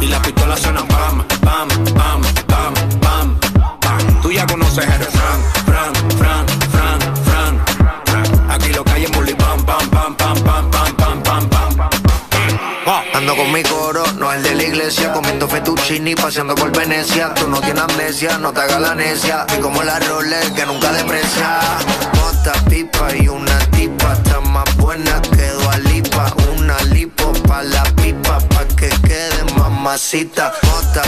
y 0.00 0.06
las 0.06 0.20
pistolas 0.20 0.60
suenan 0.60 0.86
pam, 0.88 1.24
pam, 1.42 1.68
pam, 1.94 2.22
pam, 2.46 2.74
pam, 3.00 3.38
pam. 3.80 4.20
Tú 4.22 4.30
ya 4.30 4.46
conoces 4.46 4.84
el 4.84 4.98
refrán, 4.98 5.40
fran, 5.66 5.94
fran, 6.18 6.46
fran, 6.72 7.64
fran. 8.04 8.50
Aquí 8.50 8.72
lo 8.72 8.84
que 8.84 8.92
hay 8.92 9.04
es 9.04 9.10
pam, 9.10 9.64
pam, 9.64 9.90
pam, 9.90 10.14
pam, 10.16 10.42
pam, 10.42 10.70
pam, 10.70 10.96
pam, 10.98 11.22
pam, 11.22 11.48
pam. 11.48 11.76
Ando 13.14 13.34
con 13.34 13.50
mi 13.50 13.62
coro, 13.62 14.04
no 14.18 14.30
el 14.32 14.42
de 14.42 14.54
la 14.54 14.62
iglesia, 14.62 15.12
comiendo 15.12 15.48
fettuccini, 15.48 16.14
paseando 16.14 16.54
por 16.54 16.70
Venecia. 16.70 17.32
Tú 17.34 17.48
no 17.48 17.60
tienes 17.60 17.82
amnesia, 17.82 18.36
no 18.38 18.52
te 18.52 18.60
hagas 18.60 18.80
la 18.80 18.94
necia. 18.94 19.46
Y 19.56 19.60
como 19.60 19.82
la 19.82 19.98
Rolex 19.98 20.50
que 20.50 20.66
nunca 20.66 20.92
deprecia. 20.92 21.60
Mota, 22.14 22.52
pipa 22.68 23.16
y 23.16 23.28
una 23.28 23.58
tipa, 23.70 24.12
está 24.12 24.40
más 24.40 24.76
buena 24.76 25.20
que 25.22 25.50
Lipa. 25.88 26.32
Una 26.56 26.78
lipo 26.84 27.32
pa' 27.48 27.62
la 27.62 27.82
mamacita. 29.86 30.52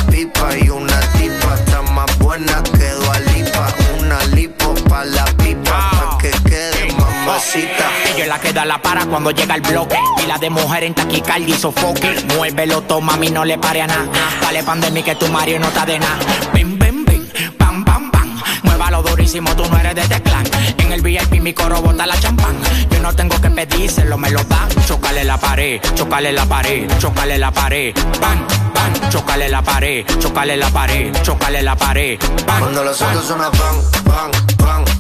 Pipa 0.09 0.57
y 0.57 0.69
una 0.71 1.01
tipa, 1.19 1.55
está 1.55 1.83
más 1.83 2.19
buena 2.19 2.63
que 2.63 2.93
Lipa. 3.35 3.75
Una 3.99 4.25
lipo 4.37 4.73
pa' 4.89 5.05
la 5.05 5.25
pipa, 5.39 5.91
pa' 5.91 6.19
que 6.19 6.31
quede 6.49 6.93
mamacita. 6.93 7.91
Ella 8.15 8.27
la 8.27 8.39
que 8.39 8.53
da 8.53 8.65
la 8.65 8.81
para 8.81 9.05
cuando 9.07 9.33
llega 9.33 9.57
el 9.57 9.63
bloque. 9.63 9.99
Y 10.23 10.27
la 10.27 10.39
de 10.39 10.51
mujer 10.51 10.85
en 10.85 10.95
taquicardia 10.95 11.57
y 11.57 11.59
sofoque. 11.59 12.25
Muévelo, 12.37 12.83
toma, 12.83 13.17
mí 13.17 13.31
no 13.31 13.45
le 13.45 13.59
pare 13.59 13.83
a 13.83 13.89
nada. 13.89 14.07
Dale 14.41 14.63
pandemia 14.63 15.03
que 15.03 15.15
tu 15.17 15.27
Mario 15.27 15.59
no 15.59 15.67
está 15.67 15.85
de 15.85 15.99
nada. 15.99 16.19
Durísimo, 19.29 19.55
tú 19.57 19.69
no 19.69 19.79
eres 19.79 19.95
de 19.95 20.09
teclán. 20.09 20.45
En 20.79 20.93
el 20.93 21.03
VIP 21.03 21.41
mi 21.43 21.53
coro 21.53 21.83
bota 21.83 22.07
la 22.07 22.19
champán. 22.19 22.57
Yo 22.91 23.01
no 23.01 23.15
tengo 23.15 23.39
que 23.41 23.51
pedírselo, 23.51 24.17
me 24.17 24.31
lo 24.31 24.43
dan. 24.45 24.69
Chocale 24.87 25.23
la 25.25 25.37
pared, 25.37 25.81
chocale 25.95 26.33
la 26.33 26.47
pared, 26.47 26.89
chocale 26.99 27.39
la 27.39 27.51
pared. 27.51 27.95
Pan, 28.21 28.47
pan, 28.73 29.11
chocale 29.11 29.49
la 29.51 29.63
pared, 29.63 30.07
chocale 30.19 30.57
la 30.57 30.71
pared, 30.71 31.13
chocale 31.23 31.63
la 31.63 31.77
pared. 31.77 32.19
Pan, 32.47 32.61
Cuando 32.61 32.85
los 32.85 33.03
autos 33.03 33.27
suenan 33.27 33.53
pan, 33.53 33.77
pan, 34.05 34.31
pan, 34.31 34.31
pan, 34.57 34.85
pan. 34.85 34.98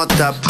What 0.00 0.08
the? 0.08 0.49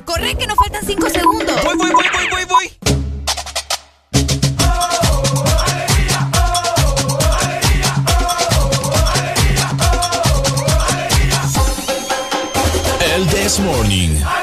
Corre 0.00 0.34
que 0.36 0.46
nos 0.46 0.56
faltan 0.56 0.84
cinco 0.86 1.08
segundos. 1.10 1.62
Voy, 1.64 1.76
voy, 1.76 1.90
voy, 1.90 2.04
voy, 2.12 2.28
voy, 2.30 2.44
voy. 2.46 2.72
El 13.14 13.26
This 13.28 13.60
Morning. 13.60 14.41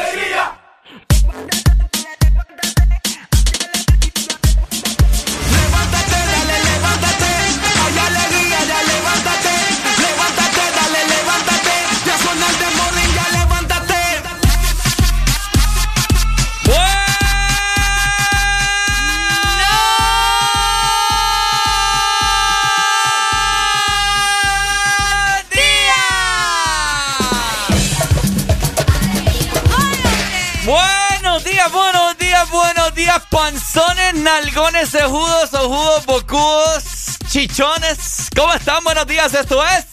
Buenos 33.10 33.28
panzones, 33.30 34.14
nalgones, 34.16 34.92
cejudos, 34.92 35.52
ojudos, 35.54 36.06
bocudos, 36.06 36.84
chichones. 37.28 38.30
¿Cómo 38.36 38.54
están? 38.54 38.84
Buenos 38.84 39.08
días, 39.08 39.34
esto 39.34 39.66
es 39.66 39.86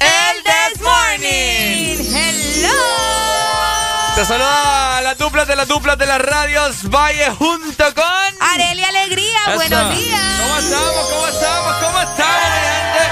El 0.00 0.42
This 0.42 0.82
Morning. 0.82 2.16
Hello. 2.16 2.74
Te 4.16 4.24
saluda 4.24 5.00
la 5.02 5.14
dupla 5.14 5.44
de 5.44 5.54
las 5.54 5.68
duplas 5.68 5.96
de 5.98 6.06
las 6.06 6.20
radios 6.20 6.90
Valle 6.90 7.30
junto 7.30 7.94
con 7.94 8.04
Areli 8.40 8.82
Alegría, 8.82 9.38
Eso. 9.46 9.54
buenos 9.54 9.96
días. 9.96 10.20
¿Cómo 10.40 10.58
estamos? 10.58 11.06
¿Cómo 11.10 11.28
estamos? 11.28 11.76
¿Cómo 11.76 12.00
estamos, 12.00 12.50
gente? 12.60 13.04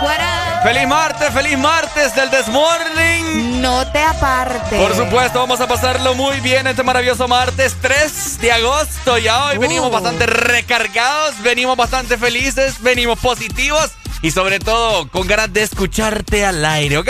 Cuara. 0.00 0.55
¡Feliz 0.66 0.88
martes! 0.88 1.30
¡Feliz 1.32 1.56
martes 1.58 2.14
del 2.16 2.28
Desmorning! 2.28 3.62
No 3.62 3.86
te 3.92 4.00
aparte. 4.02 4.76
Por 4.76 4.96
supuesto, 4.96 5.38
vamos 5.38 5.60
a 5.60 5.68
pasarlo 5.68 6.14
muy 6.14 6.40
bien 6.40 6.66
este 6.66 6.82
maravilloso 6.82 7.28
martes 7.28 7.76
3 7.80 8.40
de 8.40 8.50
agosto. 8.50 9.16
Ya 9.18 9.44
hoy 9.44 9.58
Uh. 9.58 9.60
venimos 9.60 9.92
bastante 9.92 10.26
recargados, 10.26 11.40
venimos 11.42 11.76
bastante 11.76 12.18
felices, 12.18 12.82
venimos 12.82 13.16
positivos 13.20 13.92
y 14.22 14.32
sobre 14.32 14.58
todo 14.58 15.08
con 15.08 15.28
ganas 15.28 15.52
de 15.52 15.62
escucharte 15.62 16.44
al 16.44 16.64
aire, 16.64 16.98
¿ok? 16.98 17.08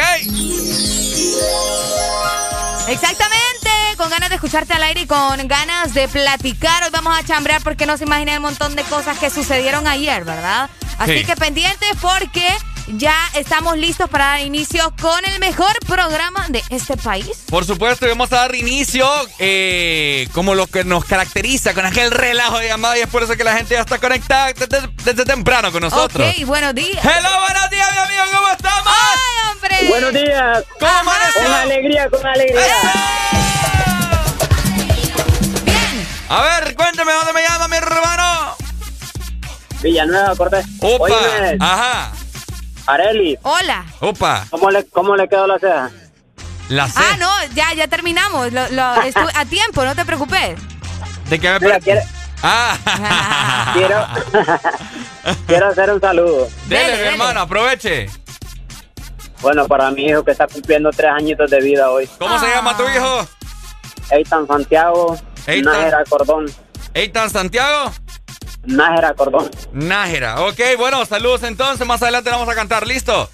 Exactamente, 2.88 3.70
con 3.96 4.10
ganas 4.10 4.28
de 4.28 4.34
escucharte 4.34 4.74
al 4.74 4.82
aire 4.82 5.00
y 5.00 5.06
con 5.06 5.48
ganas 5.48 5.94
de 5.94 6.08
platicar. 6.08 6.82
Hoy 6.84 6.90
vamos 6.92 7.18
a 7.18 7.24
chambrear 7.24 7.62
porque 7.62 7.86
no 7.86 7.96
se 7.96 8.04
imaginan 8.04 8.34
el 8.34 8.40
montón 8.40 8.76
de 8.76 8.82
cosas 8.82 9.18
que 9.18 9.30
sucedieron 9.30 9.86
ayer, 9.88 10.24
¿verdad? 10.24 10.68
Así 10.98 11.20
Sí. 11.20 11.24
que 11.24 11.36
pendientes 11.36 11.88
porque 12.02 12.46
ya 12.88 13.14
estamos 13.34 13.76
listos 13.76 14.08
para 14.08 14.26
dar 14.26 14.40
inicio 14.40 14.92
con 15.00 15.24
el 15.24 15.38
mejor 15.40 15.72
programa 15.86 16.46
de 16.48 16.62
este 16.70 16.96
país. 16.96 17.44
Por 17.48 17.64
supuesto, 17.64 18.06
y 18.06 18.10
vamos 18.10 18.32
a 18.32 18.36
dar 18.36 18.54
inicio 18.54 19.08
eh, 19.38 20.28
como 20.32 20.54
lo 20.54 20.66
que 20.66 20.84
nos 20.84 21.04
caracteriza 21.04 21.74
con 21.74 21.84
aquel 21.84 22.10
relajo 22.10 22.58
de 22.58 22.68
llamada 22.68 22.96
y 22.98 23.02
es 23.02 23.08
por 23.08 23.22
eso 23.22 23.36
que 23.36 23.44
la 23.44 23.56
gente 23.56 23.74
ya 23.74 23.80
está 23.80 23.98
conectada 23.98 24.52
desde, 24.52 24.88
desde 25.04 25.24
temprano 25.24 25.72
con 25.72 25.82
nosotros. 25.82 26.26
Ok, 26.28 26.46
buenos 26.46 26.74
días. 26.74 27.04
Hello, 27.04 27.28
buenos 27.40 27.70
días, 27.70 27.88
mi 27.92 27.98
amigo, 27.98 28.22
¿cómo 28.38 28.48
estamos? 28.52 28.86
¡Ay, 28.86 29.50
hombre! 29.52 29.88
Buenos 29.88 30.12
días. 30.12 30.64
¿Cómo 30.78 30.90
Ajá. 30.90 31.00
amaneció? 31.00 31.42
Con 31.42 31.52
alegría, 31.52 32.10
con 32.10 32.26
alegría. 32.26 32.60
Bien. 35.64 36.06
A 36.28 36.42
ver, 36.42 36.74
cuéntame 36.74 37.12
dónde 37.12 37.32
me 37.32 37.42
llama 37.42 37.68
mi 37.68 37.76
hermano. 37.76 38.56
Villanueva, 39.82 40.34
Cortés. 40.36 40.66
Opa, 40.80 41.04
Oye, 41.04 41.56
ajá, 41.60 42.12
Areli, 42.86 43.36
Hola. 43.42 43.84
opa, 44.00 44.46
¿cómo 44.50 44.70
le, 44.70 44.84
¿cómo 44.86 45.16
le 45.16 45.28
quedó 45.28 45.46
la 45.46 45.58
ceja? 45.58 45.90
la 46.68 46.88
C. 46.88 46.94
Ah, 47.02 47.16
no, 47.18 47.30
ya, 47.54 47.72
ya 47.74 47.88
terminamos. 47.88 48.52
Lo, 48.52 48.68
lo- 48.70 48.82
a 49.34 49.44
tiempo, 49.48 49.84
no 49.84 49.94
te 49.94 50.04
preocupes. 50.04 50.58
¿De 51.28 51.38
qué 51.38 51.50
me 51.50 51.60
Mira, 51.60 51.80
quiere- 51.80 52.04
Ah, 52.42 52.76
quiero, 53.74 54.06
quiero 55.46 55.68
hacer 55.68 55.90
un 55.92 56.00
saludo. 56.00 56.48
Dele, 56.66 56.96
Dele, 56.96 57.08
hermano, 57.12 57.40
aproveche. 57.40 58.08
Bueno, 59.40 59.66
para 59.66 59.90
mi 59.90 60.06
hijo 60.06 60.22
que 60.24 60.32
está 60.32 60.46
cumpliendo 60.46 60.90
tres 60.90 61.10
añitos 61.10 61.50
de 61.50 61.60
vida 61.60 61.90
hoy. 61.90 62.08
¿Cómo 62.18 62.38
se 62.38 62.46
Ah. 62.46 62.56
llama 62.56 62.76
tu 62.76 62.84
hijo? 62.88 63.26
Eitan 64.10 64.46
Santiago, 64.46 65.16
Eitan. 65.46 65.72
Nájera 65.72 66.04
Cordón. 66.08 66.46
Eitan 66.94 67.30
Santiago. 67.30 67.92
Nájera 68.66 69.14
Cordón. 69.14 69.50
Nájera. 69.72 70.42
Ok, 70.42 70.60
bueno, 70.78 71.04
saludos 71.06 71.42
entonces. 71.44 71.86
Más 71.86 72.02
adelante 72.02 72.30
vamos 72.30 72.48
a 72.48 72.54
cantar. 72.54 72.86
¿Listo? 72.86 73.30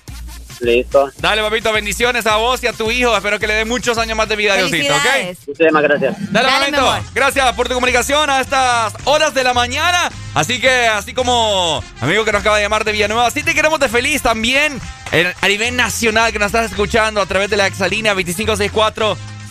Listo. 0.61 1.11
Dale, 1.19 1.43
papito, 1.43 1.73
bendiciones 1.73 2.25
a 2.27 2.37
vos 2.37 2.63
y 2.63 2.69
a 2.69 2.73
tu 2.73 2.89
hijo. 2.93 3.17
Espero 3.17 3.41
que 3.41 3.49
le 3.49 3.55
dé 3.55 3.65
muchos 3.65 3.99
años 3.99 4.17
más 4.17 4.29
de 4.29 4.37
vida, 4.37 4.55
Diosito, 4.55 4.95
¿ok? 4.95 5.37
Muchísimas 5.49 5.83
gracias. 5.83 6.15
Dale, 6.33 6.49
Dale, 6.49 6.71
momento. 6.79 7.09
Gracias 7.15 7.53
por 7.55 7.67
tu 7.67 7.75
comunicación 7.75 8.31
a 8.31 8.41
estas 8.41 8.93
horas 9.05 9.35
de 9.35 9.43
la 9.43 9.55
mañana. 9.55 10.09
Así 10.35 10.61
que, 10.61 10.87
así 10.87 11.15
como 11.15 11.83
amigo 12.01 12.25
que 12.25 12.31
nos 12.31 12.43
acaba 12.43 12.59
de 12.59 12.63
llamar 12.63 12.85
de 12.85 12.93
Villanueva, 12.93 13.27
así 13.27 13.43
te 13.43 13.55
queremos 13.55 13.81
de 13.81 13.89
feliz 13.89 14.23
también 14.23 14.81
en- 15.11 15.35
a 15.41 15.49
nivel 15.49 15.75
nacional 15.75 16.31
que 16.33 16.39
nos 16.39 16.47
estás 16.47 16.71
escuchando 16.71 17.21
a 17.21 17.27
través 17.27 17.51
de 17.51 17.57
la 17.57 17.67
exalínea 17.67 18.15
2564 18.15 19.17
0520. 19.17 19.42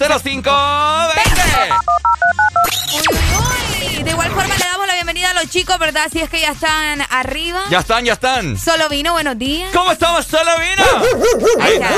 Uy, 2.94 3.02
uy, 3.12 3.98
uy. 3.98 4.04
De 4.04 4.10
igual 4.10 4.32
forma 4.32 4.58
le 4.58 4.66
damos 4.66 4.88
la 4.88 4.96
bienvenida 4.96 5.30
a 5.30 5.34
los 5.36 5.48
chicos, 5.50 5.78
¿verdad? 5.78 6.08
Si 6.12 6.20
es 6.20 6.28
que 6.28 6.42
ya 6.42 6.54
están 6.54 7.06
arriba. 7.10 7.62
Ya 7.70 7.80
están, 7.82 8.04
ya 8.04 8.14
están. 8.14 8.58
Solo 8.58 8.90
vino, 8.90 9.14
buenos 9.14 9.38
días. 9.38 9.70
¿Cómo 9.72 9.92
estamos, 9.92 10.26
Salavina? 10.26 10.84
Ahí 11.62 11.74
está. 11.76 11.90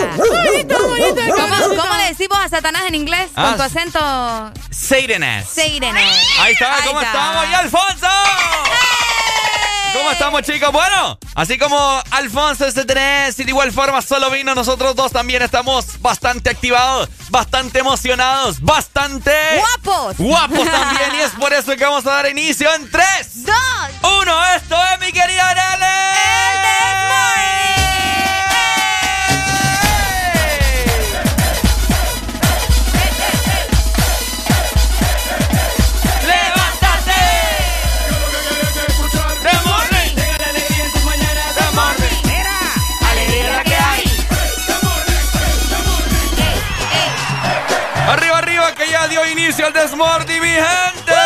¿Cómo, 0.76 1.76
cómo 1.82 1.96
le 1.96 2.08
decimos 2.10 2.38
a 2.38 2.50
Satanás 2.50 2.84
en 2.90 2.96
inglés? 2.96 3.30
Ah, 3.38 3.46
Con 3.50 3.58
tu 3.58 3.64
acento 3.64 4.00
Satanás. 4.70 5.46
Satan. 5.50 5.96
Ahí 5.96 6.52
está, 6.52 6.76
¿cómo 6.86 7.00
estamos? 7.00 7.46
¡Y 7.50 7.54
Alfonso! 7.54 8.08
¿Cómo 9.94 10.12
estamos, 10.12 10.42
chicos? 10.42 10.72
Bueno, 10.72 11.18
así 11.36 11.58
como 11.58 11.78
Alfonso 12.12 12.66
S3 12.68 13.34
y 13.40 13.44
de 13.44 13.50
igual 13.52 13.72
forma 13.72 14.02
solo 14.02 14.30
vino, 14.32 14.56
nosotros 14.56 14.96
dos 14.96 15.12
también 15.12 15.42
estamos 15.44 16.02
bastante 16.02 16.50
activados, 16.50 17.10
bastante 17.30 17.80
emocionados, 17.80 18.60
bastante 18.62 19.32
¡Guapos! 19.60 20.18
guapos 20.18 20.66
también. 20.72 21.16
y 21.16 21.20
es 21.20 21.32
por 21.32 21.54
eso 21.54 21.76
que 21.76 21.84
vamos 21.86 22.06
a 22.08 22.12
dar 22.12 22.30
inicio 22.30 22.74
en 22.74 22.90
3, 22.90 23.44
¡Dos! 23.46 23.56
1. 24.22 24.46
Esto 24.56 24.76
es 24.94 25.00
mi 25.00 25.12
querida 25.12 25.48
Arale. 25.50 25.86
¡Levántate! 25.86 27.73
Dio 49.84 49.96
inicio 49.96 49.96
el 49.96 50.00
Desmordi, 50.00 50.40
mi 50.40 50.48
gente. 50.48 51.23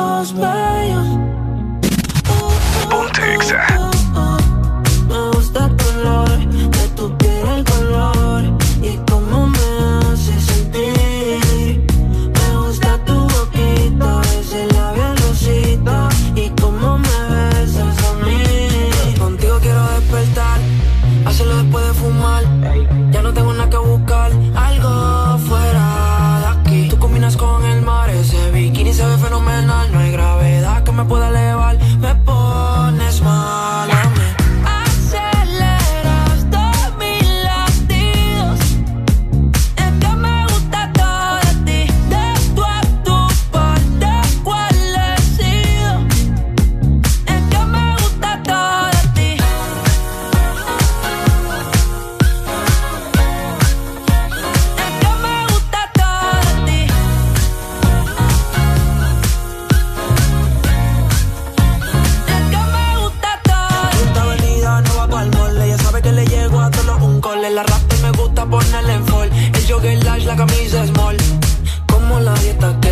Ojos 0.00 0.32
bellos. 0.34 1.20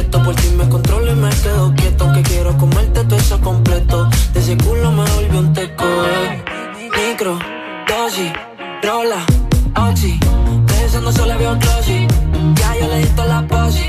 Keto, 0.09 0.23
por 0.23 0.35
ti 0.35 0.49
me 0.57 0.69
controlo 0.69 1.13
y 1.13 1.15
me 1.15 1.31
quedo 1.31 1.73
quieto. 1.75 2.05
Aunque 2.05 2.23
quiero 2.23 2.57
comerte 2.57 3.05
todo 3.05 3.17
eso 3.19 3.41
completo. 3.41 4.09
De 4.33 4.41
ese 4.41 4.57
culo 4.57 4.91
me 4.93 5.05
volvió 5.11 5.39
un 5.41 5.53
teco. 5.53 5.85
eh. 5.85 6.45
Micro, 6.97 7.39
dosis, 7.89 8.33
rola, 8.83 9.25
oxi. 9.77 10.19
Pensando 10.67 11.13
solo 11.13 11.33
había 11.33 11.53
un. 11.53 11.61
Ya 11.61 12.77
yo 12.81 12.89
le 12.89 12.99
di 12.99 13.09
la 13.17 13.47
posi. 13.47 13.88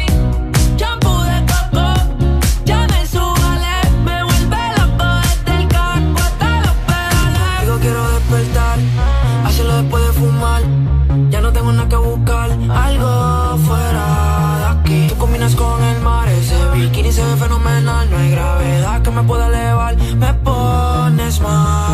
Pones 21.40 21.89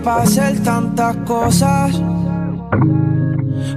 para 0.00 0.22
hacer 0.22 0.62
tantas 0.62 1.16
cosas. 1.26 1.92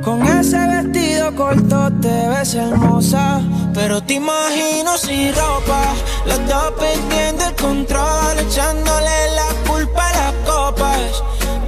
Con 0.04 0.22
ese 0.24 0.58
vestido 0.68 1.36
corto 1.36 1.92
te 2.02 2.30
ves 2.30 2.54
hermosa. 2.56 3.42
Pero 3.74 4.02
te 4.02 4.14
imagino 4.14 4.98
sin 4.98 5.34
ropa, 5.36 5.94
los 6.26 6.40
dos 6.48 6.72
perdiendo 6.80 7.44
el 7.46 7.56
control, 7.56 8.40
echándole 8.40 9.32
la 9.36 9.70
culpa 9.70 10.08
a 10.08 10.14
las 10.14 10.34
copas, 10.46 11.24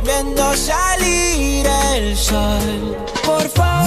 viendo 0.06 0.56
salir 0.56 1.68
el 1.94 2.16
sol. 2.16 2.96
Por 3.25 3.50
favor. 3.50 3.87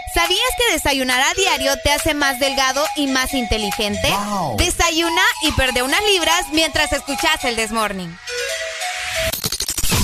¿Sabías 0.13 0.41
que 0.57 0.73
desayunar 0.73 1.21
a 1.21 1.33
diario 1.35 1.77
te 1.83 1.91
hace 1.91 2.13
más 2.13 2.37
delgado 2.37 2.83
y 2.97 3.07
más 3.07 3.33
inteligente? 3.33 4.13
Desayuna 4.57 5.23
y 5.43 5.53
perde 5.53 5.83
unas 5.83 6.03
libras 6.03 6.47
mientras 6.51 6.91
escuchas 6.91 7.43
el 7.45 7.55
Desmorning. 7.55 8.17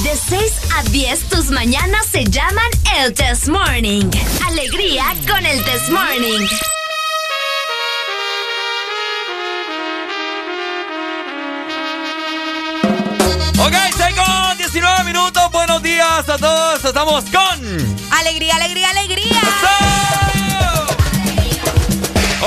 De 0.03 0.15
6 0.15 0.53
a 0.77 0.83
10 0.83 1.27
tus 1.27 1.45
mañanas 1.47 2.05
se 2.09 2.23
llaman 2.23 2.69
el 2.97 3.13
Test 3.13 3.47
Morning. 3.47 4.09
Alegría 4.45 5.03
con 5.27 5.45
el 5.45 5.61
Test 5.65 5.89
Morning. 5.89 6.47
Ok, 13.59 13.73
chicos. 13.91 15.03
minutos. 15.03 15.51
Buenos 15.51 15.83
días 15.83 16.29
a 16.29 16.37
todos. 16.37 16.85
Estamos 16.85 17.25
con. 17.25 17.97
Alegría, 18.11 18.55
alegría, 18.55 18.89
alegría. 18.91 19.96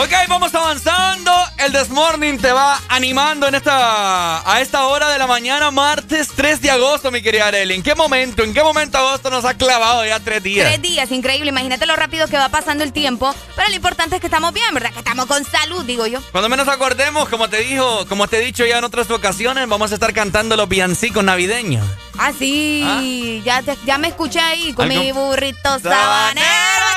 Ok, 0.03 0.13
vamos 0.31 0.55
avanzando. 0.55 1.31
El 1.59 1.73
Desmorning 1.73 2.39
te 2.39 2.51
va 2.53 2.81
animando 2.89 3.47
en 3.47 3.55
esta, 3.55 4.51
a 4.51 4.63
esta 4.63 4.87
hora 4.87 5.11
de 5.11 5.19
la 5.19 5.27
mañana, 5.27 5.71
martes 5.71 6.29
3 6.35 6.63
de 6.63 6.71
agosto, 6.71 7.11
mi 7.11 7.21
querida 7.21 7.49
Arely. 7.49 7.75
¿En 7.75 7.83
qué 7.83 7.95
momento, 7.95 8.43
en 8.43 8.55
qué 8.55 8.63
momento 8.63 8.97
agosto 8.97 9.29
nos 9.29 9.45
ha 9.45 9.59
clavado 9.59 10.03
ya 10.07 10.19
tres 10.19 10.43
días? 10.43 10.69
Tres 10.69 10.81
días, 10.81 11.11
increíble. 11.11 11.51
Imagínate 11.51 11.85
lo 11.85 11.97
rápido 11.97 12.29
que 12.29 12.39
va 12.39 12.49
pasando 12.49 12.83
el 12.83 12.95
tiempo. 12.95 13.35
Pero 13.55 13.69
lo 13.69 13.75
importante 13.75 14.15
es 14.15 14.21
que 14.23 14.29
estamos 14.29 14.55
bien, 14.55 14.73
¿verdad? 14.73 14.91
Que 14.91 15.01
estamos 15.01 15.27
con 15.27 15.45
salud, 15.45 15.85
digo 15.85 16.07
yo. 16.07 16.23
Cuando 16.33 16.49
menos 16.49 16.69
acordemos, 16.69 17.29
como 17.29 17.51
te 17.51 17.59
dijo, 17.59 18.07
como 18.09 18.27
te 18.27 18.39
he 18.39 18.41
dicho 18.41 18.65
ya 18.65 18.79
en 18.79 18.85
otras 18.85 19.11
ocasiones, 19.11 19.69
vamos 19.69 19.91
a 19.93 19.95
estar 19.97 20.15
cantando 20.15 20.57
los 20.57 20.67
villancicos 20.67 21.23
navideños. 21.23 21.85
Ah, 22.19 22.33
sí. 22.39 23.43
Ya, 23.45 23.63
te- 23.63 23.77
ya 23.87 23.99
me 23.99 24.09
escuché 24.09 24.41
ahí 24.41 24.73
con 24.73 24.89
mi 24.89 25.13
burrito 25.13 25.79
sabanero 25.79 26.47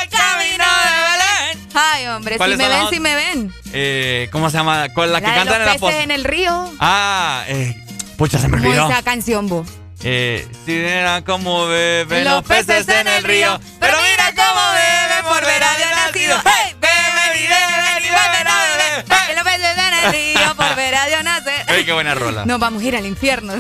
al 0.02 0.10
camino 0.10 0.64
de 0.66 1.56
Belén. 1.56 1.70
Ay, 1.76 2.08
hombre, 2.08 2.34
si 2.36 2.38
¿Cuáles 2.38 2.58
me 2.58 2.68
ven, 2.68 2.88
si 2.90 3.00
me 3.00 3.16
ven. 3.16 3.54
Eh, 3.74 4.30
¿Cómo 4.32 4.50
se 4.50 4.58
llama? 4.58 4.90
Con 4.94 5.12
la, 5.12 5.20
que 5.22 5.26
cantan 5.28 5.42
en 5.42 5.48
los 5.48 5.58
la 5.60 5.66
peces 5.66 5.80
posta. 5.82 6.04
en 6.04 6.12
el 6.12 6.24
río. 6.24 6.72
Ah, 6.80 7.44
eh, 7.48 7.76
pucha, 8.18 8.38
se 8.40 8.48
me 8.48 8.58
olvidó. 8.58 8.90
esa 8.90 9.02
canción, 9.02 9.48
vos. 9.48 9.68
Eh, 10.06 10.46
si 10.66 10.76
era 10.76 11.24
como 11.24 11.66
beben 11.68 12.26
Los 12.26 12.34
los 12.34 12.44
peces 12.44 12.88
en 12.90 13.08
el 13.08 13.24
río, 13.24 13.58
pero 13.80 13.98
mira 14.02 14.34
cómo 14.36 14.62
beben 14.74 15.24
por 15.24 15.46
ver 15.46 15.64
a 15.64 15.78
Dios 15.78 15.90
nacido. 15.96 16.38
¡Hey! 16.44 16.76
Beben 16.82 17.40
y 17.40 17.48
beben 17.48 18.04
y 18.04 18.10
beben 18.10 18.48
a 18.48 18.64
beber. 18.66 19.06
Que 19.28 19.34
los 19.36 19.44
peces 19.46 19.78
en 19.78 19.94
el 19.94 20.12
río 20.12 20.56
por 20.58 20.76
ver 20.76 20.96
a 20.96 21.06
Dios 21.08 21.24
nacer. 21.24 21.66
¡Ey, 21.70 21.86
qué 21.86 21.94
buena 21.94 22.14
rola! 22.16 22.44
Nos 22.46 22.60
vamos 22.60 22.84
a 22.84 22.86
ir 22.86 22.98
al 22.98 23.06
infierno. 23.06 23.54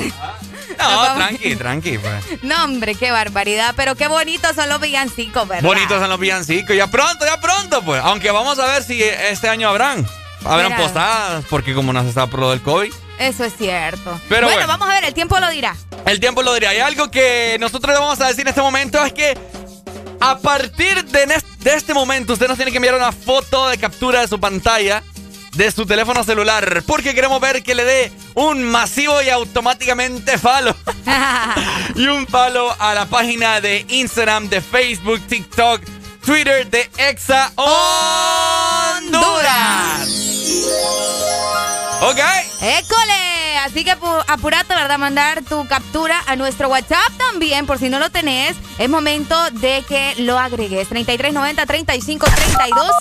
No, 0.77 1.15
tranqui, 1.15 1.55
tranqui, 1.55 1.97
pues. 1.97 2.43
No, 2.43 2.63
hombre, 2.63 2.95
qué 2.95 3.11
barbaridad. 3.11 3.73
Pero 3.75 3.95
qué 3.95 4.07
bonitos 4.07 4.55
son 4.55 4.69
los 4.69 4.79
villancicos, 4.79 5.47
¿verdad? 5.47 5.63
Bonitos 5.63 5.99
son 5.99 6.09
los 6.09 6.19
villancicos. 6.19 6.75
Ya 6.75 6.87
pronto, 6.87 7.25
ya 7.25 7.39
pronto, 7.39 7.81
pues. 7.83 8.01
Aunque 8.03 8.31
vamos 8.31 8.59
a 8.59 8.65
ver 8.65 8.83
si 8.83 9.01
este 9.01 9.49
año 9.49 9.69
habrán. 9.69 10.05
Habrán 10.45 10.73
Mira. 10.73 10.87
posadas, 10.87 11.45
porque 11.49 11.73
como 11.73 11.93
nos 11.93 12.05
está 12.05 12.27
por 12.27 12.39
lo 12.41 12.49
del 12.49 12.61
COVID. 12.61 12.91
Eso 13.19 13.45
es 13.45 13.55
cierto. 13.55 14.19
Pero 14.27 14.47
bueno, 14.47 14.61
bueno. 14.61 14.67
vamos 14.67 14.89
a 14.89 14.93
ver, 14.93 15.05
el 15.05 15.13
tiempo 15.13 15.39
lo 15.39 15.49
dirá. 15.49 15.75
El 16.05 16.19
tiempo 16.19 16.43
lo 16.43 16.53
diría. 16.53 16.73
Y 16.73 16.79
algo 16.79 17.09
que 17.09 17.55
nosotros 17.59 17.93
le 17.93 17.99
vamos 17.99 18.19
a 18.19 18.27
decir 18.27 18.41
en 18.41 18.49
este 18.49 18.61
momento 18.61 19.03
es 19.05 19.13
que 19.13 19.37
a 20.19 20.37
partir 20.37 21.03
de 21.05 21.27
este 21.65 21.93
momento 21.93 22.33
usted 22.33 22.47
nos 22.47 22.57
tiene 22.57 22.71
que 22.71 22.77
enviar 22.77 22.95
una 22.95 23.11
foto 23.11 23.69
de 23.69 23.77
captura 23.77 24.21
de 24.21 24.27
su 24.27 24.39
pantalla 24.39 25.03
de 25.53 25.71
su 25.71 25.85
teléfono 25.85 26.23
celular 26.23 26.83
porque 26.87 27.13
queremos 27.13 27.39
ver 27.39 27.63
que 27.63 27.75
le 27.75 27.83
dé 27.83 28.11
un 28.33 28.63
masivo 28.63 29.21
y 29.21 29.29
automáticamente 29.29 30.37
follow 30.37 30.75
y 31.95 32.07
un 32.07 32.27
follow 32.27 32.73
a 32.79 32.93
la 32.93 33.05
página 33.05 33.61
de 33.61 33.85
Instagram, 33.89 34.49
de 34.49 34.61
Facebook, 34.61 35.21
TikTok, 35.27 35.81
Twitter 36.25 36.69
de 36.69 36.89
Exa 36.97 37.51
Honduras. 37.55 38.33
Ok. 42.01 42.19
¡École! 42.61 43.22
Así 43.63 43.83
que 43.85 43.97
pu- 43.97 44.23
apurate, 44.27 44.73
¿verdad? 44.75 44.97
Mandar 44.97 45.41
tu 45.43 45.65
captura 45.67 46.21
a 46.27 46.35
nuestro 46.35 46.67
WhatsApp 46.69 47.11
también, 47.17 47.65
por 47.65 47.79
si 47.79 47.89
no 47.89 47.99
lo 47.99 48.09
tenés. 48.09 48.55
Es 48.77 48.89
momento 48.89 49.35
de 49.51 49.83
que 49.87 50.13
lo 50.17 50.37
agregues. 50.37 50.89
3390 50.89 51.65
3532. 51.65 52.91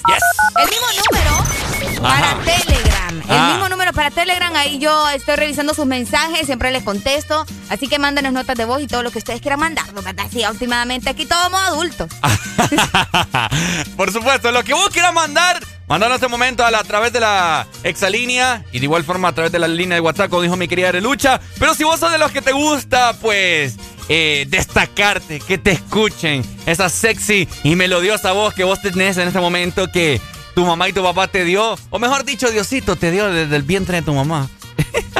El 0.57 0.69
mismo 0.71 0.87
número 1.05 2.03
para. 2.03 2.35
Telegram. 2.45 3.23
El 3.29 3.39
Ah. 3.39 3.49
mismo 3.53 3.69
número 3.69 3.93
para 3.93 4.11
Telegram. 4.11 4.55
Ahí 4.57 4.79
yo 4.79 5.09
estoy 5.11 5.37
revisando 5.37 5.75
sus 5.75 5.87
mensajes, 5.87 6.47
siempre 6.47 6.71
les 6.71 6.83
contesto. 6.85 7.45
Así 7.69 7.89
que 7.89 7.99
mándenos 7.99 8.33
notas 8.33 8.57
de 8.57 8.65
voz 8.65 8.81
y 8.83 8.87
todo 8.87 9.03
lo 9.03 9.11
que 9.11 9.19
ustedes 9.19 9.41
quieran 9.41 9.61
mandarnos, 9.61 10.05
¿verdad? 10.05 10.27
Sí, 10.31 10.45
últimamente 10.49 11.11
aquí 11.11 11.27
todos 11.27 11.43
somos 11.45 11.61
adultos. 11.63 12.09
Por 13.97 14.13
supuesto, 14.13 14.51
lo 14.53 14.63
que 14.65 14.75
vos 14.75 14.89
quieras 14.91 15.13
mandar, 15.15 15.65
mandalo 15.93 16.15
en 16.15 16.17
este 16.17 16.29
momento 16.29 16.65
a, 16.65 16.85
través 16.85 17.13
de 17.13 17.21
la 17.21 17.67
exalínea 17.85 18.65
y 18.73 18.79
de 18.79 18.87
igual 18.87 19.05
forma 19.05 19.29
a 19.29 19.33
través 19.35 19.53
de 19.53 19.59
la 19.59 19.69
línea 19.69 19.95
de 19.95 20.01
WhatsApp, 20.01 20.31
como 20.31 20.41
dijo 20.41 20.57
mi 20.57 20.67
querida 20.67 20.89
Arelucha. 20.89 21.39
Pero 21.59 21.75
si 21.75 21.85
vos 21.85 22.01
sos 22.01 22.11
de 22.11 22.17
los 22.17 22.33
que 22.33 22.41
te 22.41 22.53
gusta, 22.53 23.13
pues, 23.21 23.77
eh, 24.09 24.47
destacarte, 24.49 25.41
que 25.41 25.59
te 25.59 25.73
escuchen, 25.73 26.43
esa 26.65 26.89
sexy 26.89 27.47
y 27.63 27.77
melodiosa 27.77 28.33
voz 28.33 28.55
que 28.55 28.65
vos 28.65 28.81
tenés 28.81 29.19
en 29.19 29.29
este 29.29 29.39
momento 29.39 29.93
que 29.93 30.19
tu 30.55 30.65
mamá 30.65 30.89
y 30.89 30.95
tu 30.95 31.03
papá 31.03 31.29
te 31.29 31.45
dio, 31.45 31.77
o 31.91 31.99
mejor 31.99 32.25
dicho, 32.25 32.51
Diosito 32.51 32.97
te 32.97 33.11
dio 33.11 33.31
desde 33.31 33.55
el 33.55 33.63
vientre 33.63 33.97
de 33.97 34.03
tu 34.03 34.15
mamá. 34.15 34.49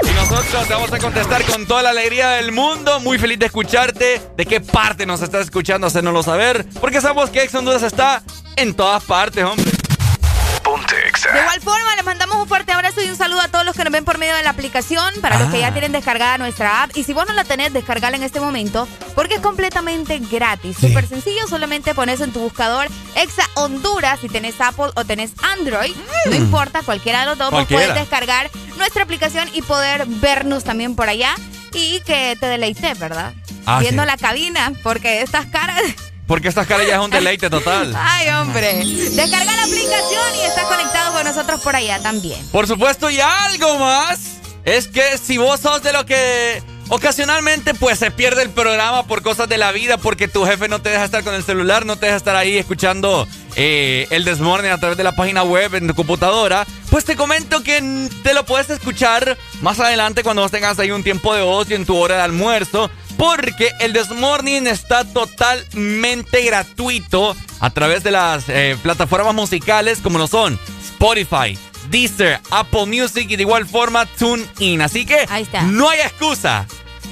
Y 0.04 0.10
nosotros 0.14 0.68
te 0.68 0.74
vamos 0.74 0.94
a 0.94 1.00
contestar 1.00 1.44
con 1.46 1.66
toda 1.66 1.84
la 1.84 1.90
alegría 1.90 2.32
del 2.32 2.52
mundo. 2.52 3.00
Muy 3.00 3.18
feliz 3.18 3.40
de 3.40 3.48
escucharte. 3.48 4.22
¿De 4.36 4.46
qué 4.46 4.62
parte 4.62 5.06
nos 5.06 5.22
estás 5.22 5.46
escuchando? 5.46 5.88
Hacérnoslo 5.88 6.24
saber. 6.24 6.66
Porque 6.80 7.02
sabemos 7.02 7.30
que 7.30 7.44
Ex 7.44 7.54
Honduras 7.56 7.84
está 7.84 8.22
en 8.56 8.74
todas 8.74 9.04
partes, 9.04 9.44
hombre. 9.44 9.72
De 11.34 11.40
igual 11.42 11.62
forma, 11.62 11.96
les 11.96 12.06
mandamos 12.06 12.38
un 12.38 12.48
fuerte 12.48 12.72
abrazo 12.72 13.02
y 13.02 13.10
un 13.10 13.16
saludo 13.16 13.42
a 13.42 13.48
todos 13.50 13.66
los 13.66 13.76
que 13.76 13.84
nos 13.84 13.92
ven 13.92 14.06
por 14.06 14.18
medio 14.18 14.36
de 14.36 14.44
la 14.44 14.52
aplicación, 14.52 15.14
para 15.22 15.38
los 15.40 15.50
que 15.52 15.60
ya 15.60 15.68
Ah. 15.68 15.72
tienen 15.74 15.92
descargada 15.92 16.38
nuestra 16.38 16.84
app. 16.84 16.96
Y 16.96 17.04
si 17.04 17.14
vos 17.14 17.28
no 17.28 17.34
la 17.34 17.44
tenés, 17.44 17.74
descargala 17.74 18.16
en 18.18 18.24
este 18.24 18.40
momento, 18.40 18.88
porque 19.16 19.36
es 19.36 19.42
completamente 19.42 20.20
gratis. 20.20 20.78
Súper 20.80 21.08
sencillo, 21.08 21.48
solamente 21.48 21.94
pones 21.94 22.22
en 22.22 22.32
tu 22.32 22.40
buscador 22.40 22.88
Exa 23.16 23.44
Honduras, 23.56 24.20
si 24.22 24.30
tenés 24.30 24.60
Apple 24.62 24.92
o 24.96 25.06
tenés 25.06 25.32
Android, 25.42 25.94
no 26.26 26.36
importa, 26.36 26.82
cualquiera 26.84 27.22
de 27.22 27.26
los 27.28 27.38
dos, 27.38 27.52
vos 27.52 27.66
puedes 27.68 27.94
descargar 27.94 28.50
nuestra 28.78 29.04
aplicación 29.04 29.50
y 29.54 29.62
poder 29.62 30.06
vernos 30.08 30.64
también 30.64 30.96
por 30.96 31.10
allá 31.10 31.36
y 31.74 32.00
que 32.02 32.38
te 32.40 32.46
deleites, 32.46 32.98
¿verdad? 32.98 33.34
Ah, 33.66 33.80
Viendo 33.80 34.04
sí. 34.04 34.08
la 34.08 34.18
cabina, 34.18 34.72
porque 34.84 35.22
estas 35.22 35.46
caras... 35.48 35.82
Porque 36.28 36.50
estas 36.50 36.68
caras 36.68 36.86
ya 36.86 36.96
es 36.96 37.02
un 37.02 37.10
deleite 37.10 37.50
total. 37.50 37.94
Ay, 37.98 38.30
hombre. 38.30 38.84
Descarga 38.84 39.56
la 39.56 39.64
aplicación 39.64 40.36
y 40.36 40.46
estás 40.46 40.66
conectado 40.66 41.14
con 41.14 41.24
nosotros 41.24 41.62
por 41.62 41.76
allá 41.76 42.00
también. 42.00 42.46
Por 42.52 42.68
supuesto, 42.68 43.10
y 43.10 43.20
algo 43.20 43.80
más 43.80 44.20
es 44.66 44.88
que 44.88 45.18
si 45.18 45.38
vos 45.38 45.62
sos 45.62 45.82
de 45.82 45.94
lo 45.94 46.06
que 46.06 46.62
ocasionalmente 46.90 47.74
pues 47.74 48.00
se 48.00 48.12
pierde 48.12 48.44
el 48.44 48.50
programa 48.50 49.08
por 49.08 49.22
cosas 49.22 49.48
de 49.50 49.58
la 49.58 49.72
vida, 49.72 49.98
porque 49.98 50.28
tu 50.28 50.46
jefe 50.46 50.68
no 50.68 50.82
te 50.82 50.90
deja 50.90 51.06
estar 51.06 51.24
con 51.24 51.34
el 51.34 51.44
celular, 51.44 51.86
no 51.86 51.98
te 51.98 52.08
deja 52.08 52.18
estar 52.18 52.36
ahí 52.36 52.58
escuchando 52.58 53.28
eh, 53.56 54.08
el 54.10 54.24
Desmorning 54.24 54.72
a 54.72 54.78
través 54.78 54.98
de 54.98 55.04
la 55.04 55.16
página 55.16 55.44
web 55.44 55.74
en 55.76 55.88
tu 55.88 55.96
computadora, 55.96 56.66
pues 56.90 57.06
te 57.06 57.16
comento 57.16 57.64
que 57.64 58.10
te 58.24 58.34
lo 58.34 58.46
puedes 58.46 58.70
escuchar 58.70 59.38
más 59.62 59.80
adelante 59.80 60.24
cuando 60.24 60.42
vos 60.42 60.52
tengas 60.52 60.80
ahí 60.80 60.92
un 60.92 61.04
tiempo 61.04 61.34
de 61.34 61.42
ocio 61.42 61.76
en 61.76 61.86
tu 61.86 61.96
hora 61.96 62.18
de 62.18 62.22
almuerzo. 62.22 62.90
Porque 63.18 63.72
el 63.80 63.94
Desmorning 63.94 64.68
está 64.68 65.04
totalmente 65.04 66.44
gratuito 66.44 67.36
a 67.60 67.70
través 67.72 68.04
de 68.04 68.12
las 68.12 68.46
eh, 68.48 68.78
plataformas 68.82 69.34
musicales 69.34 70.00
como 70.02 70.20
lo 70.20 70.28
son 70.28 70.60
Spotify, 70.84 71.58
Deezer, 71.90 72.40
Apple 72.52 72.86
Music 72.86 73.28
y 73.30 73.36
de 73.36 73.42
igual 73.44 73.66
forma 73.66 74.06
TuneIn. 74.06 74.82
Así 74.82 75.06
que 75.06 75.28
no 75.66 75.90
hay 75.90 76.00
excusa. 76.02 76.66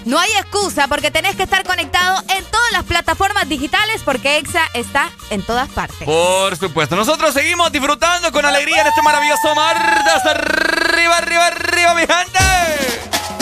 No 0.06 0.20
hay 0.20 0.30
excusa 0.34 0.88
porque 0.88 1.10
tenés 1.10 1.36
que 1.36 1.44
estar 1.44 1.64
conectado 1.64 2.22
en 2.30 2.46
todas 2.46 2.72
las 2.72 2.84
plataformas 2.84 3.50
digitales 3.50 4.02
porque 4.06 4.38
EXA 4.38 4.70
está 4.76 5.10
en 5.32 5.42
todas 5.42 5.68
partes. 5.70 6.06
Por 6.06 6.56
supuesto, 6.58 6.96
nosotros 6.96 7.34
seguimos 7.34 7.72
disfrutando 7.72 8.32
con 8.32 8.46
alegría 8.46 8.82
en 8.82 8.88
este 8.88 9.02
maravilloso 9.02 9.56
martes. 9.56 10.26
Arriba, 10.26 11.18
arriba, 11.18 11.48
arriba, 11.48 11.94
mi 11.96 12.02
gente. 12.02 13.35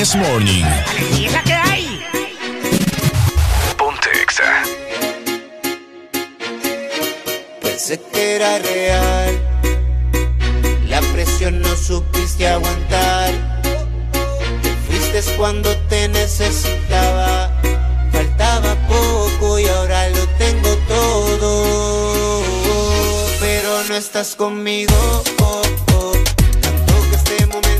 This 0.00 0.16
Morning. 0.16 0.64
Alegría 0.64 1.26
es 1.26 1.32
la 1.34 1.42
que 1.42 1.52
hay. 1.52 2.02
Ponte 3.76 4.08
Exa. 4.22 4.62
Pensé 7.60 8.00
que 8.10 8.36
era 8.36 8.58
real. 8.60 9.38
La 10.88 11.02
presión 11.12 11.60
no 11.60 11.76
supiste 11.76 12.48
aguantar. 12.48 13.30
Te 14.62 14.70
fuiste 14.86 15.36
cuando 15.36 15.76
te 15.90 16.08
necesitaba. 16.08 17.50
Faltaba 18.10 18.74
poco 18.88 19.58
y 19.58 19.68
ahora 19.68 20.08
lo 20.08 20.26
tengo 20.38 20.76
todo. 20.88 22.42
Pero 23.38 23.84
no 23.86 23.96
estás 23.96 24.34
conmigo. 24.34 24.94
oh, 25.42 25.62
oh. 25.92 26.12
Tanto 26.62 26.94
que 27.10 27.16
este 27.16 27.44
momento 27.44 27.79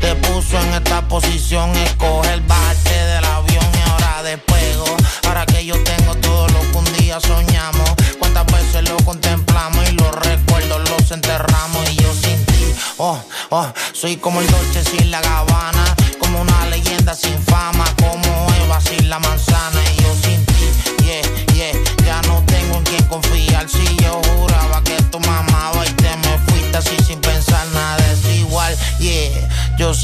te 0.00 0.14
puso 0.16 0.60
en 0.60 0.74
esta 0.74 1.00
posición. 1.08 1.74
Escoge 1.76 2.34
el 2.34 2.42
bate 2.42 2.90
del 2.90 3.24
avión 3.24 3.64
y 3.74 3.90
ahora 3.90 4.22
despego. 4.22 4.84
Ahora 5.26 5.46
que 5.46 5.64
yo 5.64 5.82
tengo 5.82 6.14
todo 6.16 6.46
lo 6.48 6.60
que 6.60 6.76
un 6.76 6.84
día 6.98 7.18
soñamos. 7.20 7.90
Cuántas 8.18 8.44
veces 8.46 8.86
lo 8.88 8.98
contemplamos 8.98 9.88
y 9.88 9.92
los 9.92 10.14
recuerdos 10.14 10.90
los 10.90 11.10
enterramos. 11.10 11.90
Y 11.90 11.96
yo 11.96 12.12
sin 12.12 12.44
ti, 12.44 12.74
oh, 12.98 13.18
oh, 13.48 13.72
soy 13.94 14.18
como 14.18 14.42
el 14.42 14.50
Dolce 14.50 14.84
sin 14.84 15.10
la 15.10 15.22
Gabbana. 15.22 15.96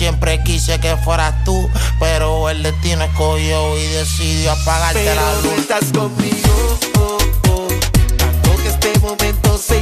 Siempre 0.07 0.41
quise 0.45 0.79
que 0.79 0.97
fueras 0.99 1.35
tú, 1.45 1.69
pero 1.99 2.49
el 2.49 2.63
destino 2.63 3.03
escogió 3.03 3.77
y 3.77 3.87
decidió 3.87 4.53
apagarte 4.53 5.01
Pero 5.03 5.21
la 5.21 5.33
no 5.33 5.43
luz. 5.43 5.53
estás 5.59 5.85
conmigo, 5.93 6.79
oh, 7.01 7.19
oh. 7.51 7.69
Tanto 8.17 8.57
que 8.63 8.69
este 8.69 8.99
momento 9.01 9.59
se 9.59 9.81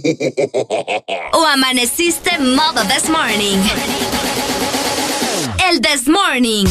¿O 1.32 1.44
amaneciste 1.46 2.38
modo 2.38 2.82
this 2.84 3.08
morning? 3.08 3.58
El 5.68 5.80
this 5.80 6.08
morning. 6.08 6.66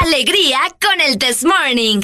Alegría 0.00 0.58
con 0.80 1.00
el 1.00 1.18
this 1.18 1.44
morning. 1.44 2.00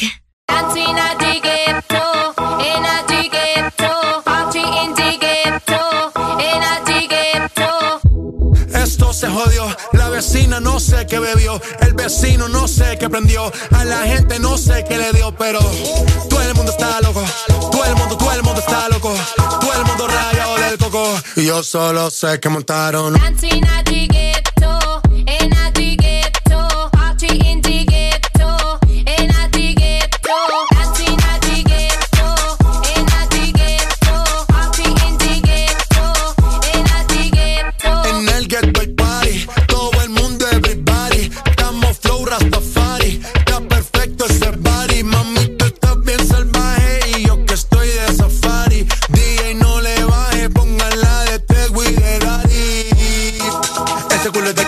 Esto 8.75 9.13
se 9.13 9.29
jodió, 9.29 9.77
la 9.93 10.09
vecina 10.09 10.61
no 10.61 10.79
sé 10.79 11.07
qué 11.07 11.19
bebió, 11.19 11.61
el 11.81 11.95
vecino 11.95 12.49
no 12.49 12.69
sé 12.69 12.97
qué 12.99 13.09
prendió, 13.09 13.51
a 13.73 13.85
la 13.85 13.99
gente 14.03 14.39
no 14.39 14.57
sé 14.57 14.85
qué 14.89 14.99
le 14.99 15.13
dio, 15.13 15.35
pero 15.37 15.61
todo 16.29 16.43
el 16.43 16.55
mundo 16.55 16.73
está 16.73 17.01
loco, 17.01 17.25
todo 17.95 18.33
el 18.33 18.43
mundo 18.43 18.61
está 18.61 18.89
loco, 18.89 19.15
todo 19.37 19.73
el 19.73 19.85
mundo 19.85 20.09
rayado 20.09 20.57
del 20.57 20.79
coco, 20.79 21.15
y 21.37 21.47
yo 21.47 21.63
solo 21.63 22.11
sé 22.11 22.39
que 22.41 22.49
montaron. 22.49 23.17
En 23.17 23.23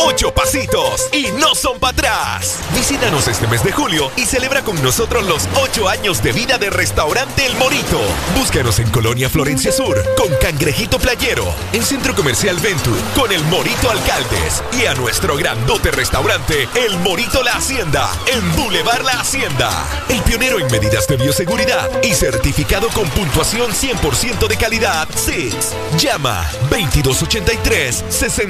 Ocho 0.00 0.32
pasitos 0.32 1.08
y 1.12 1.26
no 1.40 1.54
son 1.54 1.78
para 1.78 1.92
atrás. 1.92 2.60
Visítanos 2.74 3.26
este 3.28 3.46
mes 3.46 3.64
de 3.64 3.72
julio 3.72 4.10
y 4.16 4.26
celebra 4.26 4.62
con 4.62 4.80
nosotros 4.82 5.26
los 5.26 5.48
ocho 5.62 5.88
años 5.88 6.22
de 6.22 6.32
vida 6.32 6.58
de 6.58 6.70
Restaurante 6.70 7.46
El 7.46 7.56
Morito. 7.56 8.00
Búscanos 8.36 8.78
en 8.78 8.90
Colonia 8.90 9.28
Florencia 9.28 9.72
Sur 9.72 10.02
con 10.16 10.28
Cangrejito 10.40 10.98
Playero, 10.98 11.44
en 11.72 11.82
Centro 11.82 12.14
Comercial 12.14 12.56
Venture 12.58 13.00
con 13.14 13.32
El 13.32 13.42
Morito 13.44 13.90
Alcaldes 13.90 14.62
y 14.80 14.86
a 14.86 14.94
nuestro 14.94 15.36
grandote 15.36 15.90
restaurante 15.90 16.68
El 16.74 16.98
Morito 17.00 17.42
La 17.42 17.52
Hacienda 17.52 18.10
en 18.32 18.56
Boulevard 18.56 19.04
La 19.04 19.20
Hacienda. 19.20 19.70
El 20.08 20.22
pionero 20.22 20.60
en 20.60 20.70
medidas 20.70 21.06
de 21.08 21.16
bioseguridad 21.16 21.90
y 22.02 22.14
certificado 22.14 22.88
con 22.88 23.08
puntuación 23.10 23.72
100% 23.72 24.46
de 24.46 24.56
calidad 24.56 25.08
SIX. 25.14 25.74
Llama 25.98 26.48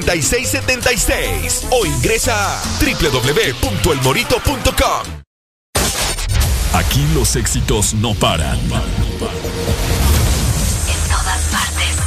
2283-6676 0.09 1.67
o 1.71 1.85
ingresa 1.85 2.57
a 2.57 2.61
www.elmorito.com. 2.79 5.03
Aquí 6.73 7.07
los 7.13 7.35
éxitos 7.35 7.93
no 7.93 8.15
paran. 8.15 8.57
En 8.59 8.69
todas 11.09 11.41
partes. 11.51 11.97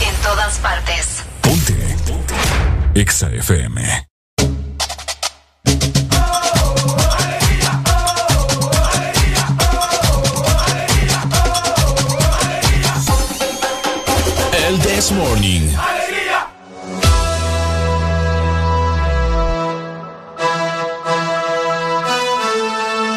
En 0.00 0.14
todas 0.22 0.58
partes. 0.58 1.22
Ponte. 1.42 1.76
EXA 2.94 3.28
FM. 3.30 4.06
El 14.76 14.82
This 14.82 15.10
Morning. 15.12 15.70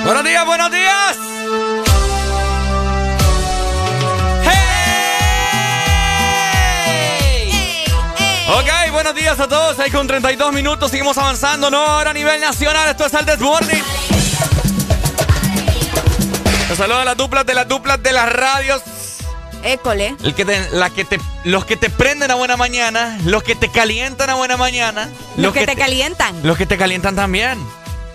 Buenos 0.06 0.24
días, 0.24 0.46
buenos 0.46 0.72
días. 0.72 1.18
Ok, 8.52 8.92
buenos 8.92 9.16
días 9.16 9.40
a 9.40 9.48
todos. 9.48 9.80
Ahí 9.80 9.92
con 9.92 10.08
32 10.08 10.54
minutos 10.54 10.92
seguimos 10.92 11.18
avanzando, 11.18 11.70
¿no? 11.70 11.80
Ahora 11.80 12.12
a 12.12 12.14
nivel 12.14 12.40
nacional, 12.40 12.88
esto 12.90 13.06
es 13.06 13.14
el 13.14 13.26
This 13.26 13.40
Morning. 13.40 13.84
Te 16.70 16.76
saludo 16.76 17.00
a 17.00 17.06
las 17.06 17.18
duplas 17.18 17.46
de 17.46 17.54
las 17.54 17.68
duplas 17.68 18.02
de 18.02 18.14
las 18.14 18.32
radios. 18.32 18.82
École. 19.64 20.16
El 20.24 20.34
que 20.36 20.46
te- 20.46 20.70
la 20.72 20.90
que 20.90 21.06
te, 21.06 21.20
los 21.44 21.66
que 21.66 21.76
te 21.78 21.90
prenden 21.90 22.32
a 22.32 22.36
buena 22.36 22.58
mañana, 22.58 23.18
los 23.26 23.44
que 23.44 23.56
te 23.56 23.70
calientan 23.70 24.30
a 24.30 24.36
buena 24.36 24.58
mañana. 24.58 25.10
Los 25.38 25.54
que 25.54 25.66
te 25.66 25.76
calientan. 25.76 26.36
Los 26.44 26.58
que 26.58 26.66
te 26.66 26.78
calientan 26.78 27.16
también. 27.16 27.60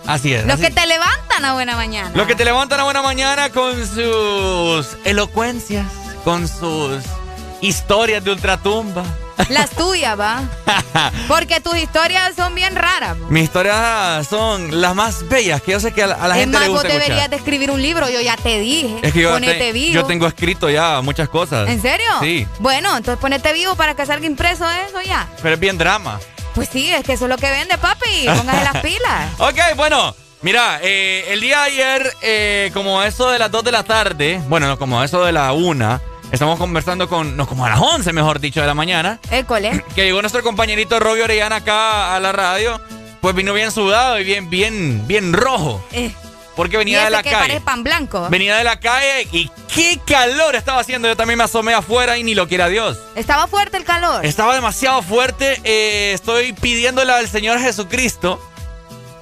Así 0.07 0.34
es. 0.34 0.45
Los 0.45 0.55
así 0.55 0.64
que 0.64 0.70
te 0.70 0.86
levantan 0.86 1.45
a 1.45 1.55
buena 1.55 1.76
mañana. 1.76 2.11
Los 2.14 2.26
que 2.26 2.34
te 2.34 2.45
levantan 2.45 2.80
a 2.80 2.84
buena 2.84 3.03
mañana 3.03 3.49
con 3.51 3.74
sus 3.86 4.97
elocuencias, 5.05 5.86
con 6.24 6.47
sus 6.49 7.03
historias 7.61 8.22
de 8.24 8.30
ultratumba. 8.32 9.05
Las 9.49 9.70
tuyas, 9.70 10.18
va. 10.18 10.43
Porque 11.28 11.61
tus 11.61 11.76
historias 11.76 12.35
son 12.37 12.55
bien 12.55 12.76
raras. 12.76 13.16
Mis 13.28 13.45
historias 13.45 14.26
son 14.28 14.80
las 14.80 14.95
más 14.95 15.28
bellas 15.28 15.61
que 15.62 15.72
yo 15.72 15.80
sé 15.80 15.93
que 15.93 16.03
a 16.03 16.07
la, 16.09 16.14
a 16.14 16.28
la 16.28 16.35
es 16.35 16.41
gente 16.41 16.57
más, 16.57 16.62
le 16.62 16.68
vos 16.68 16.78
gusta 16.82 16.89
deberías 16.93 17.11
escuchar. 17.18 17.30
de 17.30 17.37
escribir 17.37 17.70
un 17.70 17.82
libro, 17.82 18.09
yo 18.09 18.20
ya 18.20 18.37
te 18.37 18.59
dije. 18.61 18.99
Es 19.03 19.12
que 19.12 19.20
yo, 19.22 19.32
Ponete 19.32 19.59
te- 19.59 19.72
vivo. 19.72 19.93
yo 19.95 20.05
tengo 20.05 20.26
escrito 20.26 20.70
ya 20.70 21.01
muchas 21.03 21.28
cosas. 21.28 21.68
¿En 21.68 21.80
serio? 21.82 22.07
Sí, 22.20 22.47
Bueno, 22.61 22.97
entonces 22.97 23.20
ponete 23.20 23.53
vivo 23.53 23.74
para 23.74 23.95
que 23.95 24.07
salga 24.07 24.26
impreso 24.26 24.64
eso 24.70 25.01
ya. 25.03 25.28
pero 25.43 25.55
es 25.55 25.61
bien 25.61 25.78
drama. 25.78 26.20
Pues 26.55 26.68
sí, 26.72 26.89
es 26.93 27.03
que 27.05 27.14
eso 27.14 27.24
es 27.24 27.28
lo 27.30 27.37
que 27.37 27.51
vende, 27.51 27.76
papi. 27.78 28.26
Póngase 28.26 28.64
las 28.64 28.76
pilas. 28.82 29.32
Ok, 29.39 29.59
bueno, 29.76 30.14
mira, 30.43 30.78
eh, 30.82 31.24
el 31.30 31.41
día 31.41 31.59
de 31.61 31.64
ayer, 31.64 32.12
eh, 32.22 32.70
como 32.72 33.03
eso 33.03 33.30
de 33.30 33.39
las 33.41 33.51
2 33.51 33.64
de 33.64 33.72
la 33.72 33.82
tarde, 33.82 34.41
bueno, 34.49 34.68
no, 34.68 34.78
como 34.78 35.03
eso 35.03 35.24
de 35.24 35.32
la 35.32 35.53
1, 35.53 36.01
estamos 36.35 36.59
conversando 36.59 37.09
con, 37.09 37.37
no, 37.37 37.47
como 37.47 37.64
a 37.66 37.70
las 37.70 37.80
11, 37.80 38.12
mejor 38.12 38.41
dicho, 38.41 38.61
de 38.61 38.66
la 38.66 38.74
mañana, 38.74 39.18
École. 39.30 39.82
que 39.95 40.05
llegó 40.05 40.20
nuestro 40.20 40.43
compañerito 40.43 40.99
Robio 41.01 41.24
Orellana 41.24 41.57
acá 41.57 42.14
a 42.14 42.20
la 42.20 42.32
radio, 42.32 42.80
pues 43.20 43.35
vino 43.35 43.53
bien 43.55 43.70
sudado 43.70 44.18
y 44.20 44.24
bien, 44.24 44.51
bien, 44.51 45.07
bien 45.07 45.32
rojo, 45.32 45.82
Eh, 45.93 46.12
porque 46.57 46.76
y 46.76 46.78
venía 46.78 46.99
de 46.99 47.05
ese 47.05 47.11
la 47.12 47.22
que 47.22 47.30
calle. 47.30 47.61
pan 47.61 47.82
blanco. 47.82 48.28
Venía 48.30 48.57
de 48.57 48.62
la 48.64 48.78
calle 48.78 49.26
y 49.32 49.51
qué 49.74 49.99
calor 50.07 50.55
estaba 50.55 50.80
haciendo. 50.80 51.09
Yo 51.09 51.16
también 51.16 51.37
me 51.37 51.43
asomé 51.45 51.74
afuera 51.74 52.16
y 52.16 52.22
ni 52.22 52.35
lo 52.37 52.47
quiera 52.47 52.68
Dios. 52.68 52.97
Estaba 53.16 53.49
fuerte 53.49 53.76
el 53.76 53.82
calor. 53.85 54.24
Estaba 54.24 54.55
demasiado 54.55 55.03
fuerte. 55.03 55.61
eh, 55.64 56.12
estoy 56.14 56.53
pidiéndole 56.53 57.12
al 57.12 57.28
Señor 57.28 57.59
Jesucristo 57.59 58.41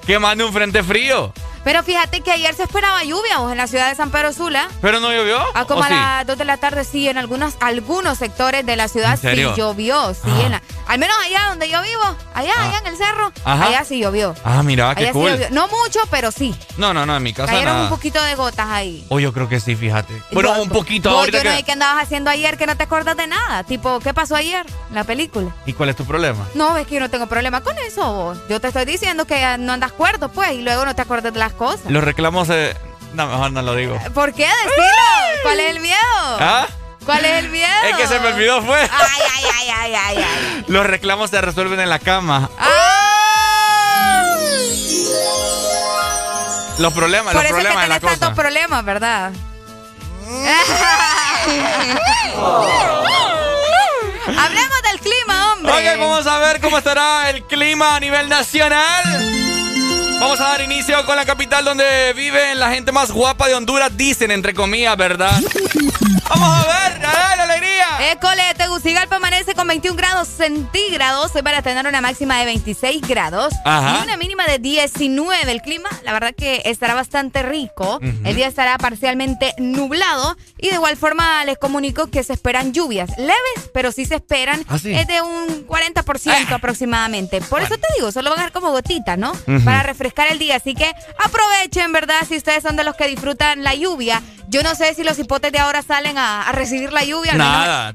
que 0.05 0.19
mande 0.19 0.43
un 0.43 0.53
frente 0.53 0.83
frío. 0.83 1.33
Pero 1.63 1.81
fíjate 1.83 2.21
que 2.21 2.31
ayer 2.31 2.53
se 2.55 2.63
esperaba 2.63 3.03
lluvia 3.03 3.37
en 3.49 3.57
la 3.57 3.67
ciudad 3.67 3.89
de 3.89 3.95
San 3.95 4.11
Pedro 4.11 4.33
Sula. 4.33 4.67
¿Pero 4.81 4.99
no 4.99 5.11
llovió? 5.13 5.39
A 5.55 5.65
como 5.65 5.81
¿O 5.81 5.83
a 5.83 5.87
sí? 5.87 5.93
las 5.93 6.27
2 6.27 6.37
de 6.37 6.45
la 6.45 6.57
tarde, 6.57 6.83
sí, 6.83 7.07
en 7.07 7.17
algunos, 7.17 7.55
algunos 7.61 8.17
sectores 8.17 8.65
de 8.65 8.75
la 8.75 8.87
ciudad 8.87 9.17
¿En 9.23 9.35
sí 9.35 9.43
llovió. 9.57 10.13
Sí, 10.13 10.19
Ah. 10.25 10.41
en 10.45 10.51
la- 10.51 10.61
al 10.87 10.99
menos 10.99 11.15
allá 11.25 11.45
donde 11.49 11.69
yo 11.69 11.81
vivo, 11.81 12.03
allá, 12.33 12.51
Ah. 12.57 12.67
allá 12.67 12.77
en 12.79 12.87
el 12.87 12.97
cerro, 12.97 13.31
Ajá. 13.45 13.67
allá 13.67 13.85
sí 13.85 13.99
llovió. 13.99 14.35
Ah, 14.43 14.61
mira, 14.63 14.93
qué 14.95 15.03
allá 15.03 15.13
sí 15.13 15.19
cool. 15.19 15.31
llovió. 15.31 15.47
No 15.51 15.67
mucho, 15.69 15.99
pero 16.11 16.31
sí. 16.31 16.53
No, 16.77 16.93
no, 16.93 17.05
no, 17.05 17.15
en 17.15 17.23
mi 17.23 17.33
casa 17.33 17.51
Cayeron 17.53 17.73
nada. 17.73 17.83
un 17.85 17.89
poquito 17.89 18.21
de 18.21 18.35
gotas 18.35 18.67
ahí. 18.69 19.05
Oh, 19.09 19.19
yo 19.19 19.31
creo 19.33 19.47
que 19.47 19.59
sí, 19.61 19.75
fíjate. 19.75 20.13
Bueno, 20.31 20.49
Vos- 20.49 20.59
un 20.59 20.69
poquito 20.69 21.09
vos, 21.11 21.19
ahorita 21.19 21.37
yo 21.37 21.43
no 21.45 21.49
que- 21.51 21.57
sé 21.57 21.63
qué 21.63 21.71
andabas 21.71 22.03
haciendo 22.03 22.29
ayer 22.29 22.57
que 22.57 22.67
no 22.67 22.75
te 22.75 22.83
acuerdas 22.83 23.15
de 23.15 23.27
nada. 23.27 23.63
Tipo, 23.63 23.99
¿qué 24.01 24.13
pasó 24.13 24.35
ayer? 24.35 24.65
La 24.91 25.03
película. 25.05 25.51
¿Y 25.65 25.73
cuál 25.73 25.89
es 25.89 25.95
tu 25.95 26.03
problema? 26.05 26.45
No, 26.55 26.75
es 26.77 26.85
que 26.87 26.95
yo 26.95 26.99
no 26.99 27.09
tengo 27.09 27.27
problema 27.27 27.61
con 27.61 27.77
eso. 27.77 28.03
vos. 28.13 28.37
Yo 28.49 28.59
te 28.59 28.67
estoy 28.67 28.85
diciendo 28.85 29.25
que 29.25 29.57
no 29.59 29.71
andas 29.73 29.91
cuerdo, 29.91 30.29
pues, 30.29 30.51
y 30.53 30.61
luego 30.61 30.83
no 30.85 30.93
te 30.95 31.01
acuerdas 31.01 31.31
de 31.33 31.39
las 31.39 31.52
cosas. 31.53 31.85
Los 31.89 32.03
reclamos, 32.03 32.49
eh, 32.49 32.75
No, 33.13 33.27
mejor 33.27 33.51
no 33.51 33.61
lo 33.61 33.75
digo. 33.75 33.99
¿Por 34.13 34.33
qué? 34.33 34.45
Decilo. 34.45 35.41
¿Cuál 35.43 35.59
es 35.59 35.69
el 35.71 35.79
miedo? 35.81 35.97
¿Ah? 36.39 36.67
¿Cuál 37.05 37.25
es 37.25 37.43
el 37.43 37.49
miedo? 37.49 37.67
Es 37.89 37.95
que 37.97 38.07
se 38.07 38.19
me 38.19 38.27
olvidó, 38.29 38.61
fue. 38.63 38.79
Ay, 38.79 38.89
ay, 38.91 39.43
ay, 39.59 39.69
ay, 39.69 39.95
ay, 39.95 40.17
ay. 40.17 40.65
Los 40.67 40.85
reclamos 40.85 41.29
se 41.29 41.41
resuelven 41.41 41.79
en 41.81 41.89
la 41.89 41.99
cama. 41.99 42.49
Ah. 42.57 44.23
Los 46.79 46.93
problemas, 46.93 47.33
Por 47.33 47.43
los 47.43 47.51
eso 47.51 47.57
es 47.57 47.63
que 47.63 47.69
problemas 47.69 47.83
en 47.83 47.89
la 47.89 47.99
tenés 47.99 48.19
tantos 48.19 48.35
problemas, 48.37 48.85
¿verdad? 48.85 49.31
Hablemos 54.25 54.81
del 54.89 54.99
clima, 54.99 55.53
hombre. 55.53 55.71
Ok, 55.71 55.99
vamos 55.99 56.27
a 56.27 56.39
ver 56.39 56.61
cómo 56.61 56.77
estará 56.77 57.29
el 57.29 57.43
clima 57.43 57.95
a 57.95 57.99
nivel 57.99 58.29
nacional. 58.29 59.03
Vamos 60.23 60.39
a 60.39 60.45
dar 60.51 60.61
inicio 60.61 61.05
con 61.05 61.17
la 61.17 61.25
capital 61.25 61.65
donde 61.65 62.13
vive 62.15 62.55
la 62.55 62.69
gente 62.69 62.93
más 62.93 63.11
guapa 63.11 63.49
de 63.49 63.55
Honduras, 63.55 63.91
dicen 63.97 64.31
entre 64.31 64.53
comillas, 64.53 64.95
¿verdad? 64.95 65.37
Vamos 66.29 66.65
a 66.65 66.89
ver, 66.89 67.01
dale, 67.01 67.41
alegría. 67.41 68.11
École, 68.13 68.41
Tegucigalpa 68.57 69.17
amanece 69.17 69.53
con 69.53 69.67
21 69.67 69.97
grados 69.97 70.29
centígrados. 70.29 71.35
Hoy 71.35 71.41
van 71.41 71.55
a 71.55 71.61
tener 71.61 71.85
una 71.85 71.99
máxima 71.99 72.39
de 72.39 72.45
26 72.45 73.01
grados 73.05 73.53
Ajá. 73.65 73.99
y 73.99 74.03
una 74.03 74.15
mínima 74.15 74.45
de 74.45 74.59
19. 74.59 75.51
El 75.51 75.61
clima, 75.61 75.89
la 76.03 76.13
verdad 76.13 76.33
que 76.33 76.61
estará 76.65 76.93
bastante 76.93 77.43
rico. 77.43 77.99
El 78.23 78.35
día 78.37 78.47
estará 78.47 78.77
parcialmente 78.77 79.53
nublado 79.57 80.37
y 80.57 80.69
de 80.69 80.75
igual 80.75 80.95
forma 80.95 81.43
les 81.43 81.57
comunico 81.57 82.07
que 82.07 82.23
se 82.23 82.31
esperan 82.31 82.71
lluvias 82.71 83.09
leves, 83.17 83.69
pero 83.73 83.91
sí 83.91 84.05
se 84.05 84.15
esperan 84.15 84.65
¿Ah, 84.69 84.79
sí? 84.79 84.93
es 84.95 85.05
de 85.05 85.21
un 85.21 85.67
40% 85.67 86.49
aproximadamente. 86.53 87.41
Por 87.41 87.61
eso 87.61 87.75
te 87.77 87.87
digo, 87.97 88.11
solo 88.13 88.29
van 88.29 88.39
a 88.39 88.43
ser 88.43 88.53
como 88.53 88.71
gotitas, 88.71 89.17
¿no? 89.17 89.33
Para 89.65 89.83
refrescar 89.83 90.12
el 90.31 90.39
día. 90.39 90.55
Así 90.57 90.73
que 90.75 90.91
aprovechen, 91.17 91.91
¿verdad? 91.91 92.17
Si 92.27 92.37
ustedes 92.37 92.63
son 92.63 92.75
de 92.75 92.83
los 92.83 92.95
que 92.95 93.07
disfrutan 93.07 93.63
la 93.63 93.73
lluvia. 93.75 94.21
Yo 94.49 94.61
no 94.61 94.75
sé 94.75 94.93
si 94.93 95.03
los 95.03 95.17
hipotes 95.17 95.51
de 95.51 95.57
ahora 95.59 95.81
salen 95.81 96.17
a, 96.17 96.47
a 96.47 96.51
recibir 96.51 96.91
la 96.93 97.03
lluvia. 97.03 97.31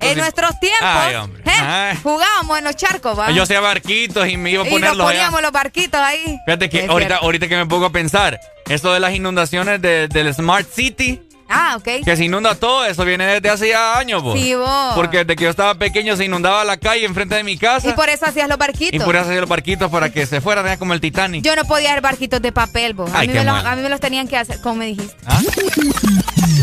En 0.00 0.18
nuestros 0.18 0.58
tiempos, 0.58 0.80
Ay. 0.82 1.14
¿eh? 1.44 1.50
Ay. 1.50 1.98
jugábamos 2.02 2.58
en 2.58 2.64
los 2.64 2.74
charcos, 2.74 3.16
¿va? 3.18 3.30
Yo 3.30 3.42
hacía 3.44 3.60
barquitos 3.60 4.26
y 4.28 4.36
me 4.36 4.50
iba 4.50 4.62
a 4.64 4.66
y 4.66 4.70
nos 4.70 4.80
ponerlos 4.80 5.06
allá. 5.06 5.18
poníamos 5.18 5.42
los 5.42 5.52
barquitos 5.52 6.00
ahí. 6.00 6.38
Fíjate 6.46 6.68
que 6.68 6.84
Es 6.84 6.88
ahorita, 6.90 7.08
cierto. 7.10 7.24
ahorita 7.24 7.48
que 7.48 7.56
me 7.56 7.66
pongo 7.66 7.86
a 7.86 7.90
pensar, 7.92 8.40
eso 8.68 8.92
de 8.92 8.98
las 8.98 9.14
inundaciones 9.14 9.80
de- 9.82 10.08
del 10.08 10.34
Smart 10.34 10.66
City, 10.72 11.20
Ah, 11.48 11.76
ok. 11.76 12.04
que 12.04 12.16
se 12.16 12.24
inunda 12.24 12.54
todo, 12.54 12.84
eso 12.84 13.04
viene 13.04 13.24
desde 13.26 13.48
hace 13.50 13.74
años, 13.74 14.22
vos. 14.22 14.38
Sí, 14.38 14.54
vos. 14.54 14.94
Porque 14.94 15.18
desde 15.24 15.34
que 15.36 15.44
yo 15.44 15.50
estaba 15.50 15.74
pequeño 15.76 16.14
se 16.16 16.24
inundaba 16.26 16.62
la 16.64 16.76
calle 16.76 17.04
enfrente 17.06 17.34
de 17.36 17.42
mi 17.44 17.56
casa. 17.56 17.88
Y 17.88 17.92
por 17.94 18.08
eso 18.10 18.26
hacías 18.26 18.48
los 18.48 18.56
Y 18.56 18.60
barquitos. 18.60 19.02
por 19.04 19.16
eso 19.16 19.24
hacía 19.26 19.40
los 19.40 19.48
barquitos 19.48 19.90
para 19.90 20.10
que 20.10 20.26
se 20.26 20.40
fueran 20.40 20.76
como 20.78 20.92
el 20.92 21.00
Titanic. 21.00 21.42
Yo 21.44 21.56
no 21.56 21.64
podía 21.64 21.90
hacer 21.90 22.02
barquitos 22.02 22.42
de 22.42 22.52
papel, 22.52 22.92
vos. 22.94 23.10
A, 23.14 23.20
Ay, 23.20 23.28
mí 23.28 23.32
qué 23.32 23.38
me 23.40 23.44
los, 23.46 23.54
mal. 23.54 23.66
a 23.66 23.76
mí 23.76 23.82
me 23.82 23.88
los 23.88 24.00
tenían 24.00 24.28
que 24.28 24.36
hacer. 24.36 24.60
¿Cómo 24.60 24.74
me 24.76 24.86
dijiste? 24.86 25.16
¿Ah? 25.26 25.40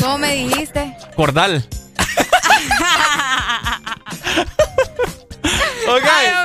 ¿Cómo 0.02 0.18
me 0.20 0.36
dijiste? 0.36 0.96
Cordal. 1.16 1.68
ok. 5.88 6.04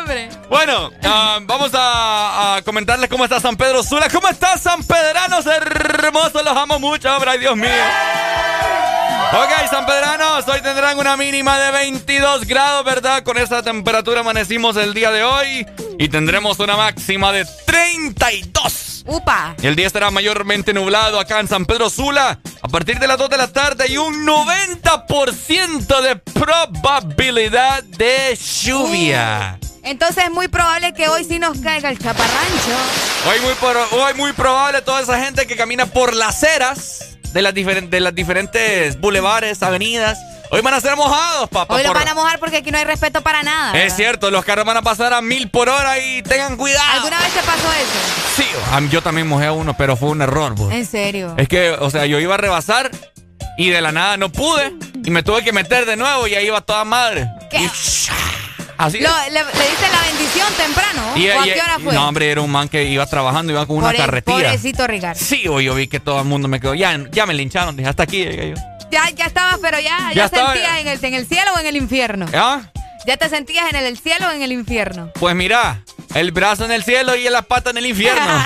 Ay. 0.09 0.29
Bueno, 0.49 0.91
ah, 1.05 1.39
vamos 1.43 1.71
a, 1.75 2.57
a 2.57 2.63
comentarles 2.63 3.09
cómo 3.09 3.25
está 3.25 3.39
San 3.41 3.57
Pedro 3.57 3.83
Sula. 3.83 4.09
¿Cómo 4.11 4.29
está 4.29 4.59
San 4.59 4.83
Pedranos 4.83 5.47
hermosos? 5.47 6.45
Los 6.45 6.57
amo 6.57 6.79
mucho, 6.79 7.15
hombre. 7.15 7.31
Ay, 7.33 7.39
Dios 7.39 7.57
mío. 7.57 7.69
Ok, 9.33 9.71
San 9.71 9.87
Pedranos, 9.87 10.49
hoy 10.49 10.61
tendrán 10.61 10.99
una 10.99 11.17
mínima 11.17 11.57
de 11.61 11.71
22 11.71 12.47
grados, 12.49 12.85
¿verdad? 12.85 13.23
Con 13.23 13.39
esa 13.39 13.63
temperatura 13.63 14.21
amanecimos 14.21 14.77
el 14.77 14.93
día 14.93 15.13
de 15.13 15.23
hoy 15.23 15.65
y 16.01 16.09
tendremos 16.09 16.59
una 16.59 16.77
máxima 16.77 17.31
de 17.31 17.47
32. 17.65 19.05
Upa. 19.07 19.55
El 19.63 19.77
día 19.77 19.87
estará 19.87 20.11
mayormente 20.11 20.73
nublado 20.73 21.21
acá 21.21 21.39
en 21.39 21.47
San 21.47 21.65
Pedro 21.65 21.91
Sula 21.91 22.41
a 22.61 22.69
partir 22.69 22.99
de 22.99 23.07
las 23.07 23.19
2 23.19 23.31
de 23.31 23.37
la 23.37 23.53
tarde 23.53 23.87
y 23.89 23.99
un 23.99 24.27
90% 24.27 26.01
de 26.01 26.17
probabilidad 26.17 27.85
de 27.85 28.37
lluvia. 28.65 29.61
Entonces 29.85 30.25
es 30.25 30.31
muy 30.33 30.49
probable 30.49 30.93
que 30.93 31.09
hoy 31.09 31.23
sí 31.23 31.39
nos 31.39 31.61
caiga 31.61 31.89
el 31.89 32.01
chaparrancho. 32.01 32.77
Hoy 33.29 33.39
muy, 33.41 34.01
hoy 34.01 34.15
muy 34.15 34.33
probable 34.33 34.83
toda 34.83 35.01
esa 35.01 35.23
gente 35.25 35.47
que 35.47 35.57
camina 35.57 35.87
por 35.87 36.15
las 36.15 36.43
aceras 36.43 37.10
de 37.33 37.43
las, 37.43 37.55
de 37.55 38.01
las 38.01 38.15
diferentes 38.15 38.99
bulevares, 39.01 39.63
avenidas. 39.63 40.19
Hoy 40.53 40.63
van 40.63 40.75
a 40.75 40.81
ser 40.81 40.97
mojados, 40.97 41.49
papá. 41.49 41.75
Hoy 41.77 41.83
lo 41.85 41.91
por- 41.91 41.99
van 41.99 42.09
a 42.09 42.15
mojar 42.15 42.41
porque 42.41 42.57
aquí 42.57 42.73
no 42.73 42.79
hay 42.79 42.85
respeto 42.85 43.21
para 43.23 43.43
nada. 43.45 43.81
Es 43.81 43.95
cierto, 43.95 44.33
los 44.33 44.45
carros 44.45 44.65
van 44.65 44.77
a 44.77 44.83
pasar 44.83 45.13
a 45.13 45.21
mil 45.23 45.49
por 45.49 45.69
hora 45.69 45.99
y 46.01 46.23
tengan 46.23 46.57
cuidado. 46.57 46.91
¿Alguna 46.95 47.21
vez 47.21 47.33
te 47.33 47.41
pasó 47.43 47.69
eso? 47.73 48.37
Sí, 48.37 48.47
a 48.73 48.81
mí- 48.81 48.89
yo 48.91 49.01
también 49.01 49.29
mojé 49.29 49.47
a 49.47 49.53
uno, 49.53 49.77
pero 49.77 49.97
fue 49.97 50.09
un 50.09 50.23
error. 50.23 50.55
bo. 50.57 50.69
En 50.73 50.85
serio. 50.87 51.35
Es 51.37 51.47
que, 51.47 51.71
o 51.71 51.89
sea, 51.91 52.05
yo 52.07 52.19
iba 52.19 52.35
a 52.35 52.39
rebasar 52.39 52.91
y 53.57 53.71
de 53.71 53.81
la 53.81 53.93
nada 53.93 54.17
no 54.17 54.31
pude 54.33 54.73
y 55.05 55.11
me 55.11 55.23
tuve 55.23 55.45
que 55.45 55.53
meter 55.53 55.87
de 55.87 55.97
nuevo 55.97 56.27
y 56.27 56.35
ahí 56.35 56.47
iba 56.47 56.61
toda 56.63 56.85
madre. 56.85 57.29
¿Qué? 57.49 57.59
Y- 57.59 57.71
así. 58.87 58.99
Lo- 59.01 59.11
le, 59.31 59.33
le 59.33 59.41
diste 59.43 59.87
la 59.93 60.03
bendición 60.03 60.47
temprano. 60.57 61.03
Y- 61.17 61.29
¿O 61.29 61.41
a 61.41 61.45
qué 61.45 61.61
hora 61.61 61.79
fue? 61.83 61.95
No, 61.95 62.09
hombre, 62.09 62.31
era 62.31 62.41
un 62.41 62.51
man 62.51 62.69
que 62.69 62.85
iba 62.85 63.05
trabajando, 63.07 63.53
iba 63.53 63.67
con 63.67 63.77
una 63.77 63.87
Pobre- 63.89 63.99
carretilla. 63.99 64.37
Pobrecito 64.39 64.87
Ricardo. 64.87 65.21
Sí, 65.23 65.43
yo 65.43 65.75
vi 65.75 65.87
que 65.89 66.01
todo 66.01 66.19
el 66.21 66.25
mundo 66.27 66.49
me 66.49 66.61
quedó. 66.61 66.75
Ya, 66.75 66.99
ya 67.13 67.27
me 67.27 67.35
lincharon, 67.35 67.77
dije, 67.77 67.89
hasta 67.89 68.03
aquí 68.05 68.19
llegué 68.25 68.51
yo. 68.51 68.57
Ya, 68.91 69.09
ya 69.11 69.27
estabas, 69.27 69.59
pero 69.63 69.79
ya, 69.79 69.97
ya, 70.09 70.15
Ya 70.15 70.29
sentías 70.29 70.79
en 70.81 70.89
el, 70.89 71.05
en 71.05 71.15
el 71.15 71.27
cielo 71.27 71.53
o 71.55 71.59
en 71.61 71.67
el 71.67 71.77
infierno. 71.77 72.27
¿Ah? 72.35 72.63
Ya 73.07 73.17
te 73.17 73.29
sentías 73.29 73.69
en 73.71 73.77
el, 73.77 73.85
el 73.87 73.99
cielo 73.99 74.29
o 74.29 74.31
en 74.31 74.43
el 74.43 74.53
infierno. 74.53 75.11
Pues 75.15 75.35
mira, 75.35 75.83
el 76.15 76.33
brazo 76.33 76.65
en 76.65 76.73
el 76.73 76.85
cielo 76.85 77.17
y 77.17 77.29
la 77.29 77.43
pata 77.43 77.71
en 77.71 77.79
el 77.79 77.87
infierno. 77.87 78.21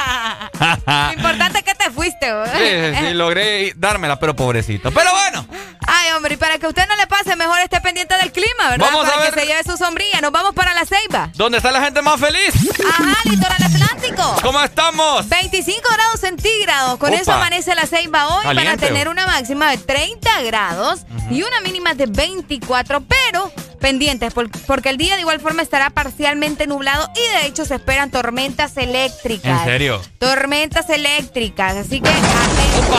Lo 0.87 1.13
importante 1.13 1.59
es 1.59 1.65
que 1.65 1.75
te 1.75 1.91
fuiste. 1.91 2.27
Sí, 2.53 2.99
sí, 2.99 3.07
sí, 3.09 3.15
logré 3.15 3.73
dármela, 3.77 4.19
pero 4.19 4.35
pobrecito. 4.37 4.93
Pero 4.93 5.11
bueno, 5.13 5.47
Ay, 5.87 6.13
hombre, 6.13 6.35
y 6.35 6.37
para 6.37 6.59
que 6.59 6.67
usted 6.67 6.87
no 6.89 6.97
le 6.97 7.07
pase, 7.07 7.37
mejor 7.37 7.61
esté 7.61 7.81
pendiente 7.81 8.17
del 8.17 8.33
clima, 8.33 8.71
¿verdad? 8.71 8.87
Vamos 8.87 9.07
a 9.07 9.11
para 9.11 9.23
ver. 9.23 9.35
que 9.35 9.41
se 9.41 9.47
lleve 9.47 9.63
su 9.65 9.77
sombrilla. 9.77 10.21
Nos 10.21 10.33
vamos 10.33 10.55
para 10.55 10.73
la 10.75 10.85
ceiba. 10.85 11.31
¿dónde 11.35 11.59
está 11.59 11.71
la 11.73 11.83
gente 11.83 12.01
más 12.03 12.19
feliz? 12.21 12.55
Ajá, 12.89 13.17
litoral 13.25 13.63
atlántico. 13.63 14.37
¿Cómo 14.43 14.61
estamos? 14.63 15.29
25 15.29 15.81
grados 15.93 16.21
centígrados. 16.21 16.99
Con 16.99 17.13
Opa. 17.13 17.21
eso 17.21 17.33
amanece 17.33 17.75
la 17.75 17.87
ceiba 17.87 18.29
hoy. 18.29 18.45
Van 18.45 18.59
a 18.59 18.63
Caliente. 18.63 18.87
tener 18.87 19.09
una 19.09 19.27
máxima 19.27 19.71
de 19.71 19.79
30 19.79 20.43
grados 20.43 21.01
y 21.31 21.43
una 21.43 21.61
mínima 21.61 21.95
de 21.95 22.07
24, 22.07 23.03
pero 23.03 23.53
pendientes 23.81 24.33
por- 24.35 24.51
porque 24.67 24.89
el 24.91 24.97
día 24.97 25.15
de 25.15 25.21
igual 25.23 25.41
forma 25.41 25.63
estará 25.63 25.91
parcialmente 25.91 26.67
nublado 26.67 27.09
y 27.15 27.39
de 27.41 27.47
hecho 27.47 27.65
se 27.65 27.75
esperan 27.77 28.11
tormentas 28.11 28.77
eléctricas. 28.77 29.61
¿En 29.61 29.65
serio? 29.67 30.01
Tormentas 30.19 30.89
eléctricas, 30.91 31.77
así 31.77 32.01
que 32.01 32.09
atentos. 32.11 32.97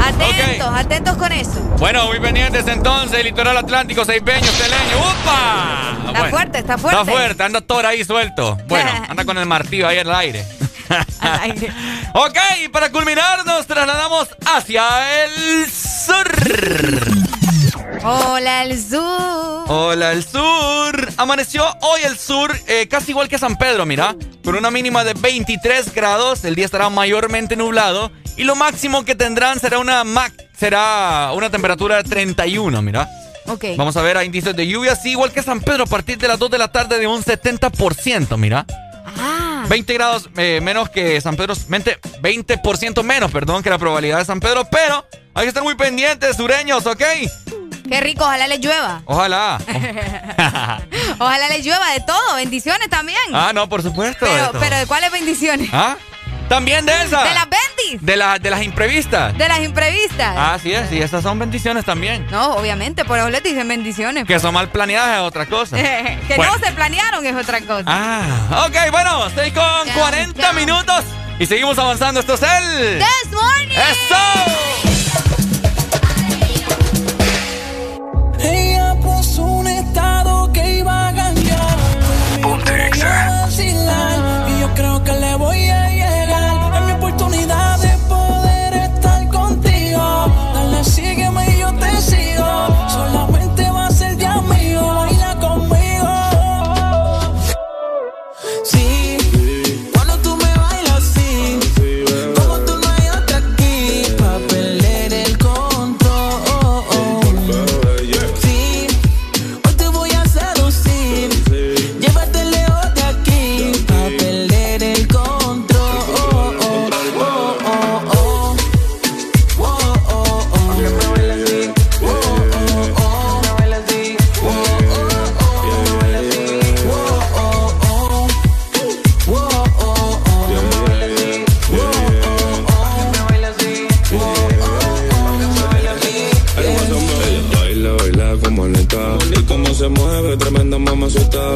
Atentos, 0.00 0.68
atentos 0.74 1.16
con 1.16 1.32
eso. 1.32 1.60
Bueno, 1.78 2.06
muy 2.06 2.20
pendientes 2.20 2.66
entonces, 2.68 3.22
litoral 3.24 3.56
atlántico, 3.56 4.04
seibeño, 4.04 4.48
teleño. 4.52 4.98
¡Upa! 4.98 5.96
Está 6.08 6.30
fuerte, 6.30 6.58
está 6.58 6.78
fuerte. 6.78 7.00
Está 7.00 7.12
fuerte, 7.12 7.42
anda 7.42 7.60
Thor 7.60 7.84
ahí 7.86 8.04
suelto. 8.04 8.56
Bueno, 8.66 8.90
anda 9.08 9.24
con 9.24 9.36
el 9.38 9.46
martillo 9.46 9.86
ahí 9.88 9.98
al 9.98 10.14
aire. 10.14 10.44
ok, 12.14 12.38
y 12.64 12.68
para 12.68 12.90
culminar 12.90 13.44
nos 13.44 13.66
trasladamos 13.66 14.28
hacia 14.46 15.24
el 15.24 15.66
sur. 15.70 16.28
Hola, 18.04 18.64
el 18.64 18.80
sur. 18.80 19.64
Hola, 19.66 20.12
el 20.12 20.24
sur. 20.24 21.12
Amaneció 21.16 21.64
hoy 21.80 22.00
el 22.04 22.16
sur, 22.16 22.54
eh, 22.66 22.86
casi 22.88 23.10
igual 23.10 23.28
que 23.28 23.38
San 23.38 23.56
Pedro, 23.56 23.86
mira. 23.86 24.14
Con 24.44 24.54
una 24.54 24.70
mínima 24.70 25.04
de 25.04 25.14
23 25.14 25.92
grados. 25.94 26.44
El 26.44 26.54
día 26.54 26.64
estará 26.64 26.88
mayormente 26.90 27.56
nublado. 27.56 28.10
Y 28.36 28.44
lo 28.44 28.54
máximo 28.54 29.04
que 29.04 29.14
tendrán 29.14 29.58
será 29.58 29.78
una, 29.78 30.04
mac 30.04 30.32
será 30.56 31.32
una 31.34 31.50
temperatura 31.50 31.96
de 31.96 32.04
31, 32.04 32.82
mira. 32.82 33.08
Ok. 33.46 33.64
Vamos 33.76 33.96
a 33.96 34.02
ver 34.02 34.16
a 34.16 34.24
índices 34.24 34.54
de 34.54 34.66
lluvia, 34.66 34.94
sí, 34.94 35.10
igual 35.10 35.32
que 35.32 35.42
San 35.42 35.60
Pedro, 35.60 35.84
a 35.84 35.86
partir 35.86 36.18
de 36.18 36.28
las 36.28 36.38
2 36.38 36.50
de 36.50 36.58
la 36.58 36.70
tarde 36.70 36.98
de 36.98 37.06
un 37.06 37.22
70%, 37.22 38.36
mira. 38.36 38.64
Ah. 39.18 39.64
20 39.68 39.94
grados 39.94 40.28
eh, 40.36 40.60
menos 40.62 40.88
que 40.90 41.20
San 41.20 41.34
Pedro, 41.34 41.54
20%, 41.54 41.98
20% 42.22 43.02
menos, 43.02 43.30
perdón, 43.32 43.62
que 43.62 43.70
la 43.70 43.78
probabilidad 43.78 44.18
de 44.18 44.24
San 44.24 44.38
Pedro, 44.38 44.66
pero 44.70 45.04
hay 45.34 45.44
que 45.44 45.48
estar 45.48 45.62
muy 45.62 45.74
pendientes, 45.74 46.36
sureños, 46.36 46.86
¿ok? 46.86 47.02
Qué 47.88 48.00
rico, 48.00 48.24
ojalá 48.24 48.46
le 48.46 48.58
llueva. 48.58 49.02
Ojalá. 49.06 49.58
Ojalá 51.18 51.48
le 51.48 51.62
llueva 51.62 51.90
de 51.92 52.00
todo, 52.00 52.36
bendiciones 52.36 52.88
también. 52.88 53.18
ah, 53.34 53.52
no, 53.54 53.68
por 53.68 53.82
supuesto. 53.82 54.26
pero, 54.60 54.76
¿de 54.76 54.86
cuáles 54.86 55.10
bendiciones? 55.10 55.68
¿Ah? 55.72 55.96
También 56.48 56.86
de 56.86 56.92
esas. 57.02 57.24
De 57.24 57.34
las 57.34 57.46
bendis. 57.48 58.00
De, 58.06 58.16
la- 58.16 58.38
de 58.38 58.50
las 58.50 58.62
imprevistas. 58.62 59.36
De 59.36 59.48
las 59.48 59.60
imprevistas. 59.60 60.34
Ah, 60.36 60.58
sí 60.62 60.72
es, 60.72 60.90
y 60.92 61.00
esas 61.02 61.22
son 61.22 61.38
bendiciones 61.38 61.84
también. 61.84 62.26
No, 62.30 62.54
obviamente, 62.54 63.04
por 63.04 63.18
eso 63.18 63.28
les 63.28 63.42
dicen 63.42 63.68
bendiciones. 63.68 64.24
Que 64.26 64.40
son 64.40 64.54
mal 64.54 64.70
planeadas 64.70 65.16
es 65.18 65.22
otra 65.22 65.44
cosa. 65.46 65.76
que 65.76 66.34
Bueno. 66.36 66.52
no 66.56 66.64
se 66.66 66.72
planearon 66.72 67.26
es 67.26 67.34
otra 67.36 67.60
cosa. 67.60 67.84
Ah, 67.86 68.66
ok, 68.66 68.90
bueno, 68.90 69.26
estoy 69.26 69.50
con 69.50 69.88
40 69.94 70.52
minutos 70.54 71.04
y 71.38 71.44
seguimos 71.46 71.78
avanzando. 71.78 72.20
Esto 72.20 72.34
es 72.34 72.42
el. 72.42 72.98
This 72.98 73.30
morning. 73.32 73.68
¡Eso! 73.76 74.67
Ella 78.40 78.94
puso 79.02 79.42
un 79.42 79.66
estado 79.66 80.52
que 80.52 80.78
iba 80.78 81.08
a 81.08 81.14
cambiar. 81.14 81.76
Ponte 82.42 82.90
Y 84.48 84.60
yo 84.60 84.74
creo 84.74 85.02
que 85.04 85.12
le 85.12 85.34
voy 85.36 85.68
a 85.68 85.88
llegar. 85.88 85.97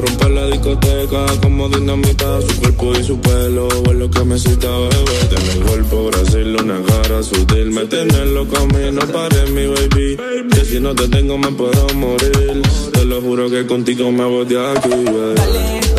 Romper 0.00 0.30
la 0.30 0.46
discoteca 0.46 1.26
como 1.42 1.68
dinamita. 1.68 2.40
Su 2.42 2.60
cuerpo 2.60 2.92
y 2.98 3.04
su 3.04 3.20
pelo 3.20 3.68
es 3.68 3.94
lo 3.94 4.10
que 4.10 4.24
me 4.24 4.38
cita, 4.38 4.68
bebé. 4.68 5.28
Tiene 5.28 5.52
el 5.52 5.62
cuerpo 5.64 6.04
Brasil, 6.06 6.56
una 6.60 6.82
cara 6.82 7.22
sutil. 7.22 7.70
Me 7.70 7.84
tiene 7.86 8.26
loco 8.26 8.56
a 8.56 8.66
mí, 8.66 8.90
no 8.92 9.02
pares 9.06 9.50
mi 9.50 9.66
baby. 9.66 10.16
Que 10.50 10.64
si 10.64 10.80
no 10.80 10.94
te 10.94 11.08
tengo 11.08 11.38
me 11.38 11.52
puedo 11.52 11.86
morir. 11.94 12.62
Te 12.92 13.04
lo 13.04 13.20
juro 13.20 13.50
que 13.50 13.66
contigo 13.66 14.10
me 14.10 14.24
voy 14.24 14.46
de 14.46 14.70
aquí, 14.70 14.88
baby. 14.88 15.91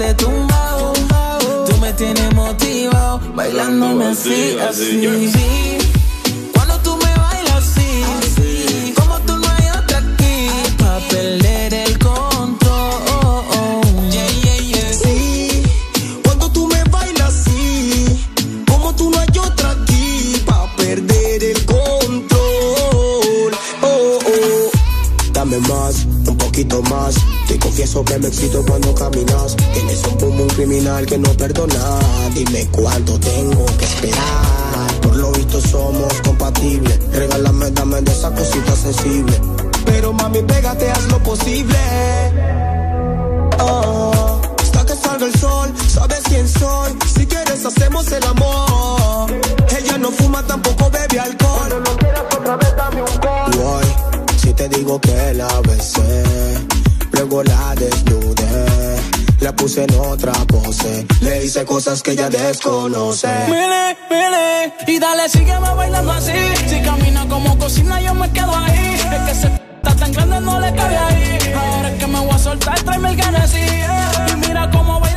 Ese 0.00 0.14
tumbao. 0.14 0.92
Tú 1.68 1.76
me 1.78 1.92
tienes 1.92 2.34
motivado, 2.34 3.20
bailándome 3.34 4.06
así, 4.06 4.56
así. 4.58 5.28
Sí, 5.32 5.78
Cuando 6.54 6.78
tú 6.78 6.96
me 6.96 7.14
bailas 7.20 7.56
así, 7.56 8.94
como 8.96 9.18
tú 9.20 9.36
no 9.36 9.48
hay 9.48 9.68
otra 9.78 9.98
aquí, 9.98 10.48
pa' 10.78 11.00
perder 11.10 11.74
el 11.74 11.98
control. 11.98 13.02
Yeah, 14.10 14.28
yeah, 14.42 14.56
yeah. 14.56 14.92
Sí, 14.92 15.62
cuando 16.24 16.50
tú 16.50 16.66
me 16.66 16.82
bailas 16.84 17.28
así, 17.28 18.26
como 18.66 18.94
tú 18.94 19.10
no 19.10 19.18
hay 19.18 19.38
otra 19.38 19.70
aquí, 19.70 20.42
pa' 20.46 20.74
perder 20.76 21.44
el 21.44 21.66
control. 21.66 23.52
Oh, 23.82 24.18
oh. 24.24 24.70
Dame 25.32 25.58
más, 25.60 26.06
un 26.26 26.36
poquito 26.38 26.82
más. 26.82 27.16
Confieso 27.60 28.04
que 28.04 28.18
me 28.18 28.28
excito 28.28 28.64
cuando 28.66 28.94
caminas. 28.94 29.56
Tienes 29.72 30.02
un 30.04 30.18
boom, 30.18 30.40
un 30.40 30.48
criminal 30.48 31.06
que 31.06 31.18
no 31.18 31.30
perdona. 31.34 31.98
Dime 32.34 32.66
cuánto 32.72 33.18
tengo 33.20 33.66
que 33.78 33.84
esperar. 33.84 35.00
Por 35.02 35.16
lo 35.16 35.32
visto 35.32 35.60
somos 35.60 36.12
compatibles. 36.24 36.98
Regálame, 37.12 37.70
dame 37.70 38.00
de 38.02 38.12
esa 38.12 38.30
cosita 38.34 38.74
sensible. 38.76 39.40
Pero 39.84 40.12
mami, 40.12 40.42
pégate, 40.42 40.90
haz 40.90 41.06
lo 41.08 41.18
posible. 41.22 41.78
Oh, 43.60 44.40
hasta 44.60 44.86
que 44.86 44.94
salga 44.94 45.26
el 45.26 45.34
sol, 45.34 45.72
sabes 45.88 46.20
quién 46.28 46.48
soy. 46.48 46.92
Si 47.14 47.26
quieres, 47.26 47.64
hacemos 47.64 48.10
el 48.12 48.24
amor. 48.24 49.30
Ella 49.78 49.98
no 49.98 50.10
fuma, 50.12 50.42
tampoco 50.46 50.90
bebe 50.90 51.20
alcohol. 51.20 51.58
Cuando 51.58 51.80
no 51.80 51.96
quieras 51.96 52.24
otra 52.36 52.56
vez, 52.56 52.76
dame 52.76 53.02
un 53.02 53.20
gol. 53.20 53.84
Si 54.42 54.52
te 54.54 54.68
digo 54.68 55.00
que 55.00 55.34
la 55.34 55.48
besé, 55.62 56.24
luego 57.20 57.42
la 57.42 57.74
desnudé. 57.74 58.96
La 59.40 59.52
puse 59.52 59.84
en 59.84 59.94
otra 59.98 60.32
pose, 60.46 61.06
le 61.20 61.44
hice 61.44 61.64
cosas 61.64 62.02
que 62.02 62.12
ella 62.12 62.28
desconoce. 62.28 63.28
Mire, 63.46 63.96
mire, 64.10 64.72
y 64.86 64.98
dale, 64.98 65.28
sígueme 65.28 65.70
bailando 65.74 66.12
así. 66.12 66.32
Si 66.66 66.80
camina 66.82 67.26
como 67.28 67.58
cocina, 67.58 68.00
yo 68.00 68.14
me 68.14 68.30
quedo 68.32 68.54
ahí. 68.54 68.94
Es 68.94 69.22
que 69.26 69.34
se 69.34 69.46
está 69.48 69.96
tan 69.96 70.12
grande, 70.12 70.40
no 70.40 70.60
le 70.60 70.74
cabe 70.74 70.96
ahí. 70.96 71.38
Ahora 71.54 71.90
es 71.90 71.98
que 71.98 72.06
me 72.06 72.20
voy 72.20 72.34
a 72.34 72.38
soltar, 72.38 72.80
tráeme 72.82 73.10
el 73.10 73.22
Genesis. 73.22 73.70
Y 74.32 74.36
mira 74.36 74.70
cómo 74.70 75.00
baila 75.00 75.09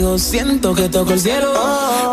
contigo 0.00 0.18
siento 0.18 0.74
que 0.74 0.88
toco 0.88 1.12
el 1.12 1.20
cielo. 1.20 1.52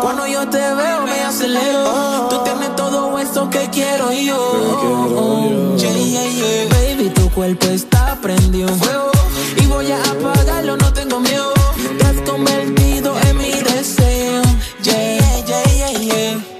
Cuando 0.02 0.26
yo 0.26 0.48
te 0.48 0.58
veo, 0.58 1.02
me 1.04 1.20
acelero. 1.22 2.28
Tú 2.28 2.42
tienes 2.44 2.76
todo 2.76 3.18
eso 3.18 3.48
que 3.50 3.68
quiero 3.70 4.12
yo. 4.12 5.76
Yeah, 5.76 5.92
yeah, 5.92 6.24
yeah. 6.24 6.68
Baby, 6.68 7.10
tu 7.10 7.30
cuerpo 7.30 7.66
está 7.66 8.18
prendido 8.20 8.68
en 8.68 8.78
fuego. 8.78 9.10
Y 9.60 9.66
voy 9.66 9.90
a 9.90 10.02
apagarlo, 10.02 10.76
no 10.76 10.92
tengo 10.92 11.20
miedo. 11.20 11.52
Te 11.98 12.06
has 12.06 12.20
convertido 12.28 13.14
en 13.28 13.36
mi 13.36 13.52
deseo. 13.52 14.42
Yeah, 14.82 15.44
yeah, 15.46 15.64
yeah, 15.76 15.98
yeah. 15.98 16.57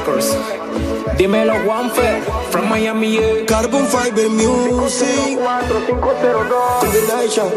Records. 0.00 0.36
Dímelo 1.16 1.54
Juanfe, 1.64 2.22
from 2.50 2.68
Miami. 2.68 3.12
Yeah. 3.12 3.46
Carbon 3.46 3.86
Fiber 3.86 4.28
Music. 4.30 5.38
Combination. 6.80 7.48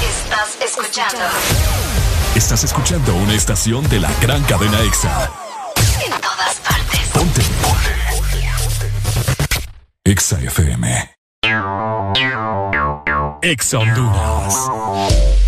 Estás 0.00 0.58
escuchando 0.64 1.18
Estás 2.34 2.64
escuchando 2.64 3.14
una 3.16 3.34
estación 3.34 3.88
de 3.88 4.00
la 4.00 4.10
gran 4.20 4.42
cadena 4.44 4.80
EXA. 4.82 5.30
en 6.04 6.10
todas 6.20 6.56
partes. 6.60 7.00
Ponte. 7.12 7.42
EXA 10.04 10.40
FM. 10.40 11.10
EXA 13.42 13.78
Honduras. 13.78 15.47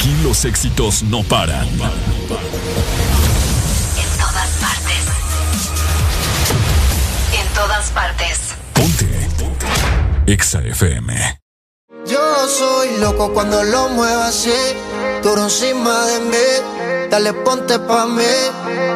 Aquí 0.00 0.16
los 0.22 0.46
éxitos 0.46 1.02
no 1.02 1.22
paran. 1.22 1.68
En 1.68 1.78
todas 4.18 4.48
partes. 4.58 5.04
En 7.38 7.46
todas 7.52 7.90
partes. 7.90 8.38
Ponte. 8.72 9.28
Exa 10.26 10.60
FM. 10.62 11.40
Yo 12.06 12.48
soy 12.48 12.96
loco 12.96 13.34
cuando 13.34 13.62
lo 13.62 13.90
muevo 13.90 14.22
así. 14.22 14.54
Duro 15.22 15.42
encima 15.42 16.06
de 16.06 16.20
mí. 16.20 17.10
Dale 17.10 17.34
ponte 17.34 17.78
pa' 17.78 18.06
mí. 18.06 18.24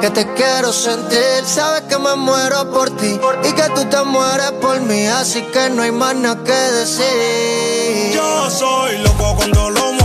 Que 0.01 0.09
te 0.09 0.33
quiero 0.33 0.73
sentir. 0.73 1.45
Sabes 1.45 1.83
que 1.83 1.99
me 1.99 2.15
muero 2.17 2.71
por 2.73 2.89
ti. 2.97 3.21
Y 3.45 3.53
que 3.53 3.69
tú 3.75 3.85
te 3.91 4.03
mueres 4.05 4.53
por 4.53 4.81
mí. 4.81 5.07
Así 5.07 5.43
que 5.53 5.69
no 5.69 5.83
hay 5.83 5.93
más 5.93 6.17
nada 6.17 6.43
que 6.43 6.53
decir. 6.53 8.15
Yo 8.15 8.51
soy 8.51 8.97
loco 9.03 9.37
cuando 9.37 9.69
lo 9.69 9.93
muevo 9.93 10.04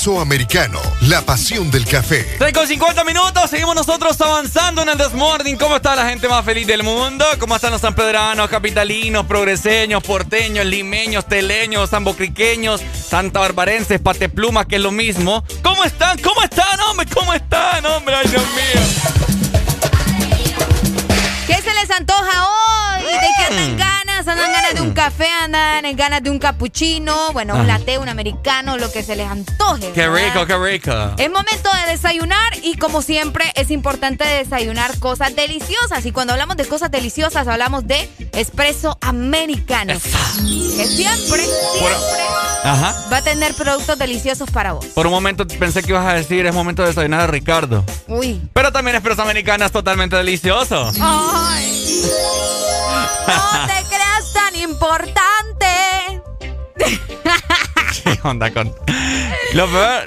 espresso 0.00 0.24
la 1.08 1.20
pasión 1.22 1.70
del 1.70 1.84
café. 1.84 2.26
3 2.38 2.52
con 2.52 2.66
50 2.66 3.04
minutos, 3.04 3.50
seguimos 3.50 3.74
nosotros 3.74 4.18
avanzando 4.20 4.82
en 4.82 4.88
el 4.88 4.98
Desmorning. 4.98 5.56
¿Cómo 5.56 5.76
está 5.76 5.94
la 5.94 6.08
gente 6.08 6.28
más 6.28 6.44
feliz 6.44 6.66
del 6.66 6.82
mundo? 6.82 7.24
¿Cómo 7.38 7.54
están 7.54 7.72
los 7.72 7.82
sanpedranos, 7.82 8.48
capitalinos, 8.48 9.26
progreseños, 9.26 10.02
porteños, 10.02 10.64
limeños, 10.64 11.26
teleños, 11.26 11.90
zambocriqueños, 11.90 12.82
santabarbarenses, 13.08 14.00
pateplumas, 14.00 14.66
que 14.66 14.76
es 14.76 14.82
lo 14.82 14.90
mismo? 14.90 15.44
ganas 26.00 26.22
de 26.22 26.30
un 26.30 26.38
cappuccino, 26.38 27.30
bueno, 27.34 27.54
un 27.54 27.60
ah. 27.60 27.78
latte, 27.78 27.98
un 27.98 28.08
americano, 28.08 28.78
lo 28.78 28.90
que 28.90 29.02
se 29.02 29.16
les 29.16 29.28
antoje. 29.28 29.92
Qué 29.92 30.08
rico, 30.08 30.46
qué 30.46 30.56
rico. 30.56 30.90
Es 31.18 31.30
momento 31.30 31.68
de 31.84 31.90
desayunar 31.92 32.54
y 32.62 32.76
como 32.76 33.02
siempre 33.02 33.44
es 33.54 33.70
importante 33.70 34.24
desayunar 34.24 34.98
cosas 34.98 35.36
deliciosas. 35.36 36.06
Y 36.06 36.12
cuando 36.12 36.32
hablamos 36.32 36.56
de 36.56 36.64
cosas 36.64 36.90
deliciosas 36.90 37.46
hablamos 37.46 37.86
de 37.86 38.08
espresso 38.32 38.96
americano. 39.02 39.92
Que 39.92 40.86
siempre, 40.86 41.44
siempre 41.44 42.22
Ajá. 42.64 42.94
va 43.12 43.18
a 43.18 43.22
tener 43.22 43.52
productos 43.52 43.98
deliciosos 43.98 44.50
para 44.50 44.72
vos. 44.72 44.86
Por 44.86 45.06
un 45.06 45.12
momento 45.12 45.46
pensé 45.46 45.82
que 45.82 45.90
ibas 45.90 46.06
a 46.06 46.14
decir 46.14 46.46
es 46.46 46.54
momento 46.54 46.80
de 46.80 46.88
desayunar 46.88 47.20
a 47.20 47.26
Ricardo. 47.26 47.84
Uy. 48.08 48.40
Pero 48.54 48.72
también 48.72 48.96
espresso 48.96 49.20
americano 49.20 49.66
es 49.66 49.72
totalmente 49.72 50.16
delicioso. 50.16 50.90
Ay. 50.98 51.76
No 53.30 53.66
te 53.66 53.79
onda 58.24 58.52
con...? 58.52 58.74
Lo 59.52 59.66
peor, 59.68 60.04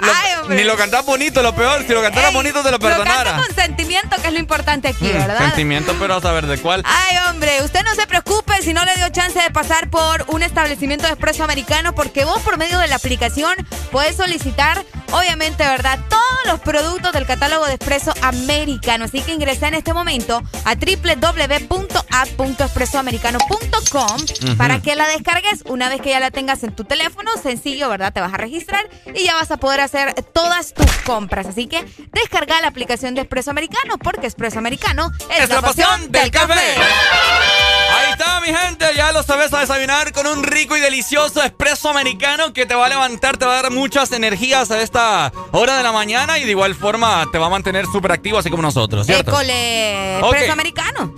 ni 0.49 0.64
lo 0.64 0.78
cantás 0.78 1.05
bonito, 1.05 1.41
lo 1.41 1.53
peor, 1.53 1.86
si 1.86 1.93
lo 1.93 2.01
cantaras 2.01 2.30
Ey, 2.30 2.36
bonito 2.36 2.64
te 2.64 2.72
lo 2.72 2.80
perdonara. 2.80 3.24
Lo 3.24 3.30
canto 3.32 3.47
con 3.47 3.55
sentimiento, 3.55 4.16
que 4.22 4.28
es 4.28 4.34
lo 4.34 4.39
importante 4.39 4.88
aquí, 4.88 5.05
hmm, 5.05 5.18
¿verdad? 5.18 5.39
Sentimiento, 5.39 5.93
pero 5.99 6.16
a 6.16 6.22
saber 6.22 6.47
de 6.47 6.57
cuál. 6.59 6.82
Ay, 6.86 7.18
hombre, 7.30 7.61
usted 7.61 7.84
no 7.84 7.93
se 7.93 8.07
preocupe 8.07 8.53
si 8.61 8.74
no 8.74 8.86
le 8.86 8.95
dio 8.95 9.09
chance 9.09 9.38
de 9.41 9.51
pasar 9.51 9.89
por 9.89 10.24
un 10.30 10.43
establecimiento 10.43 11.05
de 11.07 11.11
expreso 11.11 11.43
americano, 11.43 11.93
porque 11.93 12.24
vos 12.24 12.41
por 12.41 12.57
medio 12.57 12.80
de 12.80 12.88
la 12.88 12.95
aplicación 12.95 13.53
podés 13.91 14.16
solicitar, 14.16 14.82
obviamente, 15.11 15.66
¿verdad? 15.66 15.99
Todos 16.09 16.24
los 16.45 16.61
productos 16.61 17.11
del 17.11 17.26
catálogo 17.26 17.66
de 17.66 17.74
expreso 17.74 18.14
americano. 18.22 19.05
Así 19.05 19.22
que 19.22 19.34
ingresa 19.34 19.68
en 19.68 19.74
este 19.74 19.93
momento 19.93 20.41
a 20.64 20.76
www 20.76 22.03
www.app.expresoamericano.com 22.14 23.93
Ujú. 23.93 24.57
para 24.57 24.82
que 24.82 24.95
la 24.95 25.07
descargues. 25.07 25.64
Una 25.66 25.89
vez 25.89 26.01
que 26.01 26.09
ya 26.11 26.20
la 26.20 26.32
tengas 26.32 26.64
en 26.64 26.76
tu 26.76 26.84
teléfono, 26.84 27.32
sencillo, 27.41 27.89
¿verdad? 27.89 28.14
Te 28.14 28.22
vas 28.22 28.34
a 28.34 28.38
registrar 28.38 28.88
y 29.14 29.24
ya 29.24 29.36
vas 29.36 29.51
a 29.51 29.57
poder 29.57 29.82
hacer 29.82 30.14
todas 30.34 30.74
tus 30.74 30.91
compras. 31.05 31.47
Así 31.47 31.68
que 31.68 31.84
descarga 32.11 32.61
la 32.61 32.68
aplicación 32.68 33.16
de 33.16 33.22
Expreso 33.22 33.51
Americano 33.51 33.97
porque 33.97 34.28
Expreso 34.28 34.59
Americano 34.59 35.11
es, 35.38 35.49
la 35.49 35.61
pasión 35.61 36.11
del 36.11 36.32
café. 36.32 36.53
Ahí 36.53 38.11
está, 38.11 38.41
mi 38.41 38.47
gente. 38.47 38.86
Ya 38.95 39.11
lo 39.11 39.24
sabes 39.24 39.53
a 39.53 39.59
desayunar 39.59 40.11
con 40.14 40.28
un 40.28 40.43
rico 40.43 40.76
y 40.76 40.80
delicioso 40.80 41.43
espresso 41.43 41.89
americano 41.89 42.53
que 42.53 42.66
te 42.66 42.76
va 42.76 42.88
a 42.88 42.89
levantar, 42.89 43.38
te 43.38 43.45
va 43.45 43.59
a 43.59 43.61
dar 43.64 43.72
muchas 43.72 44.11
energías 44.11 44.72
a 44.72 44.82
esta 44.82 45.32
hora 45.51 45.78
de 45.78 45.84
la 45.84 45.91
mañana 45.91 46.38
y 46.38 46.45
de 46.45 46.51
igual 46.51 46.76
forma 46.76 47.26
te 47.32 47.38
va 47.38 47.47
a 47.47 47.49
mantener 47.49 47.86
súper 47.86 48.11
activo, 48.11 48.38
así 48.38 48.49
como 48.49 48.61
nosotros, 48.61 49.05
¿cierto? 49.05 49.32
École 49.32 50.18
Ok. 50.22 50.34
Expreso 50.34 50.53
Americano. 50.53 51.12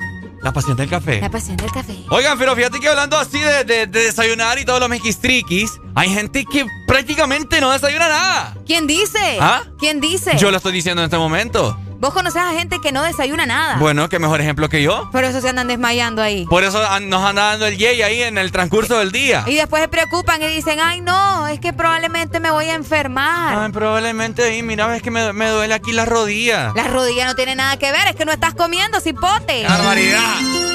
La 0.45 0.53
pasión 0.53 0.77
del 0.77 0.87
café. 0.87 1.19
La 1.19 1.31
pasión 1.31 1.57
del 1.57 1.71
café. 1.71 1.95
Oigan, 2.07 2.37
pero 2.37 2.55
fíjate 2.55 2.79
que 2.79 2.87
hablando 2.87 3.17
así 3.17 3.39
de, 3.39 3.63
de- 3.63 3.87
de 3.87 3.99
desayunar 4.03 4.59
y 4.59 4.63
todos 4.63 4.79
los 4.79 4.87
mequistriquis, 4.87 5.71
hay 5.95 6.09
gente 6.13 6.45
que 6.45 6.63
prácticamente 6.85 7.59
no 7.59 7.71
desayuna 7.71 8.07
nada. 8.07 8.55
¿Quién 8.63 8.85
dice? 8.85 9.39
¿Ah? 9.41 9.63
¿Quién 9.79 9.99
dice? 9.99 10.37
Yo 10.37 10.51
lo 10.51 10.57
estoy 10.57 10.71
diciendo 10.73 11.01
en 11.01 11.05
este 11.05 11.17
momento. 11.17 11.75
Vos 11.97 12.13
conoces 12.13 12.41
a 12.41 12.51
gente 12.51 12.79
que 12.81 12.91
no 12.91 13.03
desayuna 13.03 13.45
nada. 13.45 13.77
Bueno, 13.77 14.09
qué 14.09 14.19
mejor 14.19 14.41
ejemplo 14.41 14.69
que 14.69 14.83
yo. 14.83 15.09
Por 15.11 15.23
eso 15.23 15.41
se 15.41 15.49
andan 15.49 15.67
desmayando 15.67 16.21
ahí. 16.21 16.45
Por 16.45 16.63
eso 16.63 16.79
nos 17.01 17.23
anda 17.23 17.43
dando 17.43 17.67
el 17.67 17.77
yey 17.77 18.01
ahí 18.01 18.21
en 18.21 18.37
el 18.37 18.51
transcurso 18.51 18.99
del 18.99 19.11
día. 19.11 19.43
Y 19.47 19.55
después 19.55 19.81
se 19.81 19.87
preocupan 19.87 20.41
y 20.43 20.47
dicen, 20.47 20.79
ay 20.81 21.01
no, 21.01 21.47
es 21.47 21.59
que 21.59 21.73
probablemente 21.73 22.39
me 22.39 22.51
voy 22.51 22.65
a 22.65 22.75
enfermar. 22.75 23.57
Ay, 23.57 23.71
probablemente 23.71 24.43
ahí, 24.43 24.61
mira, 24.61 24.87
ves 24.87 25.01
que 25.01 25.11
me, 25.11 25.31
me 25.33 25.49
duele 25.49 25.73
aquí 25.73 25.93
la 25.93 26.05
rodilla. 26.05 26.73
La 26.75 26.83
rodilla 26.87 27.25
no 27.25 27.35
tiene 27.35 27.55
nada 27.55 27.77
que 27.77 27.91
ver, 27.91 28.07
es 28.09 28.15
que 28.15 28.25
no 28.25 28.31
estás 28.31 28.53
comiendo, 28.53 28.99
cipote. 28.99 29.63
¡Barbaridad! 29.67 30.74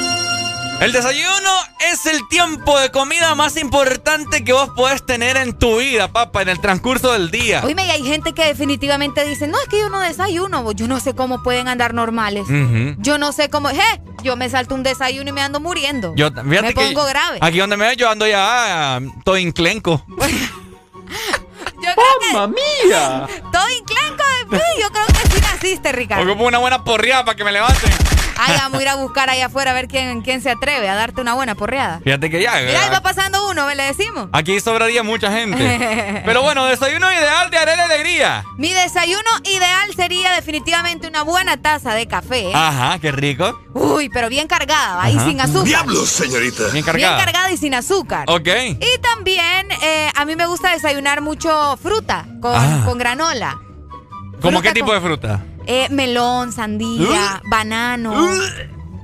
El 0.81 0.93
desayuno 0.93 1.51
es 1.91 2.07
el 2.07 2.27
tiempo 2.27 2.79
de 2.79 2.89
comida 2.89 3.35
más 3.35 3.55
importante 3.55 4.43
que 4.43 4.51
vos 4.51 4.71
podés 4.75 5.05
tener 5.05 5.37
en 5.37 5.53
tu 5.53 5.77
vida, 5.77 6.11
papá, 6.11 6.41
en 6.41 6.49
el 6.49 6.59
transcurso 6.59 7.11
del 7.11 7.29
día. 7.29 7.61
Oíme, 7.63 7.85
y 7.85 7.91
hay 7.91 8.03
gente 8.03 8.33
que 8.33 8.45
definitivamente 8.45 9.23
dice, 9.23 9.45
no, 9.45 9.59
es 9.61 9.67
que 9.67 9.79
yo 9.79 9.89
no 9.89 9.99
desayuno. 9.99 10.71
Yo 10.71 10.87
no 10.87 10.99
sé 10.99 11.13
cómo 11.13 11.43
pueden 11.43 11.67
andar 11.67 11.93
normales. 11.93 12.47
Yo 12.97 13.19
no 13.19 13.31
sé 13.31 13.51
cómo, 13.51 13.69
je, 13.69 14.01
yo 14.23 14.35
me 14.35 14.49
salto 14.49 14.73
un 14.73 14.81
desayuno 14.81 15.29
y 15.29 15.33
me 15.33 15.41
ando 15.41 15.59
muriendo. 15.59 16.15
Yo, 16.15 16.31
me 16.31 16.59
que 16.63 16.73
pongo 16.73 17.05
grave. 17.05 17.37
Aquí 17.41 17.59
donde 17.59 17.77
me 17.77 17.85
veo 17.85 17.93
yo 17.93 18.09
ando 18.09 18.25
ya 18.25 18.95
ah, 18.95 18.99
todo 19.23 19.37
inclenco. 19.37 20.03
¡Mamma 22.33 22.47
mía! 22.47 23.27
Todo 23.51 23.69
inclenco, 23.69 24.23
pues, 24.49 24.61
yo 24.81 24.89
creo 24.91 25.05
que 25.07 25.29
sí 25.29 25.41
naciste, 25.41 25.91
Ricardo. 25.91 26.23
Ocupo 26.23 26.45
una 26.45 26.57
buena 26.57 26.83
porreada 26.83 27.25
para 27.25 27.35
que 27.35 27.43
me 27.43 27.51
levanten. 27.51 27.91
Ay, 28.37 28.55
vamos 28.57 28.79
a 28.79 28.81
ir 28.81 28.89
a 28.89 28.95
buscar 28.95 29.29
allá 29.29 29.45
afuera 29.47 29.71
a 29.71 29.73
ver 29.73 29.87
quién, 29.87 30.21
quién 30.21 30.41
se 30.41 30.49
atreve 30.51 30.89
a 30.89 30.95
darte 30.95 31.21
una 31.21 31.33
buena 31.33 31.55
porreada. 31.55 31.99
Fíjate 32.03 32.29
que 32.29 32.41
ya. 32.41 32.53
Mira, 32.65 32.81
ahí 32.81 32.87
ah, 32.89 32.93
va 32.93 33.01
pasando 33.01 33.49
uno, 33.49 33.65
¿ve? 33.65 33.75
le 33.75 33.83
decimos. 33.83 34.29
Aquí 34.33 34.59
sobraría 34.59 35.03
mucha 35.03 35.31
gente. 35.31 36.21
Pero 36.25 36.41
bueno, 36.41 36.65
desayuno 36.65 37.11
ideal 37.11 37.49
de 37.51 37.57
arena 37.57 37.83
alegría. 37.85 38.43
Mi 38.57 38.73
desayuno 38.73 39.29
ideal 39.43 39.93
sería 39.95 40.31
definitivamente 40.33 41.07
una 41.07 41.23
buena 41.23 41.57
taza 41.57 41.93
de 41.93 42.07
café. 42.07 42.49
¿eh? 42.49 42.51
Ajá, 42.53 42.97
qué 42.99 43.11
rico. 43.11 43.59
Uy, 43.73 44.09
pero 44.09 44.27
bien 44.29 44.47
cargada, 44.47 45.01
Ajá. 45.03 45.25
sin 45.25 45.39
azúcar. 45.39 45.63
¡Diablos, 45.65 46.09
señorita! 46.09 46.63
Bien 46.73 46.83
cargada. 46.83 47.15
Bien 47.15 47.25
cargada 47.25 47.51
y 47.51 47.57
sin 47.57 47.73
azúcar. 47.73 48.25
Ok. 48.27 48.47
Y 48.79 48.99
también 49.01 49.67
eh, 49.81 50.09
a 50.15 50.25
mí 50.25 50.35
me 50.35 50.45
gusta 50.45 50.71
desayunar 50.71 51.21
mucho 51.21 51.77
fruta 51.81 52.25
con, 52.41 52.53
Ah. 52.55 52.81
con 52.85 52.97
granola. 52.97 53.59
¿Cómo 54.41 54.57
Fruta 54.59 54.61
qué 54.61 54.73
tipo 54.73 54.87
con- 54.87 54.95
de 54.95 55.01
fruta? 55.01 55.39
Eh, 55.67 55.87
melón, 55.89 56.51
sandía, 56.51 57.41
banano. 57.49 58.33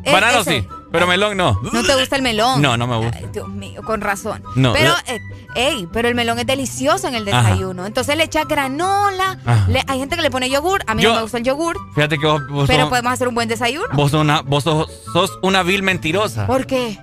Eh, 0.04 0.12
Banano 0.12 0.40
ese- 0.40 0.62
sí, 0.62 0.68
pero 0.92 1.06
melón 1.06 1.36
no. 1.38 1.60
¿No 1.74 1.84
te 1.84 1.96
gusta 2.00 2.16
el 2.16 2.22
melón? 2.22 2.62
No, 2.62 2.78
no 2.78 2.88
me 2.88 2.96
gusta. 2.98 3.18
Ay, 3.20 3.28
Dios 3.34 3.48
mío, 3.50 3.82
con 3.84 4.00
razón. 4.02 4.42
No, 4.56 4.72
Pero, 4.74 4.94
eh, 5.08 5.20
ey, 5.56 5.88
pero 5.92 6.08
el 6.08 6.16
melón 6.16 6.40
es 6.40 6.46
delicioso 6.48 7.08
en 7.10 7.16
el 7.16 7.28
Ajá. 7.28 7.42
desayuno. 7.50 7.86
Entonces 7.86 8.16
le 8.16 8.24
echa 8.24 8.46
granola. 8.46 9.38
Le- 9.68 9.84
hay 9.88 10.00
gente 10.00 10.16
que 10.16 10.22
le 10.22 10.32
pone 10.32 10.50
yogur. 10.50 10.84
A 10.88 10.96
mí 10.96 11.04
Yo- 11.04 11.10
no 11.10 11.16
me 11.18 11.22
gusta 11.24 11.38
el 11.40 11.44
yogur. 11.44 11.78
Fíjate 11.94 12.18
que 12.18 12.26
vos, 12.26 12.42
vos 12.48 12.68
Pero 12.68 12.84
sos, 12.84 12.90
podemos 12.90 13.12
hacer 13.12 13.28
un 13.28 13.36
buen 13.36 13.50
desayuno. 13.50 13.88
vos 13.94 14.12
sos 14.12 14.22
una, 14.22 14.42
vos 14.42 14.64
sos, 14.64 14.90
sos 15.12 15.38
una 15.42 15.62
vil 15.64 15.84
mentirosa. 15.84 16.48
¿Por 16.48 16.66
qué? 16.66 16.98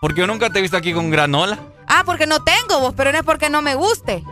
Porque 0.00 0.20
yo 0.20 0.26
nunca 0.26 0.50
te 0.50 0.58
he 0.58 0.62
visto 0.62 0.76
aquí 0.76 0.92
con 0.92 1.10
granola. 1.10 1.58
Ah, 1.88 2.02
porque 2.04 2.26
no 2.26 2.42
tengo 2.44 2.80
vos, 2.80 2.92
pero 2.96 3.10
no 3.12 3.18
es 3.18 3.24
porque 3.24 3.48
no 3.48 3.62
me 3.62 3.74
guste. 3.74 4.22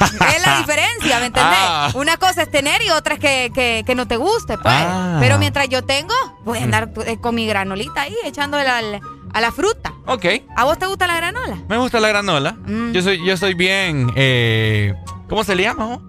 Es 0.00 0.46
la 0.46 0.58
diferencia, 0.58 1.18
¿me 1.20 1.26
entendés? 1.26 1.58
Ah. 1.60 1.90
Una 1.94 2.16
cosa 2.16 2.42
es 2.42 2.50
tener 2.50 2.82
y 2.82 2.90
otra 2.90 3.14
es 3.14 3.20
que, 3.20 3.50
que- 3.54 3.82
que 3.86 3.94
no 3.94 4.06
te 4.08 4.16
guste, 4.16 4.58
pues. 4.58 4.74
Ah. 4.74 5.18
Pero 5.20 5.38
mientras 5.38 5.68
yo 5.68 5.82
tengo, 5.84 6.14
voy 6.44 6.58
a 6.58 6.62
andar 6.64 6.90
eh, 7.06 7.18
con 7.20 7.34
mi 7.34 7.46
granolita 7.46 8.02
ahí, 8.02 8.16
echándole 8.24 8.68
al- 8.68 9.00
a 9.32 9.40
la 9.40 9.52
fruta. 9.52 9.92
Ok. 10.06 10.24
¿A 10.56 10.64
vos 10.64 10.78
te 10.78 10.86
gusta 10.86 11.06
la 11.06 11.16
granola? 11.16 11.56
Me 11.68 11.76
gusta 11.78 11.98
la 12.00 12.08
granola. 12.08 12.52
Mm. 12.52 12.92
Yo 12.92 13.02
soy, 13.02 13.24
yo 13.26 13.36
soy 13.36 13.54
bien. 13.54 14.12
eh, 14.16 14.94
¿Cómo 15.28 15.42
se 15.44 15.54
le 15.56 15.62
llama? 15.64 15.86
vos? 15.86 16.00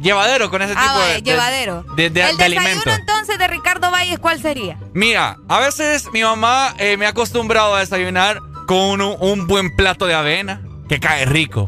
Llevadero 0.00 0.50
con 0.50 0.62
ese 0.62 0.72
Ah, 0.76 0.82
tipo 0.82 0.98
de, 1.06 1.14
de- 1.14 1.22
llevadero. 1.22 1.82
de, 1.94 2.08
de- 2.10 2.22
el 2.30 2.36
de 2.38 2.44
desayuno 2.44 2.60
alimento. 2.62 2.90
entonces 2.90 3.38
de 3.38 3.46
Ricardo 3.48 3.90
Valles, 3.90 4.18
¿cuál 4.18 4.40
sería? 4.40 4.78
Mira, 4.94 5.36
a 5.48 5.58
veces 5.60 6.06
mi 6.12 6.22
mamá 6.22 6.74
eh, 6.78 6.96
me 6.96 7.04
ha 7.06 7.10
acostumbrado 7.10 7.74
a 7.74 7.80
desayunar 7.80 8.38
con 8.66 9.00
un, 9.02 9.16
un 9.20 9.46
buen 9.46 9.76
plato 9.76 10.06
de 10.06 10.14
avena 10.14 10.62
que 10.88 10.98
cae 11.00 11.26
rico. 11.26 11.66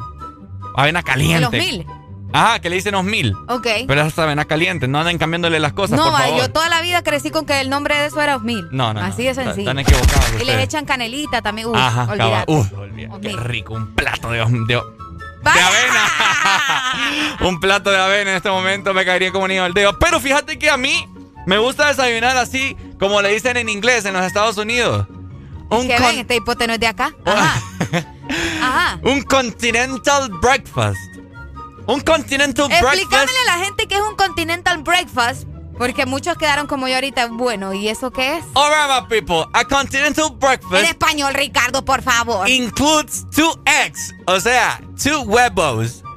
Avena 0.76 1.02
caliente. 1.02 1.40
Los 1.40 1.52
mil. 1.52 1.86
Ajá, 2.34 2.60
que 2.60 2.70
le 2.70 2.76
dicen 2.76 2.92
los 2.92 3.04
mil. 3.04 3.34
Ok. 3.48 3.66
Pero 3.86 4.00
es 4.02 4.18
avena 4.18 4.46
caliente, 4.46 4.88
no 4.88 4.98
anden 5.00 5.18
cambiándole 5.18 5.60
las 5.60 5.74
cosas, 5.74 5.98
no, 5.98 6.04
por 6.10 6.18
favor. 6.18 6.38
yo 6.40 6.50
toda 6.50 6.70
la 6.70 6.80
vida 6.80 7.02
crecí 7.02 7.30
con 7.30 7.44
que 7.44 7.60
el 7.60 7.68
nombre 7.68 7.94
de 7.98 8.06
eso 8.06 8.22
era 8.22 8.36
Osmil. 8.36 8.68
No, 8.70 8.94
no, 8.94 9.00
no. 9.00 9.06
Así 9.06 9.22
de 9.24 9.30
Están- 9.30 9.44
sencillo. 9.46 9.68
Están 9.70 9.78
equivocados 9.80 10.28
Y 10.30 10.32
le 10.36 10.40
ustedes. 10.44 10.64
echan 10.64 10.84
canelita 10.86 11.42
también. 11.42 11.68
Uy, 11.68 11.74
Ajá, 11.76 12.04
olvídate. 12.10 12.50
Uf, 12.52 12.72
olvídate, 12.72 13.20
qué 13.20 13.36
rico, 13.36 13.74
un 13.74 13.94
plato 13.94 14.30
de, 14.30 14.38
de, 14.38 14.64
de 14.64 14.74
avena. 15.60 17.36
un 17.40 17.60
plato 17.60 17.90
de 17.90 17.98
avena 17.98 18.30
en 18.30 18.36
este 18.36 18.48
momento 18.50 18.94
me 18.94 19.04
caería 19.04 19.30
como 19.30 19.46
niño 19.46 19.64
al 19.64 19.74
dedo. 19.74 19.98
Pero 19.98 20.18
fíjate 20.18 20.58
que 20.58 20.70
a 20.70 20.78
mí 20.78 21.06
me 21.46 21.58
gusta 21.58 21.88
desayunar 21.88 22.36
así, 22.38 22.76
como 22.98 23.20
le 23.20 23.28
dicen 23.32 23.58
en 23.58 23.68
inglés 23.68 24.04
en 24.06 24.14
los 24.14 24.24
Estados 24.24 24.56
Unidos. 24.56 25.06
Un, 25.68 25.86
¿Qué 25.88 25.96
con- 25.96 26.06
ven? 26.06 26.18
Este 26.18 26.36
hipote 26.36 26.66
no 26.66 26.72
es 26.74 26.80
de 26.80 26.86
acá. 26.86 27.12
Ajá. 27.26 27.60
Ajá. 28.62 28.99
un 29.05 29.22
continental 29.22 30.28
breakfast. 30.40 30.99
Un 31.86 32.01
continental 32.01 32.68
breakfast. 32.68 32.95
Explícamele 32.95 33.38
a 33.49 33.57
la 33.59 33.64
gente 33.64 33.86
que 33.88 33.95
es 33.97 34.01
un 34.03 34.16
continental 34.16 34.82
breakfast. 34.82 35.45
Porque 35.78 36.07
muchos 36.07 36.36
quedaron 36.36 36.66
como 36.66 36.86
yo 36.86 36.95
ahorita. 36.95 37.26
Bueno, 37.28 37.72
¿y 37.72 37.88
eso 37.88 38.11
qué 38.12 38.36
es? 38.36 38.45
Alright, 38.55 39.03
my 39.03 39.09
people. 39.09 39.47
A 39.53 39.64
continental 39.64 40.26
En 40.30 40.38
breakfast 40.38 40.84
español, 40.84 41.34
Ricardo, 41.34 41.84
por 41.84 42.03
favor. 42.03 42.49
includes 42.49 43.24
two 43.34 43.53
eggs. 43.64 44.12
O 44.26 44.38
sea, 44.38 44.80
two 45.03 45.22
huevos. 45.22 46.03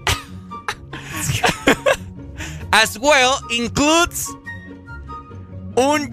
As 2.71 2.97
well 2.99 3.35
includes 3.49 4.27
un 5.75 6.11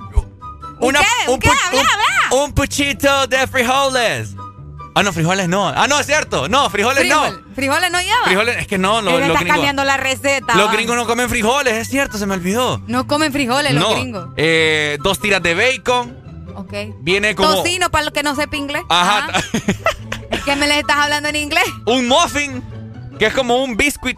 una, 0.79 1.01
qué? 1.01 1.31
¿Un 1.31 1.39
qué? 1.41 1.49
un- 1.73 1.79
habla. 1.79 2.45
un 2.45 2.53
puchito 2.53 3.27
de 3.27 3.47
frijoles. 3.47 4.31
Ah, 4.95 5.03
no, 5.03 5.13
frijoles 5.13 5.49
no. 5.49 5.69
Ah, 5.69 5.87
no, 5.89 5.99
es 5.99 6.07
cierto. 6.07 6.49
No, 6.49 6.69
frijoles 6.69 7.09
no. 7.09 7.25
Frijol- 7.25 7.55
Frijoles 7.55 7.91
no 7.91 8.01
lleva. 8.01 8.25
Frijoles, 8.27 8.57
es 8.59 8.67
que 8.67 8.77
no, 8.79 9.01
lo- 9.01 9.13
los 9.13 9.21
está 9.23 9.39
gringos. 9.39 9.55
cambiando 9.57 9.85
la 9.85 9.97
receta. 9.97 10.55
Los 10.55 10.71
gringos 10.73 10.97
no 10.97 11.07
comen 11.07 11.29
frijoles, 11.31 11.75
es 11.75 11.89
cierto, 11.89 12.19
se 12.19 12.27
me 12.27 12.35
olvidó. 12.35 12.83
No 12.87 13.07
comen 13.07 13.33
frijoles 13.33 13.73
los 13.75 13.95
gringos. 13.95 14.29
Eh, 14.37 14.99
dos 15.03 15.19
tiras 15.21 15.43
de 15.43 15.55
bacon. 15.55 16.17
Ok. 16.57 16.73
Viene 17.01 17.35
como. 17.35 17.55
Tocino 17.55 17.91
para 17.91 18.05
los 18.05 18.13
que 18.13 18.23
no 18.23 18.35
sepa 18.37 18.57
inglés. 18.57 18.83
Ajá. 18.89 19.29
Es 20.31 20.41
que 20.45 20.57
me 20.57 20.67
les 20.67 20.79
estás 20.79 20.97
hablando 20.97 21.29
en 21.29 21.37
inglés. 21.37 21.65
un 21.87 22.09
muffin, 22.09 22.63
que 23.19 23.27
es 23.27 23.35
como 23.35 23.63
un 23.63 23.77
biscuit. 23.77 24.17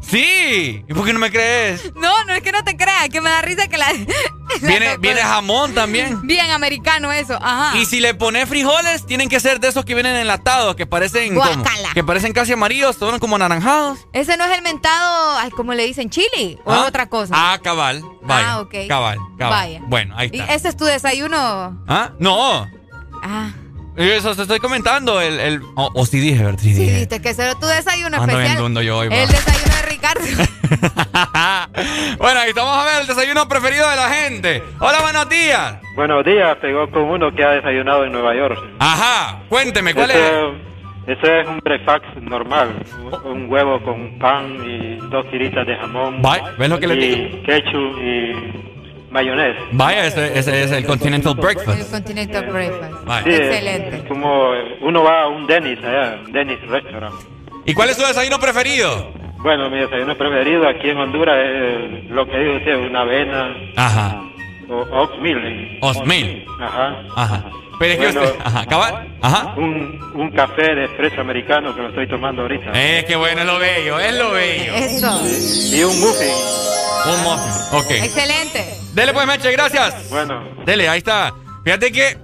Sí. 0.00 0.84
¿Y 0.88 0.94
por 0.94 1.04
qué 1.04 1.12
no 1.12 1.18
me 1.18 1.30
crees? 1.30 1.92
No, 1.96 2.24
no 2.24 2.32
es 2.32 2.42
que 2.42 2.52
no 2.52 2.62
te 2.64 2.76
creas, 2.76 3.08
que 3.08 3.20
me 3.20 3.28
da 3.30 3.42
risa 3.42 3.66
que 3.68 3.76
la. 3.76 3.86
Viene, 4.62 4.96
viene 4.98 5.20
jamón 5.20 5.74
también. 5.74 6.20
Bien 6.26 6.50
americano 6.50 7.12
eso, 7.12 7.34
ajá. 7.40 7.76
Y 7.78 7.84
si 7.86 8.00
le 8.00 8.14
pones 8.14 8.48
frijoles, 8.48 9.04
tienen 9.06 9.28
que 9.28 9.40
ser 9.40 9.60
de 9.60 9.68
esos 9.68 9.84
que 9.84 9.94
vienen 9.94 10.16
enlatados, 10.16 10.76
que 10.76 10.86
parecen 10.86 11.34
como, 11.34 11.50
que 11.94 12.04
parecen 12.04 12.32
casi 12.32 12.52
amarillos, 12.52 12.96
son 12.96 13.18
como 13.18 13.36
anaranjados. 13.36 13.98
Ese 14.12 14.36
no 14.36 14.44
es 14.44 14.56
el 14.56 14.62
mentado, 14.62 15.38
ay, 15.38 15.50
¿cómo 15.50 15.74
le 15.74 15.84
dicen? 15.84 16.10
¿Chili? 16.10 16.58
¿O 16.64 16.72
¿Ah? 16.72 16.86
otra 16.86 17.08
cosa? 17.08 17.34
Ah, 17.36 17.58
cabal. 17.62 18.02
Vaya. 18.22 18.52
Ah, 18.52 18.60
ok. 18.60 18.74
Cabal, 18.88 19.18
cabal. 19.38 19.50
Vaya. 19.66 19.80
Bueno, 19.86 20.14
ahí 20.16 20.30
¿Y 20.32 20.40
está. 20.40 20.54
ese 20.54 20.68
es 20.68 20.76
tu 20.76 20.84
desayuno? 20.84 21.82
¿Ah? 21.88 22.10
No. 22.18 22.66
Ah, 23.22 23.50
Eso 23.96 24.34
te 24.36 24.42
estoy 24.42 24.60
comentando. 24.60 25.20
El, 25.20 25.40
el, 25.40 25.62
o 25.74 25.90
o 25.94 26.06
sí 26.06 26.20
dije, 26.20 26.42
¿verdad? 26.44 26.60
Sí 26.62 26.74
sí, 26.74 26.80
dije. 26.82 26.98
viste 26.98 27.20
que 27.22 27.30
ese 27.30 27.42
era 27.42 27.54
tu 27.54 27.66
desayuno 27.66 28.16
Ando 28.20 28.38
especial. 28.38 28.82
yo 28.84 28.98
hoy. 28.98 29.08
El 29.10 29.28
desayuno 29.28 29.74
de 29.74 29.82
Ricardo. 29.82 30.20
bueno, 32.18 32.40
ahí 32.40 32.52
vamos 32.54 32.76
a 32.76 32.84
ver 32.84 33.00
el 33.02 33.06
desayuno 33.06 33.48
preferido 33.48 33.88
de 33.88 33.96
la 33.96 34.08
gente. 34.08 34.62
Hola, 34.80 35.00
buenos 35.02 35.28
días. 35.28 35.76
Buenos 35.94 36.24
días, 36.24 36.56
pegó 36.60 36.90
con 36.90 37.02
uno 37.04 37.32
que 37.34 37.44
ha 37.44 37.50
desayunado 37.50 38.04
en 38.04 38.12
Nueva 38.12 38.34
York. 38.34 38.58
Ajá, 38.78 39.40
cuénteme, 39.48 39.94
¿cuál 39.94 40.10
Ese- 40.10 40.28
es? 40.28 40.54
Ese 41.18 41.40
es 41.40 41.46
un 41.48 41.58
breakfast 41.60 42.04
normal, 42.20 42.74
un- 43.00 43.30
un 43.32 43.50
huevo 43.50 43.80
con 43.82 44.18
pan 44.18 44.56
y 44.68 44.96
dos 45.08 45.30
tiritas 45.30 45.64
de 45.66 45.76
jamón. 45.76 46.20
Vaya, 46.20 46.52
¿ves 46.58 46.68
lo 46.68 46.80
que 46.80 46.86
le 46.88 46.94
y 46.96 46.98
digo? 47.14 47.42
ketchup 47.44 48.02
y 48.02 49.12
mayonesa. 49.12 49.60
Vaya, 49.70 50.04
ese, 50.06 50.36
ese 50.36 50.64
es 50.64 50.72
el 50.72 50.84
Continental 50.84 51.34
Breakfast. 51.36 51.78
El 51.80 51.86
Continental 51.86 52.46
Breakfast. 52.46 53.04
Vaya. 53.04 53.22
Sí, 53.24 53.30
Excelente. 53.34 53.96
Es 53.98 54.02
como 54.08 54.50
uno 54.80 55.02
va 55.04 55.22
a 55.22 55.28
un 55.28 55.46
Dennis 55.46 55.78
allá, 55.84 56.18
un 56.26 56.32
Dennis 56.32 56.60
Restaurant. 56.68 57.14
¿Y 57.64 57.72
cuál 57.74 57.90
es 57.90 57.96
su 57.96 58.04
desayuno 58.04 58.38
preferido? 58.40 59.12
Bueno, 59.46 59.70
mi 59.70 59.78
desayuno 59.78 60.18
preferido 60.18 60.66
aquí 60.66 60.90
en 60.90 60.98
Honduras 60.98 61.36
es 61.38 62.10
lo 62.10 62.26
que 62.26 62.36
digo 62.36 62.56
usted, 62.56 62.74
una 62.78 63.02
avena 63.02 63.56
Ajá. 63.76 64.20
o 64.68 64.74
oatmeal. 64.74 65.78
Osmil. 65.82 66.44
Ajá. 66.60 66.96
Ajá. 67.14 67.44
Pero 67.78 67.92
es 67.92 67.98
que 68.00 68.06
usted. 68.08 68.34
Ajá, 68.42 68.66
cabal. 68.66 69.16
Ajá. 69.22 69.54
Un, 69.56 70.00
un 70.14 70.30
café 70.32 70.74
de 70.74 70.86
espresso 70.86 71.20
americano 71.20 71.72
que 71.76 71.80
lo 71.80 71.90
estoy 71.90 72.08
tomando 72.08 72.42
ahorita. 72.42 72.72
Eh, 72.74 73.04
qué 73.06 73.14
bueno, 73.14 73.42
es 73.42 73.46
lo 73.46 73.60
bello, 73.60 74.00
es 74.00 74.14
lo 74.18 74.32
bello. 74.32 74.74
Eso. 74.74 75.20
Y 75.76 75.84
un 75.84 76.00
muffin. 76.00 76.34
Un 77.06 77.22
muffin. 77.22 77.78
Ok. 77.78 78.04
Excelente. 78.04 78.64
Dele 78.94 79.12
pues, 79.12 79.28
Meche, 79.28 79.52
gracias. 79.52 80.10
Bueno. 80.10 80.42
Dele, 80.64 80.88
ahí 80.88 80.98
está. 80.98 81.32
Fíjate 81.62 81.92
que 81.92 82.18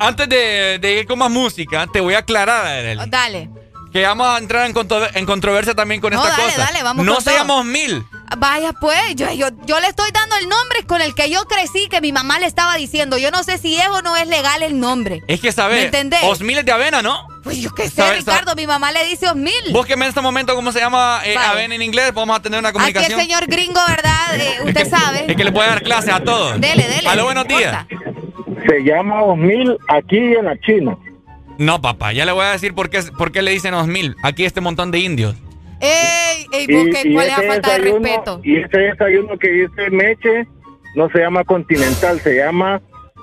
antes 0.00 0.28
de, 0.28 0.80
de 0.80 0.98
ir 0.98 1.06
con 1.06 1.20
más 1.20 1.30
música, 1.30 1.86
te 1.92 2.00
voy 2.00 2.14
a 2.14 2.18
aclarar, 2.18 2.96
Dale. 3.08 3.48
Que 3.94 4.02
vamos 4.02 4.26
a 4.26 4.38
entrar 4.38 4.66
en, 4.66 4.72
contro- 4.74 5.06
en 5.14 5.24
controversia 5.24 5.72
también 5.74 6.00
con 6.00 6.12
No, 6.12 6.20
esta 6.20 6.36
dale, 6.36 6.52
cosa. 6.52 6.64
dale, 6.66 6.82
vamos 6.82 7.06
no 7.06 7.20
seamos 7.20 7.64
mil. 7.64 8.04
Vaya 8.36 8.72
pues, 8.72 9.14
yo, 9.14 9.32
yo, 9.32 9.46
yo 9.66 9.78
le 9.78 9.86
estoy 9.86 10.10
dando 10.12 10.34
el 10.36 10.48
nombre 10.48 10.84
con 10.84 11.00
el 11.00 11.14
que 11.14 11.30
yo 11.30 11.44
crecí, 11.44 11.86
que 11.88 12.00
mi 12.00 12.10
mamá 12.10 12.40
le 12.40 12.46
estaba 12.46 12.74
diciendo. 12.74 13.18
Yo 13.18 13.30
no 13.30 13.44
sé 13.44 13.56
si 13.56 13.76
es 13.76 13.86
o 13.88 14.02
no 14.02 14.16
es 14.16 14.26
legal 14.26 14.64
el 14.64 14.80
nombre. 14.80 15.22
Es 15.28 15.40
que, 15.40 15.52
¿sabes? 15.52 15.78
¿Me 15.78 15.84
entendés? 15.84 16.18
Osmil 16.24 16.58
es 16.58 16.64
de 16.64 16.72
avena, 16.72 17.02
¿no? 17.02 17.24
Pues 17.44 17.58
yo 17.58 17.72
qué 17.72 17.84
sé, 17.88 18.02
¿Sabe- 18.02 18.16
Ricardo, 18.16 18.56
mi 18.56 18.66
mamá 18.66 18.90
le 18.90 19.04
dice 19.04 19.28
Osmil. 19.28 19.52
Búsqueme 19.70 20.06
en 20.06 20.08
este 20.08 20.20
momento 20.20 20.56
cómo 20.56 20.72
se 20.72 20.80
llama 20.80 21.20
eh, 21.24 21.36
Vale. 21.36 21.46
avena 21.46 21.76
en 21.76 21.82
inglés. 21.82 22.12
Vamos 22.12 22.36
a 22.36 22.42
tener 22.42 22.58
una 22.58 22.70
Aquí 22.70 22.78
el 22.78 22.82
comunicación. 22.94 23.20
señor 23.20 23.46
gringo, 23.46 23.80
¿verdad? 23.86 24.10
Eh, 24.34 24.56
usted 24.64 24.90
sabe. 24.90 25.26
Es 25.28 25.36
que 25.36 25.44
le 25.44 25.52
puede 25.52 25.68
dar 25.68 25.82
clases 25.84 26.12
a 26.12 26.18
todos. 26.18 26.60
Dele, 26.60 26.88
dele. 26.88 27.08
Aló, 27.08 27.24
buenos 27.26 27.46
días. 27.46 27.86
Se 28.68 28.80
llama 28.82 29.22
Osmil 29.22 29.76
aquí 29.86 30.16
en 30.18 30.46
la 30.46 30.58
China. 30.60 30.96
No, 31.58 31.80
papá, 31.80 32.12
ya 32.12 32.24
le 32.24 32.32
voy 32.32 32.44
a 32.44 32.50
decir 32.52 32.74
por 32.74 32.90
qué, 32.90 33.00
por 33.16 33.30
qué 33.32 33.42
le 33.42 33.50
dicen 33.52 33.74
Osmil. 33.74 34.16
Aquí 34.22 34.44
este 34.44 34.60
montón 34.60 34.90
de 34.90 34.98
indios. 34.98 35.36
Ey, 35.80 36.46
ey, 36.52 36.66
busque, 36.66 37.12
¿cuál 37.12 37.26
es 37.26 37.32
la 37.36 37.38
ese 37.38 37.46
falta 37.48 37.72
de 37.72 37.78
respeto? 37.78 38.40
Y 38.42 38.56
ese 38.56 38.78
desayuno 38.78 39.38
que 39.38 39.48
dice 39.50 39.90
Meche 39.90 40.46
no 40.94 41.08
se 41.10 41.18
llama 41.18 41.44
continental, 41.44 42.20
se 42.20 42.36
llama 42.36 42.80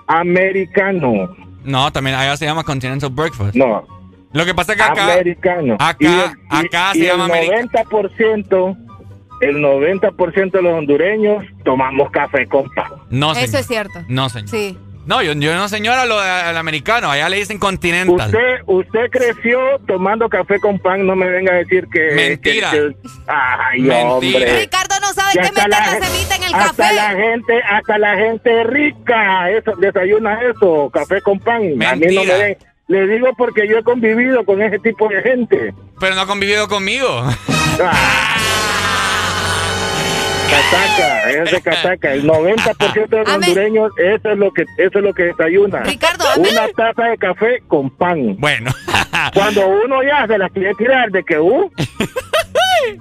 americano. 0.07 1.35
No, 1.63 1.91
también 1.91 2.15
allá 2.15 2.35
se 2.37 2.45
llama 2.45 2.63
Continental 2.63 3.09
Breakfast. 3.09 3.55
No. 3.55 3.85
Lo 4.33 4.45
que 4.45 4.53
pasa 4.53 4.71
es 4.73 4.77
que 4.77 4.83
acá. 4.83 5.13
americano. 5.13 5.75
Acá, 5.79 5.97
Y 5.99 6.05
el- 6.05 6.13
y- 6.63 6.65
acá 6.65 6.91
y 6.93 6.99
se 6.99 7.05
llama 7.07 7.25
el 7.25 7.31
americano. 7.31 7.69
90%, 7.73 8.77
el 9.41 9.55
90% 9.57 10.51
de 10.57 10.61
los 10.63 10.73
hondureños 10.73 11.43
tomamos 11.65 12.09
café 12.11 12.47
con 12.47 12.69
pan. 12.73 12.91
No, 13.09 13.31
Eso 13.33 13.41
señor. 13.41 13.59
es 13.61 13.67
cierto. 13.67 13.99
No, 14.07 14.29
señor. 14.29 14.49
Sí. 14.49 14.77
No, 15.05 15.21
yo, 15.23 15.33
yo 15.33 15.55
no, 15.55 15.67
señora, 15.67 16.05
lo 16.05 16.21
del 16.21 16.55
americano. 16.57 17.09
Allá 17.09 17.27
le 17.27 17.37
dicen 17.37 17.57
Continental. 17.57 18.27
Usted, 18.27 18.61
usted 18.67 19.09
creció 19.11 19.59
tomando 19.87 20.29
café 20.29 20.59
con 20.59 20.77
pan, 20.79 21.05
no 21.07 21.15
me 21.15 21.27
venga 21.27 21.53
a 21.53 21.55
decir 21.57 21.87
que... 21.91 22.11
Mentira. 22.13 22.69
que- 22.71 22.77
que- 23.01 23.09
ay, 23.27 23.81
Mentira. 23.81 24.03
hombre. 24.13 24.59
Ricardo 24.61 24.95
no 25.01 25.07
sabe 25.13 25.39
hasta 25.39 25.51
meter 25.53 25.69
la 25.69 26.07
semita 26.07 26.35
en 26.35 26.43
el 26.43 26.53
hasta 26.53 26.83
café. 26.83 26.95
la 26.95 27.09
gente, 27.11 27.61
hasta 27.69 27.97
la 27.97 28.15
gente 28.15 28.63
rica, 28.65 29.49
eso, 29.49 29.71
desayuna 29.77 30.39
eso, 30.43 30.89
café 30.93 31.19
con 31.21 31.39
pan. 31.39 31.57
A 31.57 31.59
mí 31.65 31.75
no 31.75 31.95
me 31.95 31.95
Mentira. 32.07 32.37
den. 32.37 32.57
Le 32.87 33.07
digo 33.07 33.27
porque 33.37 33.67
yo 33.69 33.77
he 33.77 33.83
convivido 33.83 34.43
con 34.45 34.61
ese 34.61 34.77
tipo 34.79 35.07
de 35.07 35.21
gente. 35.21 35.73
Pero 35.99 36.13
no 36.13 36.21
ha 36.21 36.27
convivido 36.27 36.67
conmigo. 36.67 37.07
Cataca, 40.51 41.29
es 41.31 41.51
de 41.51 41.61
cataca. 41.61 42.13
El 42.13 42.27
90% 42.27 43.07
de 43.07 43.17
los 43.19 43.29
hondureños, 43.29 43.91
eso 43.97 44.29
es 44.31 44.37
lo 44.37 44.51
que, 44.51 44.63
eso 44.77 44.99
es 44.99 45.03
lo 45.03 45.13
que 45.13 45.23
desayuna. 45.23 45.79
Ricardo, 45.83 46.25
Una 46.37 46.67
taza 46.75 47.03
de 47.09 47.17
café 47.17 47.63
con 47.67 47.89
pan. 47.89 48.35
Bueno. 48.37 48.71
Cuando 49.33 49.67
uno 49.67 50.03
ya 50.03 50.27
se 50.27 50.37
la 50.37 50.49
quiere 50.49 50.73
tirar 50.75 51.09
de 51.11 51.23
que, 51.23 51.39
uh, 51.39 51.71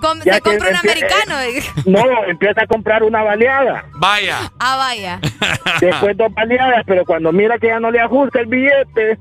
Com- 0.01 0.21
ya 0.25 0.35
se 0.35 0.41
compra 0.43 0.69
un 0.69 0.75
empie- 0.77 0.79
americano. 0.91 1.41
eh, 1.41 1.63
no, 1.87 2.25
empieza 2.29 2.63
a 2.63 2.67
comprar 2.67 3.03
una 3.03 3.23
baleada. 3.23 3.85
Vaya. 3.95 4.53
ah, 4.61 4.77
vaya. 4.77 5.21
Después 5.81 6.17
dos 6.17 6.33
baleadas, 6.35 6.85
pero 6.87 7.05
cuando 7.05 7.33
mira 7.33 7.59
que 7.59 7.69
ya 7.69 7.81
no 7.81 7.91
le 7.91 8.01
ajusta 8.01 8.41
el 8.41 8.47
billete, 8.47 9.19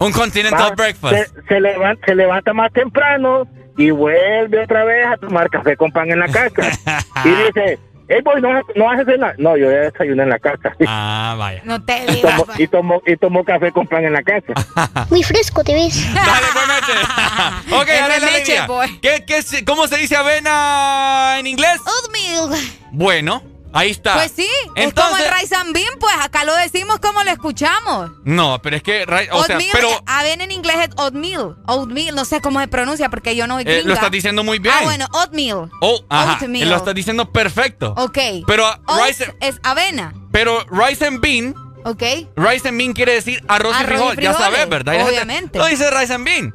Un 0.00 0.10
Continental 0.12 0.72
va- 0.72 0.74
Breakfast. 0.74 1.14
Se, 1.36 1.42
se 1.48 1.60
levanta, 1.60 2.06
se 2.06 2.14
levanta 2.14 2.52
más 2.52 2.72
temprano 2.72 3.46
y 3.76 3.90
vuelve 3.90 4.62
otra 4.62 4.84
vez 4.84 5.06
a 5.06 5.16
tomar 5.16 5.50
café 5.50 5.76
con 5.76 5.90
pan 5.90 6.10
en 6.10 6.20
la 6.20 6.28
casa. 6.28 6.62
y 7.24 7.28
dice, 7.28 7.78
hey 8.08 8.18
boy, 8.24 8.40
no, 8.40 8.60
no 8.76 8.90
haces 8.90 9.18
nada. 9.18 9.34
No, 9.38 9.56
yo 9.56 9.70
ya 9.70 9.78
desayuné 9.90 10.22
en 10.24 10.28
la 10.30 10.38
casa. 10.38 10.74
Ah, 10.86 11.34
vaya. 11.38 11.60
No 11.64 11.82
te 11.84 12.04
tomo, 12.22 12.46
y, 12.58 12.66
tomo, 12.68 13.02
y 13.06 13.16
tomo 13.16 13.44
café 13.44 13.72
con 13.72 13.86
pan 13.86 14.04
en 14.04 14.12
la 14.12 14.22
casa. 14.22 15.06
Muy 15.10 15.22
fresco 15.22 15.64
te 15.64 15.74
ves. 15.74 16.04
Dale, 16.14 16.46
pues, 16.52 16.66
Meche. 16.68 17.74
ok, 17.76 17.88
Es 17.88 18.00
dale 18.00 18.20
la 18.20 18.30
leche, 18.30 18.52
línea. 18.52 18.66
boy. 18.66 18.98
¿Qué, 19.00 19.24
qué 19.26 19.42
se- 19.42 19.64
¿Cómo 19.64 19.86
se 19.88 19.96
dice 19.96 20.16
avena 20.16 21.36
en 21.38 21.46
inglés? 21.46 21.78
Oatmeal. 21.84 22.60
Bueno, 22.92 23.42
ahí 23.74 23.90
está. 23.90 24.14
Pues 24.14 24.32
sí, 24.34 24.48
es 24.76 24.94
como 24.94 25.16
el 25.16 25.24
rice 25.40 25.54
and 25.54 25.74
bean, 25.74 25.98
pues 26.00 26.14
acá 26.22 26.44
lo 26.44 26.54
decimos 26.56 26.98
como 27.00 27.22
lo 27.22 27.30
escuchamos. 27.30 28.10
No, 28.24 28.60
pero 28.62 28.76
es 28.76 28.82
que. 28.82 29.02
O 29.32 29.44
sea, 29.44 29.56
oatmeal, 29.56 29.70
pero. 29.72 29.90
eh, 29.90 29.98
avena 30.06 30.44
en 30.44 30.52
inglés 30.52 30.76
es 30.88 30.90
oatmeal. 30.96 31.56
Oatmeal, 31.66 32.14
no 32.14 32.24
sé 32.24 32.40
cómo 32.40 32.60
se 32.60 32.68
pronuncia 32.68 33.08
porque 33.10 33.36
yo 33.36 33.46
no 33.46 33.56
soy 33.56 33.64
eh, 33.66 33.82
lo 33.84 33.92
estás 33.94 34.10
diciendo 34.10 34.42
muy 34.42 34.58
bien. 34.58 34.74
Ah, 34.78 34.84
bueno, 34.84 35.06
oatmeal. 35.12 35.70
Oh, 35.80 36.02
ajá. 36.08 36.38
oatmeal. 36.40 36.68
Lo 36.70 36.76
estás 36.76 36.94
diciendo 36.94 37.30
perfecto. 37.30 37.92
Ok. 37.96 38.18
Pero 38.46 38.66
Oats 38.86 39.06
rice, 39.08 39.34
es 39.40 39.60
avena. 39.62 40.14
pero 40.32 40.64
rice 40.70 41.06
and 41.06 41.20
bean. 41.20 41.54
Ok. 41.84 42.02
Rice 42.36 42.66
and 42.68 42.78
bean 42.78 42.92
quiere 42.94 43.12
decir 43.12 43.44
arroz, 43.46 43.74
y 43.78 43.82
Arroz 43.82 43.84
y 43.84 43.86
frijol. 43.96 44.16
Ya 44.16 44.32
frijoles, 44.32 44.54
sabes, 44.54 44.68
¿verdad? 44.70 45.06
Obviamente. 45.06 45.58
No 45.58 45.66
dice 45.66 45.90
rice 45.90 46.14
and 46.14 46.24
bean. 46.24 46.54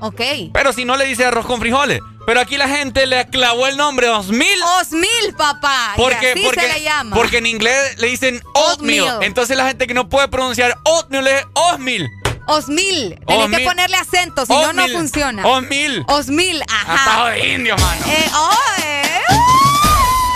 Ok. 0.00 0.20
Pero 0.52 0.72
si 0.72 0.84
no 0.84 0.96
le 0.96 1.04
dice 1.06 1.24
arroz 1.24 1.46
con 1.46 1.58
frijoles. 1.58 2.00
Pero 2.28 2.40
aquí 2.42 2.58
la 2.58 2.68
gente 2.68 3.06
le 3.06 3.26
clavó 3.30 3.66
el 3.68 3.78
nombre 3.78 4.06
Osmil. 4.10 4.62
Osmil, 4.78 5.34
papá. 5.34 5.92
y 5.94 5.96
Porque, 5.96 6.32
así 6.32 6.42
porque, 6.44 6.60
se 6.60 6.68
le 6.74 6.82
llama. 6.82 7.16
porque 7.16 7.38
en 7.38 7.46
inglés 7.46 7.96
le 7.96 8.08
dicen 8.08 8.42
oatmeal. 8.52 9.00
Oatmeal. 9.06 9.22
Entonces 9.22 9.56
la 9.56 9.66
gente 9.66 9.86
que 9.86 9.94
no 9.94 10.10
puede 10.10 10.28
pronunciar 10.28 10.76
oatmeal 10.84 11.26
es 11.26 11.42
osmil. 11.54 12.06
Osmil. 12.46 13.18
Tenés 13.26 13.44
Osmil. 13.44 13.58
que 13.60 13.64
ponerle 13.64 13.96
acento, 13.96 14.44
si 14.44 14.52
no, 14.52 14.74
no 14.74 14.82
Osmil. 14.82 14.92
funciona. 14.98 15.46
Osmil. 15.46 16.04
Osmil, 16.06 16.62
ajá. 16.68 16.92
Atajo 17.02 17.24
de 17.28 17.48
indio, 17.54 17.76
mano. 17.78 18.02
Eh, 18.06 18.30
oh, 18.34 18.82
eh. 18.84 19.22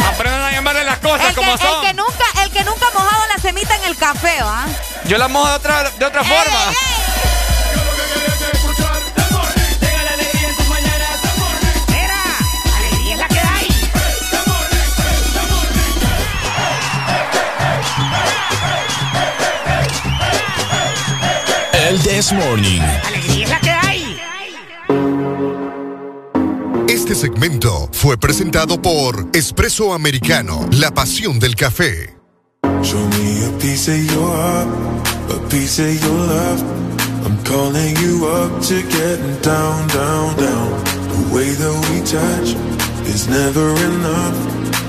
Aprendan 0.09 0.43
a 0.45 0.51
llamarle 0.53 0.85
las 0.85 0.99
cosas 0.99 1.21
El 1.21 1.29
que, 1.29 1.35
como 1.35 1.53
el 1.53 1.59
son. 1.59 1.83
que 1.87 1.93
nunca, 1.93 2.25
el 2.43 2.51
que 2.53 2.65
nunca 2.65 2.87
ha 2.89 2.91
mojado 2.99 3.23
la 3.35 3.43
semita 3.43 3.77
en 3.77 3.85
el 3.85 3.97
café, 3.99 4.43
¿va? 4.43 4.65
Yo 5.05 5.19
la 5.19 5.29
mojo 5.29 5.47
de 5.49 5.55
otra, 5.57 5.91
de 5.91 6.05
otra 6.07 6.25
forma. 6.25 6.43
alegría 6.69 6.71
es 6.71 7.02
This 22.23 22.35
Morning. 22.35 22.81
Alegría 23.05 23.45
es 23.45 23.51
la 23.51 23.59
que 23.59 23.71
hay. 23.71 24.17
Este 26.89 27.17
segmento 27.17 27.89
fue 27.91 28.17
presentado 28.17 28.81
por 28.81 29.27
Espresso 29.33 29.93
Americano, 29.93 30.69
la 30.71 30.93
pasión 30.93 31.41
del 31.41 31.57
café. 31.57 32.17
Show 32.85 33.01
me 33.19 33.45
a 33.45 33.59
piece 33.59 33.89
of 33.91 33.99
your 34.13 34.37
heart, 34.37 34.69
a 35.33 35.49
piece 35.49 35.81
of 35.81 36.01
your 36.01 36.17
love. 36.29 36.63
I'm 37.27 37.37
calling 37.43 37.97
you 37.97 38.25
up 38.29 38.63
to 38.69 38.83
getting 38.83 39.41
down, 39.43 39.89
down, 39.89 40.37
down. 40.37 40.71
The 41.09 41.35
way 41.35 41.51
that 41.51 41.75
we 41.91 42.03
touch 42.03 42.55
is 43.05 43.27
never 43.27 43.75
enough. 43.83 44.37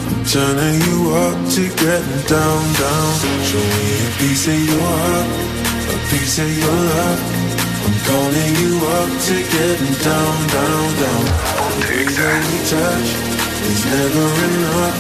I'm 0.06 0.24
turning 0.26 0.80
you 0.86 1.16
up 1.16 1.50
to 1.56 1.62
getting 1.82 2.22
down, 2.28 2.62
down. 2.78 3.20
Show 3.42 3.58
me 3.58 3.90
a 4.06 4.12
piece 4.20 4.48
of 4.48 4.60
your 4.70 4.82
heart, 4.82 5.63
a 5.90 5.98
piece 6.12 6.40
of 6.40 6.50
your 6.62 6.78
love. 6.94 7.20
I'm 7.86 7.98
calling 8.08 8.54
you 8.64 8.74
up 9.00 9.12
to 9.28 9.36
getting 9.56 9.96
down, 10.08 10.36
down, 10.56 10.88
down. 11.04 11.24
The 11.64 11.84
way 11.84 12.04
that 12.20 12.40
we 12.48 12.58
touch 12.72 13.10
is 13.72 13.82
never 13.92 14.28
enough. 14.48 14.98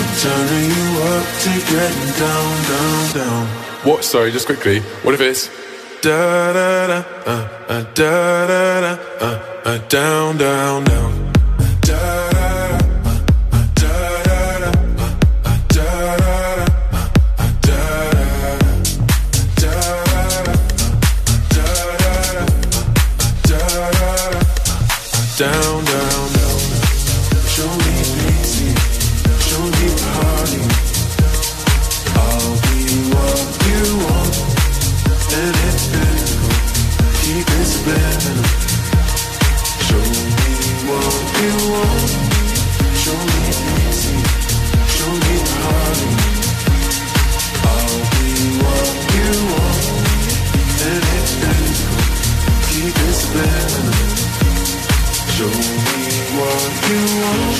I'm 0.00 0.10
turning 0.24 0.68
you 0.76 0.88
up 1.12 1.26
to 1.44 1.52
getting 1.72 2.10
down, 2.22 2.52
down, 2.72 3.02
down. 3.18 3.46
What? 3.84 4.04
Sorry, 4.04 4.30
just 4.32 4.46
quickly. 4.46 4.80
What 5.04 5.14
if 5.14 5.20
it's 5.20 5.50
Da 6.04 6.52
da 6.52 6.86
da, 6.86 6.98
uh, 7.24 7.48
uh, 7.66 7.82
da 7.94 8.46
da 8.46 8.80
da, 8.80 8.92
uh, 9.20 9.38
uh, 9.64 9.78
down, 9.88 10.36
down, 10.36 10.84
down. 10.84 11.32
Da 11.80 12.33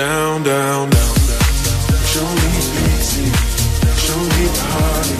Down, 0.00 0.42
down, 0.42 0.88
down. 0.88 1.14
Show 2.08 2.24
me 2.24 2.48
easy. 2.96 3.26
Show 4.00 4.16
me 4.16 4.44
party. 4.60 5.18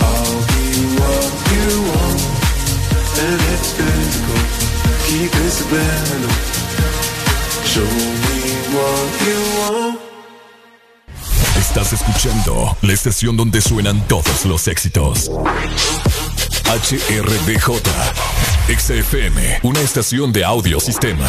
I'll 0.00 0.40
be 0.48 0.64
what 0.96 1.32
you 1.52 1.68
want. 1.90 2.20
And 3.20 3.40
it's 3.52 3.70
physical. 3.76 4.40
Keep 5.04 5.32
it 5.44 5.50
subliminal. 5.50 6.32
Show 7.68 7.90
me 8.24 8.38
what 8.72 9.10
you 9.26 9.38
want. 9.60 9.98
Estás 11.58 11.92
escuchando 11.92 12.78
la 12.80 12.92
estación 12.94 13.36
donde 13.36 13.60
suenan 13.60 14.00
todos 14.08 14.46
los 14.46 14.66
éxitos. 14.68 15.30
HRDJ, 16.64 17.72
XFM, 18.74 19.60
una 19.64 19.80
estación 19.80 20.32
de 20.32 20.46
audio 20.46 20.80
sistema. 20.80 21.28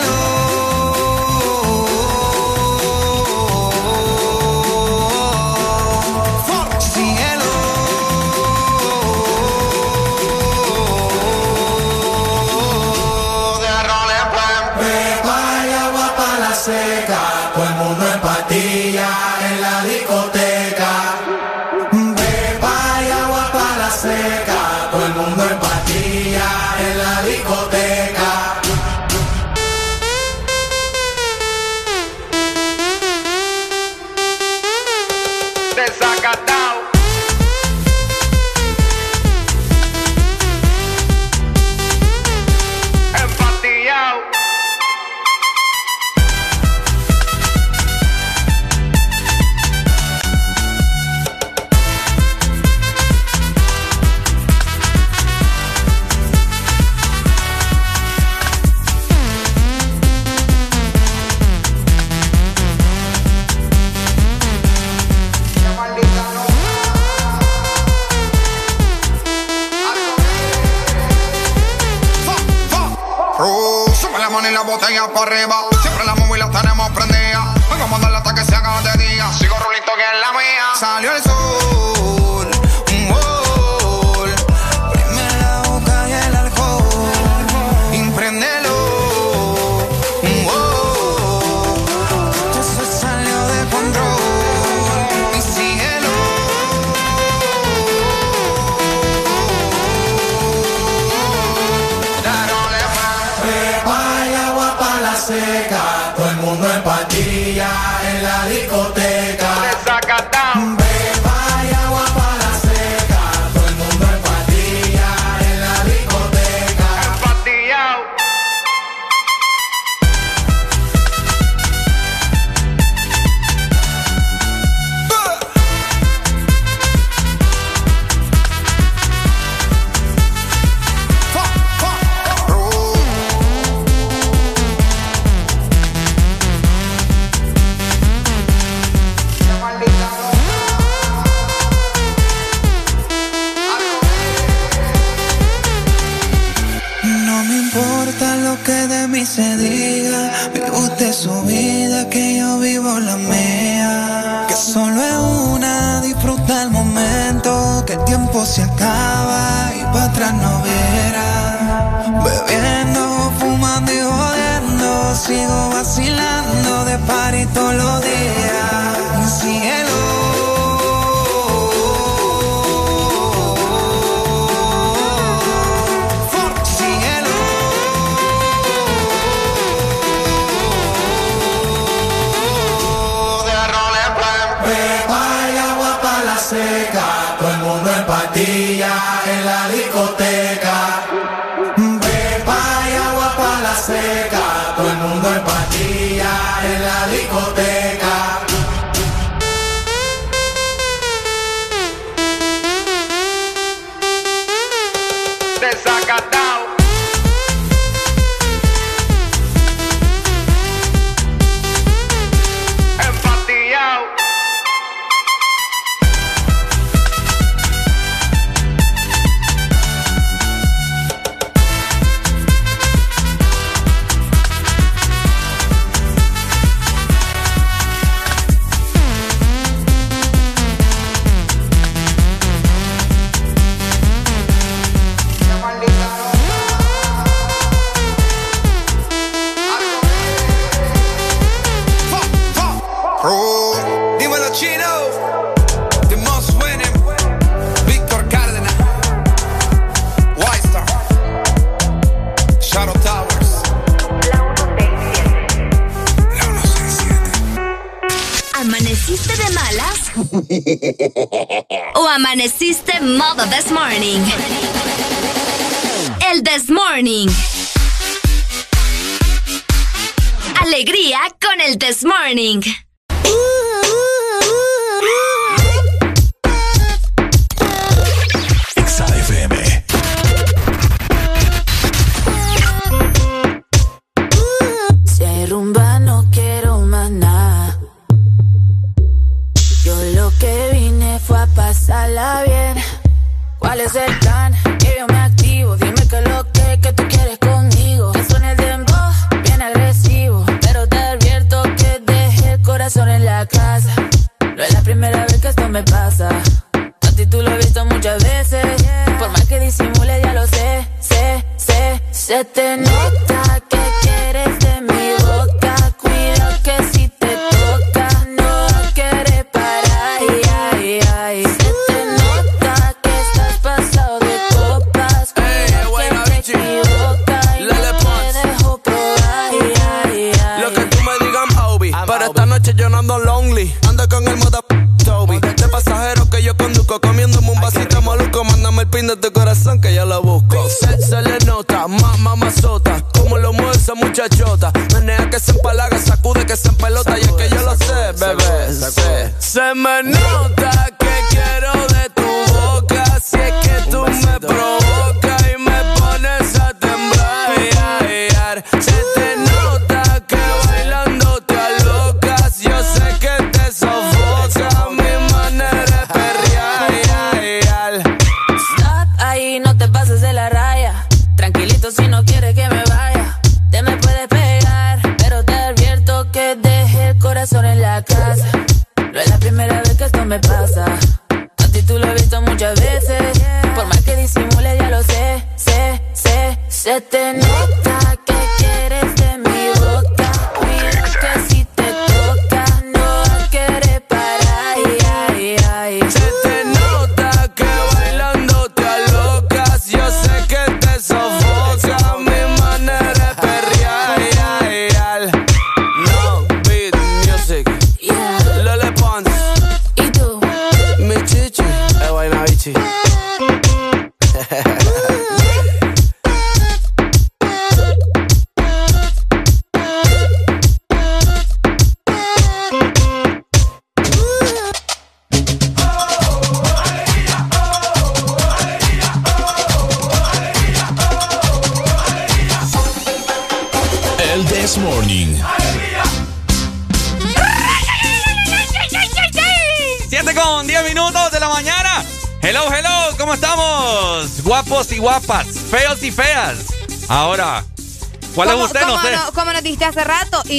la 75.13 75.19
botella 75.19 75.60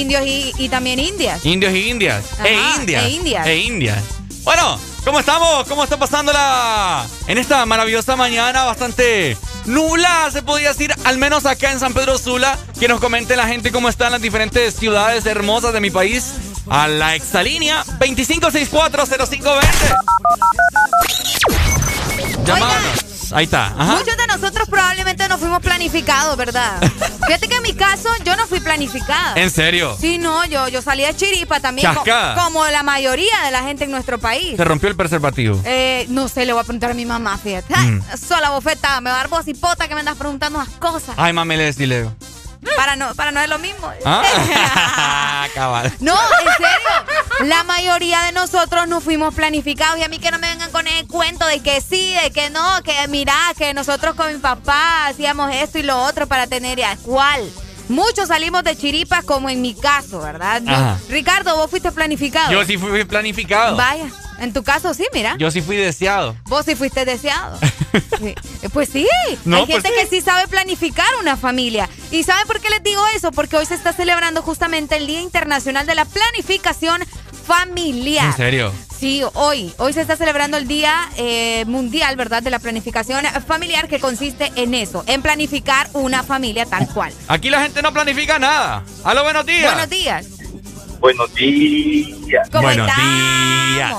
indios 0.03 0.25
y, 0.25 0.53
y 0.57 0.69
también 0.69 0.99
indias. 0.99 1.45
Indios 1.45 1.73
y 1.73 1.89
indias. 1.89 2.23
Ajá, 2.33 2.47
e 2.47 2.53
indias. 2.79 3.03
e 3.03 3.09
indias. 3.09 3.47
E 3.47 3.57
indias. 3.57 4.03
Bueno, 4.43 4.77
¿cómo 5.03 5.19
estamos? 5.19 5.67
¿Cómo 5.67 5.83
está 5.83 5.97
pasándola 5.97 7.05
en 7.27 7.37
esta 7.37 7.65
maravillosa 7.65 8.15
mañana? 8.15 8.65
Bastante 8.65 9.37
nublada, 9.65 10.29
se 10.31 10.43
podría 10.43 10.69
decir, 10.69 10.93
al 11.05 11.17
menos 11.17 11.45
acá 11.45 11.71
en 11.71 11.79
San 11.79 11.93
Pedro 11.93 12.17
Sula. 12.17 12.57
Que 12.79 12.87
nos 12.87 12.99
comente 12.99 13.35
la 13.37 13.47
gente 13.47 13.71
cómo 13.71 13.87
están 13.89 14.11
las 14.11 14.21
diferentes 14.21 14.75
ciudades 14.75 15.25
hermosas 15.25 15.73
de 15.73 15.79
mi 15.79 15.89
país. 15.89 16.33
A 16.69 16.87
la 16.87 17.15
exalínea 17.15 17.83
25640520. 17.99 19.67
Llámanos. 22.45 23.31
Ahí 23.33 23.45
está. 23.45 23.67
Ajá. 23.67 23.95
Muchos 23.95 24.17
de 24.17 24.27
nosotros 24.27 24.69
probablemente 24.69 25.02
fuimos 25.43 25.61
planificados, 25.61 26.35
¿verdad? 26.37 26.81
Fíjate 27.25 27.47
que 27.47 27.55
en 27.55 27.61
mi 27.63 27.73
caso 27.73 28.09
yo 28.25 28.35
no 28.35 28.47
fui 28.47 28.59
planificada. 28.59 29.33
¿En 29.35 29.49
serio? 29.51 29.95
Sí, 29.99 30.17
no, 30.17 30.43
yo, 30.45 30.67
yo 30.69 30.81
salí 30.81 31.03
de 31.03 31.15
chiripa 31.15 31.59
también, 31.59 31.93
co- 31.93 32.03
como 32.43 32.65
la 32.67 32.83
mayoría 32.83 33.41
de 33.45 33.51
la 33.51 33.61
gente 33.63 33.83
en 33.85 33.91
nuestro 33.91 34.17
país. 34.19 34.57
Se 34.57 34.63
rompió 34.63 34.89
el 34.89 34.95
preservativo. 34.95 35.61
Eh, 35.65 36.05
no 36.09 36.27
sé, 36.27 36.45
le 36.45 36.53
voy 36.53 36.61
a 36.61 36.63
preguntar 36.63 36.91
a 36.91 36.93
mi 36.93 37.05
mamá, 37.05 37.37
fíjate. 37.37 37.75
Mm. 37.75 38.01
Sola 38.27 38.49
bofetada, 38.51 38.99
me 39.01 39.09
va 39.09 39.17
a 39.17 39.19
dar 39.19 39.27
voz 39.29 39.47
y 39.47 39.53
pota 39.53 39.87
que 39.87 39.93
me 39.93 39.99
andas 40.01 40.15
preguntando 40.17 40.59
las 40.59 40.69
cosas. 40.69 41.15
Ay, 41.17 41.33
mami, 41.33 41.55
le 41.57 41.65
decile. 41.65 42.09
Para 42.77 42.95
no, 42.95 43.13
para 43.13 43.31
no 43.31 43.41
es 43.41 43.49
lo 43.49 43.59
mismo. 43.59 43.91
Ah, 44.05 45.47
cabal. 45.53 45.91
No, 45.99 46.13
en 46.13 46.47
serio. 46.57 47.47
La 47.49 47.63
mayoría 47.63 48.21
de 48.21 48.31
nosotros 48.31 48.87
no 48.87 49.01
fuimos 49.01 49.33
planificados 49.33 49.99
y 49.99 50.03
a 50.03 50.07
mí 50.07 50.19
que 50.19 50.31
no 50.31 50.39
me 50.39 50.47
cuento 51.13 51.45
de 51.45 51.59
que 51.61 51.79
sí, 51.79 52.15
de 52.23 52.31
que 52.31 52.49
no, 52.49 52.81
que 52.83 53.07
mira, 53.07 53.35
que 53.55 53.71
nosotros 53.75 54.15
con 54.15 54.33
mi 54.33 54.39
papá 54.39 55.05
hacíamos 55.05 55.53
esto 55.53 55.77
y 55.77 55.83
lo 55.83 56.01
otro 56.05 56.25
para 56.27 56.47
tener 56.47 56.83
a 56.83 56.97
cuál. 56.97 57.47
Muchos 57.87 58.29
salimos 58.29 58.63
de 58.63 58.75
chiripas 58.75 59.23
como 59.23 59.47
en 59.47 59.61
mi 59.61 59.75
caso, 59.75 60.19
¿verdad? 60.21 60.63
Yo-. 60.65 61.13
Ricardo, 61.13 61.55
vos 61.55 61.69
fuiste 61.69 61.91
planificado. 61.91 62.51
Yo 62.51 62.65
sí 62.65 62.77
fui 62.79 63.03
planificado. 63.03 63.75
Vaya, 63.77 64.07
en 64.39 64.53
tu 64.53 64.63
caso 64.63 64.91
sí, 64.95 65.05
mira. 65.13 65.35
Yo 65.37 65.51
sí 65.51 65.61
fui 65.61 65.75
deseado. 65.75 66.35
Vos 66.45 66.65
sí 66.65 66.75
fuiste 66.75 67.05
deseado. 67.05 67.57
Sí. 68.17 68.33
Eh, 68.63 68.69
Pues 68.71 68.89
sí, 68.89 69.07
No, 69.45 69.57
hay 69.57 69.65
pues 69.67 69.83
gente 69.83 69.89
sí. 69.89 69.93
que 69.95 70.07
sí 70.15 70.21
sabe 70.21 70.47
planificar 70.47 71.05
una 71.21 71.37
familia. 71.37 71.87
¿Y 72.09 72.23
saben 72.23 72.47
por 72.47 72.59
qué 72.59 72.69
les 72.71 72.81
digo 72.81 73.03
eso? 73.15 73.31
Porque 73.31 73.55
hoy 73.55 73.67
se 73.67 73.75
está 73.75 73.93
celebrando 73.93 74.41
justamente 74.41 74.95
el 74.95 75.05
Día 75.05 75.21
Internacional 75.21 75.85
de 75.85 75.93
la 75.93 76.05
Planificación 76.05 77.03
Familiar. 77.45 78.25
¿En 78.25 78.33
serio? 78.33 78.73
Sí, 78.97 79.21
hoy. 79.33 79.73
Hoy 79.77 79.93
se 79.93 80.01
está 80.01 80.15
celebrando 80.15 80.55
el 80.57 80.67
Día 80.67 81.09
eh, 81.17 81.65
Mundial, 81.65 82.15
¿verdad? 82.15 82.41
De 82.41 82.49
la 82.49 82.59
Planificación 82.59 83.25
Familiar, 83.45 83.87
que 83.87 83.99
consiste 83.99 84.51
en 84.55 84.73
eso, 84.73 85.03
en 85.07 85.21
planificar 85.21 85.89
una 85.93 86.23
familia 86.23 86.65
tal 86.65 86.87
cual. 86.87 87.11
Aquí 87.27 87.49
la 87.49 87.61
gente 87.61 87.81
no 87.81 87.91
planifica 87.91 88.39
nada. 88.39 88.83
Aló, 89.03 89.23
buenos 89.23 89.45
días. 89.45 89.73
Buenos 89.73 89.89
días. 89.89 90.25
Buenos 90.99 91.33
días. 91.33 92.49
¿Cómo 92.49 92.63
Buenos 92.63 92.87
estamos? 92.87 93.73
días. 93.75 93.93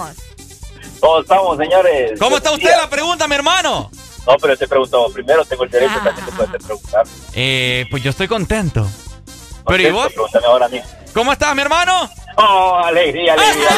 ¿Cómo 1.00 1.20
estamos, 1.20 1.58
señores? 1.58 2.18
¿Cómo 2.18 2.36
está 2.38 2.52
usted? 2.52 2.68
días. 2.68 2.80
La 2.80 2.88
pregunta, 2.88 3.28
mi 3.28 3.34
hermano. 3.34 3.90
No, 4.26 4.36
pero 4.40 4.56
te 4.56 4.66
preguntamos 4.66 5.12
primero, 5.12 5.44
tengo 5.44 5.64
el 5.64 5.70
derecho 5.70 6.00
también 6.02 6.24
te 6.24 6.32
puedes 6.32 6.64
preguntar. 6.64 7.04
Eh, 7.34 7.84
pues 7.90 8.02
yo 8.02 8.08
estoy 8.08 8.26
contento. 8.26 8.88
Pero 9.66 9.82
¿y 9.88 9.90
vos? 9.90 10.06
Pregúntame 10.12 10.46
ahora 10.46 10.66
a 10.66 10.68
mí. 10.68 10.80
¿Cómo 11.12 11.32
estás, 11.32 11.54
mi 11.54 11.62
hermano? 11.62 12.10
Oh, 12.36 12.80
alegría, 12.84 13.34
alegría, 13.34 13.68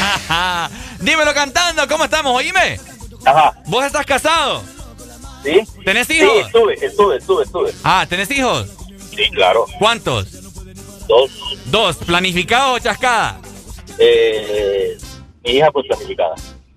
Ajá. 0.00 0.70
Dímelo 1.00 1.34
cantando, 1.34 1.86
¿cómo 1.88 2.04
estamos? 2.04 2.34
Oíme. 2.36 2.78
Ajá. 3.24 3.54
¿Vos 3.66 3.84
estás 3.84 4.04
casado? 4.06 4.62
¿Sí? 5.42 5.60
¿Tenés 5.84 6.06
Sí, 6.06 6.14
hijos? 6.20 6.46
estuve, 6.46 6.74
estuve, 6.74 7.16
estuve, 7.16 7.44
estuve. 7.44 7.72
Ah, 7.84 8.06
¿tenés 8.08 8.30
hijos? 8.30 8.68
Sí, 9.14 9.28
claro. 9.30 9.66
¿Cuántos? 9.78 10.30
Dos. 11.06 11.30
Dos. 11.66 11.96
¿Planificado 11.96 12.74
o 12.74 12.78
chascada? 12.78 13.40
Eh, 13.98 14.96
mi 15.44 15.50
hija 15.52 15.70
fue 15.72 15.82
planificada. 15.84 16.34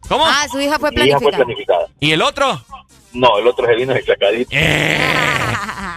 ¿Cómo? 0.07 0.25
Ah, 0.25 0.47
su 0.51 0.59
hija 0.59 0.77
fue 0.79 0.91
Mi 0.91 1.01
hija 1.07 1.19
fue 1.19 1.31
planificada. 1.31 1.45
planificada. 1.45 1.87
¿Y 1.99 2.11
el 2.11 2.21
otro? 2.21 2.61
No, 3.15 3.37
el 3.39 3.47
otro 3.47 3.65
se 3.65 3.75
vino 3.75 3.93
de 3.93 4.03
chacadito. 4.03 4.49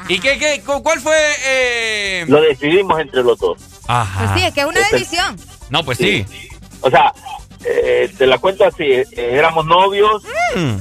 ¿Y 0.08 0.20
qué, 0.20 0.38
qué, 0.38 0.62
cu- 0.64 0.82
cuál 0.82 1.00
fue? 1.00 1.14
eh? 1.46 2.24
Lo 2.28 2.40
decidimos 2.40 2.98
entre 3.00 3.22
los 3.22 3.38
dos. 3.38 3.58
Ajá. 3.86 4.24
Pues 4.26 4.40
sí, 4.40 4.46
es 4.46 4.54
que 4.54 4.60
es 4.60 4.66
una 4.66 4.80
Este- 4.80 4.96
decisión. 4.98 5.36
No, 5.70 5.84
pues 5.84 5.98
sí. 5.98 6.24
O 6.80 6.90
sea, 6.90 7.12
eh, 7.64 8.10
te 8.16 8.26
la 8.26 8.38
cuento 8.38 8.64
así, 8.64 8.84
eh, 8.84 9.06
éramos 9.16 9.66
novios, 9.66 10.22
Mm. 10.54 10.76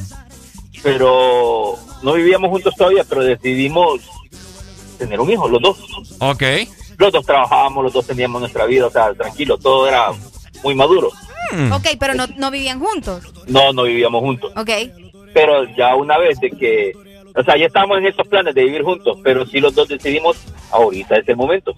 pero 0.84 1.76
no 2.04 2.14
vivíamos 2.14 2.50
juntos 2.52 2.74
todavía, 2.78 3.04
pero 3.04 3.24
decidimos 3.24 4.00
tener 4.98 5.20
un 5.20 5.30
hijo, 5.32 5.48
los 5.50 5.62
dos. 5.62 5.78
Ok. 6.20 6.44
Los 6.98 7.12
dos 7.12 7.26
trabajábamos, 7.26 7.84
los 7.84 7.94
dos 7.94 8.06
teníamos 8.08 8.40
nuestra 8.42 8.66
vida, 8.66 8.88
o 8.88 8.92
sea, 8.92 9.14
tranquilo, 9.14 9.58
todo 9.58 9.88
era 9.88 10.12
muy 10.64 10.74
maduro. 10.76 11.12
Mm. 11.52 11.72
Ok, 11.72 11.88
pero 12.00 12.14
no, 12.14 12.28
no 12.38 12.52
vivían 12.52 12.80
juntos. 12.80 13.24
No, 13.48 13.72
no 13.74 13.84
vivíamos 13.84 14.22
juntos. 14.22 14.52
Ok. 14.56 14.70
Pero 15.38 15.66
ya 15.76 15.94
una 15.96 16.18
vez 16.18 16.40
de 16.40 16.50
que, 16.50 16.94
o 17.36 17.44
sea, 17.44 17.56
ya 17.58 17.68
estábamos 17.68 18.00
en 18.00 18.08
esos 18.08 18.28
planes 18.28 18.56
de 18.56 18.64
vivir 18.64 18.82
juntos, 18.82 19.20
pero 19.24 19.46
sí 19.46 19.60
los 19.60 19.76
dos 19.76 19.88
decidimos, 19.88 20.36
ahorita 20.72 21.16
es 21.18 21.30
el 21.30 21.36
momento. 21.38 21.76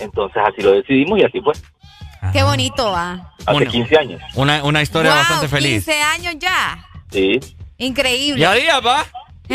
Entonces 0.00 0.42
así 0.42 0.62
lo 0.62 0.72
decidimos 0.72 1.18
y 1.18 1.24
así 1.24 1.38
fue, 1.42 1.52
Qué 2.32 2.42
bonito 2.42 2.90
va. 2.90 3.34
hace 3.44 3.56
Una- 3.58 3.66
15 3.70 3.98
años. 3.98 4.22
Una, 4.36 4.64
una 4.64 4.80
historia 4.80 5.10
Wow, 5.10 5.18
bastante 5.20 5.48
feliz. 5.48 5.84
15 5.84 6.00
años 6.00 6.34
ya. 6.38 6.86
Sí. 7.10 7.38
Increíble. 7.76 8.40
¿Ya 8.40 8.54
día, 8.54 8.80
pa? 8.80 9.04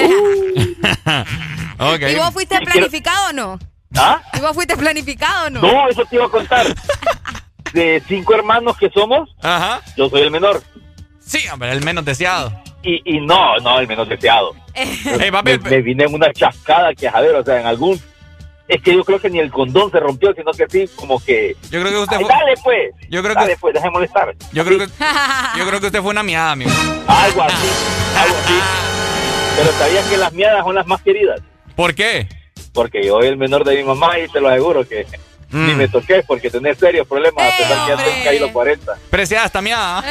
¿Y 2.07 2.15
vos 2.17 2.31
fuiste 2.31 2.59
planificado 2.61 3.29
o 3.29 3.33
no? 3.33 3.59
¿Ah? 3.97 4.21
¿Y 4.37 4.41
vos 4.41 4.53
fuiste 4.53 4.77
planificado 4.77 5.47
o 5.47 5.49
no? 5.49 5.61
No, 5.61 5.87
eso 5.89 6.05
te 6.05 6.17
iba 6.17 6.25
a 6.25 6.29
contar. 6.29 6.67
De 7.73 8.01
cinco 8.07 8.35
hermanos 8.35 8.77
que 8.77 8.89
somos, 8.91 9.29
Ajá. 9.41 9.81
yo 9.97 10.07
soy 10.09 10.21
el 10.21 10.31
menor. 10.31 10.61
Sí, 11.29 11.47
hombre, 11.53 11.71
el 11.71 11.83
menos 11.85 12.03
deseado. 12.03 12.51
Y, 12.81 13.01
y 13.05 13.19
no, 13.21 13.55
no, 13.59 13.79
el 13.79 13.87
menos 13.87 14.09
deseado. 14.09 14.55
Ey, 14.73 15.29
papi, 15.31 15.59
me, 15.59 15.69
me 15.69 15.81
vine 15.83 16.05
en 16.05 16.13
una 16.15 16.33
chascada 16.33 16.91
que, 16.95 17.07
a 17.07 17.21
ver, 17.21 17.35
o 17.35 17.43
sea, 17.43 17.59
en 17.61 17.67
algún... 17.67 18.01
Es 18.67 18.81
que 18.81 18.95
yo 18.95 19.03
creo 19.03 19.19
que 19.19 19.29
ni 19.29 19.37
el 19.39 19.51
condón 19.51 19.91
se 19.91 19.99
rompió, 19.99 20.33
sino 20.33 20.51
que 20.53 20.65
sí, 20.69 20.89
como 20.95 21.23
que... 21.23 21.55
Yo 21.69 21.81
creo 21.81 21.91
que 21.91 21.97
usted 21.99 22.17
Ay, 22.17 22.23
fue- 22.25 22.33
dale, 22.33 22.53
pues. 22.63 23.09
Yo 23.11 23.21
creo 23.21 23.35
dale, 23.35 23.53
que- 23.53 23.59
pues, 23.59 23.73
deja 23.75 23.85
de 23.85 23.91
molestar. 23.91 24.35
Yo 24.53 24.65
creo 24.65 24.79
que 24.79 24.85
yo 25.57 25.67
creo 25.67 25.79
que 25.79 25.85
usted 25.87 26.01
fue 26.01 26.09
una 26.11 26.23
miada, 26.23 26.51
amigo. 26.53 26.71
Algo 27.07 27.43
así, 27.43 27.67
algo 28.17 28.35
así. 28.43 28.53
Pero 29.57 29.71
sabías 29.73 30.07
que 30.07 30.17
las 30.17 30.33
miadas 30.33 30.63
son 30.63 30.73
las 30.75 30.87
más 30.87 31.01
queridas. 31.03 31.41
¿Por 31.75 31.93
qué? 31.93 32.27
Porque 32.73 33.03
yo 33.05 33.19
soy 33.19 33.27
el 33.27 33.37
menor 33.37 33.63
de 33.65 33.75
mi 33.77 33.83
mamá 33.83 34.17
y 34.19 34.27
te 34.29 34.39
lo 34.41 34.49
aseguro 34.49 34.87
que 34.87 35.05
Mm. 35.51 35.67
ni 35.67 35.73
me 35.75 35.87
toqué 35.87 36.23
porque 36.27 36.49
tenés 36.49 36.77
serios 36.77 37.07
problemas 37.07 37.43
a 37.43 37.57
pesar 37.57 37.85
que 37.85 37.91
ya 37.91 37.97
tengo 37.97 38.23
caído 38.23 38.45
los 38.45 38.51
40. 38.51 38.97
Preciada 39.09 39.45
esta 39.47 39.61
miada. 39.61 40.03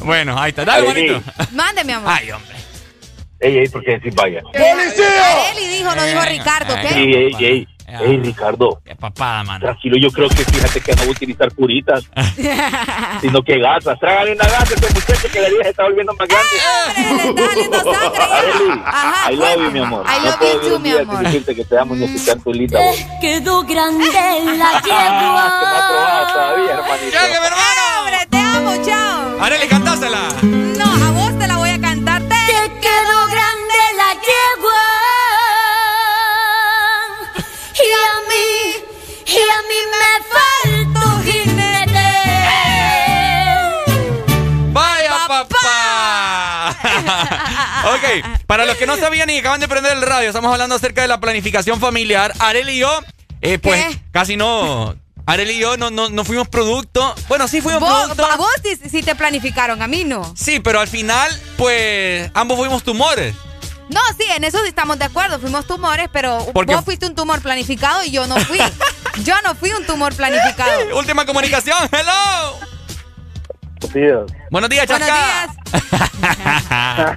bueno, 0.00 0.38
ahí 0.38 0.50
está. 0.50 0.64
Dale, 0.64 0.86
bonito. 0.86 1.22
Mande, 1.52 1.84
mi 1.84 1.92
amor. 1.92 2.12
Ay, 2.12 2.30
hombre. 2.32 2.56
Ey, 3.40 3.58
ey, 3.58 3.68
¿por 3.68 3.84
qué 3.84 3.92
decís 3.92 4.14
vaya? 4.14 4.42
Areli 4.52 5.68
dijo, 5.68 5.94
no 5.94 6.04
dijo 6.04 6.20
Ricardo, 6.24 6.74
¿ok? 6.74 6.84
Ey, 6.92 7.14
ey, 7.14 7.36
ey. 7.38 7.68
Ey, 7.88 8.18
Ricardo. 8.18 8.80
Qué 8.84 8.94
papada, 8.94 9.42
mano. 9.44 9.60
Tranquilo, 9.64 9.96
yo 9.98 10.10
creo 10.10 10.28
que 10.28 10.44
fíjate 10.44 10.80
que 10.80 10.92
no 10.92 10.98
voy 10.98 11.08
a 11.08 11.10
utilizar 11.12 11.52
curitas, 11.54 12.04
sino 13.22 13.42
que 13.42 13.58
gasas. 13.58 13.98
Trágale 13.98 14.32
una 14.32 14.44
gasa 14.44 14.58
a 14.58 14.74
este 14.74 14.94
muchacho 14.94 15.28
que 15.32 15.40
la 15.40 15.48
vida 15.48 15.62
se 15.64 15.70
está 15.70 15.84
volviendo 15.84 16.12
más 16.14 16.28
grande. 16.28 16.48
Arely, 18.30 18.80
Ajá, 18.84 19.32
I 19.32 19.36
love 19.36 19.56
you, 19.56 19.70
mi 19.70 19.78
amor. 19.80 20.04
I 20.06 20.18
no 20.18 20.24
love 20.30 20.38
puedo 20.38 20.62
you 20.62 20.68
too, 20.68 20.78
mi 20.80 20.90
amor. 20.92 21.24
decirte 21.24 21.54
que 21.54 21.64
te 21.64 21.78
amo 21.78 21.94
ni 21.94 22.04
escuchar 22.04 22.36
tu 22.38 22.52
voz. 22.52 23.06
Quedó 23.20 23.62
grande 23.64 24.04
la 24.58 24.70
Ah, 24.74 24.80
que 24.84 24.90
no 24.90 25.20
yegua. 25.20 26.28
todavía, 26.32 26.72
hermanito. 26.72 27.12
¡Ya, 27.12 27.22
que 27.26 27.40
mi 27.40 27.46
hermano! 27.46 27.82
Hombre, 28.00 28.26
te 28.30 28.38
amo, 28.38 28.72
chao. 28.84 29.40
Areli, 29.44 29.68
cantásela. 29.68 30.18
No, 30.42 30.84
a 31.06 31.10
vos 31.12 31.38
te 31.38 31.46
la 31.46 31.57
ok, 48.08 48.40
para 48.46 48.64
los 48.66 48.76
que 48.76 48.86
no 48.86 48.96
sabían 48.96 49.28
y 49.30 49.38
acaban 49.38 49.60
de 49.60 49.68
prender 49.68 49.92
el 49.96 50.02
radio, 50.02 50.28
estamos 50.28 50.52
hablando 50.52 50.74
acerca 50.76 51.02
de 51.02 51.08
la 51.08 51.20
planificación 51.20 51.80
familiar. 51.80 52.32
Arel 52.38 52.68
y 52.70 52.78
yo, 52.78 52.90
eh, 53.40 53.58
pues 53.58 53.84
¿Qué? 53.86 54.00
casi 54.12 54.36
no. 54.36 54.96
Arel 55.26 55.50
y 55.50 55.58
yo 55.58 55.76
no, 55.76 55.90
no, 55.90 56.08
no 56.08 56.24
fuimos 56.24 56.48
producto. 56.48 57.14
Bueno, 57.28 57.46
sí 57.48 57.60
fuimos 57.60 57.80
Vos, 57.82 57.92
producto. 58.04 58.24
a 58.26 58.36
vos 58.36 58.50
sí, 58.62 58.78
sí 58.90 59.02
te 59.02 59.14
planificaron, 59.14 59.82
a 59.82 59.86
mí 59.86 60.04
no. 60.04 60.32
Sí, 60.36 60.58
pero 60.60 60.80
al 60.80 60.88
final, 60.88 61.30
pues 61.58 62.30
ambos 62.34 62.56
fuimos 62.58 62.82
tumores. 62.82 63.34
No, 63.90 64.00
sí, 64.18 64.24
en 64.36 64.44
eso 64.44 64.58
sí 64.62 64.68
estamos 64.68 64.98
de 64.98 65.04
acuerdo. 65.06 65.38
Fuimos 65.38 65.66
tumores, 65.66 66.08
pero 66.12 66.46
Porque- 66.52 66.74
vos 66.74 66.84
fuiste 66.84 67.06
un 67.06 67.14
tumor 67.14 67.40
planificado 67.42 68.02
y 68.04 68.10
yo 68.10 68.26
no 68.26 68.36
fui. 68.40 68.58
yo 69.24 69.34
no 69.42 69.54
fui 69.54 69.70
un 69.70 69.84
tumor 69.86 70.14
planificado. 70.14 70.96
Última 70.98 71.24
comunicación, 71.26 71.76
hello. 71.92 72.58
Dios. 73.86 74.32
Buenos 74.50 74.70
días, 74.70 74.86
Buenos 74.86 75.08
Chasca. 75.08 75.54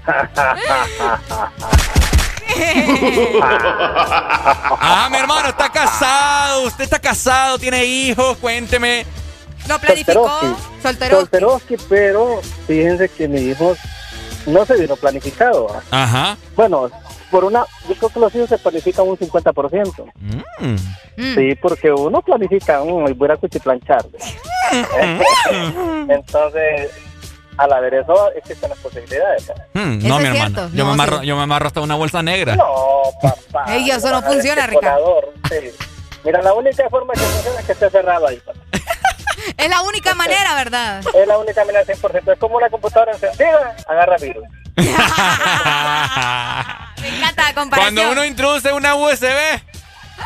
ah, 4.80 5.08
mi 5.10 5.18
hermano 5.18 5.50
está 5.50 5.70
casado. 5.70 6.64
Usted 6.64 6.84
está 6.84 7.00
casado, 7.00 7.58
tiene 7.58 7.84
hijos. 7.86 8.38
Cuénteme. 8.38 9.06
Lo 9.68 9.80
planificó. 9.80 10.28
Solteroski. 10.28 10.82
Soltero. 10.82 11.20
Solteroski, 11.20 11.78
pero 11.90 12.42
fíjense 12.68 13.10
que 13.10 13.28
mi 13.28 13.42
hijo 13.42 13.76
no 14.46 14.66
se 14.66 14.76
vino 14.76 14.96
planificado. 14.96 15.82
Ajá. 15.92 16.38
Bueno, 16.56 16.90
por 17.32 17.46
una, 17.46 17.66
yo 17.88 17.96
creo 17.96 18.10
que 18.10 18.20
los 18.20 18.36
hijos 18.36 18.50
se 18.50 18.58
planifican 18.58 19.08
un 19.08 19.18
50%. 19.18 20.12
Mm. 20.60 20.76
Sí, 21.36 21.56
porque 21.62 21.92
uno 21.92 22.22
planifica, 22.22 22.84
mm, 22.84 23.18
voy 23.18 23.30
a 23.32 23.38
cuchiplanchar. 23.38 24.06
Entonces, 26.10 26.92
al 27.58 27.74
haber 27.74 27.94
eso, 27.96 28.32
existen 28.34 28.70
las 28.70 28.80
posibilidades. 28.80 29.44
Eso 29.44 29.54
no, 29.74 30.20
mi 30.20 30.26
hermano. 30.28 30.70
Yo, 30.74 30.84
No, 30.84 30.86
me 30.86 30.92
amarro, 30.94 31.20
sí. 31.22 31.26
yo 31.28 31.36
me 31.36 31.44
amarro 31.44 31.68
hasta 31.68 31.82
una 31.82 31.96
bolsa 31.96 32.22
negra. 32.22 32.56
No, 32.56 32.66
papá. 33.22 33.74
Ey, 33.76 33.90
eso 33.90 34.10
no 34.12 34.22
funciona, 34.22 34.68
Ricardo. 34.68 35.22
sí. 35.50 35.72
Mira, 36.24 36.40
la 36.44 36.54
única 36.54 36.88
forma 36.90 37.14
que 37.14 37.20
funciona 37.22 37.60
es 37.62 37.66
que 37.66 37.72
esté 37.72 37.90
cerrado 37.90 38.28
ahí. 38.28 38.38
papá. 38.46 38.60
Es 39.58 39.70
la 39.70 39.82
única 39.82 40.14
manera, 40.14 40.54
¿verdad? 40.56 41.02
Es 41.16 41.28
la 41.28 41.38
única 41.40 41.66
manera 41.66 41.84
100%. 41.84 42.34
Es 42.34 42.40
como 42.40 42.58
una 42.58 42.70
computadora 42.70 43.12
encendida, 43.14 43.76
agarra 43.88 44.18
virus. 44.18 44.44
Me 44.76 44.86
encanta 47.08 47.44
la 47.44 47.54
comparación. 47.54 47.96
Cuando 47.96 48.12
uno 48.12 48.26
introduce 48.26 48.72
una 48.74 48.96
USB, 48.96 49.26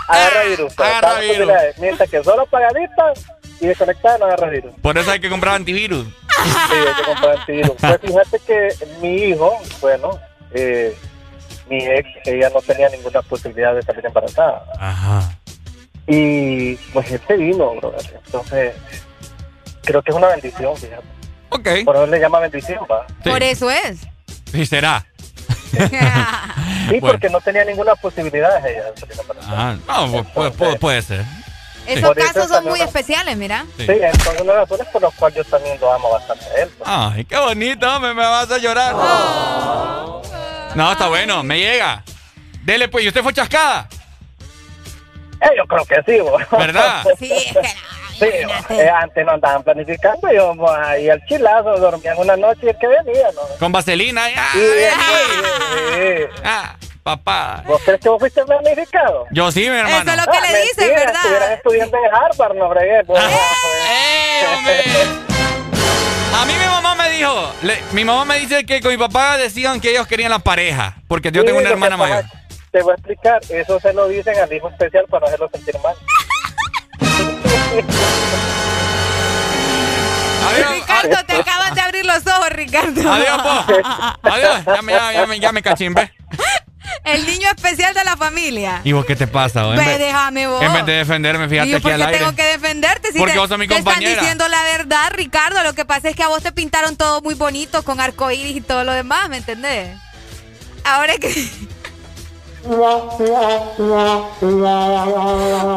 Agarra 0.07 0.43
virus. 0.43 0.79
Agarra 0.79 1.19
virus. 1.19 1.51
Mientras 1.79 2.09
que 2.09 2.23
solo 2.23 2.43
apagadita 2.43 3.13
y 3.59 3.67
desconectada 3.67 4.17
no 4.17 4.25
agarra 4.25 4.49
virus. 4.49 4.73
por 4.81 4.97
eso 4.97 5.11
hay 5.11 5.19
que 5.19 5.29
comprar 5.29 5.55
antivirus. 5.55 6.07
Sí, 6.07 6.75
hay 6.75 6.95
que 6.95 7.03
comprar 7.03 7.39
antivirus. 7.39 7.71
Pues 7.79 8.01
fíjate 8.01 8.39
que 8.45 8.69
mi 9.01 9.15
hijo, 9.15 9.57
bueno, 9.81 10.19
eh, 10.53 10.95
mi 11.69 11.85
ex, 11.85 12.07
ella 12.25 12.49
no 12.53 12.61
tenía 12.61 12.89
ninguna 12.89 13.21
posibilidad 13.21 13.73
de 13.73 13.81
salir 13.81 14.05
embarazada. 14.05 14.63
Ajá. 14.79 15.37
Y 16.07 16.75
pues 16.75 17.07
se 17.07 17.37
vino, 17.37 17.73
brother. 17.75 18.21
Entonces, 18.25 18.75
creo 19.83 20.01
que 20.03 20.11
es 20.11 20.17
una 20.17 20.27
bendición, 20.27 20.75
fíjate. 20.77 21.03
Ok. 21.49 21.85
Por 21.85 21.95
eso 21.95 22.07
le 22.07 22.19
llama 22.19 22.39
bendición, 22.41 22.85
va. 22.91 23.07
Sí. 23.23 23.29
Por 23.29 23.41
eso 23.41 23.71
es. 23.71 24.01
Sí, 24.55 24.65
será. 24.65 25.05
Sí, 25.71 26.99
Bueno. 26.99 27.13
porque 27.13 27.29
no 27.29 27.41
tenía 27.41 27.65
ninguna 27.65 27.95
posibilidad 27.95 28.57
ella 28.65 28.83
de 28.83 29.21
embarazada. 29.21 29.71
Ah, 29.71 29.75
no, 29.87 30.07
pu- 30.07 30.33
puede, 30.33 30.51
puede- 30.51 30.75
puede 30.77 31.01
ser. 31.01 31.25
Esos 31.87 32.13
casos 32.15 32.47
son 32.47 32.63
muy 32.65 32.79
no- 32.79 32.85
especiales, 32.85 33.35
mira. 33.37 33.65
Sí. 33.77 33.85
Sí, 33.87 33.91
entonces 34.01 34.41
una 34.41 34.53
de 34.53 34.59
las 34.59 34.69
razones 34.69 34.87
por 34.93 35.01
las 35.01 35.13
cuales 35.15 35.37
yo 35.37 35.43
también 35.45 35.79
lo 35.79 35.91
amo 35.93 36.11
bastante 36.11 36.45
a 36.45 36.61
él. 36.63 36.69
pues. 36.77 36.89
Ay, 36.91 37.25
qué 37.25 37.37
bonito, 37.37 37.99
me, 37.99 38.13
me 38.13 38.21
vas 38.23 38.49
a 38.51 38.57
llorar. 38.59 38.93
No, 40.75 40.91
está 40.91 41.07
bueno, 41.07 41.41
me 41.43 41.59
llega. 41.59 42.03
Dele 42.63 42.87
pues, 42.87 43.03
¿y 43.03 43.07
usted 43.07 43.23
fue 43.23 43.33
chascada? 43.33 43.87
Eh, 45.41 45.49
yo 45.57 45.65
creo 45.65 45.85
que 45.85 45.95
sí. 46.05 46.19
¿Verdad? 46.57 47.03
Sí, 47.19 47.31
es 47.31 47.51
que 47.53 47.75
Sí, 48.19 48.25
eh, 48.69 48.89
antes 48.89 49.25
no 49.25 49.31
andaban 49.33 49.63
planificando, 49.63 50.31
íbamos 50.31 50.71
ahí 50.71 51.09
al 51.09 51.23
chilazo, 51.25 51.77
dormían 51.77 52.17
una 52.17 52.35
noche 52.37 52.59
y 52.63 52.69
el 52.69 52.77
que 52.77 52.87
venía, 52.87 53.27
¿no? 53.33 53.41
Con 53.59 53.71
vaselina. 53.71 54.23
¡ay, 54.25 54.33
Sí, 54.53 54.59
sí, 54.59 55.93
sí. 55.93 56.41
Ah, 56.43 56.75
papá. 57.03 57.61
¿Vos 57.65 57.81
crees 57.83 57.99
que 57.99 58.09
vos 58.09 58.19
fuiste 58.19 58.43
planificado? 58.45 59.25
Yo 59.31 59.51
sí, 59.51 59.61
mi 59.61 59.77
hermano. 59.77 59.97
Eso 59.97 60.11
es 60.11 60.25
lo 60.25 60.31
que 60.31 60.41
le 60.41 60.47
dicen, 60.61 60.87
mentira, 60.87 60.95
¿verdad? 61.05 61.15
Estuvieras 61.21 61.51
estudiando 61.51 61.97
en 61.97 62.15
Harvard, 62.15 62.55
no 62.55 62.69
fregué. 62.71 63.03
pues. 63.05 63.23
A 66.33 66.45
mí 66.45 66.53
mi 66.53 66.65
mamá 66.65 66.95
me 66.95 67.09
dijo, 67.11 67.53
le- 67.61 67.81
mi 67.93 68.03
mamá 68.03 68.25
me 68.25 68.39
dice 68.39 68.65
que 68.65 68.81
con 68.81 68.91
mi 68.91 68.97
papá 68.97 69.37
decían 69.37 69.79
que 69.79 69.91
ellos 69.91 70.05
querían 70.07 70.31
la 70.31 70.39
pareja, 70.39 70.95
porque 71.07 71.31
yo 71.31 71.41
Sí, 71.41 71.47
tengo 71.47 71.59
una 71.59 71.69
hermana 71.69 71.95
mayor. 71.97 72.23
Te 72.71 72.81
voy 72.81 72.91
a 72.91 72.95
explicar, 72.95 73.41
eso 73.49 73.79
se 73.79 73.93
lo 73.93 74.07
dicen 74.09 74.37
al 74.37 74.51
hijo 74.51 74.67
especial 74.69 75.05
para 75.09 75.21
no 75.21 75.27
hacerlo 75.27 75.49
sentir 75.53 75.75
mal. 75.81 75.95
Ricardo, 80.69 81.17
te 81.25 81.35
acabas 81.35 81.75
de 81.75 81.81
abrir 81.81 82.05
los 82.05 82.25
ojos, 82.27 82.49
Ricardo. 82.51 83.11
Adiós, 83.11 83.41
po. 83.41 84.29
Adiós, 84.29 84.65
ya 84.65 84.81
me, 84.81 84.91
ya, 84.93 85.11
ya 85.13 85.25
me, 85.27 85.39
ya 85.39 85.51
me 85.51 85.61
cachimbe. 85.61 86.11
El 87.03 87.25
niño 87.25 87.47
especial 87.55 87.93
de 87.93 88.03
la 88.03 88.15
familia. 88.15 88.81
¿Y 88.83 88.91
vos 88.91 89.05
qué 89.05 89.15
te 89.15 89.27
pasa? 89.27 89.63
Ve, 89.67 89.77
vez- 89.77 89.99
déjame 89.99 90.47
vos. 90.47 90.61
En 90.61 90.71
vez 90.73 90.85
de 90.85 90.93
defenderme, 90.93 91.45
¿Y 91.45 91.49
fíjate 91.49 91.75
aquí 91.75 91.81
por 91.81 91.91
al 91.91 91.97
qué 91.99 92.03
aire. 92.05 92.17
tengo 92.19 92.35
que 92.35 92.43
defenderte? 92.43 93.11
Si 93.11 93.17
Porque 93.17 93.33
te, 93.33 93.39
vos 93.39 93.49
sos 93.49 93.57
mi 93.57 93.67
te 93.67 93.73
están 93.75 93.85
compañera. 93.93 94.21
diciendo 94.21 94.47
la 94.47 94.63
verdad, 94.63 95.11
Ricardo. 95.13 95.63
Lo 95.63 95.73
que 95.73 95.85
pasa 95.85 96.09
es 96.09 96.15
que 96.15 96.23
a 96.23 96.27
vos 96.27 96.41
te 96.43 96.51
pintaron 96.51 96.95
todo 96.95 97.21
muy 97.21 97.33
bonito 97.33 97.83
con 97.83 97.99
arcoíris 97.99 98.57
y 98.57 98.61
todo 98.61 98.83
lo 98.83 98.91
demás, 98.93 99.29
¿me 99.29 99.37
entendés? 99.37 99.97
Ahora 100.83 101.13
es 101.13 101.19
que... 101.19 101.49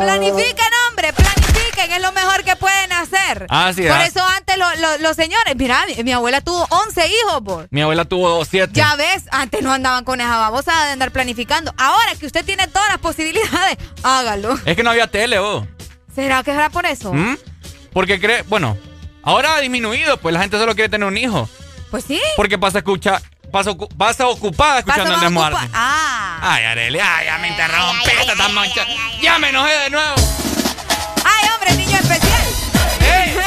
Planifiquen, 0.01 0.67
hombre, 0.89 1.13
planifiquen, 1.13 1.93
es 1.93 2.03
lo 2.03 2.13
mejor 2.13 2.43
que 2.45 2.57
pueden 2.57 2.93
hacer. 2.93 3.47
Ah, 3.49 3.73
sí, 3.75 3.83
Por 3.87 4.01
eso 4.01 4.21
antes 4.27 4.57
lo- 4.57 4.75
lo- 4.77 4.99
los 4.99 5.17
señores, 5.17 5.55
mira, 5.57 5.85
mi, 5.87 6.03
mi 6.05 6.13
abuela 6.13 6.41
tuvo 6.41 6.67
11 6.71 7.07
hijos, 7.07 7.41
por. 7.45 7.69
Mi 7.71 7.83
abuela 7.83 8.05
tuvo 8.05 8.45
siete. 8.45 8.73
Ya 8.75 8.97
ves, 8.97 9.25
antes 9.31 9.63
no 9.63 9.73
andaban 9.73 10.05
con 10.05 10.21
esa 10.21 10.37
babosa 10.39 10.85
de 10.87 10.93
andar 10.93 11.11
planificando. 11.13 11.73
Ahora 11.77 12.15
que 12.19 12.27
usted 12.27 12.45
tiene 12.45 12.67
todas 12.69 12.89
las 12.89 12.99
posibilidades, 12.99 13.77
hágalo. 14.03 14.59
Es 14.65 14.77
que 14.77 14.83
no 14.83 14.91
había 14.91 15.07
tele, 15.07 15.39
vos. 15.39 15.65
¿Será 16.15 16.43
que 16.43 16.51
será 16.53 16.71
por 16.71 16.87
eso? 16.87 17.13
¿Mm? 17.13 17.37
Porque 17.93 18.19
cree, 18.21 18.43
bueno, 18.43 18.77
ahora 19.23 19.55
ha 19.57 19.61
disminuido, 19.61 20.17
pues 20.19 20.33
la 20.33 20.41
gente 20.41 20.59
solo 20.59 20.75
quiere 20.75 20.89
tener 20.89 21.07
un 21.07 21.17
hijo. 21.17 21.49
Pues 21.91 22.05
sí. 22.05 22.21
Porque 22.37 22.59
pasa 22.59 22.79
a 22.79 22.81
escuchar, 22.81 23.23
pasa, 23.51 23.71
ocu- 23.71 23.89
pasa 23.97 24.27
ocupada 24.29 24.79
escuchando 24.81 25.19
desmuarte. 25.19 25.57
ocupa- 25.59 25.71
Ah. 25.75 26.39
Ay, 26.41 26.65
Arely, 26.65 27.01
ay, 27.01 27.27
ya 27.27 27.39
me 27.39 27.49
interrumpiste 27.49 28.37
tan 28.37 28.55
mancha. 28.55 28.87
Ya 29.21 29.39
me 29.39 29.49
enojé 29.49 29.73
de 29.73 29.91
nuevo. 29.91 30.15
Ay, 31.25 31.49
hombre, 31.55 31.75
niño 31.77 31.99
especial. 31.99 32.43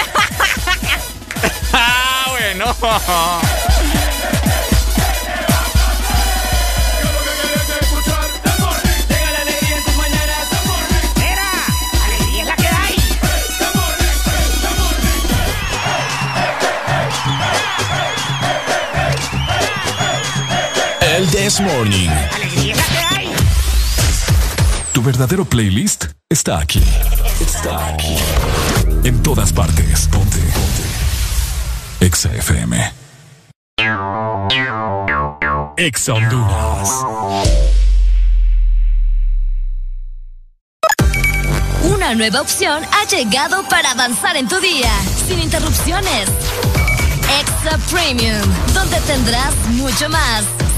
Ah, 1.73 2.25
bueno. 2.29 2.75
Morning. 21.59 22.09
Tu 24.93 25.01
verdadero 25.01 25.43
playlist 25.43 26.05
está 26.29 26.59
aquí. 26.59 26.81
Está 27.39 27.87
aquí. 27.87 28.15
En 29.03 29.21
todas 29.21 29.51
partes. 29.51 30.07
Ponte. 30.07 30.37
Ponte. 30.37 32.05
Exa 32.05 32.33
FM. 32.33 32.93
Exa 35.77 36.13
Honduras. 36.13 36.89
Una 41.83 42.15
nueva 42.15 42.41
opción 42.41 42.83
ha 42.93 43.05
llegado 43.07 43.67
para 43.67 43.91
avanzar 43.91 44.37
en 44.37 44.47
tu 44.47 44.59
día, 44.59 44.91
sin 45.27 45.39
interrupciones. 45.39 46.29
Extra 47.39 47.77
Premium, 47.89 48.41
donde 48.73 48.99
tendrás 49.01 49.53
mucho 49.69 50.09
más, 50.09 50.43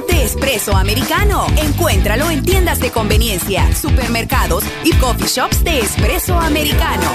De 0.00 0.24
espresso 0.24 0.76
americano. 0.76 1.46
Encuéntralo 1.56 2.28
en 2.28 2.44
tiendas 2.44 2.80
de 2.80 2.90
conveniencia, 2.90 3.72
supermercados 3.74 4.64
y 4.82 4.92
coffee 4.94 5.28
shops 5.28 5.62
de 5.62 5.80
espresso 5.80 6.34
americano. 6.34 7.10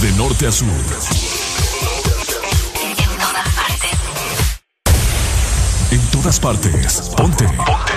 De 0.00 0.12
norte 0.16 0.46
a 0.46 0.52
sur. 0.52 0.68
En 5.90 6.00
todas 6.10 6.40
partes. 6.40 7.12
Ponte. 7.14 7.44
Ponte. 7.44 7.92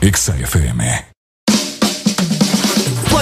Exa 0.00 0.36
FM. 0.36 1.13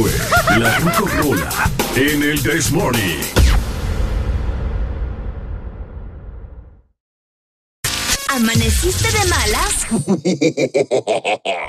Fue 0.00 0.58
la 0.58 0.78
Rola 0.78 1.70
en 1.94 2.22
el 2.22 2.42
This 2.42 2.70
Morning. 2.70 3.18
¿Amaneciste 8.28 9.08
de 9.12 9.24
malas? 9.26 9.86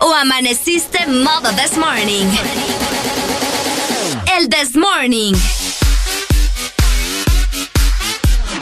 ¿O 0.01 0.13
amaneciste 0.13 1.05
modo 1.07 1.49
this 1.55 1.77
morning? 1.77 2.27
El 4.37 4.47
this 4.47 4.75
morning. 4.77 5.33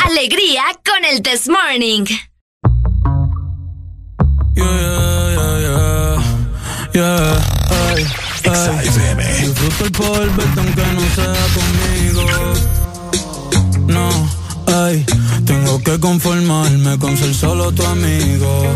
Alegría 0.05 0.63
con 0.83 1.05
el 1.05 1.21
this 1.21 1.47
morning. 1.47 2.05
Yeah, 4.55 4.65
yeah, 5.61 6.21
yeah, 6.93 7.58
Disfruto 8.49 9.85
el 9.85 9.91
poder 9.91 10.29
verte 10.31 10.59
aunque 10.59 10.81
no 10.81 11.01
sea 11.15 11.35
conmigo. 11.57 12.23
No, 13.87 14.09
ay, 14.85 15.05
tengo 15.45 15.79
que 15.83 15.99
conformarme 15.99 16.97
con 16.97 17.15
ser 17.15 17.33
solo 17.35 17.71
tu 17.71 17.85
amigo. 17.85 18.75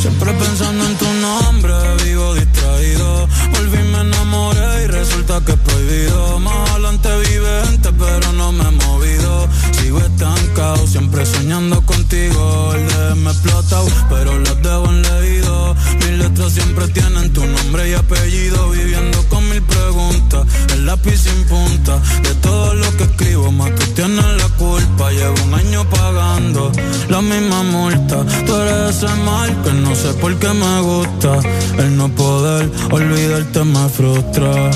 Siempre 0.00 0.32
pensando 0.32 0.84
en 0.86 0.96
tu 0.96 1.06
nombre, 1.20 1.72
vivo 2.04 2.34
distraído. 2.34 3.28
Volví, 3.52 3.78
me 3.92 4.00
enamoré 4.00 4.84
y 4.84 4.86
resulta 4.88 5.40
que 5.44 5.52
es 5.52 5.58
prohibido. 5.58 6.40
Más 6.40 6.70
adelante 6.70 7.08
vive 7.28 7.62
gente, 7.64 7.92
pero 7.92 8.32
no 8.32 8.52
me 8.52 8.64
he 8.64 8.70
movido. 8.70 9.48
Sigo 9.88 10.00
estancado, 10.00 10.86
siempre 10.86 11.24
soñando 11.24 11.80
contigo. 11.80 12.74
El 12.74 12.86
de 12.88 13.14
me 13.22 13.30
explotado, 13.30 13.86
pero 14.10 14.38
los 14.38 14.62
dejo 14.62 14.84
en 14.84 15.00
leído. 15.00 15.74
Mis 15.94 16.10
letras 16.10 16.52
siempre 16.52 16.88
tienen 16.88 17.32
tu 17.32 17.42
nombre 17.46 17.88
y 17.88 17.94
apellido. 17.94 18.68
Viviendo 18.68 19.26
con 19.30 19.48
mil 19.48 19.62
preguntas, 19.62 20.46
el 20.74 20.84
lápiz 20.84 21.16
sin 21.16 21.42
punta. 21.44 21.98
De 22.22 22.34
todo 22.34 22.74
lo 22.74 22.96
que 22.98 23.04
escribo, 23.04 23.50
más 23.50 23.74
tú 23.76 23.86
tienes 23.94 24.26
la 24.26 24.48
culpa. 24.58 25.10
Llevo 25.10 25.42
un 25.46 25.54
año 25.54 25.88
pagando 25.88 26.70
la 27.08 27.22
misma 27.22 27.62
multa. 27.62 28.26
Tú 28.44 28.56
eres 28.56 28.94
ese 28.94 29.14
mal 29.24 29.62
que 29.62 29.72
no 29.72 29.94
sé 29.94 30.12
por 30.20 30.38
qué 30.38 30.52
me 30.52 30.80
gusta. 30.82 31.38
El 31.78 31.96
no 31.96 32.10
poder 32.10 32.70
olvidarte 32.90 33.64
me 33.64 33.88
frustra. 33.88 34.70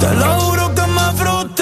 Te 0.00 0.14
lo 0.14 0.49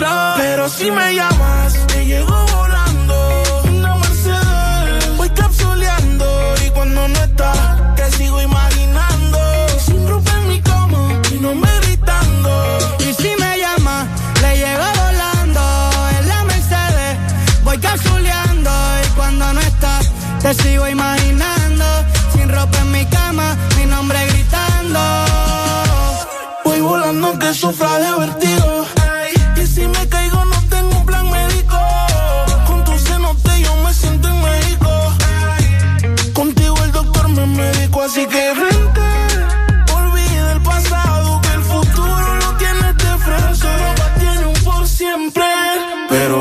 me. 0.01 0.35
Pero 0.37 0.69
si 0.69 0.91
me 0.91 1.15
llamas, 1.15 1.87
te 1.87 2.05
llego 2.05 2.47
volando. 2.57 3.43
Una 3.71 3.97
Mercedes, 3.97 5.17
voy 5.17 5.31
capsuleando. 5.31 6.55
Y 6.67 6.71
cuando 6.71 7.09
no 7.09 7.19
estás, 7.19 7.97
te 7.97 8.11
sigo 8.13 8.41
imaginando. 8.41 9.39
Sin 9.85 10.09
ropa 10.09 10.31
en 10.39 10.49
mi 10.49 10.61
cama, 10.61 10.99
mi 11.31 11.39
nombre 11.39 11.71
gritando. 11.83 12.79
Y 13.01 13.13
si 13.15 13.31
me 13.41 13.59
llama, 13.59 14.07
le 14.43 14.57
llego 14.57 14.87
volando. 15.03 15.91
En 16.19 16.29
la 16.29 16.45
Mercedes, 16.45 17.19
voy 17.65 17.79
capsuleando. 17.79 18.71
Y 19.05 19.09
cuando 19.17 19.53
no 19.53 19.61
estás, 19.61 20.11
te 20.43 20.55
sigo 20.55 20.89
imaginando. 20.89 21.85
Sin 22.33 22.49
ropa 22.49 22.79
en 22.79 22.93
mi 22.93 23.05
cama, 23.07 23.57
mi 23.77 23.87
nombre 23.87 24.19
gritando. 24.27 25.01
Voy 26.65 26.81
volando 26.81 27.39
que 27.39 27.53
sufra 27.55 27.99
de 27.99 28.27
vertigo. 28.27 28.58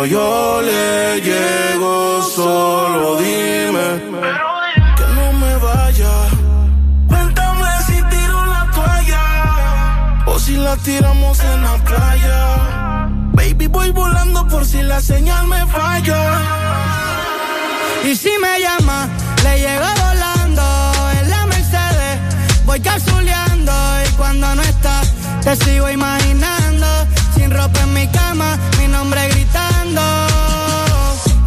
Yo 0.06 0.61
le 0.61 1.22
llego, 1.22 2.22
solo 2.22 3.18
dime. 3.18 3.99
Que 4.95 5.06
no 5.15 5.34
me 5.34 5.56
vaya. 5.57 6.11
Cuéntame 7.07 7.68
si 7.88 7.94
tiro 8.03 8.45
la 8.45 8.69
toalla. 8.74 10.24
O 10.28 10.40
si 10.40 10.56
la 10.56 10.78
tiramos 10.78 11.40
en 11.40 11.64
la 11.64 11.78
playa. 11.84 13.10
Baby, 13.34 13.68
voy 13.68 13.90
volando 13.90 14.48
por 14.48 14.65
si 14.65 14.82
la 14.84 15.02
señal 15.02 15.48
me 15.48 15.65
falla. 15.65 16.41
Y 18.06 18.15
si 18.15 18.32
me 18.40 18.60
llama, 18.61 19.10
le 19.44 19.60
llego 19.60 19.86
volando. 20.06 20.64
En 21.19 21.30
la 21.30 21.45
Mercedes, 21.48 22.19
voy 22.65 22.80
capsuleando. 22.80 23.74
Y 24.07 24.11
cuando 24.14 24.56
no 24.56 24.61
estás, 24.61 25.11
te 25.44 25.56
sigo 25.56 25.90
imaginando. 25.90 26.88
Sin 27.36 27.52
ropa 27.52 27.82
en 27.82 27.94
mi 27.94 28.07
cama, 28.07 28.57
mi 28.80 28.88
nombre 28.88 29.28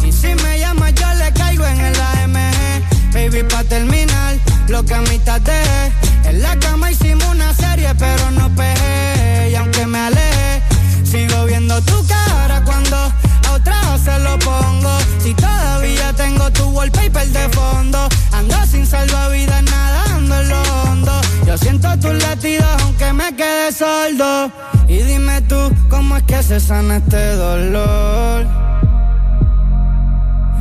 Y 0.03 0.11
si 0.11 0.33
me 0.43 0.59
llama, 0.59 0.89
yo 0.91 1.13
le 1.15 1.31
caigo 1.33 1.65
en 1.65 1.79
el 1.79 1.95
AMG. 1.99 3.13
Baby, 3.13 3.43
pa' 3.43 3.63
terminar, 3.63 4.35
lo 4.67 4.83
que 4.83 4.93
a 4.93 5.01
mitad 5.01 5.39
dejé. 5.41 5.91
En 6.25 6.41
la 6.41 6.57
cama 6.57 6.91
hicimos 6.91 7.27
una 7.27 7.53
serie, 7.53 7.93
pero 7.95 8.31
no 8.31 8.49
pegué. 8.55 9.49
Y 9.51 9.55
aunque 9.55 9.85
me 9.85 9.99
alejé, 9.99 10.61
sigo 11.03 11.45
viendo 11.45 11.81
tu 11.81 12.05
cara 12.07 12.63
cuando 12.63 12.97
a 12.97 13.51
otra 13.53 13.97
se 14.03 14.17
lo 14.19 14.39
pongo. 14.39 14.97
Si 15.21 15.33
todavía 15.33 16.13
tengo 16.13 16.49
tu 16.51 16.63
wallpaper 16.69 17.27
de 17.27 17.49
fondo, 17.49 18.07
ando 18.31 18.65
sin 18.65 18.85
salvavidas 18.85 19.63
nadando 19.63 20.41
en 20.41 20.49
lo 20.49 20.61
hondo. 20.83 21.21
Yo 21.45 21.57
siento 21.57 21.89
tus 21.99 22.13
latidos 22.23 22.69
aunque 22.81 23.13
me 23.13 23.35
quede 23.35 23.71
sordo. 23.71 24.51
Y 24.87 24.97
dime 25.03 25.41
tú, 25.41 25.73
¿cómo 25.89 26.17
es 26.17 26.23
que 26.23 26.43
se 26.43 26.59
sana 26.59 26.97
este 26.97 27.35
dolor? 27.35 28.45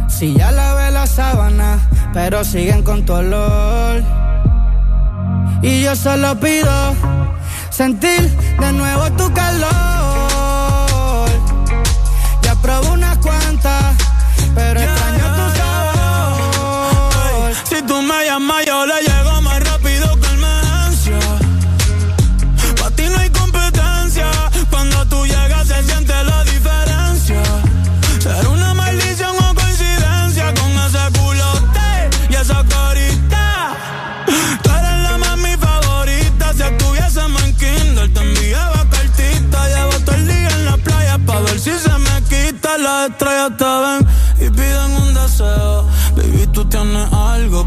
Si 0.09 0.35
ya 0.35 0.51
lavé 0.51 0.91
la 0.91 1.07
sábana, 1.07 1.79
pero 2.13 2.45
siguen 2.45 2.83
con 2.83 3.05
tu 3.05 3.13
olor. 3.15 4.03
Y 5.63 5.83
yo 5.83 5.95
solo 5.97 6.39
pido 6.39 6.95
sentir 7.71 8.31
de 8.59 8.73
nuevo 8.73 9.11
tu 9.13 9.33
calor. 9.33 9.71
Ya 12.43 12.55
probé 12.57 12.89
unas 12.91 13.19
cuantas, 13.19 13.95
pero 14.55 14.81
extraño 14.81 15.25
tu 15.37 15.57
sabor. 15.59 17.53
Si 17.65 17.83
tú 17.83 18.03
me 18.03 18.25
llamas, 18.27 18.67
yo 18.67 18.87
le 18.87 19.10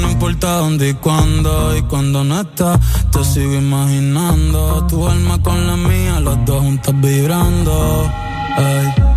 no 0.00 0.10
importa 0.10 0.58
dónde 0.58 0.90
y 0.90 0.94
cuándo. 0.94 1.76
Y 1.76 1.82
cuando 1.82 2.24
no 2.24 2.40
estás, 2.40 2.78
te 3.10 3.24
sigo 3.24 3.54
imaginando. 3.54 4.86
Tu 4.88 5.06
alma 5.06 5.40
con 5.42 5.66
la 5.66 5.76
mía, 5.76 6.20
los 6.20 6.44
dos 6.44 6.60
juntos 6.60 6.94
vibrando. 7.00 8.10
Ey. 8.58 9.15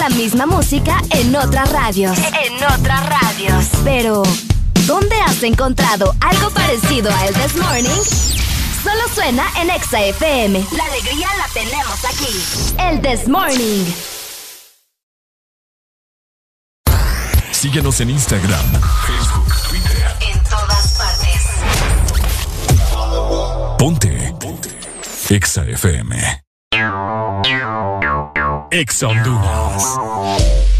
La 0.00 0.08
misma 0.10 0.46
música 0.46 1.02
en 1.10 1.36
otras 1.36 1.70
radios. 1.70 2.18
En 2.18 2.54
otras 2.64 3.06
radios. 3.06 3.66
Pero 3.84 4.22
¿Dónde 4.86 5.14
has 5.20 5.42
encontrado 5.44 6.14
algo 6.20 6.50
parecido 6.50 7.12
a 7.14 7.26
El 7.26 7.34
This 7.34 7.54
Morning? 7.56 8.02
Solo 8.82 9.02
suena 9.14 9.44
en 9.60 9.70
Exa 9.70 10.00
FM. 10.00 10.66
La 10.76 10.84
alegría 10.84 11.28
la 11.38 11.46
tenemos 11.52 12.04
aquí. 12.04 12.42
El 12.76 13.00
This 13.00 13.28
Morning. 13.28 13.84
Síguenos 17.52 18.00
en 18.00 18.10
Instagram, 18.10 18.80
Facebook, 19.06 19.54
Twitter. 19.68 20.16
En 20.32 20.42
todas 20.44 20.98
partes. 20.98 21.46
Ponte. 23.78 24.34
Ponte. 24.40 24.70
Exa 25.28 25.64
FM. 25.66 26.42
Exa 28.72 29.08
Honduras. 29.08 30.79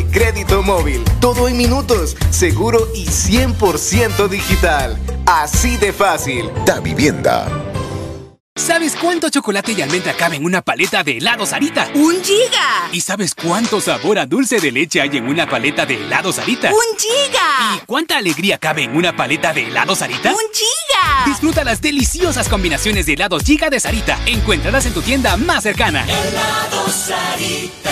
crédito 0.03 0.63
móvil. 0.63 1.03
Todo 1.19 1.47
en 1.47 1.57
minutos, 1.57 2.15
seguro 2.29 2.87
y 2.95 3.05
100% 3.05 4.27
digital. 4.27 4.97
Así 5.25 5.77
de 5.77 5.93
fácil. 5.93 6.49
Da 6.65 6.79
Vivienda. 6.79 7.47
¿Sabes 8.55 8.95
cuánto 8.95 9.29
chocolate 9.29 9.71
y 9.71 9.81
almendra 9.81 10.13
cabe 10.13 10.35
en 10.35 10.45
una 10.45 10.61
paleta 10.61 11.03
de 11.03 11.17
helado 11.17 11.45
Sarita? 11.45 11.89
¡Un 11.95 12.21
giga! 12.21 12.89
¿Y 12.91 12.99
sabes 13.01 13.33
cuánto 13.33 13.79
sabor 13.79 14.19
a 14.19 14.25
dulce 14.25 14.59
de 14.59 14.71
leche 14.71 15.01
hay 15.01 15.17
en 15.17 15.27
una 15.27 15.49
paleta 15.49 15.85
de 15.85 15.95
helado 15.95 16.33
Sarita? 16.33 16.69
¡Un 16.69 16.97
giga! 16.97 17.75
¿Y 17.77 17.85
cuánta 17.85 18.17
alegría 18.17 18.57
cabe 18.57 18.83
en 18.83 18.95
una 18.95 19.15
paleta 19.15 19.53
de 19.53 19.67
helado 19.67 19.95
Sarita? 19.95 20.31
¡Un 20.31 20.37
giga! 20.53 21.25
Disfruta 21.25 21.63
las 21.63 21.81
deliciosas 21.81 22.49
combinaciones 22.49 23.05
de 23.05 23.13
helados 23.13 23.43
Giga 23.43 23.69
de 23.69 23.79
Sarita. 23.79 24.19
Encuéntralas 24.25 24.85
en 24.85 24.93
tu 24.93 25.01
tienda 25.01 25.37
más 25.37 25.63
cercana. 25.63 26.03
Helado 26.03 26.89
Sarita. 26.89 27.91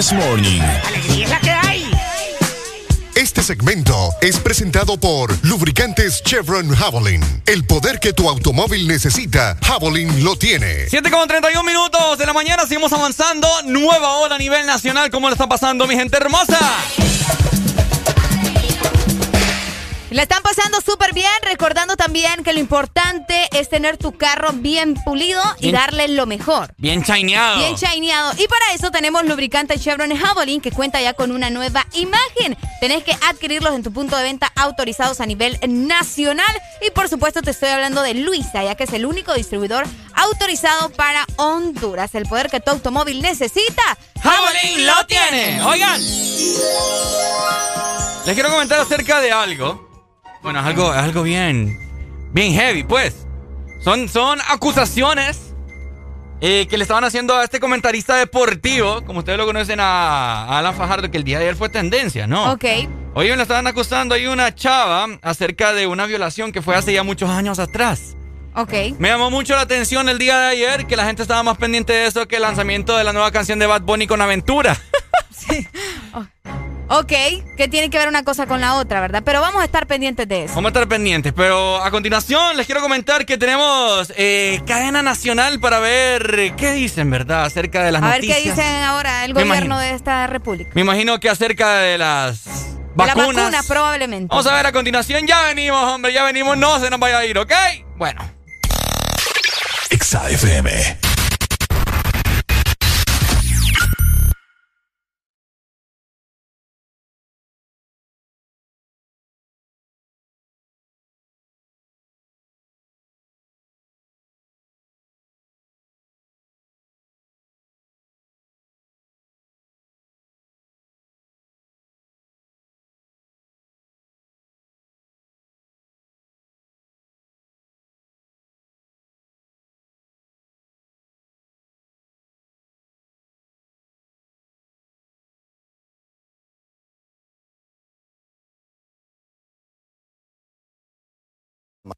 This 0.00 0.14
Morning. 0.14 0.62
¡Alegría 0.86 1.24
es 1.24 1.30
la 1.30 1.40
que 1.40 1.50
hay! 1.50 1.90
Este 3.14 3.42
segmento 3.42 4.14
es 4.22 4.38
presentado 4.38 4.98
por 4.98 5.30
Lubricantes 5.44 6.22
Chevron 6.22 6.74
Javelin. 6.74 7.22
El 7.44 7.66
poder 7.66 8.00
que 8.00 8.14
tu 8.14 8.26
automóvil 8.26 8.88
necesita, 8.88 9.58
Javelin 9.62 10.24
lo 10.24 10.36
tiene. 10.36 10.88
7 10.88 11.10
con 11.10 11.28
31 11.28 11.62
minutos 11.64 12.16
de 12.16 12.24
la 12.24 12.32
mañana, 12.32 12.62
seguimos 12.62 12.94
avanzando. 12.94 13.46
Nueva 13.66 14.12
hora 14.12 14.36
a 14.36 14.38
nivel 14.38 14.64
nacional. 14.64 15.10
¿Cómo 15.10 15.28
le 15.28 15.34
está 15.34 15.46
pasando, 15.46 15.86
mi 15.86 15.96
gente 15.96 16.16
hermosa? 16.16 16.58
Le 20.10 20.22
están 20.22 20.42
pasando 20.42 20.80
súper 20.80 21.14
bien, 21.14 21.30
recordando 21.42 21.96
también 21.96 22.42
que 22.42 22.52
lo 22.52 22.58
importante 22.58 23.48
es 23.52 23.68
tener 23.68 23.96
tu 23.96 24.18
carro 24.18 24.50
bien 24.52 24.94
pulido 25.04 25.40
y 25.60 25.70
darle 25.70 26.08
lo 26.08 26.26
mejor. 26.26 26.74
Bien 26.78 27.04
chaineado. 27.04 27.58
Bien 27.58 27.76
shineado. 27.76 28.32
Y 28.36 28.48
para 28.48 28.74
eso 28.74 28.90
tenemos 28.90 29.24
lubricante 29.24 29.78
Chevron 29.78 30.16
Javelin 30.16 30.60
que 30.60 30.72
cuenta 30.72 31.00
ya 31.00 31.14
con 31.14 31.30
una 31.30 31.48
nueva 31.48 31.86
imagen. 31.92 32.58
Tenés 32.80 33.04
que 33.04 33.12
adquirirlos 33.28 33.72
en 33.72 33.84
tu 33.84 33.92
punto 33.92 34.16
de 34.16 34.24
venta 34.24 34.50
autorizados 34.56 35.20
a 35.20 35.26
nivel 35.26 35.60
nacional. 35.68 36.60
Y 36.84 36.90
por 36.90 37.08
supuesto 37.08 37.40
te 37.40 37.52
estoy 37.52 37.68
hablando 37.68 38.02
de 38.02 38.14
Luisa, 38.14 38.64
ya 38.64 38.74
que 38.74 38.84
es 38.84 38.92
el 38.92 39.06
único 39.06 39.32
distribuidor 39.34 39.86
autorizado 40.14 40.90
para 40.90 41.24
Honduras. 41.36 42.16
El 42.16 42.26
poder 42.26 42.50
que 42.50 42.58
tu 42.58 42.72
automóvil 42.72 43.22
necesita. 43.22 43.96
Javelin 44.20 44.86
lo 44.88 45.06
tiene. 45.06 45.62
Oigan. 45.62 46.00
Les 48.26 48.34
quiero 48.34 48.50
comentar 48.50 48.80
acerca 48.80 49.20
de 49.20 49.30
algo. 49.30 49.89
Bueno, 50.42 50.60
es 50.60 50.66
algo, 50.66 50.92
es 50.92 50.98
algo 51.00 51.22
bien, 51.22 51.78
bien 52.32 52.52
heavy, 52.54 52.82
pues. 52.84 53.26
Son, 53.82 54.08
son 54.08 54.38
acusaciones 54.48 55.54
eh, 56.40 56.66
que 56.68 56.76
le 56.78 56.82
estaban 56.82 57.04
haciendo 57.04 57.36
a 57.36 57.44
este 57.44 57.60
comentarista 57.60 58.16
deportivo, 58.16 59.02
como 59.04 59.20
ustedes 59.20 59.38
lo 59.38 59.46
conocen 59.46 59.80
a, 59.80 60.44
a 60.44 60.58
Alan 60.58 60.74
Fajardo, 60.74 61.10
que 61.10 61.18
el 61.18 61.24
día 61.24 61.38
de 61.38 61.44
ayer 61.44 61.56
fue 61.56 61.68
tendencia, 61.68 62.26
¿no? 62.26 62.52
Ok. 62.52 62.64
Oye, 63.14 63.34
le 63.36 63.42
estaban 63.42 63.66
acusando 63.66 64.14
ahí 64.14 64.26
una 64.26 64.54
chava 64.54 65.06
acerca 65.22 65.72
de 65.72 65.86
una 65.86 66.06
violación 66.06 66.52
que 66.52 66.62
fue 66.62 66.76
hace 66.76 66.92
ya 66.92 67.02
muchos 67.02 67.28
años 67.28 67.58
atrás. 67.58 68.16
Ok. 68.54 68.72
Me 68.98 69.08
llamó 69.08 69.30
mucho 69.30 69.54
la 69.54 69.62
atención 69.62 70.08
el 70.08 70.18
día 70.18 70.38
de 70.38 70.46
ayer 70.48 70.86
que 70.86 70.96
la 70.96 71.04
gente 71.04 71.22
estaba 71.22 71.42
más 71.42 71.58
pendiente 71.58 71.92
de 71.92 72.06
eso 72.06 72.26
que 72.26 72.36
el 72.36 72.42
lanzamiento 72.42 72.96
de 72.96 73.04
la 73.04 73.12
nueva 73.12 73.30
canción 73.30 73.58
de 73.58 73.66
Bad 73.66 73.82
Bunny 73.82 74.06
con 74.06 74.20
Aventura. 74.20 74.76
Ok, 76.92 77.12
que 77.56 77.68
tiene 77.68 77.88
que 77.88 77.98
ver 77.98 78.08
una 78.08 78.24
cosa 78.24 78.46
con 78.46 78.60
la 78.60 78.74
otra, 78.74 79.00
¿verdad? 79.00 79.22
Pero 79.24 79.40
vamos 79.40 79.62
a 79.62 79.64
estar 79.64 79.86
pendientes 79.86 80.26
de 80.26 80.44
eso. 80.46 80.54
Vamos 80.56 80.70
a 80.70 80.72
estar 80.72 80.88
pendientes, 80.88 81.32
pero 81.32 81.80
a 81.80 81.88
continuación 81.92 82.56
les 82.56 82.66
quiero 82.66 82.80
comentar 82.80 83.24
que 83.24 83.38
tenemos 83.38 84.12
eh, 84.16 84.60
cadena 84.66 85.00
nacional 85.00 85.60
para 85.60 85.78
ver 85.78 86.52
qué 86.56 86.72
dicen, 86.72 87.08
¿verdad? 87.08 87.44
Acerca 87.44 87.84
de 87.84 87.92
las 87.92 88.02
A 88.02 88.06
ver 88.06 88.14
noticias. 88.16 88.38
qué 88.38 88.48
dicen 88.50 88.82
ahora 88.82 89.24
el 89.24 89.34
Me 89.34 89.44
gobierno 89.44 89.66
imagino. 89.66 89.78
de 89.78 89.90
esta 89.94 90.26
república. 90.26 90.70
Me 90.74 90.80
imagino 90.80 91.20
que 91.20 91.30
acerca 91.30 91.74
de 91.78 91.96
las 91.96 92.44
De 92.44 92.50
la 92.96 93.14
vacunas. 93.14 93.36
vacuna, 93.44 93.62
probablemente. 93.68 94.26
Vamos 94.28 94.46
a 94.48 94.54
ver 94.56 94.66
a 94.66 94.72
continuación. 94.72 95.28
Ya 95.28 95.42
venimos, 95.42 95.80
hombre, 95.84 96.12
ya 96.12 96.24
venimos. 96.24 96.56
No 96.58 96.80
se 96.80 96.90
nos 96.90 96.98
vaya 96.98 97.18
a 97.18 97.24
ir, 97.24 97.38
¿ok? 97.38 97.52
Bueno. 97.98 98.20
Exa 99.90 100.22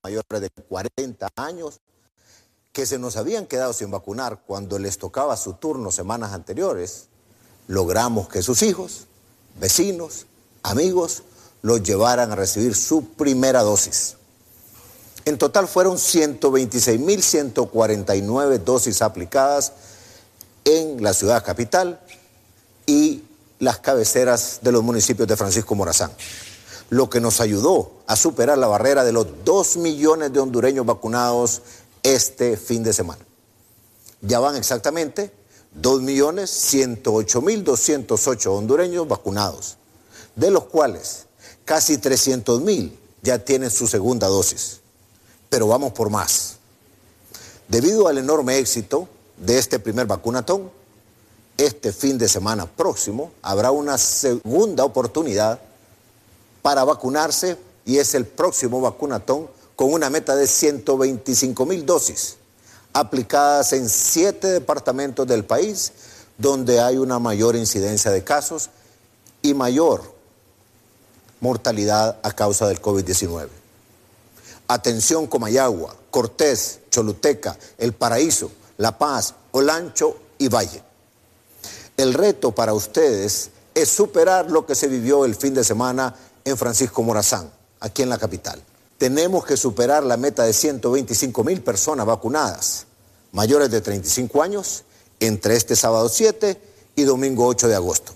mayores 0.02 0.40
de 0.40 0.50
40 0.50 1.28
años 1.36 1.80
que 2.72 2.86
se 2.86 2.98
nos 2.98 3.16
habían 3.16 3.46
quedado 3.46 3.72
sin 3.72 3.90
vacunar 3.90 4.42
cuando 4.46 4.78
les 4.78 4.98
tocaba 4.98 5.36
su 5.36 5.54
turno 5.54 5.90
semanas 5.90 6.32
anteriores, 6.32 7.06
logramos 7.68 8.28
que 8.28 8.42
sus 8.42 8.62
hijos, 8.62 9.06
vecinos, 9.60 10.26
amigos, 10.62 11.22
los 11.60 11.82
llevaran 11.82 12.32
a 12.32 12.36
recibir 12.36 12.74
su 12.74 13.10
primera 13.10 13.60
dosis. 13.62 14.16
En 15.24 15.38
total 15.38 15.68
fueron 15.68 15.98
126.149 15.98 18.58
dosis 18.58 19.02
aplicadas 19.02 19.72
en 20.64 21.00
la 21.02 21.12
ciudad 21.14 21.44
capital 21.44 22.00
y 22.86 23.22
las 23.58 23.78
cabeceras 23.78 24.58
de 24.62 24.72
los 24.72 24.82
municipios 24.82 25.28
de 25.28 25.36
Francisco 25.36 25.76
Morazán. 25.76 26.10
Lo 26.92 27.08
que 27.08 27.20
nos 27.20 27.40
ayudó 27.40 27.90
a 28.06 28.16
superar 28.16 28.58
la 28.58 28.66
barrera 28.66 29.02
de 29.02 29.12
los 29.12 29.26
2 29.46 29.78
millones 29.78 30.30
de 30.30 30.40
hondureños 30.40 30.84
vacunados 30.84 31.62
este 32.02 32.58
fin 32.58 32.82
de 32.82 32.92
semana. 32.92 33.24
Ya 34.20 34.40
van 34.40 34.56
exactamente 34.56 35.32
2.108.208 35.80 38.46
hondureños 38.48 39.08
vacunados, 39.08 39.78
de 40.36 40.50
los 40.50 40.64
cuales 40.64 41.24
casi 41.64 41.96
300.000 41.96 42.92
ya 43.22 43.38
tienen 43.38 43.70
su 43.70 43.86
segunda 43.86 44.26
dosis. 44.26 44.80
Pero 45.48 45.68
vamos 45.68 45.92
por 45.92 46.10
más. 46.10 46.58
Debido 47.68 48.06
al 48.06 48.18
enorme 48.18 48.58
éxito 48.58 49.08
de 49.38 49.56
este 49.56 49.78
primer 49.78 50.06
vacunatón, 50.06 50.70
este 51.56 51.90
fin 51.90 52.18
de 52.18 52.28
semana 52.28 52.66
próximo 52.66 53.32
habrá 53.40 53.70
una 53.70 53.96
segunda 53.96 54.84
oportunidad 54.84 55.58
para 56.62 56.84
vacunarse 56.84 57.58
y 57.84 57.98
es 57.98 58.14
el 58.14 58.24
próximo 58.24 58.80
vacunatón 58.80 59.48
con 59.76 59.92
una 59.92 60.08
meta 60.08 60.36
de 60.36 60.46
125 60.46 61.66
mil 61.66 61.84
dosis 61.84 62.36
aplicadas 62.92 63.72
en 63.72 63.88
siete 63.88 64.48
departamentos 64.48 65.26
del 65.26 65.44
país 65.44 65.92
donde 66.38 66.80
hay 66.80 66.96
una 66.98 67.18
mayor 67.18 67.56
incidencia 67.56 68.10
de 68.10 68.24
casos 68.24 68.70
y 69.42 69.54
mayor 69.54 70.02
mortalidad 71.40 72.18
a 72.22 72.32
causa 72.32 72.68
del 72.68 72.80
COVID-19. 72.80 73.48
Atención 74.68 75.26
Comayagua, 75.26 75.96
Cortés, 76.10 76.80
Choluteca, 76.90 77.58
El 77.78 77.92
Paraíso, 77.92 78.50
La 78.78 78.96
Paz, 78.96 79.34
Olancho 79.50 80.16
y 80.38 80.48
Valle. 80.48 80.82
El 81.96 82.14
reto 82.14 82.52
para 82.52 82.72
ustedes 82.72 83.50
es 83.74 83.88
superar 83.88 84.50
lo 84.50 84.64
que 84.66 84.74
se 84.74 84.86
vivió 84.86 85.24
el 85.24 85.34
fin 85.34 85.54
de 85.54 85.64
semana 85.64 86.14
en 86.44 86.56
Francisco 86.56 87.02
Morazán, 87.02 87.50
aquí 87.80 88.02
en 88.02 88.08
la 88.08 88.18
capital. 88.18 88.62
Tenemos 88.98 89.44
que 89.44 89.56
superar 89.56 90.04
la 90.04 90.16
meta 90.16 90.44
de 90.44 90.52
125 90.52 91.44
mil 91.44 91.62
personas 91.62 92.06
vacunadas, 92.06 92.86
mayores 93.32 93.70
de 93.70 93.80
35 93.80 94.42
años, 94.42 94.84
entre 95.20 95.56
este 95.56 95.76
sábado 95.76 96.08
7 96.08 96.60
y 96.96 97.02
domingo 97.02 97.46
8 97.46 97.68
de 97.68 97.74
agosto. 97.74 98.14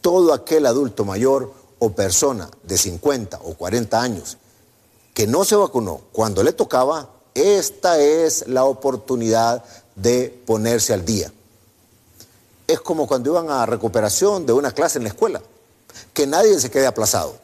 Todo 0.00 0.32
aquel 0.32 0.66
adulto 0.66 1.04
mayor 1.04 1.52
o 1.78 1.92
persona 1.92 2.48
de 2.62 2.78
50 2.78 3.40
o 3.42 3.54
40 3.54 4.00
años 4.00 4.36
que 5.14 5.26
no 5.26 5.44
se 5.44 5.56
vacunó 5.56 6.00
cuando 6.12 6.42
le 6.42 6.52
tocaba, 6.52 7.10
esta 7.34 7.98
es 7.98 8.46
la 8.48 8.64
oportunidad 8.64 9.64
de 9.94 10.42
ponerse 10.46 10.94
al 10.94 11.04
día. 11.04 11.32
Es 12.66 12.80
como 12.80 13.06
cuando 13.06 13.30
iban 13.30 13.50
a 13.50 13.66
recuperación 13.66 14.46
de 14.46 14.52
una 14.52 14.72
clase 14.72 14.98
en 14.98 15.04
la 15.04 15.10
escuela, 15.10 15.42
que 16.12 16.26
nadie 16.26 16.58
se 16.60 16.70
quede 16.70 16.86
aplazado. 16.86 17.34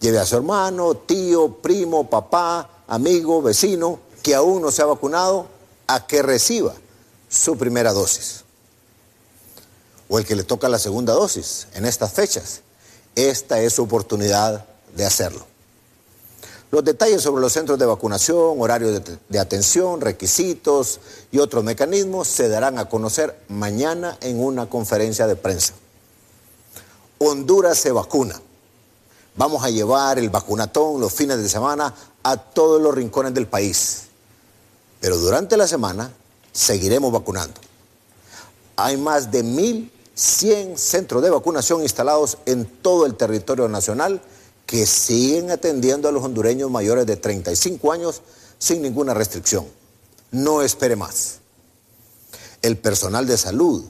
Lleve 0.00 0.18
a 0.18 0.26
su 0.26 0.36
hermano, 0.36 0.94
tío, 0.96 1.56
primo, 1.62 2.10
papá, 2.10 2.68
amigo, 2.86 3.42
vecino, 3.42 4.00
que 4.22 4.34
aún 4.34 4.62
no 4.62 4.70
se 4.70 4.82
ha 4.82 4.86
vacunado, 4.86 5.46
a 5.86 6.06
que 6.06 6.22
reciba 6.22 6.74
su 7.28 7.56
primera 7.56 7.92
dosis. 7.92 8.44
O 10.08 10.18
el 10.18 10.26
que 10.26 10.36
le 10.36 10.44
toca 10.44 10.68
la 10.68 10.78
segunda 10.78 11.12
dosis 11.14 11.68
en 11.74 11.86
estas 11.86 12.12
fechas. 12.12 12.60
Esta 13.14 13.60
es 13.60 13.74
su 13.74 13.82
oportunidad 13.82 14.66
de 14.94 15.04
hacerlo. 15.04 15.46
Los 16.70 16.84
detalles 16.84 17.22
sobre 17.22 17.40
los 17.40 17.52
centros 17.52 17.78
de 17.78 17.86
vacunación, 17.86 18.60
horarios 18.60 19.04
de, 19.04 19.18
de, 19.28 19.38
atención, 19.38 20.00
requisitos 20.00 21.00
y 21.30 21.38
otros 21.38 21.62
mecanismos 21.62 22.26
se 22.26 22.48
darán 22.48 22.78
a 22.78 22.88
conocer 22.88 23.38
mañana 23.48 24.18
en 24.20 24.42
una 24.42 24.68
conferencia 24.68 25.26
de 25.26 25.36
prensa. 25.36 25.74
Honduras 27.18 27.78
se 27.78 27.92
vacuna. 27.92 28.40
Vamos 29.36 29.64
a 29.64 29.70
llevar 29.70 30.18
el 30.18 30.30
vacunatón 30.30 31.00
los 31.00 31.12
fines 31.12 31.38
de 31.38 31.48
semana 31.48 31.94
a 32.22 32.36
todos 32.36 32.80
los 32.80 32.94
rincones 32.94 33.34
del 33.34 33.46
país. 33.46 34.04
Pero 35.00 35.18
durante 35.18 35.56
la 35.56 35.66
semana 35.66 36.12
seguiremos 36.52 37.12
vacunando. 37.12 37.60
Hay 38.76 38.96
más 38.96 39.30
de 39.30 39.44
1.100 39.44 40.76
centros 40.76 41.22
de 41.22 41.30
vacunación 41.30 41.82
instalados 41.82 42.38
en 42.46 42.64
todo 42.64 43.06
el 43.06 43.16
territorio 43.16 43.68
nacional 43.68 44.20
que 44.66 44.86
siguen 44.86 45.50
atendiendo 45.50 46.08
a 46.08 46.12
los 46.12 46.24
hondureños 46.24 46.70
mayores 46.70 47.06
de 47.06 47.16
35 47.16 47.92
años 47.92 48.22
sin 48.58 48.82
ninguna 48.82 49.14
restricción. 49.14 49.66
No 50.30 50.62
espere 50.62 50.96
más. 50.96 51.38
El 52.62 52.78
personal 52.78 53.26
de 53.26 53.36
salud 53.36 53.84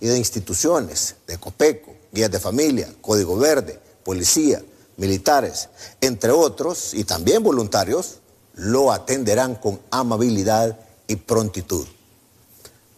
y 0.00 0.06
de 0.06 0.18
instituciones, 0.18 1.16
de 1.26 1.38
COPECO, 1.38 1.97
guías 2.12 2.30
de 2.30 2.40
familia, 2.40 2.92
Código 3.00 3.36
Verde, 3.36 3.80
policía, 4.04 4.62
militares, 4.96 5.68
entre 6.00 6.30
otros, 6.30 6.94
y 6.94 7.04
también 7.04 7.42
voluntarios, 7.42 8.18
lo 8.54 8.92
atenderán 8.92 9.54
con 9.54 9.80
amabilidad 9.90 10.78
y 11.06 11.16
prontitud. 11.16 11.86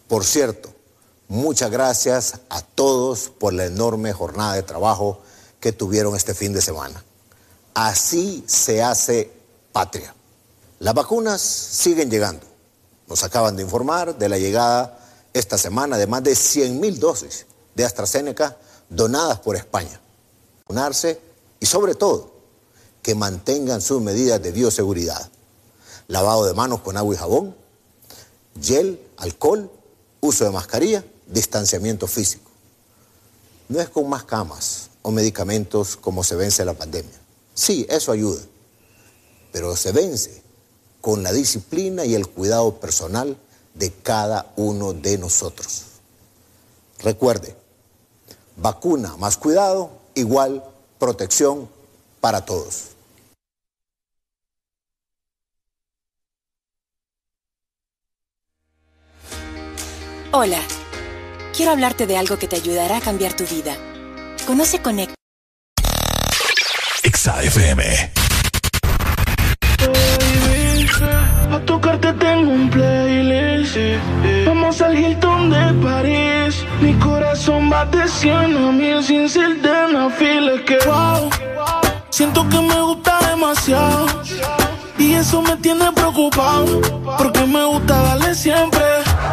Por 0.07 0.25
cierto, 0.25 0.73
muchas 1.27 1.71
gracias 1.71 2.39
a 2.49 2.61
todos 2.61 3.29
por 3.29 3.53
la 3.53 3.65
enorme 3.65 4.11
jornada 4.13 4.55
de 4.55 4.63
trabajo 4.63 5.21
que 5.59 5.71
tuvieron 5.71 6.15
este 6.15 6.33
fin 6.33 6.51
de 6.51 6.61
semana. 6.61 7.03
Así 7.73 8.43
se 8.47 8.81
hace 8.83 9.31
patria. 9.71 10.13
Las 10.79 10.93
vacunas 10.93 11.41
siguen 11.41 12.09
llegando. 12.09 12.45
Nos 13.07 13.23
acaban 13.23 13.55
de 13.55 13.63
informar 13.63 14.17
de 14.17 14.27
la 14.27 14.37
llegada 14.37 14.97
esta 15.33 15.57
semana 15.57 15.97
de 15.97 16.07
más 16.07 16.23
de 16.23 16.35
100 16.35 16.79
mil 16.79 16.99
dosis 16.99 17.45
de 17.75 17.85
AstraZeneca 17.85 18.57
donadas 18.91 19.39
por 19.39 19.55
España. 19.55 19.99
Y 21.59 21.65
sobre 21.65 21.95
todo 21.95 22.31
que 23.01 23.15
mantengan 23.15 23.81
sus 23.81 24.01
medidas 24.01 24.41
de 24.41 24.51
bioseguridad. 24.51 25.29
Lavado 26.07 26.45
de 26.45 26.53
manos 26.53 26.81
con 26.81 26.97
agua 26.97 27.15
y 27.15 27.17
jabón, 27.17 27.55
gel, 28.61 29.01
alcohol, 29.17 29.71
uso 30.19 30.45
de 30.45 30.51
mascarilla, 30.51 31.03
distanciamiento 31.27 32.07
físico. 32.07 32.49
No 33.69 33.79
es 33.79 33.89
con 33.89 34.07
más 34.09 34.23
camas 34.25 34.89
o 35.01 35.11
medicamentos 35.11 35.95
como 35.95 36.23
se 36.23 36.35
vence 36.35 36.63
la 36.65 36.73
pandemia. 36.73 37.19
Sí, 37.53 37.85
eso 37.89 38.11
ayuda, 38.11 38.41
pero 39.51 39.75
se 39.75 39.91
vence 39.91 40.41
con 40.99 41.23
la 41.23 41.31
disciplina 41.31 42.05
y 42.05 42.15
el 42.15 42.27
cuidado 42.27 42.79
personal 42.79 43.37
de 43.73 43.91
cada 43.91 44.51
uno 44.57 44.93
de 44.93 45.17
nosotros. 45.17 45.83
Recuerde, 46.99 47.55
vacuna 48.57 49.15
más 49.17 49.37
cuidado 49.37 49.91
igual 50.15 50.63
protección 50.99 51.69
para 52.19 52.45
todos. 52.45 52.89
Hola, 60.33 60.59
quiero 61.53 61.73
hablarte 61.73 62.07
de 62.07 62.15
algo 62.15 62.37
que 62.37 62.47
te 62.47 62.55
ayudará 62.55 62.97
a 62.97 63.01
cambiar 63.01 63.33
tu 63.33 63.43
vida. 63.45 63.75
Conoce 64.47 64.81
Connect. 64.81 65.13
XAFM. 67.03 67.81
A 71.51 71.59
tocarte 71.65 72.13
tengo 72.13 72.49
un 72.49 72.69
playlist. 72.69 73.75
Vamos 74.45 74.81
al 74.81 74.97
Hilton 74.97 75.49
de 75.49 75.73
París. 75.83 76.20
Corazón 77.71 77.91
bate 77.91 78.07
cien 78.09 78.57
a 78.57 78.71
mil 78.71 79.01
sin 79.01 79.29
ser 79.29 79.61
de 79.61 80.63
que 80.65 80.77
wow, 80.85 81.29
siento 82.09 82.47
que 82.49 82.59
me 82.59 82.81
gusta 82.81 83.17
demasiado. 83.29 84.05
Y 84.97 85.13
eso 85.13 85.41
me 85.41 85.55
tiene 85.57 85.91
preocupado. 85.93 86.81
Porque 87.17 87.45
me 87.45 87.63
gusta 87.65 88.01
darle 88.03 88.35
siempre. 88.35 88.83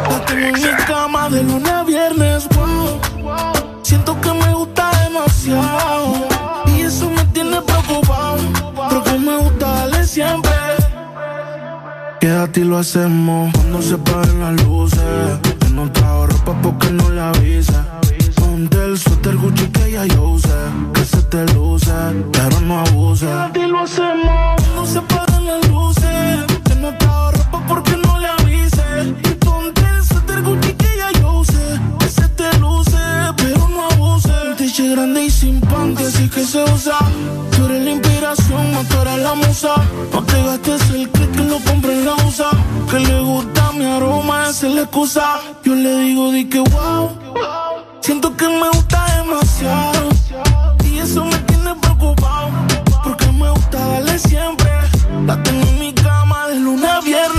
La 0.09 0.25
tengo 0.25 0.47
en 0.47 0.53
mi 0.53 0.83
cama 0.87 1.29
de 1.29 1.43
lunes 1.43 1.71
a 1.71 1.83
viernes. 1.83 2.47
Wow, 2.55 2.99
siento 3.83 4.19
que 4.21 4.31
me 4.33 4.53
gusta 4.53 4.89
demasiado. 5.03 6.13
Y 6.67 6.81
eso 6.81 7.09
me 7.09 7.23
tiene 7.25 7.61
preocupado. 7.61 8.37
Porque 8.89 9.19
me 9.19 9.37
gusta 9.37 9.67
darle 9.67 10.03
siempre. 10.05 10.51
Quédate 12.21 12.61
y 12.61 12.63
lo 12.63 12.77
hacemos 12.77 13.51
cuando 13.53 13.81
se 13.81 13.97
paren 13.97 14.39
las 14.39 14.65
luces. 14.65 15.39
Yo 15.61 15.69
no 15.69 15.91
trajo 15.91 16.27
ropa 16.27 16.55
porque 16.61 16.89
no 16.89 17.09
le 17.09 17.21
avisa. 17.21 17.99
Ponte 18.49 18.83
el 18.83 18.97
suéter 18.97 19.37
Gucci 19.37 19.67
que 19.67 19.91
ya 19.91 20.05
yo 20.07 20.23
usé. 20.23 20.59
Que 20.95 21.05
se 21.05 21.21
te 21.21 21.45
luce, 21.53 21.93
pero 22.31 22.59
no 22.61 22.79
abuse. 22.79 23.27
Y 23.53 23.67
lo 23.67 23.79
hacemos 23.81 24.55
cuando 24.73 24.85
se 24.87 25.01
paren 25.01 25.45
las 25.45 25.67
luces. 25.69 26.45
Yo 26.67 26.75
no 26.81 26.97
trajo 26.97 27.31
ropa 27.31 27.63
porque 27.67 27.95
no 27.95 28.17
le 28.17 28.27
avise. 28.27 29.13
Y 29.23 29.33
ponte 29.35 29.81
el 29.81 30.03
suéter 30.03 30.41
Gucci 30.41 30.73
que 30.73 30.89
ya 30.97 31.11
yo 31.19 31.33
usé. 31.33 31.79
Que 31.99 32.07
se 32.07 32.27
te 32.29 32.57
luce, 32.57 32.97
pero 33.37 33.67
no 33.67 33.85
abuse. 33.91 34.33
Un 34.49 34.55
tiche 34.57 34.89
grande 34.93 35.25
y 35.25 35.29
sin 35.29 35.61
panty, 35.61 36.03
así 36.03 36.27
que 36.27 36.43
se 36.43 36.63
usa. 36.63 36.97
Tú 37.55 37.65
eres 37.65 37.83
la 37.83 37.91
inspiración, 37.91 38.71
no 38.71 38.83
tú 38.83 38.97
eres 39.01 39.19
la 39.19 39.35
musa. 39.35 39.73
No 40.11 40.23
te 40.23 40.43
gastes 40.43 40.89
el 40.89 41.07
que 41.11 41.43
lo 41.43 41.59
compre 41.59 41.93
en 41.93 42.05
la 42.05 42.15
USA. 42.15 42.49
Que 42.89 42.99
le 42.99 43.21
gusta 43.21 43.71
mi 43.73 43.85
aroma, 43.85 44.49
esa 44.49 44.67
es 44.67 44.73
la 44.73 44.81
excusa. 44.81 45.39
Yo 45.63 45.75
le 45.75 45.99
digo, 45.99 46.31
di 46.31 46.45
que 46.45 46.61
wow. 46.61 47.29
Siento 48.01 48.35
que 48.35 48.47
me 48.47 48.69
gusta 48.69 49.17
demasiado. 49.17 50.09
Y 50.85 50.99
eso 50.99 51.25
me 51.25 51.37
tiene 51.39 51.75
preocupado. 51.75 52.49
Porque 53.03 53.31
me 53.31 53.49
gusta 53.51 53.77
darle 53.77 54.17
siempre. 54.19 54.69
La 55.25 55.41
tengo 55.43 55.67
en 55.67 55.79
mi 55.79 55.93
cama 55.93 56.47
de 56.47 56.55
lunes 56.55 56.89
a 56.89 57.01
viernes. 57.01 57.38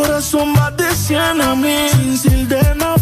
Corazón 0.00 0.54
va 0.56 0.70
de 0.70 0.90
100 0.94 1.42
a 1.42 1.54
mil 1.54 1.90
sin 1.90 2.16
sildenafil. 2.16 2.99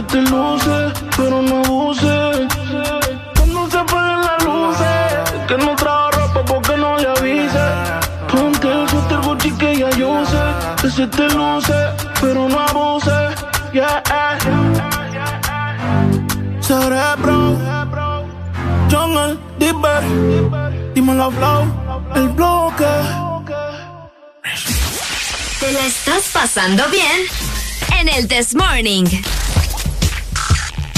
Que 0.00 0.06
te 0.06 0.22
luce, 0.22 0.92
pero 1.14 1.42
no 1.42 1.58
abuse. 1.58 2.48
Que 3.34 3.46
no 3.48 3.70
se 3.70 3.76
apaguen 3.76 4.22
las 4.22 4.44
luces. 4.44 5.46
Que 5.46 5.58
no 5.58 5.76
trajo 5.76 6.10
ropa 6.12 6.42
porque 6.42 6.74
no 6.78 6.96
le 6.96 7.06
avise. 7.06 7.66
Ponte 8.32 8.66
el 8.66 8.88
suéter 8.88 9.18
Gucci 9.18 9.50
que 9.58 9.76
ya 9.76 9.90
yo 9.90 10.22
use. 10.22 10.38
Que 10.80 10.90
se 10.90 11.06
te 11.06 11.28
luce, 11.34 11.74
pero 12.18 12.48
no 12.48 12.60
abuse. 12.60 13.10
Yeah. 13.74 14.02
Cerebro. 16.62 17.58
Jungle, 18.90 19.36
Dipper. 19.58 20.94
Dímelo, 20.94 21.30
Flow. 21.30 21.66
El 22.14 22.28
bloque. 22.30 22.86
¿Te 25.60 25.72
la 25.72 25.80
estás 25.80 26.30
pasando 26.32 26.84
bien? 26.88 27.20
En 28.00 28.08
el 28.08 28.26
This 28.28 28.54
Morning. 28.54 29.04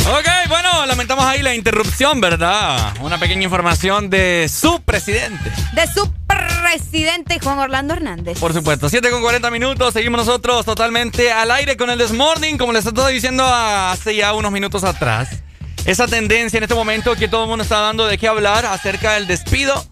Ok, 0.05 0.27
bueno, 0.49 0.85
lamentamos 0.87 1.25
ahí 1.25 1.43
la 1.43 1.55
interrupción, 1.55 2.21
¿verdad? 2.21 2.93
Una 3.01 3.19
pequeña 3.19 3.45
información 3.45 4.11
de 4.11 4.51
su 4.53 4.83
presidente. 4.83 5.53
De 5.75 5.87
su 5.87 6.13
presidente 6.27 7.39
Juan 7.41 7.61
Orlando 7.61 7.95
Hernández. 7.95 8.39
Por 8.41 8.53
supuesto, 8.53 8.89
7 8.89 9.11
con 9.11 9.23
40 9.23 9.49
minutos, 9.53 9.95
seguimos 9.95 10.27
nosotros 10.27 10.67
totalmente 10.67 11.31
al 11.31 11.53
aire 11.53 11.77
con 11.77 11.89
el 11.89 11.99
Desmorning, 11.99 12.59
como 12.59 12.73
les 12.73 12.85
estaba 12.85 13.09
diciendo 13.09 13.45
hace 13.47 14.17
ya 14.17 14.35
unos 14.35 14.51
minutos 14.51 14.83
atrás. 14.83 15.29
Esa 15.85 16.09
tendencia 16.09 16.57
en 16.57 16.65
este 16.65 16.75
momento 16.75 17.15
que 17.15 17.29
todo 17.29 17.45
el 17.45 17.49
mundo 17.49 17.63
está 17.63 17.79
dando 17.79 18.07
de 18.07 18.19
qué 18.19 18.27
hablar 18.27 18.67
acerca 18.67 19.13
del 19.13 19.29
despido 19.29 19.87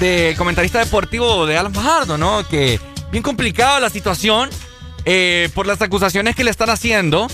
de 0.00 0.34
comentarista 0.36 0.80
deportivo 0.80 1.46
de 1.46 1.56
Alan 1.56 1.72
Fajardo, 1.72 2.18
¿no? 2.18 2.46
Que 2.48 2.80
bien 3.12 3.22
complicada 3.22 3.78
la 3.78 3.90
situación 3.90 4.50
eh, 5.04 5.48
por 5.54 5.66
las 5.66 5.80
acusaciones 5.80 6.34
que 6.34 6.42
le 6.42 6.50
están 6.50 6.70
haciendo 6.70 7.28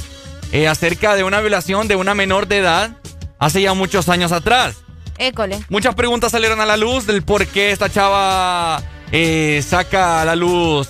eh, 0.52 0.68
acerca 0.68 1.14
de 1.14 1.24
una 1.24 1.40
violación 1.40 1.89
de 1.89 1.97
una 1.97 2.14
menor 2.14 2.47
de 2.48 2.59
edad 2.59 2.90
hace 3.39 3.62
ya 3.62 3.74
muchos 3.74 4.09
años 4.09 4.32
atrás. 4.32 4.77
École. 5.18 5.60
Muchas 5.68 5.94
preguntas 5.94 6.32
salieron 6.32 6.60
a 6.60 6.66
la 6.66 6.77
luz 6.77 7.06
del 7.06 7.22
por 7.22 7.47
qué 7.47 7.72
esta 7.72 7.90
chava 7.90 8.82
eh, 9.12 9.62
saca 9.66 10.22
a 10.22 10.24
la 10.24 10.35
luz 10.35 10.89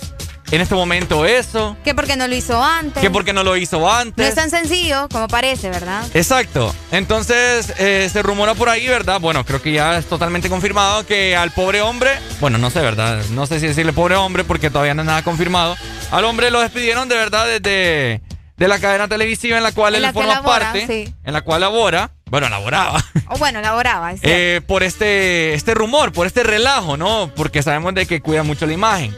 en 0.51 0.59
este 0.61 0.75
momento 0.75 1.25
eso. 1.25 1.77
Que 1.83 1.95
porque 1.95 2.15
no 2.17 2.27
lo 2.27 2.35
hizo 2.35 2.61
antes. 2.61 3.01
Que 3.01 3.09
por 3.09 3.23
qué 3.23 3.31
no 3.33 3.43
lo 3.43 3.55
hizo 3.55 3.79
No 3.79 3.89
antes. 3.91 4.27
es 4.27 4.35
tan 4.35 4.49
sencillo 4.49 5.07
como 5.09 5.27
parece, 5.27 5.69
¿verdad? 5.69 6.05
Exacto. 6.13 6.73
Entonces 6.91 7.73
eh, 7.77 8.09
se 8.11 8.21
rumora 8.21 8.53
por 8.53 8.67
ahí, 8.69 8.87
¿verdad? 8.87 9.19
Bueno, 9.21 9.45
creo 9.45 9.61
que 9.61 9.71
ya 9.73 9.97
es 9.97 10.05
totalmente 10.07 10.49
confirmado 10.49 11.05
que 11.05 11.35
al 11.35 11.51
pobre 11.51 11.81
hombre, 11.81 12.11
bueno, 12.41 12.57
no 12.57 12.69
sé, 12.69 12.81
¿verdad? 12.81 13.23
No 13.31 13.45
sé 13.47 13.59
si 13.61 13.67
decirle 13.67 13.93
pobre 13.93 14.15
hombre 14.15 14.43
porque 14.43 14.69
todavía 14.69 14.93
no 14.93 15.01
es 15.03 15.05
nada 15.05 15.23
confirmado. 15.23 15.75
Al 16.11 16.25
hombre 16.25 16.51
lo 16.51 16.59
despidieron 16.61 17.07
de 17.07 17.15
verdad 17.15 17.45
desde 17.47 18.21
de 18.61 18.67
la 18.67 18.79
cadena 18.79 19.07
televisiva 19.07 19.57
en 19.57 19.63
la 19.63 19.71
cual 19.71 19.95
En 19.95 19.97
él 19.97 20.01
la 20.03 20.13
forma 20.13 20.43
parte, 20.43 20.85
sí. 20.85 21.13
en 21.23 21.33
la 21.33 21.41
cual 21.41 21.61
labora, 21.61 22.11
bueno, 22.25 22.47
laboraba. 22.47 23.03
O 23.27 23.37
bueno, 23.37 23.57
elaboraba. 23.59 24.11
es 24.13 24.21
cierto. 24.21 24.37
Eh, 24.37 24.61
por 24.67 24.83
este, 24.83 25.55
este 25.55 25.73
rumor, 25.73 26.11
por 26.11 26.27
este 26.27 26.43
relajo, 26.43 26.95
¿no? 26.95 27.31
Porque 27.35 27.63
sabemos 27.63 27.95
de 27.95 28.05
que 28.05 28.21
cuida 28.21 28.43
mucho 28.43 28.67
la 28.67 28.73
imagen. 28.73 29.15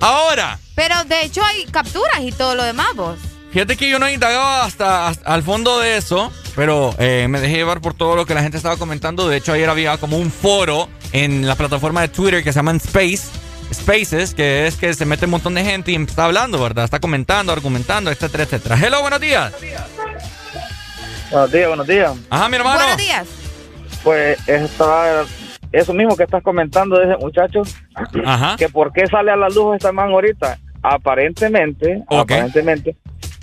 Ahora, 0.00 0.58
Pero 0.74 1.04
de 1.04 1.22
hecho 1.24 1.42
hay 1.44 1.64
capturas 1.66 2.20
y 2.20 2.32
todo 2.32 2.54
lo 2.54 2.62
demás, 2.64 2.88
vos. 2.96 3.18
fíjate 3.52 3.76
que 3.76 3.90
yo 3.90 3.98
no 3.98 4.06
he 4.06 4.14
indagado 4.14 4.62
hasta, 4.62 5.08
hasta 5.08 5.30
al 5.30 5.42
fondo 5.42 5.78
de 5.78 5.98
eso, 5.98 6.32
pero 6.56 6.94
eh, 6.98 7.26
me 7.28 7.38
dejé 7.40 7.56
llevar 7.56 7.82
por 7.82 7.92
todo 7.92 8.16
lo 8.16 8.24
que 8.24 8.32
la 8.34 8.40
gente 8.42 8.56
estaba 8.56 8.78
comentando. 8.78 9.28
De 9.28 9.36
hecho, 9.36 9.52
ayer 9.52 9.68
había 9.68 9.98
como 9.98 10.16
un 10.16 10.32
foro 10.32 10.88
en 11.12 11.46
la 11.46 11.54
plataforma 11.54 12.00
de 12.00 12.08
Twitter 12.08 12.42
que 12.42 12.50
se 12.52 12.58
llama 12.60 12.72
Space. 12.76 13.24
Spaces, 13.72 14.34
que 14.34 14.66
es 14.66 14.76
que 14.76 14.92
se 14.94 15.06
mete 15.06 15.26
un 15.26 15.32
montón 15.32 15.54
de 15.54 15.64
gente 15.64 15.92
y 15.92 15.96
está 15.96 16.24
hablando, 16.24 16.62
¿verdad? 16.62 16.84
Está 16.84 17.00
comentando, 17.00 17.52
argumentando, 17.52 18.10
etcétera, 18.10 18.44
etcétera. 18.44 18.76
Hello, 18.76 19.00
buenos 19.00 19.20
días. 19.20 19.52
Buenos 21.30 21.52
días, 21.52 21.68
buenos 21.68 21.86
días. 21.86 22.12
Ajá, 22.30 22.48
mi 22.48 22.56
hermano. 22.56 22.78
Buenos 22.78 22.96
días. 22.96 23.28
Pues 24.02 24.48
estaba 24.48 25.24
eso 25.72 25.94
mismo 25.94 26.16
que 26.16 26.24
estás 26.24 26.42
comentando 26.42 26.98
de 26.98 27.12
ese 27.12 27.16
muchacho. 27.18 27.62
Ajá. 28.24 28.56
Que 28.56 28.68
por 28.68 28.92
qué 28.92 29.06
sale 29.06 29.30
a 29.30 29.36
la 29.36 29.48
luz 29.48 29.76
esta 29.76 29.92
man 29.92 30.10
ahorita. 30.10 30.58
Aparentemente, 30.82 32.02
aparentemente, 32.08 32.96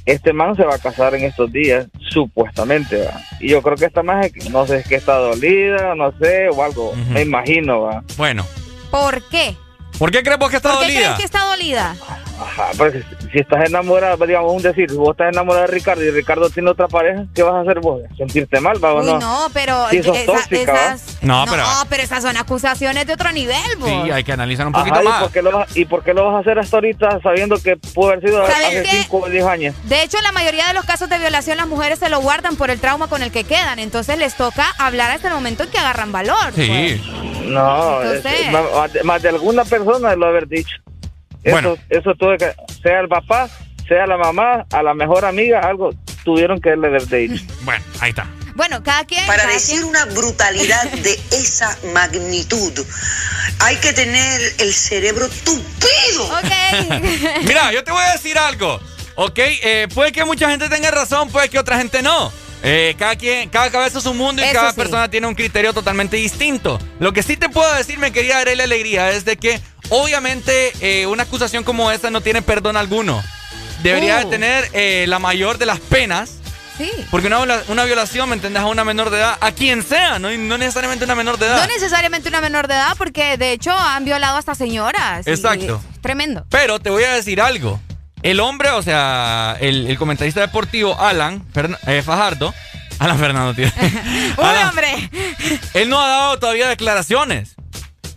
este 0.06 0.34
man 0.34 0.56
se 0.56 0.64
va 0.64 0.76
a 0.76 0.80
casar 0.80 1.14
en 1.14 1.24
estos 1.26 1.52
días, 1.52 1.86
supuestamente, 2.10 3.06
¿va? 3.06 3.22
Y 3.40 3.50
yo 3.50 3.62
creo 3.62 3.76
que 3.76 3.86
esta 3.86 4.02
man, 4.02 4.30
no 4.50 4.66
sé, 4.66 4.80
es 4.80 4.88
que 4.88 4.96
está 4.96 5.18
dolida, 5.18 5.94
no 5.94 6.12
sé, 6.18 6.50
o 6.50 6.64
algo, 6.64 6.96
me 7.12 7.22
imagino, 7.22 7.82
¿va? 7.82 8.04
Bueno, 8.18 8.44
¿Por 8.92 9.22
qué? 9.30 9.56
¿Por 9.98 10.12
qué 10.12 10.24
crees 10.24 10.40
vos 10.40 10.50
que 10.50 10.58
está 10.58 10.72
¿Por 10.72 10.80
qué 10.80 10.86
dolida? 10.86 11.00
crees 11.02 11.18
que 11.18 11.26
está 11.26 11.44
dolida? 11.46 11.96
Ajá, 12.40 12.68
pero 12.78 12.92
si, 12.92 13.00
si 13.32 13.40
estás 13.40 13.68
enamorada, 13.68 14.16
digamos, 14.26 14.54
un 14.54 14.62
decir, 14.62 14.90
si 14.90 14.96
vos 14.96 15.12
estás 15.12 15.32
enamorada 15.34 15.66
de 15.66 15.74
Ricardo 15.74 16.04
y 16.04 16.12
Ricardo 16.12 16.50
tiene 16.50 16.70
otra 16.70 16.88
pareja, 16.88 17.26
¿qué 17.34 17.42
vas 17.44 17.56
a 17.56 17.62
hacer 17.62 17.80
vos? 17.80 18.02
¿Sentirte 18.16 18.60
mal, 18.60 18.84
va 18.84 18.94
o 18.94 19.00
Uy, 19.02 19.06
no? 19.08 19.20
no, 19.20 19.48
pero 19.54 19.86
sos 20.04 20.18
esa- 20.18 20.26
tóxica, 20.26 20.94
esas... 20.94 21.18
No, 21.24 21.46
pero- 21.50 21.64
pero 21.90 22.04
esas 22.04 22.22
son 22.24 22.38
acusaciones 22.38 23.08
de 23.08 23.14
otro 23.14 23.32
nivel, 23.32 23.58
vos. 23.80 23.90
Sí, 23.90 24.12
hay 24.12 24.24
que 24.24 24.32
analizar 24.34 24.68
un 24.68 24.76
Ajá, 24.76 24.84
poquito 24.86 25.02
¿y, 25.02 25.06
más. 25.08 25.22
por 25.24 25.32
qué 25.32 25.42
lo 25.42 25.52
vas, 25.52 25.78
¿Y 25.78 25.86
por 25.86 26.04
qué 26.04 26.14
lo 26.14 26.26
vas 26.26 26.36
a 26.36 26.40
hacer 26.40 26.60
hasta 26.60 26.78
ahorita 26.78 27.20
sabiendo 27.24 27.58
que 27.62 27.76
pudo 27.78 28.10
haber 28.10 28.22
sido 28.22 28.46
¿Sabes 28.46 28.68
hace 28.68 28.84
qué? 28.84 29.02
5 29.04 29.18
o 29.18 29.30
10 29.30 29.46
años? 29.46 29.76
De 29.86 30.04
hecho, 30.04 30.18
en 30.18 30.24
la 30.24 30.32
mayoría 30.32 30.68
de 30.68 30.74
los 30.74 30.86
casos 30.86 31.10
de 31.10 31.18
violación, 31.18 31.58
las 31.58 31.68
mujeres 31.68 31.98
se 32.00 32.10
lo 32.10 32.20
guardan 32.22 32.56
por 32.56 32.70
el 32.70 32.80
trauma 32.80 33.08
con 33.08 33.24
el 33.24 33.32
que 33.32 33.44
quedan. 33.46 33.80
Entonces 33.80 34.18
les 34.20 34.36
toca 34.36 34.66
hablar 34.78 35.12
hasta 35.12 35.28
el 35.30 35.34
momento 35.34 35.64
en 35.64 35.70
que 35.72 35.80
agarran 35.80 36.12
valor. 36.12 36.54
Sí. 36.56 37.02
No, 37.46 38.02
Entonces- 38.04 38.42
es- 38.48 38.52
más, 38.52 38.64
más 38.74 38.94
de, 38.94 39.04
más 39.04 39.22
de 39.22 39.30
alguna 39.30 39.66
persona 39.66 40.16
lo 40.16 40.28
haber 40.28 40.48
dicho. 40.48 40.76
Eso, 41.48 41.52
Bueno. 41.52 41.78
eso 41.90 42.14
tuve 42.16 42.38
que, 42.38 42.52
sea 42.84 43.00
el 43.00 43.08
papá, 43.08 43.50
sea 43.88 44.06
la 44.06 44.18
mamá, 44.18 44.66
a 44.72 44.84
la 44.84 44.94
mejor 44.94 45.24
amiga, 45.26 45.62
algo 45.62 45.92
tuvieron 46.24 46.60
que 46.60 46.72
haber 46.72 47.08
dicho. 47.08 47.44
Bueno, 47.64 47.84
ahí 48.02 48.10
está. 48.10 48.28
Bueno, 48.56 48.82
cada 48.84 49.06
quien. 49.06 49.26
Para 49.28 49.44
cada 49.44 49.54
decir 49.54 49.78
quien- 49.82 49.90
una 49.90 50.06
brutalidad 50.06 50.84
de 50.92 51.14
esa 51.32 51.78
magnitud, 51.94 52.74
hay 53.60 53.76
que 53.78 53.94
tener 53.94 54.42
el 54.60 54.74
cerebro 54.74 55.28
tupido. 55.46 56.24
Ok. 56.24 57.42
Mira, 57.46 57.72
yo 57.72 57.84
te 57.84 57.92
voy 57.92 58.02
a 58.04 58.12
decir 58.14 58.38
algo. 58.38 58.80
Ok, 59.16 59.38
eh, 59.40 59.88
puede 59.94 60.12
que 60.12 60.26
mucha 60.26 60.50
gente 60.50 60.70
tenga 60.70 60.92
razón, 60.92 61.30
puede 61.30 61.50
que 61.50 61.60
otra 61.60 61.78
gente 61.78 62.02
no. 62.02 62.32
Eh, 62.64 62.96
cada 62.98 63.16
quien, 63.16 63.50
cada 63.50 63.70
cabeza 63.70 64.00
es 64.00 64.06
un 64.08 64.18
mundo 64.18 64.42
y 64.42 64.46
Eso 64.46 64.54
cada 64.56 64.72
sí. 64.72 64.76
persona 64.76 65.10
tiene 65.10 65.28
un 65.28 65.36
criterio 65.36 65.74
totalmente 65.74 66.18
distinto. 66.18 66.80
Lo 67.00 67.14
que 67.14 67.22
sí 67.24 67.38
te 67.38 67.50
puedo 67.50 67.72
decir, 67.76 68.00
me 68.00 68.12
quería 68.12 68.44
dar 68.44 68.56
la 68.58 68.64
alegría, 68.64 69.12
es 69.12 69.24
de 69.26 69.38
que 69.38 69.60
obviamente 69.90 70.74
eh, 70.82 71.06
una 71.08 71.24
acusación 71.24 71.64
como 71.64 71.92
esta 71.92 72.10
no 72.10 72.22
tiene 72.22 72.42
perdón 72.42 72.78
alguno. 72.78 73.24
Debería 73.84 74.18
de 74.20 74.26
Uh. 74.26 74.30
tener 74.30 74.70
eh, 74.74 75.06
la 75.08 75.20
mayor 75.20 75.58
de 75.58 75.66
las 75.66 75.80
penas. 75.80 76.32
Sí. 76.78 76.92
Porque 77.10 77.28
una, 77.28 77.40
una 77.70 77.84
violación, 77.86 78.30
¿me 78.30 78.36
entendés? 78.36 78.62
A 78.62 78.68
una 78.68 78.84
menor 78.84 79.10
de 79.10 79.18
edad, 79.18 79.38
a 79.42 79.52
quien 79.52 79.82
sea, 79.84 80.20
no, 80.20 80.30
no 80.30 80.58
necesariamente 80.60 81.06
una 81.06 81.16
menor 81.16 81.40
de 81.40 81.48
edad. 81.48 81.62
No 81.62 81.74
necesariamente 81.74 82.30
una 82.30 82.40
menor 82.40 82.68
de 82.68 82.76
edad, 82.76 82.96
porque 82.98 83.36
de 83.38 83.52
hecho 83.52 83.72
han 83.72 84.06
violado 84.06 84.38
hasta 84.38 84.54
señoras. 84.54 85.26
y 85.26 85.32
Exacto. 85.32 85.82
tremendo. 86.02 86.46
Pero 86.50 86.80
te 86.80 86.92
voy 86.92 87.04
a 87.04 87.14
decir 87.14 87.42
algo. 87.42 87.80
El 88.22 88.40
hombre, 88.40 88.70
o 88.72 88.82
sea, 88.84 89.58
el, 89.60 89.88
el 89.88 89.98
comentarista 89.98 90.42
deportivo 90.42 91.00
Alan 91.00 91.44
eh, 91.88 92.02
Fajardo, 92.06 92.54
Alan 93.00 93.18
Fernando, 93.20 93.54
tío. 93.56 93.72
¡Uy, 93.82 94.44
Alan, 94.44 94.70
hombre! 94.70 95.10
él 95.74 95.90
no 95.90 96.00
ha 96.00 96.08
dado 96.08 96.40
todavía 96.40 96.68
declaraciones. 96.68 97.56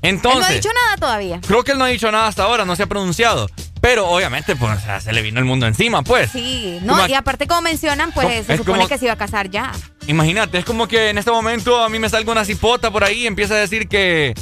Él 0.02 0.10
Entonces, 0.10 0.40
no 0.40 0.46
ha 0.46 0.50
dicho 0.54 0.68
nada 0.84 0.96
todavía. 0.96 1.40
creo 1.46 1.62
que 1.62 1.72
él 1.72 1.78
no 1.78 1.84
ha 1.84 1.88
dicho 1.88 2.10
nada 2.10 2.26
hasta 2.26 2.42
ahora, 2.44 2.64
no 2.64 2.74
se 2.76 2.84
ha 2.84 2.86
pronunciado. 2.86 3.48
Pero 3.80 4.08
obviamente, 4.08 4.56
pues, 4.56 4.76
o 4.78 4.80
sea, 4.80 5.00
se 5.00 5.12
le 5.12 5.22
vino 5.22 5.38
el 5.40 5.46
mundo 5.46 5.66
encima, 5.66 6.02
pues. 6.02 6.30
Sí, 6.32 6.78
no, 6.82 7.06
y 7.08 7.14
aparte 7.14 7.46
como 7.46 7.62
mencionan, 7.62 8.12
pues 8.12 8.46
se 8.46 8.56
supone 8.58 8.78
como- 8.78 8.88
que 8.88 8.98
se 8.98 9.06
iba 9.06 9.14
a 9.14 9.18
casar 9.18 9.48
ya. 9.50 9.72
Imagínate, 10.06 10.58
es 10.58 10.64
como 10.64 10.86
que 10.88 11.08
en 11.10 11.18
este 11.18 11.30
momento 11.30 11.82
a 11.82 11.88
mí 11.88 11.98
me 11.98 12.08
salga 12.08 12.30
una 12.32 12.44
cipota 12.44 12.90
por 12.90 13.04
ahí 13.04 13.22
y 13.22 13.26
empieza 13.26 13.54
a 13.54 13.58
decir 13.58 13.88
que, 13.88 14.34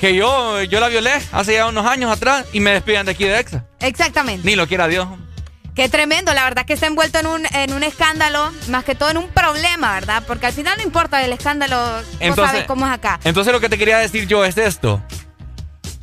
que 0.00 0.14
yo, 0.14 0.62
yo 0.62 0.78
la 0.80 0.88
violé 0.88 1.12
hace 1.32 1.54
ya 1.54 1.66
unos 1.66 1.86
años 1.86 2.10
atrás 2.10 2.46
y 2.52 2.60
me 2.60 2.70
despidan 2.70 3.06
de 3.06 3.12
aquí 3.12 3.24
de 3.24 3.38
EXA. 3.40 3.64
Exactamente. 3.80 4.46
Ni 4.46 4.54
lo 4.54 4.68
quiera 4.68 4.86
Dios. 4.86 5.08
Qué 5.78 5.88
tremendo, 5.88 6.34
la 6.34 6.42
verdad 6.42 6.66
que 6.66 6.72
está 6.72 6.88
envuelto 6.88 7.20
en 7.20 7.28
un, 7.28 7.46
en 7.54 7.72
un 7.72 7.84
escándalo, 7.84 8.50
más 8.66 8.82
que 8.82 8.96
todo 8.96 9.10
en 9.10 9.16
un 9.16 9.28
problema, 9.28 9.92
¿verdad? 9.92 10.24
Porque 10.26 10.46
al 10.46 10.52
final 10.52 10.76
no 10.76 10.82
importa 10.82 11.22
el 11.22 11.32
escándalo, 11.32 11.78
vos 11.78 12.04
Entonces- 12.18 12.50
sabes 12.50 12.66
cómo 12.66 12.84
es 12.84 12.92
acá. 12.92 13.20
Entonces 13.22 13.52
lo 13.52 13.60
que 13.60 13.68
te 13.68 13.78
quería 13.78 13.98
decir 13.98 14.26
yo 14.26 14.44
es 14.44 14.58
esto. 14.58 15.00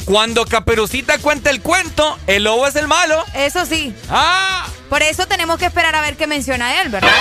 Cuando 0.05 0.45
Caperucita 0.45 1.17
cuenta 1.17 1.49
el 1.49 1.61
cuento, 1.61 2.17
el 2.25 2.45
lobo 2.45 2.65
es 2.67 2.77
el 2.77 2.87
malo. 2.87 3.25
Eso 3.33 3.65
sí. 3.65 3.93
Ah. 4.09 4.65
Por 4.89 5.03
eso 5.03 5.27
tenemos 5.27 5.57
que 5.57 5.65
esperar 5.65 5.93
a 5.93 5.99
ver 5.99 6.15
qué 6.15 6.25
menciona 6.25 6.81
él, 6.81 6.87
¿verdad? 6.87 7.11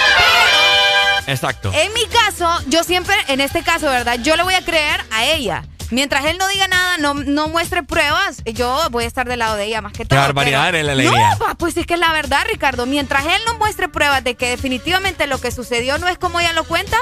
Exacto. 1.26 1.72
En 1.74 1.92
mi 1.92 2.04
caso, 2.06 2.48
yo 2.68 2.84
siempre, 2.84 3.14
en 3.28 3.40
este 3.40 3.62
caso, 3.62 3.86
¿verdad? 3.86 4.18
Yo 4.22 4.36
le 4.36 4.42
voy 4.42 4.54
a 4.54 4.64
creer 4.64 5.00
a 5.10 5.24
ella. 5.24 5.64
Mientras 5.90 6.24
él 6.24 6.38
no 6.38 6.48
diga 6.48 6.66
nada, 6.66 6.96
no, 6.98 7.14
no 7.14 7.48
muestre 7.48 7.82
pruebas, 7.82 8.42
yo 8.46 8.80
voy 8.90 9.04
a 9.04 9.06
estar 9.06 9.28
del 9.28 9.38
lado 9.40 9.54
de 9.56 9.66
ella 9.66 9.80
más 9.82 9.92
que 9.92 10.04
todo. 10.04 10.18
barbaridad, 10.18 10.72
la 10.84 10.92
alegría. 10.92 11.30
No, 11.32 11.38
pa, 11.38 11.54
pues 11.54 11.76
es 11.76 11.86
que 11.86 11.94
es 11.94 12.00
la 12.00 12.12
verdad, 12.12 12.44
Ricardo. 12.50 12.86
Mientras 12.86 13.24
él 13.26 13.40
no 13.46 13.58
muestre 13.58 13.88
pruebas 13.88 14.24
de 14.24 14.34
que 14.34 14.48
definitivamente 14.48 15.26
lo 15.26 15.38
que 15.40 15.50
sucedió 15.50 15.98
no 15.98 16.08
es 16.08 16.18
como 16.18 16.40
ella 16.40 16.52
lo 16.54 16.64
cuenta, 16.64 16.96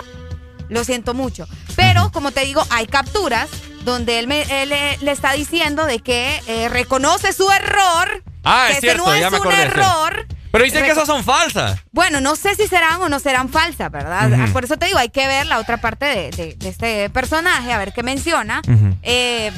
lo 0.69 0.85
siento 0.85 1.15
mucho. 1.15 1.47
Pero, 1.77 2.11
como 2.12 2.32
te 2.32 2.40
digo, 2.44 2.66
hay 2.70 2.86
capturas 2.86 3.49
donde 3.85 4.19
él, 4.19 4.27
me- 4.27 4.62
él, 4.62 4.73
eh, 4.73 4.99
le 5.01 5.11
está 5.12 5.32
diciendo 5.32 5.86
de 5.86 6.01
que 6.01 6.40
eh, 6.49 6.69
reconoce 6.69 7.32
su 7.32 7.51
error. 7.51 8.23
Ah, 8.44 8.66
que 8.69 8.74
es 8.74 8.81
cierto, 8.81 9.05
no 9.06 9.16
ya 9.16 9.27
es 9.27 9.32
me 9.32 9.39
un 9.39 9.43
acordé, 9.47 9.56
sí. 9.56 9.62
error. 9.78 10.27
Pero 10.51 10.64
dicen 10.64 10.85
que 10.85 10.90
esas 10.90 11.06
son 11.06 11.24
falsas. 11.24 11.81
bueno, 11.93 12.20
no 12.20 12.36
sé 12.36 12.55
si 12.55 12.66
serán 12.69 13.01
o 13.01 13.09
no 13.09 13.19
serán 13.20 13.48
falsas, 13.48 13.90
¿verdad? 13.90 14.31
Ujú. 14.31 14.52
Por 14.52 14.64
eso 14.64 14.77
te 14.77 14.85
digo, 14.86 14.98
hay 14.98 15.09
que 15.09 15.27
ver 15.27 15.47
la 15.47 15.59
otra 15.59 15.78
parte 15.78 16.05
de, 16.05 16.31
de- 16.31 16.55
de 16.56 16.69
este 16.69 17.09
personaje, 17.10 17.73
a 17.73 17.78
ver 17.78 17.93
qué 17.94 18.02
menciona. 18.02 18.60
Eh, 19.02 19.51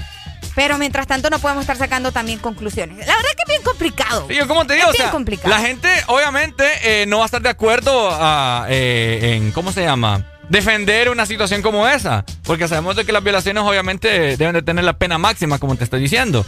pero 0.55 0.79
mientras 0.79 1.09
tanto 1.09 1.31
no 1.31 1.41
podemos 1.41 1.63
estar 1.63 1.77
sacando 1.77 2.13
también 2.13 2.39
conclusiones. 2.39 2.99
La 3.09 3.17
verdad 3.17 3.31
que 3.37 3.43
es 3.43 3.49
bien 3.49 3.63
complicado. 3.63 4.27
Sí, 4.29 4.35
yo 4.37 4.47
como 4.47 4.65
te 4.67 4.75
digo, 4.75 4.87
Es 4.87 4.91
o 4.91 4.93
bien 4.93 5.03
sea, 5.07 5.11
complicado. 5.11 5.49
la 5.53 5.61
gente 5.61 5.89
obviamente 6.07 6.65
eh, 6.85 7.07
no 7.07 7.19
va 7.19 7.25
a 7.25 7.27
estar 7.27 7.43
de 7.43 7.49
acuerdo 7.49 8.11
a, 8.13 8.67
eh, 8.69 9.35
en, 9.35 9.51
¿cómo 9.51 9.73
se 9.73 9.83
llama? 9.83 10.25
Defender 10.49 11.09
una 11.11 11.27
situación 11.27 11.61
como 11.61 11.89
esa. 11.89 12.25
Porque 12.45 12.69
sabemos 12.69 12.95
de 12.95 13.05
que 13.05 13.11
las 13.11 13.25
violaciones 13.25 13.65
obviamente 13.65 14.37
deben 14.37 14.53
de 14.53 14.63
tener 14.63 14.85
la 14.85 14.93
pena 14.93 15.19
máxima, 15.19 15.59
como 15.59 15.75
te 15.75 15.83
estoy 15.83 16.01
diciendo. 16.01 16.47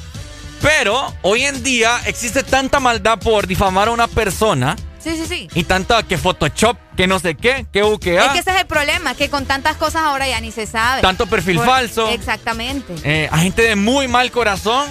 Pero 0.62 1.14
hoy 1.22 1.44
en 1.44 1.62
día 1.62 2.00
existe 2.06 2.42
tanta 2.42 2.80
maldad 2.80 3.18
por 3.18 3.46
difamar 3.46 3.88
a 3.88 3.90
una 3.92 4.08
persona 4.08 4.76
Sí, 4.98 5.16
sí, 5.16 5.26
sí. 5.28 5.48
y 5.54 5.64
tanta 5.64 6.02
que 6.02 6.18
Photoshop, 6.18 6.76
que 6.96 7.06
no 7.06 7.18
sé 7.20 7.36
qué, 7.36 7.66
que 7.72 7.80
Es 7.80 7.84
UQA, 7.86 8.32
que 8.32 8.38
ese 8.40 8.50
es 8.50 8.60
el 8.60 8.66
problema, 8.66 9.14
que 9.14 9.28
con 9.30 9.46
tantas 9.46 9.76
cosas 9.76 10.02
ahora 10.02 10.26
ya 10.26 10.40
ni 10.40 10.50
se 10.50 10.66
sabe. 10.66 11.02
Tanto 11.02 11.26
perfil 11.26 11.60
falso. 11.60 12.08
Exactamente. 12.10 12.92
eh, 13.04 13.28
a 13.30 13.38
gente 13.38 13.62
de 13.62 13.76
muy 13.76 14.08
mal 14.08 14.30
corazón. 14.32 14.86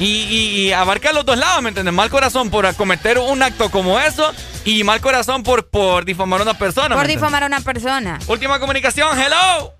Y, 0.00 0.04
y- 0.04 0.60
y 0.68 0.72
abarca 0.72 1.12
los 1.12 1.24
dos 1.26 1.36
lados, 1.36 1.60
¿me 1.60 1.70
entiendes? 1.70 1.92
Mal 1.92 2.08
corazón 2.08 2.50
por 2.50 2.72
cometer 2.76 3.18
un 3.18 3.42
acto 3.42 3.68
como 3.68 3.98
eso 3.98 4.32
y 4.64 4.84
mal 4.84 5.00
corazón 5.00 5.42
por, 5.42 5.70
por 5.70 6.04
difamar 6.04 6.38
a 6.38 6.42
una 6.44 6.54
persona. 6.54 6.94
Por 6.94 7.08
difamar 7.08 7.42
a 7.42 7.46
una 7.46 7.60
persona. 7.62 8.16
Última 8.28 8.60
comunicación, 8.60 9.18
hello. 9.18 9.74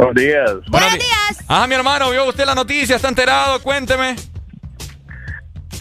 Buenos 0.00 0.14
días. 0.14 0.50
Buenos 0.68 0.94
días. 0.94 1.44
Ah, 1.46 1.66
mi 1.66 1.74
hermano, 1.74 2.10
vio 2.10 2.26
usted 2.26 2.46
la 2.46 2.54
noticia, 2.54 2.96
está 2.96 3.08
enterado, 3.08 3.60
cuénteme. 3.60 4.16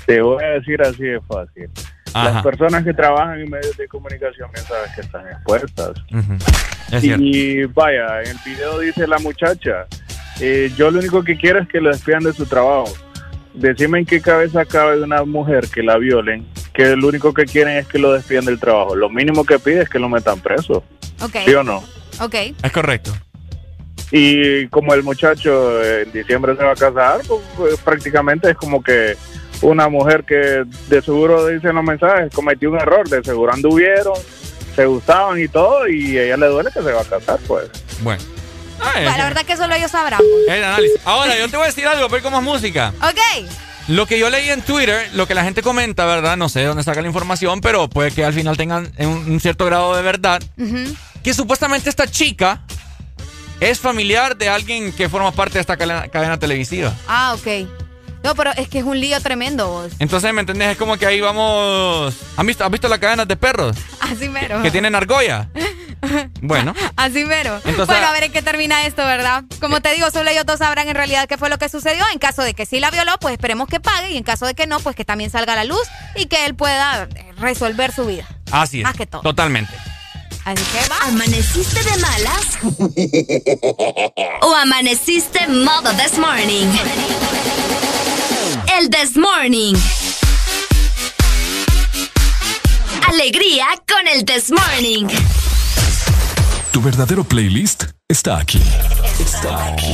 Te 0.05 0.21
voy 0.21 0.43
a 0.43 0.47
decir 0.47 0.81
así 0.81 1.03
de 1.03 1.21
fácil. 1.21 1.69
Ajá. 2.13 2.33
Las 2.33 2.43
personas 2.43 2.83
que 2.83 2.93
trabajan 2.93 3.39
en 3.39 3.49
medios 3.49 3.77
de 3.77 3.87
comunicación 3.87 4.51
bien 4.51 4.65
sabes 4.65 4.91
que 4.93 5.01
están 5.01 5.25
expuestas. 5.27 5.91
Es 6.91 7.01
cierto. 7.01 7.23
Y 7.23 7.63
vaya, 7.65 8.21
en 8.23 8.31
el 8.31 8.37
video 8.43 8.79
dice 8.79 9.07
la 9.07 9.19
muchacha, 9.19 9.85
eh, 10.41 10.69
yo 10.75 10.91
lo 10.91 10.99
único 10.99 11.23
que 11.23 11.37
quiero 11.37 11.59
es 11.59 11.69
que 11.69 11.79
lo 11.79 11.89
despidan 11.89 12.23
de 12.23 12.33
su 12.33 12.45
trabajo. 12.45 12.91
Decime 13.53 13.99
en 13.99 14.05
qué 14.05 14.19
cabeza 14.19 14.65
cabe 14.65 14.97
de 14.97 15.03
una 15.03 15.23
mujer 15.23 15.69
que 15.69 15.81
la 15.81 15.97
violen, 15.97 16.45
que 16.73 16.95
lo 16.97 17.07
único 17.07 17.33
que 17.33 17.45
quieren 17.45 17.77
es 17.77 17.87
que 17.87 17.99
lo 17.99 18.11
despidan 18.11 18.45
del 18.45 18.59
trabajo. 18.59 18.95
Lo 18.95 19.09
mínimo 19.09 19.45
que 19.45 19.59
pide 19.59 19.83
es 19.83 19.89
que 19.89 19.99
lo 19.99 20.09
metan 20.09 20.41
preso. 20.41 20.83
¿Sí 21.45 21.53
o 21.53 21.63
no? 21.63 21.77
Ok. 22.19 22.35
Es 22.63 22.71
correcto. 22.73 23.13
Y 24.11 24.67
como 24.69 24.93
el 24.93 25.03
muchacho 25.03 25.83
en 25.83 26.11
diciembre 26.11 26.55
se 26.57 26.63
va 26.63 26.71
a 26.71 26.75
casar, 26.75 27.21
pues, 27.27 27.41
pues, 27.55 27.77
prácticamente 27.79 28.49
es 28.51 28.57
como 28.57 28.81
que 28.83 29.15
una 29.61 29.87
mujer 29.89 30.23
que 30.23 30.63
de 30.87 31.01
seguro 31.01 31.45
dice 31.47 31.67
en 31.69 31.75
los 31.75 31.83
mensajes 31.83 32.33
cometió 32.33 32.71
un 32.71 32.79
error, 32.79 33.07
de 33.07 33.23
seguro 33.23 33.53
anduvieron, 33.53 34.13
se 34.75 34.85
gustaban 34.85 35.39
y 35.39 35.47
todo, 35.47 35.87
y 35.87 36.17
a 36.17 36.23
ella 36.23 36.37
le 36.37 36.47
duele 36.47 36.69
que 36.73 36.81
se 36.81 36.91
va 36.91 37.01
a 37.01 37.05
casar, 37.05 37.39
pues. 37.47 37.65
Bueno. 38.01 38.23
Ah, 38.81 38.91
Bueno, 38.95 39.17
la 39.17 39.23
verdad 39.25 39.41
que 39.45 39.57
solo 39.57 39.75
ellos 39.75 39.91
sabrán. 39.91 40.21
el 40.47 40.63
análisis. 40.63 40.99
Ahora, 41.03 41.37
yo 41.37 41.49
te 41.49 41.57
voy 41.57 41.65
a 41.65 41.67
decir 41.67 41.85
algo, 41.85 42.07
pero 42.09 42.23
como 42.23 42.37
es 42.37 42.43
música. 42.43 42.93
Ok. 43.01 43.49
Lo 43.89 44.05
que 44.05 44.17
yo 44.17 44.29
leí 44.29 44.49
en 44.49 44.61
Twitter, 44.61 45.09
lo 45.15 45.27
que 45.27 45.33
la 45.35 45.43
gente 45.43 45.61
comenta, 45.61 46.05
¿verdad? 46.05 46.37
No 46.37 46.47
sé 46.47 46.59
de 46.61 46.65
dónde 46.67 46.83
saca 46.83 47.01
la 47.01 47.07
información, 47.07 47.59
pero 47.59 47.89
puede 47.89 48.11
que 48.11 48.23
al 48.23 48.33
final 48.33 48.55
tengan 48.55 48.89
un, 48.99 49.07
un 49.31 49.39
cierto 49.41 49.65
grado 49.65 49.95
de 49.95 50.01
verdad. 50.03 50.41
Ujú. 50.57 50.95
Que 51.23 51.33
supuestamente 51.33 51.89
esta 51.89 52.07
chica 52.07 52.61
es 53.59 53.79
familiar 53.79 54.37
de 54.37 54.49
alguien 54.49 54.91
que 54.93 55.09
forma 55.09 55.31
parte 55.31 55.55
de 55.55 55.61
esta 55.61 55.77
cadena, 55.77 56.07
cadena 56.07 56.37
televisiva. 56.39 56.93
Ah, 57.07 57.35
ok. 57.37 57.67
No, 58.23 58.35
pero 58.35 58.51
es 58.57 58.67
que 58.67 58.79
es 58.79 58.83
un 58.85 58.99
lío 58.99 59.19
tremendo 59.21 59.69
vos. 59.69 59.93
Entonces, 59.99 60.33
¿me 60.33 60.41
entendés? 60.41 60.71
Es 60.71 60.77
como 60.77 60.97
que 60.97 61.05
ahí 61.05 61.21
vamos... 61.21 62.13
¿Han 62.35 62.45
visto, 62.45 62.65
¿Has 62.65 62.71
visto 62.71 62.89
las 62.89 62.99
cadenas 62.99 63.27
de 63.29 63.37
perros? 63.37 63.77
Así 64.01 64.27
mero. 64.27 64.61
Que 64.61 64.71
tienen 64.71 64.95
argolla. 64.95 65.49
Bueno. 66.41 66.73
Así 66.95 67.25
mero. 67.25 67.55
Entonces- 67.65 67.87
bueno, 67.87 68.07
a 68.07 68.13
ver 68.13 68.23
en 68.23 68.31
qué 68.31 68.41
termina 68.41 68.85
esto, 68.85 69.03
¿verdad? 69.03 69.43
Como 69.59 69.81
te 69.81 69.93
digo, 69.93 70.09
solo 70.11 70.29
ellos 70.29 70.45
dos 70.45 70.59
sabrán 70.59 70.87
en 70.87 70.95
realidad 70.95 71.27
qué 71.27 71.37
fue 71.37 71.49
lo 71.49 71.57
que 71.57 71.67
sucedió. 71.67 72.05
En 72.13 72.19
caso 72.19 72.41
de 72.41 72.53
que 72.53 72.65
sí 72.65 72.79
la 72.79 72.89
violó, 72.89 73.17
pues 73.19 73.33
esperemos 73.33 73.67
que 73.67 73.81
pague. 73.81 74.11
Y 74.11 74.17
en 74.17 74.23
caso 74.23 74.45
de 74.45 74.53
que 74.55 74.65
no, 74.65 74.79
pues 74.79 74.95
que 74.95 75.03
también 75.03 75.29
salga 75.29 75.51
a 75.53 75.55
la 75.57 75.65
luz 75.65 75.81
y 76.15 76.27
que 76.27 76.45
él 76.45 76.55
pueda 76.55 77.03
eh, 77.03 77.31
resolver 77.37 77.91
su 77.91 78.05
vida. 78.05 78.25
Así 78.49 78.77
es. 78.79 78.83
Más 78.85 78.95
que 78.95 79.07
todo. 79.07 79.21
Totalmente. 79.23 79.73
Así 80.49 80.63
que 80.71 80.79
va. 80.89 80.97
¿Amaneciste 81.05 81.83
de 81.83 81.97
malas? 81.97 82.57
¿O 84.41 84.55
amaneciste 84.55 85.47
modo 85.47 85.91
this 85.91 86.17
morning? 86.17 86.65
El 88.79 88.89
this 88.89 89.15
morning. 89.15 89.75
Alegría 93.09 93.67
con 93.87 94.07
el 94.07 94.25
this 94.25 94.49
morning. 94.49 95.07
Tu 96.71 96.81
verdadero 96.81 97.23
playlist 97.23 97.83
está 98.07 98.39
aquí. 98.39 98.63
Está 99.19 99.65
aquí. 99.65 99.93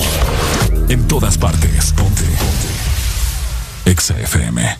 En 0.88 1.06
todas 1.10 1.38
partes. 1.38 1.92
Ponte. 1.92 2.24
Ponte. 2.24 3.92
Exa 3.92 4.18
FM. 4.22 4.78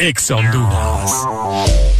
Exa 0.00 0.34
Honduras. 0.34 1.99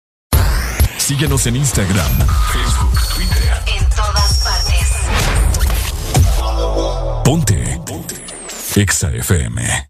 Síguenos 1.01 1.47
en 1.47 1.55
Instagram, 1.55 2.11
Facebook, 2.53 2.99
Twitter. 3.15 3.53
En 3.75 3.89
todas 3.89 4.43
partes. 4.43 4.87
Ponte. 7.25 7.81
Ponte. 7.85 8.23
Exa 8.75 9.09
FM. 9.09 9.89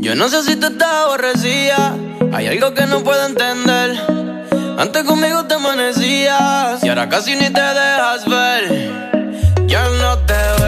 Yo 0.00 0.14
no 0.16 0.28
sé 0.28 0.42
si 0.42 0.56
te 0.56 0.66
estás 0.66 0.92
aborrecida. 1.06 1.94
Hay 2.32 2.48
algo 2.48 2.74
que 2.74 2.86
no 2.86 3.04
puedo 3.04 3.24
entender. 3.24 3.92
Antes 4.78 5.04
conmigo 5.04 5.44
te 5.44 5.54
amanecías 5.54 6.82
y 6.82 6.88
ahora 6.88 7.08
casi 7.08 7.36
ni 7.36 7.50
te 7.50 7.60
dejas 7.60 8.26
ver. 8.26 8.90
Ya 9.68 9.88
no 9.88 10.18
te 10.26 10.34
veo. 10.34 10.63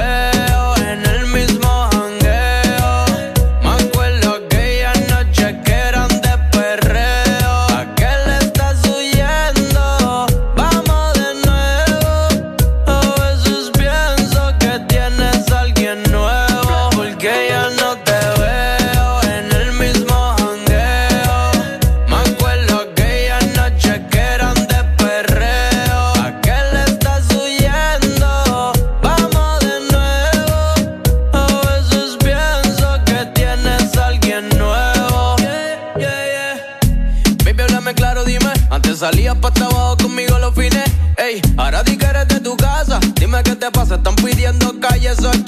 Ahora 41.57 41.82
di 41.82 41.97
que 41.97 42.07
eres 42.07 42.28
de 42.28 42.39
tu 42.39 42.57
casa. 42.57 43.01
Dime 43.15 43.43
qué 43.43 43.57
te 43.57 43.69
pasa, 43.73 43.97
están 43.97 44.15
pidiendo 44.15 44.78
calle, 44.78 45.12
soy 45.16 45.43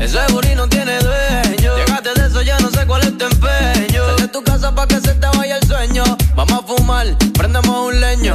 Ese 0.00 0.18
booty 0.32 0.54
no 0.56 0.68
tiene 0.68 0.98
dueño. 0.98 1.76
Llegaste 1.76 2.12
de 2.14 2.26
eso, 2.26 2.42
ya 2.42 2.58
no 2.58 2.70
sé 2.70 2.84
cuál 2.86 3.02
es 3.02 3.16
tu 3.16 3.24
empeño. 3.24 4.04
Sal 4.04 4.16
de 4.16 4.28
tu 4.28 4.42
casa 4.42 4.74
pa' 4.74 4.88
que 4.88 5.00
se 5.00 5.14
te 5.14 5.26
vaya 5.36 5.58
el 5.58 5.66
sueño. 5.68 6.02
Vamos 6.34 6.64
a 6.64 6.66
fumar, 6.66 7.06
prendemos 7.34 7.94
un 7.94 8.00
leño. 8.00 8.34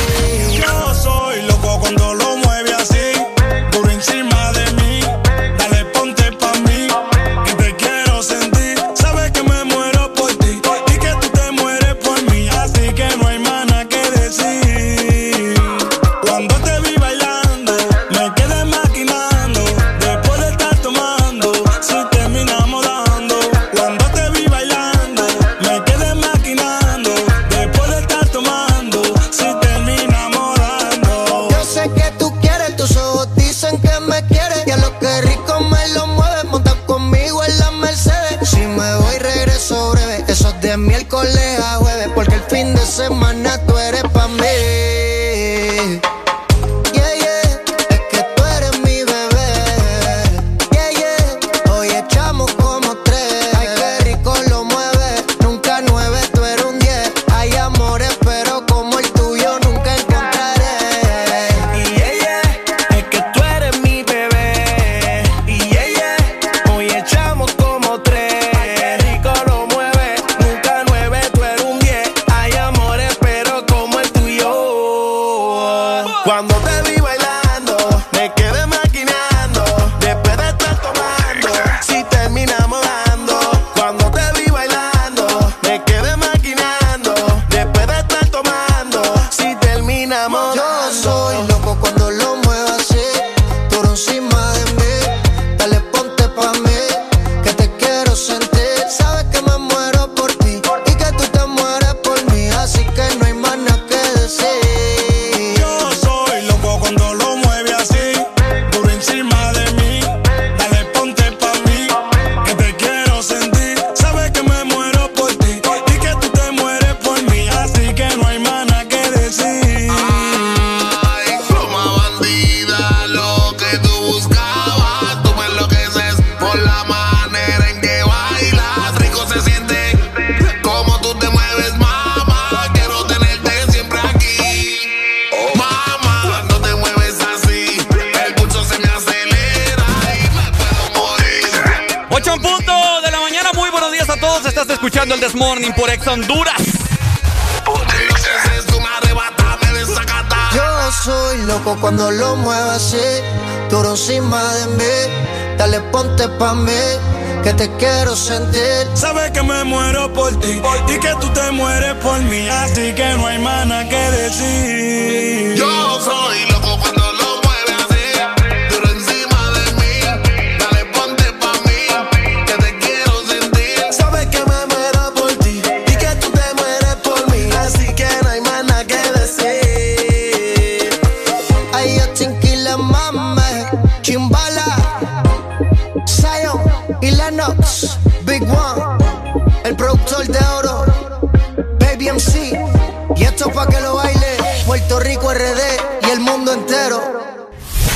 Y 192.01 193.23
esto 193.23 193.47
es 193.47 193.55
pa' 193.55 193.67
que 193.67 193.79
lo 193.79 193.95
baile 193.95 194.37
Puerto 194.65 194.99
Rico 194.99 195.31
RD 195.31 196.07
y 196.07 196.09
el 196.09 196.19
mundo 196.19 196.51
entero. 196.51 196.99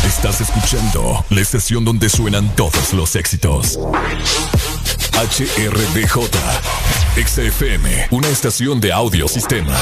Estás 0.06 0.42
escuchando 0.42 1.26
la 1.32 1.42
estación 1.42 1.84
donde 1.84 2.08
suenan 2.08 2.56
todos 2.56 2.94
los 2.94 3.16
éxitos. 3.16 3.80
HRDJ. 5.14 6.20
XFM, 7.16 8.10
una 8.12 8.28
estación 8.28 8.80
de 8.80 8.94
audiosistema. 8.94 9.76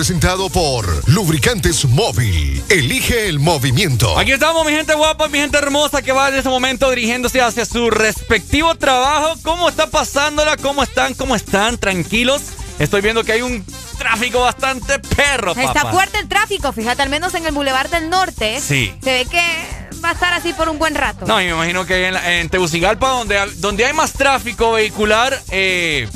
presentado 0.00 0.48
por 0.48 1.06
Lubricantes 1.10 1.84
Móvil. 1.84 2.64
Elige 2.70 3.28
el 3.28 3.38
movimiento. 3.38 4.18
Aquí 4.18 4.32
estamos, 4.32 4.64
mi 4.64 4.72
gente 4.72 4.94
guapa, 4.94 5.28
mi 5.28 5.36
gente 5.36 5.58
hermosa 5.58 6.00
que 6.00 6.10
va 6.10 6.30
en 6.30 6.36
este 6.36 6.48
momento 6.48 6.88
dirigiéndose 6.88 7.42
hacia 7.42 7.66
su 7.66 7.90
respectivo 7.90 8.74
trabajo. 8.76 9.38
¿Cómo 9.42 9.68
está 9.68 9.88
pasándola? 9.88 10.56
¿Cómo 10.56 10.82
están? 10.82 11.12
¿Cómo 11.12 11.36
están? 11.36 11.76
¿Tranquilos? 11.76 12.40
Estoy 12.78 13.02
viendo 13.02 13.24
que 13.24 13.32
hay 13.32 13.42
un 13.42 13.62
tráfico 13.98 14.40
bastante 14.40 15.00
perro, 15.00 15.54
papá. 15.54 15.68
Está 15.68 15.90
fuerte 15.90 16.18
el 16.18 16.28
tráfico, 16.28 16.72
fíjate, 16.72 17.02
al 17.02 17.10
menos 17.10 17.34
en 17.34 17.44
el 17.44 17.52
Boulevard 17.52 17.90
del 17.90 18.08
Norte. 18.08 18.58
Sí. 18.58 18.94
Se 19.04 19.12
ve 19.12 19.26
que 19.26 19.42
va 20.02 20.08
a 20.08 20.12
estar 20.12 20.32
así 20.32 20.54
por 20.54 20.70
un 20.70 20.78
buen 20.78 20.94
rato. 20.94 21.26
No, 21.26 21.42
y 21.42 21.44
me 21.44 21.50
imagino 21.50 21.84
que 21.84 22.08
en, 22.08 22.16
en 22.16 22.48
Tegucigalpa, 22.48 23.10
donde, 23.10 23.38
donde 23.56 23.84
hay 23.84 23.92
más 23.92 24.14
tráfico 24.14 24.72
vehicular, 24.72 25.38
eh, 25.50 26.08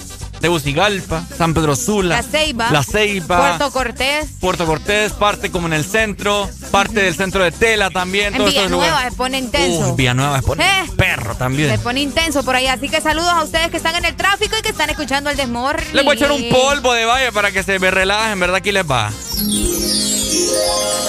Tegucigalpa, 0.44 1.24
San 1.38 1.54
Pedro 1.54 1.74
Sula, 1.74 2.16
La 2.16 2.22
Ceiba, 2.22 2.70
La 2.70 2.82
Ceiba, 2.82 3.38
Puerto 3.38 3.70
Cortés, 3.70 4.26
Puerto 4.40 4.66
Cortés, 4.66 5.12
parte 5.14 5.50
como 5.50 5.68
en 5.68 5.72
el 5.72 5.86
centro, 5.86 6.50
parte 6.70 7.00
del 7.00 7.14
centro 7.14 7.42
de 7.42 7.50
Tela 7.50 7.88
también. 7.88 8.34
En 8.34 8.44
Villanueva 8.44 9.08
se 9.08 9.16
pone 9.16 9.38
intenso. 9.38 9.92
Uh, 9.92 9.96
Villanueva 9.96 10.36
se 10.36 10.46
pone 10.46 10.66
perro 10.98 11.34
también. 11.34 11.70
Se 11.70 11.78
pone 11.78 12.02
intenso 12.02 12.42
por 12.42 12.56
ahí, 12.56 12.66
así 12.66 12.90
que 12.90 13.00
saludos 13.00 13.32
a 13.32 13.42
ustedes 13.42 13.70
que 13.70 13.78
están 13.78 13.96
en 13.96 14.04
el 14.04 14.16
tráfico 14.16 14.54
y 14.58 14.60
que 14.60 14.68
están 14.68 14.90
escuchando 14.90 15.30
el 15.30 15.36
desmor. 15.38 15.82
Les 15.94 16.04
voy 16.04 16.12
a 16.12 16.14
echar 16.14 16.30
un 16.30 16.46
polvo 16.50 16.92
de 16.92 17.06
valle 17.06 17.32
para 17.32 17.50
que 17.50 17.62
se 17.62 17.78
me 17.78 17.90
relajen, 17.90 18.38
¿verdad? 18.38 18.56
Aquí 18.56 18.70
les 18.70 18.84
va. 18.84 19.10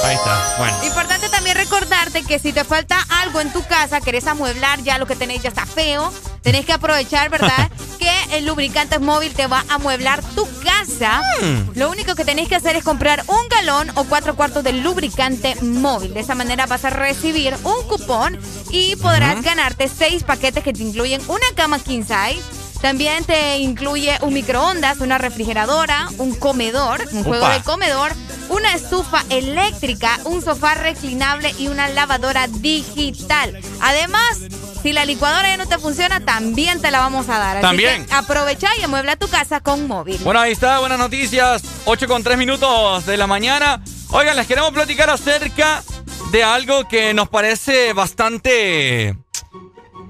Ahí 0.03 0.15
está. 0.15 0.55
Bueno. 0.57 0.77
Importante 0.85 1.29
también 1.29 1.57
recordarte 1.57 2.23
que 2.23 2.39
si 2.39 2.53
te 2.53 2.63
falta 2.63 2.97
algo 3.21 3.41
en 3.41 3.51
tu 3.51 3.63
casa, 3.63 4.01
querés 4.01 4.27
amueblar, 4.27 4.81
ya 4.83 4.97
lo 4.97 5.07
que 5.07 5.15
tenéis 5.15 5.41
ya 5.41 5.49
está 5.49 5.65
feo, 5.65 6.11
tenés 6.41 6.65
que 6.65 6.73
aprovechar, 6.73 7.29
¿verdad? 7.29 7.71
que 7.99 8.37
el 8.37 8.45
lubricante 8.45 8.99
móvil 8.99 9.33
te 9.33 9.47
va 9.47 9.63
a 9.67 9.75
amueblar 9.75 10.21
tu 10.35 10.47
casa. 10.63 11.21
Mm. 11.41 11.79
Lo 11.79 11.89
único 11.89 12.15
que 12.15 12.25
tenéis 12.25 12.49
que 12.49 12.55
hacer 12.55 12.75
es 12.75 12.83
comprar 12.83 13.23
un 13.27 13.47
galón 13.49 13.89
o 13.95 14.03
cuatro 14.03 14.35
cuartos 14.35 14.63
de 14.63 14.73
lubricante 14.73 15.55
móvil. 15.61 16.13
De 16.13 16.19
esa 16.19 16.35
manera 16.35 16.65
vas 16.65 16.85
a 16.85 16.89
recibir 16.89 17.55
un 17.63 17.87
cupón 17.87 18.37
y 18.69 18.95
podrás 18.97 19.41
ganarte 19.41 19.87
seis 19.87 20.23
paquetes 20.23 20.63
que 20.63 20.73
te 20.73 20.83
incluyen 20.83 21.21
una 21.27 21.45
cama 21.55 21.79
king 21.79 22.03
size. 22.03 22.64
También 22.85 23.23
te 23.23 23.57
incluye 23.57 24.15
un 24.21 24.35
microondas, 24.35 24.99
una 24.99 25.17
refrigeradora, 25.17 26.07
un 26.19 26.35
comedor, 26.35 27.01
un 27.13 27.23
juego 27.23 27.49
de 27.49 27.59
comedor, 27.63 28.11
una 28.49 28.75
estufa 28.75 29.23
eléctrica, 29.31 30.19
un 30.25 30.43
sofá 30.43 30.75
reclinable 30.75 31.51
y 31.57 31.67
una 31.67 31.87
lavadora 31.87 32.45
digital. 32.45 33.59
Además, 33.81 34.39
si 34.83 34.93
la 34.93 35.03
licuadora 35.03 35.47
ya 35.47 35.57
no 35.57 35.67
te 35.67 35.79
funciona, 35.79 36.19
también 36.19 36.79
te 36.79 36.91
la 36.91 36.99
vamos 36.99 37.27
a 37.27 37.39
dar. 37.39 37.57
Así 37.57 37.63
También. 37.63 38.05
que 38.05 38.13
aprovecha 38.13 38.69
y 38.79 38.83
amuebla 38.83 39.15
tu 39.15 39.27
casa 39.29 39.61
con 39.61 39.87
móvil. 39.87 40.19
Bueno, 40.23 40.41
ahí 40.41 40.51
está, 40.51 40.77
buenas 40.77 40.99
noticias. 40.99 41.63
8 41.85 42.07
con 42.07 42.21
3 42.21 42.37
minutos 42.37 43.03
de 43.07 43.17
la 43.17 43.25
mañana. 43.25 43.83
Oigan, 44.11 44.35
les 44.35 44.45
queremos 44.45 44.69
platicar 44.73 45.09
acerca 45.09 45.83
de 46.31 46.43
algo 46.43 46.87
que 46.87 47.15
nos 47.15 47.29
parece 47.29 47.93
bastante. 47.93 49.17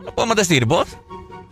¿Lo 0.04 0.14
podemos 0.14 0.36
decir, 0.36 0.66
vos? 0.66 0.90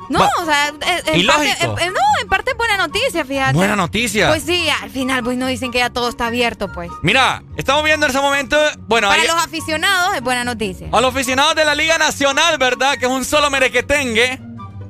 No, 0.09 0.19
Va. 0.19 0.29
o 0.41 0.45
sea, 0.45 0.67
eh, 0.69 1.01
en 1.05 1.25
parte, 1.27 1.49
eh, 1.49 1.55
eh, 1.61 1.67
no, 1.89 2.21
en 2.21 2.27
parte 2.27 2.51
es 2.51 2.57
buena 2.57 2.77
noticia, 2.77 3.23
fíjate. 3.25 3.53
Buena 3.53 3.75
noticia. 3.75 4.27
Pues 4.29 4.43
sí, 4.43 4.67
al 4.81 4.89
final 4.89 5.23
pues 5.23 5.37
no 5.37 5.47
dicen 5.47 5.71
que 5.71 5.79
ya 5.79 5.89
todo 5.89 6.09
está 6.09 6.27
abierto, 6.27 6.71
pues. 6.71 6.89
Mira, 7.01 7.41
estamos 7.55 7.83
viendo 7.83 8.05
en 8.05 8.11
ese 8.11 8.21
momento. 8.21 8.57
Bueno, 8.87 9.07
Para 9.07 9.23
los 9.23 9.43
aficionados 9.43 10.15
es 10.15 10.21
buena 10.21 10.43
noticia. 10.43 10.87
a 10.91 11.01
los 11.01 11.13
aficionados 11.13 11.55
de 11.55 11.65
la 11.65 11.73
Liga 11.75 11.97
Nacional, 11.97 12.57
¿verdad? 12.57 12.97
Que 12.97 13.05
es 13.05 13.11
un 13.11 13.23
solo 13.25 13.49
merequetengue. 13.49 14.39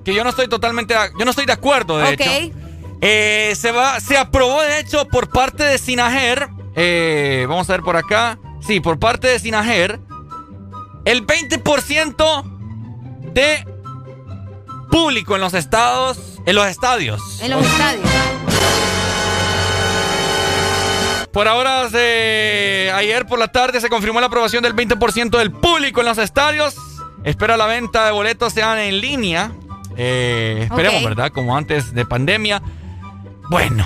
Que 0.03 0.14
yo 0.14 0.23
no 0.23 0.31
estoy 0.31 0.48
totalmente. 0.49 0.94
Yo 1.18 1.23
no 1.26 1.31
estoy 1.31 1.45
de 1.45 1.53
acuerdo, 1.53 1.98
de 1.98 2.14
Ok. 2.14 2.19
hecho. 2.22 2.56
Eh, 3.02 3.53
se, 3.56 3.72
va, 3.72 3.99
se 3.99 4.18
aprobó, 4.18 4.61
de 4.61 4.80
hecho, 4.80 5.07
por 5.07 5.30
parte 5.30 5.64
de 5.64 5.77
Sinajer. 5.77 6.49
eh, 6.76 7.45
vamos 7.48 7.69
a 7.69 7.73
ver 7.73 7.81
por 7.84 7.95
acá. 7.98 8.38
Sí, 8.61 8.80
por 8.80 8.98
parte 8.99 9.27
de 9.27 9.40
Sinajer. 9.40 9.99
El 11.06 11.26
20% 11.26 12.44
de 13.34 13.65
público 14.94 15.34
en 15.34 15.41
los 15.41 15.56
estados. 15.56 16.20
En 16.45 16.56
los 16.56 16.68
estadios. 16.68 17.41
En 17.41 17.49
los 17.49 17.65
estadios. 17.65 18.07
Por 21.32 21.48
ahora, 21.48 21.90
de 21.90 22.91
ayer 22.94 23.26
por 23.26 23.40
la 23.40 23.48
tarde 23.48 23.82
se 23.82 23.90
confirmó 23.90 24.20
la 24.20 24.28
aprobación 24.28 24.61
del 24.61 24.76
20% 24.76 25.36
del 25.40 25.52
público 25.52 26.02
en 26.02 26.06
los 26.06 26.20
estadios. 26.20 26.76
Espera 27.24 27.57
la 27.57 27.65
venta 27.65 28.06
de 28.06 28.11
boletos 28.11 28.53
sean 28.53 28.78
en 28.78 29.02
línea. 29.02 29.52
Eh, 29.98 30.60
esperemos. 30.61 31.03
¿verdad? 31.03 31.32
Como 31.32 31.57
antes 31.57 31.95
de 31.95 32.06
pandemia. 32.06 32.61
Bueno, 33.49 33.84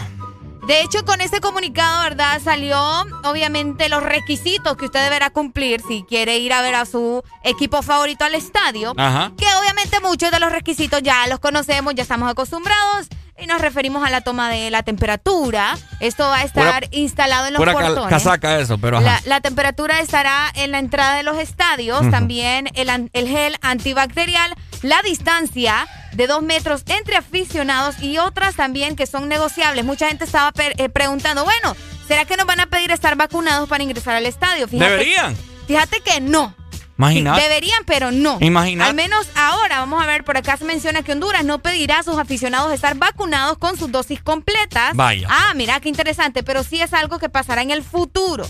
De 0.67 0.81
hecho, 0.81 1.05
con 1.05 1.21
ese 1.21 1.39
comunicado, 1.39 2.03
¿verdad? 2.03 2.41
Salió, 2.43 2.77
obviamente, 3.23 3.87
los 3.87 4.03
requisitos 4.03 4.75
que 4.75 4.85
usted 4.85 5.01
deberá 5.01 5.29
cumplir 5.29 5.81
si 5.87 6.03
quiere 6.03 6.37
ir 6.39 6.51
a 6.51 6.61
ver 6.61 6.75
a 6.75 6.85
su 6.85 7.23
equipo 7.43 7.81
favorito 7.81 8.25
al 8.25 8.35
estadio. 8.35 8.93
Ajá. 8.97 9.31
Que 9.37 9.45
obviamente 9.61 10.01
muchos 10.01 10.29
de 10.29 10.39
los 10.41 10.51
requisitos 10.51 11.01
ya 11.01 11.25
los 11.27 11.39
conocemos, 11.39 11.95
ya 11.95 12.03
estamos 12.03 12.29
acostumbrados. 12.29 13.07
Y 13.39 13.45
nos 13.45 13.61
referimos 13.61 14.03
a 14.05 14.09
la 14.09 14.21
toma 14.21 14.49
de 14.49 14.71
la 14.71 14.81
temperatura. 14.83 15.77
Esto 15.99 16.23
va 16.27 16.37
a 16.39 16.43
estar 16.43 16.85
Pura- 16.85 16.87
instalado 16.97 17.45
en 17.45 17.53
los 17.53 17.63
portones. 17.63 18.09
casaca 18.09 18.59
eso, 18.59 18.77
pero 18.79 18.97
ajá. 18.97 19.05
La, 19.05 19.21
la 19.25 19.41
temperatura 19.41 19.99
estará 19.99 20.51
en 20.55 20.71
la 20.71 20.79
entrada 20.79 21.15
de 21.15 21.23
los 21.23 21.37
estadios, 21.37 22.09
también 22.09 22.67
el, 22.73 22.89
el 23.13 23.27
gel 23.27 23.55
antibacterial, 23.61 24.55
la 24.83 25.01
distancia 25.01 25.87
de 26.13 26.27
dos 26.27 26.41
metros 26.41 26.83
entre 26.87 27.15
aficionados 27.15 28.01
y 28.01 28.17
otras 28.17 28.55
también 28.55 28.95
que 28.95 29.05
son 29.05 29.27
negociables. 29.29 29.85
Mucha 29.85 30.07
gente 30.07 30.25
estaba 30.25 30.51
eh, 30.57 30.89
preguntando, 30.89 31.43
bueno, 31.43 31.75
¿será 32.07 32.25
que 32.25 32.37
nos 32.37 32.45
van 32.45 32.59
a 32.59 32.67
pedir 32.67 32.91
estar 32.91 33.15
vacunados 33.15 33.67
para 33.69 33.83
ingresar 33.83 34.15
al 34.15 34.25
estadio? 34.25 34.67
¿Deberían? 34.67 35.35
Fíjate 35.67 36.01
que 36.01 36.21
no. 36.21 36.55
Imagínate. 36.97 37.41
Deberían, 37.41 37.83
pero 37.85 38.11
no. 38.11 38.37
Imagínate. 38.41 38.89
Al 38.89 38.95
menos 38.95 39.27
ahora, 39.35 39.79
vamos 39.79 40.01
a 40.01 40.07
ver, 40.07 40.23
por 40.23 40.35
acá 40.35 40.57
se 40.57 40.65
menciona 40.65 41.03
que 41.03 41.11
Honduras 41.11 41.45
no 41.45 41.59
pedirá 41.59 41.99
a 41.99 42.03
sus 42.03 42.17
aficionados 42.17 42.73
estar 42.73 42.95
vacunados 42.95 43.59
con 43.59 43.77
sus 43.77 43.91
dosis 43.91 44.21
completas. 44.21 44.95
Vaya. 44.95 45.27
Ah, 45.29 45.53
mira 45.55 45.79
qué 45.79 45.89
interesante, 45.89 46.41
pero 46.41 46.63
sí 46.63 46.81
es 46.81 46.93
algo 46.93 47.19
que 47.19 47.29
pasará 47.29 47.61
en 47.61 47.69
el 47.69 47.83
futuro. 47.83 48.47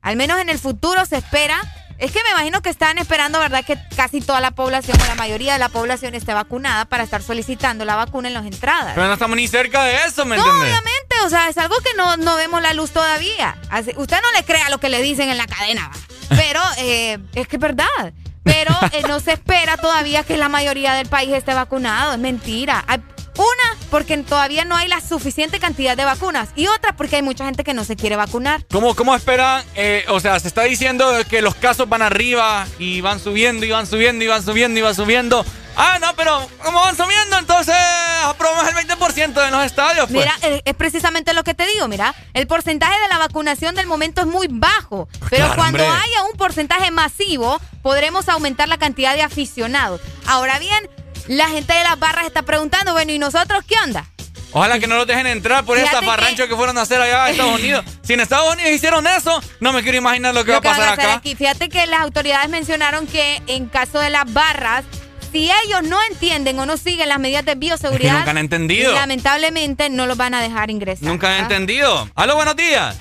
Al 0.00 0.16
menos 0.16 0.38
en 0.40 0.48
el 0.48 0.58
futuro 0.58 1.04
se 1.04 1.16
espera. 1.16 1.60
Es 1.98 2.10
que 2.12 2.22
me 2.24 2.30
imagino 2.30 2.60
que 2.60 2.70
están 2.70 2.98
esperando, 2.98 3.38
¿verdad? 3.38 3.64
Que 3.64 3.78
casi 3.96 4.20
toda 4.20 4.40
la 4.40 4.50
población 4.50 5.00
o 5.00 5.04
la 5.06 5.14
mayoría 5.14 5.52
de 5.54 5.58
la 5.58 5.68
población 5.68 6.14
esté 6.14 6.34
vacunada 6.34 6.84
para 6.86 7.04
estar 7.04 7.22
solicitando 7.22 7.84
la 7.84 7.94
vacuna 7.96 8.28
en 8.28 8.34
las 8.34 8.44
entradas. 8.46 8.92
Pero 8.94 9.06
no 9.06 9.12
estamos 9.12 9.36
ni 9.36 9.46
cerca 9.48 9.84
de 9.84 9.94
eso, 10.06 10.24
¿me 10.24 10.36
No, 10.36 10.42
entiendes? 10.42 10.68
obviamente, 10.80 11.16
o 11.24 11.28
sea, 11.30 11.48
es 11.48 11.56
algo 11.58 11.76
que 11.78 11.94
no, 11.96 12.16
no 12.16 12.36
vemos 12.36 12.60
la 12.62 12.74
luz 12.74 12.90
todavía. 12.90 13.56
Así- 13.70 13.92
usted 13.96 14.16
no 14.20 14.32
le 14.38 14.44
crea 14.44 14.68
lo 14.70 14.78
que 14.78 14.88
le 14.88 15.00
dicen 15.02 15.30
en 15.30 15.38
la 15.38 15.46
cadena, 15.46 15.88
va. 15.88 16.36
pero 16.36 16.60
eh, 16.78 17.18
es 17.34 17.46
que 17.48 17.56
es 17.56 17.60
verdad. 17.62 18.12
Pero 18.42 18.76
eh, 18.92 19.02
no 19.08 19.20
se 19.20 19.32
espera 19.32 19.76
todavía 19.78 20.22
que 20.22 20.36
la 20.36 20.50
mayoría 20.50 20.92
del 20.94 21.08
país 21.08 21.32
esté 21.32 21.54
vacunado, 21.54 22.12
es 22.12 22.18
mentira. 22.18 22.84
Hay- 22.86 23.00
una, 23.36 23.88
porque 23.90 24.16
todavía 24.18 24.64
no 24.64 24.76
hay 24.76 24.88
la 24.88 25.00
suficiente 25.00 25.58
cantidad 25.58 25.96
de 25.96 26.04
vacunas. 26.04 26.50
Y 26.56 26.66
otra, 26.68 26.96
porque 26.96 27.16
hay 27.16 27.22
mucha 27.22 27.44
gente 27.44 27.64
que 27.64 27.74
no 27.74 27.84
se 27.84 27.96
quiere 27.96 28.16
vacunar. 28.16 28.64
¿Cómo, 28.70 28.94
cómo 28.94 29.14
esperan? 29.14 29.64
Eh, 29.74 30.04
o 30.08 30.20
sea, 30.20 30.38
se 30.40 30.48
está 30.48 30.62
diciendo 30.62 31.10
que 31.28 31.42
los 31.42 31.54
casos 31.54 31.88
van 31.88 32.02
arriba 32.02 32.66
y 32.78 33.00
van 33.00 33.20
subiendo 33.20 33.66
y 33.66 33.70
van 33.70 33.86
subiendo 33.86 34.24
y 34.24 34.28
van 34.28 34.42
subiendo 34.42 34.78
y 34.78 34.82
van 34.82 34.94
subiendo. 34.94 35.44
Ah, 35.76 35.98
no, 36.00 36.14
pero 36.14 36.48
como 36.62 36.80
van 36.80 36.96
subiendo, 36.96 37.36
entonces 37.36 37.74
aprobamos 38.22 38.68
el 38.68 38.74
20% 38.74 39.32
de 39.32 39.50
los 39.50 39.64
estadios. 39.64 40.08
Pues. 40.08 40.24
Mira, 40.24 40.32
eh, 40.42 40.62
es 40.64 40.74
precisamente 40.74 41.34
lo 41.34 41.42
que 41.42 41.54
te 41.54 41.66
digo, 41.66 41.88
mira, 41.88 42.14
el 42.32 42.46
porcentaje 42.46 42.98
de 43.00 43.08
la 43.08 43.18
vacunación 43.18 43.74
del 43.74 43.86
momento 43.88 44.20
es 44.20 44.28
muy 44.28 44.46
bajo, 44.48 45.08
pero 45.30 45.46
claro, 45.46 45.54
cuando 45.56 45.82
hombre. 45.82 46.00
haya 46.00 46.22
un 46.30 46.36
porcentaje 46.36 46.92
masivo, 46.92 47.60
podremos 47.82 48.28
aumentar 48.28 48.68
la 48.68 48.78
cantidad 48.78 49.14
de 49.14 49.22
aficionados. 49.22 50.00
Ahora 50.26 50.60
bien, 50.60 50.88
la 51.28 51.48
gente 51.48 51.72
de 51.72 51.82
las 51.84 51.98
barras 51.98 52.26
está 52.26 52.42
preguntando, 52.42 52.92
bueno, 52.92 53.12
¿y 53.12 53.18
nosotros 53.18 53.64
qué 53.66 53.74
onda? 53.82 54.04
Ojalá 54.52 54.78
que 54.78 54.86
no 54.86 54.96
los 54.96 55.06
dejen 55.06 55.26
entrar 55.26 55.64
por 55.64 55.76
ese 55.76 55.88
Fíjate 55.88 56.06
zafarrancho 56.06 56.46
que... 56.48 56.54
fueron 56.54 56.78
a 56.78 56.82
hacer 56.82 57.00
allá 57.00 57.24
a 57.24 57.30
Estados 57.30 57.54
Unidos. 57.58 57.84
Si 58.02 58.12
en 58.12 58.20
Estados 58.20 58.52
Unidos 58.54 58.70
hicieron 58.70 59.04
eso, 59.06 59.42
no 59.60 59.72
me 59.72 59.82
quiero 59.82 59.98
imaginar 59.98 60.32
lo 60.32 60.44
que 60.44 60.52
Lo 60.52 60.60
va 60.60 60.70
a 60.70 60.72
pasar 60.72 60.88
hacer 60.92 61.04
acá. 61.06 61.14
aquí. 61.14 61.34
Fíjate 61.34 61.68
que 61.68 61.86
las 61.86 62.00
autoridades 62.02 62.48
mencionaron 62.48 63.06
que 63.08 63.42
en 63.48 63.66
caso 63.66 63.98
de 63.98 64.10
las 64.10 64.32
barras, 64.32 64.84
si 65.32 65.50
ellos 65.64 65.82
no 65.82 65.98
entienden 66.08 66.56
o 66.60 66.66
no 66.66 66.76
siguen 66.76 67.08
las 67.08 67.18
medidas 67.18 67.44
de 67.44 67.56
bioseguridad, 67.56 68.18
nunca 68.18 68.30
han 68.30 68.38
entendido. 68.38 68.92
lamentablemente 68.92 69.90
no 69.90 70.06
los 70.06 70.16
van 70.16 70.34
a 70.34 70.40
dejar 70.40 70.70
ingresar. 70.70 71.08
Nunca 71.08 71.32
he 71.34 71.38
¿ah? 71.40 71.42
entendido. 71.42 72.08
Aló, 72.14 72.36
buenos 72.36 72.54
días. 72.54 72.96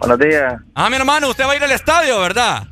Buenos 0.00 0.18
días. 0.18 0.54
Ah, 0.74 0.90
mi 0.90 0.96
hermano, 0.96 1.28
usted 1.28 1.46
va 1.46 1.52
a 1.52 1.56
ir 1.56 1.62
al 1.62 1.70
estadio, 1.70 2.18
¿verdad? 2.18 2.66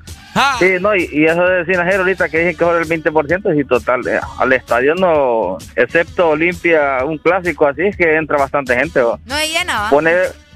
Sí, 0.58 0.74
no, 0.80 0.94
y, 0.96 1.08
y 1.12 1.26
eso 1.26 1.42
de 1.42 1.64
Sinajero 1.66 2.00
ahorita 2.02 2.28
que 2.28 2.38
dije 2.38 2.54
que 2.54 2.64
ahora 2.64 2.78
el 2.80 2.86
20% 2.88 3.60
y 3.60 3.64
total, 3.64 4.06
eh, 4.08 4.18
al 4.38 4.52
estadio 4.52 4.94
no, 4.94 5.58
excepto 5.76 6.30
Olimpia, 6.30 7.04
un 7.04 7.18
clásico 7.18 7.66
así, 7.66 7.82
es 7.82 7.96
que 7.96 8.16
entra 8.16 8.38
bastante 8.38 8.74
gente. 8.74 9.00
¿va? 9.02 9.18
No 9.26 9.36
se 9.36 9.48
llena, 9.48 9.82
¿va? 9.82 9.90
Pone, 9.90 10.12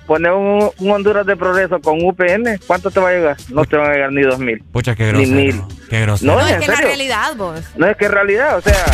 pone 0.06 0.32
un, 0.32 0.70
un 0.78 0.90
Honduras 0.90 1.26
de 1.26 1.36
Progreso 1.36 1.78
con 1.80 1.98
UPN, 2.02 2.58
¿cuánto 2.66 2.90
te 2.90 3.00
va 3.00 3.10
a 3.10 3.12
llegar? 3.12 3.36
No 3.50 3.64
te 3.64 3.76
van 3.76 3.90
a 3.90 3.94
llegar 3.94 4.12
ni 4.12 4.22
dos 4.22 4.38
mil. 4.38 4.62
Pucha, 4.72 4.94
qué 4.94 5.12
Ni 5.12 5.26
grosero. 5.26 5.36
mil. 5.36 5.62
Qué 5.90 6.00
grosero. 6.02 6.32
No, 6.32 6.38
No, 6.40 6.46
es 6.46 6.54
en 6.54 6.60
que 6.60 6.66
la 6.68 6.76
realidad, 6.80 7.36
vos. 7.36 7.60
No 7.76 7.86
es 7.86 7.96
que 7.96 8.04
en 8.06 8.12
realidad, 8.12 8.56
o 8.56 8.60
sea, 8.62 8.84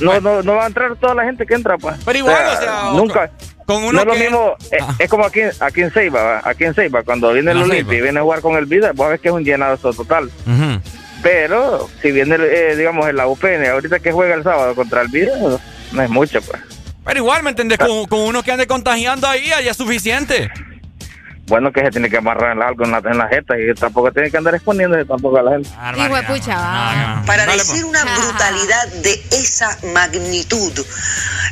no, 0.00 0.20
no, 0.20 0.42
no 0.42 0.54
va 0.54 0.64
a 0.64 0.66
entrar 0.68 0.94
toda 0.96 1.14
la 1.14 1.24
gente 1.24 1.44
que 1.44 1.54
entra, 1.54 1.76
pues. 1.78 1.96
Pero 2.04 2.18
igual, 2.18 2.46
o 2.46 2.60
sea, 2.60 2.82
nunca. 2.94 3.30
Con 3.68 3.82
no 3.92 4.00
es 4.00 4.06
lo 4.06 4.14
mismo, 4.14 4.56
eh, 4.70 4.78
es, 4.98 5.10
como 5.10 5.26
aquí, 5.26 5.40
aquí 5.60 5.82
en 5.82 5.90
Ceiba, 5.90 6.40
aquí 6.42 6.64
en 6.64 6.72
Ceiba, 6.72 7.02
cuando 7.02 7.34
viene 7.34 7.50
el 7.50 7.58
Olimpia 7.58 7.98
y 7.98 8.00
viene 8.00 8.18
a 8.18 8.22
jugar 8.22 8.40
con 8.40 8.56
el 8.56 8.64
Vida, 8.64 8.92
vos 8.94 9.10
ves 9.10 9.20
que 9.20 9.28
es 9.28 9.34
un 9.34 9.44
llenado 9.44 9.76
total. 9.92 10.30
Pero 11.22 11.86
si 12.00 12.10
viene, 12.10 12.36
eh, 12.40 12.76
digamos, 12.76 13.06
en 13.10 13.16
la 13.16 13.26
UPN, 13.26 13.66
ahorita 13.66 13.98
que 13.98 14.10
juega 14.10 14.36
el 14.36 14.42
sábado 14.42 14.74
contra 14.74 15.02
el 15.02 15.08
Vida, 15.08 15.32
no 15.92 16.02
es 16.02 16.08
mucho, 16.08 16.40
pues. 16.40 16.62
Pero 17.04 17.18
igual, 17.18 17.42
¿me 17.42 17.50
entendés? 17.50 17.76
Con, 17.76 18.06
con 18.06 18.20
uno 18.20 18.42
que 18.42 18.52
ande 18.52 18.66
contagiando 18.66 19.26
ahí, 19.26 19.48
ya 19.48 19.58
es 19.58 19.76
suficiente. 19.76 20.50
Bueno, 21.48 21.72
que 21.72 21.80
se 21.80 21.90
tiene 21.90 22.10
que 22.10 22.18
amarrar 22.18 22.60
algo 22.62 22.84
en 22.84 22.90
la, 22.90 22.98
en 22.98 23.18
la 23.18 23.26
jeta 23.28 23.58
y 23.58 23.74
tampoco 23.74 24.12
tiene 24.12 24.30
que 24.30 24.36
andar 24.36 24.54
exponiéndose 24.54 25.04
tampoco 25.06 25.38
a 25.38 25.42
la 25.42 25.50
gente. 25.52 25.70
Hijo 25.96 26.14
de 26.14 26.22
pucha, 26.24 26.54
va. 26.54 27.22
Para 27.26 27.46
Dale, 27.46 27.58
decir 27.58 27.84
pues. 27.84 28.02
una 28.02 28.04
brutalidad 28.16 28.88
de 29.02 29.22
esa 29.32 29.78
magnitud, 29.94 30.72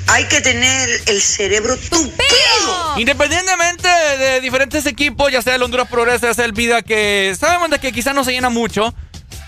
hay 0.08 0.24
que 0.24 0.40
tener 0.42 0.88
el 1.06 1.20
cerebro 1.20 1.76
tupido. 1.76 2.98
Independientemente 2.98 3.88
de, 3.88 4.18
de 4.18 4.40
diferentes 4.40 4.84
equipos, 4.86 5.32
ya 5.32 5.40
sea 5.40 5.54
el 5.54 5.62
Honduras 5.62 5.88
Progreso, 5.88 6.26
ya 6.26 6.34
sea 6.34 6.44
el 6.44 6.52
Vida, 6.52 6.82
que 6.82 7.34
sabemos 7.38 7.70
de 7.70 7.78
que 7.78 7.92
quizás 7.92 8.14
no 8.14 8.22
se 8.22 8.32
llena 8.32 8.50
mucho. 8.50 8.94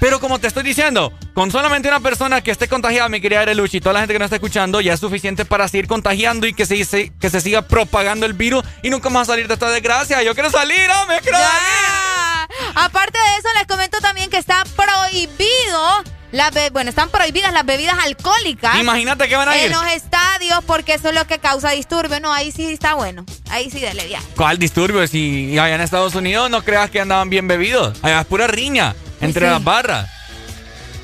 Pero 0.00 0.20
como 0.20 0.38
te 0.38 0.46
estoy 0.46 0.62
diciendo, 0.62 1.12
con 1.34 1.50
solamente 1.50 1.88
una 1.88 1.98
persona 2.00 2.40
que 2.40 2.50
esté 2.52 2.68
contagiada, 2.68 3.08
mi 3.08 3.20
querida 3.20 3.40
Areluchi, 3.40 3.78
y 3.78 3.80
toda 3.80 3.94
la 3.94 4.00
gente 4.00 4.12
que 4.14 4.18
nos 4.20 4.26
está 4.26 4.36
escuchando, 4.36 4.80
ya 4.80 4.92
es 4.94 5.00
suficiente 5.00 5.44
para 5.44 5.66
seguir 5.66 5.88
contagiando 5.88 6.46
y 6.46 6.54
que 6.54 6.66
se, 6.66 6.84
se- 6.84 7.12
que 7.20 7.30
se 7.30 7.40
siga 7.40 7.62
propagando 7.62 8.24
el 8.24 8.32
virus 8.34 8.62
y 8.82 8.90
nunca 8.90 9.10
más 9.10 9.26
salir 9.26 9.48
de 9.48 9.54
esta 9.54 9.68
desgracia. 9.70 10.22
Yo 10.22 10.34
quiero 10.34 10.50
salir, 10.50 10.88
hombre, 11.02 11.18
quiero 11.22 11.38
Ya. 11.38 12.48
Aparte 12.76 13.18
de 13.18 13.36
eso, 13.38 13.48
les 13.58 13.66
comento 13.66 13.98
también 14.00 14.30
que 14.30 14.38
está 14.38 14.64
prohibido. 14.76 16.04
Las 16.30 16.52
be- 16.52 16.68
bueno, 16.70 16.90
están 16.90 17.08
prohibidas 17.08 17.52
las 17.54 17.64
bebidas 17.64 17.96
alcohólicas. 18.04 18.78
Imagínate 18.78 19.28
que 19.28 19.36
van 19.36 19.48
a 19.48 19.56
ir. 19.56 19.64
En 19.66 19.72
los 19.72 19.86
estadios, 19.92 20.62
porque 20.66 20.94
eso 20.94 21.08
es 21.08 21.14
lo 21.14 21.26
que 21.26 21.38
causa 21.38 21.70
disturbio. 21.70 22.20
No, 22.20 22.32
ahí 22.32 22.52
sí 22.52 22.66
está 22.66 22.94
bueno. 22.94 23.24
Ahí 23.50 23.70
sí 23.70 23.80
dele 23.80 24.08
ya. 24.10 24.20
¿Cuál 24.36 24.58
disturbio? 24.58 25.06
Si 25.06 25.58
allá 25.58 25.74
en 25.76 25.80
Estados 25.80 26.14
Unidos 26.14 26.50
no 26.50 26.62
creas 26.62 26.90
que 26.90 27.00
andaban 27.00 27.30
bien 27.30 27.48
bebidos. 27.48 27.98
Allá 28.02 28.20
es 28.20 28.26
pura 28.26 28.46
riña 28.46 28.94
entre 29.22 29.46
Sí. 29.46 29.50
las 29.52 29.64
barras. 29.64 30.10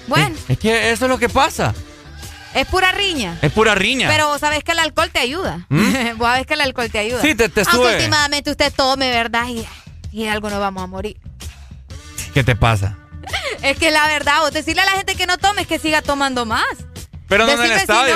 Bueno, 0.07 0.37
Es 0.49 0.59
que 0.59 0.91
eso 0.91 1.07
es 1.07 1.09
lo 1.11 1.19
que 1.19 1.31
pasa. 1.31 1.73
es 2.55 2.67
pura 2.67 2.93
riña. 2.93 3.39
Es 3.41 3.51
pura 3.51 3.75
riña. 3.75 4.09
Pero 4.11 4.29
vos 4.29 4.41
sabés 4.41 4.63
que 4.63 4.73
el 4.73 4.79
alcohol 4.79 5.09
te 5.11 5.21
ayuda. 5.21 5.67
vos 6.19 6.27
sabés 6.29 6.47
que 6.47 6.53
el 6.55 6.61
alcohol 6.61 6.91
te 6.91 6.99
ayuda. 6.99 7.23
Sí, 7.23 7.35
te- 7.35 7.49
te 7.49 7.61
Aunque 7.63 7.73
sube. 7.77 7.97
últimamente 7.97 8.51
usted 8.51 8.71
tome, 8.75 9.11
¿verdad? 9.11 9.47
Y, 9.49 9.67
y 10.13 10.27
algo 10.27 10.51
nos 10.51 10.61
vamos 10.61 10.83
a 10.83 10.87
morir. 10.87 11.17
¿Qué 12.35 12.45
te 12.45 12.55
pasa? 12.55 12.99
Es 13.63 13.79
que 13.79 13.91
la 13.91 14.07
verdad, 14.09 14.41
vos 14.41 14.53
decirle 14.53 14.83
a 14.83 14.87
la 14.87 14.93
gente 14.93 15.15
que 15.15 15.27
no 15.27 15.39
tome 15.39 15.63
es 15.63 15.69
que 15.69 15.79
siga 15.79 16.03
tomando 16.03 16.45
más. 16.45 16.65
Pero 17.29 17.47
no 17.47 17.53
en 17.53 17.61
el 17.61 17.69
Decime 17.69 17.77
si 17.77 17.81
estadio. 17.83 18.15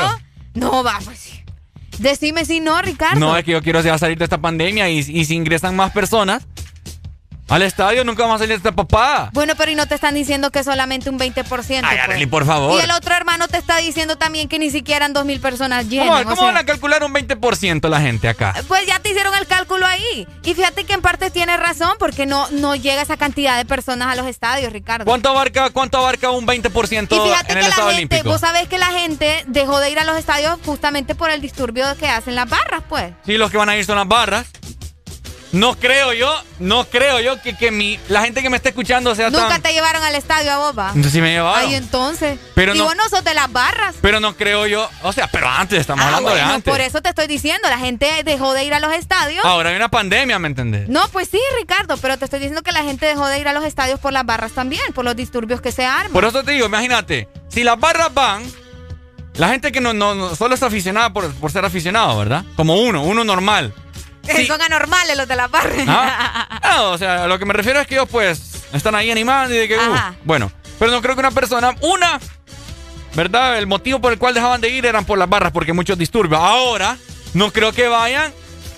no, 0.55 0.71
no, 0.73 0.85
va, 0.85 0.99
pues 1.05 1.19
sí. 1.19 1.45
Decime 1.99 2.45
si 2.45 2.61
no, 2.61 2.81
Ricardo. 2.83 3.19
No, 3.19 3.37
es 3.37 3.45
que 3.45 3.53
yo 3.53 3.63
quiero 3.63 3.81
ya 3.81 3.99
salir 3.99 4.19
de 4.19 4.25
esta 4.25 4.39
pandemia 4.39 4.89
y, 4.89 4.99
y 4.99 5.25
si 5.25 5.35
ingresan 5.35 5.75
más 5.75 5.93
personas 5.93 6.47
al 7.49 7.63
estadio 7.63 8.05
nunca 8.05 8.23
vamos 8.23 8.37
a 8.37 8.39
salir 8.45 8.57
esta 8.57 8.73
papada. 8.73 9.31
Bueno, 9.33 9.55
pero 9.57 9.71
y 9.71 9.75
no 9.75 9.87
te 9.87 9.95
están 9.95 10.15
diciendo 10.15 10.51
que 10.51 10.63
solamente 10.63 11.09
un 11.11 11.19
20%. 11.19 11.81
Ay, 11.83 11.97
pues. 11.97 12.09
Arely, 12.09 12.27
por 12.27 12.45
favor. 12.45 12.79
Y 12.79 12.85
el 12.85 12.91
otro 12.91 13.15
hermano 13.15 13.49
te 13.49 13.57
está 13.57 13.79
diciendo 13.79 14.17
también 14.17 14.49
que 14.49 14.59
ni 14.59 14.71
siquiera 14.71 15.07
en 15.07 15.15
2.000 15.15 15.41
personas 15.41 15.89
llenan. 15.89 16.09
¿Cómo, 16.09 16.21
o 16.21 16.25
cómo 16.25 16.37
sea, 16.37 16.45
van 16.47 16.57
a 16.59 16.65
calcular 16.65 17.03
un 17.05 17.15
20% 17.15 17.89
la 17.89 18.01
gente 18.01 18.29
acá? 18.29 18.55
Pues 18.69 18.87
ya 18.87 18.99
te 19.01 19.11
hicieron 19.11 19.35
el 19.35 19.47
cálculo 19.47 19.87
ahí. 19.87 20.29
Y 20.45 20.55
fíjate 20.55 20.85
que 20.85 20.93
en 20.93 21.01
parte 21.01 21.31
tienes 21.31 21.59
razón, 21.59 21.93
porque 21.99 22.27
no, 22.27 22.49
no 22.51 22.75
llega 22.77 23.03
esa 23.03 23.17
cantidad 23.17 23.57
de 23.57 23.65
personas 23.65 24.09
a 24.09 24.15
los 24.15 24.27
estadios, 24.27 24.73
Ricardo. 24.73 25.05
¿Cuánto 25.07 25.31
abarca, 25.31 25.71
cuánto 25.71 25.99
abarca 25.99 26.31
un 26.31 26.47
20% 26.47 27.03
Y 27.03 27.29
fíjate 27.29 27.53
en 27.53 27.59
el 27.59 27.65
que 27.65 27.69
la 27.69 27.69
estado 27.69 27.91
gente, 27.91 28.17
olímpico? 28.17 28.29
vos 28.31 28.41
sabés 28.41 28.69
que 28.69 28.79
la 28.79 28.87
gente 28.87 29.45
dejó 29.47 29.81
de 29.81 29.91
ir 29.91 29.99
a 29.99 30.05
los 30.05 30.17
estadios 30.19 30.59
justamente 30.65 31.15
por 31.15 31.31
el 31.31 31.41
disturbio 31.41 31.87
que 31.99 32.09
hacen 32.09 32.35
las 32.35 32.49
barras, 32.49 32.83
pues. 32.89 33.13
Sí, 33.25 33.39
los 33.39 33.51
que 33.51 33.57
van 33.57 33.69
a 33.69 33.77
ir 33.77 33.85
son 33.85 33.97
las 33.97 34.09
barras. 34.09 34.47
No 35.51 35.77
creo 35.79 36.13
yo, 36.13 36.31
no 36.59 36.85
creo 36.85 37.21
yo 37.21 37.41
que, 37.41 37.57
que 37.57 37.71
mi, 37.71 37.99
la 38.09 38.21
gente 38.23 38.43
que 38.43 38.51
me 38.51 38.57
está 38.59 38.69
escuchando 38.69 39.15
sea 39.15 39.31
Nunca 39.31 39.49
tan... 39.49 39.63
te 39.63 39.73
llevaron 39.73 40.03
al 40.03 40.15
estadio 40.15 40.53
a 40.53 40.59
boba. 40.59 40.89
Entonces 40.89 41.13
sí 41.13 41.23
me 41.23 41.31
llevaron. 41.33 41.69
Ay, 41.71 41.75
entonces. 41.75 42.39
Pero 42.55 42.75
y 42.75 42.79
no- 42.79 42.85
vos 42.85 42.95
no 42.97 43.09
sos 43.09 43.25
de 43.25 43.33
las 43.33 43.51
barras. 43.51 43.95
Pero 44.03 44.21
no 44.21 44.37
creo 44.37 44.67
yo, 44.67 44.91
o 45.03 45.13
sea, 45.13 45.27
pero 45.29 45.49
antes, 45.49 45.81
estamos 45.81 46.05
Ah, 46.05 46.09
hablando 46.09 46.35
de 46.35 46.41
antes. 46.43 46.71
por 46.71 46.83
eso 46.83 47.01
te 47.01 47.09
estoy 47.09 47.27
diciendo, 47.29 47.67
la 47.71 47.79
gente 47.79 48.11
dejó 48.25 48.53
de 48.53 48.65
ir 48.65 48.75
a 48.75 48.81
los 48.81 48.93
estadios. 48.93 49.43
Ahora 49.45 49.71
hay 49.71 49.77
una 49.77 49.89
pandemia, 49.89 50.39
¿me 50.39 50.49
entendés? 50.49 50.87
No, 50.91 51.09
pues 51.09 51.29
sí, 51.31 51.41
Ricardo, 51.59 51.97
pero 51.97 52.19
te 52.19 52.27
estoy 52.27 52.41
diciendo 52.41 52.63
que 52.63 52.73
la 52.73 52.83
gente 52.83 53.07
dejó 53.07 53.27
de 53.27 53.39
ir 53.39 53.49
a 53.49 53.55
los 53.55 53.65
estadios 53.65 53.99
por 54.01 54.13
las 54.13 54.27
barras 54.27 54.53
también, 54.53 54.83
por 54.95 55.07
los 55.07 55.17
disturbios 55.17 55.63
que 55.63 55.73
se 55.73 55.87
arman. 55.87 56.13
Por 56.13 56.27
eso 56.27 56.43
te 56.45 56.53
digo, 56.53 56.67
imagínate, 56.67 57.27
si 57.49 57.65
las 57.65 57.81
barras 57.81 58.13
van, 58.13 58.43
la 59.37 59.49
gente 59.49 59.73
que 59.73 59.81
no, 59.81 59.95
no, 59.95 60.15
no- 60.15 60.35
solo 60.37 60.55
es 60.55 60.63
aficionada 60.63 61.11
por, 61.13 61.33
por 61.35 61.51
ser 61.53 61.65
aficionado, 61.65 62.19
¿verdad? 62.19 62.45
Como 62.57 62.77
uno, 62.83 63.03
uno 63.03 63.25
normal. 63.25 63.73
Son 64.47 64.61
anormales 64.63 65.17
los 65.17 65.27
de 65.29 65.37
las 65.37 65.51
barras. 65.51 65.85
¿Ah? 65.89 66.61
No, 66.77 66.91
o 66.93 66.99
sea, 66.99 67.25
a 67.25 67.27
lo 67.27 67.39
que 67.39 67.45
me 67.47 67.53
refiero 67.55 67.81
es 67.81 67.87
que 67.87 67.95
ellos 67.95 68.09
pues 68.11 68.41
están 68.73 68.95
ahí 68.95 69.11
animando 69.11 69.55
y 69.55 69.59
de 69.59 69.69
que, 69.69 69.77
uh, 69.77 69.95
bueno, 70.25 70.51
pero 70.79 70.91
no 70.91 71.01
creo 71.03 71.15
que 71.15 71.21
una 71.21 71.31
persona, 71.31 71.75
una, 71.81 72.19
¿verdad? 73.15 73.59
El 73.59 73.67
motivo 73.67 74.01
por 74.01 74.13
el 74.13 74.19
cual 74.19 74.35
dejaban 74.35 74.61
de 74.61 74.69
ir 74.69 74.85
eran 74.87 75.05
por 75.05 75.19
las 75.19 75.29
barras, 75.29 75.53
porque 75.53 75.73
muchos 75.73 75.99
disturbios. 75.99 76.41
Ahora, 76.41 76.97
no 77.35 77.53
creo 77.53 77.73
que 77.73 77.89
vayan, 77.89 78.33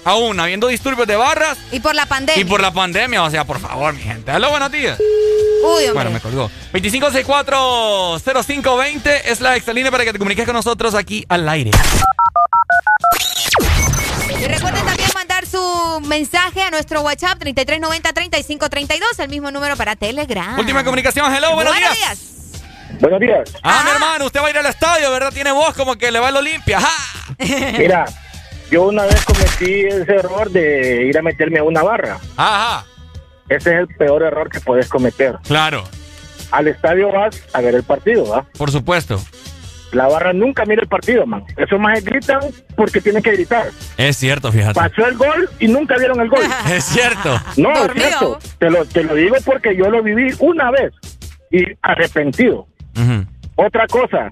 aún 0.05 0.39
habiendo 0.41 0.67
disturbios 0.69 1.07
de 1.07 1.15
barras 1.17 1.59
Y 1.73 1.81
por 1.81 1.95
la 1.95 2.07
pandemia. 2.07 2.41
y 2.41 2.45
por 2.45 2.61
la 2.61 2.73
pandemia, 2.73 3.23
o 3.23 3.31
sea, 3.31 3.45
por 3.45 3.61
favor, 3.61 3.93
mi 3.93 4.01
gente. 4.01 4.31
Aló, 4.31 4.49
buenos 4.51 4.73
días. 4.73 4.99
Uy, 4.99 5.85
hombre. 5.85 5.93
Bueno, 5.93 6.11
me 6.11 6.21
colgó. 6.21 6.51
2564-0520 6.73 9.21
es 9.27 9.41
la 9.43 9.57
excelente 9.57 9.91
para 9.91 10.05
que 10.05 10.13
te 10.13 10.19
comuniques 10.19 10.47
con 10.47 10.55
nosotros 10.55 10.95
aquí 10.95 11.27
al 11.29 11.47
aire. 11.49 11.71
Y 14.41 14.45
recuerden 14.47 14.87
también 14.87 15.00
su 15.51 16.01
mensaje 16.07 16.63
a 16.63 16.71
nuestro 16.71 17.03
WhatsApp 17.03 17.39
3390-3532, 17.43 19.19
el 19.19 19.29
mismo 19.29 19.51
número 19.51 19.77
para 19.77 19.97
Telegram. 19.97 20.59
Última 20.59 20.85
comunicación, 20.85 21.33
hello, 21.35 21.55
buenos, 21.55 21.75
días. 21.75 22.27
Buenos 23.01 23.21
días. 23.21 23.51
Ah, 23.63 23.83
mi 23.85 23.91
hermano, 23.91 24.27
usted 24.27 24.41
va 24.41 24.47
a 24.47 24.51
ir 24.51 24.59
al 24.59 24.67
estadio, 24.67 25.11
¿verdad? 25.11 25.33
Tiene 25.33 25.53
voz 25.53 25.75
como 25.75 25.97
que 25.97 26.11
le 26.11 26.21
va 26.21 26.29
al 26.29 26.37
Olimpia. 26.37 26.81
¡Ja! 26.81 27.35
Mira, 27.79 28.05
yo 28.71 28.85
una 28.85 29.05
vez 29.05 29.25
cometí 29.25 29.87
ese 29.87 30.15
error 30.15 30.51
de 30.51 31.07
ir 31.07 31.19
a 31.19 31.23
meterme 31.23 31.59
a 31.59 31.65
una 31.65 31.83
barra. 31.83 32.19
Ajá. 32.37 32.85
Ese 33.49 33.75
es 33.75 33.81
el 33.81 33.89
peor 33.89 34.23
error 34.23 34.49
que 34.49 34.61
puedes 34.61 34.89
cometer. 34.89 35.37
Claro. 35.47 35.85
Al 36.53 36.69
estadio 36.69 37.11
vas 37.11 37.43
a 37.53 37.61
ver 37.61 37.75
el 37.75 37.83
partido, 37.83 38.29
¿va? 38.29 38.45
Por 38.57 38.71
supuesto. 38.71 39.21
La 39.93 40.07
barra 40.07 40.33
nunca 40.33 40.65
mira 40.65 40.83
el 40.83 40.89
partido, 40.89 41.27
man. 41.27 41.45
Eso 41.57 41.79
más 41.79 42.03
gritan 42.05 42.41
porque 42.77 43.01
tienen 43.01 43.23
que 43.23 43.33
gritar. 43.33 43.71
Es 43.97 44.17
cierto, 44.17 44.53
fíjate. 44.53 44.75
Pasó 44.75 45.07
el 45.07 45.17
gol 45.17 45.51
y 45.59 45.69
nunca 45.69 45.97
vieron 45.97 46.21
el 46.21 46.29
gol. 46.29 46.43
Es 46.71 46.85
cierto. 46.85 47.41
No, 47.57 47.73
es 47.73 47.93
cierto. 47.95 48.39
Te 48.59 48.71
lo, 48.71 48.85
te 48.85 49.03
lo 49.03 49.15
digo 49.15 49.37
porque 49.45 49.77
yo 49.77 49.91
lo 49.91 50.03
viví 50.03 50.33
una 50.39 50.71
vez 50.71 50.93
y 51.51 51.65
arrepentido. 51.83 52.67
Otra 53.57 53.87
cosa, 53.87 54.31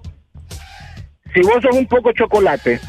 si 1.35 1.41
vos 1.41 1.57
sos 1.63 1.77
un 1.77 1.87
poco 1.87 2.13
chocolate 2.13 2.81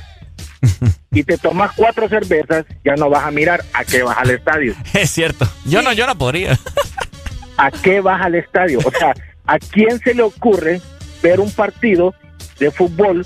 y 1.11 1.23
te 1.23 1.37
tomas 1.37 1.71
cuatro 1.75 2.07
cervezas, 2.07 2.65
ya 2.83 2.95
no 2.95 3.09
vas 3.09 3.25
a 3.25 3.31
mirar 3.31 3.63
a 3.73 3.83
qué 3.83 4.03
vas 4.03 4.17
al 4.17 4.31
estadio. 4.31 4.75
Es 4.93 5.09
cierto. 5.09 5.47
Yo 5.65 5.81
no, 5.81 5.93
yo 5.93 6.05
no 6.05 6.17
podría. 6.17 6.57
¿A 7.57 7.71
qué 7.71 8.01
vas 8.01 8.21
al 8.21 8.35
estadio? 8.35 8.79
O 8.85 8.91
sea, 8.91 9.13
¿a 9.45 9.59
quién 9.59 9.99
se 9.99 10.13
le 10.13 10.21
ocurre 10.21 10.81
ver 11.21 11.39
un 11.39 11.51
partido 11.51 12.13
de 12.59 12.71
fútbol 12.71 13.25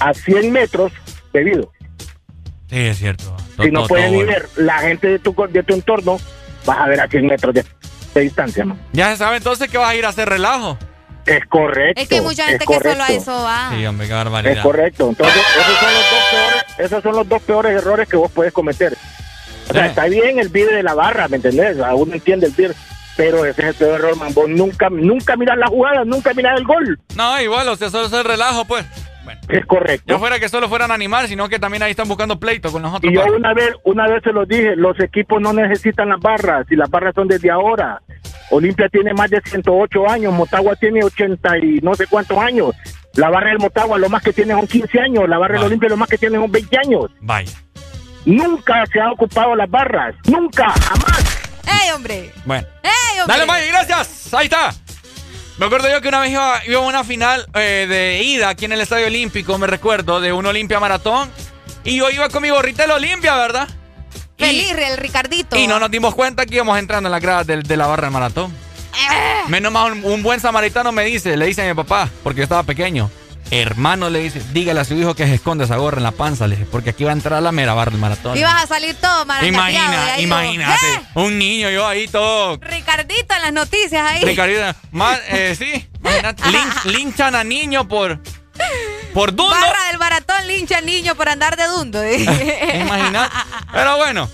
a 0.00 0.14
100 0.14 0.52
metros 0.52 0.92
bebido? 1.32 1.70
Sí, 2.68 2.76
es 2.86 2.98
cierto. 2.98 3.36
Si 3.60 3.70
no 3.70 3.80
Todo- 3.80 3.88
puedes 3.88 4.06
todo 4.06 4.12
ni 4.18 4.24
bueno. 4.24 4.32
ver 4.32 4.48
la 4.56 4.78
gente 4.78 5.06
de 5.08 5.18
tu, 5.18 5.34
de 5.50 5.62
tu 5.62 5.74
entorno, 5.74 6.18
vas 6.66 6.78
a 6.78 6.86
ver 6.86 7.00
a 7.00 7.08
100 7.08 7.26
metros 7.26 7.54
de, 7.54 7.64
de 8.14 8.20
distancia, 8.20 8.64
man. 8.64 8.78
Ya 8.92 9.10
se 9.10 9.16
sabe 9.16 9.38
entonces 9.38 9.68
que 9.70 9.78
vas 9.78 9.88
a 9.90 9.94
ir 9.94 10.04
a 10.04 10.10
hacer 10.10 10.28
relajo. 10.28 10.78
Es 11.26 11.44
correcto. 11.46 12.00
Es 12.00 12.08
que 12.08 12.16
hay 12.16 12.20
mucha 12.22 12.44
gente 12.46 12.64
es 12.64 12.68
que 12.68 12.74
solo 12.78 12.90
a 12.90 13.06
correcto. 13.06 13.22
eso 13.22 13.42
va. 13.42 13.70
Sí, 13.74 13.84
hombre, 13.86 14.06
qué 14.08 14.52
Es 14.52 14.58
correcto. 14.60 15.08
Entonces, 15.10 15.42
esos 15.42 15.74
son 15.82 15.92
los 15.94 16.02
dos 16.10 16.22
peores, 16.30 16.64
esos 16.78 17.02
son 17.02 17.16
los 17.16 17.28
dos 17.28 17.42
peores 17.42 17.72
errores 17.72 18.08
que 18.08 18.16
vos 18.16 18.30
puedes 18.32 18.52
cometer. 18.52 18.96
O 19.68 19.72
sea, 19.72 19.82
Sí. 19.84 19.88
está 19.90 20.04
bien 20.06 20.38
el 20.38 20.48
vídeo 20.48 20.74
de 20.74 20.82
la 20.82 20.94
barra, 20.94 21.28
¿me 21.28 21.36
entendés? 21.36 21.76
Uno 21.94 22.14
entiende 22.14 22.46
el 22.46 22.52
vídeo, 22.52 22.72
pero 23.18 23.44
ese 23.44 23.62
es 23.62 23.68
el 23.68 23.74
peor 23.74 23.94
error, 23.98 24.16
man. 24.16 24.32
Vos 24.32 24.48
nunca, 24.48 24.88
nunca 24.88 25.36
miras 25.36 25.58
la 25.58 25.66
jugada, 25.66 26.04
nunca 26.04 26.32
miras 26.34 26.56
el 26.56 26.64
gol. 26.64 27.00
No, 27.16 27.40
igual, 27.40 27.66
o 27.66 27.74
sea, 27.74 27.90
solo 27.90 28.06
es 28.06 28.12
el 28.12 28.22
relajo, 28.22 28.64
pues. 28.64 28.86
Es 29.48 29.66
correcto. 29.66 30.04
Ya 30.06 30.18
fuera 30.20 30.38
que 30.38 30.48
solo 30.48 30.68
fueran 30.68 30.92
a 30.92 30.94
animar, 30.94 31.26
sino 31.26 31.48
que 31.48 31.58
también 31.58 31.82
ahí 31.82 31.90
están 31.90 32.06
buscando 32.06 32.38
pleito 32.38 32.70
con 32.70 32.80
nosotros. 32.80 33.10
Y 33.10 33.16
yo 33.16 33.22
padre. 33.22 33.36
una 33.36 33.54
vez, 33.54 33.74
una 33.82 34.06
vez 34.06 34.22
se 34.22 34.32
lo 34.32 34.46
dije, 34.46 34.76
los 34.76 34.98
equipos 35.00 35.42
no 35.42 35.52
necesitan 35.52 36.10
las 36.10 36.20
barras, 36.20 36.64
y 36.70 36.76
las 36.76 36.88
barras 36.88 37.12
son 37.12 37.26
desde 37.26 37.50
ahora. 37.50 38.00
Olimpia 38.50 38.88
tiene 38.88 39.12
más 39.12 39.28
de 39.30 39.40
108 39.44 40.08
años, 40.08 40.32
Motagua 40.32 40.76
tiene 40.76 41.02
80 41.02 41.58
y 41.58 41.80
no 41.82 41.96
sé 41.96 42.06
cuántos 42.06 42.38
años. 42.38 42.70
La 43.14 43.30
barra 43.30 43.48
del 43.48 43.58
Motagua 43.58 43.98
lo 43.98 44.08
más 44.08 44.22
que 44.22 44.32
tiene 44.32 44.54
son 44.54 44.68
15 44.68 45.00
años, 45.00 45.28
la 45.28 45.38
barra 45.38 45.54
del. 45.54 45.64
Olimpia 45.64 45.88
lo 45.88 45.96
más 45.96 46.08
que 46.08 46.18
tiene 46.18 46.38
son 46.38 46.52
20 46.52 46.78
años. 46.78 47.10
Vaya. 47.20 47.52
Nunca 48.24 48.86
se 48.86 49.00
ha 49.00 49.10
ocupado 49.10 49.56
las 49.56 49.68
barras, 49.68 50.14
nunca, 50.28 50.70
jamás. 50.70 51.37
¡Ey, 51.68 51.90
hombre! 51.94 52.32
Bueno. 52.44 52.66
¡Ey, 52.82 53.20
hombre! 53.20 53.38
Dale, 53.38 53.46
Mike, 53.52 53.68
gracias. 53.68 54.32
Ahí 54.34 54.46
está. 54.46 54.74
Me 55.58 55.66
acuerdo 55.66 55.88
yo 55.90 56.00
que 56.00 56.08
una 56.08 56.20
vez 56.20 56.30
iba, 56.30 56.60
iba 56.66 56.78
a 56.78 56.82
una 56.82 57.02
final 57.04 57.46
eh, 57.54 57.86
de 57.88 58.22
ida 58.22 58.48
aquí 58.50 58.64
en 58.66 58.72
el 58.72 58.80
Estadio 58.80 59.06
Olímpico, 59.06 59.58
me 59.58 59.66
recuerdo, 59.66 60.20
de 60.20 60.32
un 60.32 60.46
Olimpia 60.46 60.78
Maratón. 60.78 61.30
Y 61.84 61.96
yo 61.96 62.10
iba 62.10 62.28
con 62.28 62.42
mi 62.42 62.50
gorrita 62.50 62.82
del 62.82 62.92
Olimpia, 62.92 63.34
¿verdad? 63.34 63.68
Y- 64.36 64.44
Feliz, 64.44 64.70
el 64.70 64.96
Ricardito. 64.98 65.56
Y 65.56 65.66
no 65.66 65.80
nos 65.80 65.90
dimos 65.90 66.14
cuenta 66.14 66.46
que 66.46 66.54
íbamos 66.54 66.78
entrando 66.78 67.08
en 67.08 67.12
la 67.12 67.18
grada 67.18 67.42
del- 67.44 67.64
de, 67.64 67.76
la 67.76 67.86
barra 67.88 68.04
del 68.04 68.12
maratón. 68.12 68.54
Menos 69.48 69.72
mal, 69.72 69.92
un, 69.92 70.04
un 70.04 70.22
buen 70.22 70.38
samaritano 70.40 70.92
me 70.92 71.04
dice, 71.04 71.36
le 71.36 71.46
dice 71.46 71.62
a 71.62 71.66
mi 71.68 71.74
papá, 71.74 72.08
porque 72.22 72.38
yo 72.38 72.42
estaba 72.44 72.62
pequeño. 72.62 73.10
Hermano, 73.50 74.10
le 74.10 74.18
dice, 74.20 74.42
dígale 74.52 74.80
a 74.80 74.84
su 74.84 74.94
hijo 74.94 75.14
que 75.14 75.26
se 75.26 75.34
esconde 75.34 75.64
esa 75.64 75.76
gorra 75.76 75.96
en 75.98 76.02
la 76.02 76.10
panza, 76.12 76.46
le 76.46 76.56
dije, 76.56 76.68
porque 76.70 76.90
aquí 76.90 77.04
va 77.04 77.10
a 77.10 77.14
entrar 77.14 77.42
la 77.42 77.50
mera 77.50 77.72
barra 77.74 77.90
del 77.92 78.00
maratón. 78.00 78.36
Ibas 78.36 78.64
a 78.64 78.66
salir 78.66 78.94
todo 78.96 79.24
marangateado 79.24 79.90
de 80.16 80.22
Imagina, 80.22 80.44
imagínate. 80.54 81.00
Un 81.14 81.38
niño 81.38 81.70
yo 81.70 81.86
ahí 81.86 82.08
todo. 82.08 82.58
Ricardito 82.60 83.34
en 83.34 83.42
las 83.42 83.52
noticias 83.52 84.06
ahí. 84.06 84.22
Ricardita, 84.22 84.76
más, 84.92 85.18
eh, 85.28 85.54
sí, 85.58 85.88
imagínate. 86.00 86.42
lin- 86.44 86.84
linchan 86.92 87.34
a 87.34 87.42
niño 87.44 87.88
por. 87.88 88.20
Por 89.14 89.34
dundo. 89.34 89.54
Barra 89.54 89.84
del 89.88 89.98
maratón 89.98 90.46
lincha 90.46 90.78
al 90.78 90.86
niño 90.86 91.14
por 91.14 91.28
andar 91.30 91.56
de 91.56 91.66
dundo. 91.68 92.00
Imagínate. 92.74 93.34
Pero 93.72 93.96
bueno. 93.96 94.28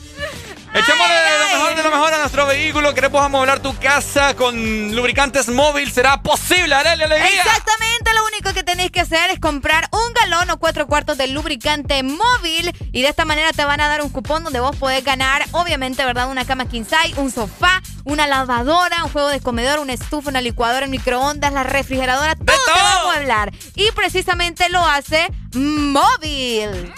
Echémosle 0.75 1.15
lo 1.39 1.57
mejor 1.57 1.77
de 1.77 1.83
lo 1.85 1.91
mejor 1.91 2.15
a 2.15 2.19
nuestro 2.19 2.47
vehículo. 2.47 2.95
Queremos 2.95 3.23
amoblar 3.23 3.61
tu 3.61 3.77
casa 3.79 4.35
con 4.35 4.95
lubricantes 4.95 5.49
móvil. 5.49 5.93
¿Será 5.93 6.21
posible? 6.21 6.69
Dale 6.71 7.05
alegría. 7.05 7.29
Exactamente, 7.29 8.13
lo 8.13 8.25
único 8.27 8.53
que 8.53 8.65
tenéis 8.65 8.91
que 8.91 9.01
hacer 9.01 9.31
es 9.31 9.39
comprar 9.39 9.89
un 9.93 10.13
galón 10.15 10.51
o 10.51 10.59
cuatro 10.59 10.89
cuartos 10.89 11.17
de 11.17 11.29
lubricante 11.29 12.03
móvil 12.03 12.73
y 12.91 13.03
de 13.03 13.09
esta 13.09 13.25
manera 13.25 13.53
te 13.53 13.65
van 13.65 13.81
a 13.81 13.87
dar 13.87 14.03
un 14.03 14.09
cupón 14.09 14.43
donde 14.43 14.59
vos 14.59 14.75
podés 14.75 15.05
ganar, 15.05 15.45
obviamente, 15.53 16.05
¿verdad? 16.05 16.29
Una 16.29 16.45
cama 16.45 16.69
king 16.69 16.83
size, 16.85 17.21
un 17.21 17.31
sofá, 17.31 17.81
una 18.03 18.27
lavadora, 18.27 19.05
un 19.05 19.11
juego 19.11 19.29
de 19.29 19.39
comedor, 19.41 19.79
una 19.79 19.93
estufa, 19.93 20.31
una 20.31 20.41
licuadora, 20.41 20.87
un 20.87 20.91
microondas, 20.91 21.53
la 21.53 21.63
refrigeradora, 21.63 22.35
todo, 22.35 22.47
te 22.47 22.81
va 22.81 22.93
a 22.93 23.01
amueblar. 23.03 23.53
Y 23.77 23.93
precisamente 23.93 24.69
lo 24.71 24.85
hace 24.85 25.29
móvil. 25.55 26.93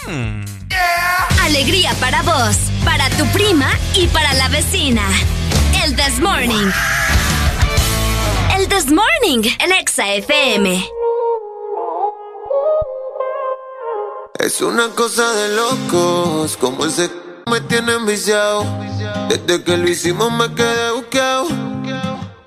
Alegría 1.43 1.94
para 2.01 2.23
vos, 2.23 2.57
para 2.85 3.09
tu 3.11 3.27
prima 3.27 3.69
y 3.94 4.07
para 4.09 4.35
la 4.35 4.48
vecina. 4.48 5.03
El 5.85 5.94
This 5.97 6.20
Morning. 6.20 6.70
El 8.57 8.69
This 8.69 8.86
Morning, 8.93 9.48
el 9.61 9.73
Exa 9.73 10.15
FM. 10.15 10.89
Es 14.39 14.61
una 14.61 14.89
cosa 14.90 15.32
de 15.32 15.57
locos, 15.57 16.57
como 16.57 16.86
ese 16.86 17.11
me 17.51 17.61
tiene 17.61 17.93
enviciado. 17.94 18.65
Desde 19.28 19.62
que 19.62 19.77
lo 19.77 19.89
hicimos 19.89 20.32
me 20.32 20.53
quedé 20.55 20.90
buqueado. 20.93 21.65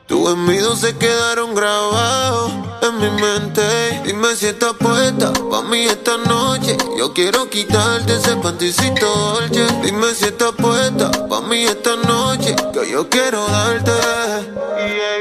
Tus 0.09 0.27
envidios 0.27 0.79
se 0.79 0.97
quedaron 0.97 1.53
grabados 1.53 2.51
en 2.81 2.97
mi 2.97 3.11
mente. 3.21 3.61
Dime 4.03 4.35
si 4.35 4.47
estás 4.47 4.73
puesta 4.73 5.31
pa' 5.51 5.61
mí 5.61 5.83
esta 5.83 6.17
noche. 6.17 6.75
Yo 6.97 7.13
quiero 7.13 7.47
quitarte 7.47 8.15
ese 8.15 8.35
panticito 8.37 9.05
dolce. 9.05 9.67
Dime 9.83 10.15
si 10.15 10.25
estás 10.25 10.53
puesta 10.53 11.11
pa' 11.27 11.41
mí 11.41 11.63
esta 11.63 11.95
noche. 11.95 12.55
Que 12.73 12.89
yo 12.89 13.07
quiero 13.07 13.45
darte. 13.49 13.91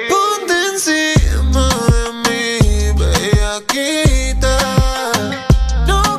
Ponte 0.09 0.55
encima 0.73 1.69
de 1.93 2.13
mí, 2.25 2.99
bellaquita. 2.99 4.57
No 5.87 6.19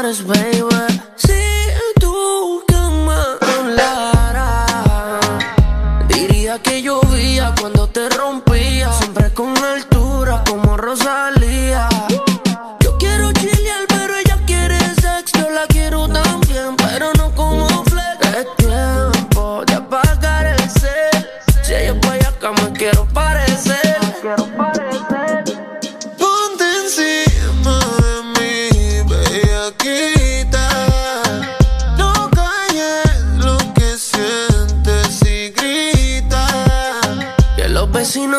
Lenita 0.00 0.22
pares, 0.24 0.69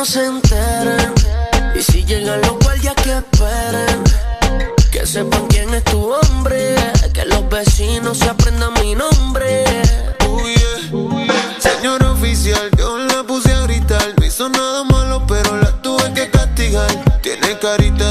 se 0.06 0.26
enteren. 0.26 1.14
Y 1.76 1.82
si 1.82 2.04
llegan 2.04 2.42
los 2.42 2.58
guardias 2.60 2.96
que 2.96 3.18
esperen. 3.18 4.04
Que 4.92 5.06
sepan 5.06 5.48
quién 5.48 5.74
es 5.74 5.84
tu 5.84 6.14
hombre. 6.14 6.76
Que 7.14 7.26
los 7.26 7.48
vecinos 7.50 8.18
se 8.18 8.30
aprendan 8.30 8.74
mi 8.82 8.96
nombre. 8.96 9.64
Uh, 10.28 10.48
yeah. 10.48 11.60
Señor 11.60 12.04
oficial, 12.04 12.70
yo 12.78 12.98
la 12.98 13.24
puse 13.24 13.52
a 13.52 13.62
gritar. 13.62 14.14
No 14.18 14.26
hizo 14.26 14.50
nada 14.50 14.84
malo, 14.86 15.26
pero 15.28 15.58
la 15.58 15.72
tuve 15.82 16.14
que 16.14 16.30
castigar. 16.30 16.90
Tiene 17.22 17.58
carita 17.60 18.11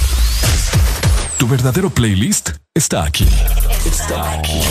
Tu 1.41 1.47
verdadero 1.47 1.89
playlist 1.89 2.51
está 2.71 3.03
aquí. 3.03 3.25
Está 3.83 4.33
aquí. 4.33 4.61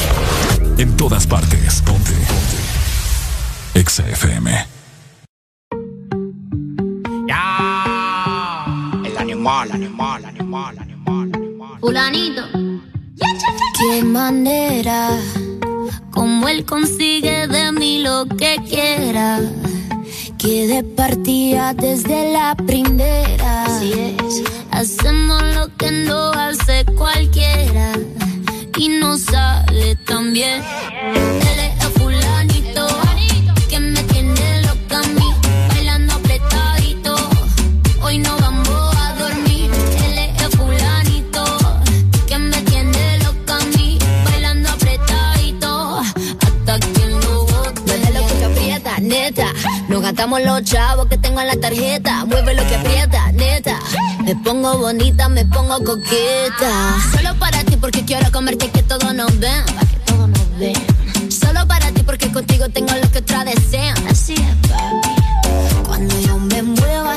En 0.79 0.97
todas 0.97 1.27
partes. 1.27 1.83
Ponte. 1.83 2.13
Ponte. 2.13 2.59
Exa 3.75 4.09
FM. 4.09 4.53
El 9.05 9.19
animal, 9.19 9.73
animal, 9.73 10.25
animal, 10.25 10.79
animal. 10.79 11.33
Fulanito. 11.81 12.45
Qué 13.77 14.05
manera, 14.05 15.19
como 16.13 16.47
él 16.47 16.65
consigue 16.65 17.49
de 17.49 17.73
mí 17.73 17.99
lo 17.99 18.27
que 18.27 18.61
quiera. 18.69 19.41
Que 20.41 20.67
de 20.67 20.83
partida 20.83 21.75
desde 21.75 22.33
la 22.33 22.57
primera. 22.57 23.67
Hacemos 24.71 25.43
lo 25.55 25.77
que 25.77 25.91
no 25.91 26.33
hace 26.33 26.87
cualquiera. 26.97 27.93
Y 28.79 28.89
no 28.89 29.19
sale 29.19 29.97
tan 30.07 30.33
bien. 30.33 30.63
Nos 50.11 50.17
gastamos 50.17 50.43
los 50.43 50.65
chavos 50.65 51.07
que 51.07 51.19
tengo 51.19 51.41
en 51.41 51.47
la 51.47 51.55
tarjeta. 51.55 52.25
Mueve 52.25 52.53
lo 52.57 52.67
que 52.67 52.75
aprieta, 52.75 53.31
neta. 53.31 53.79
Me 54.25 54.35
pongo 54.35 54.77
bonita, 54.77 55.29
me 55.29 55.47
pongo 55.47 55.85
coqueta. 55.85 56.97
Solo 57.15 57.39
para 57.39 57.63
ti 57.63 57.77
porque 57.77 58.05
quiero 58.05 58.29
comerte 58.33 58.69
que 58.71 58.83
todos 58.83 59.15
nos 59.15 59.39
ven. 59.39 59.65
Que 59.67 60.13
todos 60.13 60.29
nos 60.29 60.59
ven. 60.59 61.31
Solo 61.31 61.65
para 61.69 61.93
ti 61.93 62.03
porque 62.03 62.29
contigo 62.33 62.69
tengo 62.71 62.93
lo 62.93 63.09
que 63.09 63.19
otra 63.19 63.45
desean. 63.45 63.97
Así 64.09 64.35
es, 64.35 64.69
papi. 64.69 65.87
Cuando 65.87 66.21
yo 66.23 66.39
me 66.39 66.61
muevo 66.61 67.15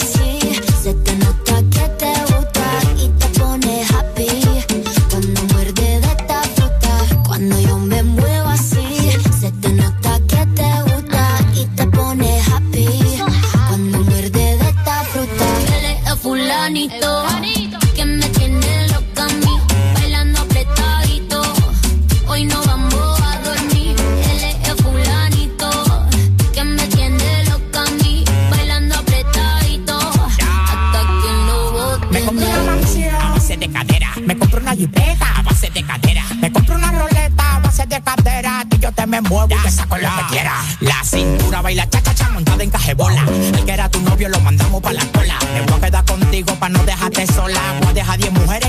A 34.85 35.41
base 35.41 35.69
de 35.69 35.83
cadera. 35.83 36.23
Me 36.39 36.51
compré 36.51 36.75
una 36.75 36.91
roleta 36.91 37.55
a 37.55 37.59
base 37.59 37.85
de 37.85 38.01
cadera. 38.01 38.65
Y 38.71 38.79
yo 38.79 38.91
te 38.91 39.05
me 39.05 39.21
muevo 39.21 39.47
y 39.49 39.63
te 39.63 39.71
saco 39.71 39.97
lo 39.97 40.09
que 40.09 40.23
quiera. 40.31 40.53
La 40.81 41.03
cintura 41.03 41.61
baila 41.61 41.89
cha 41.89 42.01
cha 42.01 42.13
cha 42.13 42.29
montada 42.29 42.63
en 42.63 42.69
cajebola. 42.69 43.23
El 43.23 43.65
que 43.65 43.71
era 43.71 43.89
tu 43.89 43.99
novio 44.01 44.29
lo 44.29 44.39
mandamos 44.41 44.81
pa' 44.81 44.93
la 44.93 45.05
cola. 45.07 45.37
Me 45.53 45.61
voy 45.61 45.77
a 45.77 45.81
quedar 45.81 46.05
contigo 46.05 46.55
pa' 46.55 46.69
no 46.69 46.83
dejarte 46.83 47.27
sola. 47.27 47.61
Voy 47.79 47.89
a 47.89 47.93
dejar 47.93 48.17
10 48.19 48.31
mujeres 48.33 48.62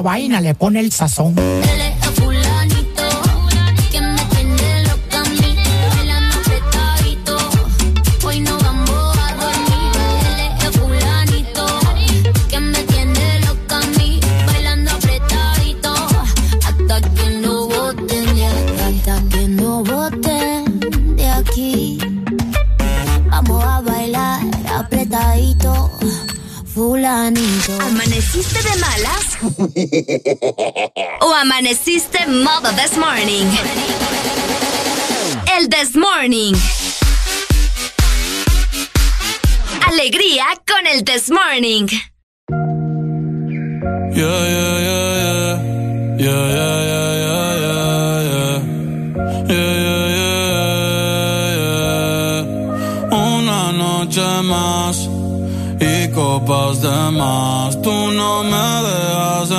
vaina 0.00 0.40
le 0.40 0.54
pone 0.54 0.80
el 0.80 0.92
sazón. 0.92 1.34
¿O 31.20 31.32
amaneciste 31.34 32.26
modo 32.26 32.70
this 32.72 32.96
morning? 32.96 33.46
El 35.56 35.68
this 35.68 35.94
morning. 35.94 36.54
Alegría 39.86 40.46
con 40.66 40.86
el 40.86 41.04
this 41.04 41.30
morning. 41.30 41.88
Yeah, 44.14 44.46
yeah, 44.54 44.78
yeah, 44.86 45.12
yeah. 45.22 45.56
Yeah, 46.18 46.46
yeah, 46.56 46.78
yeah, 46.90 47.12
yeah, 47.24 47.52
yeah, 47.60 48.22
yeah. 48.30 48.56
Yeah, 49.48 49.74
yeah, 50.16 50.36
yeah. 51.58 51.76
Una 53.12 53.72
noche 53.72 54.26
más 54.44 54.96
y 55.78 56.08
copas 56.12 56.80
de 56.80 57.10
más. 57.12 57.82
Tú 57.82 57.92
no 58.12 58.42
me 58.44 58.85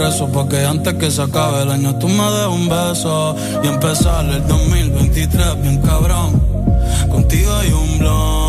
rezo 0.00 0.28
Porque 0.32 0.64
antes 0.64 0.94
que 0.94 1.10
se 1.10 1.22
acabe 1.22 1.62
el 1.62 1.70
año 1.70 1.94
tú 1.96 2.08
me 2.08 2.24
des 2.30 2.46
un 2.46 2.68
beso. 2.68 3.36
Y 3.62 3.66
empezar 3.68 4.24
el 4.24 4.46
2023 4.46 5.62
bien 5.62 5.78
cabrón. 5.82 6.40
Contigo 7.10 7.54
hay 7.54 7.72
un 7.72 7.98
blon 7.98 8.39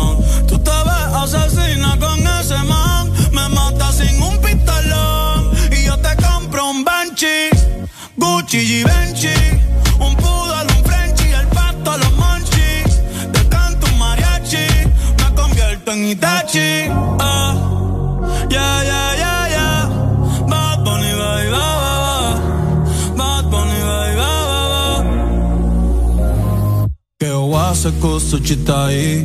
kusuchitai 28.02 29.24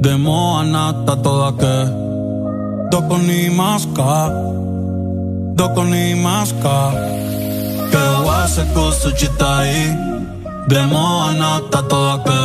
Demo 0.00 0.58
anata 0.60 1.14
toda 1.24 1.52
que. 1.60 1.76
Doko 2.90 3.18
ni 3.18 3.50
maska 3.50 4.12
Doko 5.58 5.84
ni 5.84 6.14
maska 6.24 6.76
Que 7.90 8.02
oase 8.24 8.64
kusuchitai 8.72 9.76
Demo 10.68 11.04
anata 11.28 11.82
toda 11.90 12.16
que. 12.26 12.42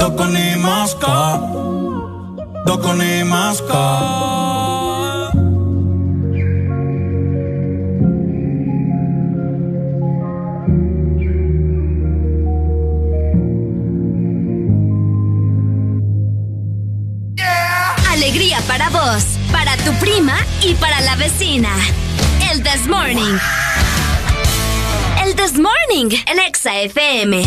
Doko 0.00 0.24
ni 0.34 0.46
maska 0.66 1.16
Doko 2.66 2.92
ni 3.00 3.12
maska 3.32 4.59
El 21.42 22.62
This 22.62 22.86
Morning. 22.86 23.38
El 25.24 25.34
This 25.34 25.54
Morning 25.54 26.14
en 26.26 26.38
Exa 26.38 26.82
FM. 26.82 27.42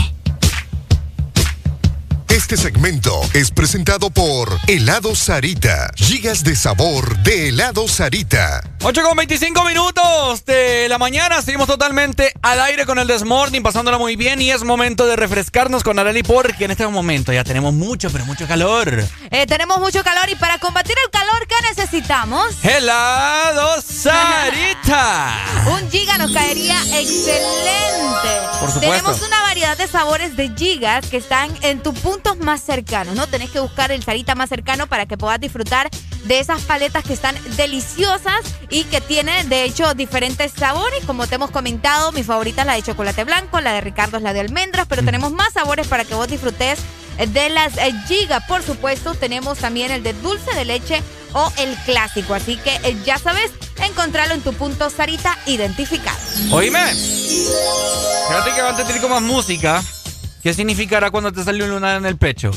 Este 2.28 2.58
segmento 2.58 3.22
es 3.36 3.52
presentado 3.52 4.10
por 4.10 4.50
Helado 4.66 5.14
Sarita. 5.14 5.92
Gigas 5.96 6.44
de 6.44 6.56
sabor 6.56 7.18
de 7.20 7.50
helado 7.50 7.88
Sarita. 7.88 8.64
8 8.86 9.02
con 9.02 9.16
25 9.16 9.64
minutos 9.64 10.44
de 10.44 10.90
la 10.90 10.98
mañana. 10.98 11.42
Seguimos 11.42 11.68
totalmente 11.68 12.34
al 12.42 12.60
aire 12.60 12.86
con 12.86 13.00
el 13.00 13.08
Desmorning, 13.08 13.64
pasándola 13.64 13.98
muy 13.98 14.18
bien. 14.18 14.42
Y 14.42 14.52
es 14.52 14.66
momento 14.66 15.06
de 15.06 15.16
refrescarnos 15.16 15.84
con 15.84 16.00
Areli 16.00 16.22
porque 16.22 16.66
en 16.66 16.72
este 16.72 16.86
momento 16.86 17.32
ya 17.32 17.46
tenemos 17.46 17.74
mucho, 17.74 18.10
pero 18.12 18.26
mucho 18.26 18.46
calor. 18.46 19.06
Eh, 19.32 19.48
tenemos 19.48 19.80
mucho 19.80 20.04
calor 20.04 20.30
y 20.30 20.36
para 20.36 20.58
combatir 20.58 20.98
el 21.02 21.10
calor, 21.12 21.48
¿qué 21.48 21.56
necesitamos? 21.70 22.46
¡Helado 22.62 23.82
Sarita! 23.82 25.32
Un 25.66 25.90
giga 25.90 26.18
nos 26.18 26.34
caería 26.34 26.78
excelente. 27.00 28.30
Por 28.60 28.70
supuesto. 28.70 28.80
Tenemos 28.82 29.22
una 29.22 29.42
variedad 29.44 29.78
de 29.78 29.88
sabores 29.88 30.36
de 30.36 30.52
gigas 30.58 31.06
que 31.08 31.18
están 31.18 31.56
en 31.62 31.82
tus 31.82 31.98
puntos 32.00 32.38
más 32.40 32.62
cercanos, 32.62 33.16
¿no? 33.16 33.28
Tenés 33.28 33.50
que 33.50 33.62
buscar 33.62 33.94
el 33.94 34.04
Sarita 34.04 34.36
más 34.36 34.50
cercano 34.50 34.88
para 34.88 35.06
que 35.06 35.18
puedas 35.18 35.40
disfrutar 35.40 35.90
de 36.26 36.40
esas 36.40 36.62
paletas 36.62 37.04
que 37.04 37.14
están 37.14 37.36
deliciosas 37.56 38.42
y 38.74 38.86
que 38.86 39.02
tienen, 39.02 39.50
de 39.50 39.66
hecho, 39.66 39.94
diferentes 39.94 40.52
sabores. 40.52 41.06
Como 41.06 41.28
te 41.28 41.36
hemos 41.36 41.52
comentado, 41.52 42.12
mi 42.12 42.24
favorita 42.24 42.62
es 42.64 42.68
la 42.68 42.74
de 42.74 42.82
chocolate 42.82 43.24
blanco, 43.24 43.62
la 43.62 43.72
de 43.72 43.82
Ricardo 43.82 44.18
es 44.18 44.24
la 44.24 44.34
de 44.34 44.40
almendras, 44.40 44.88
pero 44.90 45.04
tenemos 45.04 45.32
más 45.32 45.54
sabores 45.54 45.86
para 45.86 46.06
que 46.06 46.16
vos 46.16 46.28
disfrutes 46.28 46.80
de 47.20 47.50
las 47.50 47.78
eh, 47.78 47.94
giga. 48.08 48.40
Por 48.48 48.64
supuesto, 48.64 49.14
tenemos 49.14 49.60
también 49.60 49.92
el 49.92 50.02
de 50.02 50.14
dulce 50.14 50.56
de 50.56 50.66
leche 50.66 51.04
o 51.34 51.54
el 51.60 51.76
clásico. 51.86 52.34
Así 52.34 52.58
que 52.58 52.76
eh, 52.84 52.98
ya 53.06 53.20
sabes, 53.20 53.52
encontrarlo 53.78 54.34
en 54.34 54.42
tu 54.42 54.54
punto 54.54 54.90
Sarita 54.90 55.38
identificado. 55.46 56.18
Oíme, 56.50 56.84
fíjate 58.28 58.56
que 58.56 58.62
va 58.64 58.70
a 58.72 58.76
tener 58.76 59.00
como 59.02 59.20
más 59.20 59.24
música. 59.24 59.84
¿Qué 60.42 60.52
significará 60.52 61.12
cuando 61.12 61.32
te 61.32 61.44
sale 61.44 61.64
un 61.64 61.70
lunar 61.70 61.98
en 61.98 62.08
el 62.08 62.18
pecho? 62.18 62.50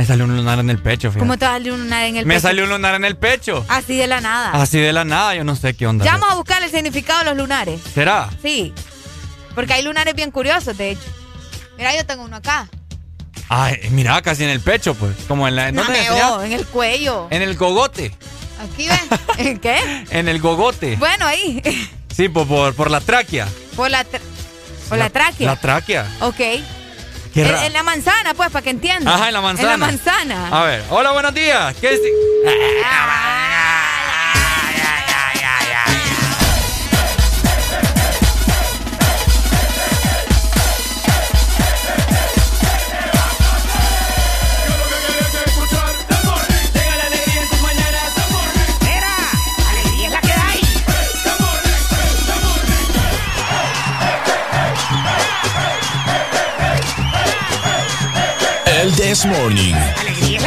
Me 0.00 0.06
salió 0.06 0.24
un 0.24 0.34
lunar 0.34 0.58
en 0.60 0.70
el 0.70 0.78
pecho, 0.78 1.10
fíjate. 1.10 1.18
¿Cómo 1.18 1.36
te 1.36 1.44
salir 1.44 1.72
un 1.72 1.80
lunar 1.80 2.04
en 2.04 2.16
el 2.16 2.24
Me 2.24 2.36
pecho? 2.36 2.48
salió 2.48 2.64
un 2.64 2.70
lunar 2.70 2.94
en 2.94 3.04
el 3.04 3.18
pecho. 3.18 3.66
Así 3.68 3.98
de 3.98 4.06
la 4.06 4.22
nada. 4.22 4.50
Así 4.52 4.78
de 4.78 4.94
la 4.94 5.04
nada, 5.04 5.34
yo 5.34 5.44
no 5.44 5.54
sé 5.56 5.74
qué 5.74 5.86
onda. 5.86 6.06
Ya 6.06 6.12
vamos 6.12 6.30
a 6.30 6.34
buscar 6.36 6.62
el 6.62 6.70
significado 6.70 7.18
de 7.18 7.24
los 7.26 7.36
lunares. 7.36 7.82
¿Será? 7.92 8.30
Sí. 8.40 8.72
Porque 9.54 9.74
hay 9.74 9.82
lunares 9.82 10.14
bien 10.14 10.30
curiosos, 10.30 10.78
de 10.78 10.92
hecho. 10.92 11.04
Mira, 11.76 11.94
yo 11.94 12.06
tengo 12.06 12.22
uno 12.24 12.36
acá. 12.36 12.66
Ay, 13.50 13.76
mira, 13.90 14.22
casi 14.22 14.42
en 14.44 14.48
el 14.48 14.60
pecho, 14.60 14.94
pues. 14.94 15.14
Como 15.28 15.46
en 15.46 15.56
la. 15.56 15.70
No 15.70 15.84
¿dónde 15.84 16.00
me 16.00 16.10
oh, 16.12 16.42
en 16.44 16.52
el 16.52 16.64
cuello. 16.64 17.26
En 17.28 17.42
el 17.42 17.54
gogote. 17.56 18.16
Aquí 18.58 18.88
ves. 18.88 19.20
¿En 19.36 19.58
qué? 19.58 19.76
En 20.08 20.28
el 20.28 20.40
gogote. 20.40 20.96
Bueno, 20.96 21.26
ahí. 21.26 21.60
Sí, 22.16 22.30
por, 22.30 22.48
por, 22.48 22.74
por 22.74 22.90
la 22.90 23.00
tráquea. 23.02 23.46
Por 23.76 23.90
la, 23.90 24.02
tra- 24.06 24.20
por 24.88 24.96
la, 24.96 25.10
tráquea. 25.10 25.46
La 25.46 25.56
tráquea. 25.56 26.06
Ok. 26.20 26.40
Qué 27.32 27.42
En, 27.42 27.72
la 27.72 27.82
manzana, 27.82 28.34
pues, 28.34 28.50
para 28.50 28.62
que 28.62 28.70
entiendan. 28.70 29.14
Ajá, 29.14 29.28
en 29.28 29.34
la 29.34 29.40
manzana. 29.40 29.74
En 29.74 29.80
la 29.80 29.86
manzana. 29.86 30.48
A 30.50 30.64
ver, 30.64 30.82
hola, 30.90 31.12
buenos 31.12 31.34
días. 31.34 31.74
¿Qué 31.80 31.94
es? 31.94 32.00
El 58.80 58.90
This 58.96 59.26
Morning. 59.26 59.74
Alegría 59.98 60.40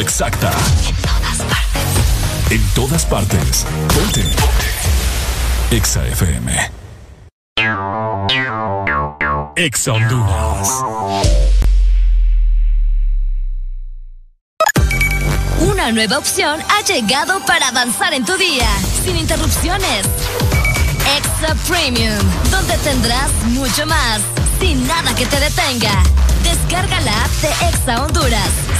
exacta. 0.00 0.50
En 0.88 0.94
todas 1.02 1.36
partes. 1.46 2.50
En 2.50 2.62
todas 2.74 3.04
partes. 3.06 3.66
Ponte. 3.94 4.24
Exa 5.70 6.06
FM. 6.06 6.70
Exa 9.56 9.92
Honduras. 9.92 10.68
Una 15.60 15.92
nueva 15.92 16.18
opción 16.18 16.60
ha 16.68 16.84
llegado 16.84 17.40
para 17.46 17.68
avanzar 17.68 18.12
en 18.14 18.24
tu 18.24 18.36
día, 18.36 18.68
sin 19.04 19.16
interrupciones. 19.16 20.06
Extra 21.16 21.54
Premium, 21.68 22.18
donde 22.50 22.76
tendrás 22.78 23.30
mucho 23.46 23.86
más, 23.86 24.20
sin 24.60 24.86
nada 24.86 25.14
que 25.14 25.26
te 25.26 25.40
detenga. 25.40 26.02
Descarga 26.42 27.00
la 27.00 27.24
app 27.24 27.30
de 27.40 27.48
Exa 27.68 28.04
Honduras. 28.04 28.65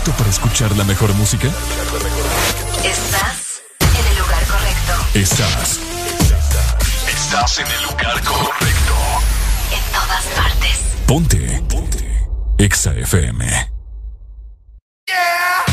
Listo 0.00 0.12
para 0.12 0.30
escuchar 0.30 0.74
la 0.76 0.84
mejor 0.84 1.12
música? 1.14 1.48
Estás 2.82 3.62
en 3.80 4.06
el 4.06 4.18
lugar 4.18 4.44
correcto. 4.46 4.92
Estás. 5.14 5.80
Estás 7.06 7.58
en 7.58 7.66
el 7.66 7.82
lugar 7.82 8.22
correcto. 8.22 8.94
En 9.72 9.92
todas 9.92 10.24
partes. 10.34 10.80
Ponte. 11.06 11.62
Ponte. 11.68 12.28
Exa 12.56 12.94
FM. 12.94 13.44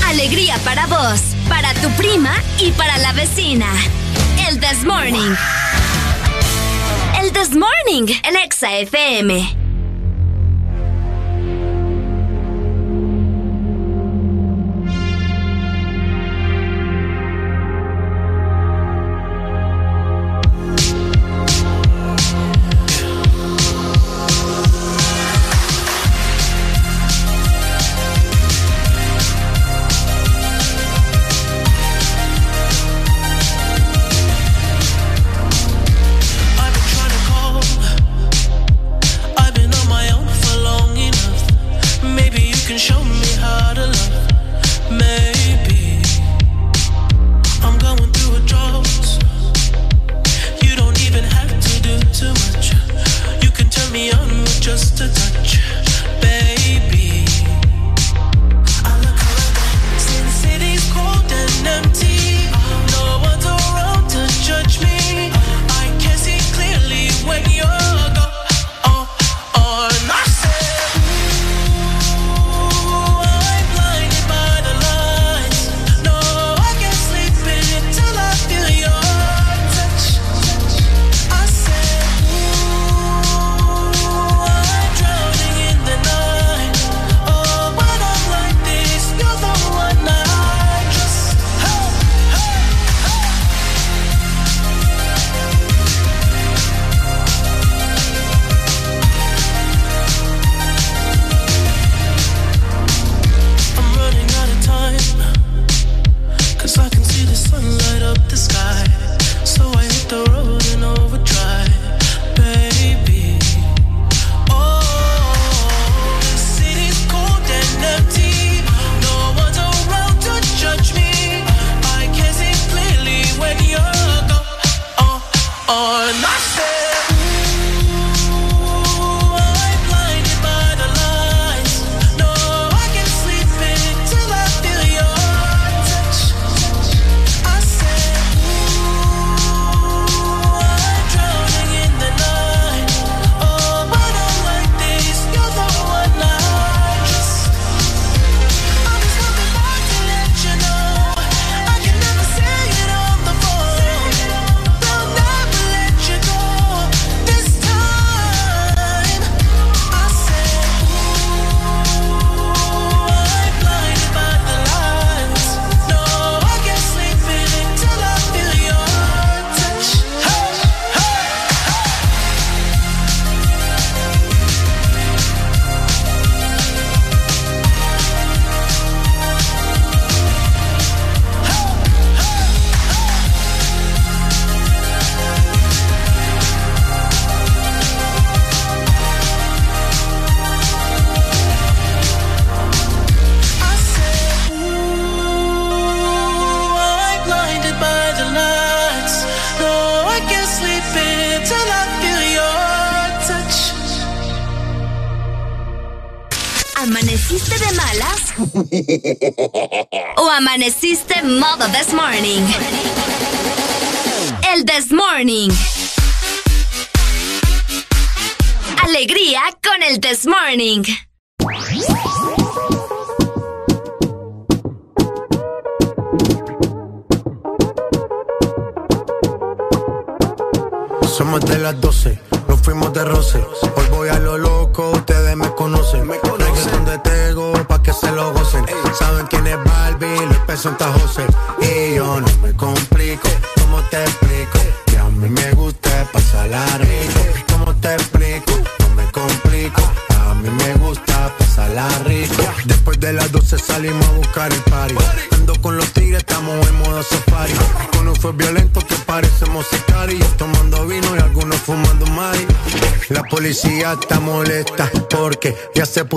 Alegría 0.08 0.58
para 0.66 0.88
vos, 0.88 1.22
para 1.48 1.74
tu 1.76 1.90
prima 1.92 2.34
y 2.60 2.72
para 2.72 2.98
la 2.98 3.14
vecina. 3.14 3.68
El 4.50 4.60
This 4.60 4.84
Morning. 4.84 5.36
El 7.22 7.32
This 7.32 7.52
Morning 7.52 8.14
en 8.24 8.36
Exa 8.36 8.74
FM. 8.78 9.57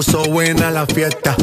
Puso 0.00 0.22
buena 0.30 0.70
la 0.70 0.86
fiesta. 0.86 1.36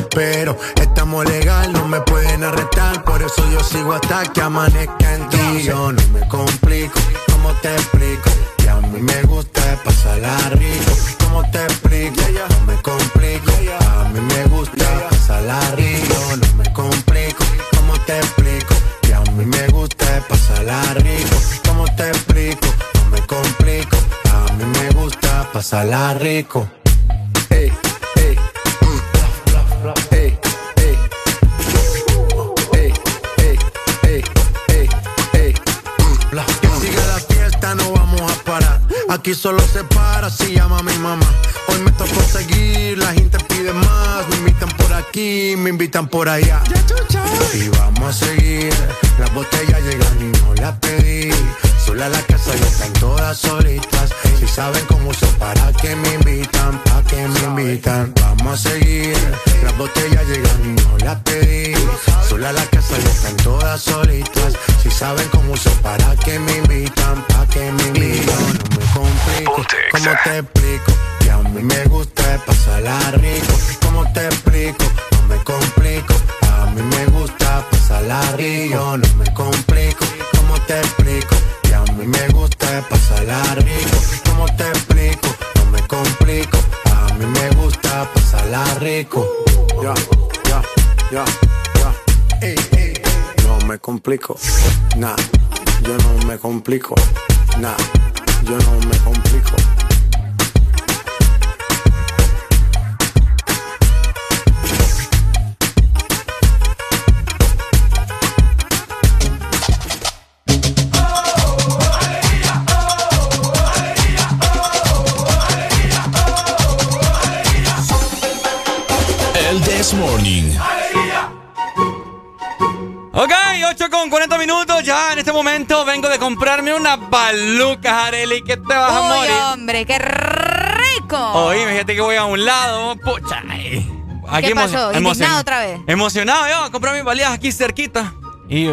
Momento 125.37 125.85
vengo 125.85 126.09
de 126.09 126.17
comprarme 126.19 126.73
una 126.73 126.95
baluca, 126.97 128.05
Areli. 128.07 128.41
que 128.43 128.57
te 128.57 128.73
vas 128.73 128.91
a 128.91 129.01
morir? 129.01 129.31
hombre, 129.53 129.85
qué 129.85 129.97
rico. 129.99 131.17
Oye, 131.33 131.65
fíjate 131.67 131.95
que 131.95 132.01
voy 132.01 132.15
a 132.15 132.25
un 132.25 132.43
lado. 132.45 132.95
Pucha. 132.97 133.43
ay. 133.49 133.93
¿Qué 134.41 134.53
pasó? 134.53 134.91
emo- 134.91 135.11
¿Indignado 135.11 135.39
otra 135.39 135.59
vez? 135.61 135.79
Emocionado 135.87 136.47
yo 136.49 136.63
a 136.63 136.71
comprar 136.71 136.93
mis 136.95 137.03
baleadas 137.03 137.35
aquí 137.35 137.51
cerquita. 137.51 138.13
Y 138.49 138.67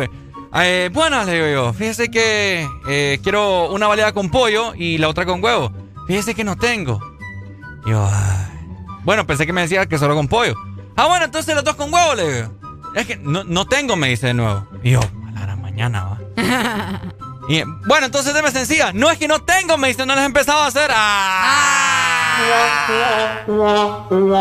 eh, 0.57 0.91
buenas, 0.93 1.27
le 1.27 1.35
digo 1.35 1.47
yo. 1.49 1.73
Fíjese 1.73 2.11
que 2.11 2.69
eh, 2.89 3.21
quiero 3.23 3.71
una 3.71 3.87
baleada 3.87 4.13
con 4.13 4.31
pollo 4.31 4.75
y 4.75 4.99
la 4.99 5.09
otra 5.09 5.25
con 5.27 5.43
huevo. 5.45 5.71
Fíjese 6.09 6.35
que 6.35 6.43
no 6.45 6.57
tengo. 6.57 6.99
Y 7.87 7.91
yo, 7.91 8.05
ay. 8.11 8.67
bueno, 9.05 9.27
pensé 9.27 9.47
que 9.47 9.53
me 9.53 9.61
decía 9.63 9.87
que 9.87 9.97
solo 9.99 10.15
con 10.17 10.27
pollo. 10.29 10.55
Ah, 10.97 11.07
bueno, 11.07 11.25
entonces 11.25 11.55
las 11.55 11.63
dos 11.65 11.77
con 11.77 11.93
huevo, 11.93 12.15
le 12.15 12.33
digo. 12.35 12.51
Es 12.97 13.07
que 13.07 13.17
no, 13.17 13.45
no 13.45 13.65
tengo, 13.67 13.95
me 13.97 14.09
dice 14.09 14.29
de 14.29 14.35
nuevo. 14.35 14.67
Y 14.83 14.91
yo, 14.93 15.01
a 15.37 15.47
la 15.47 15.57
mañana, 15.57 16.05
va. 16.05 16.19
Y, 17.47 17.63
bueno, 17.87 18.07
entonces 18.07 18.33
deme 18.33 18.51
sencilla. 18.51 18.93
No 18.95 19.11
es 19.11 19.19
que 19.19 19.29
no 19.29 19.43
tengo, 19.43 19.77
me 19.77 19.89
dice, 19.89 20.07
no 20.07 20.15
les 20.15 20.23
he 20.23 20.27
empezado 20.27 20.63
a 20.63 20.67
hacer. 20.69 20.91
¡Ah! 20.95 22.39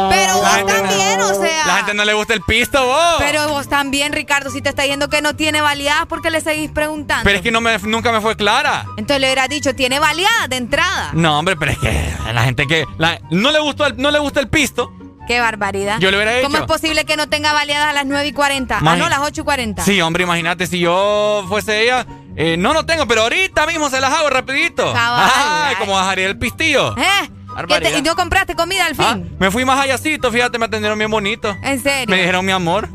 Pero 0.10 0.38
vos 0.38 0.66
también, 0.66 1.20
o 1.22 1.34
sea. 1.34 1.68
La 1.68 1.76
gente 1.78 1.94
no 1.94 2.06
le 2.06 2.14
gusta 2.14 2.34
el 2.34 2.42
pisto, 2.42 2.86
vos. 2.86 3.16
Pero 3.20 3.50
vos 3.50 3.68
también, 3.68 4.14
Ricardo, 4.14 4.50
si 4.50 4.62
te 4.62 4.70
está 4.70 4.86
yendo 4.86 5.10
que 5.10 5.22
no 5.22 5.36
tiene 5.36 5.62
baleadas, 5.62 6.06
¿por 6.06 6.22
qué 6.22 6.30
le 6.30 6.40
seguís 6.42 6.72
preguntando? 6.72 7.24
Pero 7.26 7.38
es 7.38 7.42
que 7.44 7.52
no 7.52 7.60
me, 7.62 7.78
nunca 7.80 8.12
me 8.12 8.22
fue 8.22 8.36
clara. 8.36 8.86
Entonces 8.98 9.20
le 9.20 9.28
hubieras 9.28 9.50
dicho, 9.50 9.76
tiene 9.76 10.00
baleadas 10.00 10.50
de 10.50 10.56
entrada. 10.58 11.10
No, 11.14 11.40
hombre, 11.40 11.56
pero 11.58 11.72
es 11.74 11.78
que 11.80 12.14
la 12.34 12.44
gente 12.44 12.68
que 12.68 12.86
la- 12.98 13.20
no, 13.32 13.52
le 13.52 13.60
gustó 13.60 13.86
el, 13.86 13.98
no 13.98 14.12
le 14.12 14.20
gusta 14.20 14.40
el 14.40 14.48
pisto. 14.48 14.92
Qué 15.28 15.40
barbaridad. 15.40 16.00
Yo 16.00 16.12
le 16.12 16.18
hubiera 16.18 16.34
¿Cómo 16.42 16.50
dicho. 16.58 16.62
es 16.64 16.68
posible 16.68 17.06
que 17.06 17.16
no 17.16 17.28
tenga 17.30 17.54
baleadas 17.54 17.90
a 17.90 17.94
las 17.94 18.06
9 18.06 18.28
y 18.28 18.34
40? 18.34 18.78
Ah, 18.78 18.82
Magi- 18.82 18.98
no, 19.00 19.10
las 19.10 19.20
8 19.20 19.42
y 19.42 19.44
40. 19.44 19.84
Sí, 19.84 20.02
hombre, 20.02 20.24
imagínate 20.24 20.68
si 20.68 20.80
yo 20.80 21.46
fuese 21.48 21.82
ella. 21.84 22.06
eh, 22.36 22.58
no, 22.58 22.74
no 22.74 22.86
tengo, 22.86 23.08
pero 23.08 23.22
ahorita 23.24 23.66
mismo 23.68 23.90
se 23.90 24.02
las 24.02 24.12
hago 24.14 24.30
rapidito. 24.30 24.92
Cabal, 24.92 25.30
Ay, 25.70 25.76
como 25.76 25.94
bajaría 25.94 26.26
el 26.28 26.38
pistillo. 26.38 26.96
¿Eh? 26.98 27.04
¿Qué 27.28 27.54
Barbaridad. 27.54 27.92
te- 27.92 27.98
¿Y 28.00 28.02
no 28.02 28.16
compraste 28.16 28.56
comida 28.56 28.86
al 28.88 28.96
fin? 28.96 29.06
Ah, 29.08 29.18
me 29.40 29.52
fui 29.52 29.64
más 29.64 29.80
allácito, 29.80 30.32
fíjate, 30.32 30.58
me 30.58 30.66
atendieron 30.66 30.98
bien 30.98 31.12
bonito. 31.12 31.56
¿En 31.62 31.82
serio? 31.82 32.08
Me 32.14 32.18
dijeron 32.20 32.44
mi 32.46 32.52
amor. 32.52 32.90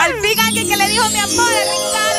Al 0.00 0.12
fin 0.20 0.40
alguien 0.40 0.68
que 0.68 0.76
le 0.76 0.88
dijo 0.88 1.08
mi 1.10 1.18
amor 1.18 1.52
a 1.52 1.60
Ricardo. 1.60 2.11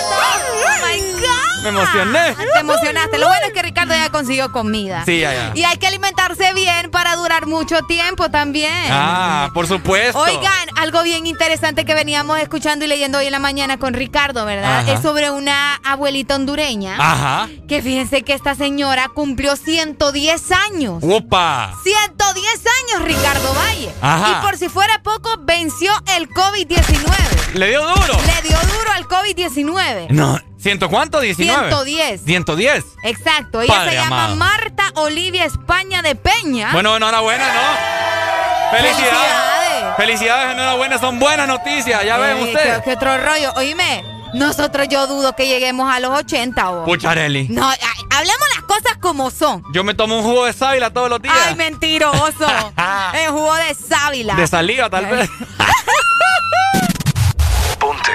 Me 1.64 1.70
emocioné. 1.70 2.36
Te 2.54 2.60
emocionaste. 2.60 3.18
Lo 3.18 3.28
bueno 3.28 3.46
es 3.48 3.54
que 3.54 3.62
Ricardo 3.62 3.94
ya 3.94 4.10
consiguió 4.10 4.52
comida. 4.52 5.04
Sí, 5.06 5.20
ya, 5.20 5.34
ya. 5.34 5.52
Y 5.56 5.64
hay 5.64 5.78
que 5.78 5.88
alimentarse 5.88 6.54
bien 6.54 6.92
para 6.92 7.16
durar 7.16 7.48
mucho 7.48 7.82
tiempo 7.84 8.30
también. 8.30 8.72
Ah, 8.90 9.50
por 9.54 9.68
supuesto. 9.68 10.20
Oigan, 10.20 10.70
algo 10.78 11.04
bien 11.04 11.26
interesante 11.26 11.86
que 11.86 11.94
veníamos 11.94 12.40
escuchando 12.40 12.86
y 12.86 12.88
leyendo 12.88 13.18
hoy 13.20 13.26
en 13.28 13.32
la 13.32 13.40
mañana 13.40 13.78
con 13.78 13.94
Ricardo, 13.94 14.46
¿verdad? 14.46 14.80
Ajá. 14.80 14.92
Es 14.92 15.02
sobre 15.02 15.32
una 15.32 15.76
abuelita 15.84 16.36
hondureña. 16.36 16.96
Ajá. 17.00 17.50
Que 17.68 17.82
fíjense 17.82 18.24
que 18.24 18.34
esta 18.34 18.56
señora 18.56 19.10
cumplió 19.14 19.56
110 19.56 20.52
años. 20.52 21.04
Opa. 21.04 21.74
110 21.84 22.46
años, 22.56 23.08
Ricardo 23.08 23.54
Valle. 23.54 23.94
Ajá. 24.02 24.40
Y 24.40 24.46
por 24.46 24.58
si 24.58 24.70
fuera 24.70 25.02
poco, 25.02 25.36
venció 25.40 25.92
el 26.18 26.30
COVID-19. 26.30 27.54
¿Le 27.54 27.70
dio 27.70 27.82
duro? 27.82 28.18
Le 28.26 28.48
dio 28.48 28.58
duro 28.58 28.92
al 28.94 29.08
COVID-19. 29.08 30.10
No, 30.10 30.40
¿ciento 30.64 30.90
cuánto? 30.90 31.22
¿19? 31.22 31.36
110. 31.36 32.22
110. 32.24 32.86
Exacto. 33.04 33.62
Ella 33.62 33.74
Padre 33.74 33.92
se 33.92 33.98
llama 33.98 34.24
amado. 34.24 34.36
Marta 34.38 34.92
Olivia 34.96 35.44
España 35.44 36.02
de 36.02 36.16
Peña. 36.16 36.72
Bueno, 36.72 36.96
enhorabuena, 36.96 37.46
¿no? 37.54 38.78
¡Felicidades! 38.78 39.96
¡Felicidades! 39.98 40.54
Enhorabuena, 40.54 40.98
son 40.98 41.20
buenas 41.20 41.48
noticias, 41.48 42.04
ya 42.04 42.18
ven 42.18 42.42
ustedes. 42.42 42.82
¿qué, 42.84 42.94
otro 42.94 43.18
rollo? 43.18 43.52
Oíme, 43.58 44.04
nosotros 44.34 44.88
yo 44.88 45.06
dudo 45.06 45.36
que 45.36 45.48
lleguemos 45.48 45.94
a 45.94 46.00
los 46.00 46.18
80, 46.18 46.70
vos. 46.70 46.86
Pucharelli. 46.86 47.50
No, 47.50 47.70
hablemos 48.10 48.48
las 48.56 48.64
cosas 48.64 48.98
como 49.00 49.30
son. 49.30 49.64
Yo 49.74 49.84
me 49.84 49.94
tomo 49.94 50.18
un 50.18 50.24
jugo 50.24 50.46
de 50.46 50.54
sábila 50.54 50.92
todos 50.92 51.10
los 51.10 51.22
días. 51.22 51.36
Ay, 51.46 51.56
mentiroso. 51.56 52.48
El 53.14 53.30
jugo 53.32 53.54
de 53.56 53.76
sábila. 53.76 54.36
De 54.36 54.48
saliva, 54.48 54.90
tal 54.90 55.06
vez. 55.08 55.30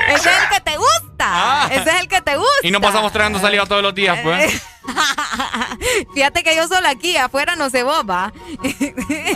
Ese 0.09 0.31
es 0.31 0.36
el 0.43 0.49
que 0.49 0.60
te 0.62 0.77
gusta. 0.77 0.98
Ah. 1.26 1.68
Ese 1.70 1.90
es 1.90 2.00
el 2.00 2.08
que 2.08 2.20
te 2.20 2.36
gusta. 2.36 2.52
Y 2.62 2.70
no 2.70 2.80
pasamos 2.80 3.12
trayendo 3.12 3.38
saliva 3.38 3.66
todos 3.66 3.82
los 3.82 3.94
días, 3.94 4.18
pues. 4.22 4.62
Fíjate 6.15 6.42
que 6.42 6.57
yo 6.57 6.67
solo 6.68 6.89
aquí, 6.89 7.17
afuera 7.17 7.57
no 7.57 7.70
se 7.70 7.83
boba. 7.83 8.33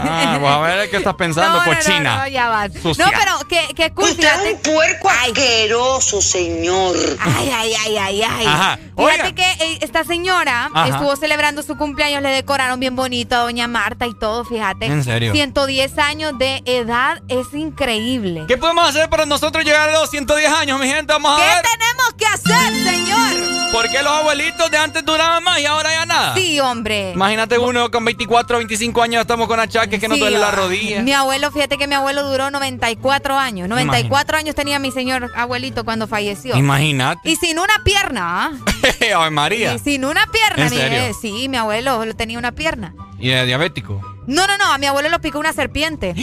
ah, 0.01 0.37
pues 0.41 0.53
a 0.53 0.61
ver 0.61 0.91
qué 0.91 0.97
estás 0.99 1.15
pensando, 1.15 1.63
cochina. 1.65 2.19
No, 2.19 2.29
ya 2.29 2.49
vas. 2.49 2.73
No, 2.75 2.95
pero 2.95 3.39
qué, 3.49 3.69
qué 3.75 3.93
cool. 3.93 4.11
Usted 4.11 4.29
es 4.47 4.55
un 4.55 4.73
puerco 4.73 5.09
asqueroso, 5.09 6.21
señor. 6.21 6.97
Ay, 7.21 7.51
ay, 7.55 7.75
ay, 7.85 7.97
ay, 7.99 8.23
ay. 8.23 8.47
Ajá. 8.47 8.79
Fíjate 8.97 9.35
que 9.35 9.43
eh, 9.43 9.79
esta 9.81 10.05
señora 10.05 10.71
estuvo 10.87 11.17
celebrando 11.17 11.63
su 11.63 11.77
cumpleaños, 11.77 12.23
le 12.23 12.31
decoraron 12.31 12.79
bien 12.81 12.97
bonito 12.97 13.37
a 13.37 13.39
doña 13.41 13.67
Marta 13.69 14.07
y 14.07 14.15
todo, 14.15 14.45
fíjate. 14.45 14.87
¿En 14.87 15.05
serio? 15.05 15.33
110 15.33 15.99
años 15.99 16.39
de 16.39 16.63
edad, 16.67 17.23
es 17.29 17.53
increíble. 17.55 18.45
¿Qué 18.49 18.57
podemos 18.57 18.89
hacer 18.89 19.09
para 19.09 19.27
nosotros 19.27 19.65
llegar 19.65 19.89
a 19.89 19.93
los 19.93 20.11
110 20.11 20.53
años, 20.53 20.81
mi 20.81 20.89
gente? 20.89 21.13
Vamos 21.13 21.33
a 21.33 21.45
ver. 21.45 21.63
¿Qué 21.63 21.69
tenemos 21.79 22.15
que 22.15 22.27
hacer, 22.27 22.75
señor? 22.85 23.73
¿Por 23.73 23.89
qué 23.91 24.03
los 24.03 24.13
abuelitos 24.13 24.71
de 24.71 24.77
antes 24.77 25.05
duraban 25.05 25.42
más 25.43 25.61
y 25.61 25.67
ahora 25.67 25.93
ya 25.93 26.07
nada? 26.07 26.35
Sí, 26.35 26.61
hombre. 26.61 27.13
Imagínate 27.13 27.59
uno 27.59 27.91
con 27.91 28.05
24, 28.05 28.59
25 28.59 29.03
años, 29.03 29.21
estamos 29.23 29.49
con 29.49 29.61
achaques 29.61 30.01
que 30.01 30.09
nos 30.09 30.19
duele 30.19 30.39
la 30.39 30.51
rodilla. 30.51 31.03
Mi 31.03 31.13
abuelo, 31.13 31.51
fíjate 31.51 31.79
que 31.79 31.87
mi 31.87 31.95
abuelo 31.95 32.29
duró 32.29 32.51
94 32.51 33.39
años. 33.39 33.69
94 33.69 34.39
años 34.39 34.55
tenía 34.55 34.79
mi 34.79 34.91
señor 34.91 35.31
abuelito 35.35 35.85
cuando 35.85 36.07
falleció. 36.07 36.57
Imagínate. 36.57 37.29
Y 37.29 37.37
sin 37.37 37.59
una 37.59 37.75
pierna. 37.85 38.47
¿ah? 38.47 38.51
Ay, 39.17 39.31
María. 39.31 39.75
Y 39.75 39.79
sin 39.79 40.05
una 40.05 40.27
pierna. 40.27 40.67
¿En 40.67 41.15
sí, 41.15 41.49
mi 41.49 41.57
abuelo 41.57 42.03
tenía 42.15 42.39
una 42.39 42.53
pierna. 42.53 42.95
¿Y 43.19 43.31
era 43.31 43.45
diabético? 43.45 44.01
No, 44.27 44.47
no, 44.47 44.57
no, 44.57 44.73
a 44.73 44.79
mi 44.79 44.87
abuelo 44.87 45.09
lo 45.09 45.21
picó 45.21 45.39
una 45.39 45.53
serpiente. 45.53 46.15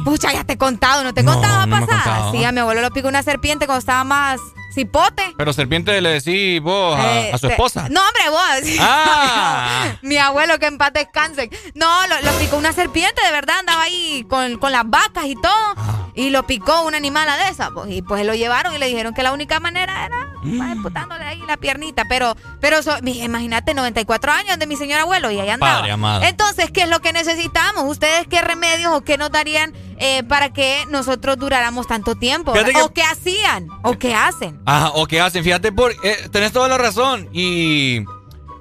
Pucha, 0.04 0.32
ya 0.32 0.44
te 0.44 0.54
he 0.54 0.58
contado, 0.58 1.04
¿no 1.04 1.14
te 1.14 1.20
he 1.20 1.24
contado 1.24 1.66
no 1.66 1.80
pasada? 1.80 2.30
Sí, 2.32 2.44
a 2.44 2.52
mi 2.52 2.60
abuelo 2.60 2.80
lo 2.80 2.90
picó 2.90 3.08
una 3.08 3.22
serpiente 3.22 3.66
cuando 3.66 3.80
estaba 3.80 4.04
más 4.04 4.40
cipote. 4.78 5.34
Pero 5.36 5.52
serpiente 5.52 6.00
le 6.00 6.20
decís 6.20 6.60
vos 6.60 6.98
a, 6.98 7.20
eh, 7.20 7.38
su 7.38 7.48
esposa. 7.48 7.88
No, 7.90 8.00
hombre, 8.00 8.30
vos. 8.30 8.78
Ah. 8.90 9.96
mi 10.02 10.16
abuelo, 10.16 10.58
que 10.58 10.66
en 10.66 10.78
paz 10.78 10.92
descanse. 10.92 11.50
No, 11.74 11.88
lo, 12.06 12.32
picó 12.38 12.56
una 12.56 12.72
serpiente, 12.72 13.20
de 13.22 13.32
verdad, 13.32 13.58
andaba 13.60 13.82
ahí 13.82 14.24
con, 14.28 14.58
las 14.72 14.88
vacas 14.88 15.26
y 15.26 15.34
todo. 15.34 15.52
Ah. 15.76 16.08
Y 16.14 16.30
lo 16.30 16.46
picó 16.46 16.82
una 16.82 16.96
animala 16.96 17.36
de 17.36 17.48
esa. 17.48 17.70
Pues, 17.70 17.90
y 17.90 18.02
pues 18.02 18.24
lo 18.24 18.34
llevaron 18.34 18.74
y 18.74 18.78
le 18.78 18.86
dijeron 18.86 19.14
que 19.14 19.22
la 19.22 19.32
única 19.32 19.60
manera 19.60 20.06
era 20.06 20.28
disputándole 20.42 21.24
ahí 21.24 21.42
la 21.46 21.56
piernita. 21.56 22.04
Pero, 22.08 22.36
pero 22.60 22.78
imagínate, 23.04 23.74
94 23.74 24.32
años 24.32 24.58
de 24.58 24.66
mi 24.66 24.76
señor 24.76 25.00
abuelo 25.00 25.30
y 25.30 25.40
ahí 25.40 25.48
andaba. 25.48 26.26
Entonces, 26.26 26.70
¿qué 26.70 26.82
es 26.82 26.88
lo 26.88 27.00
que 27.00 27.12
necesitamos? 27.12 27.84
¿Ustedes 27.84 28.26
qué 28.28 28.40
remedios 28.40 28.92
o 28.94 29.02
qué 29.02 29.18
nos 29.18 29.30
darían 29.30 29.72
eh, 30.00 30.22
para 30.24 30.52
que 30.52 30.84
nosotros 30.90 31.38
duráramos 31.38 31.86
tanto 31.86 32.14
tiempo? 32.14 32.52
¿O 32.52 32.92
qué 32.92 33.02
hacían? 33.02 33.68
¿O 33.82 33.98
qué 33.98 34.14
hacen? 34.14 34.60
Ajá, 34.64 34.92
o 34.94 35.06
qué 35.06 35.20
hacen. 35.20 35.44
Fíjate, 35.44 35.72
por, 35.72 35.92
eh, 36.02 36.28
tenés 36.30 36.52
toda 36.52 36.68
la 36.68 36.78
razón. 36.78 37.28
Y 37.32 38.04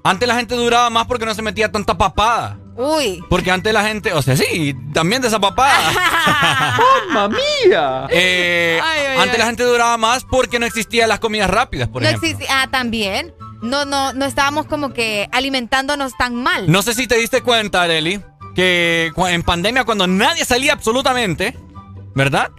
antes 0.03 0.27
la 0.27 0.35
gente 0.35 0.55
duraba 0.55 0.89
más 0.89 1.05
porque 1.07 1.25
no 1.25 1.33
se 1.33 1.41
metía 1.41 1.71
tanta 1.71 1.97
papada. 1.97 2.57
Uy. 2.77 3.23
Porque 3.27 3.49
antes 3.49 3.73
la 3.73 3.83
gente, 3.83 4.13
o 4.13 4.21
sea, 4.21 4.37
sí, 4.37 4.75
también 4.93 5.21
de 5.21 5.29
esa 5.29 5.39
papada. 5.39 5.91
¡Mamma 7.09 7.35
mía! 7.35 8.07
Eh, 8.11 8.79
antes 9.19 9.39
la 9.39 9.47
gente 9.47 9.63
duraba 9.63 9.97
más 9.97 10.23
porque 10.23 10.59
no 10.59 10.65
existían 10.65 11.09
las 11.09 11.19
comidas 11.19 11.49
rápidas, 11.49 11.89
por 11.89 12.03
no 12.03 12.07
ejemplo. 12.07 12.29
Existía, 12.29 12.61
ah, 12.61 12.67
también. 12.69 13.33
No, 13.61 13.85
no, 13.85 14.13
no 14.13 14.25
estábamos 14.25 14.67
como 14.67 14.93
que 14.93 15.27
alimentándonos 15.31 16.15
tan 16.17 16.35
mal. 16.35 16.71
No 16.71 16.83
sé 16.83 16.93
si 16.93 17.07
te 17.07 17.15
diste 17.15 17.41
cuenta, 17.41 17.81
Areli, 17.81 18.21
que 18.57 19.13
en 19.15 19.43
pandemia 19.43 19.83
cuando 19.83 20.07
nadie 20.07 20.43
salía 20.43 20.73
absolutamente, 20.73 21.55
¿verdad? 22.15 22.49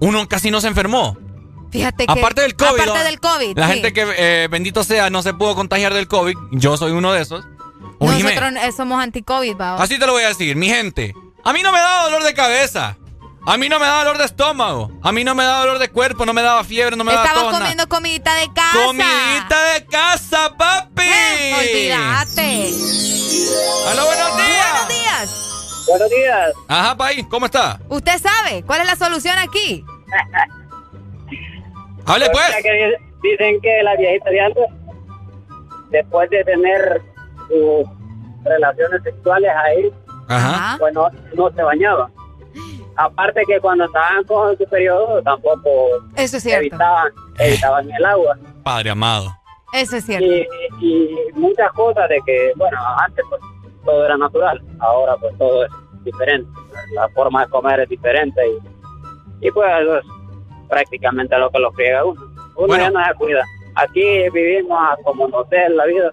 Uno 0.00 0.28
casi 0.28 0.50
no 0.50 0.60
se 0.60 0.66
enfermó. 0.66 1.16
Fíjate 1.70 2.04
que. 2.04 2.12
Aparte 2.12 2.40
del 2.40 2.56
COVID. 2.56 2.80
Aparte 2.80 3.04
del 3.04 3.20
COVID. 3.20 3.56
La 3.56 3.68
gente 3.68 3.92
que, 3.92 4.06
eh, 4.18 4.48
bendito 4.50 4.82
sea, 4.82 5.08
no 5.08 5.22
se 5.22 5.34
pudo 5.34 5.54
contagiar 5.54 5.94
del 5.94 6.08
COVID. 6.08 6.36
Yo 6.50 6.76
soy 6.76 6.90
uno 6.90 7.12
de 7.12 7.22
esos. 7.22 7.44
Nosotros 8.00 8.52
eh, 8.60 8.72
somos 8.76 9.00
anti-COVID, 9.00 9.60
Así 9.60 10.00
te 10.00 10.06
lo 10.08 10.14
voy 10.14 10.24
a 10.24 10.28
decir, 10.28 10.56
mi 10.56 10.68
gente. 10.68 11.14
A 11.44 11.52
mí 11.52 11.62
no 11.62 11.70
me 11.70 11.78
da 11.78 12.02
dolor 12.02 12.24
de 12.24 12.34
cabeza. 12.34 12.98
A 13.48 13.56
mí 13.56 13.68
no 13.68 13.78
me 13.78 13.86
da 13.86 13.98
dolor 13.98 14.18
de 14.18 14.24
estómago. 14.24 14.90
A 15.02 15.12
mí 15.12 15.22
no 15.22 15.36
me 15.36 15.44
da 15.44 15.60
dolor 15.60 15.78
de 15.78 15.88
cuerpo, 15.88 16.26
no 16.26 16.32
me 16.32 16.42
daba 16.42 16.64
fiebre, 16.64 16.96
no 16.96 17.04
me 17.04 17.12
daba 17.12 17.26
Estaba 17.26 17.52
comiendo 17.52 17.88
comidita 17.88 18.34
de 18.34 18.52
casa. 18.52 18.84
Comidita 18.84 19.64
de 19.74 19.86
casa, 19.86 20.52
papi. 20.58 21.02
Eh, 21.02 21.54
olvídate. 21.56 22.72
Hola, 23.88 24.04
buenos 24.04 24.36
días. 24.36 24.72
Buenos 24.72 24.88
días. 24.88 25.84
Buenos 25.86 26.10
días. 26.10 26.50
Ajá, 26.66 26.96
país, 26.96 27.24
¿cómo 27.30 27.46
está? 27.46 27.78
¿Usted 27.88 28.18
sabe 28.18 28.64
cuál 28.64 28.80
es 28.80 28.86
la 28.88 28.96
solución 28.96 29.38
aquí? 29.38 29.84
Hable 32.06 32.28
pues. 32.30 32.46
dicen 33.22 33.60
que 33.60 33.82
la 33.84 33.94
viejita 33.96 34.30
de 34.30 34.40
antes, 34.40 34.64
después 35.90 36.28
de 36.30 36.42
tener 36.44 37.00
sus 37.48 37.86
relaciones 38.44 39.02
sexuales 39.04 39.50
ahí, 39.64 39.92
Ajá. 40.28 40.76
pues 40.78 40.92
no, 40.94 41.10
se 41.54 41.62
bañaba. 41.62 42.10
Aparte 42.96 43.42
que 43.46 43.60
cuando 43.60 43.84
estaban 43.84 44.24
con 44.24 44.56
su 44.56 44.64
periodo 44.64 45.22
tampoco 45.22 45.70
Eso 46.16 46.38
es 46.38 46.46
evitaban, 46.46 47.12
evitaban 47.38 47.90
el 47.90 48.04
agua. 48.04 48.38
Padre 48.62 48.90
amado. 48.90 49.36
Eso 49.72 49.96
es 49.96 50.06
cierto. 50.06 50.26
Y, 50.80 51.14
muchas 51.34 51.70
cosas 51.72 52.08
de 52.08 52.18
que, 52.24 52.52
bueno, 52.56 52.78
antes 53.04 53.24
pues 53.28 53.40
todo 53.84 54.04
era 54.04 54.16
natural, 54.16 54.62
ahora 54.80 55.16
pues 55.18 55.36
todo 55.36 55.64
es 55.64 55.70
diferente. 56.04 56.48
La 56.94 57.08
forma 57.10 57.44
de 57.44 57.50
comer 57.50 57.80
es 57.80 57.88
diferente 57.88 58.40
y, 58.48 59.46
y 59.46 59.50
pues 59.50 59.68
eso 59.82 59.98
es 59.98 60.04
prácticamente 60.68 61.36
lo 61.38 61.50
que 61.50 61.58
lo 61.58 61.72
friega 61.72 62.04
uno. 62.04 62.20
Uno 62.56 62.76
ya 62.76 62.90
no 62.90 63.04
se 63.04 63.14
cuida. 63.14 63.44
Aquí 63.74 64.30
vivimos 64.30 64.78
como 65.04 65.28
nos 65.28 65.48
dé 65.50 65.68
la 65.68 65.84
vida. 65.84 66.10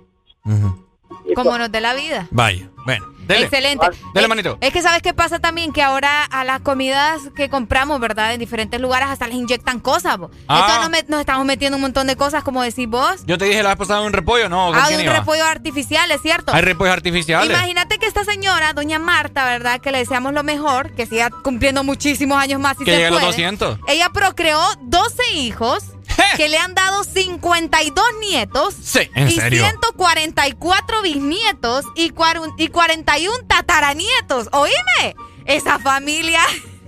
Como 1.36 1.58
nos 1.58 1.72
dé 1.72 1.80
la 1.80 1.94
vida. 1.94 2.28
Vaya, 2.32 2.68
bueno. 2.86 3.13
Excelente. 3.28 3.88
Dele, 4.14 4.28
manito. 4.28 4.58
Es 4.62 4.74
que 4.74 4.82
sabes 4.82 5.02
qué 5.02 5.14
pasa 5.14 5.40
también 5.40 5.72
que 5.72 5.82
ahora 5.82 6.24
a 6.24 6.44
las 6.44 6.62
comidas 6.62 7.22
que 7.36 7.50
compramos, 7.50 8.00
¿verdad? 8.00 8.34
En 8.34 8.40
diferentes 8.40 8.80
lugares 8.80 9.10
hasta 9.10 9.28
les 9.28 9.36
inyectan 9.36 9.80
cosas. 9.80 10.18
Ah. 10.48 10.68
Entonces 10.82 11.10
nos, 11.10 11.20
estamos 11.20 11.46
metiendo 11.46 11.78
un 11.78 11.82
montón 11.82 12.08
de 12.08 12.16
cosas, 12.16 12.44
como 12.44 12.62
decís 12.62 12.88
vos. 12.88 13.26
Yo 13.26 13.38
te 13.38 13.46
dije 13.46 13.64
la 13.64 13.70
vez 13.70 13.78
pasada 13.78 14.02
un 14.02 14.14
repollo, 14.14 14.50
¿no? 14.50 14.74
Ah, 14.74 14.90
un 14.94 15.06
repollo 15.06 15.46
artificial, 15.46 16.10
es 16.12 16.22
cierto. 16.22 16.54
Hay 16.54 16.62
repollos 16.62 16.94
artificiales. 16.94 17.50
Imagínate 17.50 17.98
que 17.98 18.06
esta 18.06 18.24
señora, 18.24 18.74
doña 18.74 19.00
Marta, 19.00 19.46
¿verdad? 19.46 19.80
Que 19.80 19.92
le 19.92 20.00
deseamos 20.00 20.34
lo 20.34 20.44
mejor, 20.44 20.94
que 20.94 21.06
siga 21.06 21.30
cumpliendo 21.30 21.84
muchísimos 21.84 22.38
años 22.38 22.60
más 22.60 22.78
que 22.78 22.86
llegue 22.86 23.08
a 23.08 23.12
los 23.12 23.22
200. 23.22 23.80
Ella 23.88 24.10
procreó 24.10 24.60
12 24.82 25.34
hijos 25.36 25.93
que 26.38 26.50
le 26.50 26.58
han 26.58 26.74
dado 26.74 27.04
52 27.04 28.06
nietos 28.20 28.76
y 28.76 29.40
144 29.40 31.02
bisnietos 31.02 31.86
y, 31.96 32.14
y 32.58 32.68
41 32.68 33.34
tataranietos. 33.48 34.50
Oíme, 34.52 35.16
esa 35.46 35.80
familia. 35.80 36.42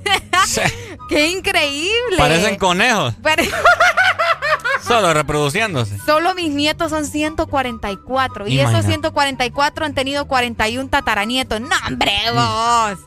¡Qué 1.09 1.29
increíble! 1.29 2.17
Parecen 2.17 2.57
conejos. 2.57 3.13
Solo 4.87 5.13
reproduciéndose. 5.13 5.97
Solo 6.05 6.35
mis 6.35 6.51
nietos 6.51 6.91
son 6.91 7.05
144. 7.05 8.47
Y 8.47 8.59
esos 8.59 8.85
144 8.85 9.85
han 9.85 9.93
tenido 9.95 10.27
41 10.27 10.89
tataranietos. 10.89 11.59
¡No, 11.59 11.75
hombre, 11.87 12.11
vos! 12.31 12.99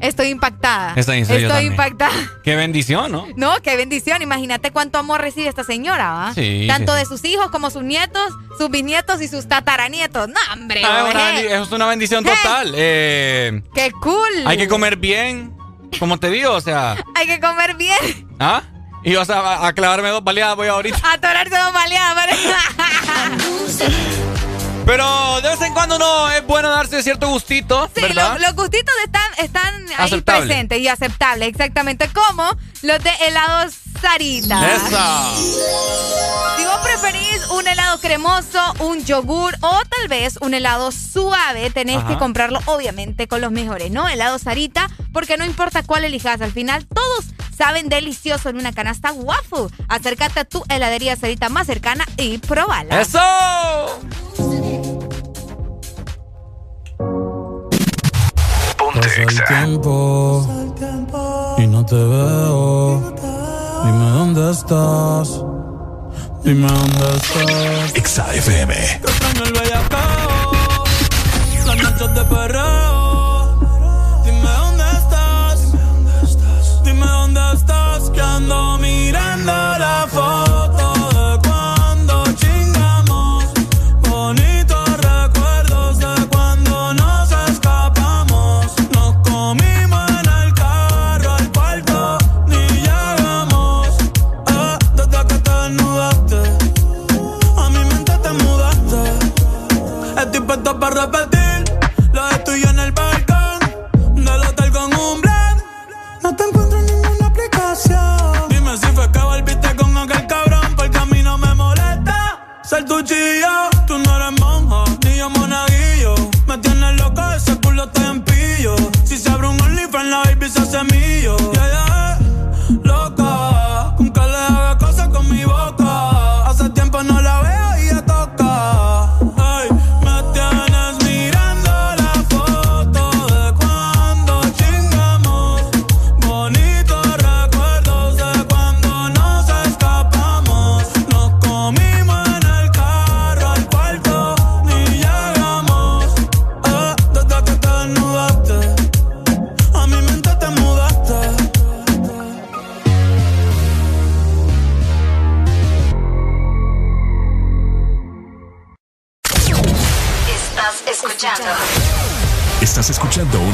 Estoy 0.00 0.28
impactada. 0.28 0.94
Estoy, 0.96 1.66
impactada. 1.66 2.12
Qué 2.42 2.56
bendición, 2.56 3.12
¿no? 3.12 3.26
No, 3.36 3.54
qué 3.62 3.76
bendición. 3.76 4.22
Imagínate 4.22 4.70
cuánto 4.72 4.98
amor 4.98 5.20
recibe 5.20 5.48
esta 5.48 5.62
señora, 5.62 6.10
¿va? 6.10 6.34
Sí. 6.34 6.64
Tanto 6.66 6.94
de 6.94 7.04
sus 7.04 7.24
hijos 7.24 7.50
como 7.50 7.70
sus 7.70 7.82
nietos, 7.82 8.32
sus 8.58 8.70
bisnietos 8.70 9.20
y 9.20 9.28
sus 9.28 9.46
tataranietos. 9.46 10.28
¡No, 10.28 10.40
hombre! 10.54 10.82
Ah, 10.84 11.40
es 11.40 11.70
una 11.70 11.86
bendición 11.86 12.24
total. 12.24 12.74
Eh, 12.82 13.62
¡Qué 13.74 13.90
cool! 14.00 14.46
Hay 14.46 14.56
que 14.56 14.66
comer 14.66 14.96
bien. 14.96 15.54
Como 15.98 16.18
te 16.18 16.30
digo, 16.30 16.52
o 16.52 16.60
sea. 16.60 16.96
Hay 17.14 17.26
que 17.26 17.40
comer 17.40 17.74
bien. 17.76 18.28
¿Ah? 18.38 18.62
Y 19.02 19.14
vas 19.14 19.30
a, 19.30 19.66
a 19.66 19.72
clavarme 19.72 20.10
dos 20.10 20.22
baleadas, 20.22 20.56
voy 20.56 20.68
ahorita. 20.68 20.98
A 21.02 21.14
atorarse 21.14 21.56
dos 21.56 21.72
baleadas, 21.72 22.26
Pero 24.86 25.40
de 25.40 25.48
vez 25.48 25.60
en 25.62 25.72
cuando 25.72 25.98
no 25.98 26.30
es 26.30 26.44
bueno 26.46 26.68
darse 26.68 27.02
cierto 27.02 27.28
gustito. 27.28 27.88
Sí, 27.94 28.02
los 28.12 28.54
gustitos 28.54 28.94
están, 29.04 29.30
están 29.38 29.86
ahí 29.96 30.20
presentes 30.20 30.80
y 30.80 30.88
aceptables, 30.88 31.48
exactamente 31.48 32.08
como 32.08 32.56
los 32.82 33.02
de 33.02 33.10
helados 33.26 33.74
Sarita. 34.00 34.74
Esa. 34.74 35.34
Si 36.56 36.64
vos 36.64 36.78
preferís 36.82 37.46
un 37.50 37.66
helado 37.66 37.98
cremoso, 38.00 38.58
un 38.80 39.04
yogur 39.04 39.54
o 39.60 39.80
tal 39.88 40.08
vez 40.08 40.38
un 40.40 40.54
helado 40.54 40.90
suave, 40.92 41.70
tenés 41.70 42.02
que 42.04 42.16
comprarlo 42.18 42.60
obviamente 42.66 43.28
con 43.28 43.40
los 43.40 43.52
mejores, 43.52 43.90
¿no? 43.90 44.08
Helado 44.08 44.38
Sarita 44.38 44.88
porque 45.12 45.36
no 45.36 45.44
importa 45.44 45.82
cuál 45.82 46.04
elijas, 46.04 46.40
al 46.40 46.52
final 46.52 46.86
todos 46.86 47.26
saben 47.56 47.88
delicioso 47.88 48.48
en 48.48 48.56
una 48.56 48.72
canasta 48.72 49.12
waffle. 49.12 49.68
Acércate 49.88 50.40
a 50.40 50.44
tu 50.44 50.64
heladería 50.68 51.16
cerita 51.16 51.48
más 51.48 51.66
cercana 51.66 52.06
y 52.16 52.38
probala. 52.38 53.00
¡Eso! 53.00 53.20
Pasa 58.94 59.22
el 59.22 59.44
tiempo 59.44 60.46
y 61.58 61.66
no 61.66 61.84
te 61.86 61.94
veo. 61.94 63.39
Dime 63.84 64.10
dónde 64.10 64.50
estás. 64.50 65.42
Dime 66.44 66.68
dónde 66.68 67.16
estás. 67.16 67.94
Exa 67.94 68.34
FM. 68.34 68.74
Te 68.74 69.10
extraño 69.10 69.44
el 69.44 69.52
bellacao, 69.52 70.52
las 71.66 71.76
noches 71.76 72.14
de 72.14 72.24
perreo. 72.24 73.58
Dime 74.24 74.50
dónde 74.62 74.84
estás. 74.98 75.72
Dime 76.84 77.06
dónde 77.06 77.40
estás. 77.54 78.10
Que 78.10 78.20
ando 78.20 78.69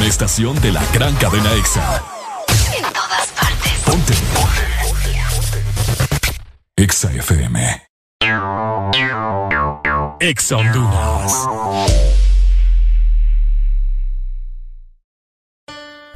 una 0.07 0.10
estación 0.12 0.60
de 0.60 0.70
la 0.70 0.85
gran 0.93 1.12
cadena 1.17 1.52
Exa. 1.55 2.01
en 2.76 2.85
todas 2.93 3.26
partes. 3.41 3.73
Ponte. 3.85 4.15
Exa 6.76 7.10
FM. 7.12 7.89
Exa 10.20 10.57
Honduras. 10.59 11.49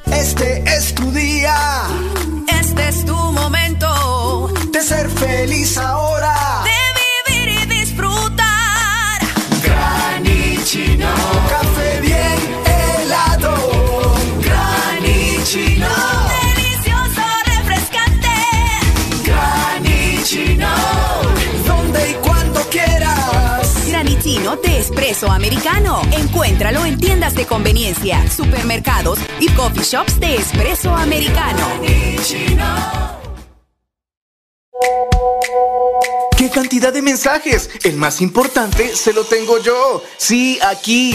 Este 0.07 0.63
es 0.77 0.95
tu 0.95 1.11
día. 1.11 1.83
Este 2.61 2.89
es 2.89 3.05
tu 3.05 3.17
momento 3.17 4.53
de 4.71 4.83
ser 4.83 5.11
feliz 5.11 5.77
ahora. 5.79 6.00
Espresso 24.91 25.31
americano. 25.31 26.03
Encuéntralo 26.11 26.85
en 26.85 26.99
tiendas 26.99 27.37
de 27.37 27.47
conveniencia, 27.47 28.29
supermercados 28.29 29.21
y 29.39 29.49
coffee 29.51 29.85
shops 29.85 30.19
de 30.19 30.35
espresso 30.35 30.93
americano. 30.93 31.65
¡Qué 36.37 36.51
cantidad 36.51 36.93
de 36.93 37.03
mensajes! 37.03 37.71
El 37.85 37.99
más 37.99 38.21
importante 38.21 38.97
se 38.97 39.13
lo 39.13 39.23
tengo 39.23 39.59
yo. 39.59 40.03
Sí, 40.17 40.59
aquí. 40.61 41.15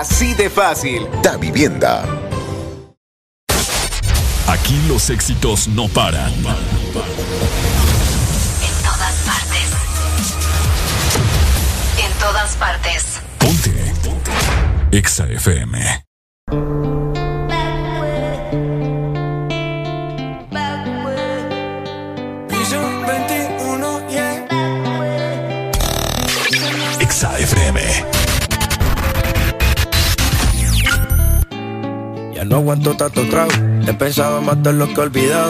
Así 0.01 0.33
de 0.33 0.49
fácil. 0.49 1.07
Da 1.21 1.37
Vivienda. 1.37 2.03
Aquí 4.47 4.81
los 4.87 5.11
éxitos 5.11 5.67
no 5.67 5.87
paran. 5.89 6.33
En 6.33 6.43
todas 8.83 9.15
partes. 9.27 9.67
En 12.03 12.11
todas 12.19 12.55
partes. 12.55 13.21
Ponte. 13.37 13.93
Exa 14.91 15.27
FM. 15.27 16.03
No 32.51 32.57
aguanto 32.57 32.97
tanto 32.97 33.25
trago. 33.29 33.51
He 33.87 33.93
pensado 33.93 34.41
matar 34.41 34.73
lo 34.73 34.85
que 34.87 34.95
he 34.95 34.99
olvidado. 34.99 35.49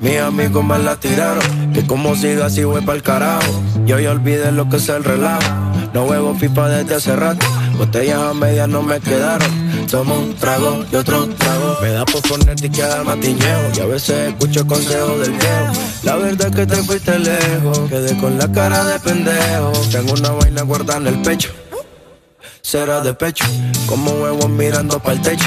Mis 0.00 0.18
amigos 0.18 0.64
me 0.64 0.76
la 0.76 0.96
tiraron. 0.96 1.72
Que 1.72 1.86
como 1.86 2.16
siga 2.16 2.46
así 2.46 2.64
voy 2.64 2.82
pa'l 2.82 3.00
carajo. 3.00 3.62
Yo 3.86 4.00
ya 4.00 4.10
olvidé 4.10 4.50
lo 4.50 4.68
que 4.68 4.78
es 4.78 4.88
el 4.88 5.04
relajo. 5.04 5.48
No 5.94 6.04
huevo 6.04 6.36
pipa 6.36 6.68
desde 6.68 6.96
hace 6.96 7.14
rato. 7.14 7.46
Botellas 7.78 8.20
a 8.20 8.34
medias 8.34 8.68
no 8.68 8.82
me 8.82 8.98
quedaron. 8.98 9.48
Tomo 9.88 10.18
un 10.18 10.34
trago 10.34 10.84
y 10.92 10.96
otro 10.96 11.28
trago. 11.28 11.78
Me 11.80 11.92
da 11.92 12.04
por 12.04 12.22
ponerte 12.22 12.66
y 12.66 12.70
quedar 12.70 13.04
matiñeo. 13.04 13.70
Y 13.76 13.80
a 13.80 13.86
veces 13.86 14.30
escucho 14.30 14.66
consejos 14.66 15.20
del 15.20 15.30
viejo. 15.30 15.72
La 16.02 16.16
verdad 16.16 16.48
es 16.48 16.56
que 16.56 16.66
te 16.66 16.76
fuiste 16.82 17.20
lejos. 17.20 17.78
Quedé 17.88 18.18
con 18.18 18.36
la 18.36 18.50
cara 18.50 18.82
de 18.84 18.98
pendejo. 18.98 19.70
Tengo 19.92 20.14
una 20.14 20.30
vaina 20.30 20.62
guardada 20.62 20.98
en 20.98 21.06
el 21.06 21.22
pecho. 21.22 21.50
Será 22.62 23.00
de 23.00 23.14
pecho. 23.14 23.44
Como 23.86 24.10
huevos 24.10 24.48
mirando 24.50 24.98
para 24.98 25.12
el 25.12 25.22
techo. 25.22 25.46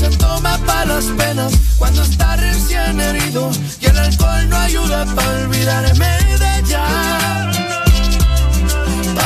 Se 0.00 0.08
toma 0.16 0.56
para 0.64 0.86
las 0.86 1.04
penas 1.04 1.52
cuando 1.76 2.02
está 2.02 2.34
recién 2.36 2.98
herido 2.98 3.50
y 3.80 3.84
el 3.84 3.98
alcohol 3.98 4.48
no 4.48 4.56
ayuda 4.56 5.04
para 5.14 5.28
olvidarme 5.44 6.10
de 6.42 6.58
ella. 6.58 6.84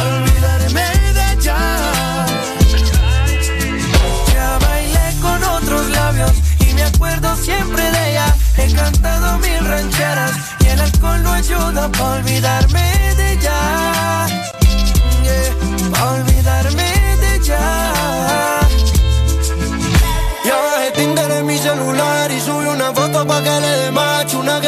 Olvidarme 0.03 0.87
de 1.17 1.33
ella. 1.33 1.59
Ya 4.33 4.59
bailé 4.67 5.07
con 5.23 5.45
otros 5.45 5.91
labios 5.91 6.33
y 6.69 6.75
me 6.75 6.83
acuerdo 6.83 7.37
siempre 7.37 7.83
de 7.93 8.11
ella. 8.11 8.37
He 8.57 8.73
cantado 8.75 9.39
mil 9.39 9.65
rancheras 9.65 10.33
y 10.59 10.67
el 10.67 10.81
alcohol 10.81 11.23
no 11.23 11.33
ayuda 11.35 11.89
para 11.93 12.15
olvidarme 12.17 13.15
de 13.15 13.33
ella. 13.35 14.27
Yeah, 15.23 16.05
olvidarme 16.11 16.94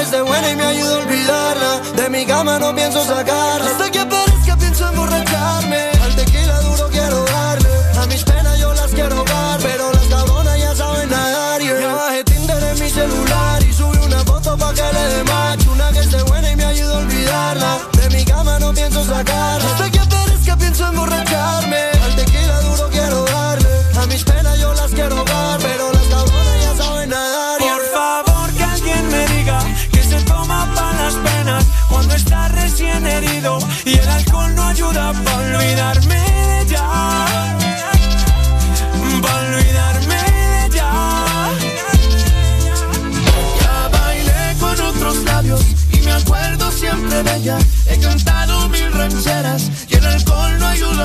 esté 0.06 0.22
buena 0.22 0.50
y 0.52 0.56
me 0.56 0.64
ayude 0.64 0.94
a 0.94 0.98
olvidarla. 0.98 1.80
De 1.96 2.10
mi 2.10 2.24
cama 2.26 2.58
no 2.58 2.74
pienso 2.74 3.04
sacarla. 3.04 3.70
Hasta 3.70 3.90
que 3.90 3.98
aparezca 3.98 4.56
pienso 4.56 4.88
emborracharme 4.88 5.95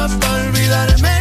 para 0.09 0.33
olvidarme 0.33 1.20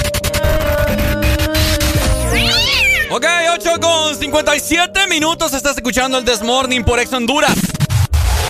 Ok, 3.13 3.25
8 3.53 3.71
con 3.81 4.15
57 4.15 5.07
minutos. 5.07 5.53
Estás 5.53 5.75
escuchando 5.75 6.17
el 6.17 6.23
This 6.23 6.41
Morning 6.41 6.81
por 6.81 6.97
Ex 6.97 7.11
Honduras. 7.11 7.51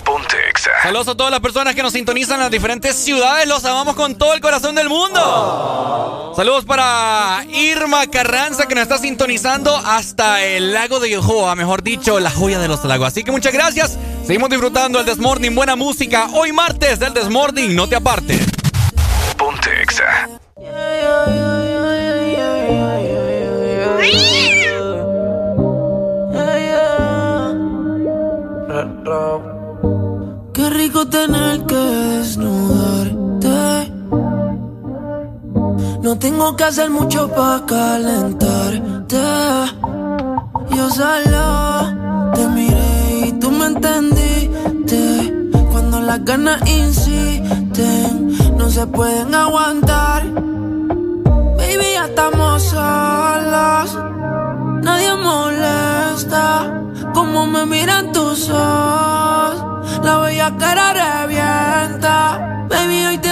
Ponte 0.04 0.36
Exa. 0.48 0.70
Saludos 0.84 1.08
a 1.08 1.16
todas 1.16 1.32
las 1.32 1.40
personas 1.40 1.74
que 1.74 1.82
nos 1.82 1.92
sintonizan 1.92 2.36
en 2.36 2.42
las 2.42 2.50
diferentes 2.52 2.94
ciudades. 2.94 3.48
Los 3.48 3.64
amamos 3.64 3.96
con 3.96 4.14
todo 4.14 4.34
el 4.34 4.40
corazón 4.40 4.76
del 4.76 4.88
mundo. 4.88 6.32
Saludos 6.36 6.64
para 6.64 7.44
Irma 7.52 8.06
Carranza 8.06 8.68
que 8.68 8.76
nos 8.76 8.82
está 8.82 8.98
sintonizando 8.98 9.76
hasta 9.76 10.44
el 10.44 10.72
lago 10.72 11.00
de 11.00 11.10
Yohoa, 11.10 11.56
mejor 11.56 11.82
dicho, 11.82 12.20
la 12.20 12.30
joya 12.30 12.60
de 12.60 12.68
los 12.68 12.84
lagos. 12.84 13.08
Así 13.08 13.24
que 13.24 13.32
muchas 13.32 13.52
gracias. 13.52 13.98
Seguimos 14.24 14.48
disfrutando 14.48 15.00
el 15.00 15.06
Desmorning, 15.06 15.56
buena 15.56 15.74
música. 15.74 16.28
Hoy 16.34 16.52
martes 16.52 17.00
del 17.00 17.12
Desmorning, 17.12 17.74
no 17.74 17.88
te 17.88 17.96
apartes. 17.96 18.46
Ponte 19.36 19.82
Exa. 19.82 20.28
Qué 30.52 30.70
rico 30.70 31.08
tener 31.08 31.66
que 31.66 31.74
desnudarte. 31.74 33.92
No 36.02 36.16
tengo 36.18 36.54
que 36.54 36.62
hacer 36.62 36.88
mucho 36.88 37.28
para 37.34 37.66
calentarte. 37.66 39.16
Yo 40.76 40.88
solo 40.90 42.30
te 42.34 42.46
miré 42.46 43.26
y 43.26 43.32
tú 43.40 43.50
me 43.50 43.66
entendiste. 43.66 45.50
Cuando 45.72 46.00
las 46.00 46.24
ganas 46.24 46.62
insisten, 46.70 48.56
no 48.56 48.70
se 48.70 48.86
pueden 48.86 49.34
aguantar. 49.34 50.22
Baby, 51.56 51.86
ya 51.94 52.06
estamos 52.06 52.62
solos. 52.62 53.98
Nadie 54.82 55.12
molesta 55.16 56.82
como 57.12 57.46
me 57.46 57.66
miran 57.66 58.12
tus 58.12 58.48
ojos. 58.48 60.00
La 60.02 60.18
bella 60.18 60.56
cara 60.56 60.92
revienta. 60.92 62.66
Baby, 62.68 63.06
hoy 63.06 63.18
te 63.18 63.31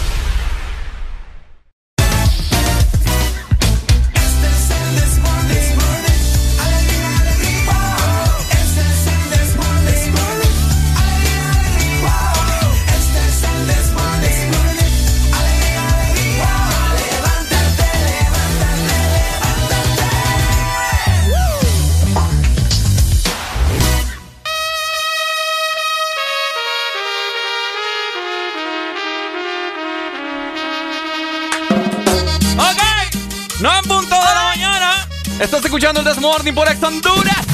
Desmorning 36.41 36.55
por 36.55 36.67
Ex 36.67 36.81
Honduras. 36.81 37.45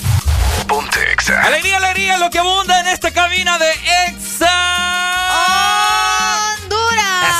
Ponte 0.66 1.12
Exa. 1.12 1.42
Alegría, 1.42 1.76
alegría, 1.76 2.18
lo 2.18 2.30
que 2.30 2.40
abunda 2.40 2.80
en 2.80 2.88
esta 2.88 3.12
cabina 3.12 3.58
de 3.58 3.70
Exa 4.08 4.50
Honduras. 6.62 7.36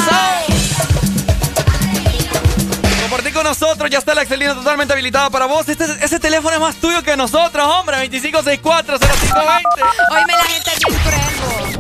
Compartir 3.02 3.34
con 3.34 3.46
nosotros, 3.46 3.90
ya 3.90 4.00
está 4.00 4.14
la 4.14 4.24
Excelina 4.24 4.56
totalmente 4.56 4.92
habilitada 4.92 5.30
para 5.30 5.46
vos. 5.46 5.70
Este, 5.70 5.86
ese 6.02 6.20
teléfono 6.20 6.54
es 6.54 6.60
más 6.60 6.76
tuyo 6.76 7.02
que 7.02 7.16
nosotros, 7.16 7.66
hombre. 7.66 8.10
25640520. 8.10 9.64
Hoy 10.10 10.26
me 10.28 10.34
la 10.34 10.44
gente 10.44 10.72
bien. 10.86 11.07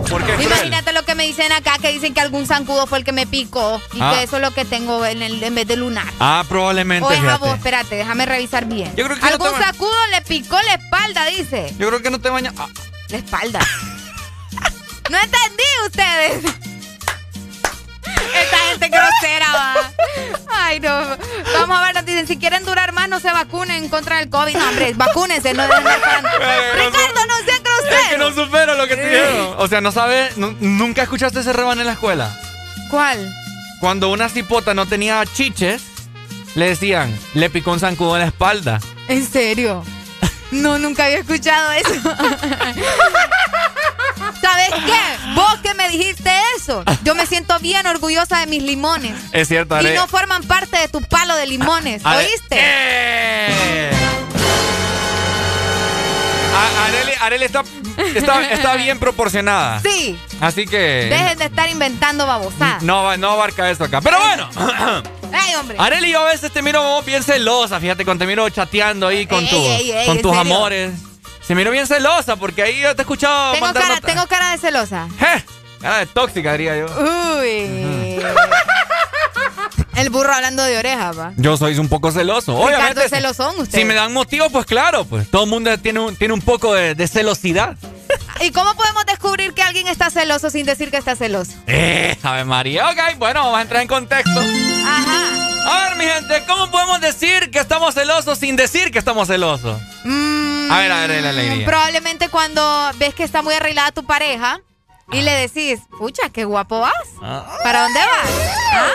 ¿Por 0.09 0.23
qué 0.25 0.33
cruel? 0.33 0.47
Imagínate 0.47 0.93
lo 0.93 1.03
que 1.03 1.15
me 1.15 1.25
dicen 1.25 1.51
acá, 1.51 1.77
que 1.81 1.91
dicen 1.91 2.13
que 2.13 2.21
algún 2.21 2.45
zancudo 2.47 2.87
fue 2.87 2.99
el 2.99 3.03
que 3.03 3.11
me 3.11 3.27
picó 3.27 3.81
y 3.93 3.99
Ah. 4.01 4.13
que 4.15 4.23
eso 4.23 4.37
es 4.37 4.41
lo 4.41 4.51
que 4.51 4.63
tengo 4.65 5.05
en, 5.05 5.21
el- 5.21 5.43
en 5.43 5.53
vez 5.55 5.67
de 5.67 5.75
lunar. 5.75 6.07
Ah, 6.19 6.43
probablemente. 6.47 7.05
O 7.07 7.11
es 7.11 7.23
a 7.23 7.37
vos, 7.37 7.55
espérate, 7.55 7.95
déjame 7.95 8.25
revisar 8.25 8.65
bien. 8.65 8.95
Yo 8.95 9.05
creo 9.05 9.15
que 9.17 9.21
no 9.21 9.27
Algún 9.27 9.47
te 9.53 9.59
va- 9.59 9.65
sacudo 9.65 10.07
le 10.11 10.21
picó 10.21 10.59
la 10.61 10.73
espalda, 10.75 11.25
dice. 11.25 11.73
Yo 11.77 11.87
creo 11.89 12.01
que 12.01 12.09
no 12.09 12.19
te 12.19 12.29
bañas. 12.29 12.53
Ah, 12.57 12.67
La 13.09 13.17
espalda. 13.17 13.59
no 15.09 15.17
entendí 15.17 15.63
ustedes. 15.85 16.43
Esta 18.35 18.57
gente 18.69 18.89
grosera 18.89 19.51
va. 19.53 19.75
Ay, 20.53 20.79
no. 20.79 20.89
Vamos 21.53 21.77
a 21.79 21.81
ver, 21.83 21.95
nos 21.95 22.05
dicen, 22.05 22.27
si 22.27 22.37
quieren 22.37 22.65
durar 22.65 22.91
más, 22.91 23.07
no 23.09 23.19
se 23.19 23.31
vacunen 23.31 23.89
contra 23.89 24.19
el 24.19 24.29
COVID. 24.29 24.55
No, 24.55 24.69
hombre, 24.69 24.93
vacúnense, 24.95 25.53
no 25.53 25.63
dejen 25.67 25.83
de 25.83 25.89
Ricardo, 25.93 27.25
no 27.27 27.35
sean 27.45 27.56
es 27.89 28.07
que 28.09 28.17
no 28.17 28.33
supero 28.33 28.75
lo 28.75 28.87
que 28.87 28.95
te 28.95 29.05
dijeron. 29.09 29.55
O 29.57 29.67
sea, 29.67 29.81
no 29.81 29.91
sabes, 29.91 30.37
nu- 30.37 30.55
nunca 30.59 31.03
escuchaste 31.03 31.39
ese 31.39 31.53
rebane 31.53 31.81
en 31.81 31.87
la 31.87 31.93
escuela. 31.93 32.35
¿Cuál? 32.89 33.33
Cuando 33.79 34.09
una 34.09 34.29
cipota 34.29 34.73
no 34.73 34.85
tenía 34.87 35.23
chiches, 35.25 35.81
le 36.55 36.69
decían, 36.69 37.17
le 37.33 37.49
picó 37.49 37.71
un 37.71 37.79
zancudo 37.79 38.15
en 38.15 38.21
la 38.21 38.27
espalda. 38.27 38.79
¿En 39.07 39.25
serio? 39.27 39.83
No, 40.51 40.79
nunca 40.79 41.05
había 41.05 41.19
escuchado 41.19 41.71
eso. 41.73 41.91
¿Sabes 44.41 44.69
qué? 44.85 45.33
Vos 45.35 45.59
que 45.61 45.73
me 45.73 45.89
dijiste 45.89 46.31
eso. 46.57 46.83
Yo 47.03 47.15
me 47.15 47.25
siento 47.25 47.59
bien 47.59 47.85
orgullosa 47.85 48.39
de 48.39 48.47
mis 48.47 48.63
limones. 48.63 49.13
Es 49.33 49.47
cierto, 49.49 49.79
Y 49.81 49.93
no 49.93 50.07
forman 50.07 50.43
parte 50.43 50.77
de 50.77 50.87
tu 50.87 51.01
palo 51.01 51.35
de 51.35 51.47
limones. 51.47 52.03
¿Oíste? 52.05 52.55
¡Eh! 52.59 53.91
Areli, 57.21 57.45
está, 57.45 57.63
está, 57.97 58.75
bien 58.75 58.99
proporcionada. 58.99 59.79
Sí. 59.81 60.17
Así 60.39 60.65
que. 60.65 61.07
Dejen 61.09 61.37
de 61.37 61.45
estar 61.45 61.69
inventando 61.69 62.25
babosadas. 62.25 62.83
No, 62.83 63.15
no 63.17 63.31
abarca 63.31 63.69
esto 63.69 63.85
acá. 63.85 64.01
Pero 64.01 64.17
bueno. 64.19 64.49
¡Ey, 65.33 65.55
hombre! 65.55 65.77
Areli, 65.79 66.11
yo 66.11 66.21
a 66.21 66.31
veces 66.31 66.51
te 66.51 66.61
miro 66.61 67.01
bien 67.03 67.23
celosa. 67.23 67.79
Fíjate, 67.79 68.05
cuando 68.05 68.23
te 68.23 68.27
miro 68.27 68.49
chateando 68.49 69.07
ahí 69.07 69.27
con, 69.27 69.45
tu, 69.47 69.57
con 70.05 70.21
tus 70.21 70.35
amores. 70.35 70.93
Se 71.41 71.55
miro 71.55 71.71
bien 71.71 71.87
celosa 71.87 72.35
porque 72.35 72.61
ahí 72.61 72.79
yo 72.81 72.93
te 72.95 73.01
he 73.01 73.03
escuchado. 73.03 73.53
Tengo, 73.53 73.73
cara, 73.73 74.01
tengo 74.01 74.27
cara 74.27 74.51
de 74.51 74.57
celosa. 74.57 75.07
¿Eh? 75.21 75.43
Cara 75.81 75.99
de 75.99 76.05
tóxica, 76.07 76.51
diría 76.53 76.77
yo. 76.77 76.85
Uy. 77.39 78.19
El 79.97 80.11
burro 80.11 80.31
hablando 80.31 80.63
de 80.63 80.77
orejas, 80.77 81.17
va. 81.17 81.33
Yo 81.37 81.57
soy 81.57 81.79
un 81.79 81.89
poco 81.89 82.11
celoso. 82.11 82.67
Ricardo 82.67 83.01
es 83.01 83.09
celosón 83.09 83.59
usted. 83.59 83.79
Si 83.79 83.83
me 83.83 83.95
dan 83.95 84.13
motivo, 84.13 84.47
pues 84.51 84.67
claro, 84.67 85.05
pues 85.05 85.27
todo 85.31 85.45
el 85.45 85.49
mundo 85.49 85.75
tiene 85.79 85.99
un, 85.99 86.15
tiene 86.15 86.35
un 86.35 86.41
poco 86.41 86.75
de, 86.75 87.07
celosidad. 87.07 87.75
¿Y 88.41 88.51
cómo 88.51 88.75
podemos 88.75 89.07
descubrir 89.07 89.53
que 89.55 89.63
alguien 89.63 89.87
está 89.87 90.11
celoso 90.11 90.51
sin 90.51 90.67
decir 90.67 90.91
que 90.91 90.97
está 90.97 91.15
celoso? 91.15 91.53
Eh, 91.65 92.15
ver, 92.21 92.45
María. 92.45 92.91
Ok, 92.91 93.17
bueno, 93.17 93.39
vamos 93.43 93.57
a 93.57 93.61
entrar 93.63 93.81
en 93.81 93.87
contexto. 93.87 94.39
Ajá. 94.39 95.47
A 95.65 95.89
ver, 95.89 95.97
mi 95.97 96.05
gente, 96.05 96.43
¿cómo 96.47 96.69
podemos 96.69 97.01
decir 97.01 97.49
que 97.49 97.57
estamos 97.57 97.95
celosos 97.95 98.37
sin 98.37 98.55
decir 98.55 98.91
que 98.91 98.99
estamos 98.99 99.27
celosos? 99.27 99.81
Mm, 100.03 100.71
a 100.71 100.79
ver, 100.79 100.91
a 100.91 101.07
ver, 101.07 101.23
la 101.23 101.29
alegría. 101.29 101.65
Probablemente 101.65 102.29
cuando 102.29 102.91
ves 102.99 103.15
que 103.15 103.23
está 103.23 103.41
muy 103.41 103.55
arreglada 103.55 103.91
tu 103.91 104.05
pareja 104.05 104.61
y 105.11 105.21
le 105.21 105.31
decís, 105.31 105.81
pucha, 105.97 106.29
qué 106.29 106.43
guapo 106.45 106.79
vas. 106.81 106.93
Ah. 107.21 107.45
¿Para 107.63 107.83
dónde 107.83 107.99
vas? 107.99 108.29
¿Ah? 108.73 108.89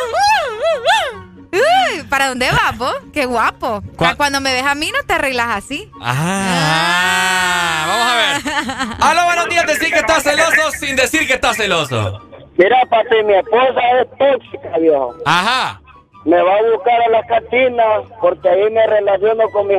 Uy, 1.52 2.02
¿para 2.05 2.28
dónde 2.28 2.50
vas 2.50 2.78
vos? 2.78 2.94
Qué 3.12 3.26
guapo. 3.26 3.82
Cuando 4.16 4.41
me 4.41 4.52
ves 4.55 4.65
a 4.65 4.74
mí 4.74 4.91
no 4.91 5.05
te 5.07 5.15
arreglas 5.15 5.49
así. 5.50 5.91
Ah, 6.00 7.84
vamos 7.86 8.07
a 8.07 8.16
ver. 8.16 8.97
Hola, 9.10 9.24
buenos 9.24 9.49
días, 9.49 9.66
decir 9.66 9.92
que 9.92 9.99
estás 9.99 10.23
celoso 10.23 10.70
sin 10.78 10.97
decir 10.97 11.26
que 11.26 11.34
estás 11.34 11.57
celoso. 11.57 12.20
Mira, 12.57 12.76
papi, 12.89 13.23
mi 13.24 13.34
esposa 13.34 13.81
es 14.00 14.08
tóxica, 14.18 14.78
viejo. 14.78 15.15
Ajá. 15.24 15.81
Me 16.24 16.41
va 16.41 16.55
a 16.55 16.62
buscar 16.74 17.02
a 17.02 17.08
la 17.08 17.23
cantina 17.26 17.82
porque 18.20 18.49
ahí 18.49 18.70
me 18.70 18.86
relaciono 18.86 19.44
con 19.52 19.66
mis 19.66 19.78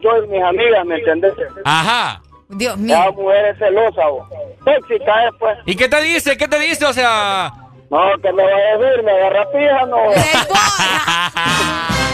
yo 0.00 0.24
y 0.24 0.28
mis 0.28 0.42
amigas, 0.42 0.84
¿me 0.84 0.96
entendés? 0.96 1.32
Ajá. 1.64 2.20
Dios 2.48 2.76
mío. 2.76 2.98
La 2.98 3.10
mujer 3.10 3.46
es 3.46 3.58
celosa, 3.58 4.06
vos. 4.08 4.28
Tóxica 4.64 5.26
es, 5.26 5.34
pues. 5.38 5.58
¿Y 5.66 5.76
qué 5.76 5.88
te 5.88 6.00
dice? 6.02 6.36
¿Qué 6.36 6.48
te 6.48 6.58
dice? 6.58 6.84
O 6.86 6.92
sea... 6.92 7.52
No, 7.90 8.00
que 8.20 8.32
me 8.32 8.42
va 8.42 8.48
a 8.48 8.78
decir, 8.78 9.02
me 9.04 9.12
agarra 9.12 9.50
pija, 9.52 9.86
no. 9.86 9.96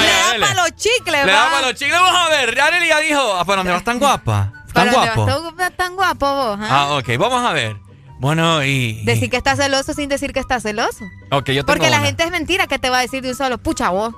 Le 0.00 0.40
da 0.40 0.40
para 0.40 0.62
los 0.62 0.76
chicles, 0.76 1.26
Le 1.26 1.32
da 1.32 1.50
para 1.50 1.66
los 1.68 1.74
chicles. 1.74 1.98
Vamos 1.98 2.20
a 2.20 2.28
ver, 2.28 2.60
Arely 2.60 2.88
ya 2.88 3.00
dijo, 3.00 3.44
¿para 3.44 3.56
dónde 3.56 3.72
vas 3.72 3.84
tan 3.84 3.98
guapa? 3.98 4.52
¿Tan 4.72 4.90
guapo? 4.90 5.52
Vas 5.56 5.72
tan 5.76 5.94
guapo 5.96 6.26
vos, 6.26 6.58
¿ah? 6.60 6.68
ah, 6.70 6.96
ok, 6.98 7.16
vamos 7.18 7.44
a 7.44 7.52
ver. 7.52 7.76
Bueno, 8.18 8.64
y... 8.64 9.04
Decir 9.04 9.30
que 9.30 9.36
estás 9.36 9.58
celoso 9.58 9.92
sin 9.92 10.08
decir 10.08 10.32
que 10.32 10.40
estás 10.40 10.62
celoso. 10.62 11.04
Ok, 11.30 11.48
yo 11.48 11.64
tengo 11.64 11.66
Porque 11.66 11.90
la 11.90 12.00
gente 12.00 12.24
es 12.24 12.30
mentira 12.30 12.66
que 12.66 12.78
te 12.78 12.90
va 12.90 12.98
a 12.98 13.02
decir 13.02 13.22
de 13.22 13.30
un 13.30 13.34
solo, 13.34 13.58
pucha 13.58 13.90
vos. 13.90 14.14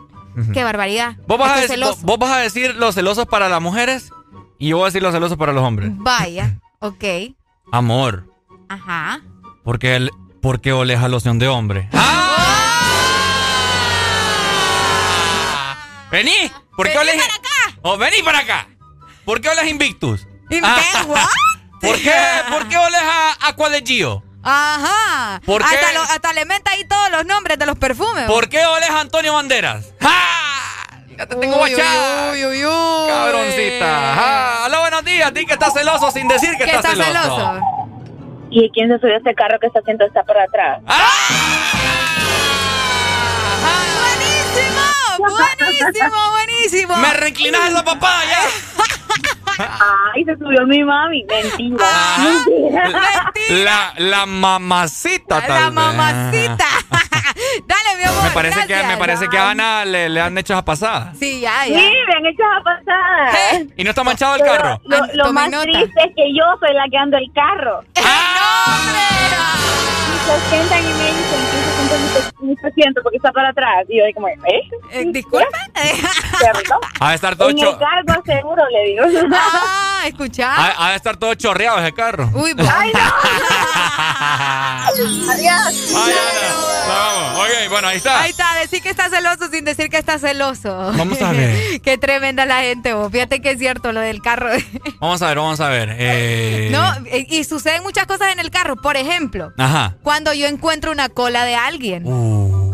Qué 0.52 0.65
barbaridad. 0.65 1.17
¿Vos 1.26 1.39
vas, 1.39 1.58
a 1.58 1.60
decir, 1.60 1.81
vos, 2.02 2.18
vas 2.18 2.33
a 2.33 2.39
decir 2.39 2.75
los 2.76 2.94
celosos 2.94 3.26
para 3.26 3.49
las 3.49 3.60
mujeres 3.60 4.10
y 4.58 4.68
yo 4.68 4.76
voy 4.78 4.84
a 4.84 4.89
decir 4.89 5.02
los 5.02 5.12
celosos 5.12 5.39
para 5.39 5.52
los 5.52 5.62
hombres. 5.65 5.91
Vaya, 5.94 6.58
ok. 6.81 7.05
Amor. 7.73 8.33
Ajá. 8.68 9.20
Porque, 9.65 9.97
el, 9.97 10.10
porque 10.42 10.73
oles 10.73 11.00
a 11.00 11.08
loción 11.08 11.39
de 11.39 11.49
hombre. 11.49 11.89
¡Ah! 11.92 12.18
¡Vení! 16.10 16.50
¿Por 16.76 16.89
qué 16.89 16.97
vení 16.97 17.10
para 17.18 17.34
acá! 17.34 17.78
Oh, 17.83 17.99
¡Vení 17.99 18.23
para 18.23 18.39
acá! 18.39 18.68
¿Por 19.25 19.41
qué 19.41 19.49
oles 19.50 19.68
Invictus? 19.68 20.26
¿Invictus? 20.50 20.73
Ah. 21.15 21.28
¿Por 21.81 21.97
qué, 21.97 22.15
¿Por 22.50 22.67
qué 22.68 22.78
oles 22.78 23.00
a 23.02 23.49
Aqua 23.49 23.68
de 23.68 23.83
Gio? 23.83 24.25
Ajá. 24.42 25.41
¿Por 25.44 25.62
qué? 25.62 25.75
Hasta, 25.75 26.15
hasta, 26.15 26.33
le 26.33 26.44
meta 26.44 26.70
ahí 26.70 26.84
todos 26.84 27.10
los 27.10 27.26
nombres 27.26 27.58
de 27.58 27.67
los 27.67 27.76
perfumes. 27.78 28.25
¿Por 28.26 28.49
qué 28.49 28.65
oles 28.65 28.91
Antonio 28.91 29.34
Banderas? 29.34 29.92
¡Ja! 30.00 30.89
Ya 31.17 31.26
te 31.26 31.34
tengo 31.34 31.57
guachada. 31.57 32.33
Uy, 32.33 32.44
uy, 32.44 32.65
uy, 32.65 33.08
Cabroncita. 33.08 34.65
Hola, 34.67 34.78
buenos 34.81 35.05
días. 35.05 35.34
Di 35.34 35.44
que 35.44 35.55
estás 35.55 35.73
celoso 35.73 36.10
sin 36.12 36.28
decir 36.28 36.57
que, 36.57 36.65
estás, 36.65 36.92
celoso. 36.92 37.36
celoso. 37.36 37.60
¿Y 38.50 38.70
quién 38.70 38.89
se 38.89 38.99
subió 38.99 39.15
a 39.15 39.18
este 39.18 39.34
carro 39.34 39.58
que 39.58 39.67
está 39.67 39.81
haciendo 39.81 40.07
está 40.07 40.23
por 40.23 40.39
atrás? 40.39 40.81
¡Ah! 40.86 41.02
¡Buenísimo! 43.99 44.83
¡Buenísimo, 45.58 46.31
buenísimo! 46.31 46.97
¡Me 46.97 47.15
reinclinas 47.15 47.70
esa 47.70 47.84
papá 47.84 48.23
ya! 48.25 49.34
Ay, 49.59 50.25
se 50.25 50.37
subió 50.37 50.67
mi 50.67 50.83
mami. 50.83 51.25
Mentira. 51.25 51.85
Ah, 51.85 52.19
mentira. 52.19 52.89
La, 53.49 53.95
la 53.97 54.27
mamacita, 54.27 55.41
tal 55.41 55.65
La 55.65 55.70
mamacita. 55.70 56.67
Dale, 57.67 57.97
mi 57.99 58.05
amor. 58.05 58.23
Me 58.25 58.31
parece, 58.31 58.67
que, 58.67 58.83
me 58.83 58.97
parece 58.97 59.28
que 59.28 59.39
a 59.39 59.51
Ana 59.51 59.85
le, 59.85 60.09
le 60.09 60.20
han 60.20 60.37
hecho 60.39 60.55
esa 60.55 60.65
pasada. 60.65 61.12
Sí, 61.19 61.41
ya, 61.41 61.67
ya. 61.67 61.78
Sí, 61.78 61.93
me 62.09 62.15
han 62.15 62.27
hecho 62.27 62.43
esa 62.43 62.65
pasada. 62.65 63.53
¿Eh? 63.53 63.69
¿Y 63.77 63.85
no 63.85 63.91
está 63.91 64.05
manchado 64.05 64.37
el 64.37 64.43
carro? 64.43 64.81
Lo, 65.15 65.33
más 65.33 65.51
triste 65.51 66.01
es 66.05 66.15
que 66.15 66.35
yo 66.35 66.45
soy 66.61 66.75
la 66.75 66.85
que 66.91 66.97
ando 66.97 67.17
el 67.17 67.33
carro. 67.33 67.83
No, 67.99 68.75
hombre! 68.75 69.88
80 70.28 70.81
y 70.81 70.84
medio 70.84 71.23
con 71.31 71.40
15 71.50 71.68
puntos 72.36 72.62
porque 73.02 73.16
está 73.16 73.32
para 73.32 73.48
atrás. 73.48 73.86
Y 73.89 73.97
yo 73.98 74.05
ahí 74.05 74.12
¿eh? 74.12 74.68
eh 74.92 75.05
Disculpa. 75.12 75.48
Ha 77.00 77.10
de 77.10 77.15
estar 77.15 77.36
todo 77.36 77.52
chorreado 77.52 77.92
En 77.92 77.98
el 77.98 78.05
cargo 78.05 78.23
seguro, 78.24 78.62
le 78.70 78.82
digo. 78.84 79.05
Ah, 79.32 80.02
escuchá. 80.07 80.55
Ha 80.57 80.94
estar 80.94 81.16
todo 81.16 81.34
chorreado 81.34 81.78
ese 81.78 81.92
carro. 81.92 82.31
Uy, 82.34 82.52
bueno. 82.55 82.68
Pues. 82.68 82.74
¡Ay, 82.76 82.92
no! 82.94 83.00
Adiós. 85.32 85.94
Ay, 85.97 86.15
vamos. 86.89 87.39
Ok, 87.39 87.70
bueno, 87.70 87.86
ahí 87.89 87.97
está. 87.98 88.23
Ahí 88.23 88.31
está, 88.31 88.44
decir 88.60 88.82
que 88.82 88.90
está 88.90 89.08
celoso 89.10 89.48
sin 89.50 89.65
decir 89.65 89.89
que 89.90 89.98
está 89.98 90.18
celoso. 90.18 90.92
Vamos 90.97 91.20
a 91.23 91.32
ver. 91.32 91.81
Qué 91.81 91.98
tremenda 91.98 92.47
la 92.47 92.62
gente, 92.62 92.94
vos. 92.94 93.12
Fíjate 93.12 93.40
que 93.40 93.52
es 93.52 93.58
cierto 93.58 93.92
lo 93.92 94.00
del 94.00 94.20
carro. 94.23 94.48
Vamos 95.00 95.23
a 95.23 95.28
ver, 95.28 95.39
vamos 95.39 95.60
a 95.60 95.68
ver. 95.68 95.94
Eh... 95.98 96.68
No, 96.73 96.92
eh, 97.07 97.26
y 97.28 97.44
suceden 97.44 97.82
muchas 97.82 98.07
cosas 98.07 98.32
en 98.32 98.40
el 98.40 98.50
carro. 98.50 98.76
Por 98.76 98.97
ejemplo, 98.97 99.52
Ajá. 99.57 99.97
cuando 100.02 100.17
yo 100.34 100.47
encuentro 100.47 100.92
una 100.92 101.08
cola 101.08 101.44
de 101.44 101.55
alguien. 101.55 102.06
Uh. 102.06 102.72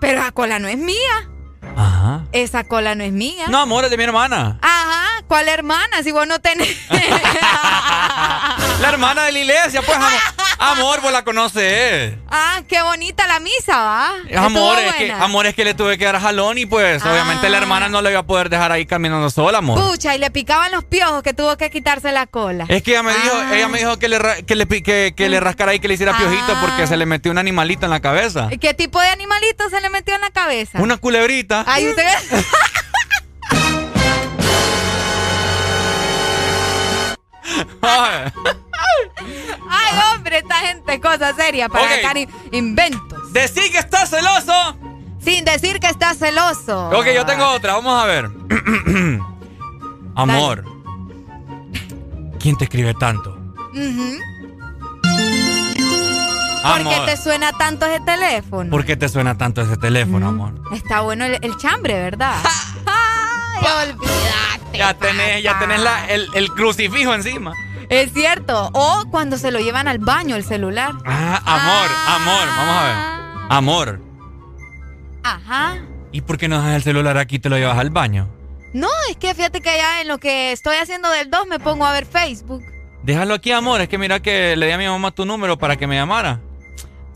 Pero 0.00 0.20
la 0.20 0.32
cola 0.32 0.58
no 0.58 0.68
es 0.68 0.78
mía. 0.78 1.28
Ajá. 1.76 2.26
Esa 2.32 2.64
cola 2.64 2.94
no 2.94 3.04
es 3.04 3.12
mía. 3.12 3.46
No, 3.48 3.58
amor, 3.58 3.84
es 3.84 3.90
de 3.90 3.96
mi 3.96 4.04
hermana. 4.04 4.58
Ajá. 4.62 5.07
¿Cuál 5.28 5.48
hermana? 5.48 6.02
Si 6.02 6.10
vos 6.10 6.26
no 6.26 6.38
tenés. 6.40 6.76
la 6.90 8.88
hermana 8.88 9.24
de 9.24 9.32
la 9.32 9.38
iglesia, 9.38 9.82
pues, 9.82 9.96
amor. 9.96 10.10
Amor, 10.58 11.00
vos 11.02 11.12
la 11.12 11.22
conoces. 11.22 12.14
Ah, 12.28 12.62
qué 12.66 12.82
bonita 12.82 13.28
la 13.28 13.38
misa, 13.38 13.78
¿va? 13.78 14.12
Amor 14.36 14.78
es, 14.78 14.94
que, 14.94 15.12
amor, 15.12 15.46
es 15.46 15.54
que 15.54 15.64
le 15.64 15.74
tuve 15.74 15.98
que 15.98 16.04
dar 16.04 16.20
jalón 16.20 16.58
y 16.58 16.66
pues 16.66 17.04
obviamente 17.04 17.48
la 17.48 17.58
hermana 17.58 17.88
no 17.88 18.02
le 18.02 18.10
iba 18.10 18.20
a 18.20 18.26
poder 18.26 18.48
dejar 18.48 18.72
ahí 18.72 18.84
caminando 18.84 19.30
sola, 19.30 19.58
amor. 19.58 19.78
Pucha, 19.78 20.16
y 20.16 20.18
le 20.18 20.32
picaban 20.32 20.72
los 20.72 20.82
piojos 20.84 21.22
que 21.22 21.32
tuvo 21.32 21.56
que 21.56 21.70
quitarse 21.70 22.10
la 22.10 22.26
cola. 22.26 22.66
Es 22.68 22.82
que 22.82 22.92
ella 22.92 23.04
me 23.04 23.12
dijo, 23.12 23.36
ah. 23.36 23.54
ella 23.54 23.68
me 23.68 23.78
dijo 23.78 23.98
que 23.98 24.08
le, 24.08 24.18
que 24.46 24.56
le, 24.56 24.66
que, 25.14 25.28
le 25.28 25.40
rascara 25.40 25.72
ahí, 25.72 25.78
que 25.78 25.86
le 25.86 25.94
hiciera 25.94 26.16
piojito 26.16 26.60
porque 26.60 26.88
se 26.88 26.96
le 26.96 27.06
metió 27.06 27.30
un 27.30 27.38
animalito 27.38 27.86
en 27.86 27.90
la 27.90 28.00
cabeza. 28.00 28.48
¿Qué 28.60 28.74
tipo 28.74 29.00
de 29.00 29.08
animalito 29.08 29.68
se 29.70 29.80
le 29.80 29.90
metió 29.90 30.16
en 30.16 30.22
la 30.22 30.30
cabeza? 30.30 30.80
Una 30.80 30.96
culebrita. 30.96 31.64
Ay, 31.68 31.88
usted... 31.88 32.04
Ay, 39.70 40.00
hombre, 40.12 40.38
esta 40.38 40.54
gente, 40.56 41.00
cosa 41.00 41.34
seria 41.34 41.68
para 41.68 41.84
okay. 41.84 42.28
inventos. 42.52 43.32
Decir 43.32 43.70
que 43.70 43.78
estás 43.78 44.10
celoso. 44.10 44.76
Sin 45.20 45.44
decir 45.44 45.80
que 45.80 45.88
estás 45.88 46.18
celoso. 46.18 46.90
Ok, 46.90 47.06
yo 47.14 47.26
tengo 47.26 47.46
otra, 47.50 47.74
vamos 47.74 48.02
a 48.02 48.06
ver. 48.06 48.30
Amor. 50.14 50.64
¿Quién 52.40 52.56
te 52.56 52.64
escribe 52.64 52.94
tanto? 52.94 53.36
¿Por 56.62 56.88
qué 56.88 57.00
te 57.06 57.16
suena 57.16 57.52
tanto 57.52 57.86
ese 57.86 58.00
teléfono? 58.00 58.70
¿Por 58.70 58.84
qué 58.84 58.96
te 58.96 59.08
suena 59.08 59.36
tanto 59.36 59.62
ese 59.62 59.76
teléfono, 59.76 60.28
amor? 60.28 60.54
Está 60.72 61.00
bueno 61.00 61.24
el, 61.24 61.56
chambre, 61.56 61.94
¿verdad? 61.94 62.36
Ay, 62.86 63.94
Ya 64.72 64.94
tenés, 64.94 65.42
ya 65.42 65.58
tenés 65.58 65.80
la, 65.80 66.06
el, 66.06 66.28
el 66.34 66.48
crucifijo 66.50 67.14
encima. 67.14 67.52
Es 67.88 68.12
cierto. 68.12 68.70
O 68.74 69.04
cuando 69.10 69.38
se 69.38 69.50
lo 69.50 69.58
llevan 69.60 69.88
al 69.88 69.98
baño 69.98 70.36
el 70.36 70.44
celular. 70.44 70.92
Ah, 71.06 71.40
amor, 71.44 71.90
amor. 72.06 72.48
Vamos 72.56 72.76
a 72.76 72.84
ver. 72.84 73.48
Amor. 73.50 74.00
Ajá. 75.22 75.78
¿Y 76.12 76.20
por 76.20 76.38
qué 76.38 76.48
no 76.48 76.58
dejas 76.58 76.76
el 76.76 76.82
celular 76.82 77.18
aquí 77.18 77.36
y 77.36 77.38
te 77.38 77.48
lo 77.48 77.56
llevas 77.56 77.78
al 77.78 77.90
baño? 77.90 78.28
No, 78.74 78.88
es 79.10 79.16
que 79.16 79.34
fíjate 79.34 79.60
que 79.60 79.76
ya 79.76 80.02
en 80.02 80.08
lo 80.08 80.18
que 80.18 80.52
estoy 80.52 80.76
haciendo 80.76 81.10
del 81.10 81.30
2 81.30 81.46
me 81.46 81.58
pongo 81.58 81.86
a 81.86 81.92
ver 81.92 82.04
Facebook. 82.06 82.62
Déjalo 83.02 83.34
aquí, 83.34 83.52
amor. 83.52 83.80
Es 83.80 83.88
que 83.88 83.96
mira 83.96 84.20
que 84.20 84.54
le 84.56 84.66
di 84.66 84.72
a 84.72 84.78
mi 84.78 84.86
mamá 84.86 85.10
tu 85.10 85.24
número 85.24 85.56
para 85.58 85.76
que 85.76 85.86
me 85.86 85.96
llamara. 85.96 86.40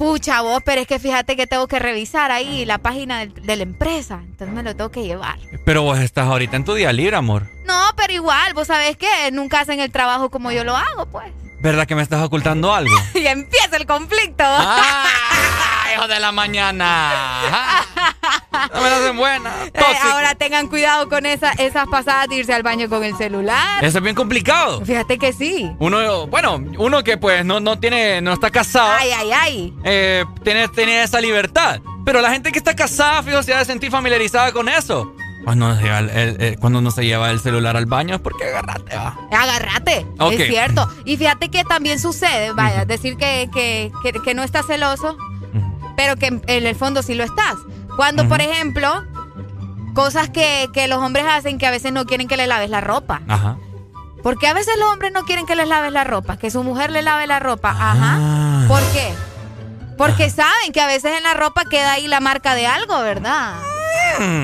Pucha 0.03 0.41
vos, 0.43 0.61
pero 0.65 0.81
es 0.81 0.89
que 0.89 0.99
fíjate 0.99 1.37
que 1.37 1.47
tengo 1.47 1.69
que 1.69 1.79
revisar 1.79 2.33
ahí 2.33 2.65
la 2.65 2.79
página 2.79 3.21
del- 3.21 3.33
de, 3.35 3.55
la 3.57 3.63
empresa. 3.63 4.19
Entonces 4.25 4.53
me 4.53 4.65
lo 4.65 4.75
tengo 4.75 4.91
que 4.91 5.05
llevar. 5.05 5.39
Pero 5.65 5.83
vos 5.83 5.97
estás 6.01 6.27
ahorita 6.27 6.57
en 6.57 6.65
tu 6.65 6.75
día 6.75 6.93
libre, 6.93 7.15
amor. 7.15 7.47
No, 7.65 7.81
pero 7.97 8.13
igual, 8.13 8.53
vos 8.53 8.67
sabés 8.67 8.97
que 8.97 9.07
nunca 9.33 9.61
hacen 9.61 9.79
el 9.79 9.93
trabajo 9.93 10.29
como 10.29 10.51
yo 10.51 10.65
lo 10.65 10.77
hago, 10.77 11.07
pues. 11.07 11.27
¿Verdad 11.61 11.87
que 11.87 11.95
me 11.95 12.03
estás 12.03 12.21
ocultando 12.21 12.75
algo? 12.75 12.93
Y 13.15 13.25
empieza 13.27 13.77
el 13.77 13.87
conflicto. 13.87 14.43
¡Ah, 14.45 15.07
hijo 15.95 16.09
de 16.09 16.21
la 16.21 16.33
mañana! 16.33 17.13
No 18.75 18.81
me 18.81 18.89
hacen 18.89 19.17
buena. 19.17 19.51
Eh, 19.75 19.81
ahora 20.05 20.35
tengan 20.35 20.69
cuidado 20.69 21.09
con 21.09 21.27
esa, 21.27 21.53
esas 21.53 21.89
pasadas 21.89 22.29
de 22.29 22.37
irse 22.37 22.53
al 22.55 22.63
baño 22.63 22.89
con 22.89 23.03
el 23.03 23.17
celular. 23.17 23.83
Eso 23.85 23.99
es 23.99 24.05
bien 24.05 24.15
complicado. 24.15 24.85
Fíjate 24.85 25.19
que 25.19 25.33
sí. 25.33 25.71
Uno, 25.79 26.27
bueno, 26.29 26.63
uno 26.79 27.03
que 27.03 27.17
pues 27.17 27.45
no, 27.45 27.61
no 27.61 27.79
tiene, 27.81 28.21
no 28.21 28.33
está 28.33 28.51
casado. 28.51 28.93
Ay, 28.99 29.11
ay, 29.11 29.33
ay. 29.33 29.75
eh, 29.85 30.25
tiene, 30.45 30.69
tiene 30.69 31.03
esa 31.03 31.21
libertad. 31.21 31.81
Pero 32.05 32.21
la 32.21 32.31
gente 32.31 32.53
que 32.53 32.59
está 32.59 32.75
casada, 32.77 33.23
fijo, 33.23 33.43
se 33.43 33.53
ha 33.55 33.59
de 33.59 33.65
sentir 33.65 33.91
familiarizada 33.91 34.53
con 34.53 34.69
eso. 34.69 35.13
Cuando 35.45 35.69
no 35.69 35.77
se 35.77 35.83
lleva 35.83 35.99
el, 35.99 36.11
el- 36.11 36.41
el- 36.43 36.59
cuando 36.59 36.81
no 36.81 36.91
se 36.93 37.05
lleva 37.05 37.31
el 37.31 37.41
celular 37.41 37.77
al 37.77 37.87
baño 37.87 38.15
es 38.17 38.21
porque 38.21 38.45
agarrate, 38.45 38.95
va. 38.97 39.19
Agárrate, 39.33 40.07
Ok. 40.21 40.33
es 40.35 40.49
cierto. 40.49 40.89
Y 41.05 41.17
fíjate 41.17 41.49
que 41.51 41.65
también 41.65 41.99
sucede, 41.99 42.53
vaya, 42.53 42.85
decir 42.85 43.17
que, 43.17 43.51
que, 43.53 43.91
que, 44.05 44.13
que 44.13 44.35
no 44.35 44.45
estás 44.45 44.67
celoso, 44.67 45.17
pero 45.97 46.17
que 46.17 46.27
en 46.27 46.43
en 46.47 46.67
el 46.67 46.75
fondo 46.77 47.03
sí 47.03 47.15
lo 47.15 47.25
estás. 47.25 47.55
Cuando, 47.97 48.27
por 48.29 48.41
ejemplo, 48.41 49.05
cosas 49.95 50.31
que, 50.31 50.69
que 50.73 50.89
los 50.89 50.99
hombres 50.99 51.25
hacen 51.29 51.59
que 51.59 51.67
a 51.67 51.71
veces 51.71 51.93
no 51.93 52.07
quieren 52.07 52.27
que 52.29 52.37
le 52.37 52.47
laves 52.47 52.71
la 52.71 52.81
ropa. 52.81 53.21
Ajá. 53.29 53.57
Porque 54.23 54.47
a 54.49 54.55
veces 54.55 54.75
los 54.79 54.89
hombres 54.93 55.13
no 55.13 55.23
quieren 55.25 55.47
que 55.47 55.57
les 55.57 55.69
laves 55.69 55.93
la 55.93 56.05
ropa, 56.05 56.37
que 56.39 56.51
su 56.51 56.63
mujer 56.63 56.91
le 56.91 57.03
lave 57.03 57.27
la 57.27 57.41
ropa. 57.41 57.75
Ah. 57.79 57.93
Ajá. 57.93 58.69
¿Por 58.69 58.81
qué? 58.93 59.13
Porque 59.99 60.31
saben 60.31 60.73
que 60.73 60.81
a 60.81 60.87
veces 60.87 61.17
en 61.17 61.23
la 61.23 61.35
ropa 61.35 61.65
queda 61.69 61.93
ahí 61.93 62.09
la 62.09 62.21
marca 62.21 62.55
de 62.55 62.67
algo, 62.67 63.01
¿verdad? 63.03 63.55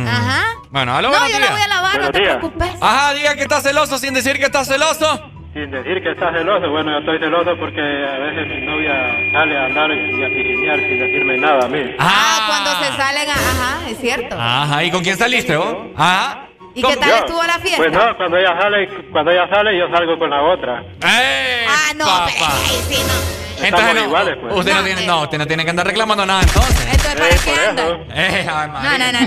Ajá. 0.07 0.45
Bueno, 0.71 0.95
aló, 0.97 1.11
No, 1.11 1.29
yo 1.29 1.39
la 1.39 1.51
voy 1.51 1.61
a 1.63 1.69
lavar, 1.69 2.01
no 2.01 2.11
te 2.11 2.19
días. 2.21 2.37
preocupes. 2.37 2.71
Ajá, 2.81 3.15
diga 3.15 3.35
que 3.35 3.43
está 3.43 3.61
celoso 3.61 3.99
sin 3.99 4.13
decir 4.15 4.37
que 4.39 4.45
está 4.45 4.65
celoso. 4.65 5.28
Sin 5.55 5.71
decir 5.71 6.03
que 6.03 6.11
estás 6.11 6.33
celoso, 6.35 6.71
bueno, 6.71 6.93
yo 6.93 6.99
estoy 6.99 7.19
celoso 7.19 7.57
porque 7.59 7.81
a 7.81 8.19
veces 8.19 8.47
mi 8.49 8.67
novia 8.67 9.17
sale 9.33 9.57
a 9.59 9.65
andar 9.65 9.91
y 9.91 10.23
a 10.25 10.29
pijinear 10.29 10.77
sin 10.79 10.99
decirme 11.01 11.39
nada 11.39 11.65
a 11.65 11.69
mí. 11.69 11.81
Ah, 11.99 12.45
cuando 12.47 12.71
se 12.85 12.97
salen, 12.97 13.29
a- 13.29 13.33
ajá, 13.33 13.89
es 13.91 13.99
cierto. 13.99 14.37
Ajá, 14.39 14.85
¿y 14.85 14.91
con 14.91 15.03
quién 15.03 15.17
saliste 15.17 15.57
vos? 15.57 15.77
Ajá. 15.97 16.45
¿Y 16.75 16.83
qué 16.83 16.97
tal 16.97 17.09
Yo, 17.09 17.17
estuvo 17.17 17.43
la 17.43 17.59
fiesta? 17.59 17.77
Pues 17.79 17.93
no, 17.93 18.17
cuando 18.17 18.37
ella 18.37 18.61
sale, 18.61 18.89
cuando 19.11 19.31
ella 19.33 19.49
sale 19.49 19.77
yo 19.79 19.89
salgo 19.91 20.19
con 20.19 20.31
la 20.31 20.43
otra. 20.43 20.83
ah, 21.03 21.93
no, 21.97 22.05
pero 22.05 22.47
ahí 22.47 22.81
sí 22.89 23.03
no. 23.03 23.48
Entonces 23.63 23.95
no, 23.95 24.05
iguales, 24.05 24.37
pues. 24.41 24.55
usted 24.55 24.75
no, 24.75 24.85
tiene, 24.85 25.07
no, 25.07 25.23
usted 25.23 25.39
no 25.39 25.47
tiene 25.47 25.65
que 25.65 25.71
andar 25.71 25.87
reclamando 25.87 26.25
nada 26.27 26.43
entonces. 26.43 26.87
Entonces, 26.91 27.15
¿para 27.15 27.55
qué 27.55 27.69
anda? 27.69 27.89
Eh, 28.15 28.49
ay, 28.51 28.69
No, 28.69 28.99
no, 28.99 29.13
no, 29.13 29.21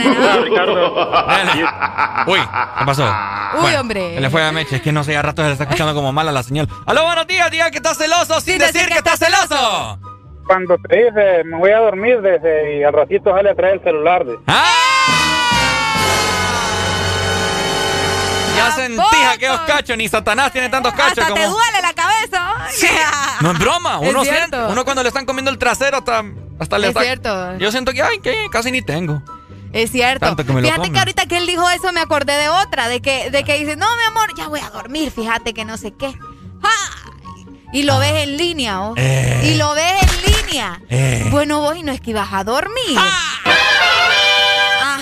no, 0.66 0.85
no. 2.26 2.32
Uy, 2.32 2.40
¿qué 2.40 2.85
pasó? 2.85 3.16
Uy, 3.64 3.76
hombre. 3.76 4.16
Se 4.16 4.22
le 4.22 4.30
fue 4.30 4.43
a 4.43 4.51
Meche, 4.51 4.77
es 4.77 4.82
que 4.82 4.92
no 4.92 5.03
sé, 5.03 5.18
a 5.18 5.22
rato 5.22 5.42
se 5.42 5.48
le 5.48 5.53
está 5.53 5.66
escuchando 5.66 5.93
como 5.93 6.11
mala 6.11 6.32
la 6.32 6.43
señal. 6.43 6.68
Aló, 6.85 7.06
buenos 7.06 7.27
días, 7.27 7.50
diga 7.51 7.69
que 7.72 7.77
está 7.77 7.93
celoso 7.93 8.40
sin, 8.42 8.58
decir, 8.58 8.88
que 8.88 8.98
está 8.98 9.18
celoso. 9.18 10.00
Cuando 10.48 10.77
te 10.90 11.06
dice, 11.06 11.43
me 11.45 11.58
voy 11.58 11.72
a 11.72 11.80
dormir, 11.80 12.22
dice, 12.22 12.80
y 12.80 12.84
al 12.84 12.93
ratito 12.93 13.34
sale 13.34 13.51
a 13.51 13.56
traer 13.56 13.76
el 13.76 13.84
celular. 13.84 14.26
dice. 14.26 14.40
Ya 18.56 18.72
sentí 18.72 19.02
aquellos 19.30 19.60
cachos, 19.62 19.98
ni 19.98 20.08
Satanás 20.08 20.52
tiene 20.52 20.70
tantos 20.70 20.94
cachos 20.94 21.20
Hasta 21.20 21.34
te 21.34 21.42
como... 21.42 21.54
duele 21.56 21.82
la 21.82 21.94
cabeza. 21.94 22.56
No 23.42 23.52
es 23.52 23.60
broma, 23.60 24.00
Es 24.02 24.10
uno, 24.10 24.24
siente- 24.24 24.58
uno 24.70 24.84
cuando 24.86 25.04
le 25.04 25.10
están 25.10 25.26
comiendo 25.26 25.52
el 25.52 25.58
trasero 25.58 25.98
hasta, 25.98 26.24
hasta 26.60 26.78
le 26.78 26.88
Es 26.88 26.90
está- 26.92 27.02
cierto. 27.02 27.58
Yo 27.58 27.72
siento 27.72 27.94
que, 27.94 28.02
ay, 28.04 28.20
que 28.20 28.48
casi 28.52 28.72
ni 28.72 28.82
tengo. 28.82 29.22
Es 29.74 29.92
cierto. 29.92 30.36
Que 30.36 30.44
fíjate 30.44 30.92
que 30.92 31.00
ahorita 31.00 31.26
que 31.28 31.38
él 31.38 31.48
dijo 31.48 31.70
eso 31.70 31.92
me 31.94 32.02
acordé 32.02 32.34
de 32.38 32.50
otra, 32.50 32.88
de 32.90 33.02
que, 33.02 33.30
de 33.32 33.44
que 33.44 33.58
dice, 33.58 33.76
no, 33.78 33.88
mi 33.96 34.04
amor, 34.04 34.34
ya 34.38 34.48
voy 34.48 34.60
a 34.60 34.70
dormir, 34.70 35.12
fíjate 35.12 35.54
que 35.54 35.64
no 35.66 35.78
sé 35.78 35.94
qué. 35.98 36.08
¡Ay! 36.62 37.46
Y 37.74 37.84
lo 37.84 37.98
ves 38.00 38.24
en 38.24 38.36
línea, 38.36 38.82
¿oh? 38.82 38.94
Ah. 38.98 39.02
Eh. 39.02 39.52
Y 39.54 39.56
lo 39.56 39.74
ves 39.74 39.94
en 40.04 40.34
línea. 40.48 40.82
Eh. 40.90 41.26
Bueno, 41.32 41.62
vos 41.62 41.78
y 41.78 41.84
no 41.84 41.94
es 41.94 42.02
que 42.02 42.10
ibas 42.10 42.28
a 42.34 42.44
dormir. 42.44 43.00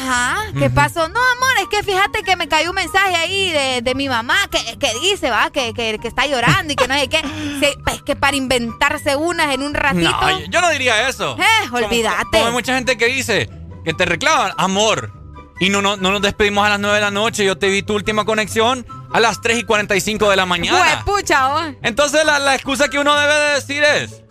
Ajá. 0.09 0.37
¿Qué 0.57 0.69
pasó? 0.69 1.07
No, 1.07 1.19
amor, 1.19 1.49
es 1.61 1.67
que 1.69 1.83
fíjate 1.83 2.23
que 2.23 2.35
me 2.35 2.47
cayó 2.47 2.69
un 2.69 2.75
mensaje 2.75 3.15
ahí 3.15 3.51
de, 3.51 3.81
de 3.83 3.95
mi 3.95 4.09
mamá 4.09 4.35
que, 4.49 4.77
que 4.79 4.91
dice, 5.01 5.29
va, 5.29 5.51
que, 5.51 5.73
que, 5.73 5.99
que 5.99 6.07
está 6.07 6.25
llorando 6.25 6.73
y 6.73 6.75
que 6.75 6.87
no 6.87 6.95
sé 6.95 7.07
qué. 7.07 7.19
Se- 7.59 7.77
pues 7.83 8.01
que 8.01 8.15
para 8.15 8.35
inventarse 8.35 9.15
unas 9.15 9.53
en 9.53 9.61
un 9.61 9.73
ratito. 9.73 10.09
No, 10.09 10.39
yo- 10.47 10.61
no 10.61 10.69
diría 10.71 11.07
eso. 11.09 11.37
Eh, 11.39 11.69
olvídate. 11.71 12.25
Como 12.31 12.45
hay 12.47 12.51
mucha 12.51 12.73
gente 12.75 12.97
que 12.97 13.05
dice 13.07 13.49
que 13.85 13.93
te 13.93 14.05
reclaman, 14.05 14.53
amor. 14.57 15.13
Y 15.59 15.69
no, 15.69 15.81
no, 15.81 15.97
no 15.97 16.11
nos 16.11 16.21
despedimos 16.21 16.65
a 16.65 16.69
las 16.69 16.79
9 16.79 16.95
de 16.95 17.01
la 17.01 17.11
noche. 17.11 17.43
Yo 17.45 17.57
te 17.57 17.67
vi 17.67 17.81
tu 17.83 17.93
última 17.93 18.23
conexión 18.25 18.87
a 19.11 19.19
las 19.19 19.41
3 19.41 19.59
y 19.59 19.63
45 19.63 20.29
de 20.29 20.35
la 20.37 20.45
mañana. 20.45 21.01
Pues, 21.05 21.17
pucha, 21.21 21.49
vos. 21.49 21.63
Entonces 21.83 22.23
la, 22.25 22.39
la 22.39 22.55
excusa 22.55 22.87
que 22.89 22.97
uno 22.97 23.13
debe 23.19 23.33
de 23.33 23.53
decir 23.55 23.83
es, 23.83 24.23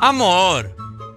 amor, 0.00 0.74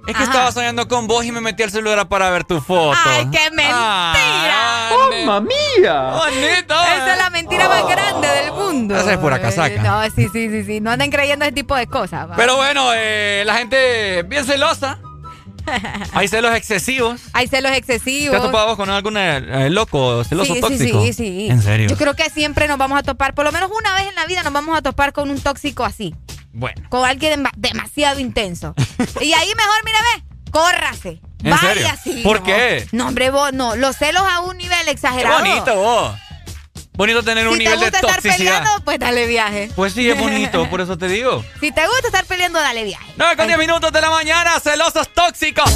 es 0.07 0.15
que 0.15 0.23
Ajá. 0.23 0.23
estaba 0.23 0.51
soñando 0.51 0.87
con 0.87 1.07
vos 1.07 1.25
y 1.25 1.31
me 1.31 1.41
metí 1.41 1.63
al 1.63 1.71
celular 1.71 2.07
para 2.07 2.29
ver 2.29 2.43
tu 2.43 2.61
foto. 2.61 2.97
¡Ay, 3.05 3.27
qué 3.31 3.49
mentira! 3.51 4.89
¡Mamma 5.25 5.41
mía! 5.41 6.11
¡Bonito! 6.17 6.73
Esa 6.73 7.13
es 7.13 7.17
la 7.17 7.29
mentira 7.29 7.67
más 7.67 7.87
grande 7.87 8.27
del 8.27 8.51
mundo. 8.51 8.95
Esa 8.95 9.13
es 9.13 9.17
pura 9.17 9.39
casaca. 9.41 9.81
No, 9.81 10.03
sí, 10.15 10.27
sí, 10.31 10.49
sí, 10.49 10.63
sí. 10.63 10.79
No 10.81 10.91
anden 10.91 11.09
creyendo 11.11 11.45
ese 11.45 11.53
tipo 11.53 11.75
de 11.75 11.87
cosas. 11.87 12.29
va. 12.29 12.35
Pero 12.35 12.55
bueno, 12.57 12.91
eh, 12.93 13.43
la 13.45 13.55
gente 13.57 14.23
bien 14.23 14.45
celosa. 14.45 14.99
Hay 16.13 16.27
celos 16.27 16.55
excesivos. 16.55 17.21
Hay 17.33 17.47
celos 17.47 17.71
¿Te 17.71 17.77
excesivos. 17.77 18.35
has 18.37 18.43
topado 18.43 18.67
vos 18.67 18.75
con 18.77 18.89
algún 18.89 19.17
eh, 19.17 19.69
loco, 19.71 20.23
celoso 20.23 20.53
sí, 20.53 20.61
tóxico? 20.61 21.01
Sí, 21.01 21.13
sí, 21.13 21.13
sí. 21.13 21.47
¿En 21.49 21.61
serio? 21.61 21.87
Yo 21.89 21.97
creo 21.97 22.13
que 22.15 22.29
siempre 22.29 22.67
nos 22.67 22.77
vamos 22.77 22.99
a 22.99 23.03
topar, 23.03 23.33
por 23.33 23.45
lo 23.45 23.51
menos 23.51 23.71
una 23.75 23.93
vez 23.95 24.07
en 24.07 24.15
la 24.15 24.25
vida 24.27 24.43
nos 24.43 24.53
vamos 24.53 24.77
a 24.77 24.81
topar 24.81 25.13
con 25.13 25.31
un 25.31 25.39
tóxico 25.39 25.83
así. 25.83 26.13
Bueno. 26.55 26.87
Con 26.89 27.05
alguien 27.05 27.43
dema- 27.43 27.51
demasiado 27.57 28.19
intenso. 28.19 28.73
y 29.21 29.33
ahí 29.33 29.53
mejor, 29.55 29.75
mira, 29.85 29.97
ve, 30.15 30.23
córrase. 30.51 31.19
¿En 31.43 31.51
Vaya 31.51 31.61
serio? 31.73 31.87
así, 31.91 32.21
¿Por 32.23 32.39
no. 32.39 32.43
qué? 32.45 32.87
No, 32.91 33.07
hombre, 33.07 33.29
vos 33.29 33.53
no. 33.53 33.75
Los 33.75 33.97
celos 33.97 34.23
a 34.27 34.39
un 34.39 34.57
nivel 34.57 34.85
Qué 34.85 34.91
exagerado. 34.91 35.39
bonito 35.39 35.75
vos. 35.75 36.15
Bonito 36.93 37.23
tener 37.23 37.45
un 37.47 37.53
si 37.57 37.59
te 37.59 37.63
nivel 37.65 37.79
de 37.81 37.85
gusta 37.87 37.99
estar 37.99 38.21
toxicidad. 38.21 38.37
peleando, 38.61 38.85
pues 38.85 38.99
dale 38.99 39.27
viaje. 39.27 39.69
Pues 39.75 39.93
sí, 39.93 40.09
es 40.09 40.17
bonito, 40.17 40.67
por 40.69 40.79
eso 40.79 40.97
te 40.97 41.07
digo. 41.09 41.43
Si 41.59 41.71
te 41.73 41.85
gusta 41.85 42.07
estar 42.07 42.25
peleando, 42.25 42.57
dale 42.59 42.85
viaje. 42.85 43.13
9 43.17 43.35
con 43.35 43.47
10 43.47 43.59
minutos 43.59 43.91
de 43.91 43.99
la 44.01 44.09
mañana, 44.09 44.57
celosos 44.61 45.09
tóxicos. 45.13 45.69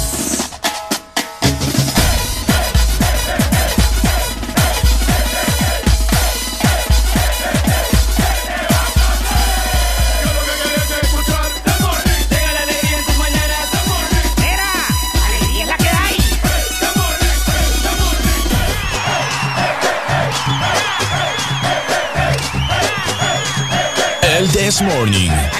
This 24.70 24.82
Morning. 24.82 25.59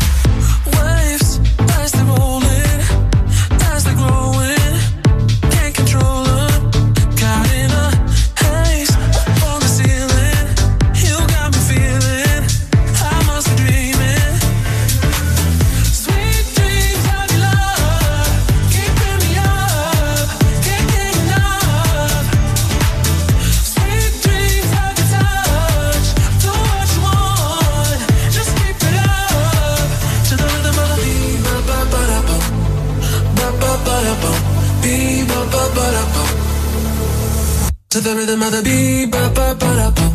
To 38.01 38.09
the 38.09 38.15
rhythm 38.15 38.41
of 38.41 38.51
the 38.51 38.63
beat, 38.63 39.11
ba 39.11 39.29
ba 39.29 39.53
ba 39.59 39.75
da 39.75 39.91
ba, 39.91 40.07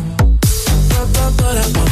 ba 0.89 1.05
ba 1.13 1.31
ba 1.37 1.53
da 1.55 1.67
ba, 1.71 1.87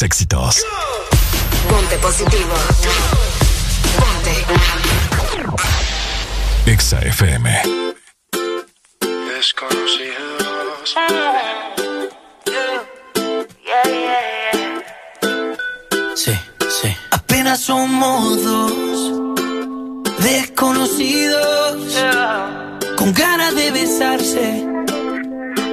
éxitos. 0.00 0.62
Ponte 1.68 1.98
positivo. 1.98 2.54
Ponte. 3.98 4.34
Exa 6.70 7.00
FM. 7.00 7.62
Desconocidos. 9.34 10.94
Sí, 16.14 16.38
sí. 16.80 16.96
Apenas 17.10 17.60
somos 17.62 18.44
dos 18.44 18.72
desconocidos 20.20 21.98
con 22.96 23.12
ganas 23.12 23.56
de 23.56 23.70
besarse 23.72 24.66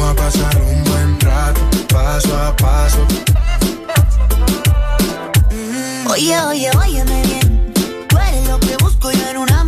a 0.00 0.14
pasar 0.14 0.56
un 0.62 0.84
buen 0.84 1.20
rato, 1.20 1.60
paso 1.88 2.34
a 2.34 2.56
paso. 2.56 3.06
Oye, 6.10 6.40
oye, 6.40 6.70
óyeme 6.78 7.22
bien. 7.22 7.72
Tú 8.08 8.16
eres 8.16 8.48
lo 8.48 8.58
que 8.58 8.76
busco 8.78 9.10
yo 9.10 9.28
en 9.28 9.36
una 9.38 9.61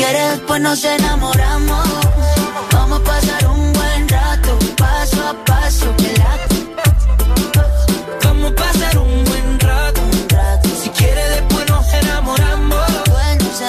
quieres, 0.00 0.30
después 0.30 0.60
nos 0.62 0.82
enamoramos. 0.84 1.88
Vamos 2.72 3.00
a 3.00 3.04
pasar 3.04 3.46
un 3.48 3.72
buen 3.72 4.08
rato, 4.08 4.58
paso 4.76 5.28
a 5.28 5.44
paso, 5.44 5.94
que 5.96 6.14
Vamos 8.24 8.52
a 8.52 8.54
pasar 8.54 8.98
un 8.98 9.24
buen 9.24 9.60
rato. 9.60 10.00
Si 10.82 10.88
quieres, 10.90 11.28
después 11.36 11.68
nos 11.68 11.92
enamoramos. 11.92 12.86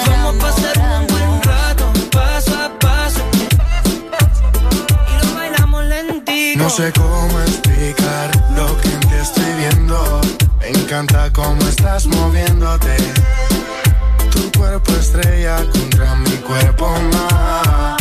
Vamos 0.07 0.35
a 0.35 0.45
pasar 0.45 0.75
un 0.99 1.07
buen 1.07 1.41
rato, 1.43 1.85
paso 2.11 2.53
a 2.65 2.79
paso. 2.79 3.23
Y 5.11 5.25
lo 5.25 5.35
bailamos 5.35 5.83
lentito. 5.85 6.63
No 6.63 6.69
sé 6.69 6.93
cómo 6.93 7.41
explicar 7.41 8.31
lo 8.55 8.67
que 8.79 8.89
en 8.89 8.99
ti 9.01 9.15
estoy 9.21 9.53
viendo. 9.59 10.21
Me 10.59 10.69
encanta 10.69 11.29
cómo 11.33 11.61
estás 11.67 12.05
moviéndote 12.07 13.20
cuerpo 14.61 14.91
estrella 14.93 15.57
contra 15.71 16.15
mi 16.17 16.37
cuerpo 16.47 16.87
más. 17.13 17.97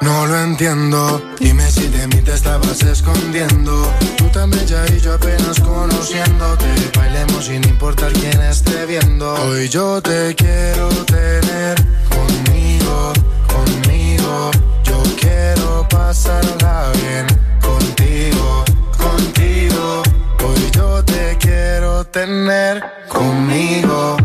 No 0.00 0.26
lo 0.28 0.40
entiendo, 0.42 1.20
dime 1.40 1.68
si 1.68 1.88
de 1.88 2.06
mí 2.06 2.20
te 2.22 2.34
estabas 2.34 2.80
escondiendo. 2.82 3.72
Tú 4.16 4.28
también 4.28 4.64
ya 4.64 4.86
y 4.94 5.00
yo 5.00 5.14
apenas 5.14 5.58
conociéndote. 5.58 6.66
Bailemos 6.96 7.46
sin 7.46 7.64
importar 7.64 8.12
quién 8.12 8.40
esté 8.42 8.86
viendo. 8.86 9.34
Hoy 9.42 9.68
yo 9.68 10.00
te 10.00 10.36
quiero 10.36 10.88
tener 11.16 11.74
conmigo, 12.16 13.12
conmigo. 13.54 14.50
Yo 14.84 15.02
quiero 15.20 15.84
pasarla 15.88 16.92
bien 17.02 17.26
contigo, 17.60 18.64
contigo. 18.96 20.02
Hoy 20.46 20.70
yo 20.76 21.04
te 21.04 21.36
quiero 21.40 22.04
tener 22.04 22.84
conmigo 23.08 24.17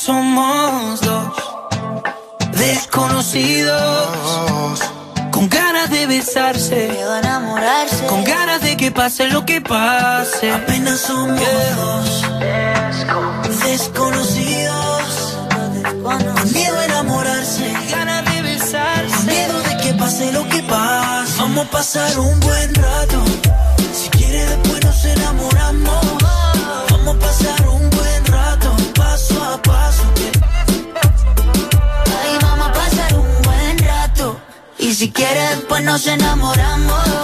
somos 0.00 1.00
dos 1.02 1.34
desconocidos. 2.52 4.80
Con 5.30 5.48
ganas 5.48 5.90
de 5.90 6.06
besarse, 6.06 6.88
enamorarse. 7.18 8.06
Con 8.06 8.24
ganas 8.24 8.62
de 8.62 8.76
que 8.76 8.90
pase 8.90 9.28
lo 9.28 9.44
que 9.44 9.60
pase. 9.60 10.52
Apenas 10.52 11.00
somos 11.00 11.38
dos 11.76 12.22
desconocidos. 13.64 15.36
Con 16.02 16.52
miedo 16.52 16.78
a 16.78 16.84
enamorarse, 16.86 17.72
ganas 17.90 18.24
de 18.32 18.42
besarse. 18.42 19.14
Con 19.14 19.26
miedo 19.26 19.60
de 19.62 19.76
que 19.82 19.94
pase 19.94 20.32
lo 20.32 20.48
que 20.48 20.62
pase. 20.62 21.38
Vamos 21.38 21.66
a 21.66 21.70
pasar 21.70 22.18
un 22.18 22.40
buen 22.40 22.74
rato. 22.74 23.22
Si 23.92 24.08
quiere 24.08 24.46
después 24.46 24.82
nos 24.82 25.04
enamoramos. 25.04 26.06
Vamos 26.90 27.16
a 27.16 27.18
pasar 27.18 27.68
un 27.68 27.90
buen 27.90 28.24
rato, 28.26 28.49
a 29.50 29.62
paso. 29.62 30.02
Ahí 32.22 32.38
vamos 32.40 32.68
a 32.68 32.72
pasar 32.72 33.14
un 33.14 33.42
buen 33.42 33.78
rato. 33.78 34.40
Y 34.78 34.94
si 34.94 35.10
quiere 35.10 35.40
después 35.56 35.82
nos 35.82 36.06
enamoramos. 36.06 37.20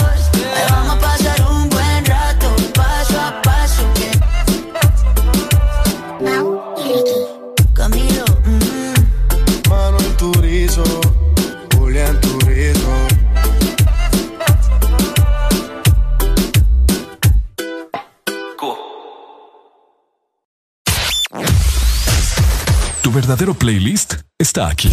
Verdadero 23.10 23.54
playlist 23.54 24.14
está 24.38 24.68
aquí. 24.68 24.92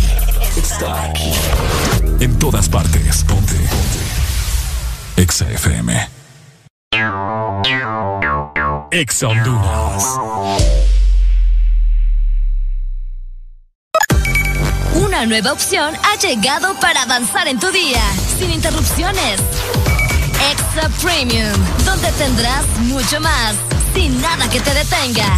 Está 0.58 1.06
aquí. 1.06 1.32
En 2.20 2.38
todas 2.38 2.70
partes. 2.70 3.24
Ponte. 3.24 3.54
Ponte. 3.54 5.22
Exa 5.22 5.50
FM. 5.50 6.10
Exa 8.92 9.28
Honduras. 9.28 10.04
Una 14.96 15.26
nueva 15.26 15.54
opción 15.54 15.96
ha 16.04 16.16
llegado 16.18 16.80
para 16.80 17.04
avanzar 17.04 17.48
en 17.48 17.60
tu 17.60 17.72
día, 17.72 18.02
sin 18.38 18.52
interrupciones. 18.52 19.40
Exa 20.52 20.90
Premium, 21.02 21.54
donde 21.86 22.12
tendrás 22.14 22.66
mucho 22.80 23.20
más, 23.22 23.56
sin 23.94 24.22
nada 24.22 24.50
que 24.50 24.60
te 24.60 24.74
detenga. 24.74 25.38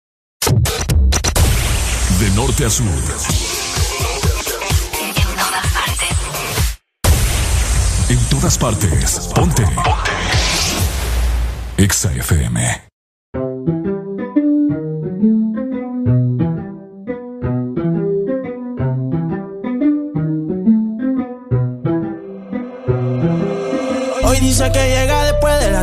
De 2.21 2.29
norte 2.35 2.65
a 2.65 2.69
sur. 2.69 2.85
En 8.09 8.19
todas 8.29 8.57
partes. 8.59 9.31
Ponte. 9.33 9.63
Ponte. 9.63 10.11
Exa 11.77 12.11
FM. 12.13 12.59
Hoy 24.23 24.39
dice 24.41 24.71
que 24.71 24.79
llega 24.79 25.10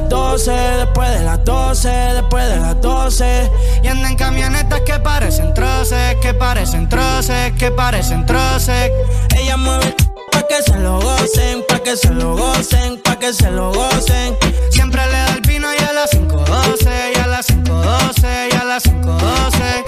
las 0.09 0.21
12, 0.21 0.51
después 0.51 1.11
de 1.11 1.25
las 1.25 1.45
12, 1.45 1.89
después 1.89 2.49
de 2.49 2.57
las 2.57 2.81
12. 2.81 3.51
Y 3.83 3.89
anda 3.89 4.09
en 4.09 4.17
camionetas 4.17 4.81
que 4.81 4.99
parecen 5.01 5.53
troces, 5.53 6.17
que 6.23 6.33
parecen 6.33 6.89
troces, 6.89 7.53
que 7.59 7.71
parecen 7.71 8.25
troces. 8.25 8.91
Ella 9.37 9.57
mueve 9.57 9.95
pa' 10.33 10.47
que 10.49 10.63
se 10.63 10.79
lo 10.79 11.01
gocen, 11.01 11.63
pa' 11.69 11.81
que 11.81 11.97
se 11.97 12.11
lo 12.11 12.37
gocen, 12.37 13.03
pa' 13.03 13.19
que 13.19 13.33
se 13.33 13.51
lo 13.51 13.73
gocen. 13.73 14.37
Siempre 14.71 15.05
le 15.07 15.13
da 15.13 15.35
el 15.35 15.41
vino 15.43 15.69
y 15.75 15.83
a 15.83 15.93
las 15.93 16.11
5.12, 16.11 17.13
y 17.15 17.19
a 17.19 17.27
las 17.27 17.49
5.12, 17.49 18.49
y 18.53 18.57
a 18.57 18.65
las 18.65 18.85
5.12. 18.85 19.88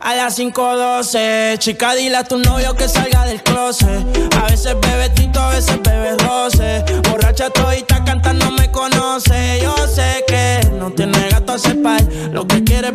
A 0.00 0.14
las 0.14 0.38
5.12, 0.38 1.58
chica, 1.58 1.94
dile 1.94 2.18
a 2.18 2.24
tu 2.24 2.38
novio 2.38 2.74
que 2.76 2.88
salga 2.88 3.24
del 3.24 3.42
closet. 3.42 4.06
A 4.36 4.46
veces 4.46 4.76
bebe 4.80 5.10
tito, 5.10 5.40
a 5.40 5.50
veces 5.50 5.82
bebe 5.82 6.16
12. 6.16 6.84
Borracha 7.10 7.50
todita 7.50 8.04
cantando 8.04 8.50
me 8.52 8.70
conoce. 8.70 9.60
Yo 9.60 9.74
sé 9.88 10.24
que 10.28 10.60
no 10.78 10.92
tiene 10.92 11.28
gato 11.30 11.54
a 11.54 11.82
par. 11.82 12.02
Lo 12.30 12.46
que 12.46 12.62
quiere 12.62 12.88
es 12.88 12.94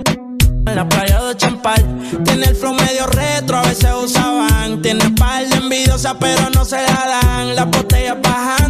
en 0.66 0.76
la 0.76 0.88
playa 0.88 1.22
de 1.24 1.36
Champal. 1.36 1.84
Tiene 2.24 2.46
el 2.46 2.56
flow 2.56 2.74
medio 2.74 3.06
retro, 3.08 3.58
a 3.58 3.64
veces 3.64 3.92
usaban. 4.02 4.82
Tiene 4.82 5.10
par 5.12 5.46
de 5.46 5.58
envidiosa, 5.58 6.18
pero 6.18 6.50
no 6.52 6.64
se 6.64 6.78
la 6.78 7.22
dan. 7.22 7.56
Las 7.56 7.70
botellas 7.70 8.16
bajando, 8.22 8.63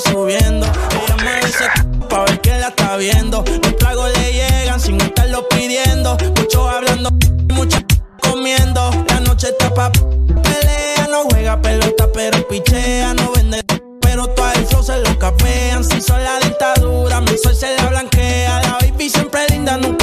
subiendo. 0.00 0.66
Ella 0.66 1.40
ese 1.40 1.64
c 1.64 2.08
pa' 2.08 2.24
ver 2.24 2.40
quién 2.40 2.60
la 2.60 2.68
está 2.68 2.96
viendo. 2.96 3.44
Los 3.62 3.76
tragos 3.76 4.10
le 4.16 4.32
llegan 4.32 4.80
sin 4.80 5.00
estarlo 5.00 5.48
pidiendo. 5.48 6.16
Mucho 6.36 6.68
hablando, 6.68 7.10
mucha 7.54 7.82
comiendo. 8.22 8.90
La 9.08 9.20
noche 9.20 9.48
está 9.48 9.72
pa' 9.72 9.90
pelea, 9.92 11.08
no 11.10 11.24
juega 11.30 11.60
pelota, 11.60 12.08
pero 12.12 12.46
pichea, 12.48 13.14
no 13.14 13.32
vende. 13.32 13.62
Pero 14.00 14.26
todo 14.28 14.50
flow 14.68 14.82
se 14.82 14.98
lo 14.98 15.18
capean. 15.18 15.84
Si 15.84 16.00
son 16.00 16.22
la 16.22 16.38
dictadura, 16.40 17.20
mi 17.20 17.36
sol 17.38 17.54
se 17.54 17.74
la 17.76 17.86
blanquea. 17.86 18.62
La 18.62 18.78
baby 18.80 19.08
siempre 19.08 19.46
linda, 19.48 19.76
nunca. 19.76 19.97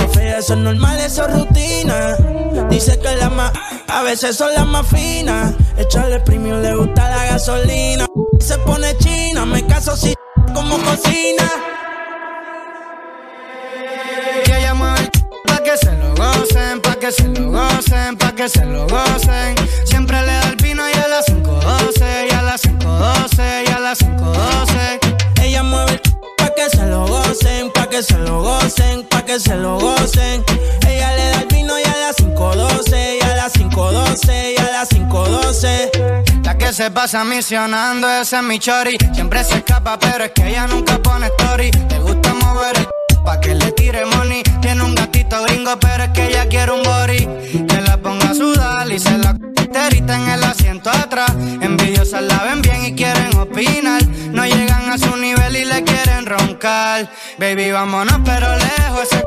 Eso 0.46 0.54
es 0.54 0.60
normal, 0.60 1.00
eso 1.00 1.28
es 1.28 1.34
rutina. 1.34 2.18
Dice 2.70 3.00
que 3.00 3.16
la 3.16 3.32
más, 3.32 3.52
a 3.88 4.04
veces 4.04 4.38
son 4.38 4.54
las 4.54 4.68
más 4.68 4.86
finas. 4.86 5.56
Echarle 5.76 6.20
premium, 6.20 6.62
le 6.62 6.76
gusta 6.76 7.10
la 7.10 7.26
gasolina. 7.32 8.06
Se 8.40 8.56
pone 8.60 8.96
china, 9.00 9.44
me 9.48 9.66
caso 9.66 9.98
si 9.98 10.14
como 10.54 10.78
cocina. 10.84 11.50
Mueve 14.76 15.00
el 15.00 15.12
pa' 15.48 15.64
que 15.64 15.78
se 15.78 15.92
lo 15.94 16.14
gocen, 16.14 16.80
pa' 16.80 16.96
que 17.00 17.12
se 17.12 17.28
lo 17.28 17.50
gocen, 17.50 18.16
pa' 18.16 18.32
que 18.34 18.48
se 18.48 18.66
lo 18.66 18.86
gocen. 18.88 19.56
Siempre 19.86 20.22
le 20.22 20.28
da 20.28 20.50
el 20.50 20.58
vino 20.58 20.84
y 20.88 20.94
a 20.94 21.08
las 21.08 21.26
5.12, 21.26 22.28
y 22.30 22.34
a 22.36 22.42
las 22.44 22.62
5.12, 22.62 23.64
y 23.68 23.72
a 23.72 23.80
las 23.80 24.00
5.12. 24.00 25.00
Ella 25.42 25.64
mueve 25.64 25.94
el 25.94 26.02
pa' 26.38 26.54
que 26.54 26.70
se 26.70 26.86
lo 26.86 27.08
gocen, 27.08 27.72
pa' 27.72 27.90
que 27.90 28.04
se 28.04 28.20
lo 28.20 28.44
gocen, 28.44 29.08
que 29.26 29.40
se 29.40 29.56
lo 29.56 29.80
gocen. 29.80 30.44
Ella 30.88 31.16
le 31.16 31.30
da 31.30 31.42
el 31.42 31.48
vino 31.48 31.80
y 31.80 31.84
a 31.84 31.98
las 31.98 32.18
5.12, 32.18 33.18
y 33.20 33.24
a 33.24 33.36
las 33.36 33.54
5.12, 33.54 34.54
y 34.54 34.58
a 34.62 34.72
las 34.72 34.90
5.12. 34.90 36.44
La 36.44 36.58
que 36.58 36.72
se 36.72 36.92
pasa 36.92 37.24
misionando, 37.24 38.10
ese 38.10 38.38
es 38.38 38.44
mi 38.44 38.60
chori. 38.60 38.98
Siempre 39.14 39.44
se 39.44 39.56
escapa, 39.56 39.98
pero 39.98 40.26
es 40.26 40.32
que 40.32 40.48
ella 40.48 40.68
nunca 40.68 41.00
pone 41.00 41.28
story. 41.28 41.72
Le 41.90 42.00
gusta 42.00 42.34
mover 42.36 42.78
el 42.78 42.88
pa' 43.26 43.42
que 43.42 43.56
le 43.56 43.72
tire 43.72 44.06
money. 44.06 44.44
Tiene 44.62 44.84
un 44.84 44.96
gatito 44.96 45.44
gringo, 45.44 45.78
pero 45.80 46.04
es 46.06 46.10
que 46.12 46.28
ella 46.28 46.48
quiere 46.48 46.72
un 46.72 46.84
body. 46.84 47.28
Que 47.68 47.82
la 47.82 47.98
ponga 47.98 48.30
a 48.30 48.34
sudar 48.36 48.90
y 48.92 49.00
se 49.00 49.18
la 49.18 49.32
enterita 49.32 50.16
en 50.16 50.30
el 50.30 50.44
asiento 50.44 50.90
atrás. 50.90 51.32
Envidiosas 51.62 52.22
la 52.22 52.44
ven 52.44 52.62
bien 52.62 52.86
y 52.86 52.94
quieren 52.94 53.36
opinar. 53.36 54.06
No 54.32 54.46
llegan 54.46 54.92
a 54.92 54.98
su 54.98 55.16
nivel 55.18 55.58
y 55.58 55.66
le 55.66 55.84
quieren 55.84 56.26
roncar. 56.26 57.10
Baby, 57.40 57.72
vámonos, 57.72 58.20
pero 58.24 58.48
lejos. 58.56 59.04
Ese 59.12 59.24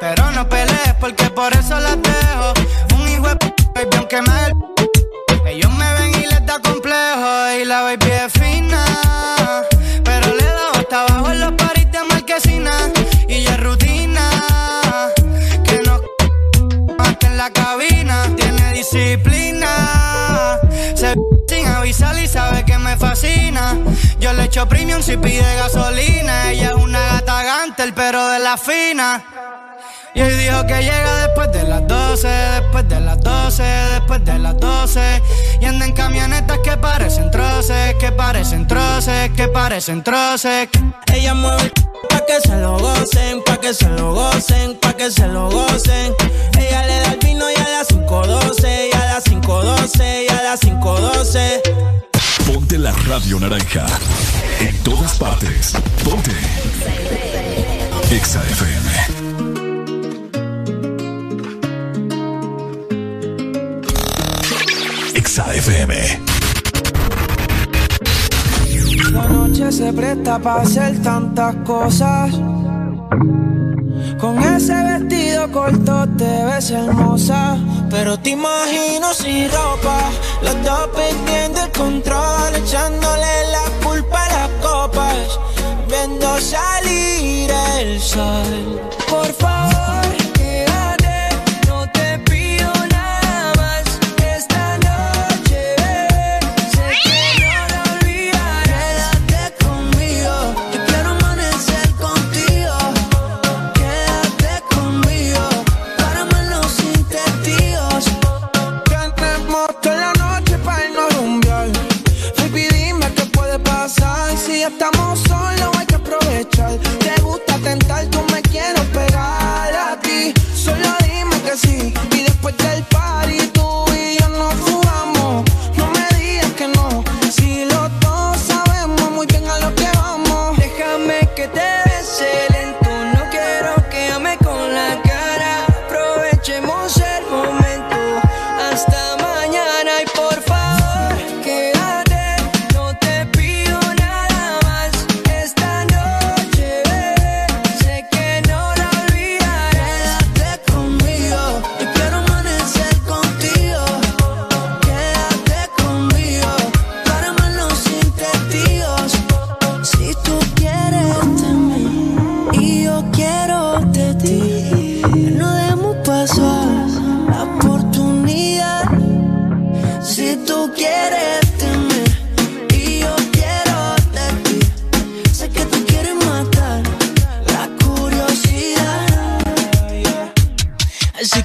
pero 0.00 0.30
no 0.32 0.48
pelees 0.48 0.94
porque 0.98 1.28
por 1.30 1.52
eso 1.52 1.78
las 1.78 1.98
dejo. 2.00 2.54
Un 2.94 3.08
hijo 3.08 3.28
de 3.28 3.36
p, 3.36 3.54
baby, 3.74 3.96
aunque 3.98 4.22
me 4.22 4.30
ellos 5.50 5.72
me 5.72 5.92
ven 5.94 6.14
y 6.22 6.26
les 6.26 6.46
da 6.46 6.58
complejo 6.60 7.50
y 7.60 7.64
la 7.64 7.82
baby 7.82 8.10
es 8.10 8.32
fina. 8.32 8.84
Avisar 22.02 22.18
y 22.18 22.28
sabe 22.28 22.64
que 22.64 22.78
me 22.78 22.96
fascina. 22.96 23.76
Yo 24.18 24.32
le 24.32 24.44
echo 24.44 24.66
premium 24.66 25.02
si 25.02 25.16
pide 25.16 25.56
gasolina. 25.56 26.50
Ella 26.50 26.70
es 26.70 26.74
una 26.74 27.00
gata 27.00 27.42
gantel, 27.42 27.92
pero 27.94 28.28
de 28.28 28.38
la 28.38 28.56
fina. 28.56 29.22
Y 30.14 30.20
hoy 30.20 30.32
dijo 30.34 30.66
que 30.66 30.82
llega 30.82 31.26
después 31.26 31.52
de 31.52 31.62
las 31.64 31.86
12, 31.86 32.28
después 32.28 32.88
de 32.88 33.00
las 33.00 33.20
12, 33.20 33.62
después 33.62 34.24
de 34.24 34.38
las 34.38 34.58
12. 34.58 35.22
Y 35.60 35.64
anda 35.66 35.86
en 35.86 35.92
camionetas 35.92 36.58
que 36.58 36.76
parecen 36.76 37.30
troces, 37.30 37.94
que 37.94 38.10
parecen 38.10 38.66
troces, 38.66 39.30
que 39.36 39.48
parecen 39.48 40.02
troces. 40.02 40.68
Ella 41.12 41.34
mueve 41.34 41.70
pa' 42.08 42.24
que 42.26 42.40
se 42.40 42.56
lo 42.56 42.78
gocen, 42.78 43.42
pa' 43.44 43.58
que 43.58 43.72
se 43.72 43.88
lo 43.88 44.14
gocen, 44.14 44.76
pa' 44.80 44.94
que 44.94 45.10
se 45.10 45.26
lo 45.28 45.48
gocen. 45.50 46.14
Ella 46.58 46.86
le 46.86 47.00
da 47.00 47.12
el 47.12 47.18
vino 47.18 47.44
y 47.50 47.54
a 47.60 47.68
las 47.68 47.88
5.12, 47.88 48.88
y 48.92 48.96
a 48.96 49.04
las 49.06 49.24
5.12, 49.24 50.24
y 50.24 50.28
a 50.28 50.42
las 50.42 50.60
5.12. 50.60 51.62
Ponte 52.46 52.78
la 52.78 52.92
radio 53.06 53.38
naranja. 53.38 53.86
En 54.58 54.76
todas 54.82 55.16
partes. 55.18 55.72
Ponte. 56.04 56.32
Exa. 58.10 58.42
Exa 65.14 65.44
FM. 65.54 65.94
La 69.12 69.28
noche 69.28 69.72
se 69.72 69.92
presta 69.92 70.38
para 70.38 70.62
hacer 70.62 71.02
tantas 71.02 71.54
cosas. 71.66 72.30
Con 74.18 74.38
ese 74.38 74.74
vestido 74.74 75.50
corto 75.50 76.06
te 76.16 76.44
ves 76.44 76.70
hermosa. 76.70 77.56
Pero 77.90 78.18
te 78.18 78.30
imagino 78.30 79.12
sin 79.12 79.50
ropa. 79.50 80.10
Los 80.42 80.54
dos 80.64 80.88
perdiendo 80.94 81.64
el 81.64 81.72
control. 81.72 82.54
Echándole 82.54 83.34
la 83.50 83.84
culpa 83.84 84.26
a 84.26 84.28
las 84.28 84.50
copas. 84.62 85.38
Viendo 85.88 86.40
salir 86.40 87.50
el 87.78 88.00
sol. 88.00 88.80
Por 89.08 89.32
favor. 89.34 89.69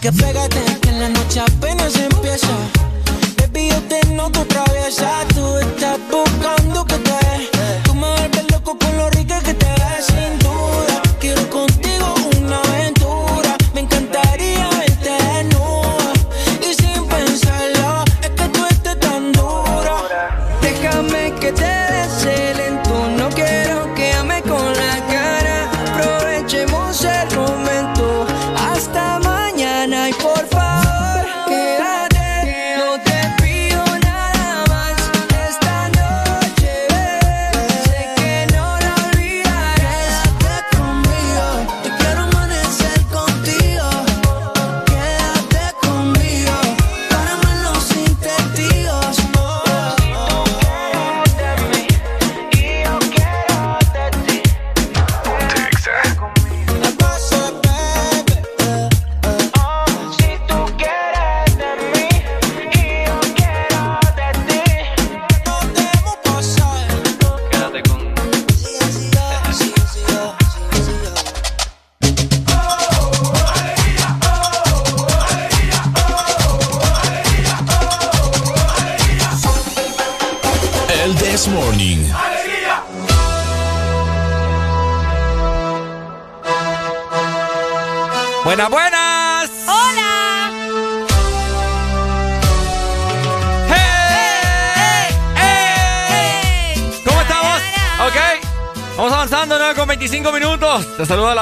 que 0.05 0.11
pégate, 0.11 0.63
que 0.81 0.89
en 0.89 0.99
la 0.99 1.09
noche 1.09 1.39
apenas 1.39 1.95
empieza. 1.95 2.53
Baby, 3.37 3.69
yo 3.69 3.81
te 3.89 4.05
noto 4.13 4.45
traviesa, 4.45 5.25
tú 5.33 5.57
estás 5.57 5.97
buscando 6.11 6.85
que 6.85 7.04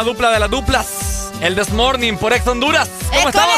dupla 0.04 0.32
de 0.32 0.40
las 0.40 0.50
duplas. 0.50 1.32
El 1.42 1.56
This 1.56 1.72
Morning 1.72 2.18
por 2.18 2.34
Ex 2.34 2.48
Honduras. 2.48 2.90
¿Cómo 3.14 3.30
estamos? 3.30 3.58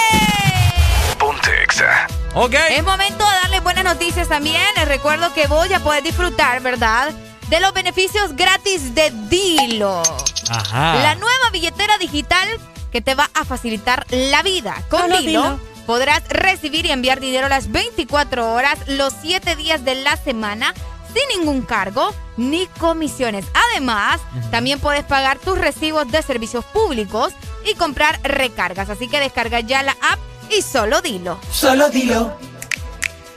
Ponte 1.17 1.63
Exa. 1.63 2.07
Ok. 2.33 2.53
Es 2.69 2.83
momento 2.83 3.25
de 3.25 3.35
darle 3.43 3.59
buenas 3.61 3.83
noticias 3.83 4.27
también. 4.27 4.61
Les 4.75 4.87
recuerdo 4.87 5.33
que 5.33 5.47
voy 5.47 5.71
a 5.73 5.79
poder 5.79 6.03
disfrutar, 6.03 6.61
¿verdad? 6.61 7.11
De 7.49 7.59
los 7.59 7.73
beneficios 7.73 8.35
gratis 8.35 8.93
de 8.95 9.11
Dilo. 9.29 10.01
Ajá. 10.49 10.95
La 10.95 11.15
nueva 11.15 11.49
billetera 11.51 11.97
digital 11.97 12.47
que 12.91 13.01
te 13.01 13.15
va 13.15 13.29
a 13.33 13.45
facilitar 13.45 14.05
la 14.09 14.41
vida. 14.43 14.75
Con 14.89 15.09
Dilo, 15.11 15.59
podrás 15.85 16.23
recibir 16.29 16.85
y 16.85 16.91
enviar 16.91 17.19
dinero 17.19 17.47
las 17.47 17.71
24 17.71 18.53
horas, 18.53 18.79
los 18.87 19.13
7 19.21 19.55
días 19.55 19.85
de 19.85 19.95
la 19.95 20.17
semana, 20.17 20.73
sin 21.13 21.39
ningún 21.39 21.61
cargo 21.61 22.13
ni 22.37 22.67
comisiones. 22.79 23.45
Además, 23.71 24.21
también 24.51 24.79
puedes 24.79 25.03
pagar 25.03 25.39
tus 25.39 25.57
recibos 25.57 26.09
de 26.11 26.21
servicios 26.21 26.65
públicos 26.65 27.33
y 27.65 27.75
comprar 27.75 28.19
recargas. 28.23 28.89
Así 28.89 29.07
que 29.07 29.19
descarga 29.19 29.59
ya 29.59 29.83
la 29.83 29.95
app 30.01 30.19
y 30.49 30.61
solo 30.61 31.01
dilo. 31.01 31.39
Solo 31.51 31.89
dilo. 31.89 32.37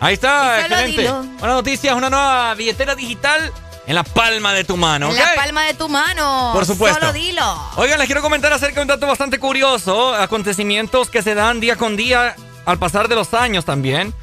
Ahí 0.01 0.15
está, 0.15 0.61
excelente. 0.61 1.11
Buena 1.39 1.55
noticia, 1.55 1.95
una 1.95 2.09
nueva 2.09 2.55
billetera 2.55 2.95
digital 2.95 3.53
en 3.87 3.95
la 3.95 4.05
palma 4.05 4.53
de 4.53 4.65
tu 4.65 4.77
mano. 4.77 5.09
En 5.11 5.17
la 5.17 5.35
palma 5.35 5.65
de 5.65 5.75
tu 5.75 5.89
mano. 5.89 6.51
Por 6.53 6.67
supuesto. 6.67 7.01
Solo 7.01 7.13
dilo. 7.13 7.61
Oigan, 7.77 7.99
les 7.99 8.07
quiero 8.07 8.23
comentar 8.23 8.53
acerca 8.53 8.77
de 8.77 8.83
un 8.83 8.89
dato 8.89 9.07
bastante 9.07 9.39
curioso. 9.39 10.15
Acontecimientos 10.15 11.11
que 11.11 11.23
se 11.23 11.35
dan 11.35 11.59
día 11.59 11.77
con 11.77 11.97
día 11.97 12.37
al 12.65 12.79
pasar 12.79 13.09
de 13.09 13.15
los 13.17 13.35
años 13.35 13.65
también. 13.65 14.15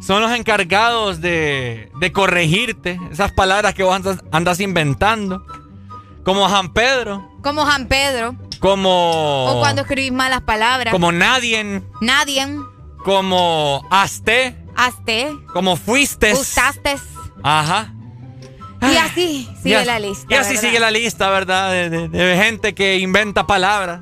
Son 0.00 0.22
los 0.22 0.32
encargados 0.32 1.20
de, 1.20 1.92
de 2.00 2.12
corregirte 2.12 2.98
esas 3.12 3.30
palabras 3.32 3.74
que 3.74 3.82
vos 3.82 3.94
andas, 3.94 4.24
andas 4.32 4.58
inventando. 4.58 5.44
Como 6.24 6.48
San 6.48 6.72
Pedro. 6.72 7.30
Como 7.42 7.66
San 7.66 7.88
Pedro. 7.88 8.47
Como. 8.60 9.46
O 9.46 9.60
cuando 9.60 9.82
escribís 9.82 10.12
malas 10.12 10.40
palabras. 10.42 10.92
Como 10.92 11.12
nadie. 11.12 11.82
Nadie. 12.00 12.46
Como 13.04 13.86
Aste. 13.90 14.56
Hazte. 14.76 15.32
Como 15.52 15.76
fuiste. 15.76 16.32
Gustaste. 16.34 16.96
Ajá. 17.42 17.92
Y 18.80 18.96
así 18.96 19.48
sigue 19.62 19.84
la 19.84 19.98
lista. 19.98 20.26
Y 20.30 20.34
así 20.36 20.50
¿verdad? 20.54 20.60
sigue 20.68 20.80
la 20.80 20.90
lista, 20.90 21.30
¿verdad? 21.30 21.70
De, 21.72 21.90
de- 21.90 22.08
de 22.08 22.36
gente 22.42 22.74
que 22.74 22.96
inventa 22.98 23.46
palabras. 23.46 24.00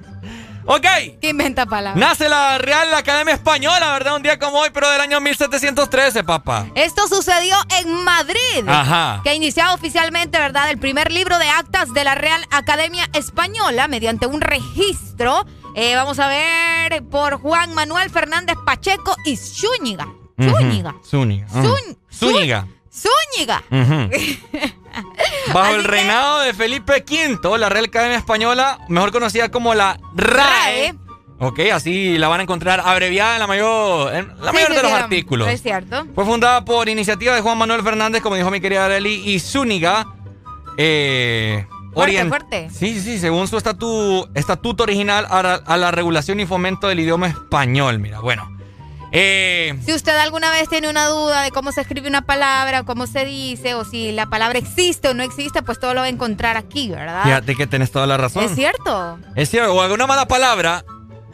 Ok. 0.67 0.86
Que 1.20 1.28
inventa 1.31 1.65
palabras. 1.67 1.97
Nace 1.97 2.28
la 2.28 2.59
Real 2.59 2.93
Academia 2.95 3.35
Española, 3.35 3.93
¿verdad? 3.93 4.17
Un 4.17 4.23
día 4.23 4.39
como 4.39 4.59
hoy, 4.59 4.70
pero 4.73 4.91
del 4.91 5.01
año 5.01 5.20
1713, 5.20 6.25
papá. 6.25 6.67
Esto 6.75 7.07
sucedió 7.09 7.57
en 7.81 7.93
Madrid. 8.05 8.67
Ajá. 8.69 9.20
Que 9.23 9.31
ha 9.31 9.35
iniciado 9.35 9.75
oficialmente, 9.75 10.39
¿verdad? 10.39 10.69
El 10.70 10.78
primer 10.78 11.12
libro 11.12 11.39
de 11.39 11.49
actas 11.49 11.93
de 11.95 12.05
la 12.05 12.15
Real 12.15 12.45
Academia 12.51 13.09
Española 13.12 13.89
mediante 13.89 14.27
un 14.27 14.41
registro. 14.41 15.47
eh, 15.75 15.95
vamos 15.95 16.19
a 16.19 16.28
ver 16.28 17.05
por 17.11 17.39
Juan 17.41 17.75
Manuel 17.75 18.11
Fernández 18.11 18.57
Pacheco 18.65 19.15
y 19.25 19.36
Zúñiga. 19.36 20.07
Zúñiga. 20.41 20.91
Ujú. 20.91 21.07
Zúñiga. 21.07 21.47
Ujú. 21.51 21.62
Zún- 21.62 21.99
Zúñiga. 22.12 22.67
Zúñiga. 22.93 23.62
Ujú. 23.70 24.11
Bajo 25.52 25.66
Así 25.68 25.75
el 25.76 25.83
que- 25.83 25.89
reinado 25.89 26.41
de 26.41 26.55
Felipe 26.55 27.05
V, 27.08 27.58
la 27.58 27.68
Real 27.68 27.84
Academia 27.86 28.18
Española, 28.18 28.78
mejor 28.89 29.12
conocida 29.12 29.50
como 29.50 29.75
la 29.75 29.99
RAE. 30.15 30.94
Ok, 31.39 31.60
así 31.73 32.16
la 32.16 32.28
van 32.28 32.41
a 32.41 32.42
encontrar 32.44 32.81
abreviada 32.84 33.34
en 33.34 33.41
la 33.41 33.47
mayor, 33.47 34.15
en 34.15 34.28
la 34.41 34.50
Sí, 34.50 34.55
mayor 34.57 34.75
de 34.75 34.83
los 34.83 34.92
artículos. 34.92 35.49
Es 35.49 35.62
cierto. 35.62 36.07
Fue 36.15 36.25
fundada 36.25 36.65
por 36.65 36.89
iniciativa 36.89 37.34
de 37.34 37.42
Juan 37.42 37.58
Manuel 37.58 37.83
Fernández, 37.83 38.23
como 38.23 38.36
dijo 38.36 38.50
mi 38.50 38.60
querida 38.60 38.86
Arely, 38.86 39.23
y 39.31 39.39
Zúñiga. 39.39 40.07
Eh, 40.78 41.66
Fuerte. 41.92 42.68
Sí, 42.70 43.00
sí, 43.00 43.18
según 43.18 43.49
su 43.49 43.57
estatu- 43.57 44.28
estatuto 44.34 44.83
original 44.83 45.26
a 45.31 45.39
a 45.66 45.76
la 45.78 45.91
regulación 45.91 46.41
y 46.41 46.47
fomento 46.47 46.89
del 46.89 47.00
idioma 47.00 47.26
español. 47.28 47.99
Mira, 48.00 48.20
bueno. 48.20 48.50
Eh, 49.19 49.75
Si 49.85 49.95
usted 49.95 50.15
alguna 50.19 50.51
vez 50.51 50.69
tiene 50.69 50.91
una 50.91 51.07
duda 51.07 51.41
de 51.43 51.51
cómo 51.51 51.73
se 51.73 51.81
escribe 51.81 52.07
una 52.07 52.20
palabra, 52.23 52.83
cómo 52.83 53.07
se 53.07 53.25
dice, 53.25 53.75
o 53.75 53.85
si 53.86 54.12
la 54.12 54.27
palabra 54.27 54.59
existe 54.59 55.09
o 55.09 55.15
no 55.15 55.23
existe, 55.23 55.62
pues 55.62 55.81
todo 55.81 55.95
lo 55.95 56.01
va 56.01 56.07
a 56.07 56.11
encontrar 56.11 56.59
aquí, 56.59 56.89
¿verdad? 56.91 57.23
fíjate 57.23 57.55
que 57.57 57.67
tenés 57.67 57.91
toda 57.91 58.07
la 58.07 58.19
razón. 58.19 58.45
Es 58.45 58.55
cierto. 58.55 59.19
Es 59.35 59.49
cierto, 59.49 59.73
o 59.75 59.81
alguna 59.81 60.07
mala 60.07 60.28
palabra, 60.28 60.85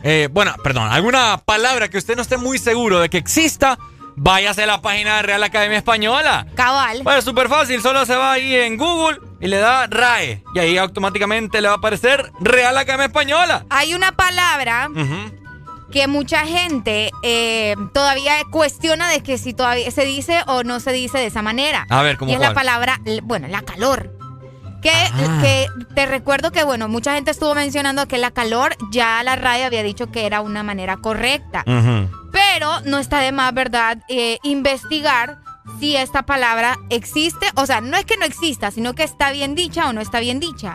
eh, 0.04 0.28
bueno, 0.30 0.54
perdón, 0.62 0.88
alguna 0.92 1.38
palabra 1.44 1.88
que 1.88 1.98
usted 1.98 2.14
no 2.14 2.22
esté 2.22 2.36
muy 2.36 2.58
seguro 2.58 3.00
de 3.00 3.10
que 3.10 3.18
exista, 3.18 3.76
váyase 4.14 4.62
a 4.62 4.66
la 4.66 4.80
página 4.80 5.16
de 5.16 5.22
Real 5.22 5.42
Academia 5.42 5.78
Española. 5.78 6.46
Cabal. 6.54 7.02
Bueno, 7.02 7.18
es 7.18 7.24
súper 7.24 7.48
fácil, 7.48 7.82
solo 7.82 8.06
se 8.06 8.14
va 8.14 8.30
ahí 8.32 8.54
en 8.54 8.76
Google 8.76 9.18
y 9.40 9.48
le 9.48 9.56
da 9.58 9.88
RAE. 9.88 10.44
Y 10.54 10.58
ahí 10.60 10.78
automáticamente 10.78 11.60
le 11.60 11.66
va 11.66 11.74
a 11.74 11.78
aparecer 11.78 12.30
Real 12.40 12.78
Academia 12.78 13.06
Española. 13.06 13.64
Hay 13.70 13.94
una 13.94 14.12
palabra 14.12 14.88
Ujú. 14.88 15.41
Que 15.92 16.08
mucha 16.08 16.46
gente 16.46 17.10
eh, 17.22 17.76
todavía 17.92 18.32
cuestiona 18.50 19.08
de 19.10 19.22
que 19.22 19.38
si 19.38 19.52
todavía 19.54 19.90
se 19.90 20.04
dice 20.04 20.40
o 20.46 20.64
no 20.64 20.80
se 20.80 20.92
dice 20.92 21.18
de 21.18 21.26
esa 21.26 21.42
manera. 21.42 21.86
A 21.90 22.02
ver, 22.02 22.16
¿cómo 22.16 22.30
Y 22.30 22.34
es 22.34 22.38
cuál? 22.38 22.48
la 22.50 22.54
palabra, 22.54 23.00
bueno, 23.22 23.46
la 23.48 23.62
calor. 23.62 24.10
Que, 24.82 24.90
Ah. 24.90 25.38
que 25.40 25.66
te 25.94 26.06
recuerdo 26.06 26.50
que, 26.50 26.64
bueno, 26.64 26.88
mucha 26.88 27.14
gente 27.14 27.30
estuvo 27.30 27.54
mencionando 27.54 28.08
que 28.08 28.18
la 28.18 28.32
calor, 28.32 28.74
ya 28.90 29.22
la 29.22 29.36
radio 29.36 29.66
había 29.66 29.84
dicho 29.84 30.10
que 30.10 30.26
era 30.26 30.40
una 30.40 30.64
manera 30.64 30.96
correcta. 30.96 31.62
Pero 32.32 32.80
no 32.86 32.98
está 32.98 33.20
de 33.20 33.30
más, 33.30 33.54
¿verdad? 33.54 33.98
Eh, 34.08 34.38
investigar 34.42 35.38
si 35.80 35.96
esta 35.96 36.22
palabra 36.22 36.78
existe. 36.90 37.46
O 37.56 37.66
sea, 37.66 37.80
no 37.80 37.96
es 37.96 38.04
que 38.04 38.16
no 38.16 38.24
exista, 38.24 38.70
sino 38.70 38.94
que 38.94 39.02
está 39.02 39.30
bien 39.32 39.54
dicha 39.54 39.88
o 39.88 39.92
no 39.92 40.00
está 40.00 40.20
bien 40.20 40.40
dicha. 40.40 40.72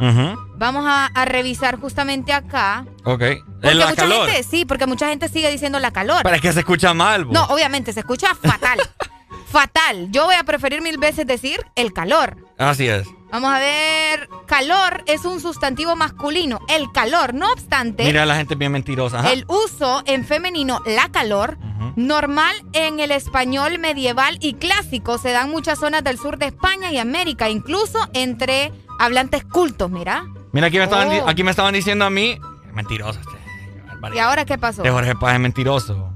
Vamos 0.57 0.85
a, 0.88 1.07
a 1.07 1.25
revisar 1.25 1.80
justamente 1.80 2.33
acá. 2.33 2.85
Ok. 3.03 3.24
Porque 3.61 3.75
la 3.75 3.88
mucha 3.88 3.95
calor. 4.03 4.27
gente, 4.30 4.43
sí, 4.43 4.66
porque 4.66 4.85
mucha 4.88 5.09
gente 5.09 5.30
sigue 5.30 5.49
diciendo 5.51 5.80
la 5.80 5.91
calor. 5.91 6.22
Pero 6.24 6.35
es 6.35 6.41
que 6.41 6.53
se 6.53 6.59
escucha 6.59 6.93
mal, 6.93 7.25
bo. 7.25 7.33
No, 7.33 7.43
obviamente, 7.45 7.93
se 7.93 8.01
escucha 8.01 8.33
fatal. 8.35 8.80
fatal. 9.51 10.07
Yo 10.11 10.25
voy 10.25 10.35
a 10.35 10.43
preferir 10.43 10.82
mil 10.82 10.98
veces 10.98 11.25
decir 11.25 11.59
el 11.75 11.93
calor. 11.93 12.38
Así 12.57 12.88
es. 12.88 13.07
Vamos 13.31 13.51
a 13.53 13.59
ver, 13.59 14.30
calor 14.45 15.03
es 15.06 15.25
un 15.25 15.41
sustantivo 15.41 15.95
masculino. 15.95 16.59
El 16.69 16.91
calor, 16.93 17.33
no 17.33 17.51
obstante, 17.51 18.03
Mira, 18.06 18.25
la 18.25 18.35
gente 18.38 18.53
es 18.53 18.57
bien 18.57 18.72
mentirosa. 18.72 19.19
ajá. 19.19 19.31
el 19.33 19.45
uso 19.47 20.01
en 20.06 20.23
femenino, 20.25 20.81
la 20.85 21.09
calor, 21.09 21.57
normal 21.97 22.56
en 22.73 22.99
el 23.01 23.11
español 23.11 23.80
medieval 23.80 24.38
y 24.39 24.53
clásico, 24.53 25.17
se 25.17 25.31
da 25.31 25.43
en 25.43 25.49
muchas 25.51 25.80
zonas 25.80 26.03
del 26.03 26.17
sur 26.17 26.38
de 26.38 26.45
España 26.47 26.91
y 26.91 26.97
América, 26.99 27.49
incluso 27.49 27.99
entre 28.14 28.72
hablantes 28.99 29.43
cultos, 29.43 29.89
mira. 29.91 30.23
Mira, 30.53 30.67
aquí 30.67 30.77
me, 30.77 30.85
estaban, 30.85 31.09
Oh. 31.09 31.27
aquí 31.27 31.43
me 31.43 31.51
estaban 31.51 31.73
diciendo 31.73 32.06
a 32.06 32.09
mí. 32.09 32.39
Mentiroso 32.73 33.19
este. 33.19 34.15
¿Y 34.15 34.19
ahora 34.19 34.45
qué 34.45 34.57
pasó? 34.57 34.83
De 34.83 34.91
Jorge 34.91 35.15
Paz 35.15 35.33
es 35.33 35.39
mentiroso. 35.39 36.07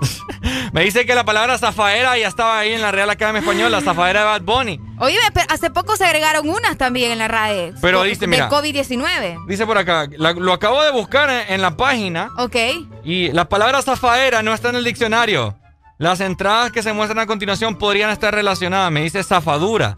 me 0.72 0.82
dice 0.82 1.06
que 1.06 1.14
la 1.14 1.24
palabra 1.24 1.58
zafaera 1.58 2.16
ya 2.18 2.28
estaba 2.28 2.58
ahí 2.58 2.72
en 2.72 2.82
la 2.82 2.92
Real 2.92 3.08
Academia 3.10 3.40
Española, 3.40 3.80
zafaera 3.80 4.20
de 4.20 4.26
Bad 4.26 4.42
Bunny. 4.42 4.80
Oye, 4.98 5.18
pero 5.32 5.46
hace 5.50 5.70
poco 5.70 5.96
se 5.96 6.04
agregaron 6.04 6.48
unas 6.48 6.76
también 6.78 7.12
en 7.12 7.18
la 7.18 7.28
RAE. 7.28 7.72
Pero 7.80 8.02
dice, 8.02 8.26
mira. 8.26 8.48
De 8.48 8.54
COVID-19. 8.54 9.46
Dice 9.46 9.66
por 9.66 9.78
acá, 9.78 10.06
la- 10.16 10.32
lo 10.32 10.52
acabo 10.52 10.82
de 10.82 10.90
buscar 10.92 11.30
en, 11.30 11.54
en 11.54 11.62
la 11.62 11.76
página 11.76 12.30
Ok. 12.38 12.56
y 13.04 13.30
la 13.32 13.48
palabra 13.48 13.82
zafaera 13.82 14.42
no 14.42 14.52
está 14.54 14.70
en 14.70 14.76
el 14.76 14.84
diccionario. 14.84 15.56
Las 15.98 16.20
entradas 16.20 16.72
que 16.72 16.82
se 16.82 16.92
muestran 16.92 17.20
a 17.20 17.26
continuación 17.26 17.76
podrían 17.76 18.10
estar 18.10 18.34
relacionadas. 18.34 18.92
Me 18.92 19.02
dice 19.02 19.22
zafadura 19.24 19.96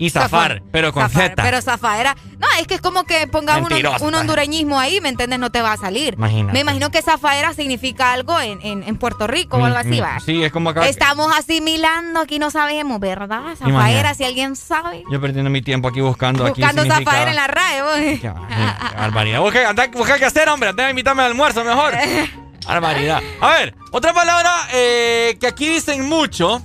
y 0.00 0.10
zafar, 0.10 0.30
Zafar. 0.30 0.62
pero 0.72 0.92
con 0.92 1.02
Zafar, 1.08 1.28
Z. 1.30 1.42
Pero 1.42 1.60
zafaera. 1.62 2.16
No, 2.38 2.46
es 2.58 2.66
que 2.66 2.74
es 2.74 2.80
como 2.80 3.04
que 3.04 3.26
pongamos 3.26 3.70
un, 3.70 3.76
un 3.76 3.82
pues. 3.98 4.02
hondureñismo 4.02 4.80
ahí, 4.80 5.00
¿me 5.00 5.10
entiendes? 5.10 5.38
No 5.38 5.50
te 5.50 5.60
va 5.60 5.72
a 5.72 5.76
salir. 5.76 6.14
Imagínate. 6.14 6.52
Me 6.54 6.60
imagino 6.60 6.90
que 6.90 7.02
zafaera 7.02 7.52
significa 7.52 8.12
algo 8.12 8.40
en, 8.40 8.58
en, 8.62 8.82
en 8.82 8.96
Puerto 8.96 9.26
Rico 9.26 9.58
o 9.58 9.64
algo 9.64 9.76
Mi- 9.76 9.80
así, 9.80 9.88
mi- 9.90 10.00
va. 10.00 10.18
Sí, 10.20 10.42
es 10.42 10.50
como 10.50 10.70
acá. 10.70 10.88
Estamos 10.88 11.30
asimilando, 11.36 12.20
aquí 12.20 12.38
no 12.38 12.50
sabemos, 12.50 12.98
¿verdad? 12.98 13.54
Zafaera, 13.58 14.14
si 14.14 14.24
alguien 14.24 14.56
sabe. 14.56 15.04
Yo 15.12 15.20
perdiendo 15.20 15.50
mi 15.50 15.60
tiempo 15.62 15.88
aquí 15.88 16.00
buscando, 16.00 16.44
Buscando 16.48 16.80
aquí 16.82 16.90
significado. 16.90 17.04
zafaera 17.18 17.30
en 17.30 17.36
la 17.36 17.46
RAE, 17.46 17.82
vos. 17.82 18.20
Qué 18.20 18.96
barbaridad. 18.98 19.40
Busca, 19.40 19.72
busca 19.92 20.18
qué 20.18 20.24
hacer, 20.24 20.48
hombre. 20.48 20.70
Anda 20.70 20.86
a 20.86 20.90
invitarme 20.90 21.22
al 21.22 21.32
almuerzo 21.32 21.62
mejor. 21.62 21.92
Barbaridad. 22.66 23.20
A 23.40 23.48
ver, 23.54 23.74
otra 23.90 24.12
palabra 24.12 24.52
eh, 24.72 25.36
que 25.40 25.46
aquí 25.46 25.68
dicen 25.68 26.08
mucho. 26.08 26.62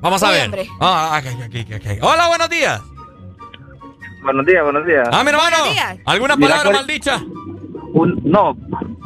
Vamos 0.00 0.22
a 0.22 0.30
ver. 0.30 0.50
Ah, 0.80 1.16
aquí, 1.16 1.28
aquí, 1.42 1.74
aquí. 1.74 1.98
Hola, 2.00 2.28
buenos 2.28 2.48
días. 2.48 2.80
Buenos 4.22 4.46
días, 4.46 4.62
buenos 4.62 4.86
días. 4.86 5.08
Ah, 5.12 5.22
mi 5.24 5.30
hermano. 5.30 5.56
¿Alguna 6.06 6.36
Mira 6.36 6.50
palabra 6.56 6.78
maldicha? 6.78 7.16
Un- 7.92 8.20
no, 8.24 8.56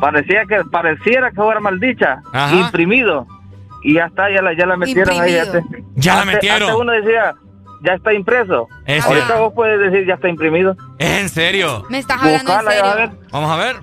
parecía 0.00 0.44
que 0.47 0.62
pareciera 0.70 1.31
que 1.31 1.36
fuera 1.36 1.60
maldicha, 1.60 2.20
Ajá. 2.32 2.55
imprimido. 2.56 3.26
Y 3.82 3.94
ya 3.94 4.06
está, 4.06 4.31
ya 4.31 4.42
la, 4.42 4.56
ya 4.56 4.66
la 4.66 4.76
metieron 4.76 5.20
ahí. 5.20 5.36
Imprimido. 5.36 5.82
Ya 5.97 6.14
la 6.16 6.20
antes- 6.23 6.34
metieron. 6.34 6.74
uno 6.81 6.92
decía, 6.92 7.34
ya 7.82 7.92
está 7.94 8.12
impreso. 8.12 8.68
Es 8.86 9.05
Ahorita 9.05 9.26
cierto. 9.26 9.42
vos 9.44 9.52
puedes 9.55 9.78
decir, 9.81 10.06
ya 10.06 10.14
está 10.14 10.28
imprimido. 10.28 10.76
¿En 10.98 11.28
serio? 11.28 11.84
Me 11.90 11.98
estás 11.98 12.18
hablando 12.23 12.52
en 12.52 12.58
Buscala, 12.58 12.74
ya, 12.74 12.81
a 12.90 12.92
serio. 12.94 13.10
ver. 13.20 13.28
Vamos 13.31 13.50
a 13.50 13.56
ver. 13.56 13.76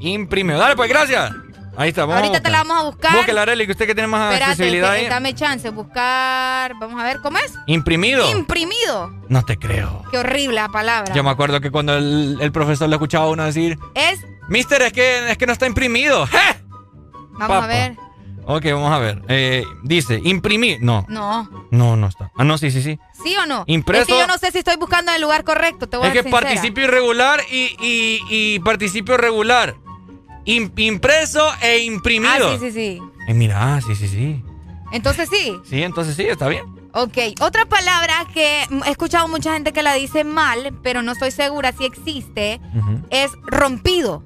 Imprimido. 0.00 0.58
Dale, 0.58 0.76
pues, 0.76 0.88
gracias. 0.88 1.32
Ahí 1.76 1.90
está. 1.90 2.02
Vamos 2.06 2.16
Ahorita 2.16 2.38
a 2.38 2.42
te 2.42 2.50
la 2.50 2.58
vamos 2.64 2.78
a 2.78 2.82
buscar. 2.84 3.14
Búsquela, 3.16 3.42
Arely, 3.42 3.66
que 3.66 3.72
usted 3.72 3.86
que 3.86 3.94
tiene 3.94 4.08
más 4.08 4.32
Espérate, 4.32 4.52
accesibilidad 4.52 4.92
que- 4.94 4.98
ahí. 5.00 5.06
dame 5.08 5.34
chance, 5.34 5.68
buscar. 5.70 6.74
Vamos 6.80 7.00
a 7.00 7.04
ver, 7.04 7.20
¿cómo 7.20 7.38
es? 7.38 7.52
Imprimido. 7.66 8.30
Imprimido. 8.36 9.10
no 9.28 9.42
te 9.44 9.56
creo. 9.58 10.02
Qué 10.10 10.18
horrible 10.18 10.54
la 10.56 10.68
palabra. 10.68 11.12
Yo 11.14 11.22
me 11.24 11.30
acuerdo 11.30 11.60
que 11.60 11.70
cuando 11.70 11.94
el, 11.96 12.38
el 12.40 12.52
profesor 12.52 12.88
le 12.88 12.96
escuchaba 12.96 13.26
a 13.26 13.28
uno 13.28 13.44
decir, 13.44 13.78
Es, 13.94 14.20
Mister, 14.48 14.80
es 14.82 14.92
que, 14.92 15.30
es 15.30 15.36
que 15.38 15.46
no 15.46 15.52
está 15.52 15.66
imprimido. 15.66 16.26
¡Je! 16.28 16.36
vamos 17.32 17.38
Papa. 17.48 17.64
a 17.64 17.66
ver. 17.66 17.96
Ok, 18.48 18.64
vamos 18.66 18.92
a 18.92 18.98
ver. 18.98 19.22
Eh, 19.28 19.64
dice, 19.82 20.20
imprimir. 20.22 20.78
No, 20.80 21.04
No. 21.08 21.66
no, 21.72 21.96
no 21.96 22.06
está. 22.06 22.30
Ah, 22.36 22.44
no, 22.44 22.56
sí, 22.58 22.70
sí, 22.70 22.80
sí. 22.80 22.96
¿Sí 23.24 23.36
o 23.36 23.44
no? 23.44 23.64
Impreso- 23.66 24.02
Es 24.02 24.06
que 24.06 24.18
yo 24.20 24.26
no 24.28 24.38
sé 24.38 24.52
si 24.52 24.58
estoy 24.58 24.76
buscando 24.76 25.10
el 25.12 25.20
lugar 25.20 25.42
correcto, 25.42 25.88
te 25.88 25.96
voy 25.96 26.06
Es 26.06 26.10
a 26.10 26.12
que 26.12 26.22
ser 26.22 26.30
sincera. 26.30 26.48
participio 26.48 26.84
irregular 26.84 27.40
y, 27.50 27.76
y, 27.80 28.20
y 28.30 28.58
participio 28.60 29.16
regular. 29.16 29.74
Im- 30.46 30.72
impreso 30.76 31.46
e 31.60 31.78
imprimido. 31.80 32.50
Ah, 32.52 32.58
sí, 32.58 32.70
sí, 32.70 32.72
sí. 32.72 33.02
Eh, 33.28 33.34
mira, 33.34 33.74
ah, 33.76 33.80
sí, 33.80 33.94
sí, 33.94 34.08
sí. 34.08 34.42
Entonces 34.92 35.28
sí. 35.28 35.56
Sí, 35.68 35.82
entonces 35.82 36.14
sí, 36.16 36.22
está 36.22 36.48
bien. 36.48 36.64
Ok, 36.92 37.18
otra 37.40 37.66
palabra 37.66 38.24
que 38.32 38.62
he 38.86 38.90
escuchado 38.90 39.28
mucha 39.28 39.52
gente 39.52 39.72
que 39.72 39.82
la 39.82 39.92
dice 39.94 40.24
mal, 40.24 40.72
pero 40.82 41.02
no 41.02 41.12
estoy 41.12 41.30
segura 41.30 41.72
si 41.72 41.84
existe, 41.84 42.60
es 43.10 43.32
rompido. 43.44 44.22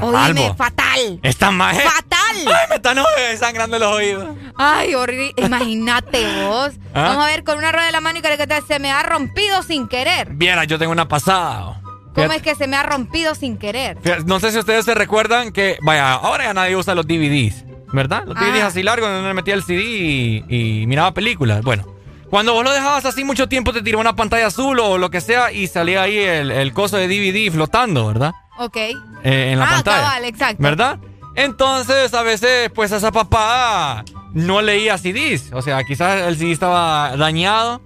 mal, 0.00 0.30
Oíme, 0.36 0.54
fatal. 0.56 1.20
Está 1.22 1.50
mal. 1.52 1.76
¡Fatal! 1.76 2.36
Ay, 2.46 2.66
me 2.68 2.74
están 2.76 2.98
sangrando 3.38 3.78
los 3.78 3.94
oídos. 3.94 4.36
Ay, 4.56 4.94
horrible. 4.94 5.32
Imagínate 5.36 6.26
vos. 6.46 6.72
¿Ah? 6.94 7.02
Vamos 7.10 7.24
a 7.24 7.28
ver 7.28 7.44
con 7.44 7.58
una 7.58 7.70
rueda 7.70 7.86
de 7.86 7.92
la 7.92 8.00
mano 8.00 8.18
y 8.18 8.22
que 8.22 8.62
se 8.66 8.78
me 8.78 8.90
ha 8.90 9.02
rompido 9.02 9.62
sin 9.62 9.86
querer. 9.86 10.30
Viera, 10.32 10.64
yo 10.64 10.78
tengo 10.78 10.92
una 10.92 11.06
pasada. 11.06 11.81
¿Cómo 12.14 12.26
Fíjate- 12.28 12.36
es 12.36 12.42
que 12.42 12.54
se 12.54 12.68
me 12.68 12.76
ha 12.76 12.82
rompido 12.82 13.34
sin 13.34 13.56
querer? 13.56 13.98
Fíjate, 14.02 14.24
No 14.24 14.38
sé 14.40 14.52
si 14.52 14.58
ustedes 14.58 14.84
se 14.84 14.94
recuerdan 14.94 15.52
que, 15.52 15.78
vaya, 15.82 16.12
ahora 16.14 16.44
ya 16.44 16.54
nadie 16.54 16.76
usa 16.76 16.94
los 16.94 17.06
DVDs, 17.06 17.64
¿verdad? 17.92 18.24
Los 18.26 18.36
DVDs 18.36 18.64
así 18.64 18.82
largos 18.82 19.08
donde 19.08 19.24
uno 19.24 19.34
metía 19.34 19.54
el 19.54 19.62
CD 19.62 19.82
y, 19.82 20.44
y 20.82 20.86
miraba 20.86 21.12
películas. 21.14 21.62
Bueno, 21.62 21.86
cuando 22.30 22.52
vos 22.54 22.64
lo 22.64 22.72
dejabas 22.72 23.04
así 23.04 23.24
mucho 23.24 23.48
tiempo 23.48 23.72
te 23.72 23.82
tiraba 23.82 24.00
una 24.00 24.16
pantalla 24.16 24.46
azul 24.46 24.78
o 24.80 24.98
lo 24.98 25.10
que 25.10 25.20
sea 25.20 25.52
y 25.52 25.66
salía 25.68 26.02
ahí 26.02 26.18
el, 26.18 26.50
el 26.50 26.72
coso 26.72 26.96
de 26.96 27.08
DVD 27.08 27.50
flotando, 27.52 28.06
¿verdad? 28.06 28.32
Ok. 28.58 28.76
Eh, 28.76 28.92
en 29.24 29.58
la 29.58 29.64
ah, 29.66 29.70
pantalla. 29.70 29.96
cabal, 30.02 30.24
exacto. 30.24 30.62
¿Verdad? 30.62 30.98
Entonces, 31.34 32.12
a 32.14 32.22
veces, 32.22 32.70
pues 32.74 32.92
esa 32.92 33.10
papá 33.10 34.04
no 34.34 34.60
leía 34.60 34.98
CDs. 34.98 35.50
O 35.52 35.62
sea, 35.62 35.82
quizás 35.84 36.20
el 36.26 36.36
CD 36.36 36.52
estaba 36.52 37.16
dañado 37.16 37.80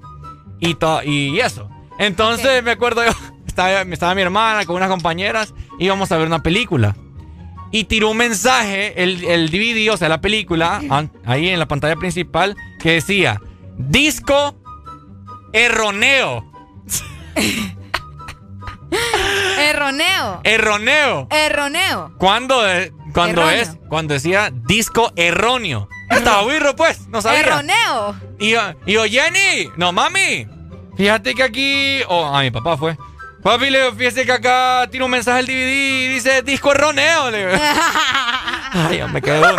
y, 0.60 0.76
y 1.08 1.38
eso. 1.40 1.68
Entonces 1.98 2.62
me 2.64 2.72
acuerdo 2.72 3.04
yo, 3.04 3.12
estaba, 3.56 3.80
estaba 3.80 4.14
mi 4.14 4.20
hermana 4.20 4.66
con 4.66 4.76
unas 4.76 4.90
compañeras, 4.90 5.54
íbamos 5.78 6.12
a 6.12 6.18
ver 6.18 6.26
una 6.26 6.42
película. 6.42 6.94
Y 7.72 7.84
tiró 7.84 8.10
un 8.10 8.18
mensaje, 8.18 9.02
el, 9.02 9.24
el 9.24 9.50
DVD, 9.50 9.92
o 9.92 9.96
sea, 9.96 10.08
la 10.10 10.20
película, 10.20 10.80
ahí 11.24 11.48
en 11.48 11.58
la 11.58 11.66
pantalla 11.66 11.96
principal, 11.96 12.54
que 12.80 12.92
decía, 12.92 13.40
disco 13.78 14.54
erroneo. 15.52 16.44
Erroneo. 19.58 20.40
Erroneo. 20.44 21.26
Erroneo. 21.30 22.12
¿Cuándo, 22.18 22.62
cuando 23.12 23.50
es? 23.50 23.76
Cuando 23.88 24.14
decía 24.14 24.52
disco 24.52 25.12
erróneo. 25.16 25.88
Estaba 26.10 26.46
birro, 26.46 26.76
pues, 26.76 27.08
no 27.08 27.20
sabía. 27.20 27.40
Erroneo. 27.40 28.14
Y 28.38 28.54
y 28.86 28.92
yo, 28.92 29.04
Jenny, 29.04 29.70
no 29.76 29.92
mami, 29.92 30.46
fíjate 30.96 31.34
que 31.34 31.42
aquí. 31.42 32.00
Oh, 32.08 32.26
a 32.26 32.42
mi 32.42 32.50
papá 32.50 32.76
fue. 32.76 32.96
Papi, 33.46 33.70
le 33.70 33.92
fíjese 33.92 34.26
que 34.26 34.32
acá 34.32 34.88
tiene 34.90 35.04
un 35.04 35.10
mensaje 35.12 35.38
el 35.38 35.46
DVD 35.46 35.70
y 35.70 36.08
dice 36.08 36.42
disco 36.42 36.72
erróneo. 36.72 37.30
Le 37.30 37.46
Ay, 38.72 39.04
me 39.12 39.22
quedo. 39.22 39.56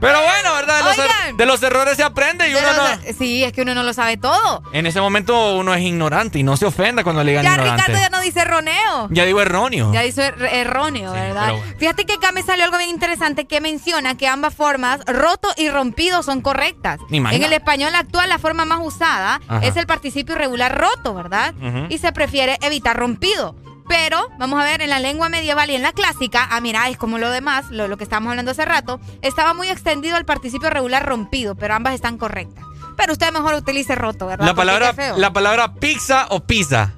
Pero 0.00 0.22
bueno, 0.22 0.54
¿verdad? 0.54 0.78
De 0.78 0.84
los, 0.84 0.98
er-, 0.98 1.36
de 1.36 1.46
los, 1.46 1.62
errores 1.62 1.96
se 1.96 2.02
aprende 2.02 2.48
y 2.48 2.54
uno 2.54 2.72
no. 2.72 2.86
Er-, 2.88 3.14
sí, 3.14 3.44
es 3.44 3.52
que 3.52 3.62
uno 3.62 3.74
no 3.74 3.82
lo 3.82 3.92
sabe 3.92 4.16
todo. 4.16 4.62
En 4.72 4.86
ese 4.86 5.00
momento 5.00 5.56
uno 5.56 5.74
es 5.74 5.82
ignorante 5.82 6.38
y 6.38 6.42
no 6.42 6.56
se 6.56 6.66
ofenda 6.66 7.04
cuando 7.04 7.22
le 7.22 7.32
digan 7.32 7.44
ya 7.44 7.52
ignorante. 7.52 7.82
Ya 7.82 7.86
Ricardo 7.86 8.10
ya 8.10 8.16
no 8.16 8.22
dice 8.22 8.40
erróneo. 8.40 9.08
Ya 9.10 9.24
digo 9.24 9.40
erróneo. 9.40 9.92
Ya 9.92 10.02
dice 10.02 10.26
er-, 10.26 10.42
erróneo, 10.42 11.12
¿verdad? 11.12 11.54
Fíjate 11.78 12.06
que 12.06 12.14
acá 12.14 12.32
me 12.32 12.42
salió 12.42 12.64
algo 12.64 12.78
bien 12.78 12.90
interesante 12.90 13.46
que 13.46 13.60
menciona 13.60 14.16
que 14.16 14.26
ambas 14.26 14.54
formas, 14.54 15.00
roto 15.06 15.48
y 15.56 15.68
rompido, 15.68 16.22
son 16.22 16.40
correctas. 16.40 17.00
En 17.10 17.42
el 17.42 17.52
español 17.52 17.94
actual, 17.94 18.28
la 18.28 18.38
forma 18.38 18.64
más 18.64 18.80
usada 18.82 19.40
es 19.62 19.76
el 19.76 19.86
participio 19.86 20.34
irregular 20.34 20.76
roto, 20.76 21.14
¿verdad? 21.14 21.54
Y 21.88 21.98
se 21.98 22.12
prefiere 22.12 22.58
evitar 22.62 22.96
rompido. 22.96 23.54
Pero, 23.90 24.30
vamos 24.38 24.60
a 24.60 24.64
ver, 24.64 24.82
en 24.82 24.88
la 24.90 25.00
lengua 25.00 25.28
medieval 25.28 25.68
y 25.68 25.74
en 25.74 25.82
la 25.82 25.90
clásica, 25.90 26.46
ah, 26.48 26.60
mira, 26.60 26.88
es 26.88 26.96
como 26.96 27.18
lo 27.18 27.28
demás, 27.28 27.72
lo, 27.72 27.96
que 27.96 28.04
estábamos 28.04 28.30
hablando 28.30 28.52
hace 28.52 28.64
rato, 28.64 29.00
estaba 29.20 29.52
muy 29.52 29.68
extendido 29.68 30.16
el 30.16 30.24
participio 30.24 30.70
regular 30.70 31.04
rompido, 31.04 31.56
pero 31.56 31.74
ambas 31.74 31.94
están 31.94 32.16
correctas. 32.16 32.64
Pero 32.96 33.12
usted 33.12 33.32
mejor 33.32 33.54
utilice 33.54 33.96
roto, 33.96 34.28
¿verdad? 34.28 34.46
La 34.46 34.54
palabra, 34.54 34.94
la 35.16 35.32
palabra 35.32 35.74
pizza 35.74 36.28
o 36.30 36.38
pizza. 36.38 36.92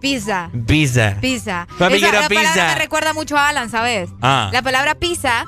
Pizza. 0.00 0.48
Pizza. 0.66 1.18
Pizza. 1.20 1.66
la 1.78 1.90
palabra 1.90 2.28
me 2.30 2.74
recuerda 2.76 3.12
mucho 3.12 3.36
a 3.36 3.50
Alan, 3.50 3.68
¿sabes? 3.68 4.08
Ah. 4.22 4.48
La 4.54 4.62
palabra 4.62 4.94
pizza 4.94 5.44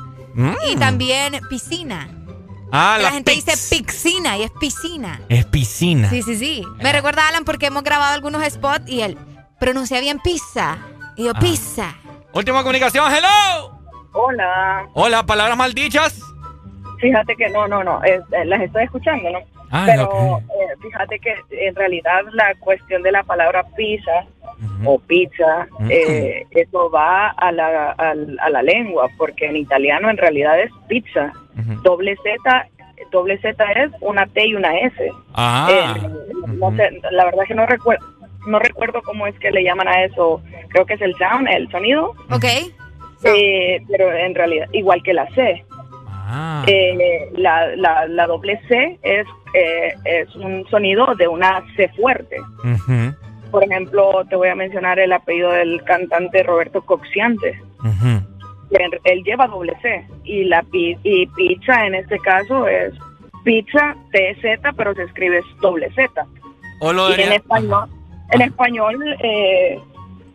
y 0.68 0.76
mm. 0.76 0.78
también 0.78 1.40
piscina. 1.48 2.10
Ah, 2.70 2.96
la, 2.98 3.04
la 3.04 3.10
gente 3.12 3.32
dice 3.32 3.52
piscina 3.56 4.36
y 4.36 4.42
es 4.42 4.50
piscina. 4.50 5.22
Es 5.30 5.46
piscina. 5.46 6.10
Sí, 6.10 6.22
sí, 6.22 6.36
sí. 6.36 6.62
Me 6.82 6.92
recuerda 6.92 7.24
a 7.24 7.28
Alan 7.28 7.46
porque 7.46 7.66
hemos 7.66 7.84
grabado 7.84 8.14
algunos 8.14 8.44
spots 8.52 8.86
y 8.86 9.00
él 9.00 9.16
pronuncia 9.58 10.00
bien 10.00 10.18
pizza. 10.18 10.78
Y 11.16 11.24
yo, 11.24 11.33
ah. 11.34 11.41
pizza. 11.41 11.94
Última 12.33 12.62
comunicación, 12.62 13.07
hello. 13.12 13.78
Hola. 14.12 14.86
Hola, 14.94 15.24
palabras 15.24 15.57
maldichas. 15.57 16.20
Fíjate 17.00 17.36
que 17.36 17.49
no, 17.50 17.66
no, 17.68 17.84
no, 17.84 18.02
eh, 18.05 18.20
las 18.44 18.62
estoy 18.62 18.84
escuchando, 18.84 19.31
¿no? 19.31 19.39
Ah, 19.70 19.84
Pero 19.86 20.39
eh, 20.39 20.76
fíjate 20.81 21.18
que 21.18 21.34
en 21.50 21.74
realidad 21.74 22.23
la 22.33 22.55
cuestión 22.60 23.02
de 23.02 23.12
la 23.12 23.24
palabra 23.24 23.65
pizza 23.76 24.24
o 24.84 24.99
pizza, 25.00 25.66
eh, 25.91 26.47
eso 26.52 26.91
va 26.91 27.31
a 27.31 27.50
la, 27.50 27.91
a, 27.91 28.50
la 28.50 28.62
lengua, 28.62 29.08
porque 29.18 29.47
en 29.47 29.57
italiano 29.57 30.08
en 30.08 30.16
realidad 30.16 30.60
es 30.60 30.70
pizza. 30.89 31.33
Doble 31.83 32.16
Z 32.23 32.68
doble 33.10 33.39
Z 33.39 33.65
es 33.73 33.91
una 34.00 34.26
T 34.26 34.47
y 34.47 34.55
una 34.55 34.76
S. 34.78 35.10
Ah. 35.34 35.97
no 36.47 36.76
sé, 36.76 37.00
la 37.10 37.24
verdad 37.24 37.42
es 37.42 37.49
que 37.49 37.55
no 37.55 37.66
recuerdo 37.66 38.05
no 38.47 38.58
recuerdo 38.58 39.02
cómo 39.02 39.26
es 39.26 39.39
que 39.39 39.50
le 39.50 39.62
llaman 39.62 39.89
a 39.89 40.05
eso, 40.05 40.42
creo 40.68 40.86
que 40.86 40.94
es 40.94 41.00
el 41.00 41.14
sound, 41.16 41.48
el 41.48 41.70
sonido. 41.70 42.14
Ok. 42.31 42.44
Eh, 43.24 43.81
pero 43.90 44.12
en 44.12 44.34
realidad, 44.34 44.68
igual 44.73 45.02
que 45.02 45.14
la 45.14 45.28
C. 45.34 45.64
Ah. 46.26 46.64
Eh, 46.66 47.31
la, 47.36 47.74
la, 47.76 48.26
doble 48.26 48.60
C 48.68 48.98
es, 49.02 49.26
eh, 49.55 49.94
es 50.05 50.34
un 50.36 50.66
sonido 50.68 51.14
de 51.16 51.28
una 51.28 51.62
C 51.76 51.89
fuerte. 51.97 52.36
Por 53.50 53.64
ejemplo, 53.64 54.24
te 54.28 54.36
voy 54.36 54.48
a 54.48 54.55
mencionar 54.55 54.98
el 54.98 55.12
apellido 55.12 55.52
del 55.52 55.82
cantante 55.84 56.42
Roberto 56.42 56.82
Coxiante. 56.82 57.60
Él 59.05 59.23
lleva 59.23 59.47
doble 59.47 59.74
C 59.81 60.06
y 60.24 60.44
la 60.44 60.64
y 60.73 61.26
pizza 61.28 61.86
en 61.86 61.94
este 61.94 62.18
caso 62.18 62.66
es 62.66 62.92
pizza 63.44 63.94
TZ, 64.10 64.74
pero 64.76 64.94
se 64.94 65.05
escribe 65.05 65.40
doble 65.60 65.92
Z. 65.94 66.26
O 66.81 66.92
lo 66.92 67.10
y 67.10 67.20
en 67.20 67.32
español, 67.32 67.89
en 68.30 68.42
español, 68.42 69.16
eh, 69.22 69.78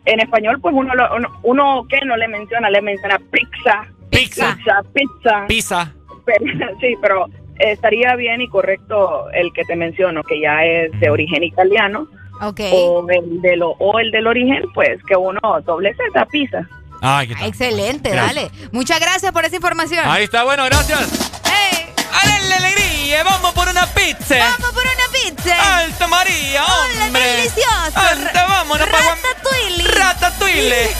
en 0.06 0.20
español, 0.20 0.58
pues 0.60 0.74
uno, 0.74 0.92
uno, 1.42 1.86
que 1.88 2.00
no 2.04 2.16
le 2.16 2.28
menciona, 2.28 2.70
le 2.70 2.82
menciona 2.82 3.18
pizza. 3.30 3.86
Pizza. 4.10 4.56
Pizza. 4.92 5.46
Pizza. 5.46 5.94
sí, 6.80 6.94
pero 7.00 7.26
estaría 7.58 8.16
bien 8.16 8.40
y 8.40 8.48
correcto 8.48 9.30
el 9.30 9.52
que 9.52 9.64
te 9.64 9.76
menciono, 9.76 10.22
que 10.22 10.40
ya 10.40 10.64
es 10.64 10.98
de 11.00 11.10
origen 11.10 11.42
italiano. 11.42 12.08
Okay. 12.40 12.72
O 12.72 13.06
el, 13.10 13.42
de 13.42 13.56
lo, 13.56 13.70
o 13.72 13.98
el 13.98 14.10
del 14.10 14.26
origen, 14.26 14.64
pues 14.72 15.02
que 15.04 15.14
uno 15.14 15.40
doble 15.66 15.94
Z, 15.94 16.24
pizza. 16.26 16.66
Ah, 17.02 17.22
Excelente, 17.22 18.14
dale. 18.14 18.50
Muchas 18.72 19.00
gracias 19.00 19.32
por 19.32 19.44
esa 19.44 19.56
información. 19.56 20.04
Ahí 20.06 20.24
está, 20.24 20.44
bueno, 20.44 20.64
gracias. 20.64 21.42
¡Hey! 21.44 21.86
la 22.48 22.56
alegría! 22.56 22.89
¡Vamos 23.18 23.52
por 23.54 23.68
una 23.68 23.86
pizza! 23.86 24.36
¡Vamos 24.38 24.72
por 24.72 24.84
una 24.84 25.08
pizza! 25.12 25.78
¡Alta 25.78 26.06
María, 26.06 26.64
hombre! 26.64 27.06
¡Hola, 27.06 27.20
delicioso! 27.20 27.92
¡Alta, 27.94 28.46
vámonos! 28.46 28.88
¡Ratatouille! 28.88 29.82
¡Ratatouille! 29.82 30.96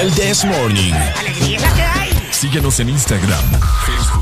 El 0.00 0.12
This 0.14 0.44
Morning. 0.44 0.94
Alegría 1.18 1.56
es 1.56 1.62
la 1.62 1.74
que 1.74 1.82
hay. 1.82 2.28
Síguenos 2.32 2.80
en 2.80 2.88
Instagram, 2.88 3.60
Facebook, 3.86 4.21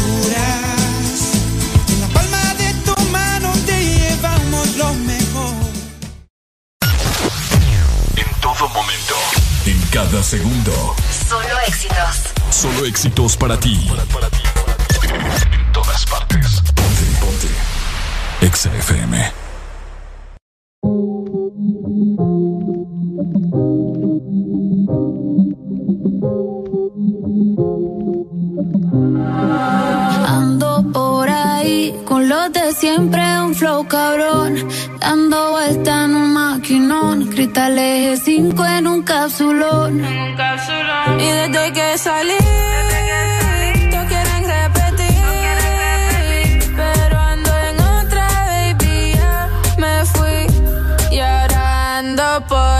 Cada 10.01 10.23
segundo. 10.23 10.95
Solo 11.29 11.59
éxitos. 11.67 12.33
Solo 12.49 12.85
éxitos 12.87 13.37
para 13.37 13.59
ti. 13.59 13.87
En 15.53 15.71
todas 15.71 16.05
partes. 16.07 16.61
Ponte, 16.73 17.05
ponte. 17.19 17.47
Exa 18.41 18.73
FM. 18.77 19.31
Con 32.05 32.29
los 32.29 32.51
de 32.51 32.73
siempre, 32.73 33.21
un 33.41 33.55
flow 33.55 33.87
cabrón. 33.87 34.67
Dando 34.99 35.51
vuelta 35.51 36.05
en 36.05 36.15
un 36.15 36.33
maquinón. 36.33 37.27
Cristal 37.27 37.77
eje 37.77 38.17
5 38.17 38.65
en 38.65 38.87
un 38.87 39.01
capsulón. 39.03 39.99
Y 41.19 41.25
desde 41.25 41.73
que 41.73 41.97
salí. 41.97 42.33
no 43.93 44.01
quieren 44.07 44.43
repetir. 44.55 45.21
Pero 46.75 47.19
ando 47.19 47.51
en 47.69 47.79
otra, 47.79 48.27
baby. 48.47 49.13
Desde 49.77 49.95
que 49.95 50.03
salí 50.05 50.51
por 52.47 52.70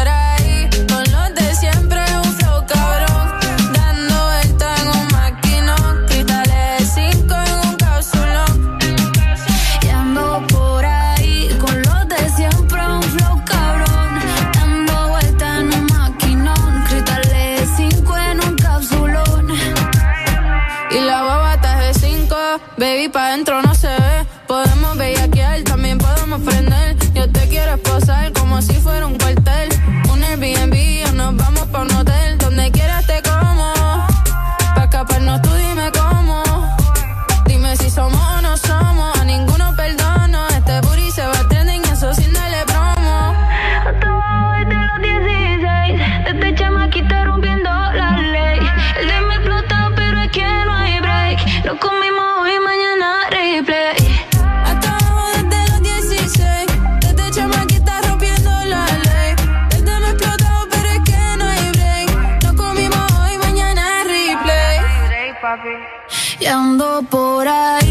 por 67.03 67.47
ahí. 67.47 67.90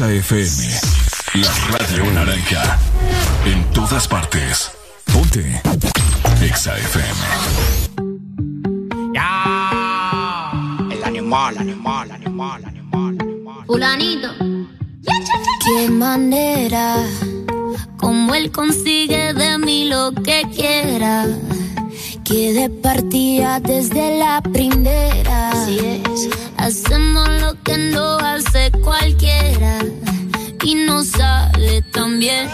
Exa 0.00 0.12
FM. 0.14 1.42
La 1.42 1.78
radio 1.78 2.10
naranja. 2.12 2.78
En 3.44 3.62
todas 3.74 4.08
partes. 4.08 4.70
Ponte. 5.12 5.60
Exa 6.40 6.74
FM. 6.78 7.20
Ya. 9.14 10.52
El 10.90 11.04
animal, 11.04 11.58
animal, 11.58 12.10
animal, 12.12 12.64
animal, 12.64 13.18
animal. 13.20 13.66
Fulanito. 13.66 14.28
Qué 15.66 15.90
manera. 15.90 16.96
Como 17.98 18.34
él 18.34 18.50
consigue 18.50 19.34
de 19.34 19.58
mí 19.58 19.84
lo 19.84 20.12
que 20.14 20.46
quiera 20.56 21.26
quedé 22.30 22.70
partida 22.70 23.58
desde 23.58 24.18
la 24.18 24.40
primera. 24.40 25.50
Así 25.50 25.78
es. 25.78 26.28
Hacemos 26.56 27.28
lo 27.40 27.60
que 27.64 27.76
no 27.76 28.18
hace 28.18 28.70
cualquiera 28.82 29.80
y 30.64 30.74
no 30.76 31.02
sale 31.02 31.82
tan 31.92 32.20
bien. 32.20 32.48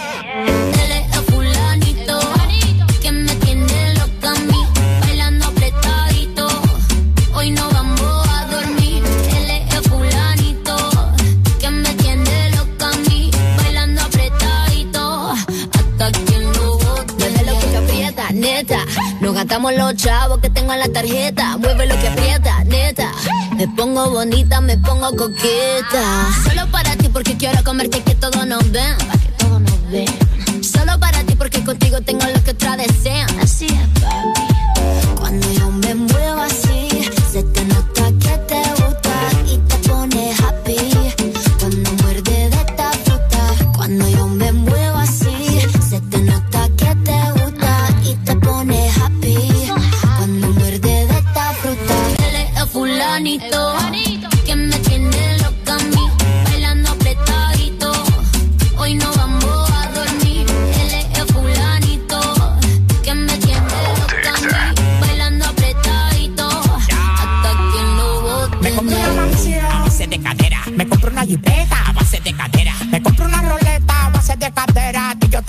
Nos 19.27 19.35
gastamos 19.35 19.75
los 19.75 19.97
chavos 19.97 20.39
que 20.39 20.49
tengo 20.51 20.73
en 20.73 20.79
la 20.79 20.89
tarjeta. 20.89 21.57
Mueve 21.57 21.87
lo 21.87 21.99
que 21.99 22.07
aprieta, 22.07 22.63
neta. 22.63 23.11
Me 23.57 23.67
pongo 23.67 24.09
bonita, 24.09 24.61
me 24.61 24.79
pongo 24.79 25.17
coqueta. 25.17 26.29
Solo 26.45 26.71
para 26.71 26.95
ti 26.95 27.09
porque 27.09 27.37
quiero 27.37 27.65
comerte 27.65 28.03
que 28.03 28.15
todo 28.15 28.47
nos 28.47 28.71
ven. 28.71 28.97
Que 28.97 29.45
todos 29.45 29.61
nos 29.61 29.91
ven. 29.91 30.63
Solo 30.63 31.01
para 31.01 31.25
ti 31.25 31.35
porque 31.35 31.65
contigo 31.65 32.01
tengo 32.03 32.25
lo 32.25 32.41
que 32.45 32.53
otra 32.53 32.77
desean. 32.77 33.29
Así 33.41 33.67
es, 33.67 34.01
baby, 34.01 35.19
Cuando 35.19 35.53
yo 35.55 35.73
me 35.73 35.97
muevo 35.97 36.43
así 36.43 36.66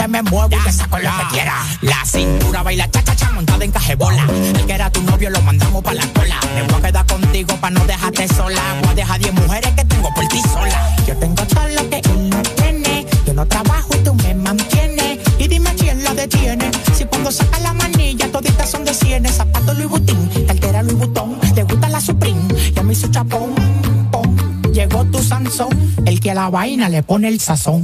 me 0.07 0.21
muevo 0.23 0.49
y 0.55 0.63
te 0.63 0.71
saco 0.71 0.97
lo 0.97 1.09
que 1.09 1.33
quiera. 1.33 1.55
La 1.81 2.05
cintura 2.05 2.63
baila 2.63 2.89
cha-cha-cha 2.89 3.31
montada 3.31 3.65
en 3.65 3.71
cajebola. 3.71 4.25
El 4.55 4.65
que 4.65 4.73
era 4.73 4.89
tu 4.89 5.01
novio 5.01 5.29
lo 5.29 5.41
mandamos 5.41 5.83
pa' 5.83 5.93
la 5.93 6.05
cola. 6.13 6.39
Me 6.55 6.63
voy 6.63 6.79
a 6.79 6.81
quedar 6.81 7.05
contigo 7.05 7.55
pa' 7.59 7.69
no 7.69 7.85
dejarte 7.85 8.27
sola. 8.27 8.61
Voy 8.81 8.91
a 8.91 8.95
dejar 8.95 9.19
10 9.19 9.33
mujeres 9.33 9.71
que 9.73 9.85
tengo 9.85 10.09
por 10.13 10.27
ti 10.27 10.41
sola. 10.41 10.95
Yo 11.07 11.15
tengo 11.17 11.43
todo 11.45 11.67
lo 11.67 11.89
que 11.89 11.97
él 11.97 12.29
no 12.29 12.41
tiene. 12.41 13.05
Yo 13.25 13.33
no 13.33 13.45
trabajo 13.45 13.89
y 13.95 14.03
tú 14.03 14.13
me 14.15 14.33
mantienes. 14.35 15.19
Y 15.39 15.47
dime 15.47 15.73
quién 15.75 16.03
la 16.03 16.13
detiene. 16.13 16.71
Si 16.95 17.05
cuando 17.05 17.31
saca 17.31 17.59
la 17.59 17.73
manilla, 17.73 18.31
toditas 18.31 18.69
son 18.69 18.85
de 18.85 18.93
cienes. 18.93 19.35
Zapato 19.35 19.73
Louis 19.73 19.89
Vuitton, 19.89 20.29
cartera 20.47 20.83
Louis 20.83 20.97
Vuitton. 20.97 21.37
Le 21.55 21.63
gusta 21.63 21.89
la 21.89 21.99
Supreme, 22.01 22.47
ya 22.73 22.83
me 22.83 22.93
hizo 22.93 23.07
chapón. 23.07 23.55
Llegó 24.71 25.03
tu 25.05 25.23
Sansón, 25.23 25.69
el 26.05 26.19
que 26.19 26.29
a 26.29 26.35
la 26.35 26.49
vaina 26.49 26.87
le 26.87 27.01
pone 27.01 27.29
el 27.29 27.39
sazón. 27.39 27.83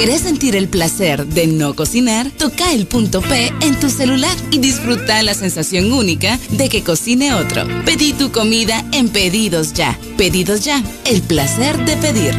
¿Querés 0.00 0.22
sentir 0.22 0.56
el 0.56 0.66
placer 0.66 1.26
de 1.26 1.46
no 1.46 1.76
cocinar? 1.76 2.30
Toca 2.30 2.72
el 2.72 2.86
punto 2.86 3.20
P 3.20 3.52
en 3.60 3.78
tu 3.78 3.90
celular 3.90 4.34
y 4.50 4.56
disfruta 4.56 5.22
la 5.22 5.34
sensación 5.34 5.92
única 5.92 6.38
de 6.48 6.70
que 6.70 6.82
cocine 6.82 7.34
otro. 7.34 7.66
Pedí 7.84 8.14
tu 8.14 8.32
comida 8.32 8.82
en 8.92 9.10
Pedidos 9.10 9.74
Ya. 9.74 9.98
Pedidos 10.16 10.64
Ya, 10.64 10.82
el 11.04 11.20
placer 11.20 11.76
de 11.84 11.98
pedir. 11.98 12.34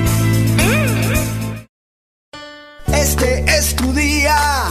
Este 2.88 3.46
es 3.46 3.76
tu 3.76 3.94
día. 3.94 4.64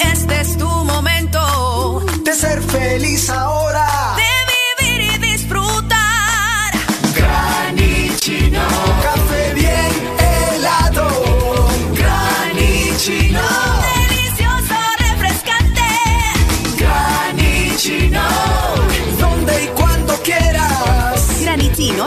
Este 0.00 0.40
es 0.40 0.56
tu 0.56 0.68
momento. 0.68 2.02
De 2.24 2.32
ser 2.32 2.62
feliz 2.62 3.28
ahora. 3.28 4.01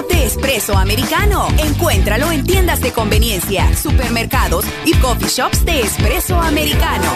De 0.03 0.25
espresso 0.25 0.77
americano. 0.77 1.48
Encuéntralo 1.57 2.30
en 2.32 2.45
tiendas 2.45 2.82
de 2.82 2.91
conveniencia, 2.91 3.74
supermercados 3.75 4.65
y 4.85 4.93
coffee 4.95 5.30
shops 5.30 5.64
de 5.64 5.82
espresso 5.82 6.35
americano. 6.40 7.11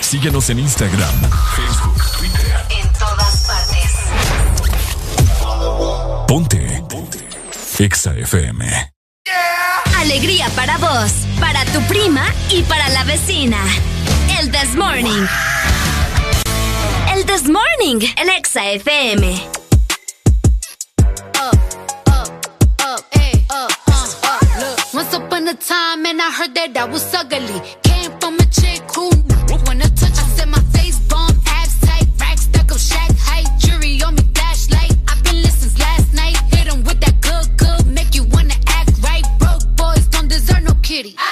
Síguenos 0.00 0.50
en 0.50 0.60
Instagram, 0.60 1.30
Facebook, 1.56 2.02
Twitter. 2.18 2.56
En 2.80 2.92
todas 2.92 3.46
partes. 3.46 3.92
Ponte. 6.28 6.84
Ponte. 6.88 7.18
Exa 7.78 8.14
FM. 8.14 8.92
Alegría 9.98 10.48
para 10.54 10.78
vos, 10.78 11.12
para 11.40 11.64
tu 11.66 11.80
prima 11.88 12.24
y 12.50 12.62
para 12.62 12.88
la 12.90 13.02
vecina. 13.04 13.58
El 14.38 14.50
This 14.52 14.76
Morning. 14.76 15.26
El 17.22 17.26
This 17.28 17.48
Morning 17.48 18.02
en 18.16 18.28
Exa 18.30 18.62
FM. 18.72 19.22
up, 21.38 21.54
up, 22.80 23.00
up. 23.50 23.70
Look, 24.58 24.94
once 24.94 25.14
upon 25.14 25.46
a 25.46 25.54
time, 25.54 26.04
and 26.06 26.20
I 26.20 26.30
heard 26.32 26.54
that 26.54 26.76
I 26.76 26.84
was 26.84 27.14
ugly. 27.14 27.60
Came 27.82 28.10
from 28.18 28.34
a 28.40 28.46
chick 28.46 28.82
who 28.96 29.10
when 29.66 29.78
to 29.78 29.88
touch. 29.94 30.18
I 30.18 30.26
said 30.34 30.48
my 30.48 30.58
face 30.74 30.98
bomb, 31.10 31.30
abs 31.46 31.78
tight, 31.80 32.08
racks 32.18 32.42
stuck 32.42 32.72
up, 32.72 32.78
shack 32.78 33.10
height, 33.18 33.46
jury 33.58 34.02
on 34.02 34.14
me, 34.16 34.22
flashlight. 34.34 34.96
I've 35.06 35.22
been 35.22 35.42
listening 35.42 35.78
last 35.78 36.12
night. 36.14 36.36
Hit 36.50 36.66
'em 36.72 36.82
with 36.82 37.00
that 37.00 37.20
good, 37.20 37.46
good, 37.56 37.86
make 37.86 38.14
you 38.16 38.24
wanna 38.34 38.56
act 38.66 38.90
right. 39.04 39.24
Broke 39.38 39.64
boys 39.76 40.06
don't 40.08 40.28
deserve 40.28 40.62
no 40.62 40.74
kitty. 40.82 41.14
I 41.18 41.31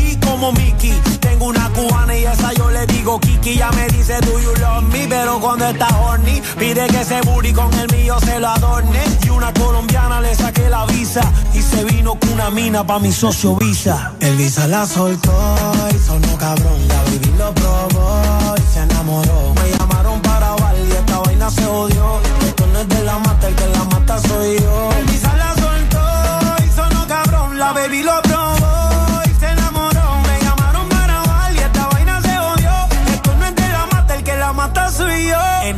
como 0.21 0.51
Mickey. 0.53 0.93
Tengo 1.19 1.45
una 1.45 1.69
cubana 1.69 2.15
y 2.15 2.25
esa 2.25 2.53
yo 2.53 2.69
le 2.71 2.85
digo 2.87 3.19
Kiki. 3.19 3.57
Ya 3.57 3.71
me 3.71 3.87
dice 3.87 4.19
do 4.21 4.39
you 4.39 4.53
love. 4.59 4.81
Pero 5.11 5.39
cuando 5.39 5.65
está 5.67 5.87
horny 5.99 6.41
pide 6.57 6.87
que 6.87 7.01
ese 7.01 7.19
booty 7.21 7.51
con 7.51 7.73
el 7.73 7.87
mío 7.95 8.17
se 8.21 8.39
lo 8.39 8.47
adorne. 8.47 9.03
Y 9.25 9.29
una 9.29 9.53
colombiana 9.53 10.21
le 10.21 10.33
saqué 10.35 10.69
la 10.69 10.85
visa. 10.85 11.21
Y 11.53 11.61
se 11.61 11.83
vino 11.83 12.15
con 12.15 12.31
una 12.31 12.49
mina 12.49 12.85
pa' 12.85 12.99
mi 12.99 13.11
socio 13.11 13.55
Visa. 13.55 14.13
El 14.19 14.35
Visa 14.37 14.67
la 14.67 14.85
soltó 14.85 15.33
y 15.93 15.99
sonó 15.99 16.37
cabrón. 16.37 17.00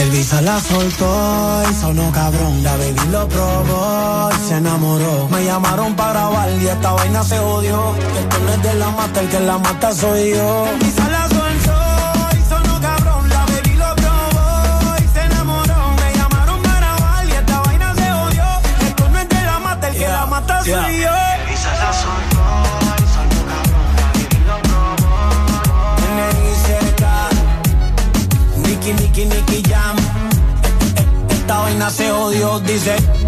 Elvisa 0.00 0.40
la 0.40 0.58
soltó 0.60 1.62
y 1.70 1.74
sonó 1.74 2.10
cabrón. 2.12 2.62
La 2.62 2.76
baby 2.76 3.06
lo 3.10 3.28
probó 3.28 4.30
y 4.32 4.48
se 4.48 4.56
enamoró. 4.56 5.28
Me 5.30 5.44
llamaron 5.44 5.94
para 5.94 6.12
grabar 6.12 6.50
y 6.60 6.66
esta 6.66 6.92
vaina 6.92 7.22
se 7.22 7.38
odió. 7.38 7.94
Esto 8.18 8.38
no 8.44 8.52
es 8.54 8.62
de 8.62 8.74
la 8.74 8.90
mata, 8.90 9.20
el 9.20 9.28
que 9.28 9.40
la 9.40 9.58
mata 9.58 9.92
soy 9.92 10.30
yo. 10.30 10.66
Elvisa 10.68 11.08
la 11.08 11.28
soltó 11.28 11.40
y 20.66 21.29
se 32.50 32.56
odió, 32.56 33.19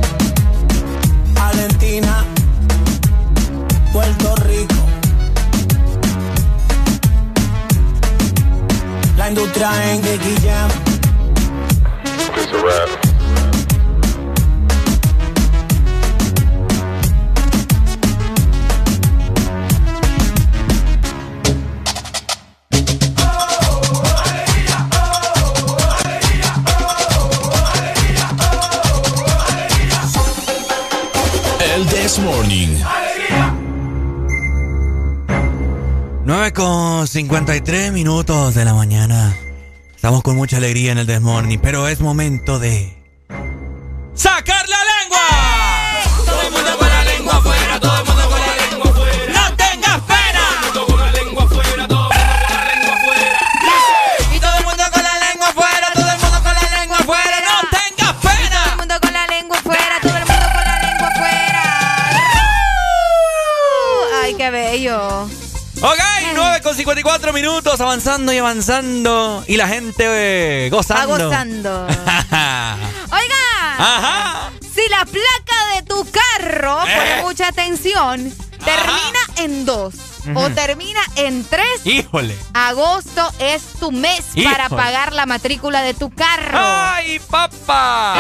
53 37.23 37.92
minutos 37.92 38.52
de 38.57 38.65
la 38.65 38.75
mañana. 38.75 39.33
Estamos 39.94 40.25
con 40.25 40.34
mucha 40.34 40.57
alegría 40.57 40.91
en 40.91 40.99
el 40.99 41.07
Desmorning, 41.07 41.60
pero 41.60 41.86
es 41.86 42.01
momento 42.01 42.59
de. 42.59 43.01
Y 69.52 69.56
la 69.58 69.68
gente 69.68 70.02
eh, 70.08 70.70
gozando. 70.70 71.08
Gozando. 71.26 71.86
Oiga. 71.86 73.44
Ajá. 73.76 74.50
Si 74.62 74.81
la 74.89 75.05
placa 75.05 75.74
de 75.76 75.82
tu 75.82 76.06
carro, 76.10 76.81
Eh. 76.86 76.97
pone 76.97 77.22
mucha 77.22 77.48
atención, 77.48 78.32
termina 78.64 79.20
en 79.36 79.66
dos 79.66 79.92
o 80.34 80.48
termina 80.48 81.00
en 81.16 81.44
tres, 81.44 81.84
Híjole. 81.84 82.34
agosto 82.55 83.31
es 83.40 83.62
tu 83.78 83.92
mes 83.92 84.24
para 84.42 84.70
pagar 84.70 85.12
la 85.12 85.26
matrícula 85.26 85.82
de 85.82 85.92
tu 85.92 86.08
carro. 86.08 86.58
¡Ay, 86.58 87.18
papá! 87.18 88.14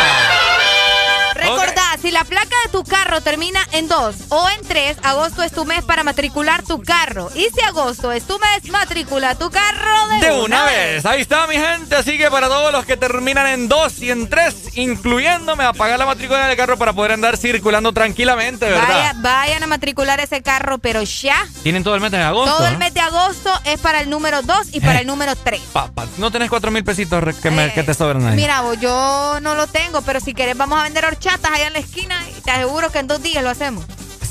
Recordá, 1.42 1.82
si 2.00 2.10
la 2.10 2.24
placa 2.24 2.56
de 2.66 2.72
tu 2.72 2.84
carro 2.84 3.20
termina 3.20 3.60
en 3.72 3.88
2 3.88 4.14
o 4.30 4.48
en 4.50 4.66
3, 4.66 4.96
agosto 5.02 5.42
es 5.42 5.52
tu 5.52 5.64
mes 5.64 5.84
para 5.84 6.04
matricular 6.04 6.62
tu 6.62 6.82
carro. 6.82 7.30
Y 7.34 7.48
si 7.54 7.60
agosto 7.66 8.12
es 8.12 8.26
tu 8.26 8.38
mes, 8.38 8.70
matricula 8.70 9.34
tu 9.34 9.50
carro 9.50 10.08
de, 10.08 10.26
De 10.26 10.32
una 10.40 10.64
vez. 10.64 11.04
Ahí 11.06 11.20
está, 11.22 11.46
mi 11.46 11.54
gente. 11.56 11.96
Así 11.96 12.16
que 12.18 12.30
para 12.30 12.48
todos 12.48 12.72
los 12.72 12.84
que 12.86 12.96
terminan 12.96 13.46
en 13.46 13.68
2 13.68 13.98
y 14.00 14.10
en 14.10 14.28
3, 14.28 14.54
incluyéndome 14.76 15.64
a 15.64 15.72
pagar 15.72 15.98
la 15.98 16.06
matrícula 16.06 16.46
del 16.46 16.56
carro 16.56 16.76
para 16.78 16.92
poder 16.92 17.12
andar 17.12 17.36
circulando 17.36 17.92
tranquilamente, 17.92 18.66
¿verdad? 18.66 18.88
Vaya- 18.88 19.14
vayan 19.16 19.62
a 19.62 19.66
matricular 19.66 20.20
ese 20.20 20.42
carro, 20.42 20.78
pero 20.78 21.02
ya. 21.02 21.46
Tienen 21.62 21.82
todo 21.82 21.94
el 21.94 22.00
mes 22.00 22.10
de 22.10 22.18
agosto. 22.22 22.56
Todo 22.56 22.66
el 22.66 22.74
¿no? 22.74 22.78
mes 22.78 22.94
de 22.94 23.00
agosto 23.00 23.50
es 23.64 23.80
para 23.80 24.00
el 24.00 24.10
número 24.10 24.42
2 24.42 24.68
y 24.72 24.80
para 24.80 24.98
Eh. 24.98 25.00
el 25.02 25.06
número 25.06 25.34
3. 25.36 25.60
Papá, 25.72 26.06
no 26.18 26.30
tenés 26.30 26.48
4 26.50 26.70
mil 26.70 26.84
pesitos 26.84 27.22
que, 27.36 27.50
me- 27.50 27.72
que 27.72 27.82
te 27.82 27.94
sobran 27.94 28.26
ahí. 28.26 28.36
Mira, 28.36 28.60
vos, 28.60 28.78
yo 28.80 29.38
no 29.40 29.54
lo 29.54 29.66
tengo, 29.66 30.02
pero 30.02 30.20
si 30.20 30.34
querés 30.34 30.56
vamos 30.56 30.78
a 30.80 30.84
vender 30.84 31.04
horchatas 31.32 31.52
allá 31.52 31.66
en 31.68 31.72
la 31.72 31.78
esquina 31.78 32.16
y 32.36 32.40
te 32.40 32.50
aseguro 32.50 32.90
que 32.90 32.98
en 32.98 33.06
dos 33.06 33.22
días 33.22 33.42
lo 33.42 33.50
hacemos. 33.50 33.84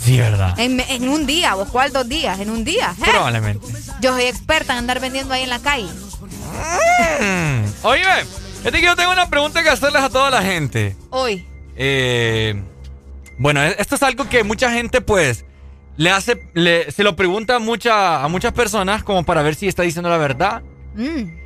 Sí, 0.04 0.18
¿verdad? 0.18 0.60
En, 0.60 0.80
en 0.80 1.10
un 1.10 1.28
día, 1.28 1.54
vos, 1.54 1.70
¿cuál 1.70 1.92
dos 1.94 2.08
días? 2.10 2.40
En 2.40 2.50
un 2.50 2.64
día. 2.64 2.96
¿eh? 3.00 3.04
Probablemente. 3.12 3.66
Yo 4.02 4.14
soy 4.14 4.24
experta 4.24 4.74
en 4.74 4.80
andar 4.80 5.00
vendiendo 5.00 5.34
ahí 5.34 5.44
en 5.44 5.50
la 5.50 5.60
calle. 5.60 5.88
Mm. 7.20 7.64
Oye, 7.84 8.04
este 8.64 8.72
que 8.80 8.82
yo 8.86 8.96
tengo 8.96 9.12
una 9.12 9.30
pregunta 9.30 9.62
que 9.64 9.70
hacerles 9.70 10.02
a 10.02 10.10
toda 10.10 10.30
la 10.30 10.42
gente. 10.42 10.96
Hoy. 11.12 11.48
Eh, 11.76 12.62
bueno, 13.38 13.62
e- 13.64 13.76
esto 13.80 13.96
es 13.96 14.04
algo 14.04 14.28
que 14.28 14.44
mucha 14.44 14.72
gente, 14.72 15.02
pues, 15.02 15.46
le 15.98 16.10
hace, 16.10 16.50
le- 16.54 16.92
se 16.92 17.04
lo 17.04 17.16
pregunta 17.16 17.56
a, 17.58 17.60
mucha, 17.60 18.24
a 18.24 18.28
muchas 18.28 18.54
personas 18.54 19.04
como 19.04 19.24
para 19.24 19.42
ver 19.44 19.56
si 19.56 19.68
está 19.68 19.84
diciendo 19.84 20.10
la 20.10 20.18
verdad. 20.18 20.62
Mm, 20.96 21.40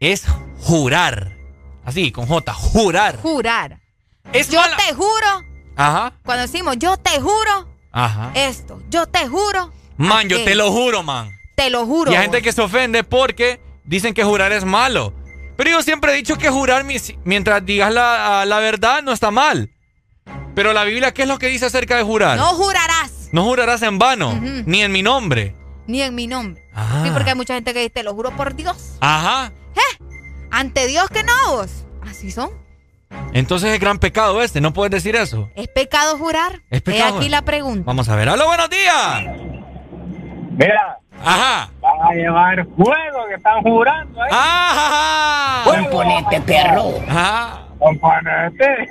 Es 0.00 0.24
jurar. 0.60 1.32
Así, 1.84 2.10
con 2.12 2.26
J, 2.26 2.52
jurar. 2.52 3.16
jurar. 3.18 3.78
Es 4.32 4.48
yo 4.48 4.60
mala- 4.60 4.76
te 4.76 4.94
juro, 4.94 5.44
Ajá, 5.76 6.12
cuando 6.24 6.42
decimos 6.42 6.76
yo 6.78 6.96
te 6.96 7.20
juro 7.20 7.68
ajá. 7.92 8.30
esto, 8.34 8.80
yo 8.88 9.06
te 9.06 9.26
juro, 9.28 9.72
Man, 9.96 10.28
yo 10.28 10.42
te 10.44 10.54
lo 10.54 10.70
juro, 10.72 11.02
man. 11.02 11.30
te 11.56 11.70
lo 11.70 11.84
juro. 11.86 12.10
Y 12.12 12.14
hay 12.14 12.22
gente 12.22 12.42
que 12.42 12.52
se 12.52 12.62
ofende 12.62 13.04
porque 13.04 13.60
dicen 13.84 14.14
que 14.14 14.24
jurar 14.24 14.52
es 14.52 14.64
malo. 14.64 15.12
Pero 15.56 15.70
yo 15.70 15.82
siempre 15.82 16.12
he 16.12 16.16
dicho 16.16 16.36
que 16.38 16.48
jurar 16.50 16.84
mientras 17.24 17.64
digas 17.64 17.92
la, 17.92 18.44
la 18.46 18.58
verdad 18.58 19.02
no 19.02 19.12
está 19.12 19.30
mal. 19.30 19.70
Pero 20.54 20.72
la 20.72 20.84
Biblia, 20.84 21.12
¿qué 21.14 21.22
es 21.22 21.28
lo 21.28 21.38
que 21.38 21.46
dice 21.48 21.66
acerca 21.66 21.96
de 21.96 22.02
jurar? 22.02 22.36
No 22.38 22.46
jurarás 22.54 23.28
No 23.32 23.44
jurarás 23.44 23.80
en 23.82 23.98
vano, 23.98 24.30
Ujú. 24.30 24.62
ni 24.66 24.82
en 24.82 24.92
mi 24.92 25.02
nombre. 25.02 25.54
ni 25.86 26.00
en 26.02 26.14
mi 26.14 26.26
nombre. 26.26 26.62
Ah. 26.74 27.02
Sí, 27.04 27.10
porque 27.12 27.30
hay 27.30 27.36
mucha 27.36 27.54
gente 27.54 27.72
que 27.74 27.80
dice, 27.80 27.90
te 27.90 28.02
lo 28.02 28.14
juro 28.14 28.34
por 28.36 28.54
Dios. 28.54 28.96
Ajá. 29.00 29.52
Ante 30.50 30.86
Dios 30.86 31.08
que 31.08 31.22
no 31.22 31.32
vos. 31.48 31.70
Así 32.02 32.30
son. 32.30 32.50
Entonces 33.32 33.70
es 33.70 33.80
gran 33.80 33.98
pecado 33.98 34.42
este, 34.42 34.60
no 34.60 34.72
puedes 34.72 34.90
decir 34.90 35.16
eso. 35.16 35.50
¿Es 35.54 35.68
pecado 35.68 36.18
jurar? 36.18 36.60
Es 36.70 36.82
pecado. 36.82 37.16
He 37.16 37.18
aquí 37.18 37.28
la 37.28 37.42
pregunta. 37.42 37.84
Vamos 37.86 38.08
a 38.08 38.16
ver. 38.16 38.28
¡Hola, 38.28 38.44
buenos 38.44 38.68
días! 38.70 39.24
Mira, 40.52 40.98
Ajá. 41.24 41.70
van 41.80 42.02
a 42.02 42.14
llevar 42.14 42.66
fuego 42.76 43.26
que 43.28 43.34
están 43.36 43.62
jurando, 43.62 44.22
¿eh? 44.24 44.28
¡Ajá! 44.30 45.70
Componente, 45.70 46.40
perro. 46.42 46.94
Ajá. 47.08 47.60
Componente. 47.78 48.88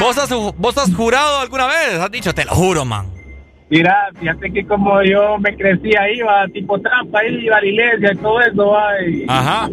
¿Vos 0.00 0.16
has, 0.18 0.30
¿Vos 0.56 0.78
has 0.78 0.94
jurado 0.94 1.40
alguna 1.40 1.66
vez? 1.66 2.00
Has 2.00 2.10
dicho, 2.10 2.34
te 2.34 2.44
lo 2.44 2.52
juro, 2.54 2.84
man. 2.84 3.19
Mira, 3.70 4.08
fíjate 4.18 4.52
que 4.52 4.66
como 4.66 5.00
yo 5.02 5.38
me 5.38 5.56
crecí 5.56 5.96
ahí, 5.96 6.20
va, 6.22 6.48
tipo 6.48 6.78
trampa, 6.80 7.20
ahí 7.20 7.36
iba 7.44 7.56
a 7.56 7.60
la 7.60 7.66
iglesia 7.66 8.12
y 8.12 8.16
todo 8.16 8.40
eso, 8.40 8.66
va, 8.66 9.00
y 9.00 9.24
Ajá. 9.28 9.68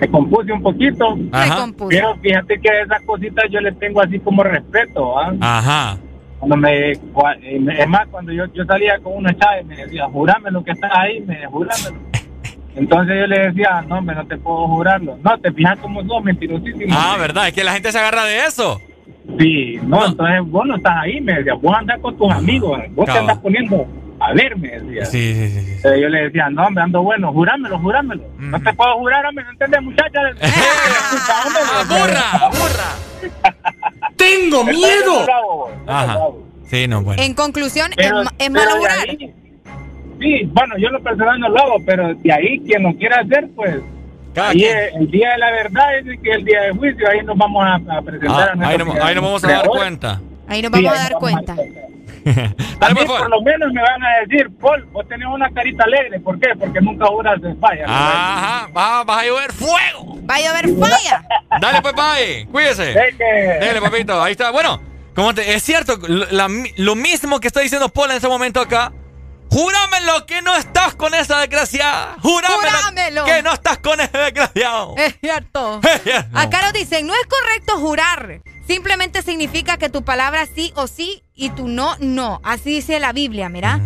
me 0.00 0.08
compuse 0.08 0.52
un 0.52 0.62
poquito. 0.62 1.18
Ajá. 1.32 1.66
Pero 1.88 2.14
fíjate 2.22 2.60
que 2.60 2.80
esas 2.82 3.02
cositas 3.02 3.44
yo 3.50 3.60
les 3.60 3.76
tengo 3.80 4.00
así 4.00 4.20
como 4.20 4.44
respeto, 4.44 5.14
¿va? 5.14 5.34
Ajá. 5.40 5.98
Cuando 6.38 6.56
me, 6.56 6.92
cua- 7.12 7.36
eh, 7.42 7.58
me- 7.58 7.78
es 7.82 7.88
más, 7.88 8.06
cuando 8.08 8.30
yo, 8.32 8.44
yo 8.54 8.64
salía 8.66 8.98
con 9.00 9.14
una 9.16 9.36
chava 9.36 9.60
y 9.60 9.64
me 9.64 9.76
decía, 9.76 10.04
jurame 10.06 10.50
lo 10.52 10.62
que 10.62 10.70
está 10.70 10.88
ahí, 11.00 11.20
me 11.20 11.44
jurámelo. 11.46 11.96
Entonces 12.76 13.16
yo 13.18 13.26
le 13.26 13.38
decía, 13.48 13.84
no, 13.88 13.98
hombre, 13.98 14.14
no 14.14 14.26
te 14.28 14.36
puedo 14.38 14.68
jurarlo. 14.68 15.18
No, 15.24 15.36
te 15.38 15.52
fijas 15.52 15.76
como 15.80 16.02
sos, 16.06 16.22
mentirosísimo. 16.22 16.94
Ah, 16.96 17.16
¿verdad? 17.18 17.48
Es 17.48 17.52
que 17.54 17.64
la 17.64 17.72
gente 17.72 17.90
se 17.90 17.98
agarra 17.98 18.24
de 18.26 18.46
eso. 18.46 18.80
Sí, 19.38 19.78
no, 19.84 20.06
entonces 20.06 20.40
vos 20.46 20.66
no 20.66 20.76
estás 20.76 20.96
ahí, 21.02 21.20
me 21.20 21.34
decía, 21.34 21.54
vos 21.54 21.74
andás 21.76 21.98
con 22.00 22.16
tus 22.16 22.30
amigos, 22.32 22.80
vos 22.90 23.06
te 23.06 23.12
andas 23.12 23.38
poniendo 23.38 23.86
a 24.22 24.34
ver, 24.34 24.54
me 24.58 24.68
decía. 24.68 25.06
Sí, 25.06 25.32
sí, 25.34 25.48
sí. 25.48 25.82
yo 25.82 26.08
le 26.10 26.24
decía, 26.24 26.50
no, 26.50 26.66
hombre, 26.66 26.84
ando 26.84 27.02
bueno, 27.02 27.32
jurámelo, 27.32 27.78
jurámelo. 27.78 28.22
No 28.38 28.60
te 28.60 28.72
puedo 28.74 28.94
jurar, 28.98 29.24
hombre, 29.24 29.44
no 29.44 29.50
entendés, 29.52 29.82
muchacha. 29.82 30.20
¡Burra! 31.88 32.50
¡Burra! 32.50 33.40
¡Tengo 34.16 34.64
miedo! 34.64 35.68
Ajá. 35.86 36.18
Sí, 36.66 36.86
no, 36.86 37.02
bueno. 37.02 37.22
En 37.22 37.32
conclusión, 37.34 37.90
Pero- 37.96 38.22
es, 38.38 38.50
malo 38.50 38.76
jurar. 38.76 38.98
ahí- 39.08 39.34
Sí, 40.20 40.42
bueno, 40.52 40.74
yo 40.76 40.90
lo 40.90 41.00
personal 41.02 41.40
no 41.40 41.48
lo 41.48 41.58
hago, 41.58 41.76
pero 41.86 42.14
de 42.14 42.30
ahí 42.32 42.60
quien 42.66 42.82
lo 42.82 42.92
quiera 42.96 43.20
hacer, 43.20 43.48
pues. 43.56 43.76
Cada 44.34 44.50
ahí 44.50 44.58
quien. 44.58 44.76
es- 44.78 44.94
el 44.94 45.10
día 45.10 45.30
de 45.32 45.38
la 45.38 45.50
verdad 45.50 45.98
es 45.98 46.20
que 46.20 46.30
el 46.30 46.44
día 46.44 46.60
de 46.62 46.70
juicio, 46.72 47.08
ahí 47.10 47.22
nos 47.24 47.36
vamos 47.36 47.64
a, 47.64 47.96
a 47.96 48.02
presentar. 48.02 48.52
Ah, 48.60 48.64
a 48.64 48.68
ahí, 48.68 48.78
no- 48.78 49.04
ahí 49.04 49.14
nos 49.14 49.24
vamos 49.24 49.44
a 49.44 49.48
dar 49.48 49.66
cuenta. 49.66 50.20
Ahí 50.48 50.62
nos 50.62 50.70
Sí, 50.72 50.84
vamos 50.84 50.92
ahí 50.92 50.98
a 50.98 51.02
dar 51.08 51.18
cuenta. 51.18 51.56
A 52.80 52.90
mí 52.90 53.00
por 53.06 53.30
lo 53.30 53.40
menos 53.40 53.72
me 53.72 53.80
van 53.80 54.02
a 54.02 54.08
decir, 54.26 54.50
Paul, 54.60 54.84
vos 54.92 55.08
tenés 55.08 55.26
una 55.26 55.48
carita 55.50 55.84
alegre. 55.84 56.20
¿Por 56.20 56.38
qué? 56.38 56.48
Porque 56.58 56.78
nunca 56.80 57.06
juras 57.06 57.40
de 57.40 57.54
falla. 57.54 57.84
Ajá, 57.86 58.68
va, 58.76 59.04
vas 59.04 59.22
a 59.22 59.26
llover 59.26 59.52
fuego. 59.52 60.18
Va 60.28 60.34
a 60.34 60.38
llover 60.40 60.68
falla. 60.78 61.24
Dale, 61.60 61.80
pues, 61.80 61.94
papi, 61.94 62.44
cuídese. 62.52 62.94
Dale, 63.60 63.80
papito, 63.80 64.22
ahí 64.22 64.32
está. 64.32 64.50
Bueno, 64.50 64.80
como 65.14 65.34
te, 65.34 65.54
es 65.54 65.62
cierto, 65.62 65.98
lo, 66.06 66.26
la 66.30 66.48
lo 66.76 66.94
mismo 66.94 67.40
que 67.40 67.46
está 67.46 67.60
diciendo 67.60 67.88
Paul 67.88 68.10
en 68.10 68.18
ese 68.18 68.28
momento 68.28 68.60
acá. 68.60 68.92
Júramelo 69.50 70.26
que 70.26 70.42
no 70.42 70.54
estás 70.56 70.94
con 70.94 71.14
esa 71.14 71.40
desgraciada. 71.40 72.16
Júramelo, 72.22 72.60
Júramelo. 72.78 73.24
que 73.24 73.42
no 73.42 73.52
estás 73.52 73.78
con 73.78 74.00
ese 74.00 74.16
desgraciado. 74.16 74.94
Es 74.98 75.16
cierto. 75.20 75.80
Acá 76.34 76.62
nos 76.62 76.72
dicen, 76.72 77.06
no 77.06 77.12
es 77.14 77.26
correcto 77.26 77.78
jurar. 77.78 78.42
Simplemente 78.66 79.22
significa 79.22 79.76
que 79.78 79.88
tu 79.88 80.04
palabra 80.04 80.46
sí 80.54 80.72
o 80.76 80.86
sí 80.86 81.24
y 81.34 81.50
tu 81.50 81.66
no, 81.68 81.96
no. 81.98 82.40
Así 82.44 82.70
dice 82.70 83.00
la 83.00 83.12
Biblia, 83.12 83.48
mira. 83.48 83.80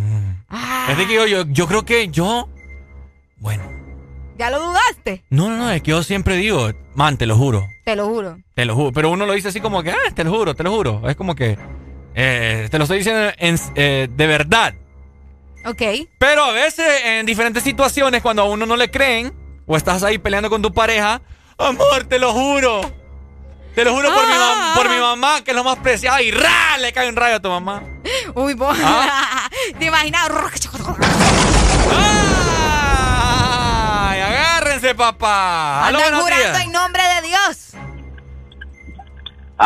Es 0.89 0.99
de 0.99 1.07
que 1.07 1.15
yo, 1.15 1.27
yo, 1.27 1.45
yo 1.49 1.67
creo 1.67 1.85
que 1.85 2.09
yo. 2.09 2.49
¿Ya 4.37 4.51
lo 4.51 4.59
dudaste? 4.61 5.25
No, 5.31 5.49
no, 5.49 5.57
no, 5.57 5.71
es 5.71 5.81
que 5.83 5.93
yo 5.93 6.03
siempre 6.03 6.37
digo, 6.37 6.71
man, 6.95 7.17
te 7.17 7.25
lo 7.27 7.37
juro. 7.37 7.69
Te 7.85 7.95
lo 7.97 8.07
juro. 8.07 8.39
Te 8.55 8.65
lo 8.65 8.75
juro. 8.75 8.93
Pero 8.93 9.11
uno 9.11 9.27
lo 9.27 9.33
dice 9.33 9.49
así 9.49 9.61
como 9.61 9.83
que, 9.83 9.91
ah, 9.93 10.11
te 10.15 10.25
lo 10.25 10.31
juro, 10.33 10.55
te 10.55 10.63
lo 10.65 10.73
juro. 10.73 11.09
Es 11.09 11.17
como 11.17 11.35
que. 11.35 11.57
eh, 12.15 12.69
te 12.71 12.79
lo 12.79 12.85
estoy 12.85 12.99
diciendo 12.99 13.33
en- 13.39 13.59
eh, 13.77 14.09
de 14.11 14.27
verdad. 14.27 14.75
Ok. 15.67 15.83
Pero 16.19 16.45
a 16.45 16.53
veces 16.53 16.87
en 17.05 17.27
diferentes 17.27 17.63
situaciones, 17.63 18.23
cuando 18.23 18.43
a 18.43 18.45
uno 18.47 18.67
no 18.67 18.77
le 18.77 18.91
creen, 18.91 19.33
o 19.67 19.77
estás 19.77 20.03
ahí 20.03 20.19
peleando 20.19 20.51
con 20.51 20.61
tu 20.63 20.73
pareja, 20.73 21.21
amor, 21.59 22.05
te 22.09 22.19
lo 22.19 22.33
juro. 22.33 22.81
Te 23.75 23.85
lo 23.85 23.93
juro 23.93 24.09
por, 24.15 24.27
mi, 24.29 24.33
mam- 24.35 24.75
por 24.77 24.89
mi 24.89 24.99
mamá, 25.01 25.43
que 25.43 25.51
es 25.51 25.57
lo 25.57 25.65
más 25.65 25.77
preciado, 25.79 26.21
y 26.21 26.31
¡ra! 26.31 26.79
le 26.79 26.93
cae 26.93 27.09
un 27.09 27.17
rayo 27.17 27.37
a 27.37 27.41
tu 27.41 27.49
mamá. 27.49 27.83
Uy, 28.35 28.55
vos. 28.55 28.77
Ah. 28.81 29.49
¿Te 29.79 29.87
imaginas? 29.87 30.29
¡Ay, 34.07 34.21
agárrense, 34.21 34.95
papá! 34.95 35.87
Aló, 35.87 35.99
Andan 35.99 36.21
jurando 36.23 36.37
días. 36.51 36.61
en 36.63 36.73
nombre 36.73 37.03
de 37.03 37.09
Dios. 37.09 37.14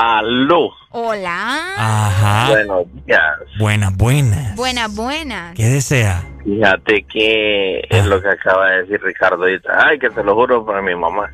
Aló. 0.01 0.71
Hola. 0.91 1.59
Ajá. 1.77 2.51
Buenos 2.51 2.85
días. 3.05 3.21
Buenas, 3.59 3.97
buenas. 3.97 4.55
Buenas, 4.55 4.95
buenas. 4.95 5.55
¿Qué 5.57 5.65
desea? 5.65 6.23
Fíjate 6.45 7.03
que 7.13 7.81
es 7.91 8.07
lo 8.07 8.23
que 8.23 8.29
acaba 8.29 8.71
de 8.71 8.83
decir 8.83 9.01
Ricardo. 9.03 9.43
Ay, 9.45 9.99
que 9.99 10.09
te 10.11 10.23
lo 10.23 10.37
juro 10.37 10.65
por 10.65 10.81
mi 10.83 10.95
mamá. 10.95 11.33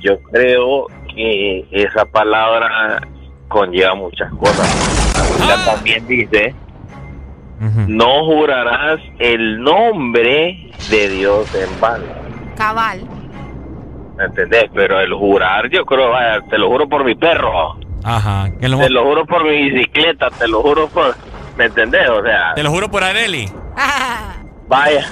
Yo 0.00 0.18
creo 0.22 0.86
que 1.14 1.66
esa 1.70 2.06
palabra 2.06 3.02
conlleva 3.48 3.94
muchas 3.94 4.32
cosas. 4.36 5.14
La 5.18 5.36
Biblia 5.36 5.64
también 5.66 6.06
dice, 6.06 6.54
no 7.88 8.24
jurarás 8.24 9.00
el 9.18 9.62
nombre 9.62 10.70
de 10.88 11.08
Dios 11.10 11.54
en 11.54 11.78
vano. 11.78 12.06
Cabal. 12.56 13.02
¿Me 14.16 14.24
entendés? 14.24 14.64
Pero 14.72 14.98
el 14.98 15.12
jurar, 15.12 15.68
yo 15.68 15.84
creo, 15.84 16.10
vaya, 16.10 16.40
te 16.48 16.56
lo 16.56 16.68
juro 16.68 16.88
por 16.88 17.04
mi 17.04 17.14
perro. 17.14 17.81
Ajá. 18.04 18.50
que 18.60 18.68
lo- 18.68 18.78
Te 18.78 18.90
lo 18.90 19.04
juro 19.04 19.26
por 19.26 19.44
mi 19.44 19.70
bicicleta, 19.70 20.28
te 20.30 20.48
lo 20.48 20.60
juro 20.62 20.88
por... 20.88 21.14
¿Me 21.56 21.66
entendés? 21.66 22.08
O 22.08 22.22
sea, 22.22 22.54
Te 22.54 22.62
lo 22.62 22.70
juro 22.70 22.90
por 22.90 23.04
Areli. 23.04 23.48
vaya. 24.68 25.06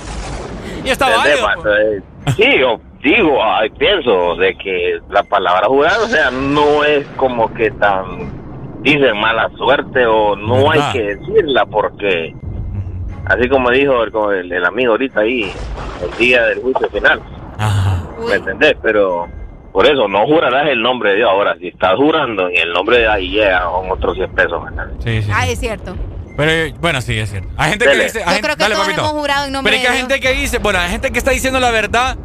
Y 0.85 0.89
está 0.91 1.09
válido, 1.15 1.44
Pa- 1.44 1.52
entonces, 1.55 2.02
Sí, 2.36 2.59
yo 2.59 2.81
digo, 3.02 3.43
ay, 3.43 3.70
pienso 3.70 4.36
de 4.36 4.55
que 4.57 4.99
la 5.10 5.23
palabra 5.23 5.67
jurar, 5.67 5.99
o 6.01 6.07
sea, 6.07 6.31
no 6.31 6.85
es 6.85 7.07
como 7.17 7.52
que 7.55 7.70
tan, 7.73 8.31
dicen 8.83 9.19
mala 9.20 9.51
suerte 9.57 10.07
o 10.07 10.36
no 10.36 10.70
hay 10.70 10.81
que 10.93 11.02
decirla 11.17 11.65
porque, 11.67 12.35
así 13.27 13.49
como 13.49 13.70
dijo 13.70 14.02
el- 14.33 14.52
el 14.52 14.65
amigo 14.65 14.93
ahorita 14.93 15.20
ahí, 15.20 15.51
el 16.02 16.19
día 16.19 16.44
del 16.44 16.60
juicio 16.60 16.89
final. 16.91 17.20
¿Me 18.28 18.35
entendés? 18.35 18.77
Pero 18.83 19.28
por 19.73 19.86
eso 19.86 20.08
no 20.08 20.26
jurarás 20.26 20.68
el 20.68 20.82
nombre 20.82 21.10
de 21.10 21.16
Dios. 21.16 21.31
Ahora, 21.31 21.57
si 21.58 21.68
estás 21.68 21.94
jurando 21.97 22.49
en 22.49 22.57
el 22.58 22.73
nombre 22.73 22.99
de 22.99 23.08
ahí, 23.08 23.28
llega 23.31 23.65
con 23.65 23.90
otros 23.90 24.16
100 24.16 24.34
pesos. 24.34 24.62
Sí, 25.05 25.23
sí. 25.23 25.31
Ah, 25.32 25.47
es 25.49 25.58
cierto. 25.60 25.97
Pero 26.36 26.50
eh, 26.50 26.74
bueno, 26.81 27.00
sí, 27.02 27.18
es 27.18 27.31
cierto. 27.31 27.49
Hay 27.57 27.70
gente 27.70 27.86
Dele. 27.86 27.99
que 27.99 28.05
dice. 28.05 28.20
Yo 28.20 28.24
gente- 28.26 28.40
creo 28.42 28.57
que 28.57 28.62
dale, 28.62 28.74
todos 28.74 28.86
papito. 28.86 29.02
hemos 29.05 29.12
jurado 29.20 29.47
en 29.47 29.52
nombre 29.52 29.70
Pero 29.73 29.81
es 29.82 29.86
que 29.86 29.89
de 29.89 29.92
hay 29.99 30.07
Dios. 30.07 30.10
gente 30.20 30.28
que 30.28 30.40
dice, 30.40 30.58
bueno, 30.58 30.78
hay 30.78 30.90
gente 30.90 31.10
que 31.10 31.18
está 31.18 31.31
diciendo 31.32 31.60
la 31.60 31.70
verdad. 31.70 32.16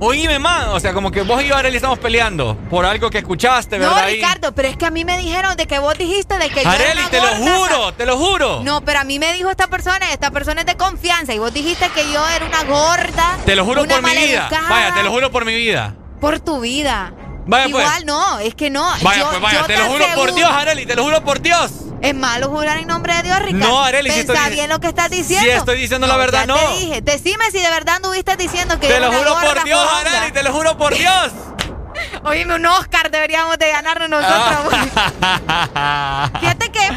Oíme, 0.00 0.38
man. 0.40 0.68
O 0.70 0.80
sea, 0.80 0.92
como 0.92 1.10
que 1.12 1.22
vos 1.22 1.42
y 1.42 1.46
yo, 1.48 1.56
Arely, 1.56 1.76
estamos 1.76 1.98
peleando 2.00 2.56
por 2.68 2.84
algo 2.84 3.10
que 3.10 3.18
escuchaste, 3.18 3.78
¿verdad? 3.78 4.02
No. 4.02 4.06
Ricardo, 4.08 4.52
pero 4.54 4.68
es 4.68 4.76
que 4.76 4.86
a 4.86 4.90
mí 4.90 5.04
me 5.04 5.16
dijeron 5.18 5.56
de 5.56 5.66
que 5.66 5.78
vos 5.78 5.96
dijiste 5.96 6.36
de 6.36 6.48
que 6.48 6.62
yo 6.64 6.72
era 6.72 6.72
Arely, 6.72 7.00
una 7.00 7.10
te 7.10 7.20
lo 7.20 7.26
juro, 7.28 7.92
te 7.92 8.06
lo 8.06 8.16
juro. 8.18 8.60
No, 8.64 8.80
pero 8.84 8.98
a 9.00 9.04
mí 9.04 9.18
me 9.20 9.32
dijo 9.32 9.50
esta 9.50 9.68
persona, 9.68 10.12
esta 10.12 10.30
persona 10.32 10.60
es 10.62 10.66
de 10.66 10.76
confianza 10.76 11.32
y 11.32 11.38
vos 11.38 11.54
dijiste 11.54 11.88
que 11.94 12.12
yo 12.12 12.20
era 12.28 12.44
una 12.44 12.64
gorda. 12.64 13.38
Te 13.46 13.54
lo 13.54 13.64
juro 13.64 13.82
una 13.82 13.94
por 13.94 14.02
mi 14.04 14.16
vida. 14.26 14.48
Vaya, 14.68 14.94
te 14.94 15.02
lo 15.04 15.10
juro 15.10 15.30
por 15.30 15.44
mi 15.44 15.54
vida. 15.54 15.94
Por 16.24 16.40
tu 16.40 16.60
vida. 16.60 17.12
Vaya, 17.46 17.68
pues. 17.70 17.84
Igual 17.84 18.06
no, 18.06 18.38
es 18.38 18.54
que 18.54 18.70
no. 18.70 18.82
Vaya, 19.02 19.20
yo- 19.20 19.28
pues 19.28 19.40
vaya, 19.42 19.60
yo 19.60 19.66
te 19.66 19.76
lo 19.76 19.84
juro 19.86 20.04
por 20.14 20.34
Dios, 20.34 20.50
Arely, 20.50 20.86
te 20.86 20.94
lo 20.96 21.04
juro 21.04 21.22
por 21.24 21.40
Dios. 21.42 21.70
Es 22.00 22.14
malo 22.14 22.48
jurar 22.48 22.78
en 22.78 22.86
nombre 22.86 23.14
de 23.16 23.22
Dios, 23.24 23.38
Ricardo. 23.40 23.68
No, 23.68 23.82
Arely, 23.84 24.10
si 24.10 24.20
estoy- 24.20 24.36
bien 24.50 24.70
lo 24.70 24.80
que 24.80 24.88
estás 24.88 25.10
diciendo. 25.10 25.44
Si 25.44 25.50
estoy 25.50 25.78
diciendo 25.78 26.06
la 26.06 26.16
verdad, 26.16 26.40
ya 26.40 26.46
no. 26.46 26.56
te 26.56 26.68
dije. 26.78 27.00
Decime 27.02 27.50
si 27.50 27.58
de 27.60 27.68
verdad 27.68 27.96
anduviste 27.96 28.36
diciendo 28.36 28.80
que 28.80 28.88
Te 28.88 29.00
lo 29.00 29.12
juro 29.12 29.34
por 29.40 29.64
Dios, 29.64 29.78
jodonga. 29.86 30.10
Arely, 30.18 30.32
te 30.32 30.42
lo 30.42 30.52
juro 30.52 30.78
por 30.78 30.94
Dios. 30.96 31.32
Oíme, 32.24 32.54
un 32.54 32.64
Oscar 32.66 33.10
deberíamos 33.10 33.58
de 33.58 33.70
ganarnos 33.70 34.08
nosotros. 34.08 34.74
Fíjate 36.40 36.72
que 36.72 36.88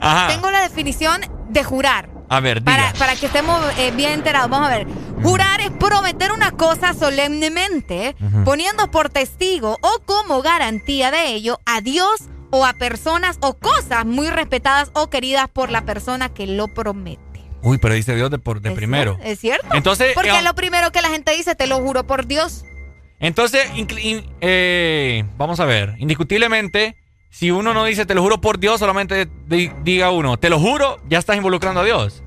Ajá. 0.00 0.28
tengo 0.28 0.50
la 0.50 0.60
definición 0.62 1.20
de 1.50 1.64
jurar. 1.64 2.08
A 2.28 2.40
ver, 2.40 2.62
diga. 2.62 2.76
Para, 2.76 2.92
para 2.94 3.16
que 3.16 3.26
estemos 3.26 3.60
eh, 3.78 3.90
bien 3.92 4.12
enterados, 4.12 4.48
vamos 4.50 4.68
a 4.70 4.76
ver. 4.78 4.86
Jurar 5.22 5.60
es 5.60 5.70
prometer 5.70 6.32
una 6.32 6.50
cosa 6.52 6.94
solemnemente, 6.94 8.16
poniendo 8.44 8.90
por 8.90 9.08
testigo 9.10 9.78
o 9.82 10.00
como 10.04 10.42
garantía 10.42 11.10
de 11.10 11.28
ello 11.34 11.60
a 11.66 11.80
Dios 11.80 12.22
o 12.50 12.64
a 12.64 12.72
personas 12.74 13.38
o 13.40 13.54
cosas 13.54 14.06
muy 14.06 14.28
respetadas 14.28 14.90
o 14.94 15.10
queridas 15.10 15.48
por 15.48 15.70
la 15.70 15.84
persona 15.84 16.28
que 16.32 16.46
lo 16.46 16.68
promete. 16.68 17.20
Uy, 17.62 17.78
pero 17.78 17.94
dice 17.94 18.14
Dios 18.14 18.30
de, 18.30 18.38
por, 18.38 18.60
de 18.60 18.70
primero. 18.72 19.18
¿Es 19.22 19.40
cierto? 19.40 19.66
Entonces, 19.72 20.12
Porque 20.14 20.30
eh, 20.30 20.38
es 20.38 20.44
lo 20.44 20.54
primero 20.54 20.92
que 20.92 21.00
la 21.02 21.08
gente 21.08 21.32
dice, 21.34 21.54
te 21.54 21.66
lo 21.66 21.78
juro 21.80 22.06
por 22.06 22.26
Dios. 22.26 22.64
Entonces, 23.20 23.66
in- 23.74 24.26
eh, 24.40 25.24
vamos 25.38 25.60
a 25.60 25.64
ver, 25.64 25.94
indiscutiblemente, 25.98 26.96
si 27.34 27.50
uno 27.50 27.74
no 27.74 27.84
dice 27.84 28.06
te 28.06 28.14
lo 28.14 28.22
juro 28.22 28.40
por 28.40 28.58
Dios, 28.60 28.78
solamente 28.78 29.28
di- 29.46 29.70
diga 29.82 30.10
uno, 30.12 30.36
te 30.38 30.48
lo 30.48 30.60
juro, 30.60 31.00
ya 31.08 31.18
estás 31.18 31.36
involucrando 31.36 31.80
a 31.80 31.84
Dios. 31.84 32.22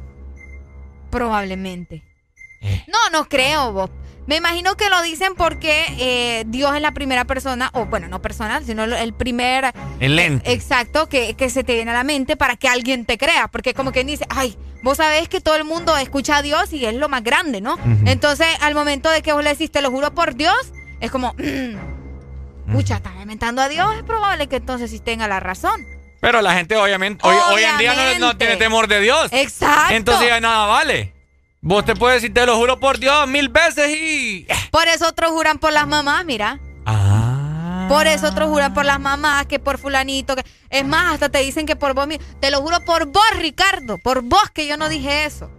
Probablemente. 1.09 2.03
Eh. 2.61 2.83
No, 2.87 2.97
no 3.11 3.27
creo, 3.29 3.71
Bob. 3.71 3.89
Me 4.25 4.35
imagino 4.35 4.75
que 4.75 4.89
lo 4.89 5.01
dicen 5.03 5.35
porque 5.37 5.85
eh, 5.99 6.43
Dios 6.47 6.75
es 6.75 6.81
la 6.81 6.91
primera 6.91 7.23
persona, 7.23 7.69
o 7.73 7.85
bueno, 7.85 8.09
no 8.09 8.21
persona, 8.21 8.61
sino 8.61 8.83
el 8.83 9.13
primer... 9.13 9.71
El 10.01 10.17
lente. 10.17 10.51
Exacto, 10.51 11.07
que, 11.07 11.35
que 11.35 11.49
se 11.49 11.63
te 11.63 11.75
viene 11.75 11.91
a 11.91 11.93
la 11.93 12.03
mente 12.03 12.35
para 12.35 12.57
que 12.57 12.67
alguien 12.67 13.05
te 13.05 13.17
crea. 13.17 13.47
Porque 13.47 13.73
como 13.73 13.93
quien 13.93 14.05
dice, 14.07 14.25
ay, 14.29 14.57
vos 14.83 14.97
sabés 14.97 15.29
que 15.29 15.39
todo 15.39 15.55
el 15.55 15.63
mundo 15.63 15.95
escucha 15.95 16.37
a 16.37 16.41
Dios 16.41 16.73
y 16.73 16.85
es 16.85 16.93
lo 16.95 17.07
más 17.07 17.23
grande, 17.23 17.61
¿no? 17.61 17.77
Entonces, 18.05 18.47
al 18.59 18.75
momento 18.75 19.09
de 19.09 19.21
que 19.21 19.31
vos 19.31 19.41
le 19.45 19.51
decís, 19.51 19.71
te 19.71 19.81
lo 19.81 19.91
juro 19.91 20.13
por 20.13 20.35
Dios, 20.35 20.73
es 20.99 21.09
como, 21.09 21.33
mm, 21.37 21.96
pucha, 22.71 22.97
estás 22.97 23.13
inventando 23.21 23.61
a 23.61 23.69
Dios, 23.69 23.95
es 23.95 24.03
probable 24.03 24.47
que 24.47 24.57
entonces 24.57 24.91
sí 24.91 24.99
tenga 24.99 25.27
la 25.27 25.39
razón. 25.39 25.85
Pero 26.19 26.41
la 26.41 26.53
gente 26.55 26.75
obviamente, 26.75 27.25
hoy, 27.27 27.35
hoy 27.51 27.63
en 27.63 27.77
día 27.77 27.93
no, 28.19 28.35
tiene 28.37 28.57
temor 28.57 28.87
de 28.87 28.99
Dios. 29.01 29.29
Exacto. 29.31 29.93
Entonces 29.93 30.27
ya 30.29 30.39
nada 30.39 30.65
vale. 30.65 31.13
Vos 31.61 31.85
te 31.85 31.95
puedes 31.95 32.21
decir 32.21 32.33
te 32.33 32.45
lo 32.45 32.55
juro 32.55 32.79
por 32.79 32.97
Dios 32.99 33.27
mil 33.27 33.49
veces 33.49 33.89
y... 33.89 34.47
Por 34.71 34.87
eso 34.87 35.07
otros 35.07 35.31
juran 35.31 35.59
por 35.59 35.73
las 35.73 35.87
mamás, 35.87 36.23
mira. 36.25 36.59
Ah. 36.85 37.85
Por 37.89 38.07
eso 38.07 38.27
otros 38.27 38.49
juran 38.49 38.73
por 38.73 38.85
las 38.85 38.99
mamás, 38.99 39.45
que 39.45 39.59
por 39.59 39.77
fulanito. 39.77 40.35
Que... 40.35 40.43
Es 40.69 40.85
más, 40.85 41.13
hasta 41.13 41.29
te 41.29 41.39
dicen 41.39 41.65
que 41.65 41.75
por 41.75 41.93
vos. 41.93 42.07
mi- 42.07 42.19
Te 42.39 42.51
lo 42.51 42.61
juro 42.61 42.83
por 42.85 43.05
vos, 43.05 43.29
Ricardo. 43.35 43.97
Por 43.97 44.21
vos 44.21 44.49
que 44.53 44.67
yo 44.67 44.77
no 44.77 44.89
dije 44.89 45.25
eso. 45.25 45.49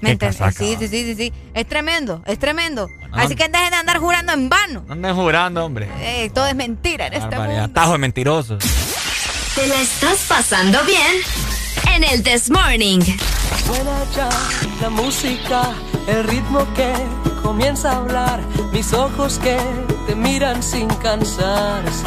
¿Me 0.00 0.12
entiendes? 0.12 0.54
Sí, 0.56 0.76
sí, 0.78 0.88
sí, 0.88 1.04
sí, 1.04 1.14
sí. 1.14 1.32
Es 1.54 1.66
tremendo, 1.66 2.22
es 2.26 2.38
tremendo. 2.38 2.88
no. 3.10 3.16
Así 3.16 3.34
que 3.34 3.48
dejen 3.48 3.70
de 3.70 3.76
andar 3.76 3.98
jurando 3.98 4.32
en 4.32 4.48
vano. 4.48 4.84
No 4.86 4.92
anden 4.92 5.14
jurando, 5.14 5.64
hombre. 5.64 5.88
Eh, 6.00 6.30
todo 6.34 6.46
es 6.46 6.54
mentira 6.54 7.06
en 7.06 7.14
este 7.14 7.38
mundo. 7.38 7.68
Tajo 7.70 7.92
de 7.92 7.98
mentirosos. 7.98 8.62
¿Te 9.54 9.66
la 9.66 9.80
estás 9.80 10.18
pasando 10.28 10.78
bien? 10.84 11.12
En 11.94 12.04
el 12.04 12.22
This 12.22 12.50
Morning. 12.50 13.00
Suena 13.64 14.04
ya 14.14 14.28
la 14.82 14.90
música, 14.90 15.62
el 16.08 16.24
ritmo 16.24 16.66
que 16.74 16.92
comienza 17.42 17.92
a 17.92 17.96
hablar, 17.96 18.40
mis 18.72 18.92
ojos 18.92 19.38
que 19.38 19.56
te 20.06 20.14
miran 20.14 20.62
sin 20.62 20.88
cansarse. 20.88 22.06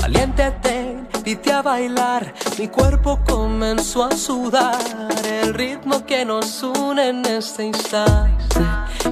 Valiente 0.00 0.50
ten 0.62 0.89
invité 1.20 1.52
a 1.52 1.60
bailar, 1.60 2.32
mi 2.58 2.68
cuerpo 2.68 3.20
comenzó 3.28 4.04
a 4.04 4.16
sudar. 4.16 4.78
El 5.24 5.52
ritmo 5.52 6.06
que 6.06 6.24
nos 6.24 6.62
une 6.62 7.10
en 7.10 7.26
este 7.26 7.66
instante. 7.66 8.60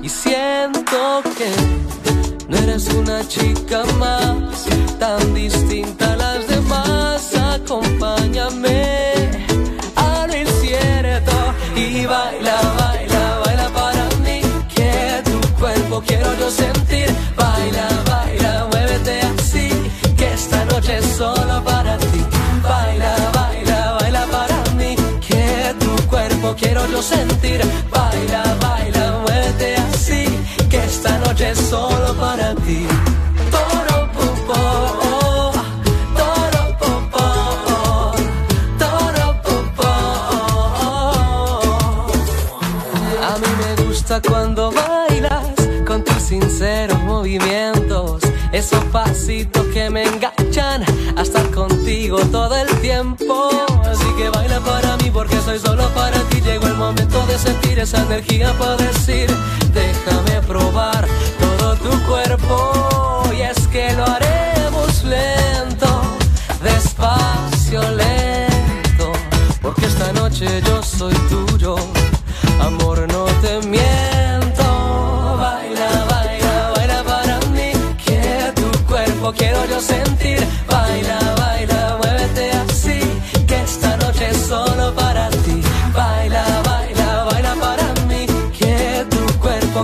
Y 0.03 0.09
siento 0.09 1.23
que 1.37 1.51
no 2.49 2.57
eres 2.57 2.89
una 2.95 3.29
chica 3.29 3.85
más, 3.99 4.65
tan 4.99 5.35
distinta 5.35 6.15
a 6.15 6.17
las 6.17 6.49
demás. 6.49 7.37
Acompáñame 7.37 9.29
a 9.97 10.27
lo 10.27 10.35
incierto 10.35 11.37
y 11.77 12.07
baila, 12.07 12.59
baila, 12.79 13.43
baila 13.45 13.69
para 13.69 14.09
mí. 14.25 14.41
Que 14.75 15.23
tu 15.25 15.39
cuerpo 15.61 16.03
quiero 16.07 16.35
yo 16.39 16.51
sentir. 16.51 16.88
Noche 20.89 21.03
solo 21.17 21.63
para 21.65 21.97
ti. 21.99 22.25
Baila, 22.63 23.15
baila, 23.35 23.99
baila 24.01 24.27
para 24.27 24.75
mí. 24.77 24.97
Que 25.21 25.75
tu 25.79 26.09
cuerpo 26.09 26.55
quiero 26.59 26.87
yo 26.87 27.03
sentir. 27.03 27.61
Baila, 27.91 28.43
baila, 28.61 29.21
muévete 29.23 29.77
así. 29.77 30.25
Que 30.71 30.79
esta 30.85 31.19
noche 31.19 31.51
es 31.51 31.59
solo 31.59 32.15
para 32.15 32.55
ti. 32.55 32.87
Toro, 33.51 34.13
popo, 34.13 34.79
cuando 44.27 44.73
bailas 44.73 45.55
con 45.87 46.03
tus 46.03 46.23
sinceros 46.23 46.99
movimientos, 47.03 48.21
esos 48.53 48.83
pasitos 48.87 49.65
que 49.67 49.91
me 49.91 50.03
todo 52.17 52.57
el 52.57 52.69
tiempo. 52.81 53.51
Así 53.85 54.07
que 54.17 54.31
baila 54.31 54.61
para 54.61 54.97
mí 54.97 55.11
porque 55.13 55.37
soy 55.43 55.59
solo 55.59 55.89
para 55.95 56.19
ti. 56.31 56.41
Llegó 56.41 56.67
el 56.67 56.75
momento 56.75 57.25
de 57.27 57.39
sentir 57.39 57.79
esa 57.79 57.99
energía 58.03 58.53
para 58.59 58.77
decir, 58.77 59.29
déjame 59.75 60.41
probar 60.47 61.07
todo 61.39 61.75
tu 61.77 62.03
cuerpo. 62.07 63.23
Y 63.37 63.43
es 63.43 63.67
que 63.69 63.93
lo 63.93 64.05
haremos 64.07 65.05
lento, 65.05 66.03
despacio, 66.63 67.83
lento, 67.91 69.13
porque 69.61 69.87
esta 69.87 70.13
noche 70.15 70.47
yo 70.67 70.83
soy 70.83 71.15
tuyo. 71.29 71.77
Amor, 72.63 73.07
no 73.13 73.25
te 73.43 73.67
miento. 73.69 74.65
Baila, 75.39 75.91
baila, 76.11 76.73
baila 76.75 77.03
para 77.05 77.39
mí. 77.53 77.73
Que 78.05 78.53
tu 78.55 78.85
cuerpo 78.87 79.33
quiero 79.37 79.65
yo 79.67 79.81
sentir. 79.81 80.47
Baila, 80.67 81.28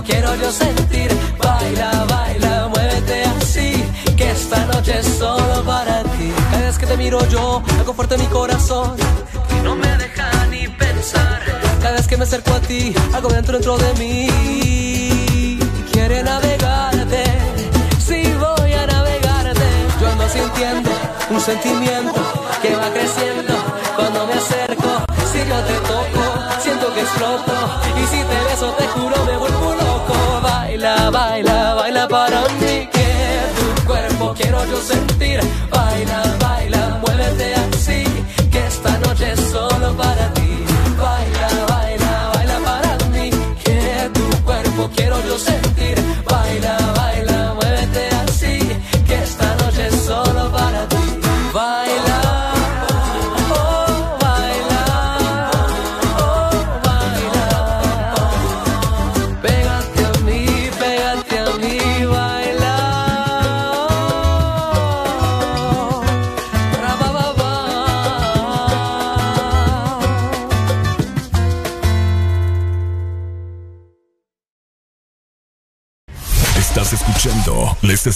quiero 0.03 0.35
yo 0.35 0.51
sentir. 0.51 1.09
Baila, 1.37 2.05
baila, 2.09 2.67
muévete 2.67 3.23
así. 3.23 3.83
Que 4.17 4.31
esta 4.31 4.65
noche 4.65 4.99
es 4.99 5.07
solo 5.17 5.63
para 5.63 6.03
ti. 6.03 6.31
Cada 6.51 6.65
vez 6.65 6.77
que 6.77 6.85
te 6.85 6.97
miro 6.97 7.25
yo, 7.27 7.61
algo 7.79 7.93
fuerte 7.93 8.17
mi 8.17 8.25
corazón. 8.27 8.95
Que 9.49 9.61
no 9.63 9.75
me 9.75 9.97
deja 9.97 10.29
ni 10.49 10.67
pensar. 10.67 11.41
Cada 11.81 11.95
vez 11.95 12.07
que 12.07 12.17
me 12.17 12.23
acerco 12.23 12.53
a 12.53 12.59
ti, 12.61 12.93
algo 13.13 13.29
dentro, 13.29 13.53
dentro 13.53 13.77
de 13.77 13.93
mí. 13.95 15.59
Quiere 15.91 16.23
navegarte, 16.23 17.23
sí 18.05 18.23
voy 18.39 18.73
a 18.73 18.85
navegarte. 18.87 19.67
Yo 20.01 20.07
ando 20.09 20.27
sintiendo 20.29 20.89
un 21.29 21.39
sentimiento 21.39 22.21
que 22.61 22.75
va 22.75 22.89
creciendo 22.91 23.53
cuando 23.95 24.27
me 24.27 24.33
acerco. 24.33 24.89
Si 25.31 25.39
yo 25.39 25.57
te 25.69 25.73
toco, 25.89 26.23
siento 26.61 26.93
que 26.93 27.01
exploto. 27.01 27.53
Y 28.01 28.07
si 28.07 28.17
te 28.17 28.37
beso, 28.49 28.67
te 28.77 28.87
juro, 28.87 29.25
me 29.25 29.37
vuelvo. 29.37 29.84
Baila, 30.85 31.09
baila, 31.09 31.73
baila 31.73 32.07
para 32.07 32.41
mí. 32.61 32.87
Que 32.93 33.07
tu 33.57 33.87
cuerpo 33.87 34.35
quiero 34.37 34.63
yo 34.65 34.79
sentir. 34.79 35.39
Baila, 35.71 36.21
baila, 36.39 36.99
muévete 37.01 37.55
así. 37.55 38.03
Que 38.51 38.67
esta 38.67 38.95
noche 38.99 39.31
es 39.31 39.39
solo 39.49 39.97
para 39.97 40.31
ti. 40.33 40.34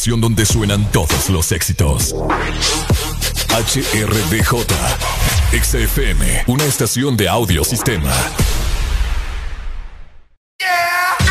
Estación 0.10 0.22
donde 0.22 0.46
suenan 0.46 0.92
todos 0.92 1.30
los 1.30 1.52
éxitos. 1.52 2.16
HRDJ, 3.50 4.66
XFM, 5.52 6.46
una 6.48 6.64
estación 6.64 7.16
de 7.16 7.30
audio 7.30 7.64
sistema. 7.64 8.12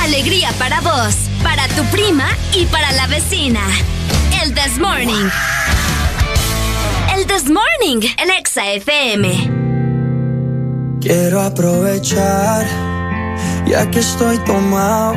Alegría 0.00 0.52
para 0.60 0.81
vos, 0.81 1.16
para 1.42 1.66
tu 1.68 1.82
prima 1.86 2.28
y 2.55 2.66
para 2.66 2.92
la 2.92 3.08
vecina. 3.08 3.62
El 4.44 4.55
This 4.55 4.78
Morning. 4.78 5.28
El 7.16 7.26
This 7.26 7.50
Morning, 7.50 8.08
el 8.16 8.31
Exa 8.31 8.70
FM. 8.74 9.50
Quiero 11.00 11.40
aprovechar, 11.40 12.65
ya 13.66 13.90
que 13.90 13.98
estoy 13.98 14.39
tomado, 14.44 15.16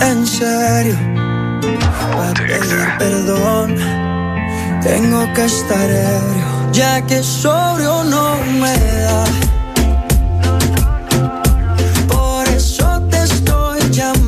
En 0.00 0.26
serio, 0.26 0.96
para 2.16 2.34
pedir 2.34 2.88
perdón, 2.98 3.74
tengo 4.82 5.32
que 5.34 5.44
estar 5.44 5.90
ebrio, 5.90 6.72
ya 6.72 7.02
que 7.02 7.22
sobrio 7.22 8.04
no 8.04 8.36
me 8.60 8.74
da. 9.04 9.24
Por 12.06 12.48
eso 12.48 13.00
te 13.10 13.22
estoy 13.24 13.80
llamando. 13.90 14.27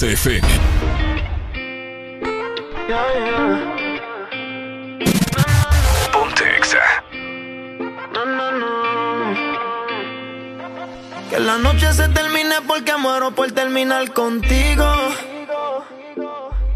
XFM. 0.00 0.40
Ponte 6.10 6.44
no. 8.58 9.34
Que 11.28 11.38
la 11.38 11.58
noche 11.58 11.92
se 11.92 12.08
termine 12.08 12.62
porque 12.66 12.96
muero 12.96 13.32
por 13.32 13.52
terminar 13.52 14.10
contigo. 14.14 14.86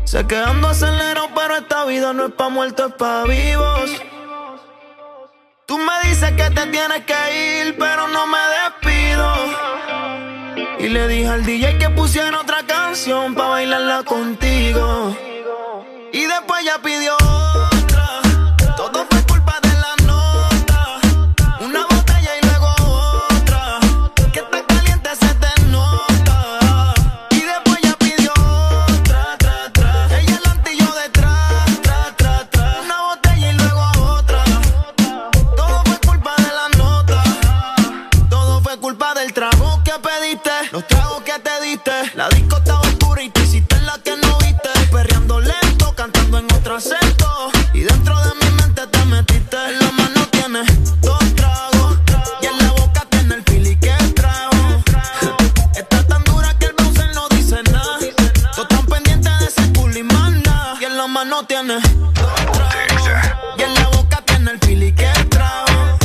Sé 0.04 0.26
que 0.26 0.36
ando 0.36 0.68
acelerado, 0.68 1.30
pero 1.34 1.56
esta 1.56 1.86
vida 1.86 2.12
no 2.12 2.26
es 2.26 2.32
pa' 2.32 2.50
muertos, 2.50 2.90
es 2.90 2.96
pa' 2.96 3.24
vivos. 3.24 3.90
Tú 5.64 5.78
me 5.78 6.10
dices 6.10 6.30
que 6.32 6.50
te 6.50 6.66
tienes 6.66 7.06
que 7.06 7.68
ir, 7.68 7.78
pero 7.78 8.06
no 8.06 8.26
me 8.26 8.38
despido. 8.58 10.03
Y 10.78 10.88
le 10.88 11.08
dije 11.08 11.28
al 11.28 11.44
DJ 11.44 11.78
que 11.78 11.90
pusiera 11.90 12.40
otra 12.40 12.64
canción 12.66 13.34
pa' 13.34 13.48
bailarla 13.48 14.02
contigo. 14.04 15.16
Y 16.12 16.26
después 16.26 16.64
ya 16.64 16.78
pidió 16.82 17.16
Tragos. 61.46 61.82
Y 63.58 63.62
en 63.62 63.74
la 63.74 63.88
boca 63.88 64.22
tiene 64.24 64.52
el 64.52 64.58
fili 64.60 64.92
que 64.92 65.10
trago. 65.28 65.98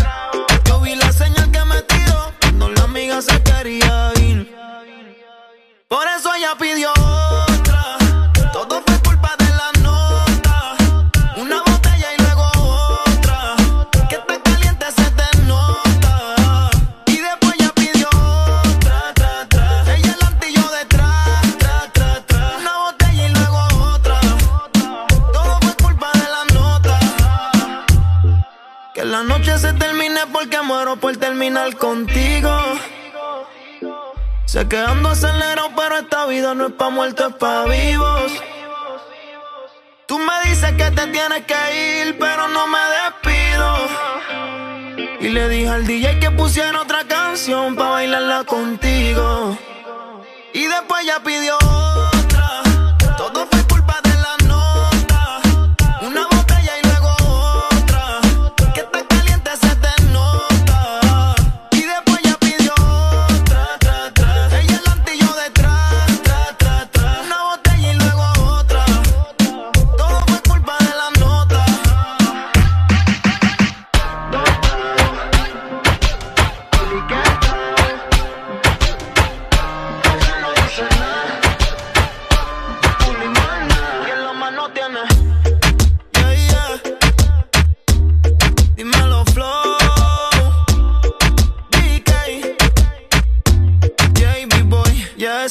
Yo 0.65 0.81
vi 0.81 0.95
la 0.95 1.11
señal 1.13 1.49
que 1.51 1.63
me 1.65 1.81
tiró 1.83 2.33
cuando 2.41 2.69
la 2.69 2.83
amiga 2.83 3.21
se 3.21 3.41
quería 3.43 4.11
ir. 4.21 4.53
Por 5.87 6.05
eso 6.07 6.33
ella 6.35 6.55
pidió 6.59 6.91
se 29.59 29.73
termine 29.73 30.21
porque 30.31 30.61
muero 30.61 30.95
por 30.95 31.17
terminar 31.17 31.75
contigo. 31.75 32.49
Sé 34.45 34.67
que 34.69 34.77
ando 34.77 35.09
acelerado, 35.09 35.69
pero 35.75 35.97
esta 35.97 36.25
vida 36.27 36.53
no 36.55 36.67
es 36.67 36.73
pa' 36.73 36.89
muertos, 36.89 37.31
es 37.31 37.35
pa' 37.35 37.65
vivos. 37.65 38.31
Tú 40.05 40.17
me 40.17 40.49
dices 40.49 40.71
que 40.71 40.89
te 40.91 41.07
tienes 41.07 41.43
que 41.45 42.07
ir, 42.07 42.17
pero 42.17 42.47
no 42.47 42.67
me 42.67 42.79
despido. 42.99 43.75
Y 45.19 45.27
le 45.29 45.49
dije 45.49 45.69
al 45.69 45.85
DJ 45.85 46.19
que 46.19 46.31
pusiera 46.31 46.81
otra 46.81 47.03
canción 47.03 47.75
pa' 47.75 47.89
bailarla 47.89 48.45
contigo. 48.45 49.57
Y 50.53 50.65
después 50.67 51.05
ya 51.05 51.19
pidió 51.19 51.57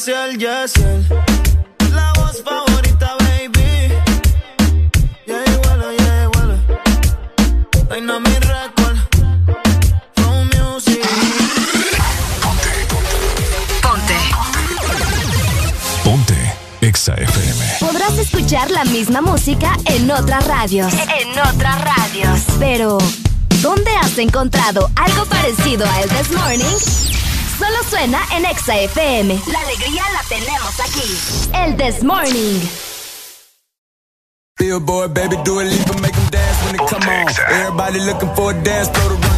Yes, 0.09 0.17
él, 0.17 0.39
yes, 0.39 0.77
él. 0.77 1.07
La 1.93 2.15
voz 2.15 2.43
favorita, 2.43 3.15
baby. 3.19 3.93
Yeah, 5.27 5.45
igual, 5.53 5.97
yeah, 5.99 6.25
igual. 6.25 6.51
Dynamic 7.91 8.43
Record. 8.47 8.97
Flow 10.15 10.45
Music. 10.45 11.05
Ponte 16.03 16.55
Exa 16.81 17.13
FM. 17.13 17.67
Podrás 17.79 18.17
escuchar 18.17 18.71
la 18.71 18.85
misma 18.87 19.21
música 19.21 19.77
en 19.85 20.11
otras 20.11 20.47
radios. 20.47 20.91
En 20.95 21.39
otras 21.39 21.83
radios. 21.83 22.41
Pero, 22.59 22.97
¿dónde 23.61 23.91
has 23.97 24.17
encontrado 24.17 24.91
algo 24.97 25.27
parecido 25.27 25.85
a 25.85 26.01
El 26.01 26.09
This 26.09 26.31
Morning? 26.31 27.08
Solo 27.59 27.83
suena 27.91 28.21
en 28.37 28.45
Exa 28.45 28.77
FM. 28.77 29.41
La 29.51 29.61
alegría 29.61 30.03
la 30.13 30.23
tenemos 30.29 30.79
aquí. 30.81 31.51
El 31.55 31.77
This 31.77 32.05
Morning. 32.05 32.61
Billboard, 34.59 35.15
baby, 35.15 35.37
do 35.45 35.61
a 35.61 35.65
leap 35.65 35.89
and 35.91 36.01
make 36.01 36.15
them 36.15 36.31
dance 36.31 36.65
when 36.65 36.75
it 36.75 36.81
come 36.89 37.03
on. 37.09 37.29
Everybody 37.51 38.01
looking 38.01 38.35
for 38.35 38.51
a 38.53 38.63
dance, 38.65 38.89
throw 38.89 39.09
the 39.09 39.38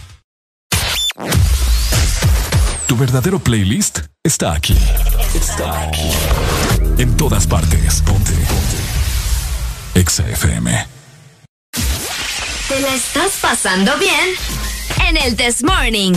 Tu 2.91 2.97
verdadero 2.97 3.39
playlist 3.39 3.99
está 4.21 4.51
aquí. 4.51 4.77
Está 5.33 5.83
aquí. 5.83 6.11
En 6.97 7.15
todas 7.15 7.47
partes. 7.47 8.01
Ponte. 8.01 8.33
Ponte. 8.33 8.77
Exa 9.95 10.27
FM. 10.27 10.87
¿Te 12.67 12.81
la 12.81 12.93
estás 12.93 13.31
pasando 13.41 13.95
bien? 13.97 14.35
En 15.07 15.15
el 15.15 15.37
This 15.37 15.63
Morning. 15.63 16.11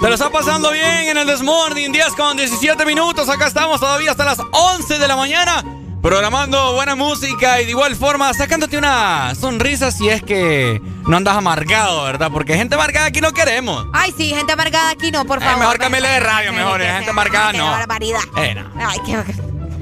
Te 0.00 0.08
lo 0.08 0.14
está 0.14 0.30
pasando 0.30 0.70
bien 0.70 1.08
en 1.08 1.16
el 1.16 1.26
Desmorning, 1.26 1.90
10 1.90 2.12
con 2.12 2.36
17 2.36 2.86
minutos. 2.86 3.28
Acá 3.28 3.48
estamos 3.48 3.80
todavía 3.80 4.12
hasta 4.12 4.24
las 4.24 4.38
11 4.52 5.00
de 5.00 5.08
la 5.08 5.16
mañana. 5.16 5.64
Programando 6.06 6.74
buena 6.74 6.94
música 6.94 7.60
y 7.60 7.64
de 7.64 7.70
igual 7.72 7.96
forma 7.96 8.32
sacándote 8.32 8.78
una 8.78 9.34
sonrisa 9.34 9.90
si 9.90 10.08
es 10.08 10.22
que 10.22 10.80
no 11.04 11.16
andas 11.16 11.36
amargado, 11.36 12.04
¿verdad? 12.04 12.30
Porque 12.32 12.54
gente 12.54 12.76
amargada 12.76 13.06
aquí 13.06 13.20
no 13.20 13.32
queremos. 13.32 13.88
Ay, 13.92 14.14
sí, 14.16 14.28
gente 14.28 14.52
amargada 14.52 14.90
aquí 14.90 15.10
no, 15.10 15.24
por 15.24 15.38
Eh, 15.38 15.44
favor. 15.44 15.58
mejor 15.58 15.78
cámbiale 15.78 16.08
de 16.08 16.20
radio, 16.20 16.52
mejor. 16.52 16.80
eh, 16.80 16.92
Gente 16.92 17.10
amargada 17.10 17.52
no. 17.54 17.66
barbaridad. 17.72 18.20
Eh, 18.36 18.54
no. 18.54 18.70
Ay, 18.86 18.98
qué, 19.04 19.18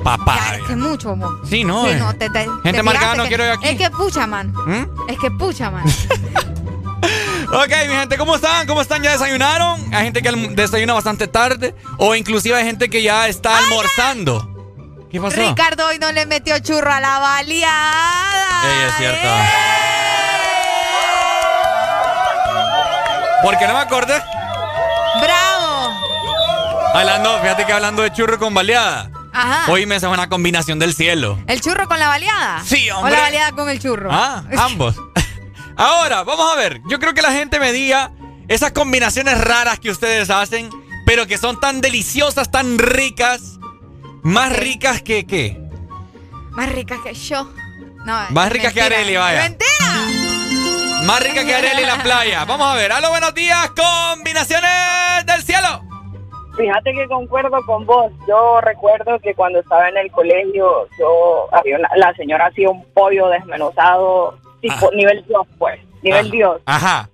Papá. 0.02 0.38
qué 0.66 0.74
mucho, 0.76 1.10
amor. 1.10 1.42
Sí, 1.46 1.62
no. 1.62 1.84
Sí, 1.84 1.90
eh. 1.90 1.96
no, 1.98 2.14
te, 2.14 2.30
te- 2.30 2.44
Gente 2.44 2.72
te 2.72 2.78
amargada 2.80 3.16
no 3.16 3.22
que- 3.24 3.28
quiero 3.28 3.44
yo 3.44 3.52
aquí. 3.52 3.68
Es 3.68 3.76
que 3.76 3.90
pucha, 3.90 4.26
man. 4.26 4.50
¿Mm? 4.66 5.10
Es 5.10 5.18
que 5.18 5.30
pucha, 5.30 5.70
man. 5.70 5.84
Ok, 7.52 7.68
mi 7.86 7.94
gente, 7.96 8.16
¿cómo 8.16 8.34
están? 8.36 8.66
¿Cómo 8.66 8.80
están? 8.80 9.02
¿Ya 9.02 9.12
desayunaron? 9.12 9.78
Hay 9.94 10.04
gente 10.06 10.22
que 10.22 10.32
desayuna 10.32 10.94
bastante 10.94 11.28
tarde. 11.28 11.74
O 11.98 12.14
inclusive 12.14 12.56
hay 12.56 12.64
gente 12.64 12.88
que 12.88 13.02
ya 13.02 13.28
está 13.28 13.58
almorzando. 13.58 14.53
¿Qué 15.14 15.20
pasó? 15.20 15.36
Ricardo 15.36 15.86
hoy 15.86 16.00
no 16.00 16.10
le 16.10 16.26
metió 16.26 16.58
churro 16.58 16.92
a 16.92 16.98
la 16.98 17.20
baleada. 17.20 18.64
Ey, 18.64 18.88
es 18.88 18.96
cierto. 18.96 19.28
Porque 23.44 23.68
no 23.68 23.74
me 23.74 23.78
acordé. 23.78 24.20
¡Bravo! 25.22 26.00
Hablando, 26.94 27.38
fíjate 27.42 27.64
que 27.64 27.72
hablando 27.72 28.02
de 28.02 28.12
churro 28.12 28.40
con 28.40 28.54
baleada. 28.54 29.08
Ajá. 29.32 29.70
Hoy 29.70 29.86
me 29.86 29.94
hace 29.94 30.08
una 30.08 30.28
combinación 30.28 30.80
del 30.80 30.92
cielo. 30.94 31.38
¿El 31.46 31.60
churro 31.60 31.86
con 31.86 32.00
la 32.00 32.08
baleada? 32.08 32.64
Sí, 32.66 32.90
hombre. 32.90 33.12
¿O 33.12 33.16
la 33.16 33.22
baleada 33.22 33.52
con 33.52 33.70
el 33.70 33.78
churro? 33.78 34.08
Ah, 34.12 34.42
ambos. 34.58 34.96
Ahora, 35.76 36.24
vamos 36.24 36.52
a 36.52 36.56
ver. 36.56 36.80
Yo 36.88 36.98
creo 36.98 37.14
que 37.14 37.22
la 37.22 37.30
gente 37.30 37.60
me 37.60 37.70
diga 37.70 38.10
esas 38.48 38.72
combinaciones 38.72 39.40
raras 39.40 39.78
que 39.78 39.92
ustedes 39.92 40.28
hacen, 40.30 40.70
pero 41.06 41.28
que 41.28 41.38
son 41.38 41.60
tan 41.60 41.80
deliciosas, 41.80 42.50
tan 42.50 42.78
ricas. 42.78 43.53
Más 44.24 44.56
ricas 44.56 45.02
que 45.02 45.26
qué? 45.26 45.60
Más 46.52 46.72
rica 46.72 46.96
que 47.02 47.14
yo. 47.14 47.44
No, 48.06 48.18
Más 48.30 48.50
ricas 48.52 48.72
que. 48.72 48.80
Areli, 48.82 49.16
vaya. 49.16 49.42
¡Mentira! 49.42 51.02
Más 51.04 51.20
rica 51.22 51.44
que 51.44 51.54
Areli 51.54 51.82
en 51.82 51.88
la 51.88 52.02
playa. 52.02 52.44
Vamos 52.44 52.66
a 52.66 52.74
ver. 52.74 52.92
Aló, 52.92 53.10
buenos 53.10 53.34
días. 53.34 53.70
Combinaciones 53.70 54.70
del 55.26 55.42
cielo. 55.42 55.82
Fíjate 56.56 56.92
que 56.94 57.06
concuerdo 57.08 57.58
con 57.66 57.84
vos. 57.84 58.12
Yo 58.28 58.60
recuerdo 58.60 59.18
que 59.20 59.34
cuando 59.34 59.58
estaba 59.60 59.88
en 59.88 59.96
el 59.96 60.10
colegio, 60.12 60.88
yo 60.98 61.48
había 61.52 61.76
una- 61.78 61.90
la 61.96 62.14
señora 62.14 62.46
hacía 62.46 62.70
un 62.70 62.84
pollo 62.94 63.28
desmenuzado, 63.28 64.38
tipo 64.60 64.90
nivel 64.92 65.24
Dios, 65.26 65.46
pues, 65.58 65.80
nivel 66.02 66.30
Dios. 66.30 66.60
Ajá. 66.66 67.08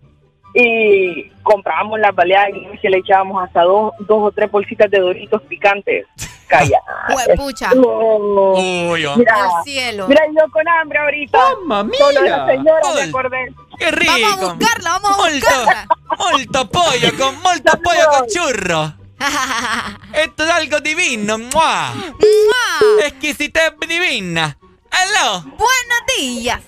Y 0.62 1.30
comprábamos 1.42 1.98
las 2.00 2.14
baleadas 2.14 2.50
y 2.50 2.78
que 2.78 2.90
le 2.90 2.98
echábamos 2.98 3.42
hasta 3.42 3.62
dos, 3.62 3.92
dos 4.00 4.18
o 4.20 4.30
tres 4.32 4.50
bolsitas 4.50 4.90
de 4.90 4.98
doritos 5.00 5.40
picantes. 5.42 6.06
Calla. 6.48 6.80
Huepucha. 7.14 7.70
Uy, 7.74 9.06
hombre. 9.06 9.24
Mira, 9.24 9.34
Al 9.58 9.64
cielo. 9.64 10.08
mira, 10.08 10.22
yo 10.36 10.50
con 10.50 10.66
hambre 10.68 10.98
ahorita. 10.98 11.38
¡Mamma 11.64 11.84
mía! 11.84 11.98
Solo 11.98 12.22
la 12.22 12.46
señora 12.46 12.80
me 12.94 13.00
Uy. 13.02 13.08
acordé. 13.08 13.54
¡Qué 13.78 13.90
rico! 13.92 14.12
Vamos 14.20 14.50
a 14.50 14.54
buscarla, 14.54 14.90
vamos 14.90 15.10
a 15.10 15.16
Molto, 15.16 15.34
buscarla. 15.46 15.86
molto 16.18 16.70
pollo 16.70 17.08
con 17.18 17.42
molto 17.42 17.72
pollo 17.82 18.02
con 18.18 18.26
churro. 18.26 18.92
Esto 20.14 20.44
es 20.44 20.50
algo 20.50 20.80
divino. 20.80 21.38
¡Mua! 21.38 21.92
¡Mua! 21.94 23.04
Exquisitez 23.06 23.72
divina. 23.88 24.56
¡Aló! 24.90 25.42
Buenos 25.42 26.02
días. 26.18 26.60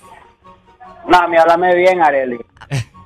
Mami, 1.09 1.35
háblame 1.35 1.75
bien, 1.75 2.01
Areli. 2.01 2.39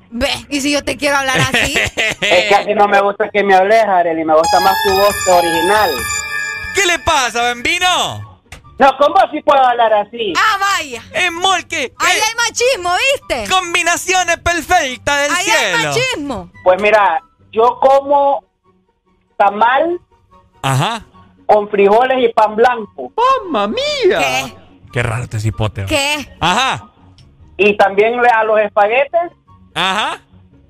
Ve, 0.10 0.30
y 0.50 0.62
si 0.62 0.72
yo 0.72 0.84
te 0.84 0.96
quiero 0.98 1.18
hablar 1.18 1.38
así. 1.40 1.74
Es 2.22 2.50
que 2.50 2.56
así 2.56 2.74
no 2.74 2.88
me 2.88 3.00
gusta 3.02 3.30
que 3.30 3.44
me 3.44 3.56
hables, 3.56 3.84
Areli. 3.86 4.24
Me 4.26 4.34
gusta 4.36 4.60
más 4.60 4.76
tu 4.86 4.94
voz 4.96 5.28
original. 5.28 5.92
¿Qué 6.76 6.86
le 6.86 7.00
pasa, 7.00 7.42
bambino? 7.44 8.42
No, 8.80 8.96
¿cómo 9.00 9.16
así 9.18 9.42
puedo 9.42 9.60
hablar 9.64 9.92
así? 9.94 10.34
ah, 10.38 10.58
vaya. 10.60 11.02
Es 11.14 11.32
molque. 11.32 11.94
Ahí 11.98 12.18
hay 12.18 12.36
machismo, 12.36 12.92
¿viste? 13.28 13.50
Combinaciones 13.52 14.38
perfectas 14.38 15.22
del 15.24 15.32
Ahí 15.32 15.46
hay 15.50 15.74
cielo. 15.76 15.90
machismo. 15.90 16.52
Pues 16.64 16.82
mira, 16.82 17.24
yo 17.52 17.80
como 17.82 18.44
tamal 19.38 20.00
Ajá. 20.62 21.06
con 21.46 21.70
frijoles 21.70 22.18
y 22.24 22.34
pan 22.34 22.56
blanco. 22.56 23.12
¡Mamma 23.52 23.68
mía! 23.68 24.20
¿Qué? 24.20 24.58
Qué 24.94 25.04
raro 25.04 25.24
este 25.24 25.40
cipote. 25.40 25.86
¿Qué? 25.86 26.38
Ajá. 26.40 26.90
Y 27.58 27.76
también 27.78 28.22
le- 28.22 28.30
a 28.30 28.44
los 28.44 28.60
espaguetes 28.60 29.32
Ajá. 29.78 30.20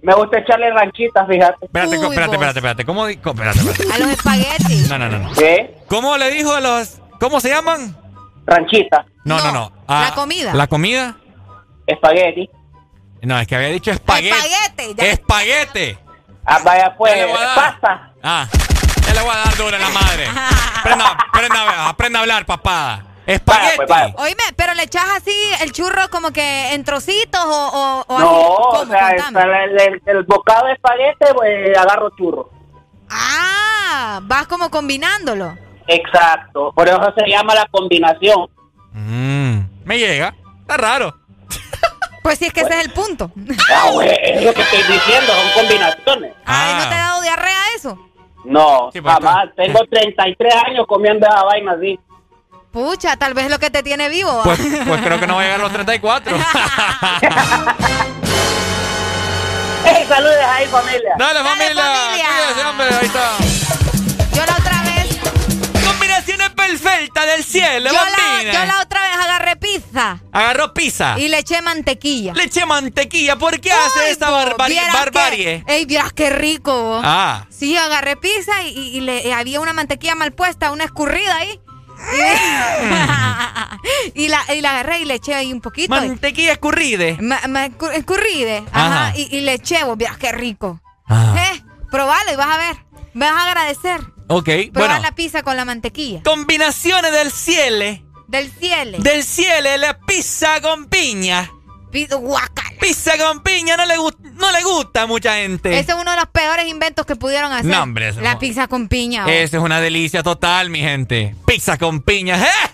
me 0.01 0.13
gusta 0.13 0.39
echarle 0.39 0.69
ranchitas, 0.71 1.27
fíjate. 1.27 1.65
Espérate, 1.65 1.97
Uy, 1.97 2.05
espérate, 2.05 2.33
espérate, 2.35 2.59
espérate. 2.59 2.85
¿Cómo 2.85 3.05
di- 3.05 3.13
Espérate, 3.13 3.59
espérate. 3.59 3.93
A 3.93 3.97
los 3.99 4.09
espaguetis. 4.09 4.89
No, 4.89 4.97
no, 4.99 5.09
no, 5.09 5.19
no. 5.19 5.33
¿Qué? 5.33 5.75
¿Cómo 5.87 6.17
le 6.17 6.29
dijo 6.31 6.53
a 6.53 6.59
los. 6.59 6.99
¿Cómo 7.19 7.39
se 7.39 7.49
llaman? 7.49 7.95
Ranchitas, 8.45 9.05
No, 9.25 9.37
no, 9.39 9.45
No, 9.45 9.51
no. 9.51 9.71
Ah, 9.87 10.07
la 10.09 10.15
comida. 10.15 10.53
¿La 10.53 10.67
comida? 10.67 11.15
espagueti. 11.85 12.49
No, 13.21 13.39
es 13.39 13.47
que 13.47 13.55
había 13.55 13.69
dicho 13.69 13.91
espagueti. 13.91 14.35
Espaguete. 14.35 14.95
ya. 14.95 15.11
Espaguete. 15.11 15.97
Ah, 16.45 16.59
vaya 16.63 16.95
pues, 16.97 17.13
Ya 17.15 17.25
le 17.25 17.25
voy 17.31 17.37
a 17.41 17.45
dar. 17.45 17.55
pasta. 17.55 18.11
Ah, 18.23 18.47
ya 19.07 19.13
le 19.13 19.21
voy 19.21 19.31
a 19.31 19.37
dar 19.37 19.57
duro 19.57 19.75
en 19.75 19.81
la 19.81 19.89
madre. 19.89 20.27
Aprenda, 20.79 21.17
aprenda, 21.33 21.89
aprenda 21.89 22.19
a 22.19 22.21
hablar, 22.21 22.45
papada. 22.45 23.03
Espagueti. 23.27 23.65
Vaya, 23.65 23.75
pues, 23.75 23.89
vaya. 23.89 24.13
Oíme, 24.17 24.43
pero 24.55 24.73
le 24.73 24.83
echas 24.83 25.03
así 25.17 25.35
el 25.61 25.71
churro 25.73 26.09
como 26.09 26.31
que 26.31 26.73
en 26.73 26.83
trocitos 26.83 27.41
o, 27.45 28.05
o, 28.07 28.13
o 28.15 28.19
No, 28.19 28.73
así. 28.81 28.83
o 28.83 28.85
sea, 28.91 29.63
el, 29.65 29.79
el- 29.81 30.01
el 30.05 30.23
bocado 30.23 30.65
de 30.67 30.73
espagueti, 30.73 31.25
pues 31.35 31.77
agarro 31.77 32.09
churro. 32.17 32.49
Ah, 33.09 34.19
vas 34.23 34.47
como 34.47 34.69
combinándolo. 34.69 35.57
Exacto, 35.87 36.71
por 36.75 36.87
eso 36.87 37.13
se 37.17 37.29
llama 37.29 37.55
la 37.55 37.65
combinación. 37.71 38.49
Mm, 38.93 39.59
me 39.85 39.97
llega. 39.97 40.33
Está 40.61 40.77
raro. 40.77 41.13
Pues 42.23 42.39
sí, 42.39 42.45
es 42.45 42.53
que 42.53 42.59
ese 42.61 42.77
es 42.79 42.85
el 42.87 42.91
punto. 42.91 43.31
Ah, 43.73 43.89
güey, 43.93 44.09
es 44.21 44.43
lo 44.43 44.53
que 44.53 44.61
estoy 44.61 44.79
diciendo, 44.83 45.31
son 45.33 45.63
combinaciones. 45.63 46.33
Ay, 46.45 46.73
¿no 46.73 46.89
te 46.89 46.95
ha 46.95 47.05
Ah. 47.05 47.07
dado 47.09 47.21
diarrea 47.21 47.61
eso? 47.75 47.97
No, 48.43 48.89
Sí, 48.91 48.99
pues, 48.99 49.13
jamás. 49.13 49.45
tú- 49.49 49.51
Tengo 49.63 49.79
33 49.89 50.53
años 50.65 50.85
comiendo 50.87 51.25
esa 51.25 51.43
vaina 51.43 51.71
así. 51.73 51.97
Pucha, 52.77 53.17
tal 53.17 53.33
vez 53.33 53.49
lo 53.49 53.57
que 53.57 53.71
te 53.71 53.81
tiene 53.81 54.07
vivo. 54.07 54.41
Pues, 54.43 54.59
pues 54.87 55.01
creo 55.01 55.19
que 55.19 55.25
no 55.25 55.33
va 55.37 55.41
a 55.41 55.43
llegar 55.45 55.59
a 55.61 55.63
los 55.63 55.73
34. 55.73 56.37
¡Ey, 59.85 60.05
saludos 60.07 60.35
ahí, 60.47 60.67
familia! 60.67 61.09
Dale, 61.17 61.39
Dale, 61.39 61.49
familia. 61.49 62.69
hombre. 62.69 62.87
Ahí 62.99 63.05
está. 63.07 63.31
Yo 64.33 64.45
la 64.45 64.53
otra 64.57 64.83
vez, 64.83 65.17
Combinaciones 65.87 66.49
perfectas 66.51 67.25
del 67.25 67.43
cielo, 67.43 67.89
yo 67.89 67.93
la, 67.95 68.43
yo 68.53 68.65
la 68.65 68.81
otra 68.81 69.01
vez 69.01 69.17
agarré 69.23 69.55
pizza 69.55 70.19
Agarró 70.31 70.73
pizza. 70.73 71.15
y 71.17 71.29
le 71.29 71.39
eché 71.39 71.61
mantequilla. 71.63 72.33
Le 72.33 72.43
eché 72.43 72.65
mantequilla. 72.67 73.37
¿Por 73.37 73.59
qué 73.59 73.71
hace 73.71 74.01
Ay, 74.05 74.11
esta 74.11 74.29
barbarie? 74.29 75.63
que- 75.65 75.73
ey, 75.73 75.85
vieras 75.85 76.13
qué 76.13 76.29
rico. 76.29 76.79
vos. 76.83 77.01
Ah. 77.03 77.45
Sí, 77.49 77.75
agarré 77.75 78.17
pizza 78.17 78.61
y, 78.63 78.67
y- 78.77 78.97
y 78.97 79.01
le, 79.01 79.27
y 79.27 79.31
había 79.31 79.59
una 79.61 79.73
mantequilla 79.73 80.13
mal 80.15 80.31
puesta, 80.33 80.71
una 80.71 80.83
escurrida 80.83 81.35
ahí. 81.37 81.59
Y, 84.13 84.29
la, 84.29 84.41
y 84.55 84.61
la 84.61 84.71
agarré 84.71 84.99
y 84.99 85.05
le 85.05 85.15
eché 85.15 85.33
ahí 85.35 85.53
un 85.53 85.61
poquito. 85.61 85.89
Mantequilla 85.93 86.51
escurride. 86.53 87.17
Ma- 87.21 87.41
ma- 87.47 87.67
escu- 87.67 87.91
escurride. 87.93 88.63
Ajá. 88.71 89.07
Ajá. 89.09 89.17
Y, 89.17 89.27
y 89.35 89.41
le 89.41 89.53
eché, 89.53 89.83
vos 89.83 89.97
qué 90.19 90.31
rico. 90.31 90.81
Ah. 91.07 91.35
¿Eh? 91.53 91.63
Probalo 91.91 92.31
y 92.33 92.35
vas 92.35 92.47
a 92.47 92.57
ver. 92.57 92.77
Me 93.13 93.29
vas 93.29 93.43
a 93.43 93.47
agradecer. 93.47 94.01
Ok, 94.27 94.45
Probar 94.73 94.89
bueno. 94.91 94.99
la 95.01 95.11
pizza 95.13 95.43
con 95.43 95.55
la 95.55 95.65
mantequilla. 95.65 96.21
Combinaciones 96.23 97.11
del 97.11 97.31
cielo. 97.31 98.01
Del 98.27 98.51
cielo. 98.51 98.97
Del 98.99 99.23
cielo, 99.23 99.69
la 99.77 99.97
pizza 99.99 100.59
con 100.61 100.87
piña. 100.87 101.49
Pizza 101.91 103.17
con 103.17 103.41
piña 103.43 103.75
no 103.77 103.85
le, 103.85 103.95
gu- 103.97 104.15
no 104.33 104.51
le 104.51 104.63
gusta 104.63 105.03
a 105.03 105.07
mucha 105.07 105.35
gente. 105.35 105.77
Ese 105.79 105.91
es 105.93 105.97
uno 105.97 106.11
de 106.11 106.17
los 106.17 106.27
peores 106.27 106.67
inventos 106.67 107.05
que 107.05 107.15
pudieron 107.15 107.51
hacer. 107.51 107.65
No, 107.65 107.83
hombre, 107.83 108.09
eso 108.09 108.21
La 108.21 108.33
no. 108.33 108.39
pizza 108.39 108.67
con 108.67 108.87
piña. 108.87 109.25
oh. 109.25 109.29
Esa 109.29 109.57
es 109.57 109.63
una 109.63 109.79
delicia 109.81 110.21
total, 110.23 110.69
mi 110.69 110.79
gente. 110.79 111.35
Pizza 111.45 111.77
con 111.77 112.01
piña. 112.01 112.37
¿eh? 112.41 112.69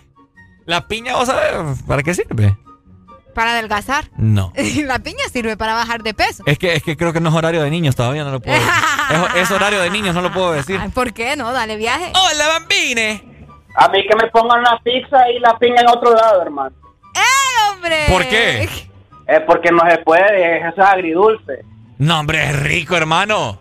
La 0.65 0.87
piña, 0.87 1.15
¿vos 1.15 1.27
sabés 1.27 1.81
para 1.87 2.03
qué 2.03 2.13
sirve? 2.13 2.57
Para 3.33 3.51
adelgazar. 3.53 4.09
No. 4.17 4.51
La 4.83 4.99
piña 4.99 5.23
sirve 5.31 5.57
para 5.57 5.73
bajar 5.73 6.03
de 6.03 6.13
peso. 6.13 6.43
Es 6.45 6.57
que, 6.59 6.73
es 6.75 6.83
que 6.83 6.95
creo 6.97 7.13
que 7.13 7.19
no 7.19 7.29
es 7.29 7.35
horario 7.35 7.63
de 7.63 7.69
niños, 7.71 7.95
todavía 7.95 8.23
no 8.23 8.31
lo 8.31 8.39
puedo 8.39 8.55
es, 8.57 8.63
es 9.35 9.51
horario 9.51 9.79
de 9.81 9.89
niños, 9.89 10.13
no 10.13 10.21
lo 10.21 10.31
puedo 10.31 10.51
decir. 10.53 10.79
¿Por 10.93 11.13
qué 11.13 11.35
no? 11.35 11.51
Dale 11.51 11.75
viaje. 11.77 12.11
¡Hola, 12.15 12.47
bambine! 12.47 13.23
A 13.75 13.87
mí 13.89 14.05
que 14.07 14.15
me 14.15 14.29
pongan 14.29 14.61
la 14.61 14.79
pizza 14.83 15.29
y 15.31 15.39
la 15.39 15.57
piña 15.57 15.81
en 15.81 15.89
otro 15.89 16.13
lado, 16.13 16.41
hermano. 16.43 16.75
¡Eh, 17.15 17.71
hombre! 17.71 18.05
¿Por 18.09 18.27
qué? 18.27 18.69
Es 19.27 19.41
porque 19.41 19.71
no 19.71 19.79
se 19.89 19.97
puede, 19.99 20.57
eso 20.57 20.69
es 20.69 20.79
agridulce. 20.79 21.65
No, 21.97 22.19
hombre, 22.19 22.43
es 22.43 22.63
rico, 22.63 22.95
hermano. 22.95 23.59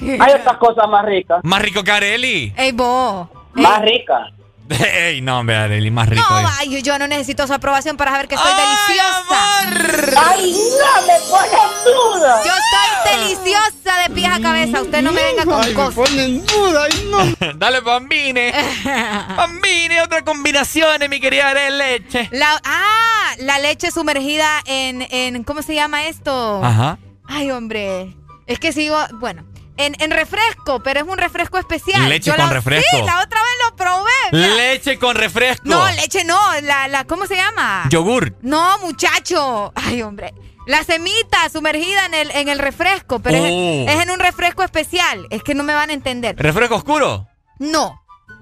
Hay 0.00 0.32
otras 0.32 0.56
cosas 0.56 0.88
más 0.88 1.04
ricas. 1.04 1.40
Más 1.44 1.60
rico 1.60 1.82
que 1.82 1.90
Areli. 1.90 2.52
Ey, 2.56 2.72
vos. 2.72 3.28
Más 3.52 3.82
ricas. 3.82 4.32
Ey, 4.94 5.20
no, 5.20 5.38
hombre, 5.40 5.56
Areli, 5.56 5.90
más 5.90 6.08
rico. 6.08 6.24
No, 6.28 6.40
es. 6.40 6.46
ay, 6.58 6.82
yo 6.82 6.98
no 6.98 7.06
necesito 7.06 7.46
su 7.46 7.52
aprobación 7.52 7.96
para 7.96 8.12
saber 8.12 8.28
que 8.28 8.36
soy 8.36 8.52
deliciosa. 8.52 10.28
¡Ay, 10.28 10.52
no 10.52 11.06
me 11.06 11.20
pones 11.30 11.84
duda! 11.84 12.42
Yo 12.44 12.52
estoy 12.52 13.18
deliciosa 13.18 13.98
de 14.02 14.14
pies 14.14 14.30
a 14.32 14.40
cabeza. 14.40 14.82
Usted 14.82 15.02
no 15.02 15.12
me 15.12 15.22
venga 15.22 15.44
con 15.44 15.74
cosas. 15.74 16.14
duda, 16.14 16.88
no. 17.06 17.52
Dale, 17.56 17.80
bambine. 17.80 18.52
bambine, 19.36 20.00
otra 20.02 20.22
combinación, 20.22 21.00
mi 21.08 21.20
querida 21.20 21.50
Areli 21.50 21.78
leche. 21.78 22.28
La, 22.32 22.60
ah, 22.64 23.34
la 23.38 23.58
leche 23.58 23.90
sumergida 23.90 24.62
en, 24.66 25.06
en. 25.10 25.44
¿Cómo 25.44 25.62
se 25.62 25.74
llama 25.74 26.06
esto? 26.06 26.62
Ajá. 26.62 26.98
Ay, 27.26 27.50
hombre. 27.50 28.16
Es 28.46 28.58
que 28.58 28.72
sigo. 28.72 28.96
Bueno. 29.14 29.51
En, 29.86 29.96
en 29.98 30.10
refresco, 30.10 30.82
pero 30.82 31.00
es 31.00 31.06
un 31.06 31.18
refresco 31.18 31.58
especial. 31.58 32.08
Leche 32.08 32.30
Yo 32.30 32.36
con 32.36 32.46
la- 32.46 32.52
refresco. 32.52 32.96
Sí, 32.96 33.02
la 33.04 33.20
otra 33.22 33.40
vez 33.40 33.50
lo 33.70 33.76
probé. 33.76 34.46
Leche 34.56 34.98
con 34.98 35.16
refresco. 35.16 35.62
No, 35.68 35.88
leche 35.92 36.24
no. 36.24 36.38
La, 36.62 36.88
la, 36.88 37.04
¿Cómo 37.04 37.26
se 37.26 37.36
llama? 37.36 37.86
Yogur. 37.90 38.34
No, 38.42 38.78
muchacho. 38.78 39.72
Ay, 39.74 40.02
hombre. 40.02 40.32
La 40.66 40.84
semita 40.84 41.48
sumergida 41.52 42.06
en 42.06 42.14
el, 42.14 42.30
en 42.30 42.48
el 42.48 42.58
refresco, 42.60 43.18
pero 43.18 43.38
Oh. 43.42 43.44
es, 43.88 43.96
es 43.96 44.02
en 44.02 44.10
un 44.10 44.20
refresco 44.20 44.62
especial. 44.62 45.26
Es 45.30 45.42
que 45.42 45.54
no 45.54 45.64
me 45.64 45.74
van 45.74 45.90
a 45.90 45.92
entender. 45.92 46.36
¿Refresco 46.38 46.76
oscuro? 46.76 47.26
No. 47.58 47.98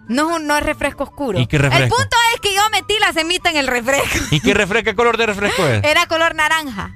No 0.09 0.39
no 0.41 0.57
es 0.59 0.63
refresco 0.65 1.05
oscuro. 1.05 1.39
¿Y 1.39 1.47
qué 1.47 1.57
refresco? 1.57 1.85
El 1.85 1.89
punto 1.89 2.17
es 2.35 2.41
que 2.41 2.53
yo 2.55 2.63
metí 2.71 2.99
la 2.99 3.13
semita 3.13 3.49
en 3.49 3.57
el 3.57 3.69
refresco. 3.69 4.19
¿Y 4.33 4.41
qué 4.41 4.55
refresco, 4.55 4.85
qué 4.91 4.95
color 4.97 5.17
de 5.17 5.27
refresco 5.27 5.65
es? 5.67 5.85
Era 5.85 6.07
color 6.07 6.35
naranja. 6.35 6.91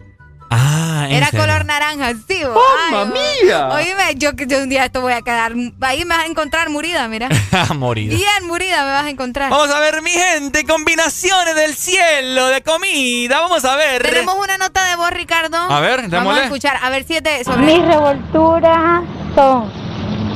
Ah, 0.56 1.06
¿en 1.08 1.16
Era 1.16 1.26
serio? 1.26 1.40
color 1.46 1.64
naranja, 1.64 2.12
sí. 2.28 2.42
bo. 2.44 2.60
¡Mamma 2.90 3.12
Ay, 3.16 3.44
mía! 3.44 3.66
bo. 3.66 3.74
Oíme, 3.74 4.14
yo, 4.16 4.30
yo 4.32 4.58
un 4.62 4.68
día 4.68 4.84
esto 4.84 5.00
voy 5.00 5.12
a 5.12 5.22
quedar. 5.22 5.52
Ahí 5.80 6.04
me 6.04 6.14
vas 6.16 6.24
a 6.24 6.26
encontrar 6.26 6.70
murida, 6.70 7.06
mira. 7.08 7.28
Morida. 7.74 8.14
Bien 8.14 8.46
murida 8.46 8.84
me 8.84 8.90
vas 8.92 9.04
a 9.06 9.10
encontrar. 9.10 9.50
Vamos 9.50 9.70
a 9.70 9.80
ver, 9.80 10.02
mi 10.02 10.10
gente, 10.10 10.64
combinaciones 10.64 11.54
del 11.56 11.74
cielo, 11.74 12.46
de 12.48 12.62
comida. 12.62 13.40
Vamos 13.40 13.64
a 13.64 13.76
ver. 13.76 14.02
Tenemos 14.02 14.34
una 14.36 14.56
nota 14.58 14.84
de 14.90 14.96
voz, 14.96 15.10
Ricardo. 15.10 15.56
A 15.58 15.80
ver, 15.80 15.98
Vamos 16.02 16.10
démosle. 16.10 16.40
a 16.40 16.44
escuchar. 16.44 16.78
A 16.82 16.90
ver 16.90 17.04
si 17.04 17.16
es 17.16 17.22
de 17.22 17.44
sobre. 17.44 17.62
Mis 17.62 17.84
revolturas 17.84 19.02
son 19.34 19.83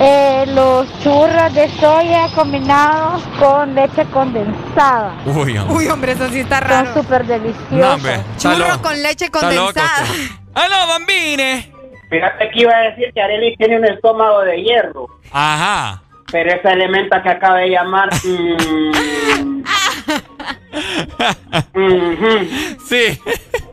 eh, 0.01 0.45
los 0.55 0.87
churros 1.03 1.53
de 1.55 1.69
soya 1.81 2.29
combinados 2.35 3.23
con 3.39 3.75
leche 3.75 4.05
condensada. 4.07 5.15
Uy, 5.27 5.59
hombre. 5.59 5.77
Uy, 5.77 5.89
hombre, 5.89 6.13
eso 6.13 6.29
sí 6.29 6.41
está 6.41 6.61
raro. 6.61 6.93
Son 6.95 7.03
súper 7.03 7.27
deliciosos. 7.27 7.71
No, 7.71 7.95
hombre. 7.95 8.15
está 8.15 8.37
Churro 8.39 8.69
loco. 8.69 8.83
con 8.83 9.03
leche 9.03 9.31
condensada. 9.31 10.05
¡Aló, 10.55 10.89
bambine! 10.89 11.73
Fíjate 12.11 12.51
que 12.51 12.61
iba 12.63 12.75
a 12.75 12.81
decir 12.91 13.13
que 13.15 13.21
Areli 13.21 13.57
tiene 13.57 13.79
un 13.79 13.85
estómago 13.85 14.41
de 14.41 14.63
hierro. 14.63 15.09
Ajá. 15.31 16.03
Pero 16.31 16.53
esa 16.55 16.73
elementa 16.73 17.23
que 17.23 17.29
acaba 17.31 17.57
de 17.59 17.69
llamar. 17.71 18.09
mm, 18.25 19.63
mhm. 21.75 22.49
Sí. 22.87 23.21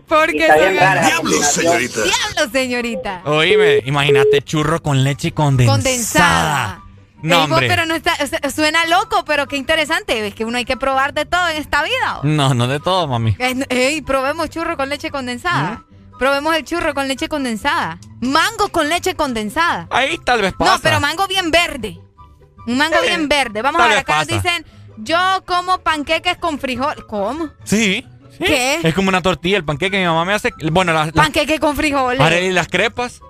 Porque 0.07 0.45
Está 0.45 0.55
bien 0.55 0.67
son 0.69 0.77
rara 0.77 0.95
la 1.01 1.07
Diablo, 1.07 1.31
combinación. 1.31 1.77
Diablo, 1.77 2.51
señorita. 2.51 3.21
Oíme, 3.25 3.81
imagínate 3.85 4.41
churro 4.41 4.81
con 4.81 5.03
leche 5.03 5.31
condensada. 5.31 5.75
Condensada. 5.77 6.81
No, 7.21 7.47
pero 7.57 7.85
no 7.87 7.95
está, 7.95 8.13
suena 8.51 8.85
loco, 8.85 9.25
pero 9.25 9.47
qué 9.47 9.57
interesante. 9.57 10.27
Es 10.27 10.35
que 10.35 10.45
uno 10.45 10.57
hay 10.57 10.65
que 10.65 10.77
probar 10.77 11.13
de 11.13 11.25
todo 11.25 11.47
en 11.47 11.57
esta 11.57 11.81
vida. 11.83 12.19
¿o? 12.19 12.23
No, 12.23 12.53
no 12.53 12.67
de 12.67 12.79
todo, 12.79 13.07
mami. 13.07 13.35
Eh, 13.39 13.65
Ey, 13.69 14.01
probemos 14.03 14.49
churro 14.51 14.77
con 14.77 14.89
leche 14.89 15.09
condensada. 15.09 15.83
Probemos 16.19 16.55
el 16.55 16.63
churro 16.63 16.93
con 16.93 17.07
leche 17.07 17.27
condensada. 17.27 17.99
Mango 18.21 18.69
con 18.69 18.89
leche 18.89 19.15
condensada. 19.15 19.87
Ahí 19.89 20.17
tal 20.23 20.41
vez 20.41 20.53
pasa. 20.53 20.73
No, 20.73 20.79
pero 20.81 20.99
mango 20.99 21.27
bien 21.27 21.49
verde. 21.51 21.99
Un 22.67 22.77
mango 22.77 22.97
Sí, 23.01 23.07
bien 23.07 23.27
verde. 23.27 23.61
Vamos 23.61 23.79
tal 23.79 23.87
a 23.87 23.95
ver, 23.95 23.97
acá 24.03 24.17
nos 24.19 24.27
dicen, 24.27 24.65
yo 24.97 25.17
como 25.45 25.79
panqueques 25.79 26.37
con 26.37 26.59
frijol. 26.59 27.05
¿Cómo? 27.07 27.49
Sí. 27.63 28.05
¿Qué? 28.39 28.79
Es 28.83 28.93
como 28.93 29.09
una 29.09 29.21
tortilla, 29.21 29.57
el 29.57 29.65
panqueque 29.65 29.91
que 29.91 29.99
mi 29.99 30.05
mamá 30.05 30.25
me 30.25 30.33
hace. 30.33 30.53
Bueno, 30.71 30.93
las, 30.93 31.07
las, 31.07 31.13
Panqueque 31.15 31.59
con 31.59 31.75
frijoles. 31.75 32.19
Arely, 32.19 32.51
las 32.51 32.67
crepas. 32.67 33.21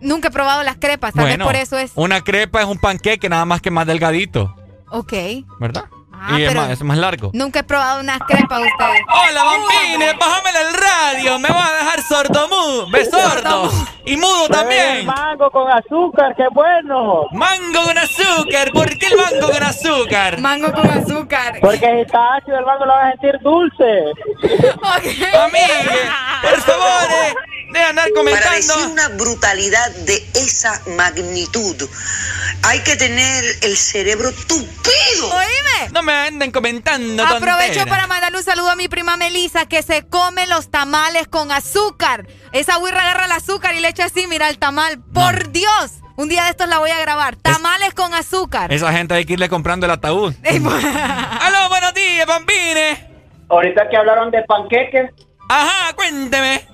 Nunca 0.00 0.28
he 0.28 0.30
probado 0.30 0.62
las 0.62 0.76
crepas, 0.76 1.12
tal 1.12 1.24
bueno, 1.24 1.46
vez 1.46 1.52
por 1.52 1.56
eso 1.56 1.78
es. 1.78 1.92
Una 1.96 2.20
crepa 2.20 2.60
es 2.60 2.66
un 2.66 2.78
panqueque 2.78 3.28
nada 3.28 3.44
más 3.44 3.60
que 3.60 3.70
más 3.70 3.86
delgadito, 3.86 4.54
Ok. 4.90 5.12
¿verdad? 5.58 5.84
Ah, 6.20 6.38
y 6.38 6.42
es 6.42 6.48
pero- 6.48 6.60
más, 6.60 6.70
es 6.70 6.82
más 6.82 6.98
largo. 6.98 7.30
Nunca 7.32 7.60
he 7.60 7.62
probado 7.64 8.00
unas 8.00 8.18
crepas 8.20 8.60
ustedes. 8.60 9.00
Hola, 9.08 9.44
bambines, 9.44 10.18
bájame 10.18 10.50
el 10.50 10.74
radio, 10.74 11.38
me 11.38 11.48
vas 11.48 11.70
a 11.70 11.76
dejar 11.76 12.02
sordo 12.02 12.48
mudo, 12.48 12.90
ve 12.90 13.04
sordo 13.04 13.70
y 14.04 14.16
mudo 14.16 14.48
también. 14.48 15.06
Mango 15.06 15.50
con 15.50 15.70
azúcar, 15.70 16.34
qué 16.36 16.46
bueno. 16.52 17.24
Mango 17.32 17.82
con 17.84 17.98
azúcar, 17.98 18.70
¿por 18.72 18.88
qué 18.98 19.06
el 19.06 19.16
mango 19.16 19.50
con 19.52 19.62
azúcar? 19.62 20.40
Mango 20.40 20.72
con 20.72 20.90
azúcar. 20.90 21.58
Porque 21.60 21.78
si 21.78 22.00
está 22.00 22.34
ácido 22.36 22.58
el 22.58 22.64
mango 22.66 22.84
lo 22.84 22.92
vas 22.92 23.06
a 23.06 23.10
sentir 23.12 23.38
dulce. 23.42 24.12
Amigue, 25.38 26.08
por 26.42 26.60
favor, 26.60 27.10
eh, 27.10 27.34
de 27.72 27.78
andar 27.80 28.08
Para 28.08 28.14
comentando. 28.14 28.56
decir 28.56 28.86
una 28.86 29.08
brutalidad 29.10 29.90
de 30.06 30.14
esa 30.34 30.80
magnitud, 30.96 31.88
hay 32.62 32.80
que 32.80 32.96
tener 32.96 33.44
el 33.62 33.76
cerebro 33.76 34.32
tupido. 34.32 35.26
Oíme. 35.30 35.90
No 35.92 36.02
me 36.02 36.12
anden 36.12 36.50
comentando 36.50 37.24
Aprovecho 37.24 37.86
para 37.86 38.06
mandarle 38.06 38.38
un 38.38 38.44
saludo 38.44 38.70
a 38.70 38.76
mi 38.76 38.88
prima 38.88 39.16
Melisa 39.16 39.66
que 39.66 39.82
se 39.82 40.06
come 40.06 40.46
los 40.46 40.70
tamales 40.70 41.28
con 41.28 41.52
azúcar. 41.52 42.26
Esa 42.52 42.76
güirra 42.76 43.02
agarra 43.02 43.26
el 43.26 43.32
azúcar 43.32 43.74
y 43.74 43.80
le 43.80 43.88
echa 43.88 44.06
así, 44.06 44.26
mira 44.26 44.48
el 44.48 44.58
tamal. 44.58 44.98
Por 45.12 45.50
Dios. 45.52 45.92
Un 46.16 46.28
día 46.28 46.42
de 46.44 46.50
estos 46.50 46.68
la 46.68 46.78
voy 46.78 46.90
a 46.90 46.98
grabar. 46.98 47.36
Tamales 47.36 47.94
con 47.94 48.12
azúcar. 48.12 48.72
Esa 48.72 48.92
gente 48.92 49.14
hay 49.14 49.24
que 49.24 49.34
irle 49.34 49.48
comprando 49.48 49.86
el 49.86 49.92
ataúd. 49.92 50.34
Aló, 50.44 51.68
buenos 51.68 51.94
días, 51.94 52.26
bambines. 52.26 52.98
Ahorita 53.48 53.88
que 53.88 53.96
hablaron 53.96 54.30
de 54.30 54.42
panqueques, 54.42 55.10
Ajá, 55.48 55.94
cuénteme. 55.94 56.66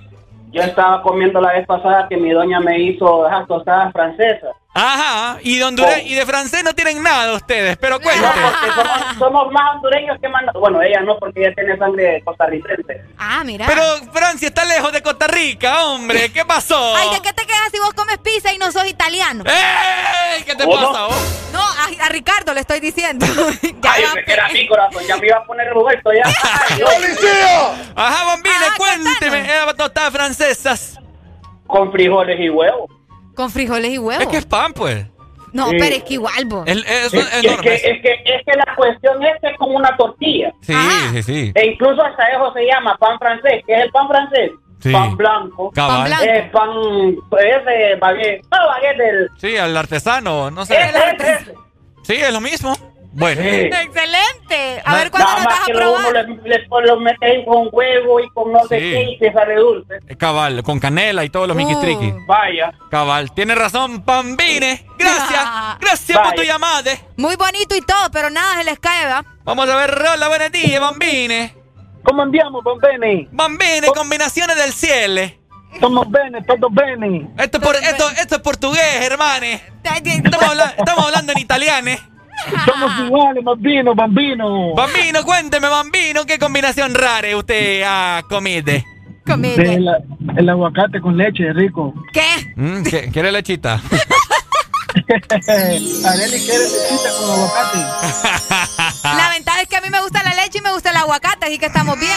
Yo 0.54 0.62
estaba 0.62 1.02
comiendo 1.02 1.40
la 1.40 1.52
vez 1.52 1.66
pasada 1.66 2.06
que 2.08 2.16
mi 2.16 2.30
doña 2.30 2.60
me 2.60 2.78
hizo 2.78 3.26
esas 3.26 3.46
tostadas 3.48 3.92
francesas. 3.92 4.54
Ajá, 4.76 5.38
y 5.42 5.58
de 5.58 5.64
Honduras 5.64 6.00
y 6.04 6.16
de 6.16 6.26
francés 6.26 6.64
no 6.64 6.74
tienen 6.74 7.00
nada 7.00 7.34
ustedes, 7.34 7.76
pero 7.76 8.00
cuénteme. 8.00 8.26
Porque 8.26 8.72
somos, 8.74 9.18
somos 9.18 9.52
más 9.52 9.76
hondureños 9.76 10.18
que 10.20 10.28
manda. 10.28 10.50
Bueno, 10.52 10.82
ella 10.82 11.00
no, 11.02 11.16
porque 11.18 11.42
ella 11.44 11.54
tiene 11.54 11.76
sangre 11.78 12.20
costarricense. 12.24 13.04
Ah, 13.16 13.44
mira. 13.44 13.66
Pero 13.66 13.82
Francia 14.12 14.48
está 14.48 14.64
lejos 14.64 14.92
de 14.92 15.00
Costa 15.00 15.28
Rica, 15.28 15.84
hombre. 15.84 16.32
¿Qué 16.32 16.44
pasó? 16.44 16.96
Ay, 16.96 17.08
¿de 17.14 17.22
qué 17.22 17.32
te 17.32 17.46
quejas 17.46 17.70
si 17.70 17.78
vos 17.78 17.94
comes 17.94 18.18
pizza 18.18 18.52
y 18.52 18.58
no 18.58 18.72
sos 18.72 18.86
italiano? 18.86 19.44
¡Ey! 19.46 20.42
¿Qué 20.42 20.56
te 20.56 20.66
pasa 20.66 21.06
vos? 21.06 21.40
No, 21.52 21.60
a, 21.60 22.06
a 22.06 22.08
Ricardo 22.08 22.52
le 22.52 22.60
estoy 22.60 22.80
diciendo. 22.80 23.26
Ya 23.84 23.92
Ay, 23.92 24.02
pensé 24.02 24.24
que 24.24 24.32
era 24.32 24.48
mi 24.48 24.66
corazón, 24.66 25.04
ya 25.06 25.16
me 25.18 25.26
iba 25.26 25.36
a 25.36 25.44
poner 25.44 25.66
revuelto 25.68 26.10
ya. 26.12 26.22
Ajá, 27.96 28.24
bambines, 28.24 28.58
Ah, 28.70 28.74
cuénteme. 28.76 29.40
Eh, 29.40 29.74
tostadas 29.76 30.12
francesas. 30.12 30.98
Con 31.66 31.92
frijoles 31.92 32.40
y 32.40 32.48
huevos. 32.48 32.90
Con 33.34 33.50
frijoles 33.50 33.90
y 33.92 33.98
huevos. 33.98 34.22
Es 34.22 34.28
que 34.28 34.36
es 34.38 34.46
pan, 34.46 34.72
pues. 34.72 35.06
No, 35.52 35.70
Sí. 35.70 35.76
pero 35.78 35.94
es 35.96 36.02
que 36.02 36.14
igual, 36.14 36.44
vos. 36.46 36.64
El- 36.66 36.84
es, 36.84 37.12
Es, 37.12 37.14
es 37.14 37.44
es 37.44 37.60
que, 37.60 37.74
es, 37.74 37.82
que, 38.02 38.12
es 38.24 38.42
que 38.44 38.52
la 38.56 38.74
cuestión 38.76 39.22
es 39.22 39.40
que 39.40 39.48
es 39.50 39.56
como 39.56 39.76
una 39.76 39.96
tortilla. 39.96 40.52
Sí, 40.62 40.74
sí, 41.12 41.22
sí. 41.22 41.52
E 41.54 41.66
incluso 41.66 42.02
hasta 42.04 42.26
eso 42.28 42.52
se 42.52 42.66
llama 42.66 42.96
pan 42.98 43.16
francés. 43.20 43.62
¿Qué 43.66 43.74
es 43.76 43.84
el 43.84 43.90
pan 43.92 44.08
francés? 44.08 44.50
Sí. 44.80 44.90
Pan 44.92 45.16
blanco. 45.16 45.70
Cabal. 45.70 45.96
Pan 45.96 46.04
blanco. 46.06 46.24
Es 46.24 46.50
pan, 46.50 46.68
es 47.46 47.64
de 47.64 47.96
baguette. 48.00 48.42
No, 48.50 48.66
baguette 48.66 48.98
del... 48.98 49.30
Sí, 49.38 49.56
al 49.56 49.76
artesano, 49.76 50.50
no 50.50 50.66
sé. 50.66 50.74
Ese, 50.76 50.98
ese, 50.98 51.32
ese. 51.34 51.54
Sí, 52.02 52.14
es 52.14 52.32
lo 52.32 52.40
mismo. 52.40 52.74
Bueno. 53.16 53.42
Sí. 53.42 53.48
Excelente. 53.48 54.82
A 54.84 54.96
ver 54.96 55.10
cuándo 55.10 55.30
nos 55.34 55.44
vas 55.44 55.60
a 55.60 55.64
uno 55.70 55.74
probar. 55.78 56.12
le, 56.12 56.48
le, 56.48 56.68
pon- 56.68 56.84
lo 56.86 57.00
mete 57.00 57.26
ahí 57.26 57.44
con 57.44 57.68
huevo 57.72 58.20
y 58.20 58.28
con 58.30 58.52
no 58.52 58.58
sé 58.68 58.78
Sí. 58.80 58.90
qué 58.90 59.02
y 59.12 59.18
te 59.18 59.32
sale 59.32 59.54
dulce. 59.56 59.94
Eh, 60.08 60.16
Cabal, 60.16 60.62
con 60.62 60.80
canela 60.80 61.24
y 61.24 61.30
todos 61.30 61.46
los 61.48 61.56
Uh. 61.56 61.60
miquistriquis. 61.60 62.14
Vaya. 62.26 62.72
Cabal, 62.90 63.32
tiene 63.32 63.54
razón, 63.54 64.02
Pambine. 64.04 64.84
Gracias. 64.98 65.40
Gracias 65.80 66.18
por 66.18 66.32
tu 66.34 66.42
llamada. 66.42 66.92
Muy 67.16 67.36
bonito 67.36 67.76
y 67.76 67.80
todo, 67.82 68.10
pero 68.12 68.30
nada 68.30 68.56
se 68.58 68.64
les 68.64 68.78
cae, 68.80 69.04
¿verdad? 69.04 69.24
Vamos 69.44 69.68
a 69.68 69.76
ver, 69.76 70.02
hola, 70.12 70.28
buenos 70.28 70.50
días, 70.52 70.80
Bambine. 70.80 71.54
¿Cómo 72.02 72.22
andiamo, 72.22 72.60
bambini? 72.62 73.28
Bambini, 73.32 73.86
combinaciones 73.94 74.56
del 74.56 74.72
cielo. 74.72 75.22
Somos 75.80 76.08
bene, 76.10 76.42
todos 76.42 76.72
bene. 76.72 77.28
Esto 77.38 77.58
es, 77.58 77.64
por, 77.64 77.74
esto, 77.76 78.10
esto 78.10 78.34
es 78.36 78.40
portugués, 78.42 79.00
hermane. 79.02 79.62
Estamos, 79.82 80.42
habla- 80.50 80.74
estamos 80.76 81.06
hablando 81.06 81.32
en 81.32 81.38
italiano. 81.38 81.90
Somos 82.66 82.98
iguales, 83.06 83.44
bambino, 83.44 83.94
bambino. 83.94 84.74
Bambino, 84.74 85.24
cuénteme, 85.24 85.68
bambino, 85.68 86.24
¿qué 86.26 86.38
combinación 86.38 86.94
rara 86.94 87.36
usted 87.36 87.82
ha 87.86 88.22
comido? 88.28 88.72
El, 89.26 89.88
el 90.36 90.48
aguacate 90.48 91.00
con 91.00 91.16
leche, 91.16 91.52
rico. 91.54 91.94
¿Qué? 92.12 92.52
Mm, 92.56 92.82
¿qué- 92.82 93.10
¿Quiere 93.10 93.32
lechita? 93.32 93.80
Areli 94.94 96.40
quiere 96.44 96.64
lechita 96.64 97.10
con 97.18 97.30
aguacate. 97.30 97.78
La 99.04 99.30
ventaja 99.30 99.60
es 99.62 99.68
que 99.68 99.76
a 99.76 99.80
mí 99.80 99.90
me 99.90 100.00
gusta 100.00 100.22
la 100.22 100.34
leche 100.34 100.58
y 100.58 100.60
me 100.62 100.72
gusta 100.72 100.90
el 100.90 100.96
aguacate, 100.96 101.46
así 101.46 101.58
que 101.58 101.66
estamos 101.66 101.98
bien. 101.98 102.16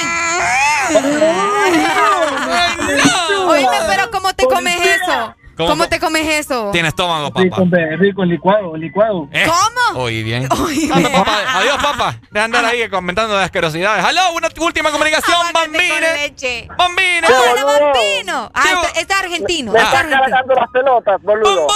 Oíme, 3.47 3.77
pero 3.87 4.09
¿cómo 4.11 4.33
te 4.33 4.45
comes 4.45 4.75
eso? 4.85 5.35
¿Cómo? 5.57 5.69
¿Cómo 5.69 5.89
te 5.89 5.99
comes 5.99 6.25
eso? 6.27 6.69
Tiene 6.71 6.89
estómago, 6.89 7.29
papá. 7.31 7.41
Rico, 7.41 7.63
rico, 7.97 8.23
licuado, 8.25 8.77
licuado. 8.77 9.27
Eh, 9.31 9.45
¿Cómo? 9.45 10.03
Oí 10.03 10.21
bien. 10.23 10.47
Anda, 10.93 11.11
papá. 11.11 11.37
Adiós, 11.57 11.77
papá. 11.81 12.19
De 12.31 12.39
andar 12.39 12.63
ahí 12.63 12.87
comentando 12.89 13.35
de 13.35 13.43
asquerosidades. 13.43 14.05
¡Aló! 14.05 14.31
Una 14.33 14.49
última 14.59 14.91
comunicación, 14.91 15.35
bambine. 15.53 16.33
Bambine. 16.77 17.27
Hola, 17.27 17.63
bambino. 17.63 18.51
Ah, 18.53 18.63
este, 18.85 19.01
este 19.01 19.13
es 19.13 19.19
argentino. 19.19 19.73
Le 19.73 19.79
es 19.79 19.85
están 19.85 20.05
argentino. 20.05 20.21
cargando 20.29 20.53
las 20.55 20.69
pelotas, 20.71 21.21
boludo. 21.23 21.67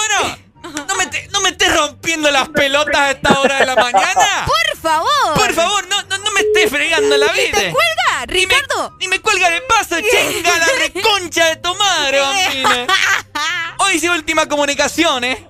No 0.88 0.96
me, 0.96 1.08
te- 1.08 1.28
no 1.30 1.42
me 1.42 1.50
estés 1.50 1.76
rompiendo 1.76 2.30
las 2.30 2.48
pelotas 2.50 2.96
a 2.96 3.12
esta 3.12 3.40
hora 3.40 3.58
de 3.58 3.66
la 3.66 3.76
mañana. 3.76 4.46
Por 4.46 4.78
favor. 4.80 5.34
Por 5.36 5.54
favor, 5.54 5.88
no, 5.88 6.04
no, 6.04 6.18
no 6.20 6.32
me 6.34 6.42
estés 6.42 6.70
fregando 6.70 7.18
la 7.18 7.26
¿Y 7.36 7.48
vida. 7.48 7.58
te 7.58 7.72
cuelga, 7.72 8.26
Ricardo? 8.28 8.96
Ni 9.00 9.08
me 9.08 9.20
cuelga 9.20 9.50
de 9.50 9.60
paso, 9.62 9.96
chinga 10.00 10.52
la 10.60 10.68
reconcha 10.86 11.46
de 11.46 11.56
tu 11.58 11.74
madre, 11.76 12.20
bambine. 12.22 12.88
Hoy 13.84 14.00
sí, 14.00 14.08
última 14.10 14.48
comunicación, 14.48 15.24
¿eh? 15.24 15.48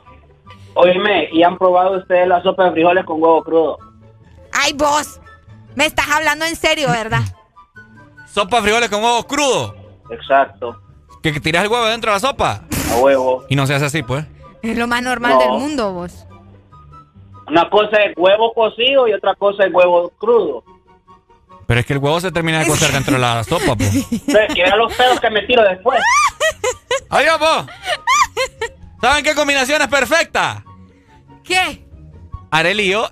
Oíme, 0.74 1.30
¿y 1.32 1.44
han 1.44 1.58
probado 1.58 1.98
ustedes 1.98 2.28
la 2.28 2.42
sopa 2.44 2.66
de 2.66 2.72
frijoles 2.72 3.06
con 3.06 3.22
huevo 3.22 3.44
crudo? 3.44 3.78
Ay, 4.54 4.74
vos. 4.74 5.20
Me 5.76 5.86
estás 5.86 6.10
hablando 6.10 6.46
en 6.46 6.56
serio, 6.56 6.90
¿verdad? 6.90 7.22
Sopa 8.32 8.58
de 8.58 8.64
frijoles 8.64 8.90
con 8.90 9.04
huevos 9.04 9.26
crudos. 9.26 9.74
Exacto. 10.10 10.80
Que, 11.22 11.34
que 11.34 11.40
tiras 11.40 11.64
el 11.64 11.70
huevo 11.70 11.86
dentro 11.86 12.12
de 12.12 12.16
la 12.16 12.20
sopa. 12.20 12.62
A 12.92 12.96
huevo. 12.98 13.46
Y 13.50 13.56
no 13.56 13.68
se 13.68 13.76
hace 13.76 13.86
así, 13.86 14.04
pues. 14.04 14.26
Es 14.62 14.78
lo 14.78 14.88
más 14.88 15.02
normal 15.02 15.34
No. 15.34 15.40
del 15.40 15.50
mundo, 15.52 15.94
vos. 15.94 16.26
Una 17.48 17.70
cosa 17.70 17.98
es 18.04 18.14
huevo 18.18 18.54
cocido 18.54 19.08
y 19.08 19.14
otra 19.14 19.36
cosa 19.36 19.66
es 19.66 19.74
huevo 19.74 20.10
crudo. 20.18 20.64
Pero 21.68 21.80
es 21.80 21.86
que 21.86 21.94
el 21.94 22.00
huevo 22.00 22.20
se 22.20 22.32
termina 22.32 22.60
de 22.60 22.68
cocer 22.68 22.92
dentro 22.92 23.14
de 23.14 23.20
la 23.20 23.44
sopa, 23.44 23.76
pues. 23.76 23.94
Entonces, 24.12 24.54
que 24.56 24.64
vean 24.64 24.78
los 24.78 24.94
pedos 24.96 25.20
que 25.20 25.30
me 25.30 25.42
tiro 25.44 25.64
después. 25.64 26.00
Adiós, 27.12 27.40
vos. 27.40 27.66
¿Saben 29.02 29.24
qué 29.24 29.36
combinación 29.36 29.82
es 29.82 29.88
perfecta? 29.90 30.64
¿Qué? 31.44 31.86
Arelío. 32.50 33.12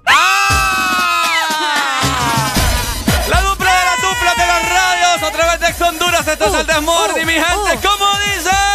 La 3.28 3.42
dupla 3.42 3.72
de 3.74 3.86
las 3.86 4.02
duplas 4.02 4.38
de 4.38 4.48
las 4.48 4.70
radios 4.70 5.24
a 5.24 5.32
través 5.32 5.60
de 5.60 5.68
Ex 5.68 5.82
Honduras. 5.82 6.26
Esto 6.28 6.46
es 6.46 6.54
el 6.62 6.68
Desmordi, 6.68 7.26
mi 7.26 7.34
gente. 7.34 7.80
¿Cómo 7.86 8.06
dice? 8.20 8.69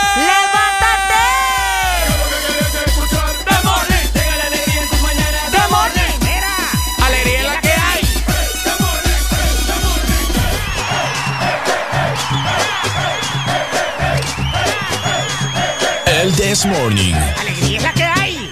This 16.55 16.67
Morning. 16.67 17.15
Alegría 17.41 17.79
es 17.79 17.83
la 17.83 17.93
que 17.95 18.05
hay. 18.05 18.51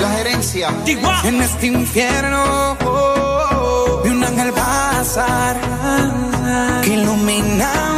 La 0.00 0.10
gerencia. 0.16 0.68
En 1.24 1.42
este 1.42 1.66
infierno 1.66 2.76
vi 4.04 4.10
un 4.10 4.22
ángel 4.22 4.52
pasar 4.52 5.56
que 6.84 6.90
iluminaba 6.90 7.97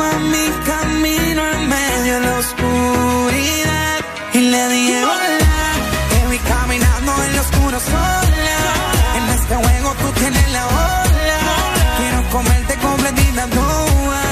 completita 13.41 13.49
toda. 13.49 14.23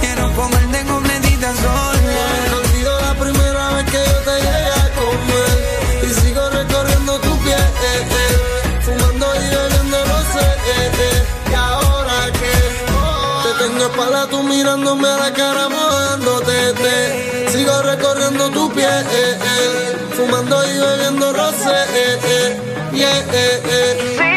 Quiero 0.00 0.32
comerte 0.34 0.84
completita 0.86 1.52
sola. 1.54 2.26
No 2.50 2.56
olvido 2.58 3.00
la 3.00 3.14
primera 3.14 3.68
vez 3.74 3.84
que 3.90 3.98
yo 3.98 4.18
te 4.28 4.34
llegué 4.44 4.72
a 4.82 4.86
comer 4.98 5.56
y 6.02 6.08
sigo 6.20 6.50
recorriendo 6.50 7.18
tu 7.20 7.38
piel, 7.38 7.64
fumando 8.80 9.26
y 9.34 9.46
bebiendo 9.54 9.98
no 10.06 10.18
sé, 10.32 10.46
y 11.50 11.54
ahora 11.54 12.32
que 12.32 12.54
te 13.42 13.64
tengo 13.64 13.84
espalda 13.86 14.26
tú 14.28 14.42
mirándome 14.42 15.08
a 15.08 15.16
la 15.16 15.32
cara 15.32 15.68
mojándote, 15.68 16.72
te 16.74 17.52
sigo 17.52 17.82
recorriendo 17.82 18.50
tu 18.50 18.72
piel, 18.72 19.04
fumando 20.16 20.64
y 20.66 20.78
bebiendo 20.78 21.32
rosé, 21.32 21.78
yeah, 22.92 23.22
Yo 24.18 24.33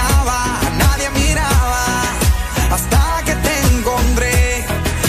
nadie 0.00 1.10
miraba. 1.10 1.84
Hasta 2.70 3.22
que 3.24 3.34
te 3.34 3.60
encontré 3.74 4.64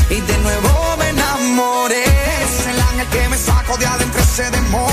y 0.09 0.21
de 0.21 0.37
nuevo 0.39 0.97
me 0.97 1.09
enamoré. 1.09 2.03
Es 2.43 2.67
el 2.67 2.81
ángel 2.81 3.07
que 3.07 3.29
me 3.29 3.37
saco 3.37 3.77
de 3.77 3.85
adentro 3.85 4.21
ese 4.21 4.49
demonio. 4.51 4.92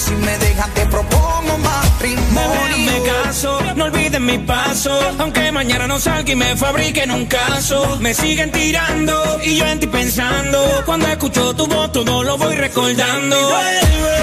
Si 0.00 0.14
me 0.14 0.38
dejan 0.38 0.70
te 0.72 0.86
propongo 0.86 1.58
matrimonio. 1.58 2.92
Me 2.92 2.98
caso, 3.10 3.60
no 3.76 3.84
olviden 3.84 4.24
mi 4.24 4.38
paso. 4.38 4.92
Aunque 5.18 5.52
mañana 5.52 5.86
no 5.86 5.98
salga 5.98 6.32
y 6.32 6.36
me 6.36 6.56
fabriquen 6.56 7.10
un 7.10 7.26
caso. 7.26 7.98
Me 8.00 8.14
siguen 8.14 8.50
tirando 8.50 9.14
y 9.44 9.56
yo 9.56 9.66
en 9.66 9.78
ti 9.80 9.86
pensando. 9.86 10.58
Cuando 10.86 11.06
escucho 11.06 11.54
tu 11.54 11.66
voz, 11.66 11.92
todo 11.92 12.22
lo 12.22 12.38
voy 12.38 12.54
recordando. 12.56 13.36
Vuelve, 13.36 14.18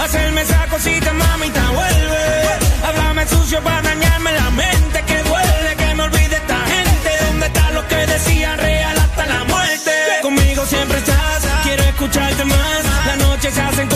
a 0.00 0.04
hacerme 0.04 0.42
esa 0.42 0.66
cosita, 0.68 1.12
mamita, 1.12 1.62
vuelve. 1.70 2.24
Háblame 2.86 3.26
sucio 3.26 3.60
para 3.62 3.82
dañarme 3.82 4.32
la 4.32 4.50
mente. 4.50 5.02
Que 5.08 5.22
duele 5.28 5.76
que 5.76 5.94
me 5.94 6.02
olvide 6.04 6.36
esta 6.36 6.58
gente. 6.72 7.10
¿Dónde 7.26 7.46
están 7.46 7.74
los 7.74 7.84
que 7.84 8.06
decían 8.06 8.58
real 8.58 8.96
hasta 8.98 9.26
la 9.26 9.44
muerte? 9.44 9.92
Conmigo 10.22 10.64
siempre 10.66 10.98
estás, 10.98 11.46
quiero 11.64 11.82
escucharte 11.82 12.44
más. 12.44 12.84
La 13.06 13.16
noche 13.16 13.50
se 13.50 13.60
hacen 13.60 13.88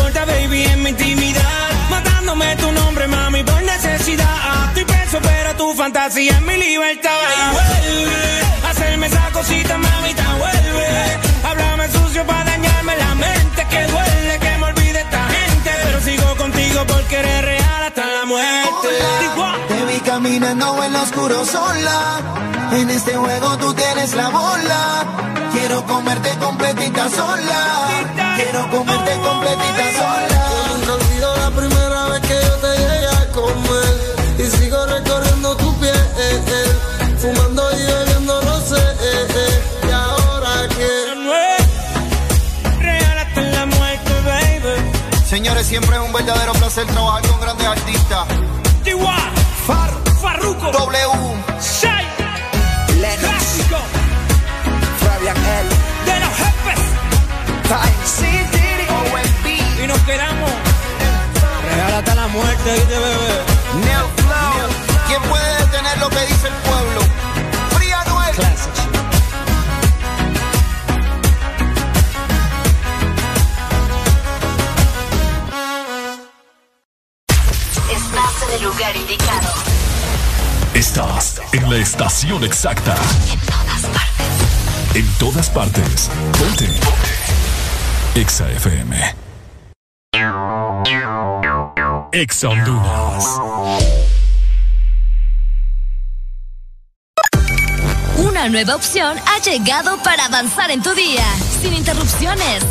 caminando 20.50 20.82
en 20.84 20.92
lo 20.92 21.02
oscuro 21.02 21.44
sola. 21.44 22.20
En 22.72 22.90
este 22.90 23.14
juego 23.14 23.56
tú 23.58 23.72
tienes 23.74 24.14
la 24.14 24.28
bola. 24.30 25.04
Quiero 25.52 25.84
comerte 25.86 26.30
completita 26.38 27.08
sola. 27.08 27.88
Quiero 28.36 28.70
comerte 28.70 29.12
completita 29.12 29.92
sola. 29.98 30.42
Nunca 30.74 30.92
olvido 30.94 31.36
la 31.36 31.50
primera 31.50 32.04
vez 32.08 32.20
que 32.22 32.34
yo 32.34 32.54
te 32.56 32.78
llegué 32.78 33.06
a 33.06 33.32
comer 33.32 33.94
y 34.38 34.44
sigo 34.56 34.86
recorriendo 34.86 35.56
tu 35.56 35.74
piel, 35.78 35.94
fumando 37.18 37.70
y 37.72 37.82
bebiendo 37.84 38.42
no 38.42 38.60
sé, 38.60 38.82
y 39.86 39.90
ahora 39.92 40.68
que 40.68 40.90
la 43.52 43.66
muerte, 43.66 44.12
baby. 44.24 44.74
Señores, 45.26 45.66
siempre 45.66 45.96
es 45.96 46.02
un 46.02 46.12
verdadero 46.12 46.52
placer 46.52 46.86
trabajar 46.86 47.22
con 47.28 47.40
grandes 47.40 47.66
artistas. 47.66 48.26
Farruko, 50.60 50.72
W, 50.72 51.00
Shai, 51.60 52.04
Lennox, 53.00 53.28
Clásico, 53.28 53.78
Fabian 55.00 55.36
L, 55.36 55.68
de 56.04 56.20
los 56.20 56.32
jefes. 56.36 56.80
Time 57.68 58.04
City, 58.04 58.68
OMB, 58.90 59.82
Y 59.82 59.86
nos 59.86 59.98
quedamos. 60.00 60.50
Real 61.74 61.94
hasta 61.94 62.14
la 62.14 62.26
muerte, 62.28 62.72
¿viste, 62.72 62.98
bebé? 62.98 63.44
Neo 63.86 64.08
Flow. 64.16 65.06
¿Quién 65.08 65.22
puede 65.22 65.56
detener 65.64 65.98
lo 65.98 66.08
que 66.10 66.20
dice 66.26 66.48
el 66.48 66.54
pueblo? 66.54 67.00
Estación 81.90 82.44
exacta. 82.44 82.94
En 83.32 83.40
todas 83.40 83.82
partes. 83.86 84.94
En 84.94 85.06
todas 85.18 85.50
partes. 85.50 86.10
Ponte. 86.38 86.68
Exa 88.14 88.48
FM. 88.48 89.16
Exa 92.12 92.48
Honduras. 92.48 93.24
Una 98.18 98.48
nueva 98.48 98.76
opción 98.76 99.18
ha 99.26 99.42
llegado 99.42 100.00
para 100.04 100.26
avanzar 100.26 100.70
en 100.70 100.80
tu 100.84 100.94
día, 100.94 101.26
sin 101.60 101.74
interrupciones. 101.74 102.62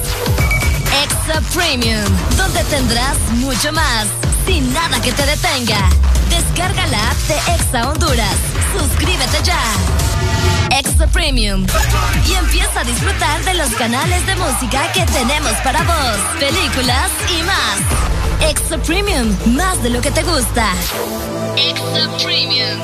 Extra 1.04 1.42
Premium, 1.54 2.06
donde 2.38 2.64
tendrás 2.66 3.18
mucho 3.34 3.74
más, 3.74 4.08
sin 4.48 4.74
nada 4.74 5.02
que 5.02 5.12
te 5.12 5.26
detenga. 5.26 5.90
Descarga 6.30 6.88
la 6.88 7.12
app 7.12 7.18
de 7.28 7.36
Exa 7.56 7.90
Honduras. 7.90 8.59
Suscríbete 8.78 9.44
ya. 9.44 9.60
Extra 10.78 11.08
Premium. 11.08 11.66
Y 12.30 12.34
empieza 12.34 12.82
a 12.82 12.84
disfrutar 12.84 13.44
de 13.44 13.54
los 13.56 13.70
canales 13.72 14.26
de 14.26 14.36
música 14.36 14.92
que 14.94 15.06
tenemos 15.06 15.54
para 15.64 15.84
vos, 15.84 16.18
películas 16.40 17.10
y 17.30 17.44
más. 17.44 18.50
Extra 18.50 18.78
Premium, 18.78 19.36
más 19.56 19.82
de 19.84 19.90
lo 19.90 20.02
que 20.02 20.12
te 20.12 20.24
gusta. 20.24 20.74
Extra 21.58 22.08
Premium. 22.24 22.80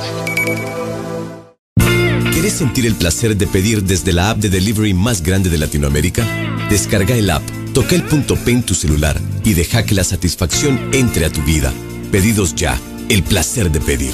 ¿Quieres 2.31 2.53
sentir 2.53 2.85
el 2.85 2.95
placer 2.95 3.37
de 3.37 3.47
pedir 3.47 3.83
desde 3.83 4.13
la 4.13 4.31
app 4.31 4.37
de 4.37 4.49
delivery 4.49 4.93
más 4.93 5.21
grande 5.21 5.49
de 5.49 5.57
Latinoamérica? 5.57 6.25
Descarga 6.69 7.15
el 7.15 7.29
app, 7.29 7.43
toca 7.73 7.95
el 7.95 8.03
punto 8.03 8.35
P 8.35 8.51
en 8.51 8.63
tu 8.63 8.75
celular 8.75 9.19
y 9.43 9.53
deja 9.53 9.83
que 9.83 9.95
la 9.95 10.03
satisfacción 10.03 10.89
entre 10.93 11.25
a 11.25 11.29
tu 11.31 11.41
vida. 11.43 11.71
Pedidos 12.11 12.53
ya, 12.55 12.77
el 13.09 13.23
placer 13.23 13.71
de 13.71 13.79
pedir. 13.79 14.13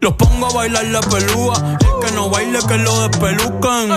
Los 0.00 0.14
pongo 0.14 0.46
a 0.46 0.52
bailar 0.54 0.86
la 0.86 1.00
pelúa. 1.02 1.76
El 1.78 2.06
que 2.06 2.12
no 2.14 2.30
baile, 2.30 2.58
que 2.66 2.78
lo 2.78 3.06
despelucan. 3.06 3.88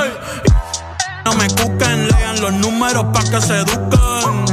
No 1.24 1.34
me 1.36 1.48
cuquen, 1.48 2.10
lean 2.10 2.42
los 2.42 2.52
números 2.56 3.06
pa' 3.14 3.24
que 3.24 3.40
se 3.40 3.60
eduquen. 3.60 4.46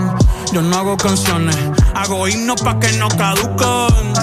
Yo 0.53 0.63
no 0.63 0.79
hago 0.79 0.97
canciones, 0.97 1.57
hago 1.97 2.29
himnos 2.29 2.63
pa' 2.63 2.79
que 2.79 2.93
no 2.93 3.09
caduquen. 3.09 4.15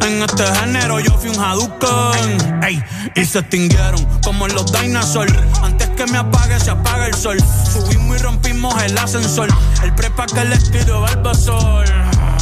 En 0.00 0.20
este 0.20 0.44
género 0.56 0.98
yo 0.98 1.16
fui 1.16 1.30
un 1.30 1.38
Hadouken. 1.38 2.64
Ey, 2.64 2.82
y 3.14 3.24
se 3.24 3.38
extinguieron 3.38 4.04
como 4.24 4.46
en 4.46 4.54
los 4.56 4.72
dinosaurs. 4.72 5.32
Antes 5.62 5.90
que 5.90 6.06
me 6.06 6.18
apague, 6.18 6.58
se 6.58 6.72
apaga 6.72 7.06
el 7.06 7.14
sol. 7.14 7.38
Subimos 7.72 8.16
y 8.16 8.22
rompimos 8.22 8.82
el 8.82 8.98
ascensor. 8.98 9.48
El 9.84 9.94
prepa 9.94 10.26
que 10.26 10.44
les 10.44 10.72
tiro 10.72 11.02
Barbasol. 11.02 11.86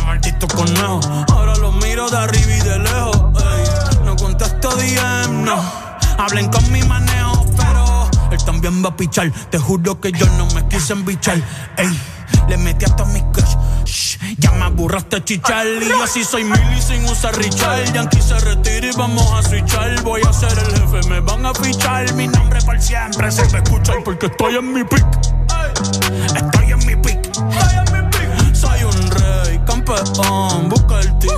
Maldito 0.06 0.46
conejo, 0.48 1.00
ahora 1.32 1.56
los 1.56 1.74
miro 1.74 2.08
de 2.08 2.16
arriba 2.16 2.52
y 2.52 2.60
de 2.60 2.78
lejos. 2.78 3.15
No. 4.76 5.56
Hablen 6.18 6.48
con 6.50 6.70
mi 6.70 6.82
manejo, 6.82 7.46
pero 7.56 8.10
él 8.30 8.44
también 8.44 8.84
va 8.84 8.90
a 8.90 8.96
pichar. 8.96 9.30
Te 9.50 9.58
juro 9.58 10.00
que 10.00 10.12
yo 10.12 10.26
no 10.36 10.46
me 10.54 10.66
quise 10.68 10.92
embichar. 10.92 11.38
Ey, 11.76 11.88
le 12.48 12.56
metí 12.58 12.84
hasta 12.84 13.04
mi 13.06 13.22
crush. 13.32 13.56
Shh, 13.84 14.18
Ya 14.38 14.50
me 14.52 14.64
aburraste 14.64 15.24
chichar 15.24 15.66
y 15.66 15.88
yo 15.88 16.06
sí 16.06 16.24
soy 16.24 16.44
sin 16.80 17.04
usar 17.06 17.36
Richard. 17.38 17.92
Yankee 17.92 18.20
se 18.20 18.38
retira 18.40 18.86
y 18.86 18.96
vamos 18.96 19.30
a 19.32 19.42
switchar. 19.48 20.02
Voy 20.02 20.20
a 20.28 20.32
ser 20.32 20.58
el 20.58 20.80
jefe, 20.80 21.08
me 21.08 21.20
van 21.20 21.46
a 21.46 21.54
fichar. 21.54 22.12
Mi 22.14 22.28
nombre 22.28 22.60
por 22.62 22.80
siempre 22.80 23.30
se 23.30 23.48
me 23.50 23.58
escucha 23.58 23.92
porque 24.04 24.26
estoy 24.26 24.56
en 24.56 24.72
mi 24.72 24.84
pick. 24.84 25.06
Estoy 26.34 26.72
en 26.72 26.86
mi 26.86 26.96
pick. 26.96 27.34
Soy 28.54 28.84
un 28.84 29.10
rey, 29.10 29.60
campeón, 29.66 30.68
busca 30.68 31.00
el 31.00 31.18
ti. 31.18 31.28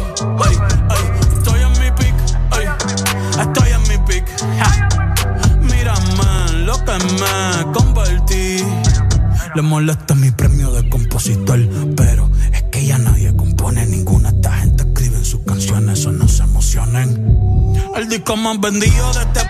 Le 9.55 9.63
molesta 9.63 10.15
mi 10.15 10.31
premio 10.31 10.71
de 10.73 10.89
compositor, 10.89 11.59
pero 11.97 12.31
es 12.53 12.63
que 12.65 12.87
ya 12.87 12.99
nadie 12.99 13.35
compone 13.35 13.87
ninguna. 13.87 14.29
Esta 14.29 14.53
gente 14.53 14.85
escribe 14.85 15.25
sus 15.25 15.41
canciones, 15.41 16.05
o 16.07 16.13
no 16.13 16.29
se 16.29 16.43
emocionen. 16.43 17.75
El 17.97 18.09
disco 18.09 18.37
más 18.37 18.61
vendido 18.61 19.13
de 19.15 19.23
este 19.23 19.41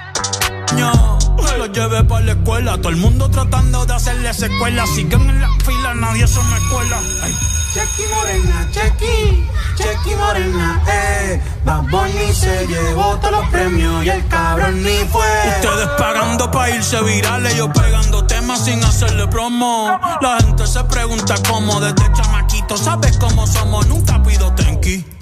año. 0.72 1.18
Lo 1.58 1.66
llevé 1.66 2.04
para 2.04 2.24
la 2.24 2.32
escuela, 2.32 2.76
todo 2.78 2.90
el 2.90 2.96
mundo 2.96 3.28
tratando 3.30 3.84
de 3.84 3.94
hacerle 3.94 4.32
secuela. 4.32 4.86
Siguen 4.86 5.28
en 5.28 5.40
la 5.40 5.48
fila, 5.64 5.94
nadie 5.94 6.26
se 6.26 6.38
me 6.38 6.58
cuela. 6.70 7.00
Ay. 7.22 7.57
Chequi 7.72 8.04
Morena, 8.14 8.66
Chequi, 8.72 9.46
Chequi 9.76 10.14
Morena, 10.16 10.82
eh. 10.88 11.40
Bad 11.64 11.82
Bunny 11.90 12.32
se 12.32 12.66
llevó 12.66 13.16
todos 13.18 13.32
los 13.32 13.48
premios 13.50 14.04
y 14.04 14.08
el 14.08 14.26
cabrón 14.28 14.82
ni 14.82 15.04
fue. 15.10 15.26
Ustedes 15.48 15.88
pagando 15.98 16.50
pa' 16.50 16.70
irse 16.70 17.00
virales, 17.02 17.54
yo 17.56 17.70
pegando 17.70 18.24
temas 18.24 18.64
sin 18.64 18.82
hacerle 18.82 19.28
promo. 19.28 19.98
La 20.22 20.38
gente 20.38 20.66
se 20.66 20.82
pregunta 20.84 21.34
cómo 21.46 21.78
desde 21.80 22.10
chamaquito, 22.14 22.76
¿sabes 22.78 23.18
cómo 23.18 23.46
somos? 23.46 23.86
Nunca 23.86 24.22
pido 24.22 24.50
tenki. 24.54 25.17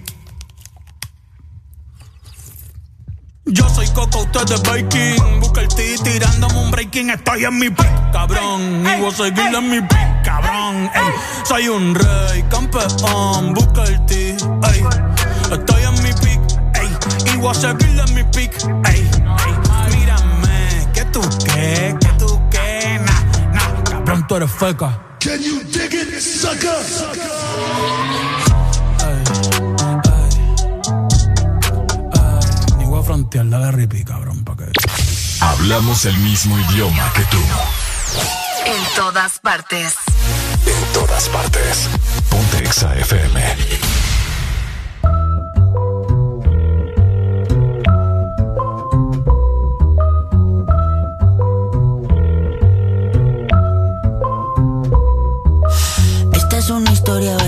Yo 3.48 3.68
soy 3.68 3.86
Coco, 3.90 4.22
usted 4.22 4.50
es 4.52 4.62
Baking. 4.62 5.40
Busca 5.40 5.60
el 5.60 5.68
T 5.68 5.96
tirándome 6.02 6.58
un 6.58 6.70
breaking. 6.72 7.10
Estoy 7.10 7.44
en 7.44 7.56
mi 7.56 7.70
pick, 7.70 8.10
cabrón. 8.12 8.84
Y 8.84 9.00
voy 9.00 9.08
a 9.08 9.14
seguir 9.14 9.54
en 9.54 9.70
mi 9.70 9.80
pick, 9.80 10.22
cabrón. 10.24 10.90
Ey, 10.92 11.12
soy 11.44 11.68
un 11.68 11.94
rey, 11.94 12.42
campeón. 12.50 13.54
Busca 13.54 13.84
el 13.84 14.04
T, 14.06 14.30
ey. 14.30 14.84
Estoy 15.52 15.82
en 15.84 16.02
mi 16.02 16.12
pick, 16.14 16.40
ey. 16.74 17.32
Y 17.32 17.36
voy 17.36 17.52
a 17.52 17.54
seguir 17.54 18.02
en 18.04 18.14
mi 18.16 18.24
pick, 18.24 18.52
ey. 18.84 19.08
ey. 19.08 19.96
Mírame, 19.96 20.88
que 20.92 21.04
tú 21.04 21.20
qué, 21.44 21.96
que 22.00 22.08
tú 22.18 22.40
qué, 22.50 22.98
nah, 22.98 23.52
nah. 23.52 23.82
Cabrón, 23.84 24.26
tú 24.26 24.34
eres 24.34 24.50
feca. 24.50 24.98
Can 25.20 25.40
you 25.40 25.62
dig 25.62 25.94
it, 25.94 26.20
sucker? 26.20 26.68
Ni 28.10 28.45
frontear, 33.06 33.48
dale 33.48 33.70
ripi, 33.70 34.04
cabrón, 34.04 34.42
pa' 34.44 34.56
que. 34.56 34.66
Hablamos 35.40 36.04
el 36.06 36.16
mismo 36.18 36.58
idioma 36.58 37.12
que 37.14 37.22
tú. 37.26 37.38
En 38.66 38.82
todas 38.96 39.38
partes. 39.38 39.94
En 40.66 40.92
todas 40.92 41.28
partes. 41.28 41.88
Ponte 42.28 42.58
Exa 42.58 42.96
FM. 42.96 43.56
Esta 56.32 56.58
es 56.58 56.70
una 56.70 56.90
historia 56.90 57.35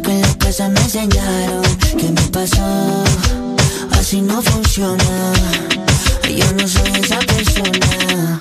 que 0.00 0.12
en 0.12 0.22
la 0.22 0.34
casa 0.38 0.68
me 0.68 0.80
enseñaron. 0.80 1.62
¿Qué 1.98 2.08
me 2.10 2.22
pasó? 2.28 3.04
Así 3.90 4.22
no 4.22 4.40
funciona. 4.40 5.32
Yo 6.34 6.52
no 6.52 6.66
soy 6.66 6.90
esa 7.02 7.18
persona. 7.18 8.40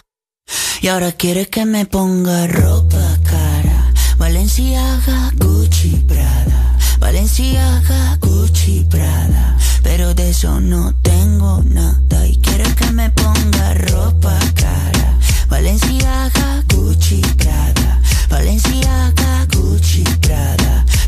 Y 0.82 0.88
ahora 0.88 1.12
quiere 1.12 1.48
que 1.48 1.66
me 1.66 1.86
ponga 1.86 2.48
ropa 2.48 3.18
cara. 3.24 3.92
Valenciaga, 4.18 5.32
Gucci, 5.36 6.04
Prada. 6.08 6.78
Valenciaga, 7.00 8.18
Gucci, 8.22 8.86
Prada. 8.90 9.58
Pero 9.84 10.14
de 10.14 10.30
eso 10.30 10.60
no 10.62 10.94
tengo 11.02 11.64
nada. 11.66 12.28
Y 12.28 12.38
quiere 12.38 12.74
que 12.76 12.92
me 12.92 13.10
ponga 13.10 13.74
ropa 13.74 14.38
cara. 14.56 15.18
Valenciaga, 15.50 16.64
Gucci, 16.74 17.22
Prada. 17.38 18.02
Valenciaga, 18.30 19.48
Gucci, 19.52 20.04
Prada 20.22 20.86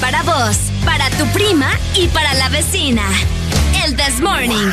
para 0.00 0.22
vos, 0.22 0.56
para 0.84 1.08
tu 1.10 1.26
prima 1.28 1.70
y 1.94 2.08
para 2.08 2.34
la 2.34 2.48
vecina. 2.48 3.02
El 3.84 3.96
This 3.96 4.20
Morning. 4.20 4.70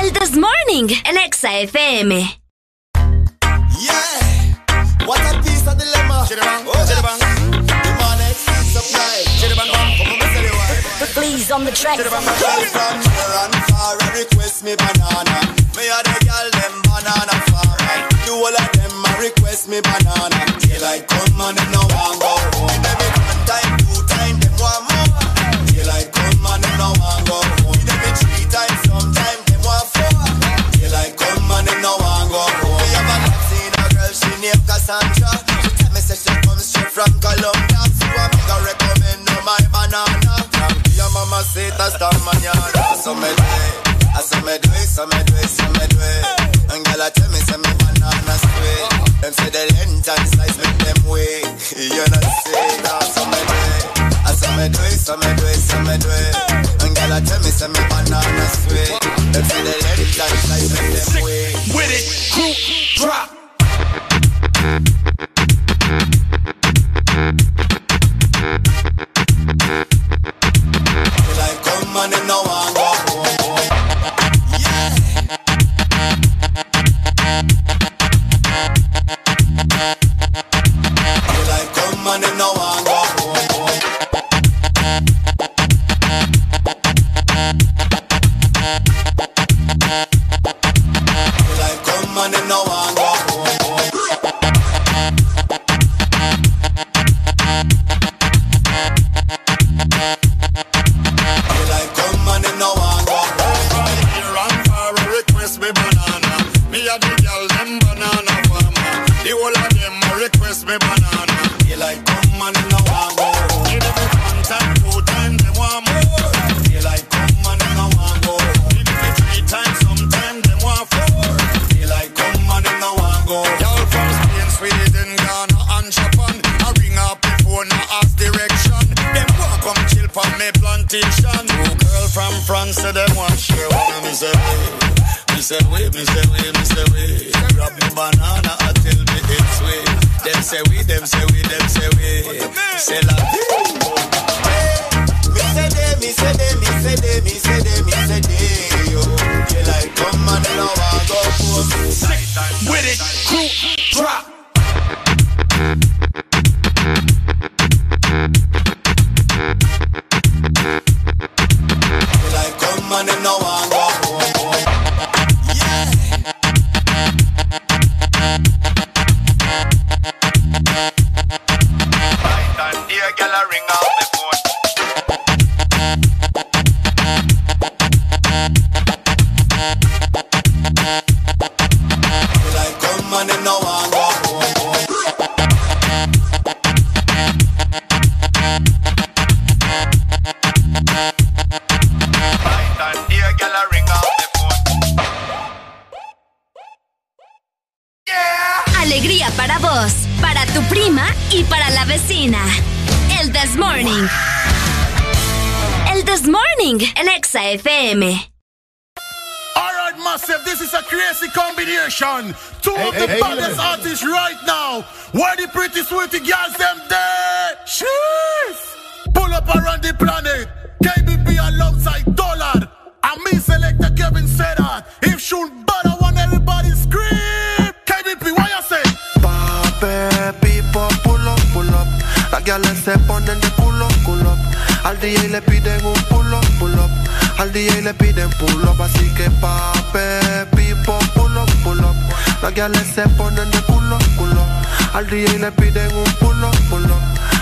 El 0.00 0.12
This 0.12 0.36
Morning 0.36 0.88
en 1.04 1.16
Exa 1.18 1.58
FM. 1.60 2.38
Yeah, 3.78 4.56
what 5.06 5.20
a 5.20 5.42
piece 5.42 5.66
of 5.66 5.78
dilemma. 5.78 6.26
Please 11.14 11.50
on 11.50 11.64
the 11.64 11.72
track. 11.72 11.98
Chiribang, 11.98 12.24
girl 12.24 12.64
from 12.70 13.00
near 13.00 13.32
and 13.42 13.54
far 13.68 13.96
and 14.00 14.14
request 14.16 14.62
me 14.64 14.76
banana. 14.76 15.40
Me 15.76 15.88
a 15.88 15.98
the 16.04 16.16
girl 16.24 16.50
them 16.54 16.82
banana 16.86 17.36
farm. 17.50 17.76
The 18.24 18.30
whole 18.30 18.46
of 18.46 18.72
them 18.72 19.04
a 19.04 19.20
request 19.20 19.68
me 19.68 19.80
banana. 19.80 20.40
Come 21.08 21.40
and 21.40 21.58
them 21.58 21.72
no 21.72 21.80
want 21.80 22.20
go 22.20 22.58
home. 22.58 23.19
one 31.60 31.68
him 31.68 31.82
no 31.82 31.92
one 32.00 32.28
go 32.32 32.40
home. 32.40 32.80
Me 32.80 32.88
have 32.96 33.12
a 33.12 33.16
seen 33.52 33.72
a 33.76 33.84
girl, 33.92 34.12
she 34.12 34.32
named 34.40 34.64
Cassandra. 34.64 35.32
She 35.60 35.70
tell 35.76 35.92
me 35.92 36.00
say 36.00 36.16
she 36.16 36.32
comes 36.40 36.64
straight 36.64 36.88
from 36.88 37.12
Colombia. 37.20 37.82
So 38.00 38.06
I 38.08 38.24
make 38.32 38.52
recommend 38.64 39.20
no 39.28 39.36
my 39.44 39.60
banana. 39.68 40.34
From 40.56 40.72
your 40.96 41.10
mama 41.12 41.44
say 41.44 41.68
that's 41.76 41.96
the 42.00 42.08
manana. 42.24 42.82
So 42.96 43.12
me 43.14 43.28
do 43.28 43.44
it, 43.44 43.74
I 44.16 44.20
say 44.24 44.40
me 44.40 44.56
do 44.56 44.70
it, 44.72 44.88
so 44.88 45.04
me 45.04 45.20
do 45.28 45.34
it, 45.36 45.50
so 45.52 45.66
me 45.76 45.84
do 45.92 46.00
it. 46.00 46.24
And 46.72 46.80
girl 46.84 47.02
I 47.04 47.10
tell 47.12 47.28
me 47.28 47.40
say 47.44 47.58
me 47.60 47.72
banana 47.76 48.34
sweet. 48.40 48.88
Them 49.20 49.32
say 49.36 49.50
the 49.52 49.62
length 49.76 50.08
and 50.08 50.26
size 50.32 50.56
make 50.56 50.78
them 50.80 51.00
way. 51.08 51.44
You 51.80 52.04
know 52.12 52.24
say 52.44 52.66
that 52.84 53.04
so 53.12 53.22
me 53.28 53.40
do 53.48 53.56
it, 53.68 53.84
I 54.24 54.68
do 54.68 54.80
it, 54.88 54.98
so 55.00 55.12
do 55.16 55.44
it, 55.44 55.60
so 55.60 55.76
do 55.84 56.08
it. 56.08 56.34
And 56.84 56.92
girl 56.96 57.12
I 57.12 57.20
tell 57.20 57.40
me 57.44 57.50
say 57.52 57.68
me 57.68 57.80
banana 57.88 58.46
sweet. 58.64 58.96
Them 59.32 59.44
say 59.44 59.60
the 59.62 59.74
length 59.84 60.20
and 60.20 60.38
size 60.44 60.68
make 60.74 60.90
them 60.96 61.24
way. 61.24 61.39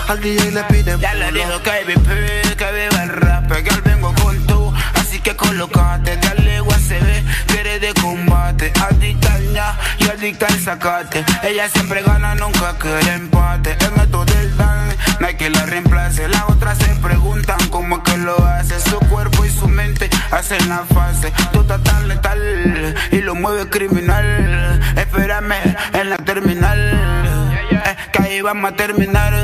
Al 0.09 0.19
DJ 0.21 0.49
le 0.49 0.63
piden 0.63 0.99
Ya 0.99 1.13
le 1.13 1.31
dijo 1.31 1.61
que 1.61 1.69
VP, 1.85 2.55
que 2.57 2.71
viva 2.71 3.03
el 3.03 3.09
rap, 3.09 3.51
que 3.51 3.69
al 3.69 3.81
vengo 3.83 4.11
con 4.15 4.47
tú, 4.47 4.73
así 4.95 5.19
que 5.19 5.35
colocate, 5.35 6.17
dale 6.17 6.61
USB, 6.61 7.23
quiere 7.45 7.77
de 7.79 7.93
combate, 7.93 8.73
adicta 8.89 9.35
al 9.35 9.53
ña 9.53 9.77
y 9.99 10.09
adicta 10.09 10.47
al 10.47 10.59
sacate, 10.59 11.23
ella 11.43 11.69
siempre 11.69 12.01
gana, 12.01 12.33
nunca 12.33 12.75
quiere 12.79 13.13
empate, 13.13 13.77
en 13.85 14.01
esto 14.01 14.25
del 14.25 14.57
dance, 14.57 14.97
no 15.19 15.27
hay 15.27 15.35
que 15.35 15.51
la 15.51 15.67
reemplace, 15.67 16.27
las 16.27 16.49
otras 16.49 16.79
se 16.79 16.87
preguntan 16.95 17.59
cómo 17.69 17.97
es 17.97 18.03
que 18.03 18.17
lo 18.17 18.43
hace, 18.43 18.79
su 18.79 18.97
cuerpo 19.11 19.45
y 19.45 19.51
su 19.51 19.67
mente 19.67 20.09
hacen 20.31 20.69
la 20.69 20.85
fase, 20.91 21.31
tú 21.53 21.61
estás 21.61 21.83
tan 21.83 22.07
letal 22.07 22.95
y 23.11 23.21
lo 23.21 23.35
mueve 23.35 23.69
criminal, 23.69 24.81
espérame 24.95 25.75
en 25.93 26.09
la 26.09 26.17
terminal, 26.17 27.59
eh, 27.71 27.95
que 28.11 28.23
ahí 28.23 28.41
vamos 28.41 28.71
a 28.71 28.75
terminar, 28.75 29.38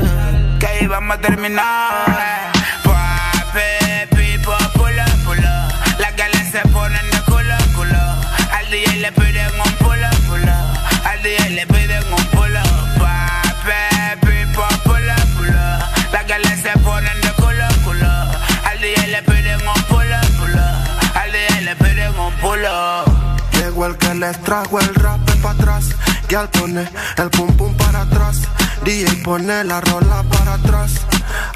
que 1.18 1.26
ahí 1.26 1.36
vamos 1.36 1.56
a 1.66 1.76
terminar. 1.76 2.52
Pape, 2.84 4.08
pipo, 4.16 4.56
pulo, 4.74 5.04
pulo. 5.24 5.52
Las 5.98 6.16
galas 6.16 6.50
se 6.50 6.60
ponen 6.68 7.10
de 7.10 7.20
culo, 7.22 7.56
culo. 7.74 8.02
Al 8.52 8.70
DJ 8.70 8.96
le 9.00 9.12
piden 9.12 9.50
un 9.60 9.72
pulo, 9.76 10.08
pulo. 10.28 10.52
Al 11.04 11.22
DJ 11.22 11.50
le 11.50 11.66
piden 11.66 12.12
un 12.12 12.24
pulo. 12.26 12.62
Pape, 12.98 14.16
pipo, 14.20 14.66
pulo, 14.84 15.14
pulo. 15.36 15.62
Las 16.12 16.26
galas 16.26 16.60
se 16.60 16.78
ponen 16.80 17.20
de 17.20 17.32
culo, 17.32 17.66
culo. 17.84 18.12
Al 18.64 18.80
DJ 18.80 19.06
le 19.08 19.22
piden 19.22 19.60
un 19.68 19.82
pulo, 19.84 20.20
pulo. 20.38 20.62
Al 21.14 21.32
DJ 21.32 21.60
le 21.62 21.76
piden 21.76 22.18
un 22.18 22.34
pulo. 22.34 23.04
Llegó 23.52 23.86
el 23.86 23.96
que 23.96 24.14
les 24.14 24.40
trajo 24.42 24.80
el 24.80 24.94
rap 24.94 25.20
para 25.42 25.54
atrás. 25.54 25.84
Y 26.28 26.34
al 26.34 26.48
pone 26.50 26.88
el 27.18 27.30
pum 27.30 27.56
pum 27.56 27.74
para 27.76 28.02
atrás. 28.02 28.42
DJ 28.86 29.16
pone 29.24 29.64
la 29.64 29.80
rola 29.80 30.22
para 30.30 30.54
atrás. 30.54 30.92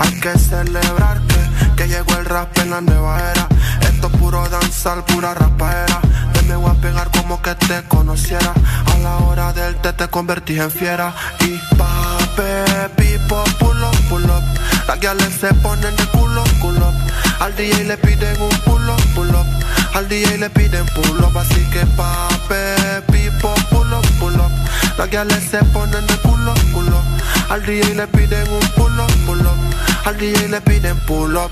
Hay 0.00 0.18
que 0.18 0.36
celebrar 0.36 1.20
que, 1.28 1.76
que 1.76 1.86
llegó 1.86 2.18
el 2.18 2.24
rap 2.24 2.58
en 2.58 2.70
la 2.70 2.80
nueva 2.80 3.20
era. 3.20 3.46
Esto 3.82 4.08
es 4.08 4.16
puro 4.18 4.48
danzar, 4.48 5.04
pura 5.06 5.32
rapaera. 5.34 6.00
Ven, 6.34 6.48
me 6.48 6.56
voy 6.56 6.72
a 6.72 6.74
pegar 6.80 7.08
como 7.12 7.40
que 7.40 7.54
te 7.54 7.84
conociera. 7.84 8.52
A 8.92 8.98
la 8.98 9.16
hora 9.18 9.52
del 9.52 9.76
té 9.76 9.92
te 9.92 10.08
convertí 10.08 10.58
en 10.58 10.72
fiera. 10.72 11.14
Y 11.38 11.56
pape, 11.76 12.88
pipo, 12.96 13.44
pull 13.60 13.80
up, 13.80 13.96
pull 14.08 14.24
up. 14.24 14.42
Las 14.88 14.98
guiales 14.98 15.32
se 15.40 15.54
ponen 15.54 15.94
de 15.94 16.06
culo, 16.06 16.42
culo. 16.60 16.92
Al 17.38 17.54
DJ 17.54 17.84
le 17.84 17.96
piden 17.96 18.42
un 18.42 18.58
pull 18.64 18.88
up, 18.90 19.00
pull 19.14 19.30
up. 19.30 19.46
Al 19.94 20.08
DJ 20.08 20.36
le 20.36 20.50
piden 20.50 20.84
pull 20.86 21.22
up, 21.22 21.38
así 21.38 21.62
que 21.70 21.86
pape, 21.94 23.02
pipo, 23.12 23.54
pull 23.70 23.92
up, 23.92 24.04
pull 24.18 24.34
up. 24.34 24.50
Las 24.98 25.08
guiales 25.08 25.44
se 25.48 25.58
ponen 25.66 26.04
de 26.08 26.16
culo, 26.16 26.54
culo. 26.72 27.09
Al 27.50 27.66
DJ 27.66 27.97
le 27.97 28.06
piden 28.06 28.49
un 28.49 28.60
pull 28.76 29.00
up, 29.00 29.10
pull 29.26 29.40
up. 29.40 30.06
Al 30.06 30.16
DJ 30.16 30.49
le 30.49 30.60
piden 30.60 30.97
pull 31.00 31.36
up. 31.36 31.50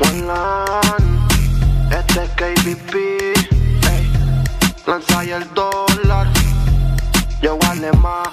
One 0.00 0.34
este 1.92 2.24
es 2.24 2.30
KBP. 2.30 2.94
lanza 4.84 5.24
y 5.24 5.30
el 5.30 5.48
dólar. 5.54 6.26
Yo 7.40 7.56
alemán. 7.70 8.24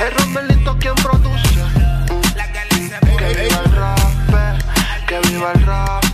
El 0.00 0.14
Romelito 0.14 0.78
quien 0.78 0.94
produce. 0.94 1.64
Que 3.18 3.28
viva 3.42 3.60
el 3.64 3.72
rap, 3.72 3.98
que 5.08 5.18
viva 5.28 5.52
el 5.52 5.66
rap. 5.66 6.04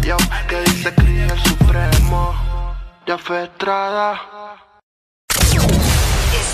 Yo, 0.00 0.16
que 0.48 0.62
dice 0.62 0.94
Cris 0.94 1.30
el 1.30 1.40
supremo. 1.42 2.34
Ya 3.06 3.18
fue 3.18 3.44
Estrada. 3.44 4.39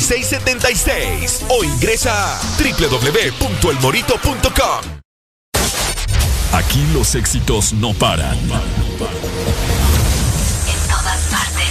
6676 0.00 1.44
o 1.48 1.64
ingresa 1.64 2.36
a 2.36 2.40
www.elmorito.com. 2.58 4.82
Aquí 6.52 6.86
los 6.92 7.14
éxitos 7.14 7.72
no 7.72 7.94
paran. 7.94 8.36
En 8.38 8.50
todas 10.88 11.20
partes. 11.30 11.70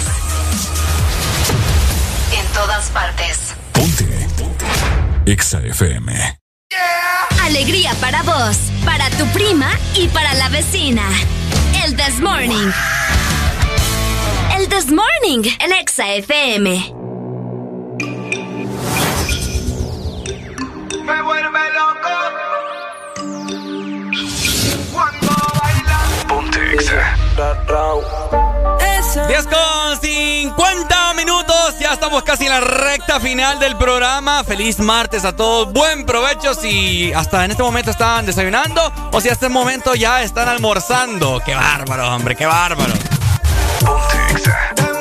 En 2.32 2.48
todas 2.54 2.90
partes. 2.90 3.54
EXA 5.26 5.60
FM. 5.60 6.40
Alegría 7.42 7.94
para 8.00 8.22
vos, 8.22 8.58
para 8.86 9.10
tu 9.12 9.26
prima 9.28 9.72
y 9.96 10.10
para 10.10 10.34
la 10.36 10.50
vecina. 10.50 11.02
El 11.84 11.96
This 11.96 12.20
Morning. 12.20 12.70
El 14.56 14.68
This 14.70 14.92
Morning 14.92 15.42
en 15.60 15.72
Exa 15.74 16.14
FM. 16.14 17.05
Me 21.06 21.22
vuelve 21.22 21.60
loco. 21.74 22.10
Cuando 24.92 25.28
bailas. 25.62 26.26
Ponte 26.28 26.74
Exa. 26.74 27.18
10 29.28 29.48
con 29.48 30.02
50 30.02 31.14
minutos, 31.14 31.80
ya 31.80 31.94
estamos 31.94 32.24
casi 32.24 32.46
en 32.46 32.52
la 32.52 32.60
recta 32.60 33.20
final 33.20 33.60
del 33.60 33.78
programa. 33.78 34.44
Feliz 34.44 34.80
martes 34.80 35.26
a 35.26 35.36
todos, 35.36 35.72
buen 35.72 36.06
provecho 36.06 36.54
si 36.54 37.14
hasta 37.14 37.46
en 37.46 37.52
este 37.52 37.62
momento 37.62 37.92
están 37.92 38.26
desayunando 38.26 38.82
o 39.12 39.22
si 39.22 39.30
hasta 39.30 39.46
este 39.46 39.50
momento 39.50 39.96
ya 39.96 40.24
están 40.24 40.50
almorzando. 40.50 41.42
Qué 41.46 41.54
bárbaro, 41.56 42.16
hombre, 42.16 42.36
qué 42.36 42.46
bárbaro. 42.46 42.94
Ella 44.30 44.95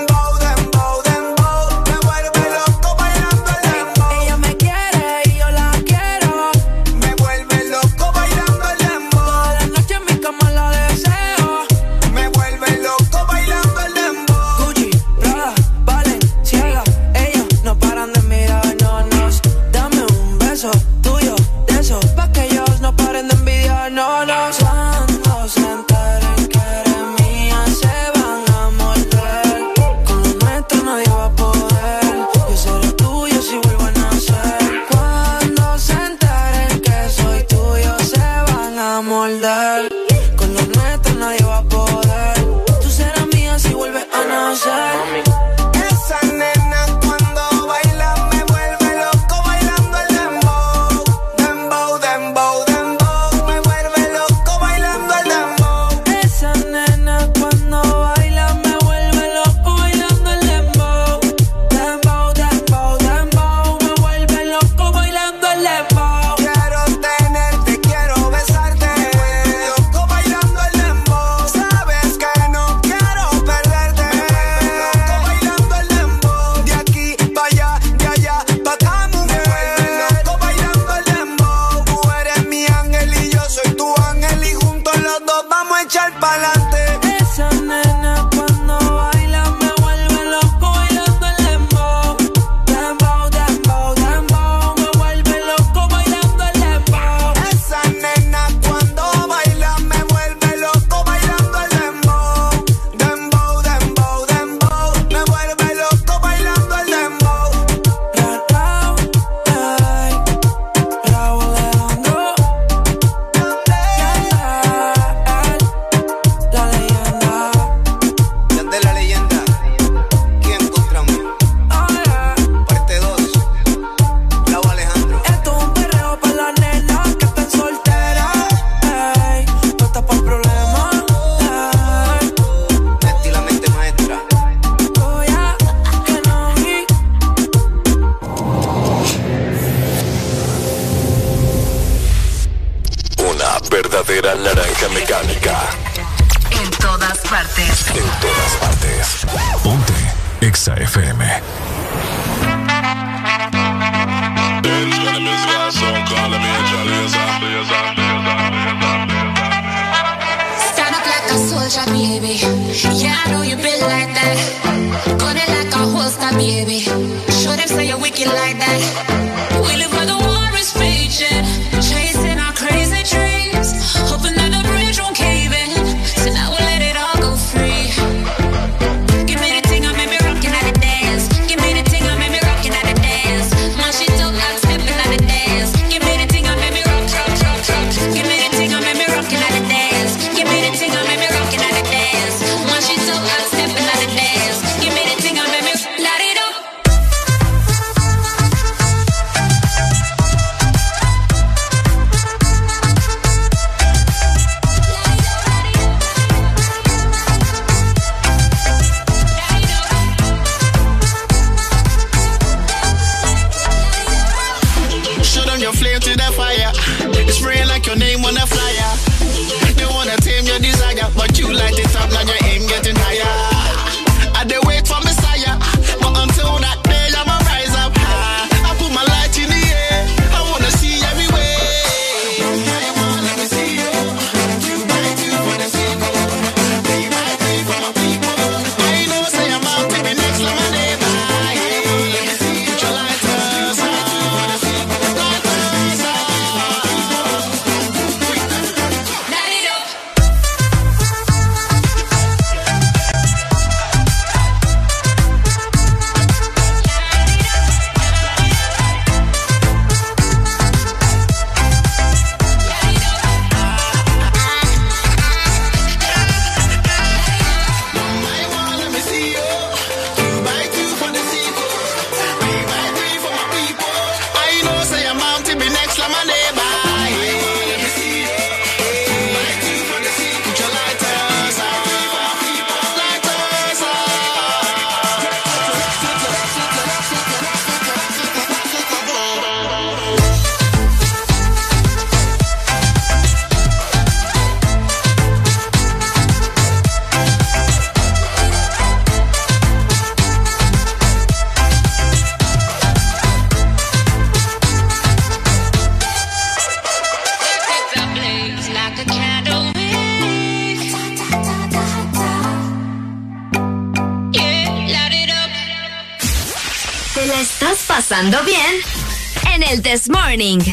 morning. 320.37 320.64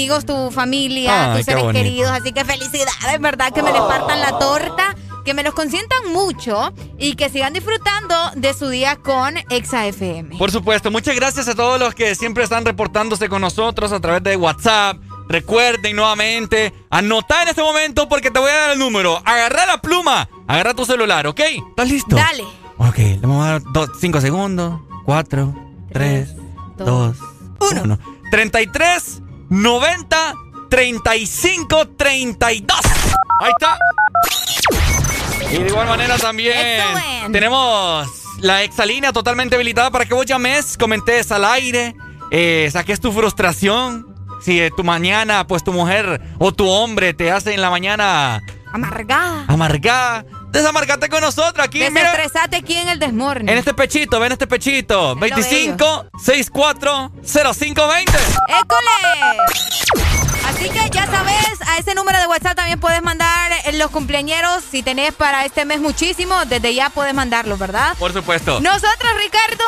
amigos, 0.00 0.24
tu 0.24 0.50
familia, 0.50 1.34
tus 1.36 1.44
seres 1.44 1.64
queridos. 1.72 2.10
Así 2.10 2.32
que 2.32 2.42
felicidades, 2.42 3.20
¿verdad? 3.20 3.52
Que 3.52 3.62
me 3.62 3.70
les 3.70 3.82
partan 3.82 4.18
la 4.18 4.30
oh. 4.32 4.38
torta 4.38 4.96
que 5.26 5.34
me 5.34 5.42
los 5.42 5.52
consientan 5.52 6.10
mucho 6.14 6.72
y 6.98 7.14
que 7.16 7.28
sigan 7.28 7.52
disfrutando 7.52 8.14
de 8.34 8.54
su 8.54 8.70
día 8.70 8.96
con 8.96 9.34
ExaFM. 9.50 10.38
Por 10.38 10.50
supuesto, 10.50 10.90
muchas 10.90 11.14
gracias 11.14 11.48
a 11.48 11.54
todos 11.54 11.78
los 11.78 11.94
que 11.94 12.14
siempre 12.14 12.44
están 12.44 12.64
reportándose 12.64 13.28
con 13.28 13.42
nosotros 13.42 13.92
a 13.92 14.00
través 14.00 14.22
de 14.22 14.36
WhatsApp. 14.36 14.96
Recuerden 15.28 15.94
nuevamente, 15.94 16.72
anota 16.88 17.42
en 17.42 17.48
este 17.48 17.60
momento 17.60 18.08
porque 18.08 18.30
te 18.30 18.40
voy 18.40 18.50
a 18.50 18.56
dar 18.56 18.70
el 18.70 18.78
número. 18.78 19.20
Agarra 19.26 19.66
la 19.66 19.82
pluma, 19.82 20.30
agarra 20.48 20.72
tu 20.72 20.86
celular, 20.86 21.26
¿ok? 21.26 21.40
¿Estás 21.40 21.90
listo? 21.90 22.16
Dale. 22.16 22.44
Ok, 22.78 22.96
le 22.96 23.18
vamos 23.18 23.46
a 23.46 23.60
dar 23.60 23.88
5 24.00 24.20
segundos, 24.22 24.80
4, 25.04 25.54
3, 25.92 26.34
2, 26.78 27.16
1. 27.84 27.98
33 28.30 29.09
5532. 31.18 32.80
Ahí 33.40 33.50
está. 33.58 33.78
Y 35.50 35.58
de 35.58 35.68
igual 35.68 35.88
manera 35.88 36.16
también 36.16 36.54
tenemos 37.32 38.08
la 38.38 38.62
exalínea 38.62 39.12
totalmente 39.12 39.56
habilitada 39.56 39.90
para 39.90 40.04
que 40.04 40.14
vos 40.14 40.24
llames, 40.24 40.78
comentes 40.78 41.32
al 41.32 41.44
aire, 41.44 41.96
eh, 42.30 42.68
saques 42.72 43.00
tu 43.00 43.12
frustración. 43.12 44.06
Si 44.40 44.60
eh, 44.60 44.70
tu 44.74 44.84
mañana, 44.84 45.46
pues 45.46 45.62
tu 45.62 45.72
mujer 45.72 46.22
o 46.38 46.52
tu 46.52 46.66
hombre 46.68 47.12
te 47.12 47.30
hace 47.30 47.52
en 47.52 47.60
la 47.60 47.68
mañana... 47.68 48.40
Amargada. 48.72 49.44
Amargada. 49.48 50.24
desamargate 50.50 51.08
con 51.08 51.20
nosotros 51.20 51.66
aquí. 51.66 51.80
Desestresate 51.80 52.56
aquí 52.56 52.76
en 52.76 52.88
el 52.88 52.98
desmorne. 52.98 53.50
En 53.50 53.58
este 53.58 53.74
pechito, 53.74 54.20
ven 54.20 54.32
este 54.32 54.46
pechito. 54.46 55.16
25 55.16 56.06
64 56.22 57.12
0520. 57.24 58.12
¡École! 58.62 60.09
Así 60.60 60.68
que 60.68 60.90
ya 60.90 61.06
sabes, 61.06 61.58
a 61.66 61.78
ese 61.78 61.94
número 61.94 62.18
de 62.18 62.26
WhatsApp 62.26 62.54
también 62.54 62.78
puedes 62.78 63.02
mandar 63.02 63.50
eh, 63.64 63.72
los 63.72 63.90
cumpleañeros. 63.90 64.62
Si 64.70 64.82
tenés 64.82 65.14
para 65.14 65.46
este 65.46 65.64
mes 65.64 65.80
muchísimo, 65.80 66.44
desde 66.44 66.74
ya 66.74 66.90
puedes 66.90 67.14
mandarlos, 67.14 67.58
¿verdad? 67.58 67.96
Por 67.98 68.12
supuesto. 68.12 68.60
Nosotros, 68.60 69.10
Ricardo, 69.16 69.64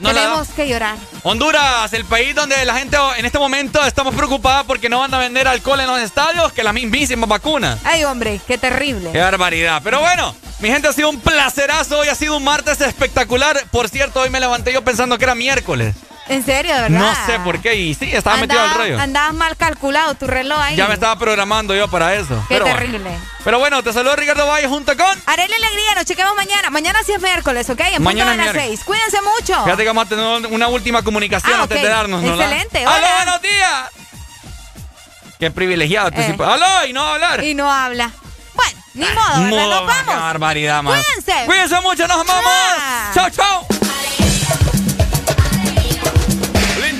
no 0.00 0.12
tenemos 0.12 0.48
que 0.48 0.68
llorar. 0.68 0.96
Honduras, 1.22 1.92
el 1.92 2.04
país 2.04 2.34
donde 2.34 2.64
la 2.64 2.74
gente 2.74 2.96
en 3.16 3.24
este 3.24 3.38
momento 3.38 3.80
estamos 3.84 4.12
preocupada 4.12 4.64
porque 4.64 4.88
no 4.88 4.98
van 4.98 5.14
a 5.14 5.18
vender 5.18 5.46
alcohol 5.46 5.78
en 5.78 5.86
los 5.86 6.00
estadios 6.00 6.52
que 6.52 6.64
las 6.64 6.74
mismísimas 6.74 7.28
vacunas. 7.28 7.78
Ay, 7.84 8.02
hombre, 8.02 8.40
qué 8.48 8.58
terrible. 8.58 9.12
Qué 9.12 9.20
barbaridad. 9.20 9.82
Pero 9.84 10.00
bueno, 10.00 10.34
mi 10.58 10.68
gente 10.68 10.88
ha 10.88 10.92
sido 10.92 11.10
un 11.10 11.20
placerazo. 11.20 12.00
Hoy 12.00 12.08
ha 12.08 12.16
sido 12.16 12.36
un 12.36 12.42
martes 12.42 12.80
espectacular. 12.80 13.56
Por 13.70 13.88
cierto, 13.88 14.22
hoy 14.22 14.30
me 14.30 14.40
levanté 14.40 14.72
yo 14.72 14.82
pensando 14.82 15.16
que 15.16 15.22
era 15.26 15.36
miércoles. 15.36 15.94
En 16.30 16.44
serio, 16.44 16.74
de 16.76 16.82
verdad. 16.82 16.98
No 17.00 17.26
sé 17.26 17.40
por 17.40 17.60
qué. 17.60 17.74
Y 17.74 17.92
sí, 17.94 18.08
estaba 18.12 18.36
metido 18.36 18.60
al 18.62 18.72
rollo. 18.74 19.00
Andabas 19.00 19.34
mal 19.34 19.56
calculado 19.56 20.14
tu 20.14 20.26
reloj 20.28 20.58
ahí. 20.60 20.76
Ya 20.76 20.86
me 20.86 20.94
estaba 20.94 21.16
programando 21.16 21.74
yo 21.74 21.88
para 21.88 22.14
eso. 22.14 22.36
Qué 22.48 22.54
Pero 22.54 22.64
bueno. 22.66 22.78
terrible. 22.78 23.10
Pero 23.42 23.58
bueno, 23.58 23.82
te 23.82 23.92
saludo 23.92 24.14
Ricardo 24.16 24.46
Valle 24.46 24.68
junto 24.68 24.96
con. 24.96 25.22
Arely 25.26 25.52
Alegría, 25.52 25.94
nos 25.96 26.04
chequemos 26.04 26.34
mañana. 26.36 26.70
Mañana 26.70 27.00
sí 27.04 27.12
es 27.12 27.20
miércoles, 27.20 27.68
¿ok? 27.68 27.80
En 27.80 28.02
Mañana 28.02 28.30
punto 28.32 28.42
de 28.42 28.46
las 28.46 28.54
miércoles. 28.54 28.64
seis. 28.68 28.84
Cuídense 28.84 29.18
mucho. 29.22 29.64
Fíjate 29.64 29.82
que 29.82 29.88
vamos 29.88 30.06
a 30.06 30.08
tener 30.08 30.46
una 30.52 30.68
última 30.68 31.02
comunicación 31.02 31.52
Ah, 31.58 31.62
antes 31.64 31.82
de 31.82 31.88
darnos, 31.88 32.22
¿no? 32.22 32.34
Excelente, 32.34 32.78
¡Aló, 32.84 32.90
hola. 32.96 33.14
buenos 33.16 33.42
días! 33.42 33.84
Qué 35.40 35.50
privilegiado. 35.50 36.10
tú 36.12 36.20
Eh. 36.20 36.36
¡Aló! 36.38 36.86
Y 36.86 36.92
no 36.92 37.02
va 37.02 37.10
a 37.10 37.14
hablar. 37.14 37.44
Y 37.44 37.54
no 37.54 37.72
habla. 37.72 38.10
Bueno, 38.54 38.78
ni 38.94 39.04
modo, 39.06 39.16
¿verdad? 39.16 39.48
Modo, 39.48 39.70
Nos 39.86 39.94
Qué 39.94 40.02
vamos. 40.06 40.22
barbaridad, 40.22 40.82
man. 40.82 41.02
Cuídense. 41.02 41.46
Cuídense 41.46 41.80
mucho, 41.80 42.06
nos. 42.06 42.24
Ah. 42.28 43.10
Chao, 43.14 43.30
chao. 43.30 43.66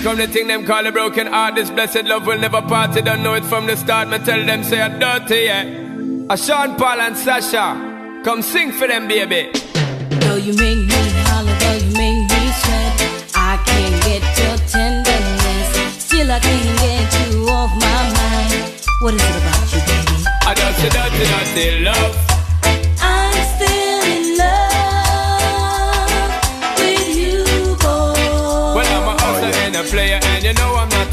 Come 0.03 0.17
the 0.17 0.27
thing 0.27 0.47
them 0.47 0.65
call 0.65 0.87
a 0.87 0.93
broken 0.93 1.27
heart. 1.27 1.55
This 1.55 1.71
blessed 1.71 2.05
love 2.05 2.27
will 2.27 2.39
never 2.39 2.63
part. 2.63 2.95
You 2.97 3.03
don't 3.03 3.23
know 3.23 3.35
it 3.35 3.45
from 3.45 3.67
the 3.67 3.77
start. 3.77 4.09
Me 4.09 4.19
tell 4.19 4.45
them 4.45 4.65
say 4.65 4.81
I'm 4.81 4.99
dirty, 4.99 5.45
yeah. 5.45 5.65
A 6.31 6.37
Sean 6.37 6.77
Paul 6.77 7.01
and 7.01 7.17
Sasha, 7.17 8.23
come 8.25 8.43
sing 8.43 8.73
for 8.73 8.87
them, 8.87 9.09
baby. 9.09 9.51
Though 10.21 10.37
you 10.37 10.55
make 10.55 10.79
me 10.79 11.03
holler, 11.27 11.57
though 11.59 11.79
you 11.85 11.93
make 11.93 12.23
me 12.33 12.43
sweat, 12.61 12.97
I 13.35 13.61
can't 13.67 13.97
get 14.05 14.23
your 14.41 14.57
tenderness. 14.69 16.05
Still, 16.05 16.31
I 16.31 16.39
can't 16.39 16.79
get 16.79 17.33
you 17.33 17.49
off 17.49 17.71
my 17.75 18.03
mind. 18.17 18.87
What 19.03 19.15
is 19.15 19.23
it 19.23 19.37
about 19.43 19.73
you, 19.73 19.81
baby? 19.81 20.25
I 20.47 20.55
dirty, 20.55 20.89
dirty, 20.89 21.25
dirty 21.31 21.85
love. 21.85 22.30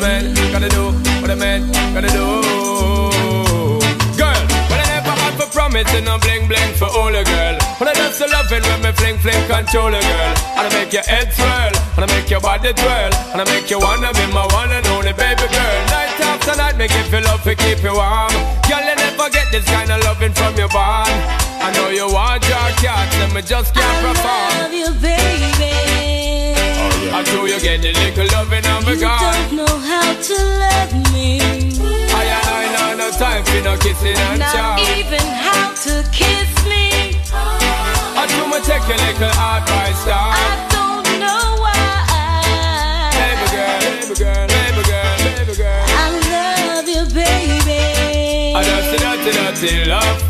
A 0.00 0.02
man 0.02 0.32
gotta 0.50 0.68
do, 0.70 0.96
what 1.20 1.28
a 1.28 1.36
man 1.36 1.60
gotta 1.92 2.08
do. 2.08 2.24
Girl, 4.16 4.42
when 4.72 4.80
I 4.80 4.86
never 4.96 5.12
had 5.12 5.36
for 5.36 5.44
promising, 5.52 6.08
no 6.08 6.16
bling 6.16 6.48
bling 6.48 6.72
for 6.80 6.88
all 6.88 7.12
a 7.12 7.20
girl. 7.20 7.54
When 7.76 7.84
I 7.84 7.92
just 7.92 8.24
loving 8.24 8.64
when 8.64 8.80
me 8.80 8.92
fling 8.96 9.18
fling 9.18 9.44
control 9.44 9.92
a 9.92 10.00
girl. 10.00 10.32
And 10.56 10.64
I 10.64 10.70
make 10.72 10.94
your 10.94 11.04
head 11.04 11.28
swirl, 11.36 11.76
and 12.00 12.00
I 12.00 12.06
make 12.16 12.30
your 12.30 12.40
body 12.40 12.72
twirl, 12.72 13.12
and 13.12 13.42
I 13.42 13.44
make 13.44 13.68
you 13.68 13.78
wanna 13.78 14.08
be 14.16 14.24
my 14.32 14.48
one 14.56 14.72
and 14.72 14.86
only 14.88 15.12
baby 15.12 15.44
girl. 15.52 15.78
Night 15.92 16.16
after 16.16 16.56
night, 16.56 16.80
give 16.80 17.12
you 17.12 17.20
love 17.20 17.44
to 17.44 17.54
keep 17.54 17.84
you 17.84 17.92
warm. 17.92 18.32
Girl, 18.72 18.80
you 18.80 18.96
never 18.96 19.28
get 19.28 19.52
this 19.52 19.68
kind 19.68 19.92
of 19.92 20.00
loving 20.00 20.32
from 20.32 20.56
your 20.56 20.72
bond. 20.72 21.12
I 21.60 21.76
know 21.76 21.92
you 21.92 22.08
want 22.08 22.40
your 22.48 22.72
cat, 22.80 23.12
and 23.20 23.34
me 23.36 23.42
just 23.42 23.76
can't 23.76 24.00
perform. 24.00 24.64
Love 24.64 24.72
you, 24.72 24.88
baby. 24.96 26.09
Until 27.12 27.48
you 27.48 27.58
get 27.60 27.80
the 27.82 27.92
little 27.92 28.26
loving 28.36 28.66
of 28.66 28.86
a 28.88 28.94
You 28.94 29.00
God. 29.00 29.32
don't 29.32 29.56
know 29.56 29.78
how 29.90 30.08
to 30.28 30.36
love 30.62 30.92
me. 31.12 31.40
I 32.12 32.22
I 32.60 32.64
know 32.74 32.96
no 33.02 33.10
time 33.10 33.44
for 33.44 33.60
no 33.64 33.76
kissing 33.78 34.16
and 34.16 34.38
Not 34.40 34.52
chow. 34.54 34.76
even 34.98 35.24
how 35.46 35.72
to 35.84 36.04
kiss 36.12 36.50
me. 36.68 37.16
I 37.32 38.26
do 38.28 38.46
my 38.52 38.60
take 38.60 38.84
a 38.84 38.96
little 39.04 39.32
advice 39.32 40.04
down. 40.04 40.32
I 40.36 40.44
don't 40.70 41.08
know 41.24 41.44
why. 41.64 41.78
Baby 43.16 43.46
girl, 43.56 43.78
baby 43.80 44.14
girl, 44.20 44.46
baby 44.46 44.82
girl, 44.90 45.16
baby 45.24 45.54
girl. 45.56 45.84
I 45.88 46.06
love 46.30 46.88
you, 46.88 47.02
baby. 47.14 47.80
I 48.54 48.62
dirty, 48.62 48.96
dirty, 48.98 49.30
dirty 49.60 49.90
love. 49.90 50.29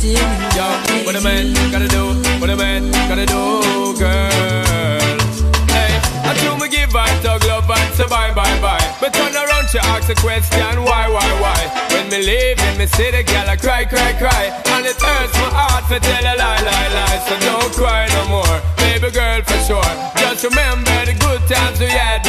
still 0.00 0.16
in 0.16 0.40
Yo, 0.56 0.66
what 1.04 1.14
a 1.14 1.20
man 1.20 1.52
gotta 1.70 1.88
do, 1.88 2.16
what 2.40 2.48
a 2.48 2.56
man 2.56 2.90
gotta 3.08 3.26
do, 3.26 3.92
girl. 4.00 5.18
Hey, 5.68 5.92
I 6.24 6.32
do 6.40 6.56
me 6.56 6.68
give 6.72 6.94
I 6.96 7.06
tug 7.20 7.44
love 7.44 7.68
and 7.68 7.94
say 7.94 8.08
bye, 8.08 8.32
bye, 8.32 8.58
bye. 8.64 8.80
But 9.00 9.12
turn 9.12 9.36
around, 9.36 9.68
she 9.68 9.78
ask 9.78 10.08
a 10.08 10.14
question, 10.16 10.84
why, 10.88 11.04
why, 11.08 11.28
why? 11.44 11.60
When 11.92 12.08
me 12.08 12.24
leave, 12.24 12.58
in 12.58 12.78
me 12.78 12.86
see 12.86 13.10
the 13.10 13.22
girl, 13.22 13.48
I 13.48 13.56
cry, 13.56 13.84
cry, 13.84 14.12
cry. 14.16 14.44
And 14.72 14.86
it 14.86 14.96
hurts 14.96 15.34
my 15.36 15.50
heart 15.52 15.84
to 15.92 16.00
tell 16.00 16.24
a 16.24 16.34
lie, 16.34 16.62
lie, 16.64 16.90
lie. 16.96 17.20
So 17.28 17.34
don't 17.44 17.72
cry 17.76 18.08
no 18.16 18.22
more, 18.32 18.56
baby 18.80 19.10
girl, 19.12 19.42
for 19.44 19.60
sure. 19.68 19.92
Just 20.16 20.44
remember 20.44 20.96
the 21.04 21.14
good 21.20 21.42
times 21.46 21.78
we 21.78 21.86
had 21.86 22.24